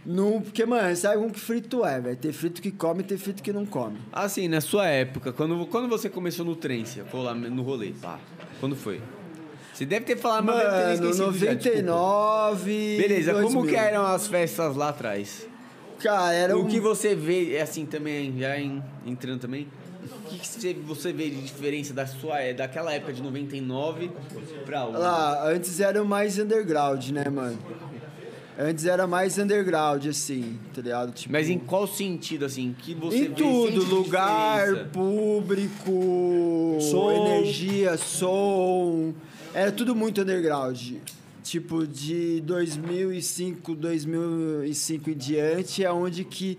Não, 0.05 0.41
porque, 0.43 0.67
mano, 0.67 0.97
sabe 0.97 1.17
como 1.19 1.31
que 1.31 1.39
frito 1.39 1.85
é, 1.85 2.01
velho? 2.01 2.17
Tem 2.17 2.33
frito 2.33 2.61
que 2.61 2.73
come 2.73 3.03
e 3.03 3.05
tem 3.05 3.17
frito 3.17 3.41
que 3.41 3.53
não 3.53 3.65
come. 3.65 3.99
Assim, 4.13 4.49
na 4.49 4.61
sua 4.61 4.89
época, 4.89 5.33
quando, 5.33 5.65
quando 5.67 5.89
você 5.89 6.11
começou 6.11 6.45
no 6.45 6.57
Trência, 6.57 7.05
foi 7.05 7.21
lá 7.23 7.33
no 7.33 7.63
rolê, 7.63 7.93
pá, 8.03 8.19
quando 8.59 8.75
foi? 8.75 9.01
Você 9.73 9.87
deve 9.87 10.05
ter 10.05 10.17
falado, 10.17 10.45
mas 10.45 10.57
deve 10.57 10.71
ter 10.71 10.77
Mano, 10.77 10.93
esquecido 11.11 11.39
já, 11.39 11.55
desculpa. 11.55 11.83
99... 11.83 12.97
Beleza, 12.99 13.33
como 13.35 13.63
2000. 13.63 13.65
que 13.67 13.77
eram 13.77 14.05
as 14.05 14.27
festas 14.27 14.75
lá 14.77 14.89
atrás? 14.89 15.47
Cara, 16.01 16.33
era 16.35 16.57
o 16.57 16.63
um... 16.63 16.67
que 16.67 16.81
você 16.81 17.15
vê, 17.15 17.55
é 17.55 17.63
assim 17.63 17.87
também, 17.87 18.37
já 18.39 18.59
em- 18.59 18.83
entrando 19.07 19.39
também, 19.41 19.69
o 20.05 20.29
que, 20.29 20.39
que 20.39 20.47
você, 20.49 20.75
você 20.75 21.13
vê 21.13 21.31
de 21.31 21.41
diferença 21.43 21.95
da 21.95 22.07
sua, 22.07 22.41
é, 22.41 22.53
daquela 22.53 22.93
época 22.93 23.13
de 23.13 23.23
99 23.23 24.11
pra 24.65 24.87
hoje? 24.87 24.99
Lá, 24.99 25.49
antes 25.49 25.81
era 25.81 26.03
mais 26.05 26.39
underground, 26.39 27.09
né, 27.11 27.25
mano? 27.29 27.59
Antes 28.59 28.85
era 28.85 29.07
mais 29.07 29.39
underground, 29.39 30.07
assim, 30.07 30.59
tá 30.75 30.83
ligado? 30.83 31.13
Tipo, 31.13 31.33
Mas 31.33 31.49
em 31.49 31.59
qual 31.59 31.87
sentido, 31.87 32.45
assim, 32.45 32.75
que 32.79 32.95
você 32.95 33.17
em 33.17 33.29
vê, 33.29 33.35
tudo, 33.35 33.83
lugar, 33.85 34.67
diferença? 34.67 34.91
público, 34.93 36.79
Som. 36.81 37.13
energia, 37.13 37.97
som. 37.97 39.15
Era 39.55 39.73
tudo 39.73 39.95
muito 39.95 40.21
underground. 40.21 40.95
Tipo, 41.43 41.87
de 41.87 42.41
2005, 42.43 43.75
2005 43.75 45.11
em 45.11 45.15
diante, 45.15 45.85
é 45.85 45.93
onde 45.93 46.25
que 46.25 46.59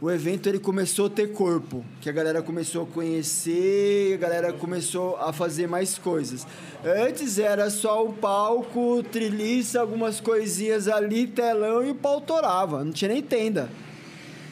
o 0.00 0.10
evento 0.10 0.48
ele 0.48 0.58
começou 0.58 1.06
a 1.06 1.10
ter 1.10 1.32
corpo. 1.32 1.84
Que 2.00 2.08
a 2.08 2.12
galera 2.12 2.42
começou 2.42 2.82
a 2.82 2.86
conhecer, 2.86 4.14
a 4.14 4.16
galera 4.16 4.52
começou 4.52 5.16
a 5.16 5.32
fazer 5.32 5.68
mais 5.68 5.96
coisas. 5.96 6.46
Antes 6.84 7.38
era 7.38 7.70
só 7.70 8.04
o 8.04 8.12
palco, 8.12 9.02
triliça, 9.04 9.80
algumas 9.80 10.20
coisinhas 10.20 10.88
ali, 10.88 11.26
telão 11.26 11.84
e 11.84 11.90
o 11.90 11.94
pau 11.94 12.20
torava. 12.20 12.84
Não 12.84 12.92
tinha 12.92 13.10
nem 13.10 13.22
tenda. 13.22 13.70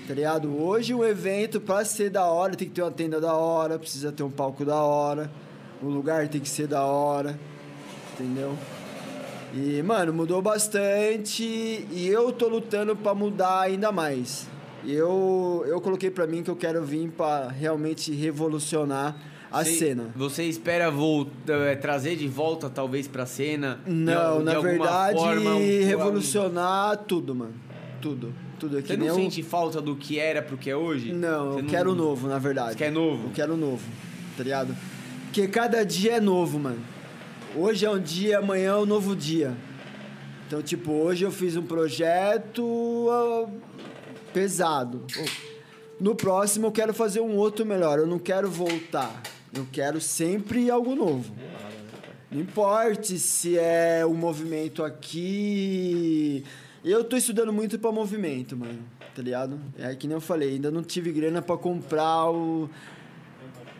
Tá? 0.06 0.46
Hoje 0.46 0.92
um 0.94 1.04
evento, 1.04 1.60
pra 1.60 1.84
ser 1.84 2.10
da 2.10 2.26
hora, 2.26 2.54
tem 2.54 2.68
que 2.68 2.74
ter 2.74 2.82
uma 2.82 2.90
tenda 2.90 3.20
da 3.20 3.34
hora, 3.34 3.78
precisa 3.78 4.12
ter 4.12 4.22
um 4.22 4.30
palco 4.30 4.64
da 4.64 4.76
hora, 4.76 5.30
o 5.80 5.86
lugar 5.86 6.28
tem 6.28 6.40
que 6.40 6.48
ser 6.48 6.66
da 6.66 6.84
hora, 6.84 7.38
entendeu? 8.12 8.56
E, 9.55 9.83
mano, 9.83 10.12
mudou 10.12 10.41
bastante 10.41 11.43
e 11.45 12.09
eu 12.09 12.33
tô 12.33 12.49
lutando 12.49 12.97
pra 12.97 13.15
mudar 13.15 13.61
ainda 13.61 13.93
mais. 13.93 14.47
Eu, 14.87 15.65
eu 15.66 15.81
coloquei 15.81 16.11
pra 16.11 16.27
mim 16.27 16.43
que 16.43 16.51
eu 16.51 16.57
quero 16.57 16.83
vir 16.85 17.09
pra 17.11 17.49
realmente 17.49 18.12
revolucionar 18.12 19.15
a 19.51 19.62
Você- 19.62 19.73
cena. 19.77 20.07
Você 20.16 20.45
espera 20.45 20.91
é, 21.49 21.77
trazer 21.77 22.16
de 22.16 22.27
volta, 22.27 22.70
talvez, 22.70 23.07
pra 23.07 23.27
cena? 23.27 23.79
de 23.85 23.93
Não, 23.93 24.39
de 24.39 24.45
na 24.45 24.55
alguma 24.57 24.62
verdade, 24.62 25.19
forma, 25.19 25.55
um- 25.55 25.85
revolucionar 25.85 26.97
tudo, 27.07 27.35
mano. 27.35 27.55
Tudo. 28.01 28.33
Tudo. 28.59 28.81
Que 28.81 28.89
Você 28.89 28.97
não 28.97 29.07
um- 29.09 29.15
sente 29.15 29.43
falta 29.43 29.81
do 29.81 29.95
que 29.95 30.19
era 30.19 30.41
pro 30.41 30.57
que 30.57 30.70
é 30.70 30.77
hoje? 30.77 31.12
Não, 31.12 31.53
Você 31.55 31.61
eu 31.61 31.65
quero 31.66 31.93
o 31.93 31.95
novo, 31.95 32.27
na 32.29 32.39
verdade. 32.39 32.73
Você 32.73 32.79
quer 32.79 32.91
novo? 32.93 33.24
Eu 33.29 33.31
quero 33.35 33.57
novo, 33.57 33.83
tá 34.37 34.43
ligado? 34.43 34.74
Porque 35.27 35.47
cada 35.49 35.85
dia 35.85 36.15
é 36.15 36.20
novo, 36.20 36.59
mano. 36.59 36.79
Hoje 37.55 37.85
é 37.85 37.91
um 37.91 38.01
dia, 38.01 38.39
amanhã 38.39 38.70
é 38.70 38.77
um 38.77 38.87
novo 38.87 39.15
dia. 39.15 39.55
Então, 40.47 40.62
tipo, 40.62 40.91
hoje 40.91 41.24
eu 41.24 41.31
fiz 41.31 41.55
um 41.55 41.62
projeto 41.62 43.09
ah, 43.11 43.47
pesado. 44.33 45.05
No 46.01 46.15
próximo 46.15 46.69
eu 46.69 46.73
quero 46.73 46.95
fazer 46.95 47.20
um 47.20 47.37
outro 47.37 47.66
melhor. 47.66 47.99
Eu 47.99 48.07
não 48.07 48.19
quero 48.19 48.51
voltar. 48.51 49.23
Eu 49.55 49.66
quero 49.70 50.01
sempre 50.01 50.70
algo 50.70 50.95
novo. 50.95 51.35
Não 52.31 52.41
importe 52.41 53.19
se 53.19 53.59
é 53.59 54.03
o 54.07 54.15
movimento 54.15 54.83
aqui. 54.83 56.45
Eu 56.83 57.05
tô 57.05 57.19
estudando 57.19 57.53
muito 57.53 57.79
pra 57.79 57.93
movimento, 57.93 58.57
mano. 58.57 58.79
Tá 59.15 59.20
ligado? 59.20 59.61
É 59.79 59.95
que 59.95 60.07
nem 60.07 60.15
eu 60.15 60.23
falei, 60.23 60.55
ainda 60.55 60.70
não 60.70 60.83
tive 60.83 61.12
grana 61.12 61.43
pra 61.43 61.59
comprar 61.59 62.31
o, 62.31 62.70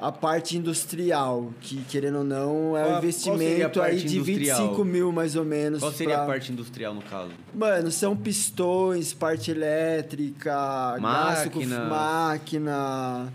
a 0.03 0.11
parte 0.11 0.57
industrial, 0.59 1.53
que 1.61 1.77
querendo 1.85 2.19
ou 2.19 2.25
não 2.25 2.77
é 2.77 2.85
um 2.87 2.99
investimento 2.99 3.81
aí 3.81 3.99
de 3.99 4.19
industrial? 4.19 4.59
25 4.59 4.85
mil 4.85 5.13
mais 5.13 5.37
ou 5.37 5.45
menos. 5.45 5.79
Qual 5.81 5.93
seria 5.93 6.15
pra- 6.15 6.25
a 6.25 6.27
parte 6.27 6.53
industrial, 6.53 6.93
no 6.93 7.03
caso? 7.03 7.31
Mano, 7.55 7.91
são 7.93 8.17
pistões, 8.17 9.15
parte 9.15 9.51
elétrica, 9.53 10.97
Máquina. 11.01 11.85
máquina. 11.89 13.33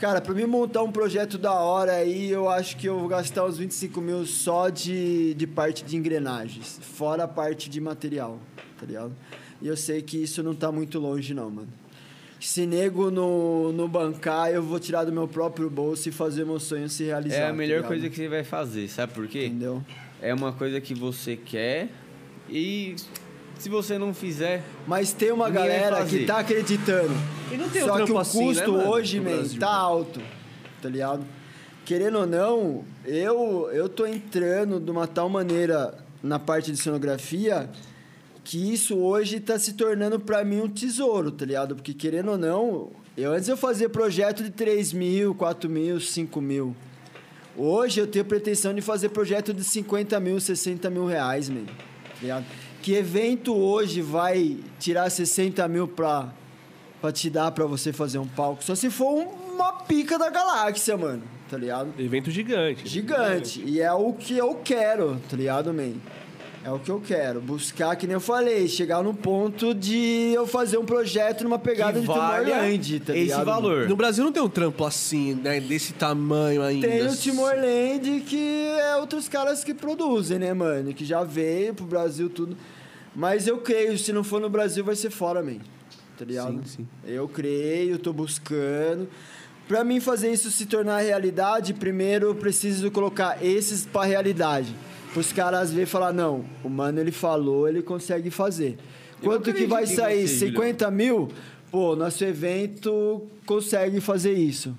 Cara, 0.00 0.20
pra 0.20 0.32
mim 0.34 0.46
montar 0.46 0.82
um 0.82 0.90
projeto 0.90 1.36
da 1.38 1.52
hora 1.52 1.92
aí, 1.92 2.30
eu 2.30 2.48
acho 2.48 2.76
que 2.76 2.86
eu 2.88 2.98
vou 2.98 3.06
gastar 3.08 3.44
uns 3.44 3.58
25 3.58 4.00
mil 4.00 4.26
só 4.26 4.68
de, 4.68 5.34
de 5.34 5.46
parte 5.46 5.84
de 5.84 5.96
engrenagens, 5.96 6.78
fora 6.82 7.24
a 7.24 7.28
parte 7.28 7.68
de 7.70 7.80
material, 7.80 8.38
tá 8.78 8.86
ligado? 8.86 9.12
E 9.60 9.68
eu 9.68 9.76
sei 9.76 10.00
que 10.00 10.16
isso 10.22 10.42
não 10.42 10.54
tá 10.54 10.72
muito 10.72 10.98
longe, 10.98 11.34
não, 11.34 11.50
mano. 11.50 11.68
Se 12.40 12.66
nego 12.66 13.10
no, 13.10 13.72
no 13.72 13.86
bancar, 13.86 14.50
eu 14.50 14.62
vou 14.62 14.80
tirar 14.80 15.04
do 15.04 15.12
meu 15.12 15.28
próprio 15.28 15.68
bolso 15.68 16.08
e 16.08 16.12
fazer 16.12 16.44
meu 16.44 16.58
sonho 16.58 16.88
se 16.88 17.04
realizar. 17.04 17.36
É 17.36 17.44
a 17.44 17.46
tá 17.48 17.52
melhor 17.52 17.76
ligado? 17.76 17.88
coisa 17.88 18.08
que 18.08 18.16
você 18.16 18.28
vai 18.28 18.42
fazer, 18.42 18.88
sabe 18.88 19.12
por 19.12 19.28
quê? 19.28 19.46
Entendeu? 19.46 19.84
É 20.22 20.32
uma 20.32 20.52
coisa 20.52 20.80
que 20.80 20.94
você 20.94 21.36
quer 21.36 21.88
e 22.48 22.96
se 23.58 23.68
você 23.68 23.98
não 23.98 24.14
fizer, 24.14 24.62
Mas 24.86 25.12
tem 25.12 25.30
uma 25.30 25.44
vai 25.44 25.52
galera 25.52 26.04
que 26.06 26.24
tá 26.24 26.38
acreditando. 26.38 27.12
E 27.52 27.56
não 27.58 27.68
tem 27.68 27.82
Só 27.82 28.04
que 28.04 28.10
o 28.10 28.18
assim, 28.18 28.46
custo 28.46 28.72
né, 28.72 28.78
mano, 28.78 28.90
hoje, 28.90 29.20
man, 29.20 29.46
tá 29.58 29.70
alto. 29.70 30.20
Tá 30.80 30.88
ligado? 30.88 31.26
Querendo 31.84 32.20
ou 32.20 32.26
não, 32.26 32.84
eu, 33.04 33.68
eu 33.70 33.86
tô 33.86 34.06
entrando 34.06 34.80
de 34.80 34.90
uma 34.90 35.06
tal 35.06 35.28
maneira 35.28 35.94
na 36.22 36.38
parte 36.38 36.72
de 36.72 36.78
cenografia 36.78 37.68
que 38.50 38.72
isso 38.72 38.96
hoje 38.98 39.38
tá 39.38 39.56
se 39.60 39.74
tornando 39.74 40.18
pra 40.18 40.44
mim 40.44 40.60
um 40.60 40.68
tesouro, 40.68 41.30
tá 41.30 41.44
ligado? 41.44 41.76
Porque 41.76 41.94
querendo 41.94 42.32
ou 42.32 42.36
não, 42.38 42.90
eu 43.16 43.32
antes 43.32 43.48
eu 43.48 43.56
fazia 43.56 43.88
projeto 43.88 44.42
de 44.42 44.50
3 44.50 44.92
mil, 44.92 45.32
4 45.36 45.70
mil, 45.70 46.00
5 46.00 46.40
mil. 46.40 46.74
Hoje 47.56 48.00
eu 48.00 48.08
tenho 48.08 48.24
pretensão 48.24 48.74
de 48.74 48.80
fazer 48.80 49.10
projeto 49.10 49.54
de 49.54 49.62
50 49.62 50.18
mil, 50.18 50.40
60 50.40 50.90
mil 50.90 51.06
reais, 51.06 51.48
man. 51.48 51.64
Tá 51.64 51.72
ligado? 52.22 52.44
Que 52.82 52.94
evento 52.94 53.54
hoje 53.54 54.02
vai 54.02 54.56
tirar 54.80 55.08
60 55.10 55.68
mil 55.68 55.86
pra, 55.86 56.32
pra 57.00 57.12
te 57.12 57.30
dar 57.30 57.52
pra 57.52 57.66
você 57.66 57.92
fazer 57.92 58.18
um 58.18 58.26
palco? 58.26 58.64
Só 58.64 58.74
se 58.74 58.90
for 58.90 59.12
um- 59.14 59.54
uma 59.54 59.74
pica 59.84 60.18
da 60.18 60.28
galáxia, 60.28 60.96
mano. 60.96 61.22
Tá 61.48 61.56
ligado? 61.56 61.92
Evento 62.00 62.32
gigante. 62.32 62.88
Gigante. 62.88 63.62
E 63.64 63.80
é 63.80 63.92
o 63.92 64.12
que 64.12 64.36
eu 64.36 64.56
quero, 64.56 65.20
tá 65.30 65.36
ligado, 65.36 65.72
man? 65.72 65.92
É 66.62 66.70
o 66.70 66.78
que 66.78 66.90
eu 66.90 67.00
quero. 67.00 67.40
Buscar, 67.40 67.96
que 67.96 68.06
nem 68.06 68.14
eu 68.14 68.20
falei, 68.20 68.68
chegar 68.68 69.02
no 69.02 69.14
ponto 69.14 69.74
de 69.74 70.32
eu 70.34 70.46
fazer 70.46 70.76
um 70.76 70.84
projeto 70.84 71.42
numa 71.42 71.58
pegada 71.58 71.94
que 71.94 72.00
de 72.00 72.06
Tomorrowland, 72.06 73.00
tá 73.00 73.12
esse 73.12 73.22
ligado? 73.22 73.44
valor. 73.46 73.88
No 73.88 73.96
Brasil 73.96 74.22
não 74.24 74.32
tem 74.32 74.42
um 74.42 74.48
trampo 74.48 74.84
assim, 74.84 75.34
né? 75.34 75.58
Desse 75.58 75.94
tamanho 75.94 76.62
ainda. 76.62 76.86
Tem 76.86 77.06
o 77.06 77.16
Timorland, 77.16 78.20
que 78.26 78.66
é 78.78 78.96
outros 78.96 79.26
caras 79.26 79.64
que 79.64 79.72
produzem, 79.72 80.38
né, 80.38 80.52
mano? 80.52 80.92
Que 80.92 81.04
já 81.04 81.24
veio 81.24 81.72
pro 81.72 81.86
Brasil 81.86 82.28
tudo. 82.28 82.56
Mas 83.16 83.46
eu 83.46 83.58
creio, 83.58 83.96
se 83.96 84.12
não 84.12 84.22
for 84.22 84.40
no 84.40 84.50
Brasil, 84.50 84.84
vai 84.84 84.96
ser 84.96 85.10
fora, 85.10 85.42
man. 85.42 85.56
Tá 86.18 86.26
ligado? 86.26 86.52
Sim, 86.52 86.62
sim. 86.64 86.88
Eu 87.06 87.26
creio, 87.26 87.98
tô 87.98 88.12
buscando. 88.12 89.08
Pra 89.66 89.82
mim 89.82 89.98
fazer 89.98 90.30
isso 90.30 90.50
se 90.50 90.66
tornar 90.66 90.98
realidade, 90.98 91.72
primeiro 91.72 92.26
eu 92.26 92.34
preciso 92.34 92.90
colocar 92.90 93.42
esses 93.42 93.86
pra 93.86 94.04
realidade. 94.04 94.74
Pros 95.12 95.32
caras 95.32 95.70
verem 95.70 95.82
e 95.84 95.86
falar, 95.86 96.12
não, 96.12 96.44
o 96.62 96.68
mano 96.68 97.00
ele 97.00 97.10
falou, 97.12 97.68
ele 97.68 97.82
consegue 97.82 98.30
fazer. 98.30 98.78
Quanto 99.22 99.52
que 99.52 99.66
vai 99.66 99.86
sair? 99.86 100.26
você, 100.28 100.46
50 100.46 100.90
mil? 100.90 101.28
Pô, 101.70 101.94
nosso 101.96 102.24
evento 102.24 103.26
consegue 103.44 104.00
fazer 104.00 104.32
isso. 104.32 104.76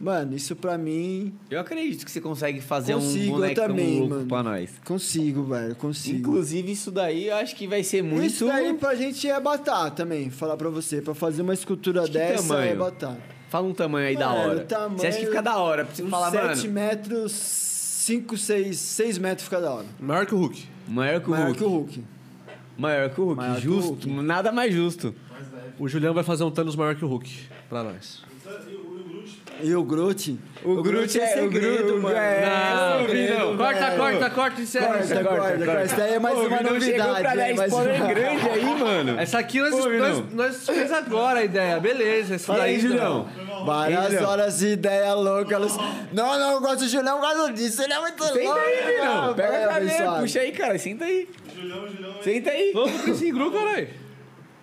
Mano, 0.00 0.34
isso 0.34 0.56
pra 0.56 0.78
mim 0.78 1.34
Eu 1.50 1.60
acredito 1.60 2.06
que 2.06 2.10
você 2.10 2.22
consegue 2.22 2.62
fazer 2.62 2.94
Consigo, 2.94 3.18
um 3.18 3.26
eu 3.26 3.32
bonecão 3.42 3.66
também, 3.68 3.98
louco 3.98 4.14
mano. 4.14 4.26
pra 4.26 4.42
nós. 4.42 4.70
Consigo, 4.84 5.42
velho, 5.44 5.76
consigo. 5.76 6.18
Inclusive, 6.18 6.72
isso 6.72 6.90
daí 6.90 7.26
eu 7.28 7.36
acho 7.36 7.54
que 7.54 7.66
vai 7.66 7.82
ser 7.84 8.02
muito. 8.02 8.24
Isso 8.24 8.46
daí 8.46 8.72
pra 8.74 8.94
gente 8.94 9.28
é 9.28 9.38
batata 9.38 9.90
também, 9.90 10.30
falar 10.30 10.56
pra 10.56 10.70
você. 10.70 11.02
Pra 11.02 11.14
fazer 11.14 11.42
uma 11.42 11.52
escultura 11.52 12.08
dessa 12.08 12.18
é 12.42 12.48
tamanho? 12.48 12.76
batata. 12.78 13.18
Fala 13.50 13.66
um 13.68 13.74
tamanho 13.74 14.06
aí 14.08 14.16
da 14.16 14.28
Mano, 14.30 14.40
hora. 14.50 14.58
o 14.58 14.64
tamanho- 14.64 14.98
Você 14.98 15.06
acha 15.08 15.18
que 15.18 15.26
fica 15.26 15.42
da 15.42 15.58
hora 15.58 15.84
pra 15.84 15.94
você 15.94 16.02
falar, 16.06 16.30
7 16.30 16.68
mano? 16.68 16.72
metros, 16.72 17.32
5, 18.00 18.36
6, 18.38 18.78
6 18.78 19.18
metros 19.18 19.44
fica 19.44 19.60
da 19.60 19.70
hora. 19.74 19.86
Maior 20.00 20.24
que 20.24 20.34
o 20.34 20.38
Hulk. 20.38 20.66
Maior 20.88 21.20
que 21.20 21.26
o 21.28 21.30
Maior 21.30 21.46
Hulk. 21.48 21.58
que 21.58 21.64
o 21.64 21.68
Hulk. 21.68 22.04
Maior 22.78 23.10
que 23.10 23.20
o 23.20 23.24
Hulk. 23.24 23.36
Maior 23.36 23.60
que 23.60 23.68
o 23.68 23.72
justo. 23.72 24.08
Hulk. 24.08 24.22
Nada 24.22 24.50
mais 24.50 24.72
justo. 24.72 25.14
O 25.78 25.86
Julião 25.86 26.14
vai 26.14 26.24
fazer 26.24 26.44
um 26.44 26.50
Thanos 26.50 26.74
maior 26.74 26.94
que 26.94 27.04
o 27.04 27.08
Hulk 27.08 27.30
pra 27.68 27.84
nós. 27.84 28.22
E 29.62 29.74
o 29.74 29.82
Groot? 29.84 30.38
O 30.64 30.82
Groot 30.82 31.20
é- 31.20 31.24
o 31.24 31.28
segredo, 31.28 31.84
Groot- 31.84 32.00
mano. 32.02 32.16
é, 32.16 32.46
Não, 32.46 33.06
segredo, 33.06 33.38
não. 33.38 33.56
Corta, 33.56 33.90
corta, 33.96 34.30
corta, 34.30 34.60
isso 34.60 34.78
é. 34.78 34.80
Corta, 34.80 35.24
corta, 35.24 35.64
corta, 35.64 35.84
Isso 35.84 35.96
daí 35.96 36.14
é 36.14 36.18
mais 36.18 36.38
Ô, 36.38 36.42
uma 36.42 36.60
novidade. 36.62 36.84
chegou 36.84 37.14
pra 37.14 37.34
dar 37.34 37.48
é 37.48 37.54
mais 37.54 37.72
spoiler 37.72 37.96
uma- 37.96 38.06
grande 38.14 38.48
aí, 38.48 38.64
mano. 38.64 39.20
Essa 39.20 39.38
aqui 39.38 39.60
nós, 39.60 39.74
Ô, 39.74 39.88
nós, 39.90 40.24
nós 40.32 40.66
fez 40.66 40.92
agora 40.92 41.40
a 41.40 41.44
ideia. 41.44 41.80
Beleza, 41.80 42.34
essa 42.34 42.46
Fala 42.46 42.58
daí. 42.60 42.74
aí, 42.74 42.80
Julião. 42.80 43.28
Várias 43.64 44.04
Julião? 44.04 44.30
horas 44.30 44.58
de 44.58 44.66
ideia 44.68 45.14
louca. 45.14 45.58
Luz- 45.58 45.76
Não, 46.12 46.38
não, 46.38 46.52
eu 46.52 46.60
gosto 46.60 46.78
do 46.80 46.88
Julião, 46.88 47.16
eu 47.16 47.20
gosto 47.20 47.52
disso. 47.54 47.82
Ele 47.82 47.92
é 47.92 48.00
muito 48.00 48.18
louco. 48.22 48.38
Senta 48.38 48.54
aí, 48.60 48.94
Vinão. 48.96 49.34
Pega 49.34 49.64
a 49.64 49.68
cadeira, 49.68 50.12
puxa 50.20 50.40
aí, 50.40 50.52
cara. 50.52 50.78
Senta 50.78 51.04
aí. 51.04 51.28
Julião, 51.54 51.88
Julião. 51.88 52.14
Senta 52.22 52.50
aí. 52.50 52.70
Vamos 52.72 52.92
pro 52.92 53.02
Cris 53.14 53.32
Gru, 53.32 53.50
caralho. 53.52 53.88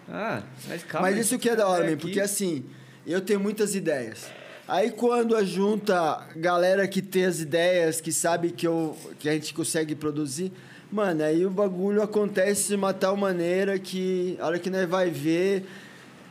Ah, 0.10 0.42
mas 0.70 0.84
calma. 0.84 1.08
Mas 1.10 1.18
isso 1.18 1.38
que 1.38 1.50
é 1.50 1.56
da 1.56 1.68
hora, 1.68 1.86
É 1.86 1.90
man, 1.92 1.98
porque 1.98 2.20
assim, 2.22 2.66
eu 3.06 3.20
tenho 3.22 3.40
muitas 3.40 3.76
ideias. 3.76 4.26
Aí 4.68 4.92
quando 4.92 5.34
a 5.36 5.46
junta 5.46 6.28
galera 6.36 6.86
que 6.88 7.02
tem 7.02 7.24
as 7.24 7.40
ideias, 7.40 8.02
que 8.02 8.12
sabe 8.12 8.52
que, 8.52 8.68
eu, 8.68 8.98
que 9.18 9.30
a 9.30 9.34
gente 9.34 9.54
consegue 9.54 9.96
produzir, 9.96 10.52
mano, 10.92 11.24
aí 11.24 11.46
o 11.46 11.50
bagulho 11.50 12.02
acontece 12.02 12.68
de 12.70 12.76
uma 12.76 12.94
tal 12.94 13.16
maneira 13.16 13.80
que 13.80 14.36
a 14.42 14.46
hora 14.46 14.60
que 14.60 14.70
nós 14.70 14.88
vai 14.88 15.10
ver, 15.10 15.66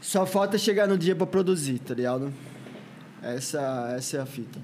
só 0.02 0.26
falta 0.26 0.58
chegar 0.58 0.86
no 0.86 0.98
dia 0.98 1.16
pra 1.16 1.26
produzir, 1.26 1.78
tá 1.78 1.94
ligado? 1.94 2.30
Essa, 3.22 3.94
essa 3.96 4.18
é 4.18 4.20
a 4.20 4.26
fita. 4.26 4.60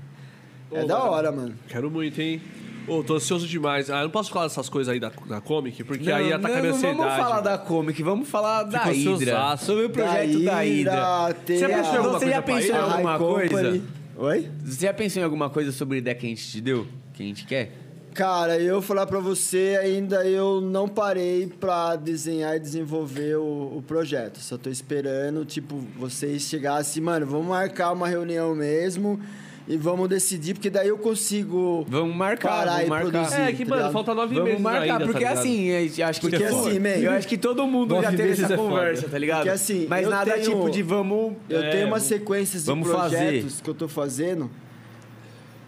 É 0.71 0.85
Ô, 0.85 0.87
da 0.87 0.99
mano. 0.99 1.11
hora, 1.11 1.33
mano. 1.33 1.55
Quero 1.67 1.91
muito, 1.91 2.21
hein? 2.21 2.43
Ô, 2.89 3.03
tô 3.03 3.15
ansioso 3.15 3.47
demais. 3.47 3.89
Ah, 3.91 3.99
eu 3.99 4.05
não 4.05 4.11
posso 4.11 4.31
falar 4.31 4.47
dessas 4.47 4.69
coisas 4.69 4.93
aí 4.93 4.99
da, 4.99 5.11
da 5.29 5.41
Comic, 5.41 5.85
porque 5.85 6.09
Não, 6.11 6.17
aí 6.17 6.33
ataca 6.33 6.49
não, 6.49 6.55
a 6.59 6.61
minha 6.61 6.71
não 6.71 6.77
ansiedade. 6.79 6.99
vamos 6.99 7.15
falar 7.17 7.41
da 7.41 7.59
Comic, 7.59 8.03
vamos 8.03 8.29
falar 8.29 8.63
da 8.65 8.81
Fico 8.81 8.91
Hydra. 8.91 9.13
ansiosaço. 9.15 9.65
Sobre 9.67 9.85
o 9.85 9.91
projeto 9.91 10.39
da 10.45 10.61
Hydra. 10.63 11.35
tem 11.47 11.59
Você 11.59 11.65
a- 11.65 11.69
pensou 11.69 11.93
em 11.93 11.97
alguma 11.97 12.13
Você 12.13 12.19
coisa 12.25 12.35
já 12.35 12.43
pensou 12.43 12.61
em 12.63 12.73
Hydra? 12.79 12.93
alguma 12.93 13.19
coisa? 13.19 13.83
Oi? 14.17 14.51
Você 14.65 14.87
já 14.87 14.95
pensou 14.95 15.21
em 15.21 15.25
alguma 15.25 15.51
coisa 15.51 15.73
sobre 15.73 15.97
a 15.97 15.99
ideia 15.99 16.15
que 16.17 16.27
a 16.27 16.29
gente 16.29 16.51
te 16.51 16.61
deu? 16.61 16.87
Que 17.15 17.23
a 17.23 17.27
gente 17.27 17.47
quer? 17.47 17.73
Cara, 18.15 18.59
eu 18.59 18.83
falar 18.83 19.07
pra 19.07 19.21
você, 19.21 19.79
ainda 19.83 20.27
eu 20.27 20.61
não 20.61 20.87
parei 20.87 21.47
pra 21.47 21.97
desenhar 21.97 22.55
e 22.57 22.61
desenvolver 22.61 23.37
o, 23.37 23.79
o 23.79 23.83
projeto. 23.87 24.39
Só 24.39 24.59
tô 24.59 24.69
esperando, 24.69 25.47
tipo, 25.47 25.83
vocês 25.99 26.43
chegassem, 26.43 27.03
mano, 27.03 27.25
vamos 27.27 27.47
marcar 27.47 27.91
uma 27.93 28.07
reunião 28.07 28.55
mesmo 28.55 29.19
e 29.69 29.77
vamos 29.77 30.09
decidir, 30.09 30.55
porque 30.55 30.69
daí 30.69 30.89
eu 30.89 30.99
consigo 30.99 31.87
Vamos 31.89 32.15
marcar, 32.17 32.49
parar 32.49 32.71
vamos 32.73 32.87
e 32.87 32.89
marcar. 32.91 33.11
produzir. 33.11 33.41
É, 33.41 33.53
que, 33.53 33.65
tá 33.65 33.71
mano, 33.71 33.77
ligado? 33.77 33.93
falta 33.93 34.15
nove 34.15 34.35
Vamos 34.35 34.49
meses 34.49 34.63
marcar, 34.63 34.83
ainda, 34.83 34.99
tá 34.99 35.05
porque 35.05 35.19
ligado? 35.21 35.39
assim, 35.39 35.65
eu 35.67 36.07
acho 36.07 36.21
que 36.21 36.31
Porque 36.31 36.45
assim, 36.45 36.79
man, 36.81 36.89
eu 36.89 37.11
acho 37.13 37.29
que 37.29 37.39
todo 37.39 37.67
mundo 37.67 38.03
já 38.03 38.11
teve 38.11 38.33
essa 38.33 38.43
é 38.43 38.57
foda. 38.57 38.57
conversa, 38.69 39.09
tá 39.09 39.19
ligado? 39.19 39.39
Porque 39.39 39.51
assim, 39.51 39.87
Mas 39.89 40.09
nada 40.09 40.33
tenho- 40.33 40.51
tipo 40.51 40.71
de 40.71 40.83
vamos. 40.83 41.35
Eu 41.49 41.63
é, 41.63 41.71
tenho 41.71 41.87
uma 41.87 42.01
sequência 42.01 42.59
de 42.59 42.65
projetos 42.83 43.43
fazer. 43.53 43.63
que 43.63 43.71
eu 43.71 43.75
tô 43.75 43.89
fazendo. 43.89 44.51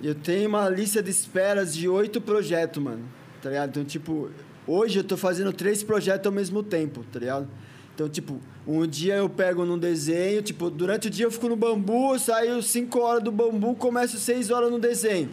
Eu 0.03 0.15
tenho 0.15 0.49
uma 0.49 0.69
lista 0.69 1.03
de 1.03 1.11
esperas 1.11 1.75
de 1.75 1.89
oito 1.89 2.21
projetos, 2.21 2.83
mano. 2.83 3.05
Tá 3.41 3.49
ligado? 3.49 3.71
Então, 3.71 3.85
tipo, 3.85 4.29
hoje 4.67 4.99
eu 4.99 5.05
tô 5.05 5.17
fazendo 5.17 5.53
três 5.53 5.83
projetos 5.83 6.27
ao 6.27 6.33
mesmo 6.33 6.63
tempo, 6.63 7.05
tá 7.13 7.19
ligado? 7.19 7.49
Então, 7.95 8.09
tipo, 8.09 8.41
um 8.67 8.85
dia 8.87 9.15
eu 9.15 9.29
pego 9.29 9.65
num 9.65 9.79
desenho, 9.79 10.43
tipo, 10.43 10.69
durante 10.69 11.07
o 11.07 11.11
dia 11.11 11.27
eu 11.27 11.31
fico 11.31 11.49
no 11.49 11.55
bambu, 11.55 12.19
saio 12.19 12.61
5 12.61 12.99
horas 12.99 13.23
do 13.23 13.31
bambu, 13.31 13.75
começo 13.77 14.19
6 14.19 14.51
horas 14.51 14.71
no 14.71 14.81
desenho. 14.81 15.31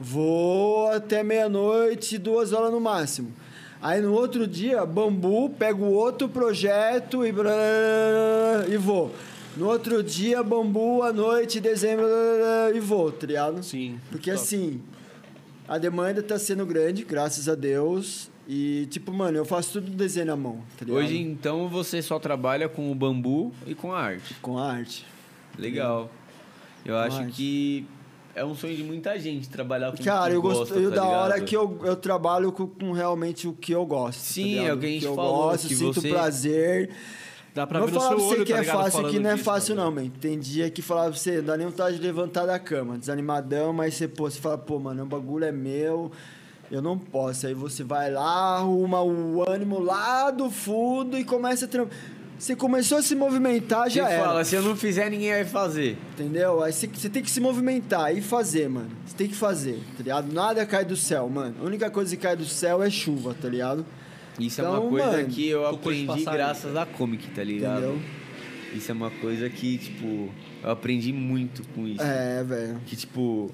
Vou 0.00 0.88
até 0.90 1.24
meia-noite, 1.24 2.16
duas 2.16 2.52
horas 2.52 2.70
no 2.70 2.80
máximo. 2.80 3.32
Aí 3.82 4.00
no 4.00 4.12
outro 4.12 4.46
dia, 4.46 4.86
bambu, 4.86 5.50
pego 5.50 5.84
outro 5.86 6.28
projeto 6.28 7.26
e, 7.26 7.34
e 8.72 8.76
vou. 8.76 9.12
No 9.56 9.66
outro 9.66 10.02
dia, 10.02 10.42
bambu, 10.42 11.02
à 11.02 11.12
noite, 11.12 11.60
blá, 11.60 12.70
e 12.74 12.78
vou, 12.78 13.10
tá 13.10 13.26
ligado? 13.26 13.62
Sim. 13.62 13.98
Porque 14.10 14.30
Top. 14.30 14.42
assim, 14.42 14.80
a 15.66 15.76
demanda 15.76 16.22
tá 16.22 16.38
sendo 16.38 16.64
grande, 16.64 17.04
graças 17.04 17.48
a 17.48 17.54
Deus. 17.54 18.30
E, 18.48 18.86
tipo, 18.90 19.12
mano, 19.12 19.36
eu 19.36 19.44
faço 19.44 19.72
tudo 19.74 19.90
desenho 19.90 20.26
na 20.26 20.36
mão, 20.36 20.60
tá 20.78 20.84
ligado? 20.84 20.98
Hoje, 21.02 21.18
então, 21.18 21.68
você 21.68 22.00
só 22.00 22.18
trabalha 22.18 22.68
com 22.68 22.92
o 22.92 22.94
bambu 22.94 23.52
e 23.66 23.74
com 23.74 23.92
a 23.92 24.00
arte. 24.00 24.34
Com 24.40 24.56
a 24.58 24.70
arte. 24.72 25.04
Legal. 25.58 26.08
Eu 26.84 26.96
acho 26.96 27.18
arte. 27.18 27.32
que 27.32 27.86
é 28.34 28.44
um 28.44 28.54
sonho 28.54 28.76
de 28.76 28.84
muita 28.84 29.18
gente 29.18 29.48
trabalhar 29.48 29.90
com 29.90 30.00
o 30.00 30.04
Cara, 30.04 30.30
que 30.30 30.36
eu 30.36 30.42
gosto. 30.42 30.74
eu 30.74 30.90
tá 30.90 30.96
da 30.96 31.04
hora 31.04 31.34
ligado? 31.34 31.48
que 31.48 31.56
eu, 31.56 31.80
eu 31.84 31.96
trabalho 31.96 32.52
com, 32.52 32.66
com 32.68 32.92
realmente 32.92 33.48
o 33.48 33.52
que 33.52 33.72
eu 33.72 33.84
gosto. 33.84 34.18
tá 34.20 34.24
Sim, 34.24 34.44
ligado? 34.60 34.66
é 34.68 34.74
o 34.74 34.78
que 34.78 34.86
a 34.86 34.88
gente 34.90 35.04
eu 35.06 35.14
falou, 35.16 35.36
gosto, 35.50 35.66
que 35.68 35.74
sinto 35.74 36.00
você- 36.00 36.08
prazer. 36.08 36.90
Dá 37.52 37.66
pra 37.66 37.80
não 37.80 37.88
falar 37.88 38.08
pra 38.10 38.16
você 38.16 38.34
olho, 38.34 38.44
que 38.44 38.52
tá 38.52 38.58
é 38.60 38.64
fácil, 38.64 39.08
que 39.08 39.18
não 39.18 39.30
é 39.30 39.32
disso, 39.32 39.44
fácil, 39.44 39.74
tá 39.74 39.82
não, 39.82 39.90
ligado? 39.90 40.04
man. 40.12 40.20
Tem 40.20 40.38
dia 40.38 40.70
que 40.70 40.82
falar 40.82 41.04
pra 41.10 41.12
você, 41.18 41.38
não 41.38 41.44
dá 41.44 41.56
nem 41.56 41.66
vontade 41.66 41.96
de 41.96 42.02
levantar 42.02 42.44
da 42.44 42.58
cama, 42.58 42.98
desanimadão, 42.98 43.72
mas 43.72 43.94
você, 43.94 44.06
pô, 44.06 44.30
você 44.30 44.38
fala, 44.38 44.58
pô, 44.58 44.78
mano, 44.78 45.02
o 45.02 45.06
bagulho 45.06 45.46
é 45.46 45.50
meu, 45.50 46.12
eu 46.70 46.82
não 46.82 46.98
posso. 46.98 47.46
Aí 47.46 47.54
você 47.54 47.82
vai 47.84 48.10
lá, 48.10 48.56
arruma 48.58 49.02
o 49.02 49.48
ânimo 49.48 49.78
lá 49.80 50.30
do 50.30 50.50
fundo 50.50 51.18
e 51.18 51.24
começa 51.24 51.64
a 51.64 51.68
trampar. 51.68 51.96
Você 52.38 52.54
começou 52.54 52.98
a 52.98 53.02
se 53.02 53.14
movimentar, 53.14 53.88
já 53.88 54.10
era. 54.10 54.22
fala, 54.22 54.44
se 54.44 54.54
eu 54.54 54.60
não 54.60 54.76
fizer, 54.76 55.08
ninguém 55.10 55.30
vai 55.30 55.44
fazer. 55.46 55.96
Entendeu? 56.12 56.62
Aí 56.62 56.70
você, 56.70 56.86
você 56.86 57.08
tem 57.08 57.22
que 57.22 57.30
se 57.30 57.40
movimentar 57.40 58.14
e 58.14 58.20
fazer, 58.20 58.68
mano. 58.68 58.90
Você 59.06 59.16
tem 59.16 59.26
que 59.26 59.34
fazer, 59.34 59.80
tá 59.96 60.02
ligado? 60.02 60.30
Nada 60.30 60.66
cai 60.66 60.84
do 60.84 60.96
céu, 60.96 61.30
mano. 61.30 61.54
A 61.62 61.64
única 61.64 61.88
coisa 61.90 62.14
que 62.14 62.22
cai 62.22 62.36
do 62.36 62.44
céu 62.44 62.82
é 62.82 62.90
chuva, 62.90 63.34
tá 63.40 63.48
ligado? 63.48 63.86
Isso 64.38 64.60
é 64.60 64.64
Então, 64.64 64.80
uma 64.82 64.90
coisa 64.90 65.12
mano, 65.12 65.28
que 65.28 65.48
eu 65.48 65.66
aprendi 65.66 66.24
graças 66.24 66.76
à 66.76 66.84
comic, 66.84 67.26
tá 67.30 67.42
ligado? 67.42 67.78
Entendeu? 67.78 68.02
Isso 68.74 68.90
é 68.90 68.94
uma 68.94 69.10
coisa 69.10 69.48
que, 69.48 69.78
tipo, 69.78 70.28
eu 70.62 70.70
aprendi 70.70 71.14
muito 71.14 71.62
com 71.74 71.88
isso. 71.88 72.02
É, 72.02 72.44
velho. 72.44 72.78
Que, 72.84 72.96
tipo, 72.96 73.50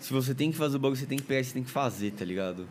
se 0.00 0.12
você 0.12 0.34
tem 0.34 0.50
que 0.50 0.56
fazer 0.56 0.76
o 0.76 0.78
bagulho, 0.78 0.98
você 1.00 1.06
tem 1.06 1.18
que 1.18 1.24
pegar, 1.24 1.44
você 1.44 1.52
tem 1.54 1.62
que 1.62 1.70
fazer, 1.70 2.12
tá 2.12 2.24
ligado? 2.24 2.66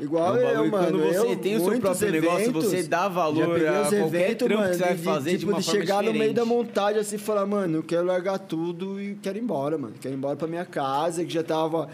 Igual 0.00 0.36
É 0.36 0.58
um 0.58 0.64
eu, 0.64 0.70
mano. 0.72 0.98
quando 0.98 1.04
você 1.04 1.18
eu, 1.18 1.36
tem 1.36 1.56
o 1.56 1.60
seu 1.60 1.80
próprio 1.80 2.10
negócio, 2.10 2.40
eventos, 2.48 2.64
você 2.64 2.82
dá 2.82 3.06
valor 3.08 3.42
a 3.42 3.46
qualquer 3.46 3.92
eventos, 4.06 4.48
trampo 4.48 4.54
mano, 4.62 4.70
que 4.72 4.76
você 4.76 4.84
vai 4.84 4.94
de- 4.96 5.02
fazer 5.04 5.30
de, 5.30 5.38
tipo, 5.38 5.52
uma 5.52 5.60
de 5.60 5.64
forma 5.66 5.80
chegar 5.80 6.02
no 6.02 6.12
meio 6.12 6.34
da 6.34 6.42
diferente. 6.42 6.48
montagem 6.66 7.00
assim 7.00 7.14
e 7.14 7.18
falar, 7.18 7.46
mano, 7.46 7.78
eu 7.78 7.82
quero 7.84 8.04
largar 8.04 8.38
tudo 8.40 9.00
e 9.00 9.14
quero 9.22 9.38
ir 9.38 9.42
embora, 9.42 9.78
mano. 9.78 9.94
Quero 10.00 10.12
ir 10.12 10.18
embora 10.18 10.34
pra 10.34 10.48
minha 10.48 10.64
casa, 10.64 11.24
que 11.24 11.32
já 11.32 11.44
tava 11.44 11.88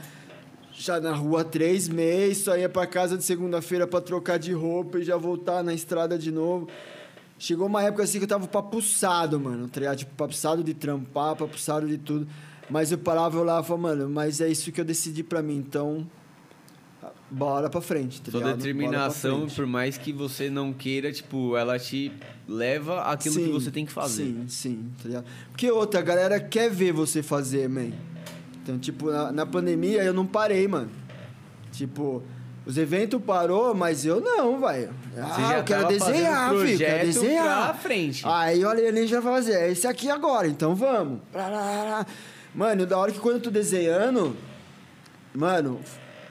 já 0.72 0.98
na 0.98 1.12
rua 1.14 1.42
há 1.42 1.44
três 1.44 1.90
meses, 1.90 2.38
só 2.44 2.56
ia 2.56 2.70
pra 2.70 2.86
casa 2.86 3.18
de 3.18 3.24
segunda-feira 3.24 3.86
pra 3.86 4.00
trocar 4.00 4.38
de 4.38 4.50
roupa 4.52 4.98
e 4.98 5.02
já 5.04 5.18
voltar 5.18 5.62
na 5.62 5.74
estrada 5.74 6.16
de 6.18 6.32
novo. 6.32 6.68
Chegou 7.38 7.66
uma 7.66 7.82
época 7.82 8.02
assim 8.04 8.16
que 8.18 8.24
eu 8.24 8.28
tava 8.28 8.46
papuçado, 8.46 9.38
mano, 9.38 9.68
tá 9.68 9.78
ligado? 9.78 9.98
Tipo, 9.98 10.14
papuçado 10.14 10.64
de 10.64 10.72
trampar, 10.72 11.36
papuçado 11.36 11.86
de 11.86 11.98
tudo. 11.98 12.26
Mas 12.70 12.92
eu 12.92 12.98
parava 12.98 13.36
eu 13.36 13.44
lá 13.44 13.60
e 13.60 13.64
falava, 13.64 13.76
mano, 13.76 14.08
mas 14.08 14.40
é 14.40 14.48
isso 14.48 14.70
que 14.70 14.80
eu 14.80 14.84
decidi 14.84 15.22
pra 15.22 15.42
mim, 15.42 15.56
então. 15.56 16.06
Bora 17.32 17.70
pra 17.70 17.80
frente, 17.80 18.20
tá 18.20 18.30
Sua 18.30 18.40
ligado? 18.40 18.56
Determinação, 18.56 19.46
por 19.46 19.64
mais 19.64 19.96
que 19.96 20.12
você 20.12 20.50
não 20.50 20.72
queira, 20.72 21.12
tipo, 21.12 21.56
ela 21.56 21.78
te 21.78 22.12
leva 22.48 23.02
àquilo 23.02 23.36
que 23.36 23.44
Sim, 23.44 23.52
você 23.52 23.70
tem 23.70 23.86
que 23.86 23.92
fazer. 23.92 24.24
Sim, 24.24 24.44
sim, 24.48 24.90
tá 25.00 25.08
ligado? 25.08 25.24
Porque 25.50 25.70
outra, 25.70 26.00
a 26.00 26.02
galera 26.02 26.40
quer 26.40 26.68
ver 26.68 26.92
você 26.92 27.22
fazer, 27.22 27.68
man. 27.68 27.92
Então, 28.62 28.78
tipo, 28.78 29.10
na, 29.10 29.30
na 29.30 29.46
pandemia 29.46 30.02
eu 30.02 30.12
não 30.12 30.26
parei, 30.26 30.66
mano. 30.66 30.90
Tipo, 31.70 32.20
os 32.66 32.76
eventos 32.76 33.20
parou, 33.22 33.74
mas 33.74 34.04
eu 34.04 34.20
não, 34.20 34.60
velho. 34.60 34.90
Ah, 35.16 35.36
já 35.40 35.58
eu 35.58 35.64
quero 35.64 35.88
desenhar, 35.88 36.50
filho, 36.50 36.78
quero 36.78 37.06
desenhar. 37.06 37.64
pra 37.66 37.74
frente. 37.74 38.22
Aí 38.26 38.64
o 38.64 38.68
alienígena 38.68 39.20
vai 39.20 39.34
fazer, 39.34 39.54
é 39.54 39.70
esse 39.70 39.86
aqui 39.86 40.10
agora, 40.10 40.48
então 40.48 40.74
vamos. 40.74 41.20
Mano, 42.54 42.84
da 42.86 42.98
hora 42.98 43.12
que 43.12 43.18
quando 43.20 43.36
eu 43.36 43.42
tô 43.42 43.50
desenhando, 43.50 44.36
mano, 45.34 45.80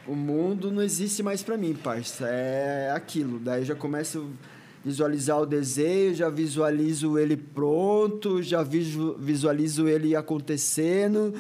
o 0.06 0.16
mundo 0.16 0.72
não 0.72 0.82
existe 0.82 1.24
mais 1.24 1.42
pra 1.42 1.58
mim, 1.58 1.74
parça. 1.74 2.28
É 2.28 2.92
aquilo. 2.92 3.40
Daí 3.40 3.62
eu 3.62 3.66
já 3.66 3.76
começo 3.76 4.20
a 4.20 4.86
visualizar 4.86 5.40
o 5.40 5.46
desenho, 5.46 6.14
já 6.14 6.30
visualizo 6.30 7.18
ele 7.18 7.38
pronto, 7.38 8.42
já 8.44 8.62
visu- 8.64 9.16
visualizo 9.18 9.88
ele 9.88 10.16
acontecendo. 10.16 11.34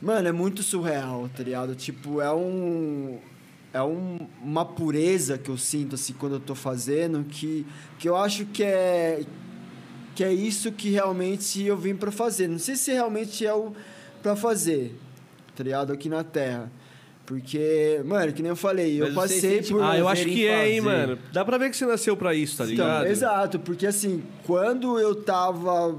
Mano, 0.00 0.28
é 0.28 0.32
muito 0.32 0.62
surreal, 0.62 1.28
tá 1.36 1.42
ligado? 1.42 1.74
Tipo, 1.74 2.20
é 2.20 2.32
um. 2.32 3.18
É 3.72 3.80
um, 3.82 4.18
uma 4.42 4.64
pureza 4.64 5.38
que 5.38 5.48
eu 5.48 5.56
sinto, 5.56 5.94
assim, 5.94 6.12
quando 6.12 6.32
eu 6.34 6.40
tô 6.40 6.56
fazendo, 6.56 7.22
que, 7.24 7.64
que 8.00 8.08
eu 8.08 8.16
acho 8.16 8.44
que 8.46 8.64
é. 8.64 9.22
Que 10.20 10.24
é 10.24 10.34
isso 10.34 10.70
que 10.70 10.90
realmente 10.90 11.64
eu 11.64 11.78
vim 11.78 11.96
pra 11.96 12.12
fazer. 12.12 12.46
Não 12.46 12.58
sei 12.58 12.76
se 12.76 12.92
realmente 12.92 13.46
é 13.46 13.54
o 13.54 13.72
pra 14.22 14.36
fazer, 14.36 14.94
tá 15.56 15.64
ligado? 15.64 15.94
Aqui 15.94 16.10
na 16.10 16.22
Terra. 16.22 16.70
Porque, 17.24 18.02
mano, 18.04 18.30
que 18.30 18.42
nem 18.42 18.50
eu 18.50 18.56
falei, 18.56 19.00
eu 19.00 19.10
Mas 19.14 19.30
você 19.30 19.56
passei 19.56 19.62
por. 19.62 19.82
Ah, 19.82 19.96
eu 19.96 20.06
acho 20.06 20.26
que 20.26 20.46
é, 20.46 20.72
hein, 20.72 20.82
mano. 20.82 21.18
Dá 21.32 21.42
pra 21.42 21.56
ver 21.56 21.70
que 21.70 21.76
você 21.78 21.86
nasceu 21.86 22.18
pra 22.18 22.34
isso, 22.34 22.58
tá 22.58 22.64
Então, 22.64 22.74
ligado? 22.74 23.06
exato, 23.06 23.58
porque 23.60 23.86
assim, 23.86 24.22
quando 24.44 25.00
eu 25.00 25.14
tava, 25.14 25.96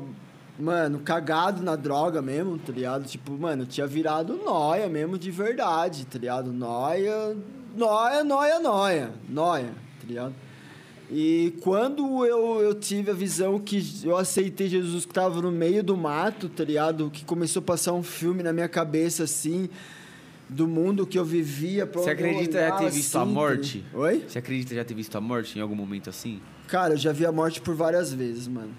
mano, 0.59 0.99
cagado 0.99 1.63
na 1.63 1.75
droga 1.75 2.21
mesmo, 2.21 2.59
tá 2.59 2.71
ligado? 2.71 3.05
Tipo, 3.05 3.31
mano, 3.31 3.63
eu 3.63 3.67
tinha 3.67 3.87
virado 3.87 4.35
noia 4.35 4.87
mesmo 4.87 5.17
de 5.17 5.31
verdade, 5.31 6.05
tá 6.05 6.19
ligado? 6.19 6.53
Noia, 6.53 7.35
noia, 7.75 8.23
noia, 8.23 8.59
noia, 8.59 9.11
noia, 9.27 9.71
tá 9.99 10.07
ligado? 10.07 10.35
E 11.13 11.53
quando 11.61 12.25
eu, 12.25 12.61
eu 12.61 12.73
tive 12.73 13.11
a 13.11 13.13
visão 13.13 13.59
que 13.59 13.83
eu 14.05 14.15
aceitei 14.15 14.69
Jesus 14.69 15.05
que 15.05 15.13
tava 15.13 15.41
no 15.41 15.51
meio 15.51 15.83
do 15.83 15.97
mato, 15.97 16.47
tá 16.47 16.63
ligado? 16.63 17.09
Que 17.11 17.25
começou 17.25 17.59
a 17.59 17.63
passar 17.63 17.91
um 17.91 18.01
filme 18.01 18.41
na 18.41 18.53
minha 18.53 18.69
cabeça, 18.69 19.23
assim, 19.23 19.69
do 20.47 20.65
mundo 20.69 21.05
que 21.05 21.19
eu 21.19 21.25
vivia. 21.25 21.85
pra 21.85 22.01
Você 22.01 22.11
acredita 22.11 22.59
já 22.59 22.71
ter 22.77 22.89
visto 22.89 23.15
a 23.17 23.21
assim, 23.23 23.29
tá 23.29 23.33
morte? 23.33 23.77
ligado? 23.79 23.99
Oi? 24.01 24.23
Você 24.25 24.39
acredita 24.39 24.73
já 24.73 24.85
ter 24.85 24.93
visto 24.93 25.15
a 25.17 25.21
morte 25.21 25.59
em 25.59 25.61
algum 25.61 25.75
momento 25.75 26.09
assim? 26.09 26.39
Cara, 26.69 26.93
eu 26.93 26.97
já 26.97 27.11
vi 27.11 27.25
a 27.25 27.31
morte 27.31 27.59
por 27.59 27.75
várias 27.75 28.13
vezes, 28.13 28.47
mano. 28.47 28.71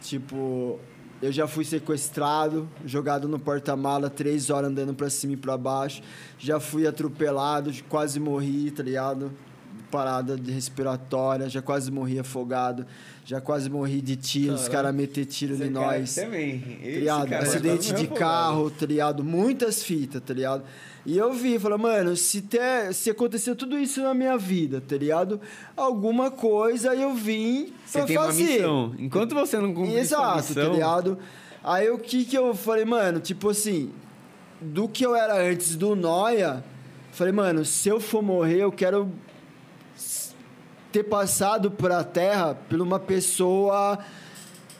Tipo, 0.00 0.80
eu 1.22 1.30
já 1.30 1.46
fui 1.46 1.64
sequestrado, 1.64 2.68
jogado 2.84 3.28
no 3.28 3.38
porta-mala, 3.38 4.10
três 4.10 4.50
horas 4.50 4.68
andando 4.68 4.94
pra 4.94 5.08
cima 5.08 5.34
e 5.34 5.36
pra 5.36 5.56
baixo. 5.56 6.02
Já 6.40 6.58
fui 6.58 6.88
atropelado, 6.88 7.72
quase 7.88 8.18
morri, 8.18 8.72
tá 8.72 8.82
ligado? 8.82 9.30
Parada 9.90 10.36
de 10.36 10.52
respiratória, 10.52 11.48
já 11.48 11.62
quase 11.62 11.90
morri 11.90 12.18
afogado, 12.18 12.84
já 13.24 13.40
quase 13.40 13.70
morri 13.70 14.00
de 14.02 14.16
tiro, 14.16 14.54
os 14.54 14.68
caras 14.68 14.94
meter 14.94 15.24
tiro 15.24 15.54
em 15.64 15.70
nós. 15.70 16.14
Também. 16.14 16.60
Tá 16.60 16.86
ligado? 16.86 17.32
Acidente 17.34 17.92
de 17.94 18.06
carro, 18.06 18.70
tá 18.70 18.84
ligado? 18.84 19.24
Muitas 19.24 19.82
fitas, 19.82 20.20
tá 20.20 20.34
ligado? 20.34 20.62
E 21.06 21.16
eu 21.16 21.32
vi, 21.32 21.54
e 21.54 21.58
falei, 21.58 21.78
mano, 21.78 22.14
se, 22.16 22.42
ter, 22.42 22.92
se 22.92 23.08
aconteceu 23.08 23.56
tudo 23.56 23.78
isso 23.78 24.02
na 24.02 24.12
minha 24.12 24.36
vida, 24.36 24.78
tá 24.86 24.94
ligado? 24.96 25.40
Alguma 25.74 26.30
coisa 26.30 26.94
eu 26.94 27.14
vim 27.14 27.72
Você 27.86 27.98
pra 27.98 28.06
tem 28.06 28.16
uma 28.18 28.26
fazer. 28.26 28.44
missão. 28.44 28.94
Enquanto 28.98 29.34
você 29.34 29.58
não 29.58 29.72
cumprir 29.72 29.92
sua 29.92 30.00
Exato, 30.00 30.36
missão... 30.36 30.66
tá 30.66 30.72
ligado? 30.74 31.18
Aí 31.64 31.88
o 31.88 31.98
que 31.98 32.26
que 32.26 32.36
eu 32.36 32.54
falei, 32.54 32.84
mano, 32.84 33.20
tipo 33.20 33.48
assim, 33.48 33.90
do 34.60 34.86
que 34.86 35.04
eu 35.04 35.14
era 35.16 35.40
antes 35.50 35.76
do 35.76 35.96
Noia, 35.96 36.62
falei, 37.12 37.32
mano, 37.32 37.64
se 37.64 37.88
eu 37.88 37.98
for 38.00 38.22
morrer, 38.22 38.62
eu 38.62 38.70
quero 38.72 39.10
ter 40.92 41.04
passado 41.04 41.70
pra 41.70 42.02
terra 42.04 42.54
por 42.54 42.80
uma 42.80 42.98
pessoa 42.98 43.98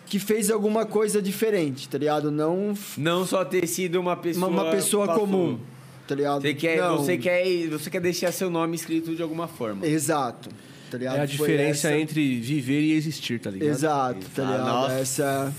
que 0.06 0.18
fez 0.18 0.50
alguma 0.50 0.86
coisa 0.86 1.20
diferente, 1.20 1.88
tá 1.88 1.98
ligado? 1.98 2.30
Não 2.30 2.72
Não 2.96 3.26
só 3.26 3.44
ter 3.44 3.66
sido 3.66 4.00
uma 4.00 4.12
uma, 4.12 4.16
pessoa... 4.16 4.46
uma 4.48 4.70
pessoa 4.70 5.06
passou. 5.06 5.20
comum, 5.20 5.60
tá 6.06 6.14
ligado? 6.14 6.40
Você 6.40 6.54
quer, 6.54 6.78
Não. 6.78 6.96
você, 6.96 7.18
quer, 7.18 7.44
você 7.68 7.90
quer 7.90 8.00
deixar 8.00 8.32
seu 8.32 8.48
nome 8.48 8.74
escrito 8.74 9.14
de 9.14 9.22
alguma 9.22 9.46
forma. 9.46 9.86
Exato, 9.86 10.48
tá 10.90 10.96
ligado? 10.96 11.16
É 11.16 11.22
a 11.24 11.28
Foi 11.28 11.36
diferença 11.36 11.88
essa- 11.88 11.98
entre 11.98 12.40
viver 12.40 12.80
e 12.80 12.92
existir, 12.92 13.38
tá 13.38 13.50
ligado? 13.50 13.68
Exato, 13.68 14.26
tá 14.34 14.42
Ah, 14.42 14.50
ligado? 14.50 14.66
nossa. 14.66 14.92
Essa, 14.94 15.54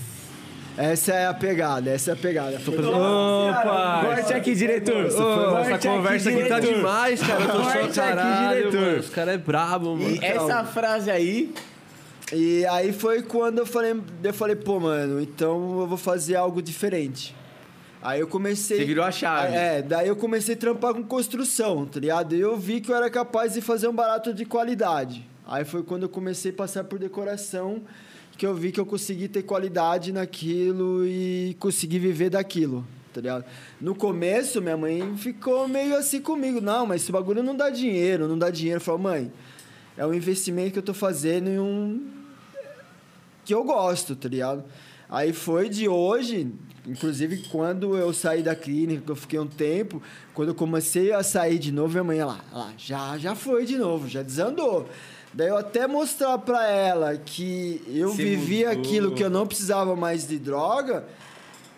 essa 0.81 1.13
é 1.13 1.27
a 1.27 1.33
pegada, 1.33 1.89
essa 1.89 2.11
é 2.11 2.13
a 2.13 2.17
pegada. 2.17 2.59
Foi- 2.59 2.77
Opa! 2.77 4.01
Corte 4.05 4.33
aqui, 4.33 4.55
diretor. 4.55 5.05
Ô, 5.05 5.57
essa 5.57 5.89
conversa 5.89 6.29
aqui 6.29 6.43
tá 6.45 6.59
diretor. 6.59 6.75
demais, 6.77 7.21
cara. 7.21 7.41
Eu 7.43 7.47
tô 7.49 7.61
Corte 7.61 7.73
só 7.73 7.83
aqui, 7.85 7.93
caralho, 7.93 8.57
diretor. 8.57 8.81
mano. 8.81 8.99
Os 8.99 9.09
caras 9.09 9.33
é 9.33 9.37
brabo, 9.37 9.95
mano. 9.97 10.15
E 10.15 10.25
essa 10.25 10.63
frase 10.63 11.11
aí... 11.11 11.53
E 12.31 12.63
aí 12.67 12.93
foi 12.93 13.23
quando 13.23 13.57
eu 13.57 13.65
falei, 13.65 13.99
eu 14.23 14.33
falei, 14.35 14.55
pô, 14.55 14.79
mano, 14.79 15.19
então 15.19 15.79
eu 15.79 15.87
vou 15.87 15.97
fazer 15.97 16.35
algo 16.35 16.61
diferente. 16.61 17.35
Aí 18.03 18.19
eu 18.19 18.27
comecei. 18.27 18.77
Você 18.77 18.85
virou 18.85 19.03
a 19.03 19.11
chave. 19.11 19.55
É, 19.55 19.81
daí 19.81 20.07
eu 20.07 20.15
comecei 20.15 20.53
a 20.53 20.57
trampar 20.57 20.93
com 20.93 21.03
construção, 21.03 21.87
tá 21.87 21.99
ligado? 21.99 22.35
E 22.35 22.39
eu 22.39 22.55
vi 22.55 22.81
que 22.81 22.91
eu 22.91 22.95
era 22.95 23.09
capaz 23.09 23.53
de 23.55 23.61
fazer 23.61 23.87
um 23.87 23.93
barato 23.93 24.31
de 24.31 24.45
qualidade. 24.45 25.27
Aí 25.47 25.65
foi 25.65 25.81
quando 25.81 26.03
eu 26.03 26.09
comecei 26.09 26.51
a 26.51 26.53
passar 26.53 26.83
por 26.83 26.99
decoração 26.99 27.81
que 28.39 28.45
eu 28.45 28.55
vi 28.55 28.71
que 28.71 28.79
eu 28.79 28.85
consegui 28.85 29.27
ter 29.27 29.43
qualidade 29.43 30.13
naquilo 30.13 31.05
e 31.05 31.57
consegui 31.59 31.99
viver 31.99 32.29
daquilo, 32.29 32.87
tá? 33.13 33.43
No 33.81 33.93
começo, 33.93 34.61
minha 34.61 34.77
mãe 34.77 35.17
ficou 35.17 35.67
meio 35.67 35.97
assim 35.97 36.21
comigo. 36.21 36.61
Não, 36.61 36.85
mas 36.85 37.01
esse 37.01 37.11
bagulho 37.11 37.43
não 37.43 37.53
dá 37.53 37.69
dinheiro, 37.69 38.29
não 38.29 38.39
dá 38.39 38.49
dinheiro. 38.49 38.77
Eu 38.77 38.81
falei, 38.81 39.01
mãe, 39.01 39.31
é 39.97 40.05
um 40.05 40.13
investimento 40.13 40.71
que 40.71 40.79
eu 40.79 40.83
tô 40.83 40.93
fazendo 40.93 41.49
em 41.49 41.59
um... 41.59 42.07
que 43.43 43.53
eu 43.53 43.61
gosto, 43.65 44.15
tá 44.15 44.29
ligado? 44.29 44.63
Aí 45.09 45.33
foi 45.33 45.67
de 45.67 45.89
hoje, 45.89 46.49
inclusive 46.87 47.43
quando 47.49 47.97
eu 47.97 48.13
saí 48.13 48.41
da 48.41 48.55
clínica, 48.55 49.11
eu 49.11 49.17
fiquei 49.17 49.37
um 49.39 49.47
tempo, 49.47 50.01
quando 50.33 50.49
eu 50.49 50.55
comecei 50.55 51.11
a 51.11 51.23
sair 51.23 51.59
de 51.59 51.73
novo, 51.73 51.91
minha 51.91 52.03
mãe, 52.05 52.23
lá, 52.23 52.39
lá 52.53 52.73
já, 52.77 53.17
já 53.17 53.35
foi 53.35 53.65
de 53.65 53.77
novo, 53.77 54.07
já 54.07 54.23
desandou. 54.23 54.87
Daí 55.39 55.47
eu 55.47 55.55
até 55.55 55.87
mostrar 55.87 56.37
pra 56.39 56.67
ela 56.67 57.15
que 57.15 57.81
eu 57.87 58.09
Você 58.09 58.23
vivia 58.25 58.67
mudou. 58.67 58.81
aquilo 58.81 59.11
que 59.13 59.23
eu 59.23 59.29
não 59.29 59.47
precisava 59.47 59.95
mais 59.95 60.27
de 60.27 60.37
droga, 60.37 61.05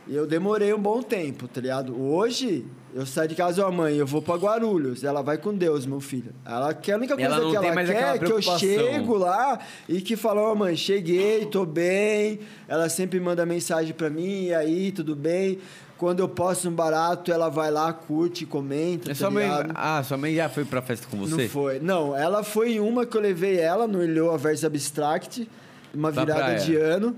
eu 0.07 0.25
demorei 0.25 0.73
um 0.73 0.80
bom 0.80 1.03
tempo, 1.03 1.48
tá 1.48 1.61
ligado? 1.61 1.95
Hoje, 1.95 2.65
eu 2.91 3.06
saio 3.06 3.30
de 3.30 3.35
casa, 3.35 3.64
ó, 3.64 3.72
mãe, 3.72 3.95
eu 3.98 4.07
vou 4.07 4.19
pra 4.19 4.33
Guarulhos. 4.33 5.03
Ela 5.03 5.22
vai 5.22 5.38
com 5.38 5.53
Deus, 5.53 5.85
meu 5.85 5.99
filho. 5.99 6.33
Ela 6.43 6.73
quer, 6.73 6.93
a 6.93 6.98
única 6.98 7.14
coisa 7.14 7.30
Ela 7.35 7.40
que 7.51 7.56
ela 7.56 7.85
quer 7.85 8.15
é 8.15 8.17
que 8.17 8.31
eu 8.31 8.41
chego 8.41 9.15
lá 9.15 9.59
e 9.88 10.01
que 10.01 10.15
fala, 10.15 10.41
ó, 10.41 10.56
mãe, 10.56 10.75
cheguei, 10.75 11.45
tô 11.45 11.64
bem. 11.64 12.40
Ela 12.67 12.90
sempre 12.90 13.19
manda 13.19 13.45
mensagem 13.45 13.93
pra 13.93 14.09
mim, 14.09 14.45
e 14.45 14.56
aí, 14.56 14.91
tudo 14.91 15.15
bem? 15.15 15.59
Quando 16.01 16.19
eu 16.21 16.27
posto 16.27 16.67
um 16.67 16.71
barato, 16.73 17.31
ela 17.31 17.47
vai 17.47 17.69
lá, 17.69 17.93
curte, 17.93 18.43
comenta, 18.43 19.09
É 19.11 19.13
tá 19.13 19.19
sua 19.19 19.30
mãe, 19.30 19.47
ah, 19.75 20.01
sua 20.03 20.17
mãe 20.17 20.33
já 20.33 20.49
foi 20.49 20.65
pra 20.65 20.81
festa 20.81 21.05
com 21.05 21.15
você? 21.15 21.43
Não 21.43 21.47
foi. 21.47 21.80
Não, 21.80 22.17
ela 22.17 22.41
foi 22.41 22.80
uma 22.80 23.05
que 23.05 23.15
eu 23.15 23.21
levei 23.21 23.59
ela 23.59 23.85
no 23.85 24.03
Ilhoa 24.03 24.35
Versus 24.35 24.65
Abstract, 24.65 25.47
uma 25.93 26.11
Pra 26.11 26.23
virada 26.25 26.43
praia. 26.43 26.59
de 26.59 26.75
ano, 26.75 27.15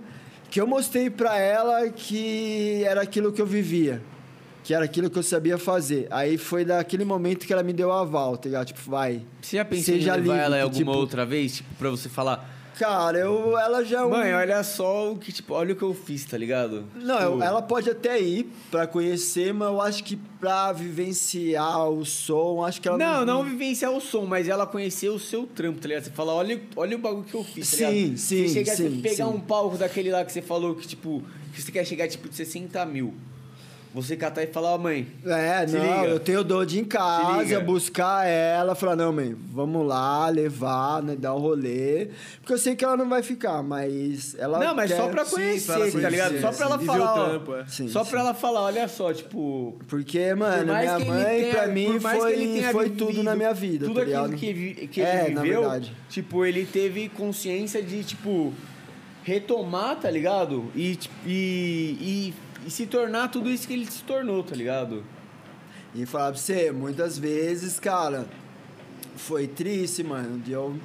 que 0.52 0.60
eu 0.60 0.68
mostrei 0.68 1.10
pra 1.10 1.40
ela 1.40 1.88
que 1.92 2.84
era 2.84 3.02
aquilo 3.02 3.32
que 3.32 3.42
eu 3.42 3.46
vivia. 3.46 4.02
Que 4.66 4.74
era 4.74 4.84
aquilo 4.84 5.10
que 5.10 5.18
eu 5.18 5.24
sabia 5.24 5.58
fazer. 5.58 6.06
Aí 6.12 6.38
foi 6.38 6.66
daquele 6.66 7.06
momento 7.06 7.48
que 7.48 7.54
ela 7.54 7.64
me 7.64 7.72
deu 7.72 7.88
o 7.88 7.94
aval, 7.94 8.36
tá 8.36 8.50
ligado? 8.50 8.68
Tipo, 8.68 8.82
vai. 8.92 9.22
Você 9.42 9.56
já 9.56 9.64
pensou 9.64 9.96
em 9.96 10.00
levar 10.00 10.18
livre, 10.18 10.38
ela 10.38 10.56
que, 10.58 10.62
alguma 10.62 10.80
tipo- 10.92 10.92
outra 10.98 11.26
vez? 11.26 11.56
Tipo, 11.56 11.74
pra 11.76 11.90
você 11.90 12.10
falar... 12.10 12.50
Cara, 12.84 13.18
eu, 13.18 13.58
ela 13.58 13.84
já... 13.84 14.00
é 14.00 14.06
um- 14.06 14.10
Mãe, 14.10 14.34
olha 14.34 14.62
só 14.64 15.12
o 15.12 15.18
que, 15.18 15.32
tipo, 15.32 15.54
olha 15.54 15.74
o 15.74 15.76
que 15.76 15.84
eu 15.84 15.94
fiz, 15.94 16.26
tá 16.26 16.38
ligado? 16.38 16.84
Não, 16.96 17.16
Tipo, 17.18 17.32
eu- 17.38 17.44
ela 17.44 17.62
pode 17.62 17.90
até 17.90 18.20
ir 18.20 18.52
pra 18.70 18.86
conhecer, 18.86 19.54
mas 19.54 19.68
eu 19.70 19.82
acho 19.82 20.04
que 20.04 20.18
pra 20.40 20.72
vivenciar 20.74 21.90
o 21.90 22.04
som, 22.06 22.64
acho 22.66 22.82
que 22.82 22.88
ela 22.88 22.98
Não, 22.98 23.26
não 23.26 23.44
vivenciar 23.44 23.92
o 23.92 24.02
som, 24.02 24.26
mas 24.26 24.48
ela 24.48 24.66
conhecer 24.68 25.10
o 25.10 25.20
seu 25.20 25.46
trampo, 25.48 25.80
tá 25.80 25.88
ligado? 25.88 26.04
Você 26.04 26.12
fala, 26.12 26.34
olha, 26.34 26.62
olha 26.76 26.96
o 26.98 27.00
bagulho 27.00 27.24
que 27.24 27.36
eu 27.36 27.44
fiz, 27.44 27.70
tá 27.72 27.78
Sim, 27.78 27.86
ligado? 27.94 28.18
sim, 28.18 28.48
Você 28.48 28.54
chega 28.54 28.72
a 28.74 28.76
sim, 28.76 29.02
pegar 29.02 29.16
sim. 29.28 29.32
um 29.32 29.40
palco 29.40 29.78
daquele 29.78 30.12
lá 30.12 30.26
que 30.26 30.32
você 30.32 30.42
falou 30.42 30.76
que, 30.76 30.88
tipo, 30.88 31.24
que 31.54 31.62
você 31.62 31.72
quer 31.72 31.86
chegar, 31.86 32.08
tipo, 32.08 32.28
de 32.28 32.36
60 32.36 32.86
mil. 32.86 33.14
Você 33.94 34.18
catar 34.18 34.42
e 34.42 34.48
falar, 34.48 34.72
ó, 34.74 34.78
mãe, 34.80 35.06
É, 35.24 35.68
não, 35.68 35.80
liga. 36.02 36.08
eu 36.08 36.20
tenho 36.20 36.44
Dodge 36.44 36.80
em 36.80 36.84
casa, 36.84 37.60
buscar 37.60 38.26
ela, 38.26 38.74
falar, 38.74 38.96
não, 38.96 39.14
mãe, 39.14 39.36
vamos 39.52 39.86
lá, 39.88 40.28
levar, 40.30 41.04
né, 41.04 41.16
dar 41.16 41.36
o 41.36 41.38
rolê. 41.38 42.08
Porque 42.40 42.54
eu 42.54 42.58
sei 42.58 42.76
que 42.76 42.84
ela 42.84 42.98
não 42.98 43.08
vai 43.08 43.22
ficar, 43.22 43.62
mas 43.62 44.36
ela 44.40 44.58
Não, 44.58 44.74
mas 44.74 44.90
quer... 44.92 44.98
só 44.98 45.08
pra 45.10 45.24
sim, 45.26 45.36
conhecer, 45.36 45.66
pra 45.68 45.76
ela 45.76 45.92
tá 46.02 46.10
ligado? 46.10 46.28
conhecer, 46.30 46.42
Só 46.42 46.52
pra 46.58 46.66
ela 46.66 46.78
sim, 46.80 46.84
o 46.84 46.88
falar, 46.88 47.14
ó, 47.14 47.26
trampo, 47.30 47.56
é. 47.56 47.66
Sim, 47.68 47.88
Só 47.88 48.04
sim. 48.04 48.10
pra 48.10 48.20
ela 48.22 48.34
falar, 48.34 48.62
olha 48.62 48.88
só, 48.88 49.14
tipo... 49.14 49.78
Porque, 49.88 50.34
mano, 50.34 50.66
minha 50.74 50.96
ele 50.96 51.06
mãe, 51.06 51.24
tenha- 51.42 51.54
pra 51.54 51.68
mim, 51.68 51.84
ele 51.86 52.00
foi, 52.00 52.14
foi 52.72 52.86
vivido 52.86 53.06
tudo 53.06 53.22
na 53.24 53.36
minha 53.36 53.54
vida, 53.54 53.86
Tudo 53.86 53.98
tá 53.98 54.02
aquilo 54.02 54.30
que, 54.40 54.54
vi- 54.54 54.88
que 54.88 55.02
É, 55.04 55.26
ele 55.28 55.36
na 55.36 55.42
viveu, 55.44 55.62
verdade. 55.62 55.96
tipo, 56.10 56.44
ele 56.44 56.66
teve 56.66 57.10
consciência 57.10 57.82
de, 57.84 58.04
tipo, 58.04 58.52
retomar, 59.24 59.98
tá 60.00 60.10
ligado? 60.10 60.66
E, 60.76 60.98
e, 61.26 61.98
e, 62.02 62.34
e 62.66 62.72
se 62.72 62.86
tornar 62.86 63.30
tudo 63.30 63.50
isso 63.50 63.68
que 63.68 63.74
ele 63.74 63.86
se 63.86 64.04
tornou, 64.04 64.44
tá 64.44 64.56
ligado? 64.56 65.04
E 65.96 66.06
falar 66.06 66.32
pra 66.32 66.40
você, 66.40 66.72
muitas 66.72 67.18
vezes, 67.18 67.80
cara, 67.80 68.26
foi 69.16 69.48
triste, 69.48 70.04
mano, 70.04 70.40
de 70.40 70.52
eu, 70.52 70.76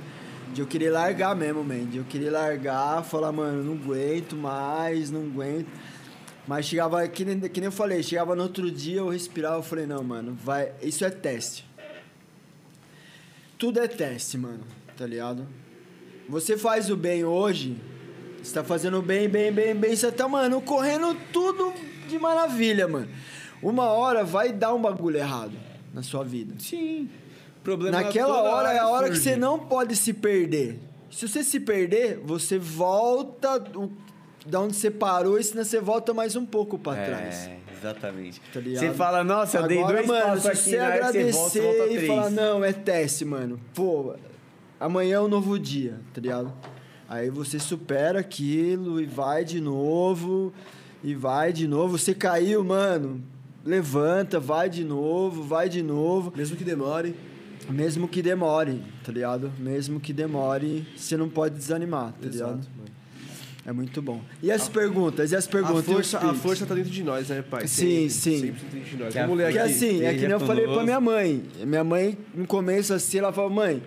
de 0.53 0.61
eu 0.61 0.67
querer 0.67 0.91
largar 0.91 1.35
mesmo, 1.35 1.65
man. 1.65 1.87
De 1.87 1.99
eu 1.99 2.05
querer 2.05 2.31
largar, 2.31 3.03
falar, 3.05 3.33
mano, 3.33 3.63
não 3.63 3.73
aguento 3.75 4.37
mais, 4.37 5.11
não 5.11 5.23
aguento. 5.23 5.69
Mas 6.47 6.67
chegava, 6.67 7.07
que 7.09 7.25
nem, 7.25 7.41
que 7.41 7.61
nem 7.61 7.67
eu 7.67 7.73
falei, 7.73 8.03
chegava 8.03 8.35
no 8.35 8.43
outro 8.43 8.71
dia, 8.71 8.99
eu 8.99 9.09
respirava, 9.09 9.57
eu 9.57 9.63
falei, 9.63 9.87
não, 9.87 10.03
mano, 10.03 10.37
vai, 10.43 10.73
isso 10.83 11.05
é 11.05 11.11
teste. 11.11 11.65
Tudo 13.59 13.81
é 13.81 13.89
teste, 13.89 14.39
mano, 14.39 14.65
tá 14.97 15.07
ligado? 15.07 15.47
Você 16.29 16.57
faz 16.57 16.91
o 16.91 16.97
bem 16.97 17.25
hoje, 17.25 17.77
você 18.42 18.55
tá 18.55 18.65
fazendo 18.65 19.00
bem, 19.02 19.28
bem, 19.28 19.52
bem, 19.52 19.75
bem, 19.75 19.94
você 19.97 20.10
tá, 20.12 20.28
mano, 20.28 20.60
correndo 20.60 21.17
tudo 21.33 21.73
de 22.08 22.18
maravilha, 22.18 22.86
mano. 22.89 23.08
Uma 23.62 23.84
hora 23.86 24.25
vai 24.25 24.52
dar 24.52 24.73
um 24.75 24.81
bagulho 24.81 25.17
errado 25.18 25.52
na 25.92 26.02
sua 26.02 26.23
vida. 26.25 26.55
Sim. 26.58 27.10
Problema 27.65 28.00
Naquela 28.02 28.36
toda 28.36 28.49
hora 28.50 28.73
é 28.73 28.78
a 28.78 28.89
hora 28.89 29.10
que 29.10 29.17
você 29.18 29.36
não 29.36 29.58
pode 29.58 29.94
se 29.97 30.12
perder. 30.12 30.78
Se 31.10 31.26
você 31.28 31.42
se 31.42 31.58
perder, 31.60 32.20
você 32.25 32.58
volta 32.58 33.57
o- 33.76 33.91
da 34.47 34.60
onde 34.60 34.76
você 34.76 34.91
parou 34.91 35.39
e 35.39 35.42
senão 35.44 35.65
você 35.65 35.81
volta 35.81 36.15
mais 36.15 36.36
um 36.36 36.47
pouco 36.47 36.78
pra 36.78 36.94
trás. 36.94 37.47
É, 37.49 37.58
exatamente. 37.76 38.41
Tá 38.52 38.60
você 38.60 38.91
fala, 38.92 39.23
nossa, 39.25 39.58
eu 39.58 39.67
dei 39.67 39.83
dois 39.84 40.07
mano, 40.07 40.23
passos 40.26 40.42
se 40.42 40.49
aqui, 40.49 40.58
você 40.58 40.70
que 40.70 40.76
agradecer 40.78 41.33
você 41.33 41.60
volta, 41.60 41.76
volta 41.78 41.92
e 41.92 41.97
três. 41.97 42.07
falar, 42.07 42.31
não, 42.31 42.65
é 42.65 42.73
teste, 42.73 43.25
mano. 43.25 43.60
Pô, 43.75 44.15
amanhã 44.78 45.17
é 45.17 45.20
um 45.20 45.28
novo 45.28 45.58
dia, 45.58 45.99
tá 46.15 46.20
ligado? 46.20 46.52
Aí 47.09 47.31
você 47.31 47.59
supera 47.59 48.20
aquilo 48.20 49.01
e 49.01 49.07
vai 49.07 49.45
de 49.45 49.61
novo, 49.61 50.53
e 51.03 51.15
vai 51.15 51.53
de 51.53 51.67
novo. 51.67 51.97
Você 51.97 52.15
caiu, 52.15 52.62
mano, 52.62 53.23
levanta, 53.65 54.39
vai 54.39 54.69
de 54.69 54.85
novo, 54.85 55.43
vai 55.43 55.69
de 55.69 55.83
novo. 55.83 56.33
Mesmo 56.37 56.57
que 56.57 56.65
demore. 56.65 57.15
Mesmo 57.70 58.09
que 58.09 58.23
demore, 58.23 58.83
tá 59.05 59.12
ligado? 59.12 59.51
Mesmo 59.59 60.01
que 60.01 60.12
demore, 60.12 60.87
você 60.97 61.17
não 61.19 61.28
pode 61.28 61.55
desanimar, 61.57 62.12
tá 62.20 62.27
ligado? 62.28 62.51
Mano. 62.57 62.89
É 63.67 63.73
muito 63.73 64.01
bom. 64.01 64.23
E 64.43 64.51
as 64.51 64.67
perguntas? 64.70 65.31
E 65.33 65.37
as 65.37 65.47
A 65.47 65.51
perguntas? 65.51 65.81
os 65.81 65.85
força, 65.85 66.19
a 66.19 66.33
força 66.33 66.65
tá 66.65 66.75
dentro 66.75 66.91
de 66.91 67.03
nós, 67.05 67.28
né, 67.28 67.43
pai? 67.43 67.67
Sim, 67.69 68.09
Sempre, 68.09 68.11
sim. 68.11 68.41
Sempre 68.41 68.67
dentro 68.73 68.91
de 68.91 68.97
nós. 68.97 69.12
Que 69.12 69.19
a- 69.19 69.23
Vamos 69.23 69.37
ler 69.37 69.45
Porque 69.45 69.59
aqui. 69.59 69.70
assim, 69.70 70.03
é 70.03 70.15
que 70.15 70.20
nem 70.23 70.31
eu 70.31 70.41
falei 70.41 70.67
pra 70.67 70.83
minha 70.83 70.99
mãe. 71.01 71.43
Minha 71.67 71.85
mãe, 71.85 72.17
no 72.35 72.47
começo, 72.47 72.95
assim, 72.95 73.19
ela 73.19 73.31
falou, 73.31 73.51
mãe, 73.51 73.83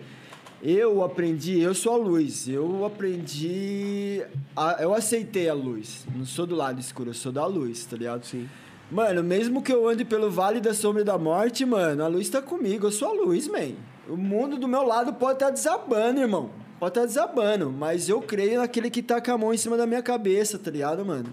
eu 0.64 1.04
aprendi, 1.04 1.60
eu 1.60 1.74
sou 1.74 1.94
a 1.94 1.98
luz. 1.98 2.48
Eu 2.48 2.86
aprendi. 2.86 4.24
a- 4.56 4.78
eu 4.80 4.94
aceitei 4.94 5.50
a 5.50 5.54
luz. 5.54 6.06
Não 6.16 6.26
sou 6.26 6.46
do 6.46 6.56
lado 6.56 6.80
escuro, 6.80 7.10
eu 7.10 7.14
sou 7.14 7.32
da 7.32 7.46
luz, 7.46 7.86
tá 7.86 7.96
ligado? 7.98 8.26
Sim. 8.26 8.48
Mano, 8.92 9.24
mesmo 9.24 9.62
que 9.62 9.72
eu 9.72 9.88
ande 9.88 10.04
pelo 10.04 10.30
vale 10.30 10.60
da 10.60 10.74
sombra 10.74 11.04
da 11.04 11.18
morte, 11.18 11.66
mano, 11.66 12.04
a 12.04 12.08
luz 12.08 12.30
tá 12.30 12.42
comigo, 12.42 12.88
eu 12.88 12.92
sou 12.92 13.08
a 13.10 13.14
luz, 13.26 13.48
man. 13.48 13.72
O 14.10 14.18
mundo 14.18 14.58
do 14.58 14.68
meu 14.68 14.84
lado 14.84 15.14
pode 15.14 15.34
estar 15.38 15.50
desabando, 15.50 16.20
irmão. 16.20 16.50
Pode 16.80 16.92
estar 16.92 17.06
desabando, 17.06 17.72
mas 17.72 18.10
eu 18.10 18.22
creio 18.22 18.60
naquele 18.60 18.90
que 18.90 19.02
tá 19.02 19.22
com 19.22 19.32
a 19.32 19.38
mão 19.38 19.54
em 19.54 19.58
cima 19.58 19.78
da 19.78 19.86
minha 19.88 20.02
cabeça, 20.02 20.60
tá 20.60 20.70
ligado, 20.72 21.06
mano? 21.06 21.30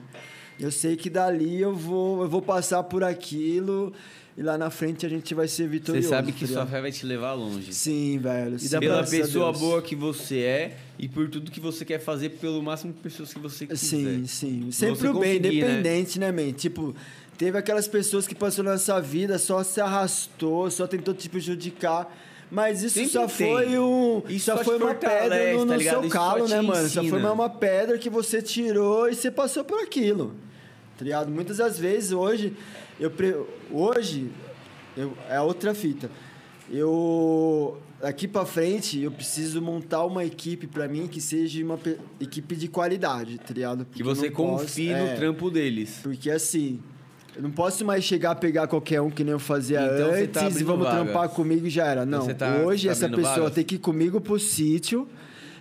Eu 0.60 0.70
sei 0.70 0.94
que 0.96 1.08
dali 1.10 1.60
eu 1.60 1.74
vou, 1.74 2.22
eu 2.22 2.28
vou 2.28 2.42
passar 2.42 2.82
por 2.84 3.02
aquilo 3.02 3.92
e 4.38 4.42
lá 4.42 4.56
na 4.56 4.70
frente 4.70 5.04
a 5.04 5.08
gente 5.08 5.34
vai 5.34 5.48
ser 5.48 5.64
Você 5.64 5.68
vitorioso. 5.68 6.08
sabe 6.08 6.30
que 6.30 6.46
tá 6.46 6.52
sua 6.52 6.66
fé 6.66 6.80
vai 6.80 6.92
te 6.92 7.04
levar 7.04 7.32
longe. 7.34 7.72
Sim, 7.74 8.18
velho. 8.18 8.54
E 8.54 8.60
sim, 8.60 8.78
Pela 8.78 9.02
pessoa 9.04 9.52
boa 9.52 9.82
que 9.82 9.96
você 9.96 10.38
é 10.38 10.76
e 10.96 11.08
por 11.08 11.28
tudo 11.28 11.50
que 11.50 11.58
você 11.58 11.84
quer 11.84 11.98
fazer 11.98 12.28
pelo 12.30 12.62
máximo 12.62 12.92
de 12.92 13.00
pessoas 13.00 13.34
que 13.34 13.40
você 13.40 13.66
quiser. 13.66 13.76
Sim, 13.84 14.26
sim. 14.28 14.70
Sempre 14.70 14.94
Você 14.94 15.08
o 15.08 15.18
bem, 15.18 15.40
né? 15.40 15.48
independente, 15.48 16.20
né, 16.20 16.30
man? 16.30 16.52
Tipo, 16.52 16.94
teve 17.36 17.58
aquelas 17.58 17.88
pessoas 17.88 18.28
que 18.28 18.34
passou 18.36 18.62
na 18.62 18.78
sua 18.78 19.00
vida, 19.00 19.38
só 19.38 19.60
se 19.64 19.80
arrastou, 19.80 20.70
só 20.70 20.86
tentou 20.86 21.12
te 21.14 21.28
prejudicar. 21.28 22.08
Mas 22.48 22.82
isso 22.84 22.94
Sempre 22.94 23.10
só 23.10 23.26
tem. 23.26 23.52
foi 23.52 23.76
um. 23.76 24.22
Isso 24.28 24.44
só 24.46 24.62
foi 24.64 24.76
uma 24.78 24.94
pedra 24.94 25.52
no, 25.52 25.58
tá 25.58 25.64
no 25.66 25.74
ligado? 25.74 26.00
seu 26.02 26.10
calo, 26.10 26.46
né, 26.48 26.60
mano? 26.62 26.88
Só 26.88 27.02
foi 27.02 27.20
uma 27.22 27.50
pedra 27.50 27.98
que 27.98 28.08
você 28.08 28.40
tirou 28.40 29.08
e 29.08 29.16
você 29.16 29.32
passou 29.32 29.64
por 29.64 29.80
aquilo. 29.80 30.34
Tá 30.96 31.04
ligado? 31.04 31.28
Muitas 31.28 31.58
das 31.58 31.78
vezes 31.78 32.12
hoje, 32.12 32.54
eu. 33.00 33.10
pre- 33.10 33.36
Hoje, 33.70 34.30
eu, 34.96 35.12
é 35.28 35.40
outra 35.40 35.74
fita. 35.74 36.10
Eu. 36.70 37.78
Daqui 38.00 38.28
pra 38.28 38.46
frente, 38.46 39.00
eu 39.00 39.10
preciso 39.10 39.60
montar 39.60 40.04
uma 40.04 40.24
equipe 40.24 40.68
pra 40.68 40.86
mim 40.86 41.08
que 41.08 41.20
seja 41.20 41.64
uma 41.64 41.76
pe- 41.76 41.98
equipe 42.20 42.54
de 42.54 42.68
qualidade, 42.68 43.38
tá 43.38 43.52
ligado? 43.52 43.78
Que 43.84 43.90
Porque 43.90 44.02
você 44.04 44.26
eu 44.26 44.30
não 44.30 44.36
posso- 44.36 44.64
confie 44.66 44.90
é, 44.90 45.10
no 45.12 45.16
trampo 45.16 45.50
deles. 45.50 45.98
Porque 46.00 46.30
assim, 46.30 46.80
eu 47.34 47.42
não 47.42 47.50
posso 47.50 47.84
mais 47.84 48.04
chegar 48.04 48.30
a 48.30 48.34
pegar 48.36 48.68
qualquer 48.68 49.00
um 49.00 49.10
que 49.10 49.24
nem 49.24 49.32
eu 49.32 49.40
fazia 49.40 49.80
Então 49.82 50.10
você 50.12 50.22
antes 50.22 50.32
tá 50.32 50.48
e 50.48 50.62
vamos 50.62 50.86
vagas. 50.86 51.02
trampar 51.02 51.28
comigo 51.30 51.66
e 51.66 51.70
já 51.70 51.86
era. 51.86 52.06
Não, 52.06 52.20
você 52.22 52.34
tá- 52.34 52.58
hoje 52.64 52.86
tá 52.86 52.92
essa 52.92 53.08
pessoa 53.08 53.34
vagas? 53.34 53.54
tem 53.54 53.64
que 53.64 53.74
ir 53.74 53.78
comigo 53.78 54.20
pro 54.20 54.38
sítio, 54.38 55.08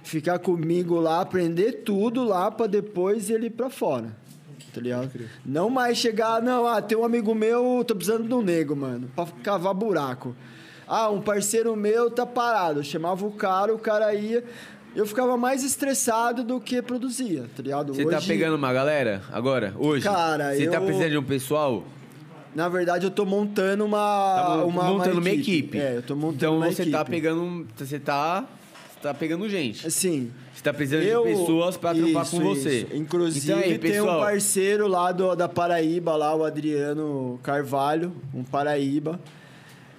ficar 0.04 0.38
comigo 0.38 1.00
lá, 1.00 1.22
aprender 1.22 1.82
tudo 1.84 2.24
lá 2.24 2.52
pra 2.52 2.68
depois 2.68 3.32
ele 3.32 3.48
ir 3.48 3.52
pra 3.52 3.72
fora. 3.72 4.16
Tá 4.78 4.84
ligado? 4.84 5.12
Não 5.46 5.70
mais 5.70 5.98
chegar, 5.98 6.42
não, 6.42 6.68
ah, 6.68 6.82
tem 6.82 6.98
um 6.98 7.04
amigo 7.04 7.34
meu, 7.34 7.84
tô 7.86 7.96
precisando 7.96 8.28
de 8.28 8.34
um 8.34 8.42
nego, 8.42 8.76
mano, 8.76 9.10
pra 9.16 9.26
cavar 9.44 9.74
buraco. 9.74 10.36
Ah, 10.88 11.10
um 11.10 11.20
parceiro 11.22 11.76
meu 11.76 12.10
tá 12.10 12.26
parado. 12.26 12.80
Eu 12.80 12.84
chamava 12.84 13.26
o 13.26 13.32
cara, 13.32 13.74
o 13.74 13.80
cara 13.80 14.14
ia. 14.14 14.44
eu 14.96 15.06
ficava 15.06 15.36
mais 15.38 15.64
estressado 15.64 16.44
do 16.44 16.60
que 16.62 16.82
produzia, 16.82 17.46
tá 17.56 17.62
ligado? 17.62 17.94
Você 17.94 18.06
tá 18.06 18.18
Hoje, 18.18 18.28
pegando 18.28 18.56
uma 18.56 18.72
galera 18.72 19.22
agora? 19.32 19.74
Hoje? 19.78 20.04
Cara, 20.06 20.56
Você 20.56 20.68
tá 20.68 20.78
eu- 20.78 20.82
precisando 20.86 21.10
de 21.12 21.18
um 21.18 21.24
pessoal? 21.24 21.84
Na 22.56 22.70
verdade, 22.70 23.06
eu 23.06 23.12
tô 23.12 23.24
montando 23.26 23.86
uma. 23.86 23.98
Tá 23.98 24.66
uma, 24.66 24.84
montando 24.86 25.12
uma 25.12 25.22
uma 25.22 25.30
equipe. 25.30 25.78
É, 25.78 25.98
eu 25.98 26.02
tô 26.02 26.16
montando 26.16 26.36
Então 26.38 26.58
uma 26.58 26.66
você 26.72 26.82
equipe. 26.84 26.98
tá 26.98 27.06
pegando. 27.06 27.42
um- 27.44 27.66
Você 27.78 28.00
tá. 28.00 28.46
Tá 29.02 29.14
pegando 29.14 29.48
gente. 29.48 29.90
Sim. 29.92 30.32
Você 30.54 30.64
tá 30.64 30.74
precisando 30.74 31.04
Eu- 31.04 31.24
de 31.24 31.30
pessoas 31.30 31.78
pra 31.78 31.94
trampar 31.94 32.24
isso, 32.24 32.36
com 32.36 32.44
você. 32.44 32.80
isso. 32.82 32.96
Inclusive, 32.96 33.46
então 33.46 33.58
aí, 33.60 33.78
tem 33.78 33.92
pessoal, 33.92 34.18
um 34.18 34.24
parceiro 34.24 34.88
lá 34.88 35.12
do, 35.12 35.36
da 35.36 35.48
Paraíba, 35.48 36.16
lá, 36.16 36.36
o 36.36 36.44
Adriano 36.44 37.40
Carvalho, 37.44 38.12
um 38.34 38.44
Paraíba. 38.44 39.20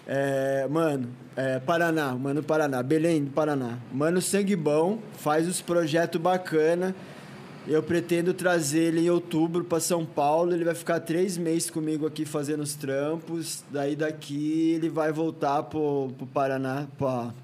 É, 0.06 0.66
mano, 0.68 1.08
é, 1.36 1.58
Paraná, 1.60 2.14
mano 2.14 2.42
Paraná, 2.42 2.82
Belém 2.82 3.24
do 3.24 3.30
Paraná. 3.30 3.78
Mano 3.92 4.20
Sangue 4.20 4.56
Bom, 4.56 4.98
faz 5.18 5.46
os 5.46 5.60
projetos 5.60 6.20
bacana. 6.20 6.94
Eu 7.66 7.82
pretendo 7.82 8.32
trazer 8.32 8.78
ele 8.84 9.00
em 9.00 9.10
outubro 9.10 9.62
para 9.62 9.78
São 9.78 10.04
Paulo. 10.06 10.54
Ele 10.54 10.64
vai 10.64 10.74
ficar 10.74 11.00
três 11.00 11.36
meses 11.36 11.68
comigo 11.68 12.06
aqui 12.06 12.24
fazendo 12.24 12.62
os 12.62 12.74
trampos. 12.74 13.62
Daí 13.70 13.94
daqui 13.94 14.72
ele 14.74 14.88
vai 14.88 15.12
voltar 15.12 15.62
pro, 15.64 16.08
pro 16.16 16.26
Paraná, 16.26 16.86
pra, 16.96 17.34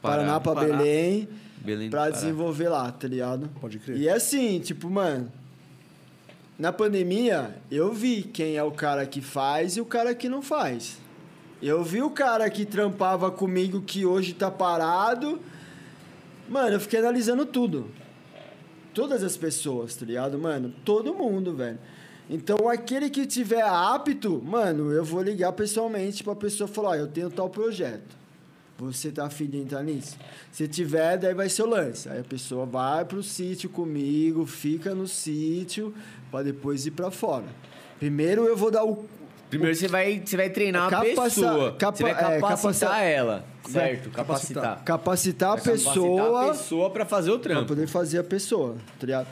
Paraná, 0.00 0.40
pra. 0.40 0.54
Belém. 0.54 1.28
Belém 1.58 1.90
Pra 1.90 2.08
desenvolver 2.08 2.68
lá, 2.68 2.90
tá 2.90 3.06
ligado? 3.06 3.48
Pode 3.60 3.78
crer. 3.78 3.98
E 3.98 4.08
assim, 4.08 4.58
tipo, 4.60 4.88
mano. 4.88 5.30
Na 6.58 6.72
pandemia, 6.72 7.56
eu 7.70 7.92
vi 7.92 8.22
quem 8.22 8.56
é 8.56 8.62
o 8.62 8.70
cara 8.70 9.06
que 9.06 9.22
faz 9.22 9.78
e 9.78 9.80
o 9.80 9.84
cara 9.84 10.14
que 10.14 10.28
não 10.28 10.42
faz. 10.42 10.98
Eu 11.62 11.82
vi 11.82 12.02
o 12.02 12.10
cara 12.10 12.48
que 12.50 12.66
trampava 12.66 13.30
comigo 13.30 13.80
que 13.80 14.04
hoje 14.04 14.34
tá 14.34 14.50
parado. 14.50 15.40
Mano, 16.48 16.76
eu 16.76 16.80
fiquei 16.80 16.98
analisando 16.98 17.46
tudo. 17.46 17.90
Todas 18.92 19.22
as 19.22 19.36
pessoas, 19.36 19.94
tá 19.94 20.04
ligado, 20.04 20.38
mano? 20.38 20.74
Todo 20.84 21.14
mundo, 21.14 21.54
velho. 21.54 21.78
Então, 22.28 22.68
aquele 22.68 23.08
que 23.08 23.26
tiver 23.26 23.62
apto, 23.62 24.42
mano, 24.44 24.92
eu 24.92 25.04
vou 25.04 25.22
ligar 25.22 25.52
pessoalmente 25.52 26.22
pra 26.22 26.34
pessoa 26.36 26.68
falar: 26.68 26.90
ó, 26.90 26.94
eu 26.94 27.06
tenho 27.06 27.30
tal 27.30 27.48
projeto. 27.48 28.19
Você 28.80 29.10
tá 29.10 29.26
afim 29.26 29.46
de 29.46 29.58
entrar 29.58 29.82
nisso? 29.82 30.16
Se 30.50 30.66
tiver, 30.66 31.18
daí 31.18 31.34
vai 31.34 31.48
ser 31.48 31.62
o 31.62 31.66
lance. 31.66 32.08
Aí 32.08 32.20
a 32.20 32.24
pessoa 32.24 32.64
vai 32.66 33.04
pro 33.04 33.22
sítio 33.22 33.68
comigo, 33.68 34.46
fica 34.46 34.94
no 34.94 35.06
sítio, 35.06 35.92
pra 36.30 36.42
depois 36.42 36.86
ir 36.86 36.92
pra 36.92 37.10
fora. 37.10 37.44
Primeiro 37.98 38.44
eu 38.46 38.56
vou 38.56 38.70
dar 38.70 38.84
o. 38.84 39.04
Primeiro 39.50 39.74
você 39.74 39.88
vai, 39.88 40.22
você 40.24 40.36
vai 40.36 40.48
treinar 40.48 40.88
Capacita- 40.88 41.22
pessoa. 41.22 41.72
capa- 41.76 41.96
você 41.96 42.02
vai 42.04 42.12
é, 42.12 42.14
capacitar 42.14 42.48
capacita- 42.48 42.96
ela. 43.02 43.44
Certo? 43.68 44.10
Capacitar. 44.10 44.84
Capacitar 44.84 45.48
a 45.50 45.54
Vai 45.56 45.64
capacitar 45.64 45.64
pessoa. 45.74 46.44
a 46.44 46.48
pessoa 46.52 46.90
pra 46.90 47.04
fazer 47.04 47.30
o 47.32 47.38
Pra 47.38 47.50
trampo. 47.50 47.68
poder 47.68 47.86
fazer 47.86 48.18
a 48.18 48.24
pessoa, 48.24 48.76
tá 48.98 49.06
ligado? 49.06 49.26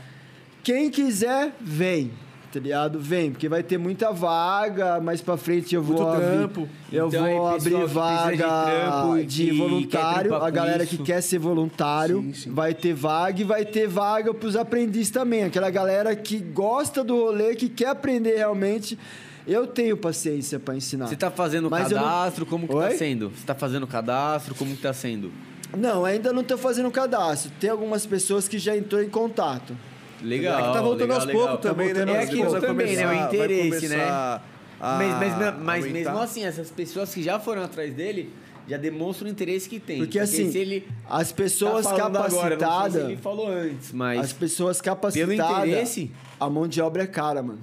Quem 0.62 0.90
quiser, 0.90 1.52
vem, 1.60 2.10
tá 2.52 2.58
ligado? 2.60 2.98
Vem, 2.98 3.30
porque 3.32 3.48
vai 3.48 3.62
ter 3.62 3.78
muita 3.78 4.10
vaga, 4.12 5.00
mais 5.00 5.20
pra 5.20 5.36
frente 5.36 5.74
eu 5.74 5.82
vou 5.82 5.96
Muito 5.96 6.08
abrir, 6.08 6.26
trampo. 6.38 6.68
eu 6.92 7.08
Então, 7.08 7.26
vou 7.36 7.48
abrir 7.48 7.76
de 7.76 7.84
vaga 7.86 8.36
trampo 8.64 9.24
de, 9.24 9.44
que 9.46 9.52
voluntário, 9.58 10.34
a 10.34 10.50
galera 10.50 10.82
isso. 10.84 10.96
que 10.96 11.02
quer 11.02 11.20
ser 11.22 11.38
voluntário, 11.38 12.20
Sim, 12.22 12.32
sim. 12.32 12.50
vai 12.52 12.72
ter 12.74 12.94
vaga 12.94 13.40
e 13.40 13.44
vai 13.44 13.64
ter 13.64 13.86
vaga 13.86 14.32
pros 14.32 14.56
aprendizes 14.56 15.10
também, 15.10 15.44
aquela 15.44 15.70
galera 15.70 16.14
que 16.16 16.38
gosta 16.38 17.04
do 17.04 17.14
rolê, 17.16 17.54
que 17.54 17.68
quer 17.68 17.88
aprender 17.88 18.36
realmente. 18.36 18.98
Eu 19.46 19.66
tenho 19.66 19.96
paciência 19.96 20.58
pra 20.60 20.76
ensinar. 20.76 21.06
Você 21.06 21.16
tá 21.16 21.30
fazendo 21.30 21.70
Mas 21.70 21.90
eu 21.90 21.96
não- 21.96 22.04
cadastro, 22.04 22.44
como 22.44 22.68
que 22.68 22.74
Oi? 22.74 22.88
tá 22.90 22.94
sendo? 22.96 23.30
Você 23.30 23.46
tá 23.46 23.54
fazendo 23.54 23.86
cadastro, 23.86 24.54
como 24.54 24.76
que 24.76 24.82
tá 24.82 24.92
sendo? 24.92 25.32
Não, 25.76 26.04
ainda 26.04 26.32
não 26.34 26.42
tô 26.44 26.58
fazendo 26.58 26.90
cadastro. 26.90 27.50
Tem 27.58 27.70
algumas 27.70 28.04
pessoas 28.04 28.46
que 28.46 28.58
já 28.58 28.76
entrou 28.76 29.02
em 29.02 29.08
contato. 29.08 29.74
Legal. 30.22 30.58
É 30.58 30.62
que 30.68 30.72
tá 30.72 30.82
voltando 30.82 31.00
legal, 31.00 31.20
aos 31.20 31.30
poucos 31.30 31.60
também, 31.60 31.86
né? 31.88 31.94
voltando 31.94 32.08
mano? 32.08 32.20
É 32.20 32.24
aquilo 32.24 32.60
também, 32.60 32.96
né? 32.96 33.06
O 33.06 33.26
interesse, 33.26 33.88
né? 33.88 34.04
a 34.04 34.40
mas 34.80 35.36
mas, 35.36 35.58
mas 35.58 35.92
mesmo 35.92 36.18
assim, 36.18 36.44
essas 36.44 36.70
pessoas 36.70 37.12
que 37.12 37.22
já 37.22 37.40
foram 37.40 37.62
atrás 37.62 37.92
dele 37.92 38.32
já 38.68 38.76
demonstram 38.76 39.28
o 39.28 39.30
interesse 39.30 39.68
que 39.68 39.80
tem. 39.80 39.98
Porque, 39.98 40.18
assim, 40.18 40.52
se 40.52 40.58
ele 40.58 40.86
as 41.08 41.32
pessoas 41.32 41.86
tá 41.86 41.92
agora, 42.04 42.10
não 42.10 42.30
sei 42.30 42.40
capacitadas. 42.50 42.92
se 42.92 42.98
ele 43.00 43.16
falou 43.16 43.48
antes, 43.48 43.92
mas 43.92 44.20
As 44.20 44.32
pessoas 44.32 44.80
pelo 44.80 44.94
capacitadas. 44.96 45.68
interesse, 45.68 46.10
A 46.38 46.50
mão 46.50 46.68
de 46.68 46.80
obra 46.80 47.04
é 47.04 47.06
cara, 47.06 47.42
mano. 47.42 47.60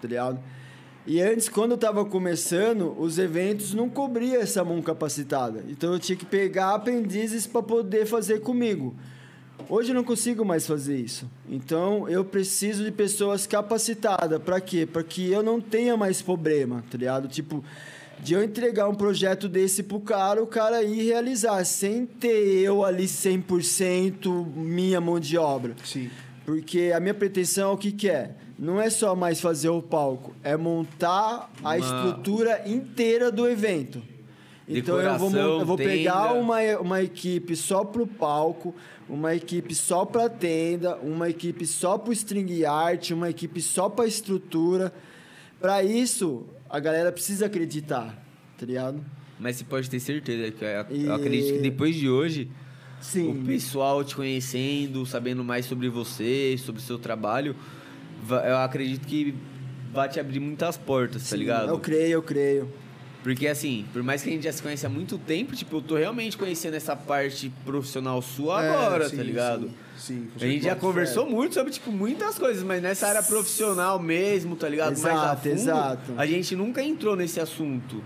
Tá 0.00 0.06
ligado? 0.06 0.38
E 1.06 1.22
antes, 1.22 1.48
quando 1.48 1.70
eu 1.70 1.78
tava 1.78 2.04
começando, 2.04 2.94
os 2.98 3.18
eventos 3.18 3.72
não 3.72 3.88
cobriam 3.88 4.42
essa 4.42 4.62
mão 4.62 4.82
capacitada. 4.82 5.64
Então 5.68 5.92
eu 5.92 5.98
tinha 5.98 6.16
que 6.16 6.26
pegar 6.26 6.74
aprendizes 6.74 7.46
para 7.46 7.62
poder 7.62 8.04
fazer 8.06 8.40
comigo. 8.40 8.94
Hoje 9.68 9.90
eu 9.90 9.94
não 9.94 10.04
consigo 10.04 10.44
mais 10.44 10.66
fazer 10.66 10.96
isso. 10.96 11.28
Então 11.48 12.08
eu 12.08 12.24
preciso 12.24 12.84
de 12.84 12.92
pessoas 12.92 13.46
capacitadas. 13.46 14.40
Para 14.40 14.60
quê? 14.60 14.86
Para 14.86 15.02
que 15.02 15.30
eu 15.30 15.42
não 15.42 15.60
tenha 15.60 15.96
mais 15.96 16.22
problema, 16.22 16.84
tá 16.90 16.96
ligado? 16.96 17.26
Tipo, 17.26 17.64
de 18.20 18.34
eu 18.34 18.42
entregar 18.44 18.88
um 18.88 18.94
projeto 18.94 19.48
desse 19.48 19.82
pro 19.82 20.00
cara, 20.00 20.42
o 20.42 20.46
cara 20.46 20.82
ir 20.82 21.02
realizar, 21.04 21.64
sem 21.64 22.06
ter 22.06 22.58
eu 22.60 22.84
ali 22.84 23.04
100% 23.06 24.46
minha 24.54 25.00
mão 25.00 25.18
de 25.18 25.36
obra. 25.36 25.74
Sim. 25.84 26.10
Porque 26.44 26.92
a 26.94 27.00
minha 27.00 27.14
pretensão, 27.14 27.72
o 27.72 27.76
que, 27.76 27.90
que 27.90 28.08
é? 28.08 28.36
Não 28.58 28.80
é 28.80 28.88
só 28.88 29.14
mais 29.16 29.40
fazer 29.40 29.68
o 29.68 29.82
palco, 29.82 30.32
é 30.42 30.56
montar 30.56 31.50
a 31.62 31.70
Uma- 31.74 31.78
estrutura 31.78 32.62
inteira 32.66 33.30
do 33.32 33.46
evento. 33.48 34.00
Então 34.68 35.00
eu 35.00 35.16
vou, 35.18 35.30
eu 35.36 35.64
vou 35.64 35.76
pegar 35.76 36.28
tenda. 36.28 36.40
uma, 36.40 36.60
uma 36.80 37.02
equipe 37.02 37.54
só 37.54 37.84
pro 37.84 38.06
palco, 38.06 38.74
uma 39.08 39.34
equipe 39.34 39.74
só 39.74 40.04
pra 40.04 40.28
tenda, 40.28 40.96
uma 40.96 41.30
equipe 41.30 41.64
só 41.64 41.96
pro 41.96 42.12
string 42.12 42.64
art, 42.64 43.10
uma 43.12 43.30
equipe 43.30 43.60
só 43.62 43.88
pra 43.88 44.06
estrutura. 44.06 44.92
Pra 45.60 45.82
isso, 45.84 46.44
a 46.68 46.80
galera 46.80 47.12
precisa 47.12 47.46
acreditar, 47.46 48.20
tá 48.58 48.66
ligado? 48.66 49.04
mas 49.38 49.56
você 49.56 49.64
pode 49.64 49.88
ter 49.90 50.00
certeza 50.00 50.50
que 50.50 50.64
eu, 50.64 50.96
E- 50.96 51.10
acredito 51.10 51.52
que 51.56 51.58
depois 51.60 51.94
de 51.94 52.08
hoje, 52.08 52.50
Sim. 53.02 53.30
o 53.32 53.44
pessoal 53.44 54.02
te 54.02 54.16
conhecendo, 54.16 55.04
sabendo 55.04 55.44
mais 55.44 55.66
sobre 55.66 55.90
você, 55.90 56.56
sobre 56.58 56.80
o 56.80 56.84
seu 56.84 56.98
trabalho, 56.98 57.54
eu 58.46 58.56
acredito 58.56 59.06
que 59.06 59.34
vai 59.92 60.08
te 60.08 60.18
abrir 60.18 60.40
muitas 60.40 60.76
portas, 60.78 61.22
tá 61.22 61.28
Sim, 61.28 61.36
ligado? 61.36 61.68
Eu 61.68 61.78
creio, 61.78 62.12
eu 62.12 62.22
creio. 62.22 62.72
Porque 63.26 63.48
assim, 63.48 63.84
por 63.92 64.04
mais 64.04 64.22
que 64.22 64.28
a 64.28 64.32
gente 64.32 64.44
já 64.44 64.52
se 64.52 64.62
conhece 64.62 64.86
há 64.86 64.88
muito 64.88 65.18
tempo, 65.18 65.56
tipo, 65.56 65.78
eu 65.78 65.82
tô 65.82 65.96
realmente 65.96 66.38
conhecendo 66.38 66.74
essa 66.74 66.94
parte 66.94 67.52
profissional 67.64 68.22
sua 68.22 68.64
É, 68.64 68.70
agora, 68.70 69.08
sim, 69.08 69.16
tá 69.16 69.22
ligado? 69.24 69.68
Sim, 69.98 70.28
sim, 70.28 70.30
A 70.36 70.46
gente 70.46 70.64
já 70.64 70.76
conversou 70.76 71.28
muito 71.28 71.54
sobre, 71.54 71.72
tipo, 71.72 71.90
muitas 71.90 72.38
coisas, 72.38 72.62
mas 72.62 72.80
nessa 72.80 73.08
área 73.08 73.24
profissional 73.24 73.98
mesmo, 73.98 74.54
tá 74.54 74.68
ligado? 74.68 74.90
mais 74.90 75.04
a 75.04 75.10
Exato, 75.10 75.42
fundo, 75.42 75.54
exato. 75.54 76.12
a 76.16 76.24
gente 76.24 76.54
nunca 76.54 76.80
entrou 76.80 77.16
nesse 77.16 77.40
assunto. 77.40 78.00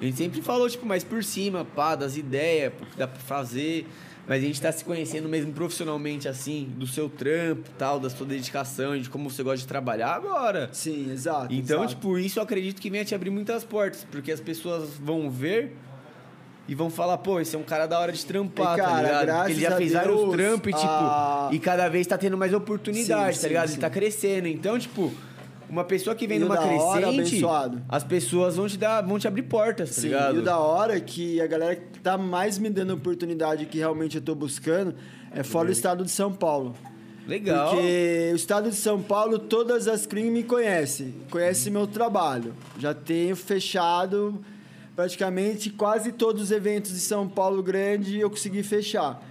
A 0.00 0.04
gente 0.04 0.16
sempre 0.16 0.40
falou, 0.40 0.70
tipo, 0.70 0.86
mais 0.86 1.02
por 1.02 1.24
cima, 1.24 1.64
pá, 1.64 1.96
das 1.96 2.16
ideias, 2.16 2.72
o 2.80 2.86
que 2.86 2.96
dá 2.96 3.08
pra 3.08 3.18
fazer. 3.20 3.88
Mas 4.26 4.42
a 4.42 4.46
gente 4.46 4.60
tá 4.62 4.70
se 4.70 4.84
conhecendo 4.84 5.28
mesmo 5.28 5.52
profissionalmente, 5.52 6.28
assim, 6.28 6.68
do 6.76 6.86
seu 6.86 7.08
trampo 7.08 7.68
tal, 7.76 7.98
da 7.98 8.08
sua 8.08 8.24
dedicação, 8.24 8.96
de 8.96 9.10
como 9.10 9.28
você 9.28 9.42
gosta 9.42 9.58
de 9.58 9.66
trabalhar 9.66 10.14
agora. 10.14 10.70
Sim, 10.72 11.10
exato. 11.10 11.52
Então, 11.52 11.78
exato. 11.84 11.94
tipo, 11.96 12.16
isso 12.18 12.38
eu 12.38 12.42
acredito 12.44 12.80
que 12.80 12.88
venha 12.88 13.04
te 13.04 13.14
abrir 13.14 13.30
muitas 13.30 13.64
portas, 13.64 14.06
porque 14.10 14.30
as 14.30 14.40
pessoas 14.40 14.90
vão 14.98 15.28
ver 15.28 15.76
e 16.68 16.74
vão 16.74 16.88
falar, 16.88 17.18
pô, 17.18 17.40
esse 17.40 17.56
é 17.56 17.58
um 17.58 17.64
cara 17.64 17.86
da 17.86 17.98
hora 17.98 18.12
de 18.12 18.24
trampar, 18.24 18.74
E, 18.78 18.80
cara, 18.80 18.92
tá 18.92 19.02
ligado? 19.02 19.36
Porque 19.38 19.52
ele 19.52 19.60
já 19.60 19.76
fez 19.76 19.90
Deus, 19.90 20.04
vários 20.04 20.30
trampos 20.30 20.68
e, 20.72 20.74
tipo, 20.76 20.86
a- 20.86 21.48
e 21.52 21.58
cada 21.58 21.88
vez 21.88 22.06
tá 22.06 22.16
tendo 22.16 22.38
mais 22.38 22.54
oportunidade, 22.54 23.34
Sim, 23.36 23.40
tá 23.40 23.42
sim, 23.42 23.48
ligado? 23.48 23.66
sim. 23.66 23.74
Ele 23.74 23.80
tá 23.80 23.90
crescendo. 23.90 24.46
Então, 24.46 24.78
tipo, 24.78 25.12
uma 25.68 25.84
pessoa 25.84 26.14
que 26.14 26.26
vem 26.26 26.38
numa 26.38 26.58
hora, 26.58 27.06
crescente, 27.06 27.20
abençoado. 27.20 27.82
as 27.88 28.04
pessoas 28.04 28.56
vão 28.56 28.68
te 28.68 28.76
dar, 28.76 29.00
vão 29.02 29.18
te 29.18 29.26
abrir 29.26 29.42
portas, 29.42 29.94
tá 29.94 30.00
Sim, 30.00 30.08
ligado? 30.08 30.36
e 30.36 30.38
o 30.38 30.42
da 30.42 30.58
hora 30.58 30.96
é 30.96 31.00
que 31.00 31.40
a 31.40 31.46
galera 31.46 31.76
que 31.76 32.00
tá 32.00 32.16
mais 32.18 32.58
me 32.58 32.68
dando 32.70 32.94
oportunidade 32.94 33.66
que 33.66 33.78
realmente 33.78 34.16
eu 34.16 34.22
tô 34.22 34.34
buscando 34.34 34.94
é 35.34 35.42
fora 35.42 35.66
do 35.66 35.72
estado 35.72 36.04
de 36.04 36.10
São 36.10 36.32
Paulo. 36.32 36.74
Legal. 37.26 37.70
Porque 37.70 38.30
o 38.32 38.36
estado 38.36 38.68
de 38.68 38.76
São 38.76 39.00
Paulo, 39.00 39.38
todas 39.38 39.86
as 39.86 40.06
clean 40.06 40.30
me 40.30 40.42
conhecem, 40.42 41.14
conhecem 41.30 41.72
meu 41.72 41.86
trabalho. 41.86 42.52
Já 42.78 42.92
tenho 42.92 43.36
fechado 43.36 44.42
praticamente 44.94 45.70
quase 45.70 46.12
todos 46.12 46.42
os 46.42 46.50
eventos 46.50 46.92
de 46.92 47.00
São 47.00 47.28
Paulo 47.28 47.62
grande 47.62 48.18
eu 48.18 48.28
consegui 48.28 48.62
fechar. 48.62 49.22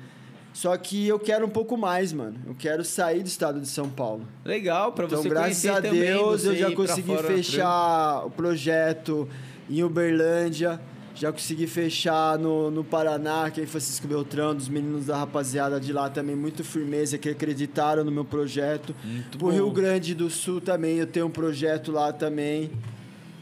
Só 0.53 0.75
que 0.75 1.07
eu 1.07 1.17
quero 1.17 1.45
um 1.45 1.49
pouco 1.49 1.77
mais, 1.77 2.11
mano. 2.11 2.35
Eu 2.45 2.55
quero 2.55 2.83
sair 2.83 3.23
do 3.23 3.27
estado 3.27 3.59
de 3.59 3.67
São 3.67 3.89
Paulo. 3.89 4.27
Legal, 4.43 4.91
pra 4.91 5.05
Então, 5.05 5.21
você 5.21 5.29
graças 5.29 5.61
conhecer 5.61 5.69
a 5.69 5.79
Deus, 5.79 6.45
eu 6.45 6.55
já 6.55 6.71
consegui 6.71 7.17
fechar 7.17 8.25
o 8.25 8.29
projeto 8.29 9.27
em 9.69 9.83
Uberlândia. 9.83 10.79
Já 11.13 11.31
consegui 11.31 11.67
fechar 11.67 12.39
no, 12.39 12.71
no 12.71 12.83
Paraná, 12.83 13.51
que 13.51 13.61
é 13.61 13.65
Francisco 13.65 14.07
Beltrão, 14.07 14.55
dos 14.55 14.69
meninos 14.69 15.07
da 15.07 15.17
rapaziada 15.17 15.79
de 15.79 15.91
lá 15.91 16.09
também, 16.09 16.35
muito 16.35 16.63
firmeza, 16.63 17.17
que 17.17 17.29
acreditaram 17.29 18.03
no 18.03 18.11
meu 18.11 18.25
projeto. 18.25 18.95
Muito 19.03 19.37
Pro 19.37 19.47
bom. 19.47 19.53
Rio 19.53 19.69
Grande 19.71 20.15
do 20.15 20.29
Sul 20.29 20.61
também, 20.61 20.97
eu 20.97 21.05
tenho 21.05 21.27
um 21.27 21.29
projeto 21.29 21.91
lá 21.91 22.13
também, 22.13 22.71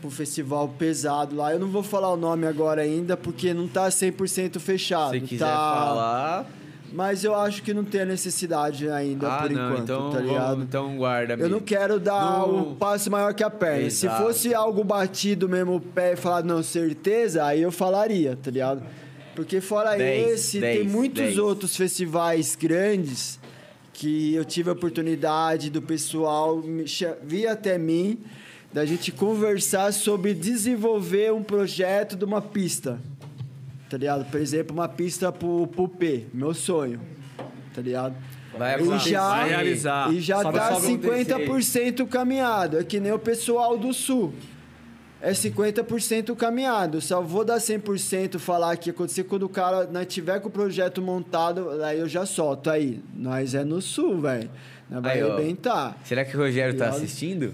pro 0.02 0.10
festival 0.10 0.68
pesado 0.68 1.36
lá. 1.36 1.54
Eu 1.54 1.60
não 1.60 1.68
vou 1.68 1.84
falar 1.84 2.12
o 2.12 2.18
nome 2.18 2.48
agora 2.48 2.82
ainda, 2.82 3.16
porque 3.16 3.54
não 3.54 3.68
tá 3.68 3.88
100% 3.88 4.60
fechado. 4.60 5.12
Se 5.12 5.22
quiser 5.22 5.46
tá... 5.46 5.56
falar, 5.56 6.52
Mas 6.92 7.24
eu 7.24 7.36
acho 7.36 7.62
que 7.62 7.74
não 7.74 7.84
tem 7.84 8.02
a 8.02 8.06
necessidade 8.06 8.90
ainda, 8.90 9.28
ah, 9.32 9.42
por 9.44 9.50
não, 9.52 9.68
enquanto, 9.70 9.84
então, 9.84 10.10
tá 10.10 10.20
ligado? 10.20 10.50
vamos- 10.50 10.64
então 10.66 10.98
guarda 10.98 11.34
Eu 11.36 11.50
não 11.50 11.60
quero 11.60 12.00
dar 12.00 12.40
Não- 12.40 12.72
um 12.72 12.76
passo 12.76 13.12
maior 13.12 13.34
que 13.34 13.44
a 13.44 13.50
perna. 13.50 13.84
Exato. 13.88 14.18
Se 14.18 14.24
fosse 14.24 14.54
algo 14.54 14.84
batido 14.84 15.48
mesmo 15.48 15.76
o 15.76 15.82
pé 15.82 16.14
e 16.14 16.16
falar, 16.16 16.44
não, 16.44 16.64
certeza, 16.64 17.44
aí 17.46 17.62
eu 17.62 17.72
falaria, 17.72 18.38
tá 18.42 18.50
ligado? 18.50 18.82
Porque 19.36 19.62
fora 19.62 19.98
esse, 20.04 20.60
tem 20.60 20.84
muitos 20.84 21.38
outros 21.38 21.76
festivais 21.76 22.56
grandes 22.56 23.40
que 23.94 24.34
eu 24.34 24.44
tive 24.44 24.70
a 24.70 24.74
oportunidade 24.74 25.70
do 25.70 25.82
pessoal 25.82 26.62
vir 27.24 27.48
até 27.48 27.78
mim, 27.78 28.18
da 28.74 28.86
gente 28.86 29.12
conversar 29.12 29.92
sobre 29.94 30.34
desenvolver 30.34 31.34
um 31.34 31.44
projeto 31.44 32.16
de 32.16 32.24
uma 32.26 32.42
pista. 32.42 33.00
Tá 33.90 33.98
ligado? 33.98 34.30
Por 34.30 34.40
exemplo, 34.40 34.76
uma 34.76 34.88
pista 34.88 35.32
pro, 35.32 35.66
pro 35.68 35.88
P, 35.88 36.28
meu 36.34 36.54
sonho. 36.54 37.02
Tá 37.74 37.82
ligado? 37.82 38.16
Vai 38.58 38.82
E 38.82 39.00
já, 39.00 39.30
Vai 39.30 39.50
realizar. 39.50 40.14
E 40.14 40.20
já 40.20 40.42
Só 40.42 40.52
tá 40.52 40.70
vai 40.70 40.82
50% 40.82 42.08
caminhado. 42.08 42.78
É 42.78 42.84
que 42.84 43.00
nem 43.00 43.12
o 43.12 43.20
pessoal 43.20 43.78
do 43.78 43.94
Sul. 43.94 44.34
É 45.22 45.32
50% 45.32 46.36
caminhado. 46.36 47.02
Só 47.02 47.22
vou 47.22 47.44
dar 47.44 47.58
100% 47.58 48.40
falar 48.40 48.78
que 48.78 48.90
acontecer 48.90 49.24
quando 49.24 49.44
o 49.44 49.50
cara 49.50 49.86
nós 49.86 50.08
tiver 50.08 50.40
com 50.40 50.48
o 50.48 50.52
projeto 50.52 51.02
montado, 51.02 51.82
aí 51.84 52.00
eu 52.00 52.08
já 52.08 52.26
solto 52.26 52.70
aí. 52.70 53.02
Nós 53.16 53.54
é 53.54 53.64
no 53.64 53.82
Sul, 53.82 54.22
velho. 54.22 54.50
Vai 54.90 55.22
arrebentar. 55.22 55.98
Será 56.04 56.26
que 56.26 56.36
o 56.36 56.40
Rogério 56.40 56.78
tá 56.78 56.86
Ligado? 56.86 56.98
assistindo? 57.04 57.54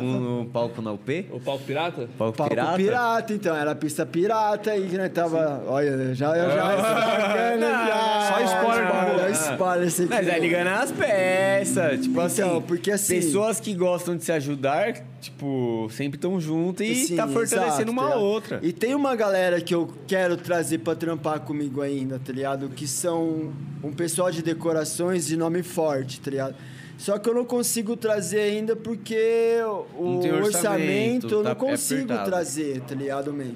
No, 0.00 0.40
no 0.40 0.46
palco 0.46 0.80
na 0.80 0.92
UP? 0.92 1.26
O 1.30 1.40
palco 1.40 1.64
pirata? 1.64 2.08
Palco, 2.18 2.36
Palco 2.36 2.50
pirata? 2.54 2.76
pirata? 2.76 3.32
então. 3.34 3.54
Era 3.56 3.74
pista 3.74 4.04
pirata 4.06 4.70
aí 4.70 4.88
que 4.88 4.96
nós 4.96 5.10
tava... 5.12 5.62
Olha, 5.66 6.14
já... 6.14 6.36
Eu 6.36 6.50
já 6.50 6.76
bacana, 6.76 7.86
já. 7.86 8.32
Só 8.32 8.44
spoiler 8.44 8.86
Spoiler, 8.86 9.30
spoiler, 9.32 9.86
esse 9.88 10.02
aqui. 10.02 10.10
Mas 10.14 10.28
é 10.28 10.38
ligando 10.38 10.68
as 10.68 10.92
peças. 10.92 12.00
Tipo 12.00 12.10
Então, 12.20 12.24
assim, 12.24 12.60
porque 12.66 12.90
assim- 12.90 13.14
Pessoas 13.16 13.60
que 13.60 13.74
gostam 13.74 14.16
de 14.16 14.24
se 14.24 14.32
ajudar, 14.32 14.94
tipo, 15.20 15.88
sempre 15.90 16.16
estão 16.16 16.40
juntas 16.40 16.86
e 16.86 16.94
Sim, 17.06 17.16
tá 17.16 17.26
fortalecendo 17.28 17.90
exato, 17.90 17.90
uma 17.92 18.10
tá 18.10 18.16
outra. 18.16 18.60
E 18.62 18.72
tem 18.72 18.94
uma 18.94 19.14
galera 19.14 19.60
que 19.60 19.74
eu 19.74 19.92
quero 20.06 20.36
trazer 20.36 20.78
pra 20.78 20.94
trampar 20.94 21.40
comigo 21.40 21.80
ainda, 21.82 22.18
tá 22.24 22.32
ligado? 22.32 22.68
Que 22.70 22.86
são 22.86 23.52
um 23.82 23.92
pessoal 23.92 24.30
de 24.30 24.42
decorações 24.42 25.26
de 25.26 25.36
nome 25.36 25.62
forte, 25.62 26.20
tá 26.20 26.30
ligado? 26.30 26.54
Só 26.98 27.18
que 27.18 27.28
eu 27.28 27.34
não 27.34 27.44
consigo 27.44 27.96
trazer 27.96 28.40
ainda 28.40 28.74
porque 28.74 29.58
o 29.94 30.16
orçamento, 30.16 30.44
orçamento, 30.46 31.26
eu 31.26 31.38
tá- 31.42 31.44
não 31.44 31.50
é 31.50 31.54
consigo 31.54 32.04
apertado. 32.04 32.30
trazer, 32.30 32.80
tá 32.80 32.94
ligado, 32.94 33.32
man? 33.34 33.52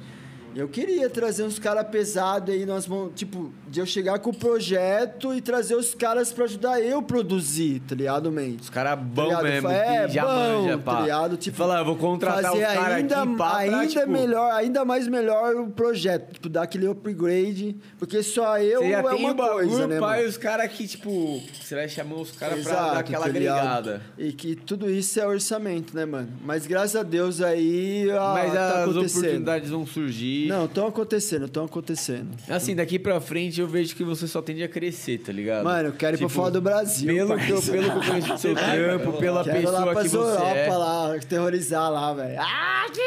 Eu 0.55 0.69
queria 0.69 1.09
trazer 1.09 1.45
uns 1.45 1.59
caras 1.59 1.87
pesados 1.89 2.53
aí, 2.55 2.67
nós 2.67 2.87
vamos, 2.87 3.13
tipo, 3.15 3.53
de 3.69 3.81
eu 3.81 3.87
chegar 3.87 4.19
com 4.19 4.31
o 4.31 4.35
projeto 4.35 5.33
e 5.35 5.41
trazer 5.41 5.75
os 5.77 5.95
caras 5.95 6.33
pra 6.33 6.45
ajudar 6.45 6.81
eu 6.81 7.03
produzir, 7.03 7.81
tá 7.81 7.95
ligado, 7.95 8.33
man? 8.33 8.57
Os 8.61 8.69
caras 8.71 8.99
bons 8.99 9.25
ligado? 9.27 9.43
mesmo, 9.45 9.69
É, 9.71 10.09
já 10.09 10.25
bom, 10.25 10.63
manja, 10.63 10.79
tá 10.79 10.83
pá. 10.83 11.01
ligado? 11.03 11.37
Tipo, 11.37 11.57
Fala, 11.57 11.79
eu 11.79 11.85
vou 11.85 11.97
contratar 11.97 12.53
os 12.53 12.61
fazer 12.61 12.75
caras 12.75 12.95
ainda, 12.97 13.23
aqui, 13.23 13.37
pá, 13.37 13.57
ainda 13.59 13.77
pra, 13.79 13.87
tipo... 13.87 14.11
melhor, 14.11 14.53
ainda 14.53 14.85
mais 14.85 15.07
melhor 15.07 15.55
o 15.57 15.71
projeto, 15.71 16.33
tipo, 16.33 16.49
dar 16.49 16.63
aquele 16.63 16.89
upgrade, 16.89 17.77
porque 17.99 18.23
só 18.23 18.59
eu 18.59 18.81
Você 18.81 18.91
já 18.91 18.99
é 18.99 19.03
tem 19.03 19.19
uma 19.19 19.31
o 19.31 19.35
bagulho, 19.35 19.69
coisa, 19.69 19.87
né, 19.87 20.01
pai, 20.01 20.27
os 20.27 20.37
caras 20.37 20.71
que, 20.73 20.87
tipo, 20.89 21.41
você 21.61 21.75
vai 21.75 21.89
chamar 21.89 22.17
os 22.17 22.33
caras 22.33 22.63
pra 22.65 22.75
dar 22.75 22.99
aquela 22.99 23.27
tá 23.27 23.31
ligado? 23.31 23.89
agregada. 23.91 24.03
E 24.19 24.33
que 24.33 24.57
tudo 24.57 24.91
isso 24.91 25.21
é 25.21 25.27
orçamento, 25.27 25.95
né, 25.95 26.05
mano? 26.05 26.29
Mas 26.45 26.67
graças 26.67 26.97
a 26.97 27.03
Deus 27.03 27.41
aí 27.41 28.11
ah, 28.11 28.33
Mas 28.35 28.53
tá 28.53 28.85
as 28.85 28.97
oportunidades 28.97 29.71
vão 29.71 29.87
surgir. 29.87 30.40
Não, 30.49 30.65
estão 30.67 30.87
acontecendo, 30.87 31.47
estão 31.47 31.65
acontecendo. 31.65 32.29
Assim, 32.49 32.75
daqui 32.75 32.99
pra 32.99 33.21
frente 33.21 33.61
eu 33.61 33.67
vejo 33.67 33.95
que 33.95 34.05
você 34.05 34.27
só 34.27 34.41
tende 34.43 34.63
a 34.63 34.69
crescer, 34.69 35.19
tá 35.19 35.33
ligado? 35.33 35.65
Mano, 35.65 35.89
eu 35.89 35.93
quero 35.93 36.17
ir 36.17 36.19
pra 36.19 36.29
Tipo, 36.29 36.41
fora 36.41 36.51
do 36.51 36.61
Brasil. 36.61 37.07
Pelo 37.15 37.37
que, 37.39 37.51
eu, 37.51 37.63
pelo 37.63 37.91
que 37.91 37.97
eu 37.97 38.03
conheço 38.11 38.33
do 38.33 38.39
seu 38.39 38.55
trampo, 38.57 39.13
pela 39.15 39.45
Quero 39.45 39.59
ir 39.59 39.65
lá 39.67 39.71
pessoa 39.73 39.93
pra 39.93 40.03
que 40.03 40.09
você 40.09 40.17
Europa 40.17 40.57
é, 40.57 40.69
lá, 40.77 41.19
terrorizar 41.29 41.91
lá, 41.91 42.13
velho. 42.15 42.39
Ah, 42.41 42.87
que 42.93 43.01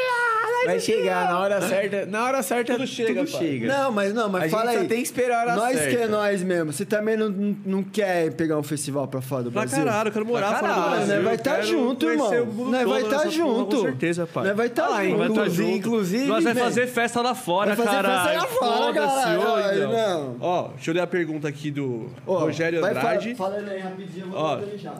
vai 0.66 0.80
chegar 0.80 1.28
na 1.28 1.38
hora 1.38 1.60
certa. 1.68 2.06
Na 2.06 2.24
hora 2.24 2.42
certa 2.42 2.72
tudo 2.72 2.86
chega. 2.86 3.24
Tudo 3.24 3.38
chega. 3.38 3.66
Não, 3.68 3.92
mas 3.92 4.14
não, 4.14 4.28
mas 4.30 4.44
A 4.44 4.48
fala 4.48 4.70
gente 4.70 4.74
só 4.76 4.80
aí. 4.82 4.88
tem 4.88 4.96
que 4.98 5.02
esperar 5.04 5.36
a 5.36 5.40
hora 5.52 5.56
nós 5.56 5.76
certa. 5.78 5.96
que 5.96 6.02
é 6.02 6.08
nós 6.08 6.42
mesmo. 6.42 6.72
Você 6.72 6.84
também 6.86 7.16
não, 7.18 7.28
não, 7.28 7.82
quer 7.82 8.32
pegar 8.32 8.58
um 8.58 8.62
festival 8.62 9.06
pra 9.06 9.20
fora 9.20 9.42
do 9.44 9.52
Pra 9.52 9.62
Brasil? 9.62 9.84
caralho, 9.84 10.08
eu 10.08 10.12
quero 10.12 10.24
morar 10.26 10.48
Pra 10.48 10.58
fora 10.60 10.72
do 10.74 10.80
Brasil. 10.90 11.14
nós 11.16 11.24
vai 11.24 11.34
estar 11.34 11.54
quero 11.56 11.66
junto, 11.66 12.06
irmão. 12.10 12.30
Nós 12.70 12.88
vai 12.88 13.02
estar 13.02 13.18
porra, 13.18 13.30
junto. 13.30 13.76
Com 13.76 13.82
certeza, 13.82 14.26
pai. 14.26 14.46
Nós 14.46 14.56
vai 14.56 14.66
estar 14.68 14.86
Ah, 14.86 15.04
junto. 15.04 15.18
Vai 15.18 15.26
tá 15.28 15.32
Inclusive- 15.34 15.62
junto. 15.64 15.76
inclusive, 15.76 16.24
Nós 16.24 16.44
vai 16.44 16.54
velho. 16.54 16.64
fazer 16.66 16.86
festa 16.86 17.20
lá 17.24 17.34
fora, 17.34 17.74
Vai 17.74 17.84
fazer 17.86 17.96
cara. 18.02 18.24
festa 18.24 18.38
lá 18.40 18.46
fora, 18.46 18.94
caralho. 18.94 19.76
então. 19.76 19.92
Não. 19.92 20.36
Ó, 20.40 20.68
deixa 20.68 20.90
eu 20.90 20.94
ler 20.94 21.00
a 21.00 21.06
pergunta 21.06 21.48
aqui 21.48 21.70
do 21.70 22.10
Rogério 22.26 22.80
vai, 22.80 22.90
Andrade. 22.90 23.34
Fala, 23.34 23.56
fala 23.56 23.70
aí 23.70 23.80
rapidinho, 23.80 24.26
eu 24.26 24.30
vou 24.30 24.38
Ó. 24.40 24.56
botar 24.56 24.68
ele 24.68 24.78
já. 24.78 24.94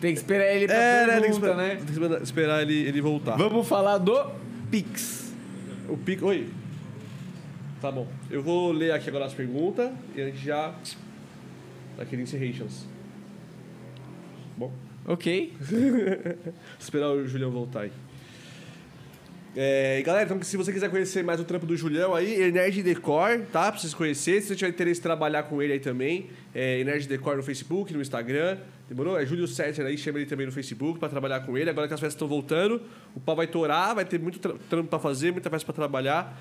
Tem 0.00 0.12
que 0.12 0.18
esperar 0.18 0.52
ele 0.54 0.66
pra 0.66 0.74
É, 0.76 0.78
né? 0.78 0.96
Tem 1.06 1.06
que 1.06 1.20
pergunta, 1.22 1.46
esperar, 1.46 1.56
né? 1.56 1.68
tem 1.76 1.84
que 1.84 1.92
esperar- 1.92 2.22
esperar 2.22 2.62
ele, 2.62 2.74
ele 2.88 3.00
voltar. 3.00 3.36
Vamos 3.36 3.68
falar 3.68 3.98
do 3.98 4.30
Pix. 4.70 5.32
O 5.88 5.96
pico. 5.96 6.26
Oi. 6.26 6.48
Tá 7.80 7.90
bom. 7.92 8.06
Eu 8.30 8.42
vou 8.42 8.72
ler 8.72 8.92
aqui 8.92 9.08
agora 9.08 9.26
as 9.26 9.34
perguntas 9.34 9.90
e 10.14 10.20
a 10.20 10.24
gente 10.26 10.38
já. 10.44 10.72
Daquele 11.96 12.22
encerrations. 12.22 12.84
Bom. 14.56 14.72
Ok. 15.06 15.52
Esperar 16.80 17.08
o 17.10 17.26
Julião 17.26 17.50
voltar 17.50 17.82
aí. 17.82 17.92
É, 19.54 19.98
e 19.98 20.02
galera, 20.02 20.24
então 20.24 20.42
se 20.42 20.56
você 20.56 20.72
quiser 20.72 20.88
conhecer 20.88 21.22
mais 21.22 21.38
o 21.38 21.44
trampo 21.44 21.66
do 21.66 21.76
Julião 21.76 22.14
aí, 22.14 22.40
Energy 22.42 22.82
Decor, 22.82 23.40
tá? 23.52 23.70
Pra 23.70 23.78
vocês 23.78 23.92
conhecerem. 23.92 24.40
Se 24.40 24.48
você 24.48 24.56
tiver 24.56 24.70
interesse 24.70 24.98
em 25.00 25.02
trabalhar 25.02 25.42
com 25.42 25.60
ele 25.60 25.74
aí 25.74 25.80
também, 25.80 26.28
é 26.54 26.80
Energy 26.80 27.06
Decor 27.06 27.36
no 27.36 27.42
Facebook, 27.42 27.92
no 27.92 28.00
Instagram. 28.00 28.56
Demorou? 28.88 29.18
É 29.20 29.26
Júlio 29.26 29.46
Setter 29.46 29.84
aí, 29.86 29.98
chama 29.98 30.18
ele 30.18 30.26
também 30.26 30.46
no 30.46 30.52
Facebook 30.52 30.98
pra 30.98 31.08
trabalhar 31.08 31.40
com 31.40 31.56
ele. 31.58 31.68
Agora 31.68 31.86
que 31.86 31.92
as 31.94 32.00
festas 32.00 32.14
estão 32.14 32.26
voltando, 32.28 32.80
o 33.14 33.20
pau 33.20 33.36
vai 33.36 33.46
torar, 33.46 33.94
vai 33.94 34.04
ter 34.06 34.18
muito 34.18 34.38
tra- 34.38 34.54
trampo 34.70 34.88
pra 34.88 34.98
fazer, 34.98 35.32
muita 35.32 35.50
festa 35.50 35.66
pra 35.66 35.74
trabalhar. 35.74 36.34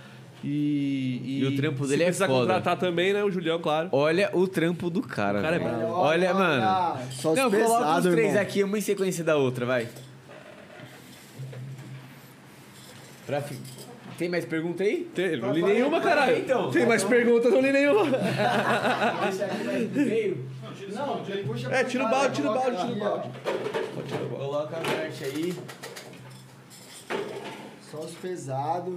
E, 0.44 1.40
E 1.44 1.46
o 1.46 1.56
trampo 1.56 1.84
se 1.84 1.90
dele 1.92 2.04
é 2.04 2.06
precisar 2.08 2.28
foda. 2.28 2.40
contratar 2.48 2.78
também, 2.78 3.14
né? 3.14 3.24
O 3.24 3.30
Julião, 3.30 3.60
claro. 3.60 3.90
Olha 3.92 4.30
o 4.34 4.48
trampo 4.48 4.90
do 4.90 5.02
cara. 5.02 5.40
O 5.40 5.42
cara 5.42 5.56
é 5.58 5.60
velho. 5.60 5.72
brabo. 5.78 5.94
Olha, 5.94 6.34
mano. 6.34 6.98
Só 7.12 7.36
Não, 7.36 7.52
coloca 7.52 7.98
os 8.00 8.06
três 8.06 8.28
irmão. 8.30 8.42
aqui, 8.42 8.64
uma 8.64 8.78
em 8.78 8.82
sequência 8.82 9.24
da 9.24 9.36
outra, 9.38 9.66
vai. 9.66 9.88
Pra 13.32 13.42
Tem 14.18 14.28
mais 14.28 14.44
pergunta 14.44 14.84
aí? 14.84 15.10
Tem, 15.16 15.38
não 15.38 15.54
li 15.54 15.62
nenhuma, 15.64 16.02
caralho. 16.02 16.38
Então. 16.40 16.70
Tem 16.70 16.86
mais 16.86 17.02
perguntas, 17.02 17.50
não 17.50 17.62
li 17.62 17.72
nenhuma. 17.72 18.04
Esse 19.30 19.44
aqui 19.44 19.64
vai 19.64 19.80
meio? 19.80 20.46
Não, 20.94 21.24
puxa 21.48 21.68
É, 21.68 21.70
pra 21.70 21.84
tira 21.86 22.06
o 22.06 22.10
balde, 22.10 22.36
tira 22.36 22.52
o 22.52 22.54
balde, 22.54 22.78
tira 22.78 22.92
o 22.92 23.00
balde. 23.00 23.30
ó. 24.34 24.36
Coloca 24.38 24.76
a 24.76 24.80
arte 24.80 25.24
aí. 25.24 25.54
Só 27.90 28.00
os 28.00 28.12
pesados. 28.16 28.96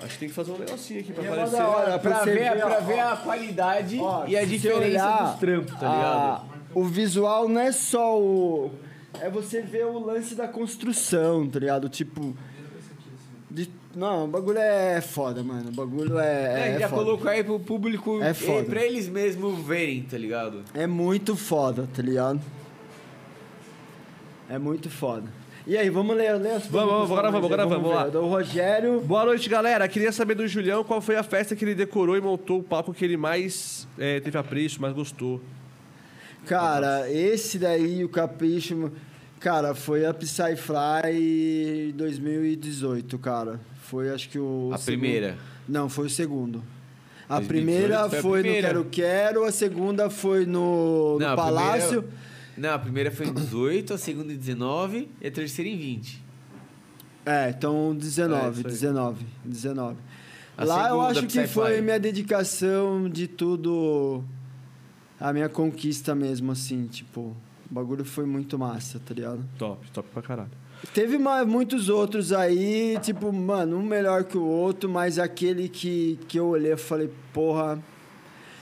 Acho 0.00 0.12
que 0.12 0.18
tem 0.20 0.28
que 0.28 0.34
fazer 0.34 0.52
um 0.52 0.58
negocinho 0.58 1.00
aqui 1.00 1.12
pra 1.12 1.24
E 1.24 1.26
é 1.26 1.30
aparecer. 1.30 1.56
da 1.58 1.68
hora, 1.68 1.98
Pra, 1.98 2.18
você 2.20 2.30
ver, 2.30 2.52
ver, 2.54 2.60
pra 2.60 2.80
ver 2.80 3.00
a 3.00 3.16
qualidade 3.16 3.98
Ó, 3.98 4.26
e 4.28 4.36
a 4.36 4.44
diferença 4.44 5.10
dos 5.10 5.40
trampos, 5.40 5.72
tá 5.80 5.88
ligado? 5.92 6.44
o 6.72 6.84
visual 6.84 7.48
não 7.48 7.60
é 7.62 7.72
só 7.72 8.16
o. 8.20 8.70
É 9.20 9.28
você 9.28 9.60
ver 9.60 9.86
o 9.86 9.98
lance 9.98 10.36
da 10.36 10.46
construção, 10.46 11.48
tá 11.48 11.58
ligado? 11.58 11.88
Tipo. 11.88 12.36
De- 13.64 13.70
não, 13.94 14.24
o 14.24 14.28
bagulho 14.28 14.58
é 14.58 15.00
foda, 15.00 15.42
mano. 15.42 15.70
O 15.70 15.72
bagulho 15.72 16.18
é. 16.18 16.70
É, 16.72 16.74
É, 16.76 16.78
já 16.80 16.88
foda. 16.88 17.02
colocou 17.04 17.30
aí 17.30 17.42
pro 17.42 17.58
público, 17.58 18.22
É 18.22 18.34
foda. 18.34 18.64
pra 18.64 18.84
eles 18.84 19.08
mesmos 19.08 19.58
verem, 19.66 20.02
tá 20.02 20.18
ligado? 20.18 20.62
É 20.74 20.86
muito 20.86 21.34
foda, 21.34 21.88
tá 21.94 22.02
ligado? 22.02 22.40
É 24.48 24.58
muito 24.58 24.90
foda. 24.90 25.24
E 25.66 25.76
aí, 25.76 25.90
vamos 25.90 26.14
ler, 26.16 26.34
ler 26.36 26.52
as 26.52 26.66
Vamos, 26.68 26.88
vamos, 26.92 27.10
agora 27.10 27.30
vamos, 27.32 27.46
agora 27.46 27.66
vamos, 27.66 27.90
lá. 27.90 28.06
Do 28.06 28.24
Rogério. 28.26 29.00
Boa 29.00 29.24
noite, 29.24 29.48
galera. 29.48 29.88
Queria 29.88 30.12
saber 30.12 30.36
do 30.36 30.46
Julião 30.46 30.84
qual 30.84 31.00
foi 31.00 31.16
a 31.16 31.22
festa 31.24 31.56
que 31.56 31.64
ele 31.64 31.74
decorou 31.74 32.16
e 32.16 32.20
montou 32.20 32.60
o 32.60 32.62
palco 32.62 32.94
que 32.94 33.04
ele 33.04 33.16
mais 33.16 33.88
é, 33.98 34.20
teve 34.20 34.38
apreço, 34.38 34.80
mais 34.80 34.94
gostou. 34.94 35.40
Cara, 36.46 37.10
esse 37.10 37.58
daí, 37.58 38.04
o 38.04 38.08
Capricho, 38.08 38.92
cara, 39.40 39.74
foi 39.74 40.04
a 40.06 40.12
Psyfly 40.14 41.92
2018, 41.96 43.18
cara. 43.18 43.60
Foi, 43.82 44.10
acho 44.10 44.28
que 44.28 44.38
o... 44.38 44.70
A 44.72 44.78
segundo- 44.78 45.00
primeira. 45.00 45.38
Não, 45.68 45.88
foi 45.88 46.06
o 46.06 46.10
segundo. 46.10 46.62
A 47.28 47.40
2018 47.40 47.48
primeira 47.48 48.08
foi 48.08 48.18
a 48.18 48.22
foi 48.22 48.40
primeira. 48.42 48.68
no 48.72 48.84
Quero 48.84 48.90
Quero, 48.90 49.44
a 49.44 49.52
segunda 49.52 50.10
foi 50.10 50.46
no, 50.46 51.14
no 51.14 51.18
Não, 51.18 51.36
Palácio. 51.36 52.02
primeira- 52.02 52.26
Não, 52.56 52.74
a 52.74 52.78
primeira 52.78 53.10
foi 53.10 53.26
em 53.26 53.34
18, 53.34 53.94
a 53.94 53.98
segunda 53.98 54.32
em 54.32 54.36
19 54.36 55.08
e 55.20 55.26
a 55.26 55.30
terceira 55.30 55.68
em 55.70 55.76
20. 55.76 56.22
É, 57.24 57.50
então 57.50 57.90
É, 57.92 57.94
19, 57.98 58.58
isso 58.58 58.66
aí. 58.68 58.72
19, 58.72 59.26
19. 59.44 59.96
A 60.56 60.64
Lá 60.64 60.88
eu 60.88 61.00
acho 61.02 61.26
que 61.26 61.46
foi 61.48 61.80
minha 61.80 61.98
dedicação 62.00 63.10
de 63.10 63.26
tudo, 63.26 64.24
a 65.20 65.32
minha 65.32 65.48
conquista 65.48 66.14
mesmo, 66.14 66.52
assim, 66.52 66.86
tipo, 66.86 67.36
o 67.70 67.74
bagulho 67.74 68.04
foi 68.04 68.24
muito 68.26 68.58
massa, 68.58 69.00
tá 69.04 69.12
ligado? 69.14 69.44
Top, 69.58 69.90
top 69.90 70.08
pra 70.12 70.22
caralho. 70.22 70.50
Teve 70.92 71.16
ma- 71.18 71.44
muitos 71.44 71.88
outros 71.88 72.32
aí, 72.32 72.98
tipo, 73.02 73.32
mano, 73.32 73.78
um 73.78 73.82
melhor 73.82 74.24
que 74.24 74.36
o 74.36 74.44
outro, 74.44 74.88
mas 74.90 75.18
aquele 75.18 75.68
que, 75.68 76.18
que 76.28 76.38
eu 76.38 76.46
olhei 76.48 76.72
e 76.72 76.76
falei, 76.76 77.10
porra. 77.32 77.82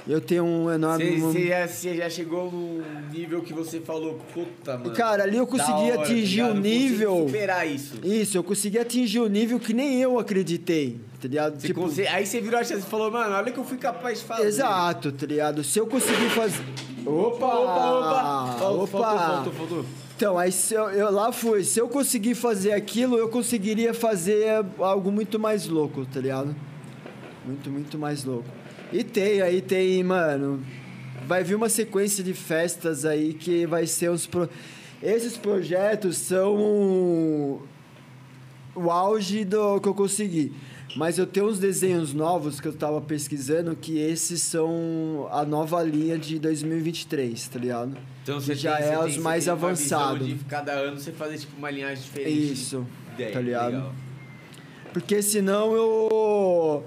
Eu 0.07 0.21
tenho 0.21 0.45
um 0.45 0.71
enorme. 0.71 1.23
um- 1.23 1.33
Você 1.33 1.97
já, 1.97 2.11
chegou 2.11 2.53
no 2.53 2.83
nível 3.11 3.41
que 3.41 3.55
você 3.55 3.81
falou, 3.81 4.21
puta, 4.35 4.77
mano. 4.77 4.91
Cara, 4.93 5.23
ali 5.23 5.39
eu 5.39 5.47
consegui 5.47 5.73
hora, 5.73 5.97
tá 5.97 6.03
atingir 6.03 6.43
o 6.43 6.45
Eu 6.49 6.49
consigo 6.57 6.69
nível. 6.69 7.17
superar 7.27 7.67
isso. 7.67 7.95
Isso, 8.05 8.37
eu 8.37 8.45
consegui 8.45 8.79
atingir 8.79 9.21
o 9.21 9.29
nível 9.29 9.59
que 9.59 9.73
nem 9.73 10.03
eu 10.03 10.19
acreditei, 10.19 11.01
tá 11.25 11.29
ligado? 11.29 11.59
Você 11.61 11.73
conse- 11.73 12.07
Aí 12.07 12.27
você 12.27 12.39
virou 12.41 12.61
a 12.61 12.65
chance 12.65 12.87
e 12.87 12.91
falou, 12.91 13.11
mano, 13.11 13.35
olha 13.35 13.49
o 13.51 13.53
que 13.53 13.59
eu 13.59 13.65
fui 13.65 13.79
capaz 13.79 14.19
de 14.21 14.25
fazer. 14.27 14.47
Exato, 14.47 15.11
tá 15.11 15.25
ligado? 15.27 15.65
Se 15.65 15.79
eu 15.79 15.87
conseguir 15.87 16.29
fazer. 16.31 16.63
Opa! 17.07 17.47
Opa, 17.47 17.91
opa! 17.91 18.57
Fal- 18.59 18.79
Opa! 18.81 18.89
Faltou, 18.89 19.03
faltou, 19.17 19.53
faltou. 19.53 19.85
Então, 20.17 20.39
aí 20.39 20.51
eu, 20.71 20.91
eu- 20.91 21.11
lá 21.11 21.33
fui. 21.33 21.65
Se 21.65 21.81
eu 21.81 21.89
conseguir 21.89 22.35
fazer 22.35 22.73
aquilo, 22.73 23.17
eu 23.17 23.29
conseguiria 23.29 23.95
fazer 23.95 24.65
algo 24.79 25.11
muito 25.11 25.39
mais 25.39 25.67
louco, 25.67 26.05
tá 26.07 26.21
ligado? 26.21 26.55
Muito, 27.45 27.71
muito 27.71 27.99
mais 27.99 28.23
louco. 28.25 28.49
E 28.93 29.03
tem, 29.03 29.41
aí 29.41 29.61
tem, 29.63 30.03
mano. 30.05 30.63
Vai 31.27 31.43
vir 31.43 31.55
uma 31.55 31.69
sequência 31.71 32.23
de 32.23 32.35
festas 32.35 33.05
aí 33.07 33.33
que 33.35 33.67
vai 33.67 33.87
ser 33.87 34.11
os. 34.11 34.27
Pro... 34.27 34.49
Esses 35.03 35.37
projetos 35.37 36.17
são 36.19 37.61
o 38.75 38.91
auge 38.91 39.45
do 39.45 39.81
que 39.81 39.89
eu 39.89 39.95
consegui. 39.95 40.53
Mas 40.97 41.19
eu 41.19 41.27
tenho 41.27 41.49
uns 41.49 41.59
desenhos 41.59 42.15
novos 42.15 42.61
que 42.61 42.69
eu 42.69 42.73
tava 42.73 43.01
pesquisando 43.01 43.75
que 43.75 43.99
esses 43.99 44.41
são 44.43 45.27
a 45.33 45.45
nova 45.45 45.83
linha 45.83 46.17
de 46.17 46.39
2023, 46.39 47.49
tá 47.49 47.59
ligado? 47.59 47.97
Então 48.23 48.39
Que 48.39 48.45
você 48.47 48.55
já 48.55 48.77
tem- 48.77 48.87
é 48.87 48.97
você 48.97 49.07
os 49.09 49.15
tem- 49.15 49.23
mais 49.23 49.49
avançados. 49.49 50.25
De 50.27 50.35
cada 50.45 50.73
ano 50.73 50.99
você 51.01 51.11
fazer 51.11 51.39
tipo 51.39 51.57
uma 51.57 51.69
linhagem 51.71 52.01
diferente. 52.03 52.53
Isso, 52.53 52.87
de 53.09 53.15
ideia, 53.15 53.33
tá 53.33 53.41
ligado? 53.41 53.73
legal. 53.73 53.93
Porque 54.93 55.21
senão 55.21 55.75
eu. 55.75 56.85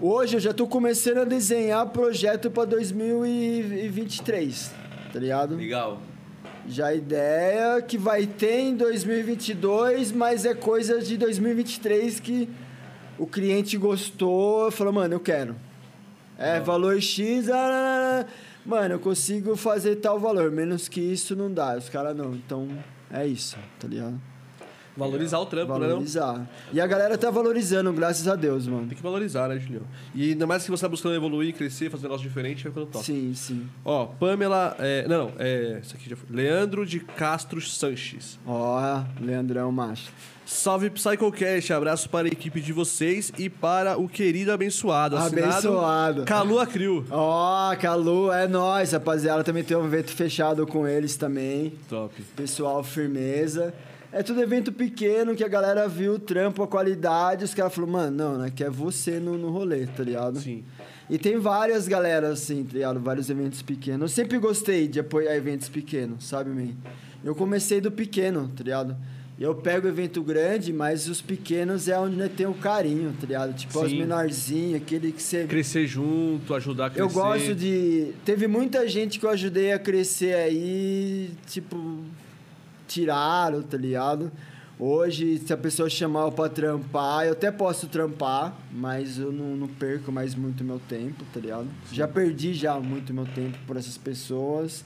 Hoje 0.00 0.36
eu 0.36 0.40
já 0.40 0.52
tô 0.52 0.66
começando 0.66 1.18
a 1.18 1.24
desenhar 1.24 1.86
projeto 1.90 2.50
pra 2.50 2.64
2023, 2.64 4.72
tá 5.12 5.18
ligado? 5.20 5.54
Legal. 5.56 6.00
Já 6.68 6.88
a 6.88 6.94
ideia 6.94 7.80
que 7.82 7.96
vai 7.96 8.26
ter 8.26 8.60
em 8.60 8.76
2022, 8.76 10.10
mas 10.12 10.44
é 10.44 10.54
coisa 10.54 11.00
de 11.00 11.16
2023 11.16 12.20
que 12.20 12.48
o 13.18 13.26
cliente 13.26 13.76
gostou, 13.76 14.70
falou, 14.70 14.92
mano, 14.92 15.14
eu 15.14 15.20
quero. 15.20 15.56
É, 16.38 16.60
valor 16.60 17.00
X, 17.02 17.48
ah, 17.50 18.24
mano, 18.64 18.94
eu 18.94 18.98
consigo 19.00 19.56
fazer 19.56 19.96
tal 19.96 20.20
valor, 20.20 20.52
menos 20.52 20.88
que 20.88 21.00
isso 21.00 21.34
não 21.34 21.52
dá, 21.52 21.76
os 21.76 21.88
caras 21.88 22.16
não. 22.16 22.32
Então, 22.34 22.68
é 23.10 23.26
isso, 23.26 23.56
tá 23.80 23.88
ligado? 23.88 24.20
Valorizar 24.98 25.38
o 25.38 25.46
trampo, 25.46 25.72
né? 25.74 25.80
Não? 25.80 25.88
Valorizar. 25.88 26.48
E 26.72 26.80
a 26.80 26.86
galera 26.86 27.16
tá 27.16 27.30
valorizando, 27.30 27.92
graças 27.92 28.26
a 28.26 28.34
Deus, 28.34 28.66
mano. 28.66 28.86
Tem 28.86 28.96
que 28.96 29.02
valorizar, 29.02 29.48
né, 29.48 29.58
Julião? 29.58 29.82
E 30.14 30.30
ainda 30.30 30.46
mais 30.46 30.64
que 30.64 30.70
você 30.70 30.82
tá 30.82 30.88
buscando 30.88 31.14
evoluir, 31.14 31.54
crescer, 31.54 31.90
fazer 31.90 32.06
um 32.06 32.08
negócio 32.10 32.26
diferente, 32.26 32.64
vai 32.64 32.72
ficando 32.72 32.86
top. 32.86 33.04
Sim, 33.04 33.32
sim. 33.34 33.68
Ó, 33.84 34.06
Pamela. 34.06 34.76
É, 34.78 35.06
não, 35.08 35.32
é. 35.38 35.78
Isso 35.82 35.94
aqui 35.94 36.10
já 36.10 36.16
foi. 36.16 36.28
Leandro 36.34 36.84
de 36.84 37.00
Castro 37.00 37.60
Sanches. 37.60 38.38
Ó, 38.46 39.04
Leandrão 39.20 39.70
Macho. 39.70 40.10
Salve 40.48 40.88
Psychocast, 40.88 41.74
abraço 41.74 42.08
para 42.08 42.26
a 42.26 42.30
equipe 42.30 42.58
de 42.62 42.72
vocês 42.72 43.30
e 43.36 43.50
para 43.50 43.98
o 43.98 44.08
querido 44.08 44.50
abençoado. 44.50 45.14
assinado 45.14 45.50
Abençoado. 45.50 46.24
Calu 46.24 46.58
Acrio. 46.58 47.04
Ó, 47.10 47.76
Calu, 47.76 48.32
é 48.32 48.48
nóis, 48.48 48.92
rapaziada. 48.92 49.44
Também 49.44 49.62
tem 49.62 49.76
um 49.76 49.84
evento 49.84 50.10
fechado 50.10 50.66
com 50.66 50.88
eles 50.88 51.16
também. 51.16 51.74
Top. 51.86 52.14
Pessoal, 52.34 52.82
firmeza. 52.82 53.74
É 54.10 54.22
tudo 54.22 54.40
evento 54.40 54.72
pequeno 54.72 55.36
que 55.36 55.44
a 55.44 55.48
galera 55.48 55.86
viu 55.86 56.14
o 56.14 56.18
trampo, 56.18 56.62
a 56.62 56.66
qualidade. 56.66 57.44
Os 57.44 57.52
caras 57.52 57.74
falaram, 57.74 57.92
mano, 57.92 58.16
não, 58.16 58.38
né? 58.38 58.52
Que 58.54 58.64
é 58.64 58.70
você 58.70 59.20
no, 59.20 59.36
no 59.36 59.50
rolê, 59.50 59.86
tá 59.86 60.02
ligado? 60.02 60.40
Sim. 60.40 60.64
E 61.10 61.18
tem 61.18 61.38
várias 61.38 61.86
galeras, 61.86 62.42
assim, 62.42 62.64
tá 62.64 62.72
ligado? 62.72 63.00
Vários 63.00 63.28
eventos 63.28 63.60
pequenos. 63.60 64.02
Eu 64.02 64.08
sempre 64.08 64.38
gostei 64.38 64.88
de 64.88 65.00
apoiar 65.00 65.34
eventos 65.36 65.68
pequenos, 65.68 66.24
sabe, 66.24 66.50
man? 66.50 66.72
Eu 67.22 67.34
comecei 67.34 67.80
do 67.80 67.90
pequeno, 67.90 68.50
tá 68.56 68.62
ligado? 68.62 68.96
Eu 69.38 69.54
pego 69.54 69.86
evento 69.86 70.22
grande, 70.22 70.72
mas 70.72 71.08
os 71.08 71.22
pequenos 71.22 71.86
é 71.86 71.98
onde 71.98 72.16
né, 72.16 72.28
tem 72.28 72.46
o 72.46 72.54
carinho, 72.54 73.14
tá 73.20 73.26
ligado? 73.26 73.54
Tipo, 73.54 73.80
os 73.80 73.90
Sim. 73.90 73.98
menorzinhos, 73.98 74.82
aquele 74.82 75.12
que 75.12 75.22
você... 75.22 75.44
Crescer 75.44 75.86
junto, 75.86 76.54
ajudar 76.54 76.86
a 76.86 76.90
crescer. 76.90 77.02
Eu 77.02 77.08
gosto 77.08 77.54
de... 77.54 78.12
Teve 78.24 78.48
muita 78.48 78.88
gente 78.88 79.20
que 79.20 79.24
eu 79.24 79.30
ajudei 79.30 79.72
a 79.72 79.78
crescer 79.78 80.34
aí, 80.34 81.30
tipo... 81.46 82.00
Tiraram, 82.88 83.62
tá 83.62 83.76
ligado? 83.76 84.32
Hoje, 84.80 85.38
se 85.38 85.52
a 85.52 85.56
pessoa 85.56 85.88
chamar 85.90 86.22
eu 86.22 86.32
pra 86.32 86.48
trampar, 86.48 87.26
eu 87.26 87.32
até 87.32 87.50
posso 87.50 87.88
trampar, 87.88 88.56
mas 88.72 89.18
eu 89.18 89.30
não, 89.32 89.56
não 89.56 89.66
perco 89.68 90.10
mais 90.12 90.34
muito 90.36 90.62
meu 90.64 90.80
tempo, 90.88 91.24
tá 91.34 91.40
ligado? 91.40 91.66
Já 91.92 92.06
perdi 92.08 92.54
já 92.54 92.78
muito 92.80 93.12
meu 93.12 93.26
tempo 93.26 93.58
por 93.66 93.76
essas 93.76 93.98
pessoas 93.98 94.84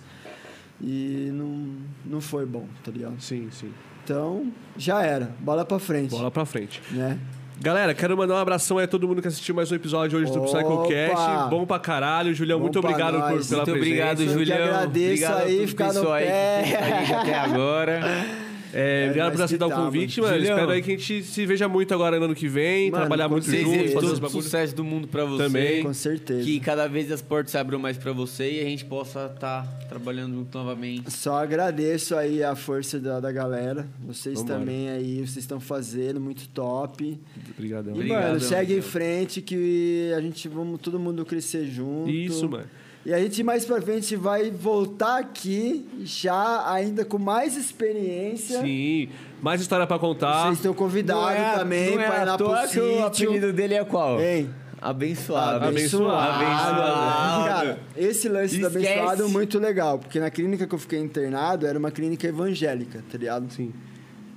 e 0.81 1.31
não, 1.32 1.76
não 2.06 2.20
foi 2.20 2.47
bom, 2.47 2.66
tá 2.82 2.90
ligado? 2.90 3.20
Sim, 3.20 3.48
sim. 3.52 3.70
Então, 4.02 4.50
já 4.76 5.02
era. 5.02 5.31
Bola 5.40 5.64
pra 5.64 5.78
frente, 5.78 6.10
Bola 6.10 6.31
pra 6.31 6.44
frente. 6.44 6.82
né? 6.90 7.18
Galera, 7.62 7.94
quero 7.94 8.16
mandar 8.16 8.34
um 8.34 8.39
abração 8.39 8.76
aí 8.78 8.86
a 8.86 8.89
todo 8.89 9.07
mundo 9.07 9.23
que 9.23 9.28
assistiu 9.28 9.55
mais 9.55 9.70
um 9.70 9.76
episódio 9.76 10.18
hoje 10.18 10.32
do! 10.32 10.41
Psychocast. 10.41 11.49
Bom 11.49 11.65
pra 11.65 11.78
caralho. 11.78 12.34
Julião, 12.34 12.58
Bom 12.58 12.65
muito 12.65 12.81
pra 12.81 12.91
obrigado 12.91 13.12
por, 13.12 13.47
pela 13.49 13.65
Muito 13.65 13.70
obrigado, 13.70 14.16
presença. 14.16 14.34
Eu 14.34 14.39
que 14.41 14.47
Julião. 14.47 14.65
agradeço 14.68 15.07
obrigado 15.24 15.47
aí, 15.47 15.66
ficar 15.68 15.92
no 15.92 16.12
aí 16.12 16.24
pé. 16.26 16.62
que 16.62 16.68
fez 16.70 16.82
a 16.82 16.99
gente 16.99 17.12
até 17.15 17.34
agora. 17.39 18.00
É, 18.73 19.05
obrigado 19.07 19.33
por 19.33 19.42
aceitar 19.42 19.67
o 19.67 19.68
tá, 19.68 19.76
convite, 19.76 20.20
mano. 20.20 20.34
Julião. 20.34 20.55
Espero 20.55 20.70
aí 20.73 20.83
que 20.83 20.91
a 20.92 20.97
gente 20.97 21.23
se 21.23 21.47
veja 21.47 21.68
muito 21.68 21.92
agora 21.92 22.18
no 22.18 22.25
ano 22.25 22.34
que 22.34 22.49
vem, 22.49 22.91
Mano, 22.91 23.02
trabalhar 23.02 23.28
muito 23.28 23.44
Desejo 23.44 23.92
fazer 23.92 24.07
os 24.07 24.18
o 24.18 24.20
bagulhos. 24.20 24.44
sucesso 24.44 24.75
do 24.75 24.83
mundo 24.84 25.09
pra 25.09 25.25
você. 25.25 25.44
Também. 25.44 25.83
Com 25.83 25.92
certeza. 25.92 26.44
Que 26.44 26.59
cada 26.60 26.89
vez 26.89 27.12
as 27.12 27.20
portas 27.20 27.51
se 27.51 27.59
abram 27.59 27.78
mais 27.78 27.99
pra 27.99 28.12
você 28.12 28.51
e 28.51 28.60
a 28.60 28.65
gente 28.65 28.84
possa 28.84 29.26
estar 29.26 29.67
trabalhando 29.89 30.34
junto 30.36 30.57
novamente. 30.57 31.10
Só 31.12 31.36
agradeço 31.42 32.17
aí 32.17 32.42
a 32.42 32.55
força 32.57 32.99
da, 32.99 33.20
da 33.20 33.31
galera. 33.31 33.86
Vocês 34.07 34.39
Vambora. 34.39 34.59
também 34.59 34.89
aí, 34.89 35.17
vocês 35.18 35.39
estão 35.39 35.60
fazendo 35.60 36.20
muito 36.20 36.49
top. 36.49 37.18
Obrigadão. 37.57 37.92
E, 37.92 37.97
Obrigadão, 37.97 38.28
mano, 38.28 38.41
segue 38.41 38.76
em 38.76 38.83
frente 38.83 39.42
que 39.42 40.10
a 40.17 40.20
gente 40.20 40.49
vamos 40.49 40.81
todo 40.81 40.99
mundo 40.99 41.25
crescer 41.25 41.67
junto. 41.67 42.10
Isso, 42.10 42.49
mano. 42.49 42.65
E 43.05 43.12
a 43.12 43.18
gente 43.18 43.42
mais 43.42 43.64
pra 43.64 43.82
frente 43.82 44.14
vai 44.14 44.50
voltar 44.50 45.18
aqui 45.18 45.89
já 46.05 46.70
ainda 46.72 47.05
com 47.05 47.18
mais 47.18 47.56
experiência. 47.56 48.60
Sim. 48.60 49.08
Mais 49.40 49.60
história 49.60 49.86
pra 49.86 49.98
contar. 49.98 50.44
Vocês 50.44 50.58
estão 50.58 50.72
convidados 50.72 51.58
também 51.58 51.97
não 51.97 52.02
é 52.02 52.06
pra 52.06 52.22
ir 52.22 52.24
lá 52.26 52.36
pro 52.36 52.48
o 52.48 53.05
apelido 53.05 53.52
dele 53.52 53.74
é 53.74 53.84
qual? 53.84 54.20
Hein? 54.20 54.48
Abençoado. 54.81 55.64
Abençoado. 55.64 56.44
Abençoado. 56.44 57.48
Cara, 57.48 57.78
esse 57.97 58.28
lance 58.28 58.58
do 58.58 58.66
Esquece. 58.66 58.89
abençoado 58.89 59.24
é 59.24 59.28
muito 59.28 59.58
legal, 59.58 59.98
porque 59.98 60.18
na 60.18 60.31
clínica 60.31 60.66
que 60.66 60.74
eu 60.74 60.78
fiquei 60.78 60.98
internado 60.98 61.66
era 61.66 61.78
uma 61.78 61.90
clínica 61.90 62.26
evangélica, 62.26 63.02
tá 63.10 63.16
ligado? 63.18 63.48
Sim. 63.52 63.72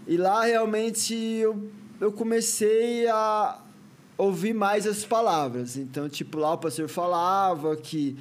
E 0.07 0.17
lá 0.17 0.43
realmente 0.43 1.15
eu, 1.15 1.69
eu 1.99 2.11
comecei 2.11 3.07
a 3.07 3.59
ouvir 4.17 4.53
mais 4.53 4.85
as 4.85 5.03
palavras. 5.03 5.77
Então, 5.77 6.07
tipo, 6.07 6.37
lá 6.37 6.53
o 6.53 6.57
pastor 6.59 6.87
falava 6.87 7.75
que 7.75 8.15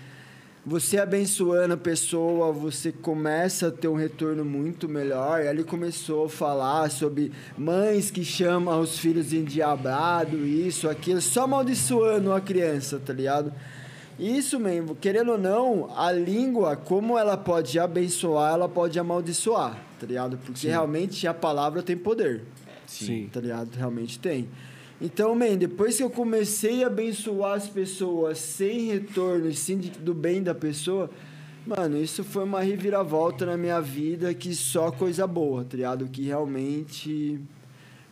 você 0.67 0.99
abençoando 0.99 1.75
a 1.75 1.77
pessoa, 1.77 2.51
você 2.51 2.91
começa 2.91 3.69
a 3.69 3.71
ter 3.71 3.89
um 3.89 3.95
retorno 3.95 4.45
muito 4.45 4.89
melhor. 4.89 5.43
E 5.43 5.47
ele 5.47 5.63
começou 5.63 6.25
a 6.25 6.29
falar 6.29 6.91
sobre 6.91 7.33
mães 7.57 8.11
que 8.11 8.25
chamam 8.25 8.81
os 8.81 8.99
filhos 8.99 9.31
de 9.31 9.39
endiabrado, 9.39 10.39
isso, 10.39 10.89
aquilo, 10.89 11.21
só 11.21 11.45
amaldiçoando 11.45 12.33
a 12.33 12.41
criança, 12.41 12.99
tá 12.99 13.13
ligado? 13.13 13.53
Isso 14.19 14.59
mesmo, 14.59 14.95
querendo 14.95 15.33
ou 15.33 15.39
não, 15.39 15.91
a 15.97 16.11
língua, 16.13 16.77
como 16.77 17.19
ela 17.19 17.37
pode 17.37 17.79
abençoar, 17.79 18.55
ela 18.55 18.69
pode 18.69 18.99
amaldiçoar, 18.99 19.77
tá 20.01 20.07
ligado? 20.07 20.39
Porque 20.39 20.69
realmente 20.69 21.27
a 21.27 21.35
palavra 21.35 21.83
tem 21.83 21.97
poder, 21.97 22.43
Sim. 22.87 23.29
tá 23.33 23.41
ligado? 23.41 23.75
Realmente 23.75 24.19
tem. 24.19 24.49
Então, 25.05 25.35
man, 25.35 25.59
depois 25.59 25.99
que 25.99 26.03
eu 26.03 26.09
comecei 26.09 26.83
a 26.83 26.87
abençoar 26.87 27.59
as 27.59 27.69
pessoas 27.69 28.39
sem 28.39 28.87
retorno 28.87 29.51
e 29.51 29.55
sim 29.55 29.77
do 29.77 30.15
bem 30.15 30.43
da 30.43 30.55
pessoa, 30.55 31.11
mano, 31.67 31.99
isso 31.99 32.25
foi 32.25 32.43
uma 32.43 32.63
reviravolta 32.63 33.45
na 33.45 33.55
minha 33.55 33.83
vida 33.83 34.33
que 34.33 34.55
só 34.55 34.91
coisa 34.91 35.27
boa, 35.27 35.63
tá 35.63 35.77
ligado? 35.77 36.09
Que 36.09 36.23
realmente 36.23 37.39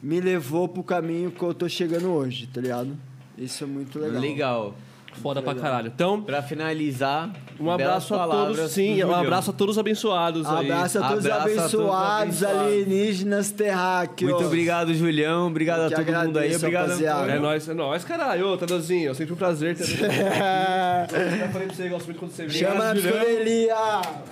me 0.03 0.21
levou 0.21 0.69
pro 0.69 0.83
caminho 0.83 1.31
que 1.31 1.43
eu 1.43 1.55
tô 1.55 1.67
chegando 1.67 2.11
hoje, 2.11 2.47
tá 2.47 2.61
ligado? 2.61 2.95
Isso 3.39 3.65
é 3.65 3.67
muito 3.67 3.99
legal. 3.99 4.21
Legal. 4.21 4.75
Foda 5.21 5.43
pra 5.43 5.55
caralho. 5.55 5.89
Então, 5.95 6.23
Pra 6.23 6.43
finalizar, 6.43 7.31
um 7.61 7.71
abraço 7.71 8.15
a 8.15 8.27
todos. 8.27 8.57
do 8.59 8.69
Sim, 8.69 9.03
um 9.05 9.15
abraço 9.15 9.51
a 9.51 9.53
todos 9.53 9.77
os 9.77 9.79
abençoados 9.79 10.47
aí. 10.49 10.71
Abraço 10.71 10.99
a 10.99 11.09
todos 11.09 11.25
os 11.25 11.31
Abraço 11.31 11.43
a 11.43 11.45
todos 11.53 11.59
abençoados 11.65 12.43
abençoados. 12.43 12.63
alienígenas 12.67 13.51
terráqueos. 13.51 14.31
Muito 14.33 14.47
obrigado, 14.47 14.95
Julião. 14.95 15.47
Obrigado 15.49 15.81
Eu 15.81 15.87
a 15.87 15.89
que 15.91 15.95
todo 15.97 16.07
mundo 16.07 16.39
aí. 16.39 16.47
agradeço, 16.55 16.57
Obrigado, 16.65 16.83
rapaziada. 16.87 17.21
É 17.21 17.23
Antônio. 17.25 17.43
nóis, 17.43 17.69
é 17.69 17.75
nóis, 17.75 18.05
caralho. 18.05 18.49
Ô, 18.49 18.57
Tadãozinho, 18.57 19.05
eu 19.07 19.15
sempre 19.15 19.33
um 19.35 19.37
prazer 19.37 19.77
ter 19.77 19.85
você 19.85 20.05
aqui. 20.05 20.15
Eu 21.13 21.39
já 21.39 21.49
falei 21.49 21.67
pra 21.69 21.77
você, 21.77 21.89
gosto 21.89 22.07
muito 22.07 22.19
quando 22.19 22.31
você 22.33 22.47
vem. 22.47 22.57
Chama 22.59 22.85
na 22.85 22.95
Julião. 22.95 23.13
psicodelia. 23.19 23.75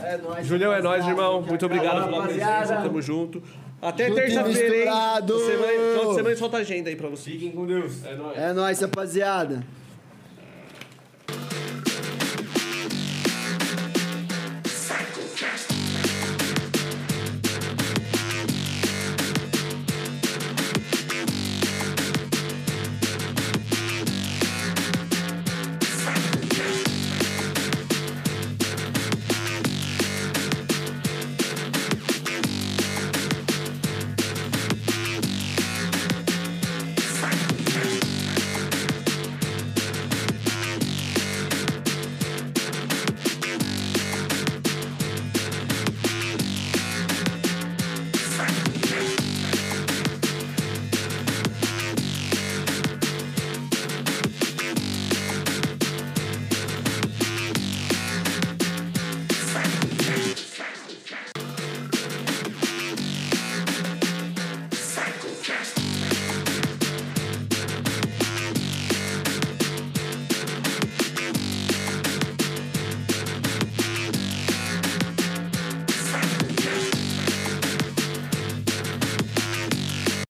É 0.02 0.16
nóis. 0.18 0.46
Julião, 0.46 0.72
é 0.72 0.82
nóis, 0.82 1.06
irmão. 1.06 1.42
Muito 1.42 1.66
obrigado 1.66 2.04
pela 2.08 2.22
presença. 2.22 2.76
Tamo 2.76 3.02
junto. 3.02 3.42
Até 3.82 4.08
Junto 4.08 4.18
e 4.18 4.22
terça-feira, 4.22 4.60
hein? 4.60 4.72
misturado. 4.80 5.38
Semana, 5.38 5.66
final 5.68 6.08
de 6.10 6.14
semana 6.16 6.36
solta 6.36 6.56
a 6.58 6.60
agenda 6.60 6.90
aí 6.90 6.96
pra 6.96 7.08
você. 7.08 7.30
Fiquem 7.30 7.50
com 7.50 7.64
Deus. 7.64 8.04
É 8.04 8.14
nóis. 8.14 8.38
É 8.38 8.52
nóis, 8.52 8.80
rapaziada. 8.80 9.62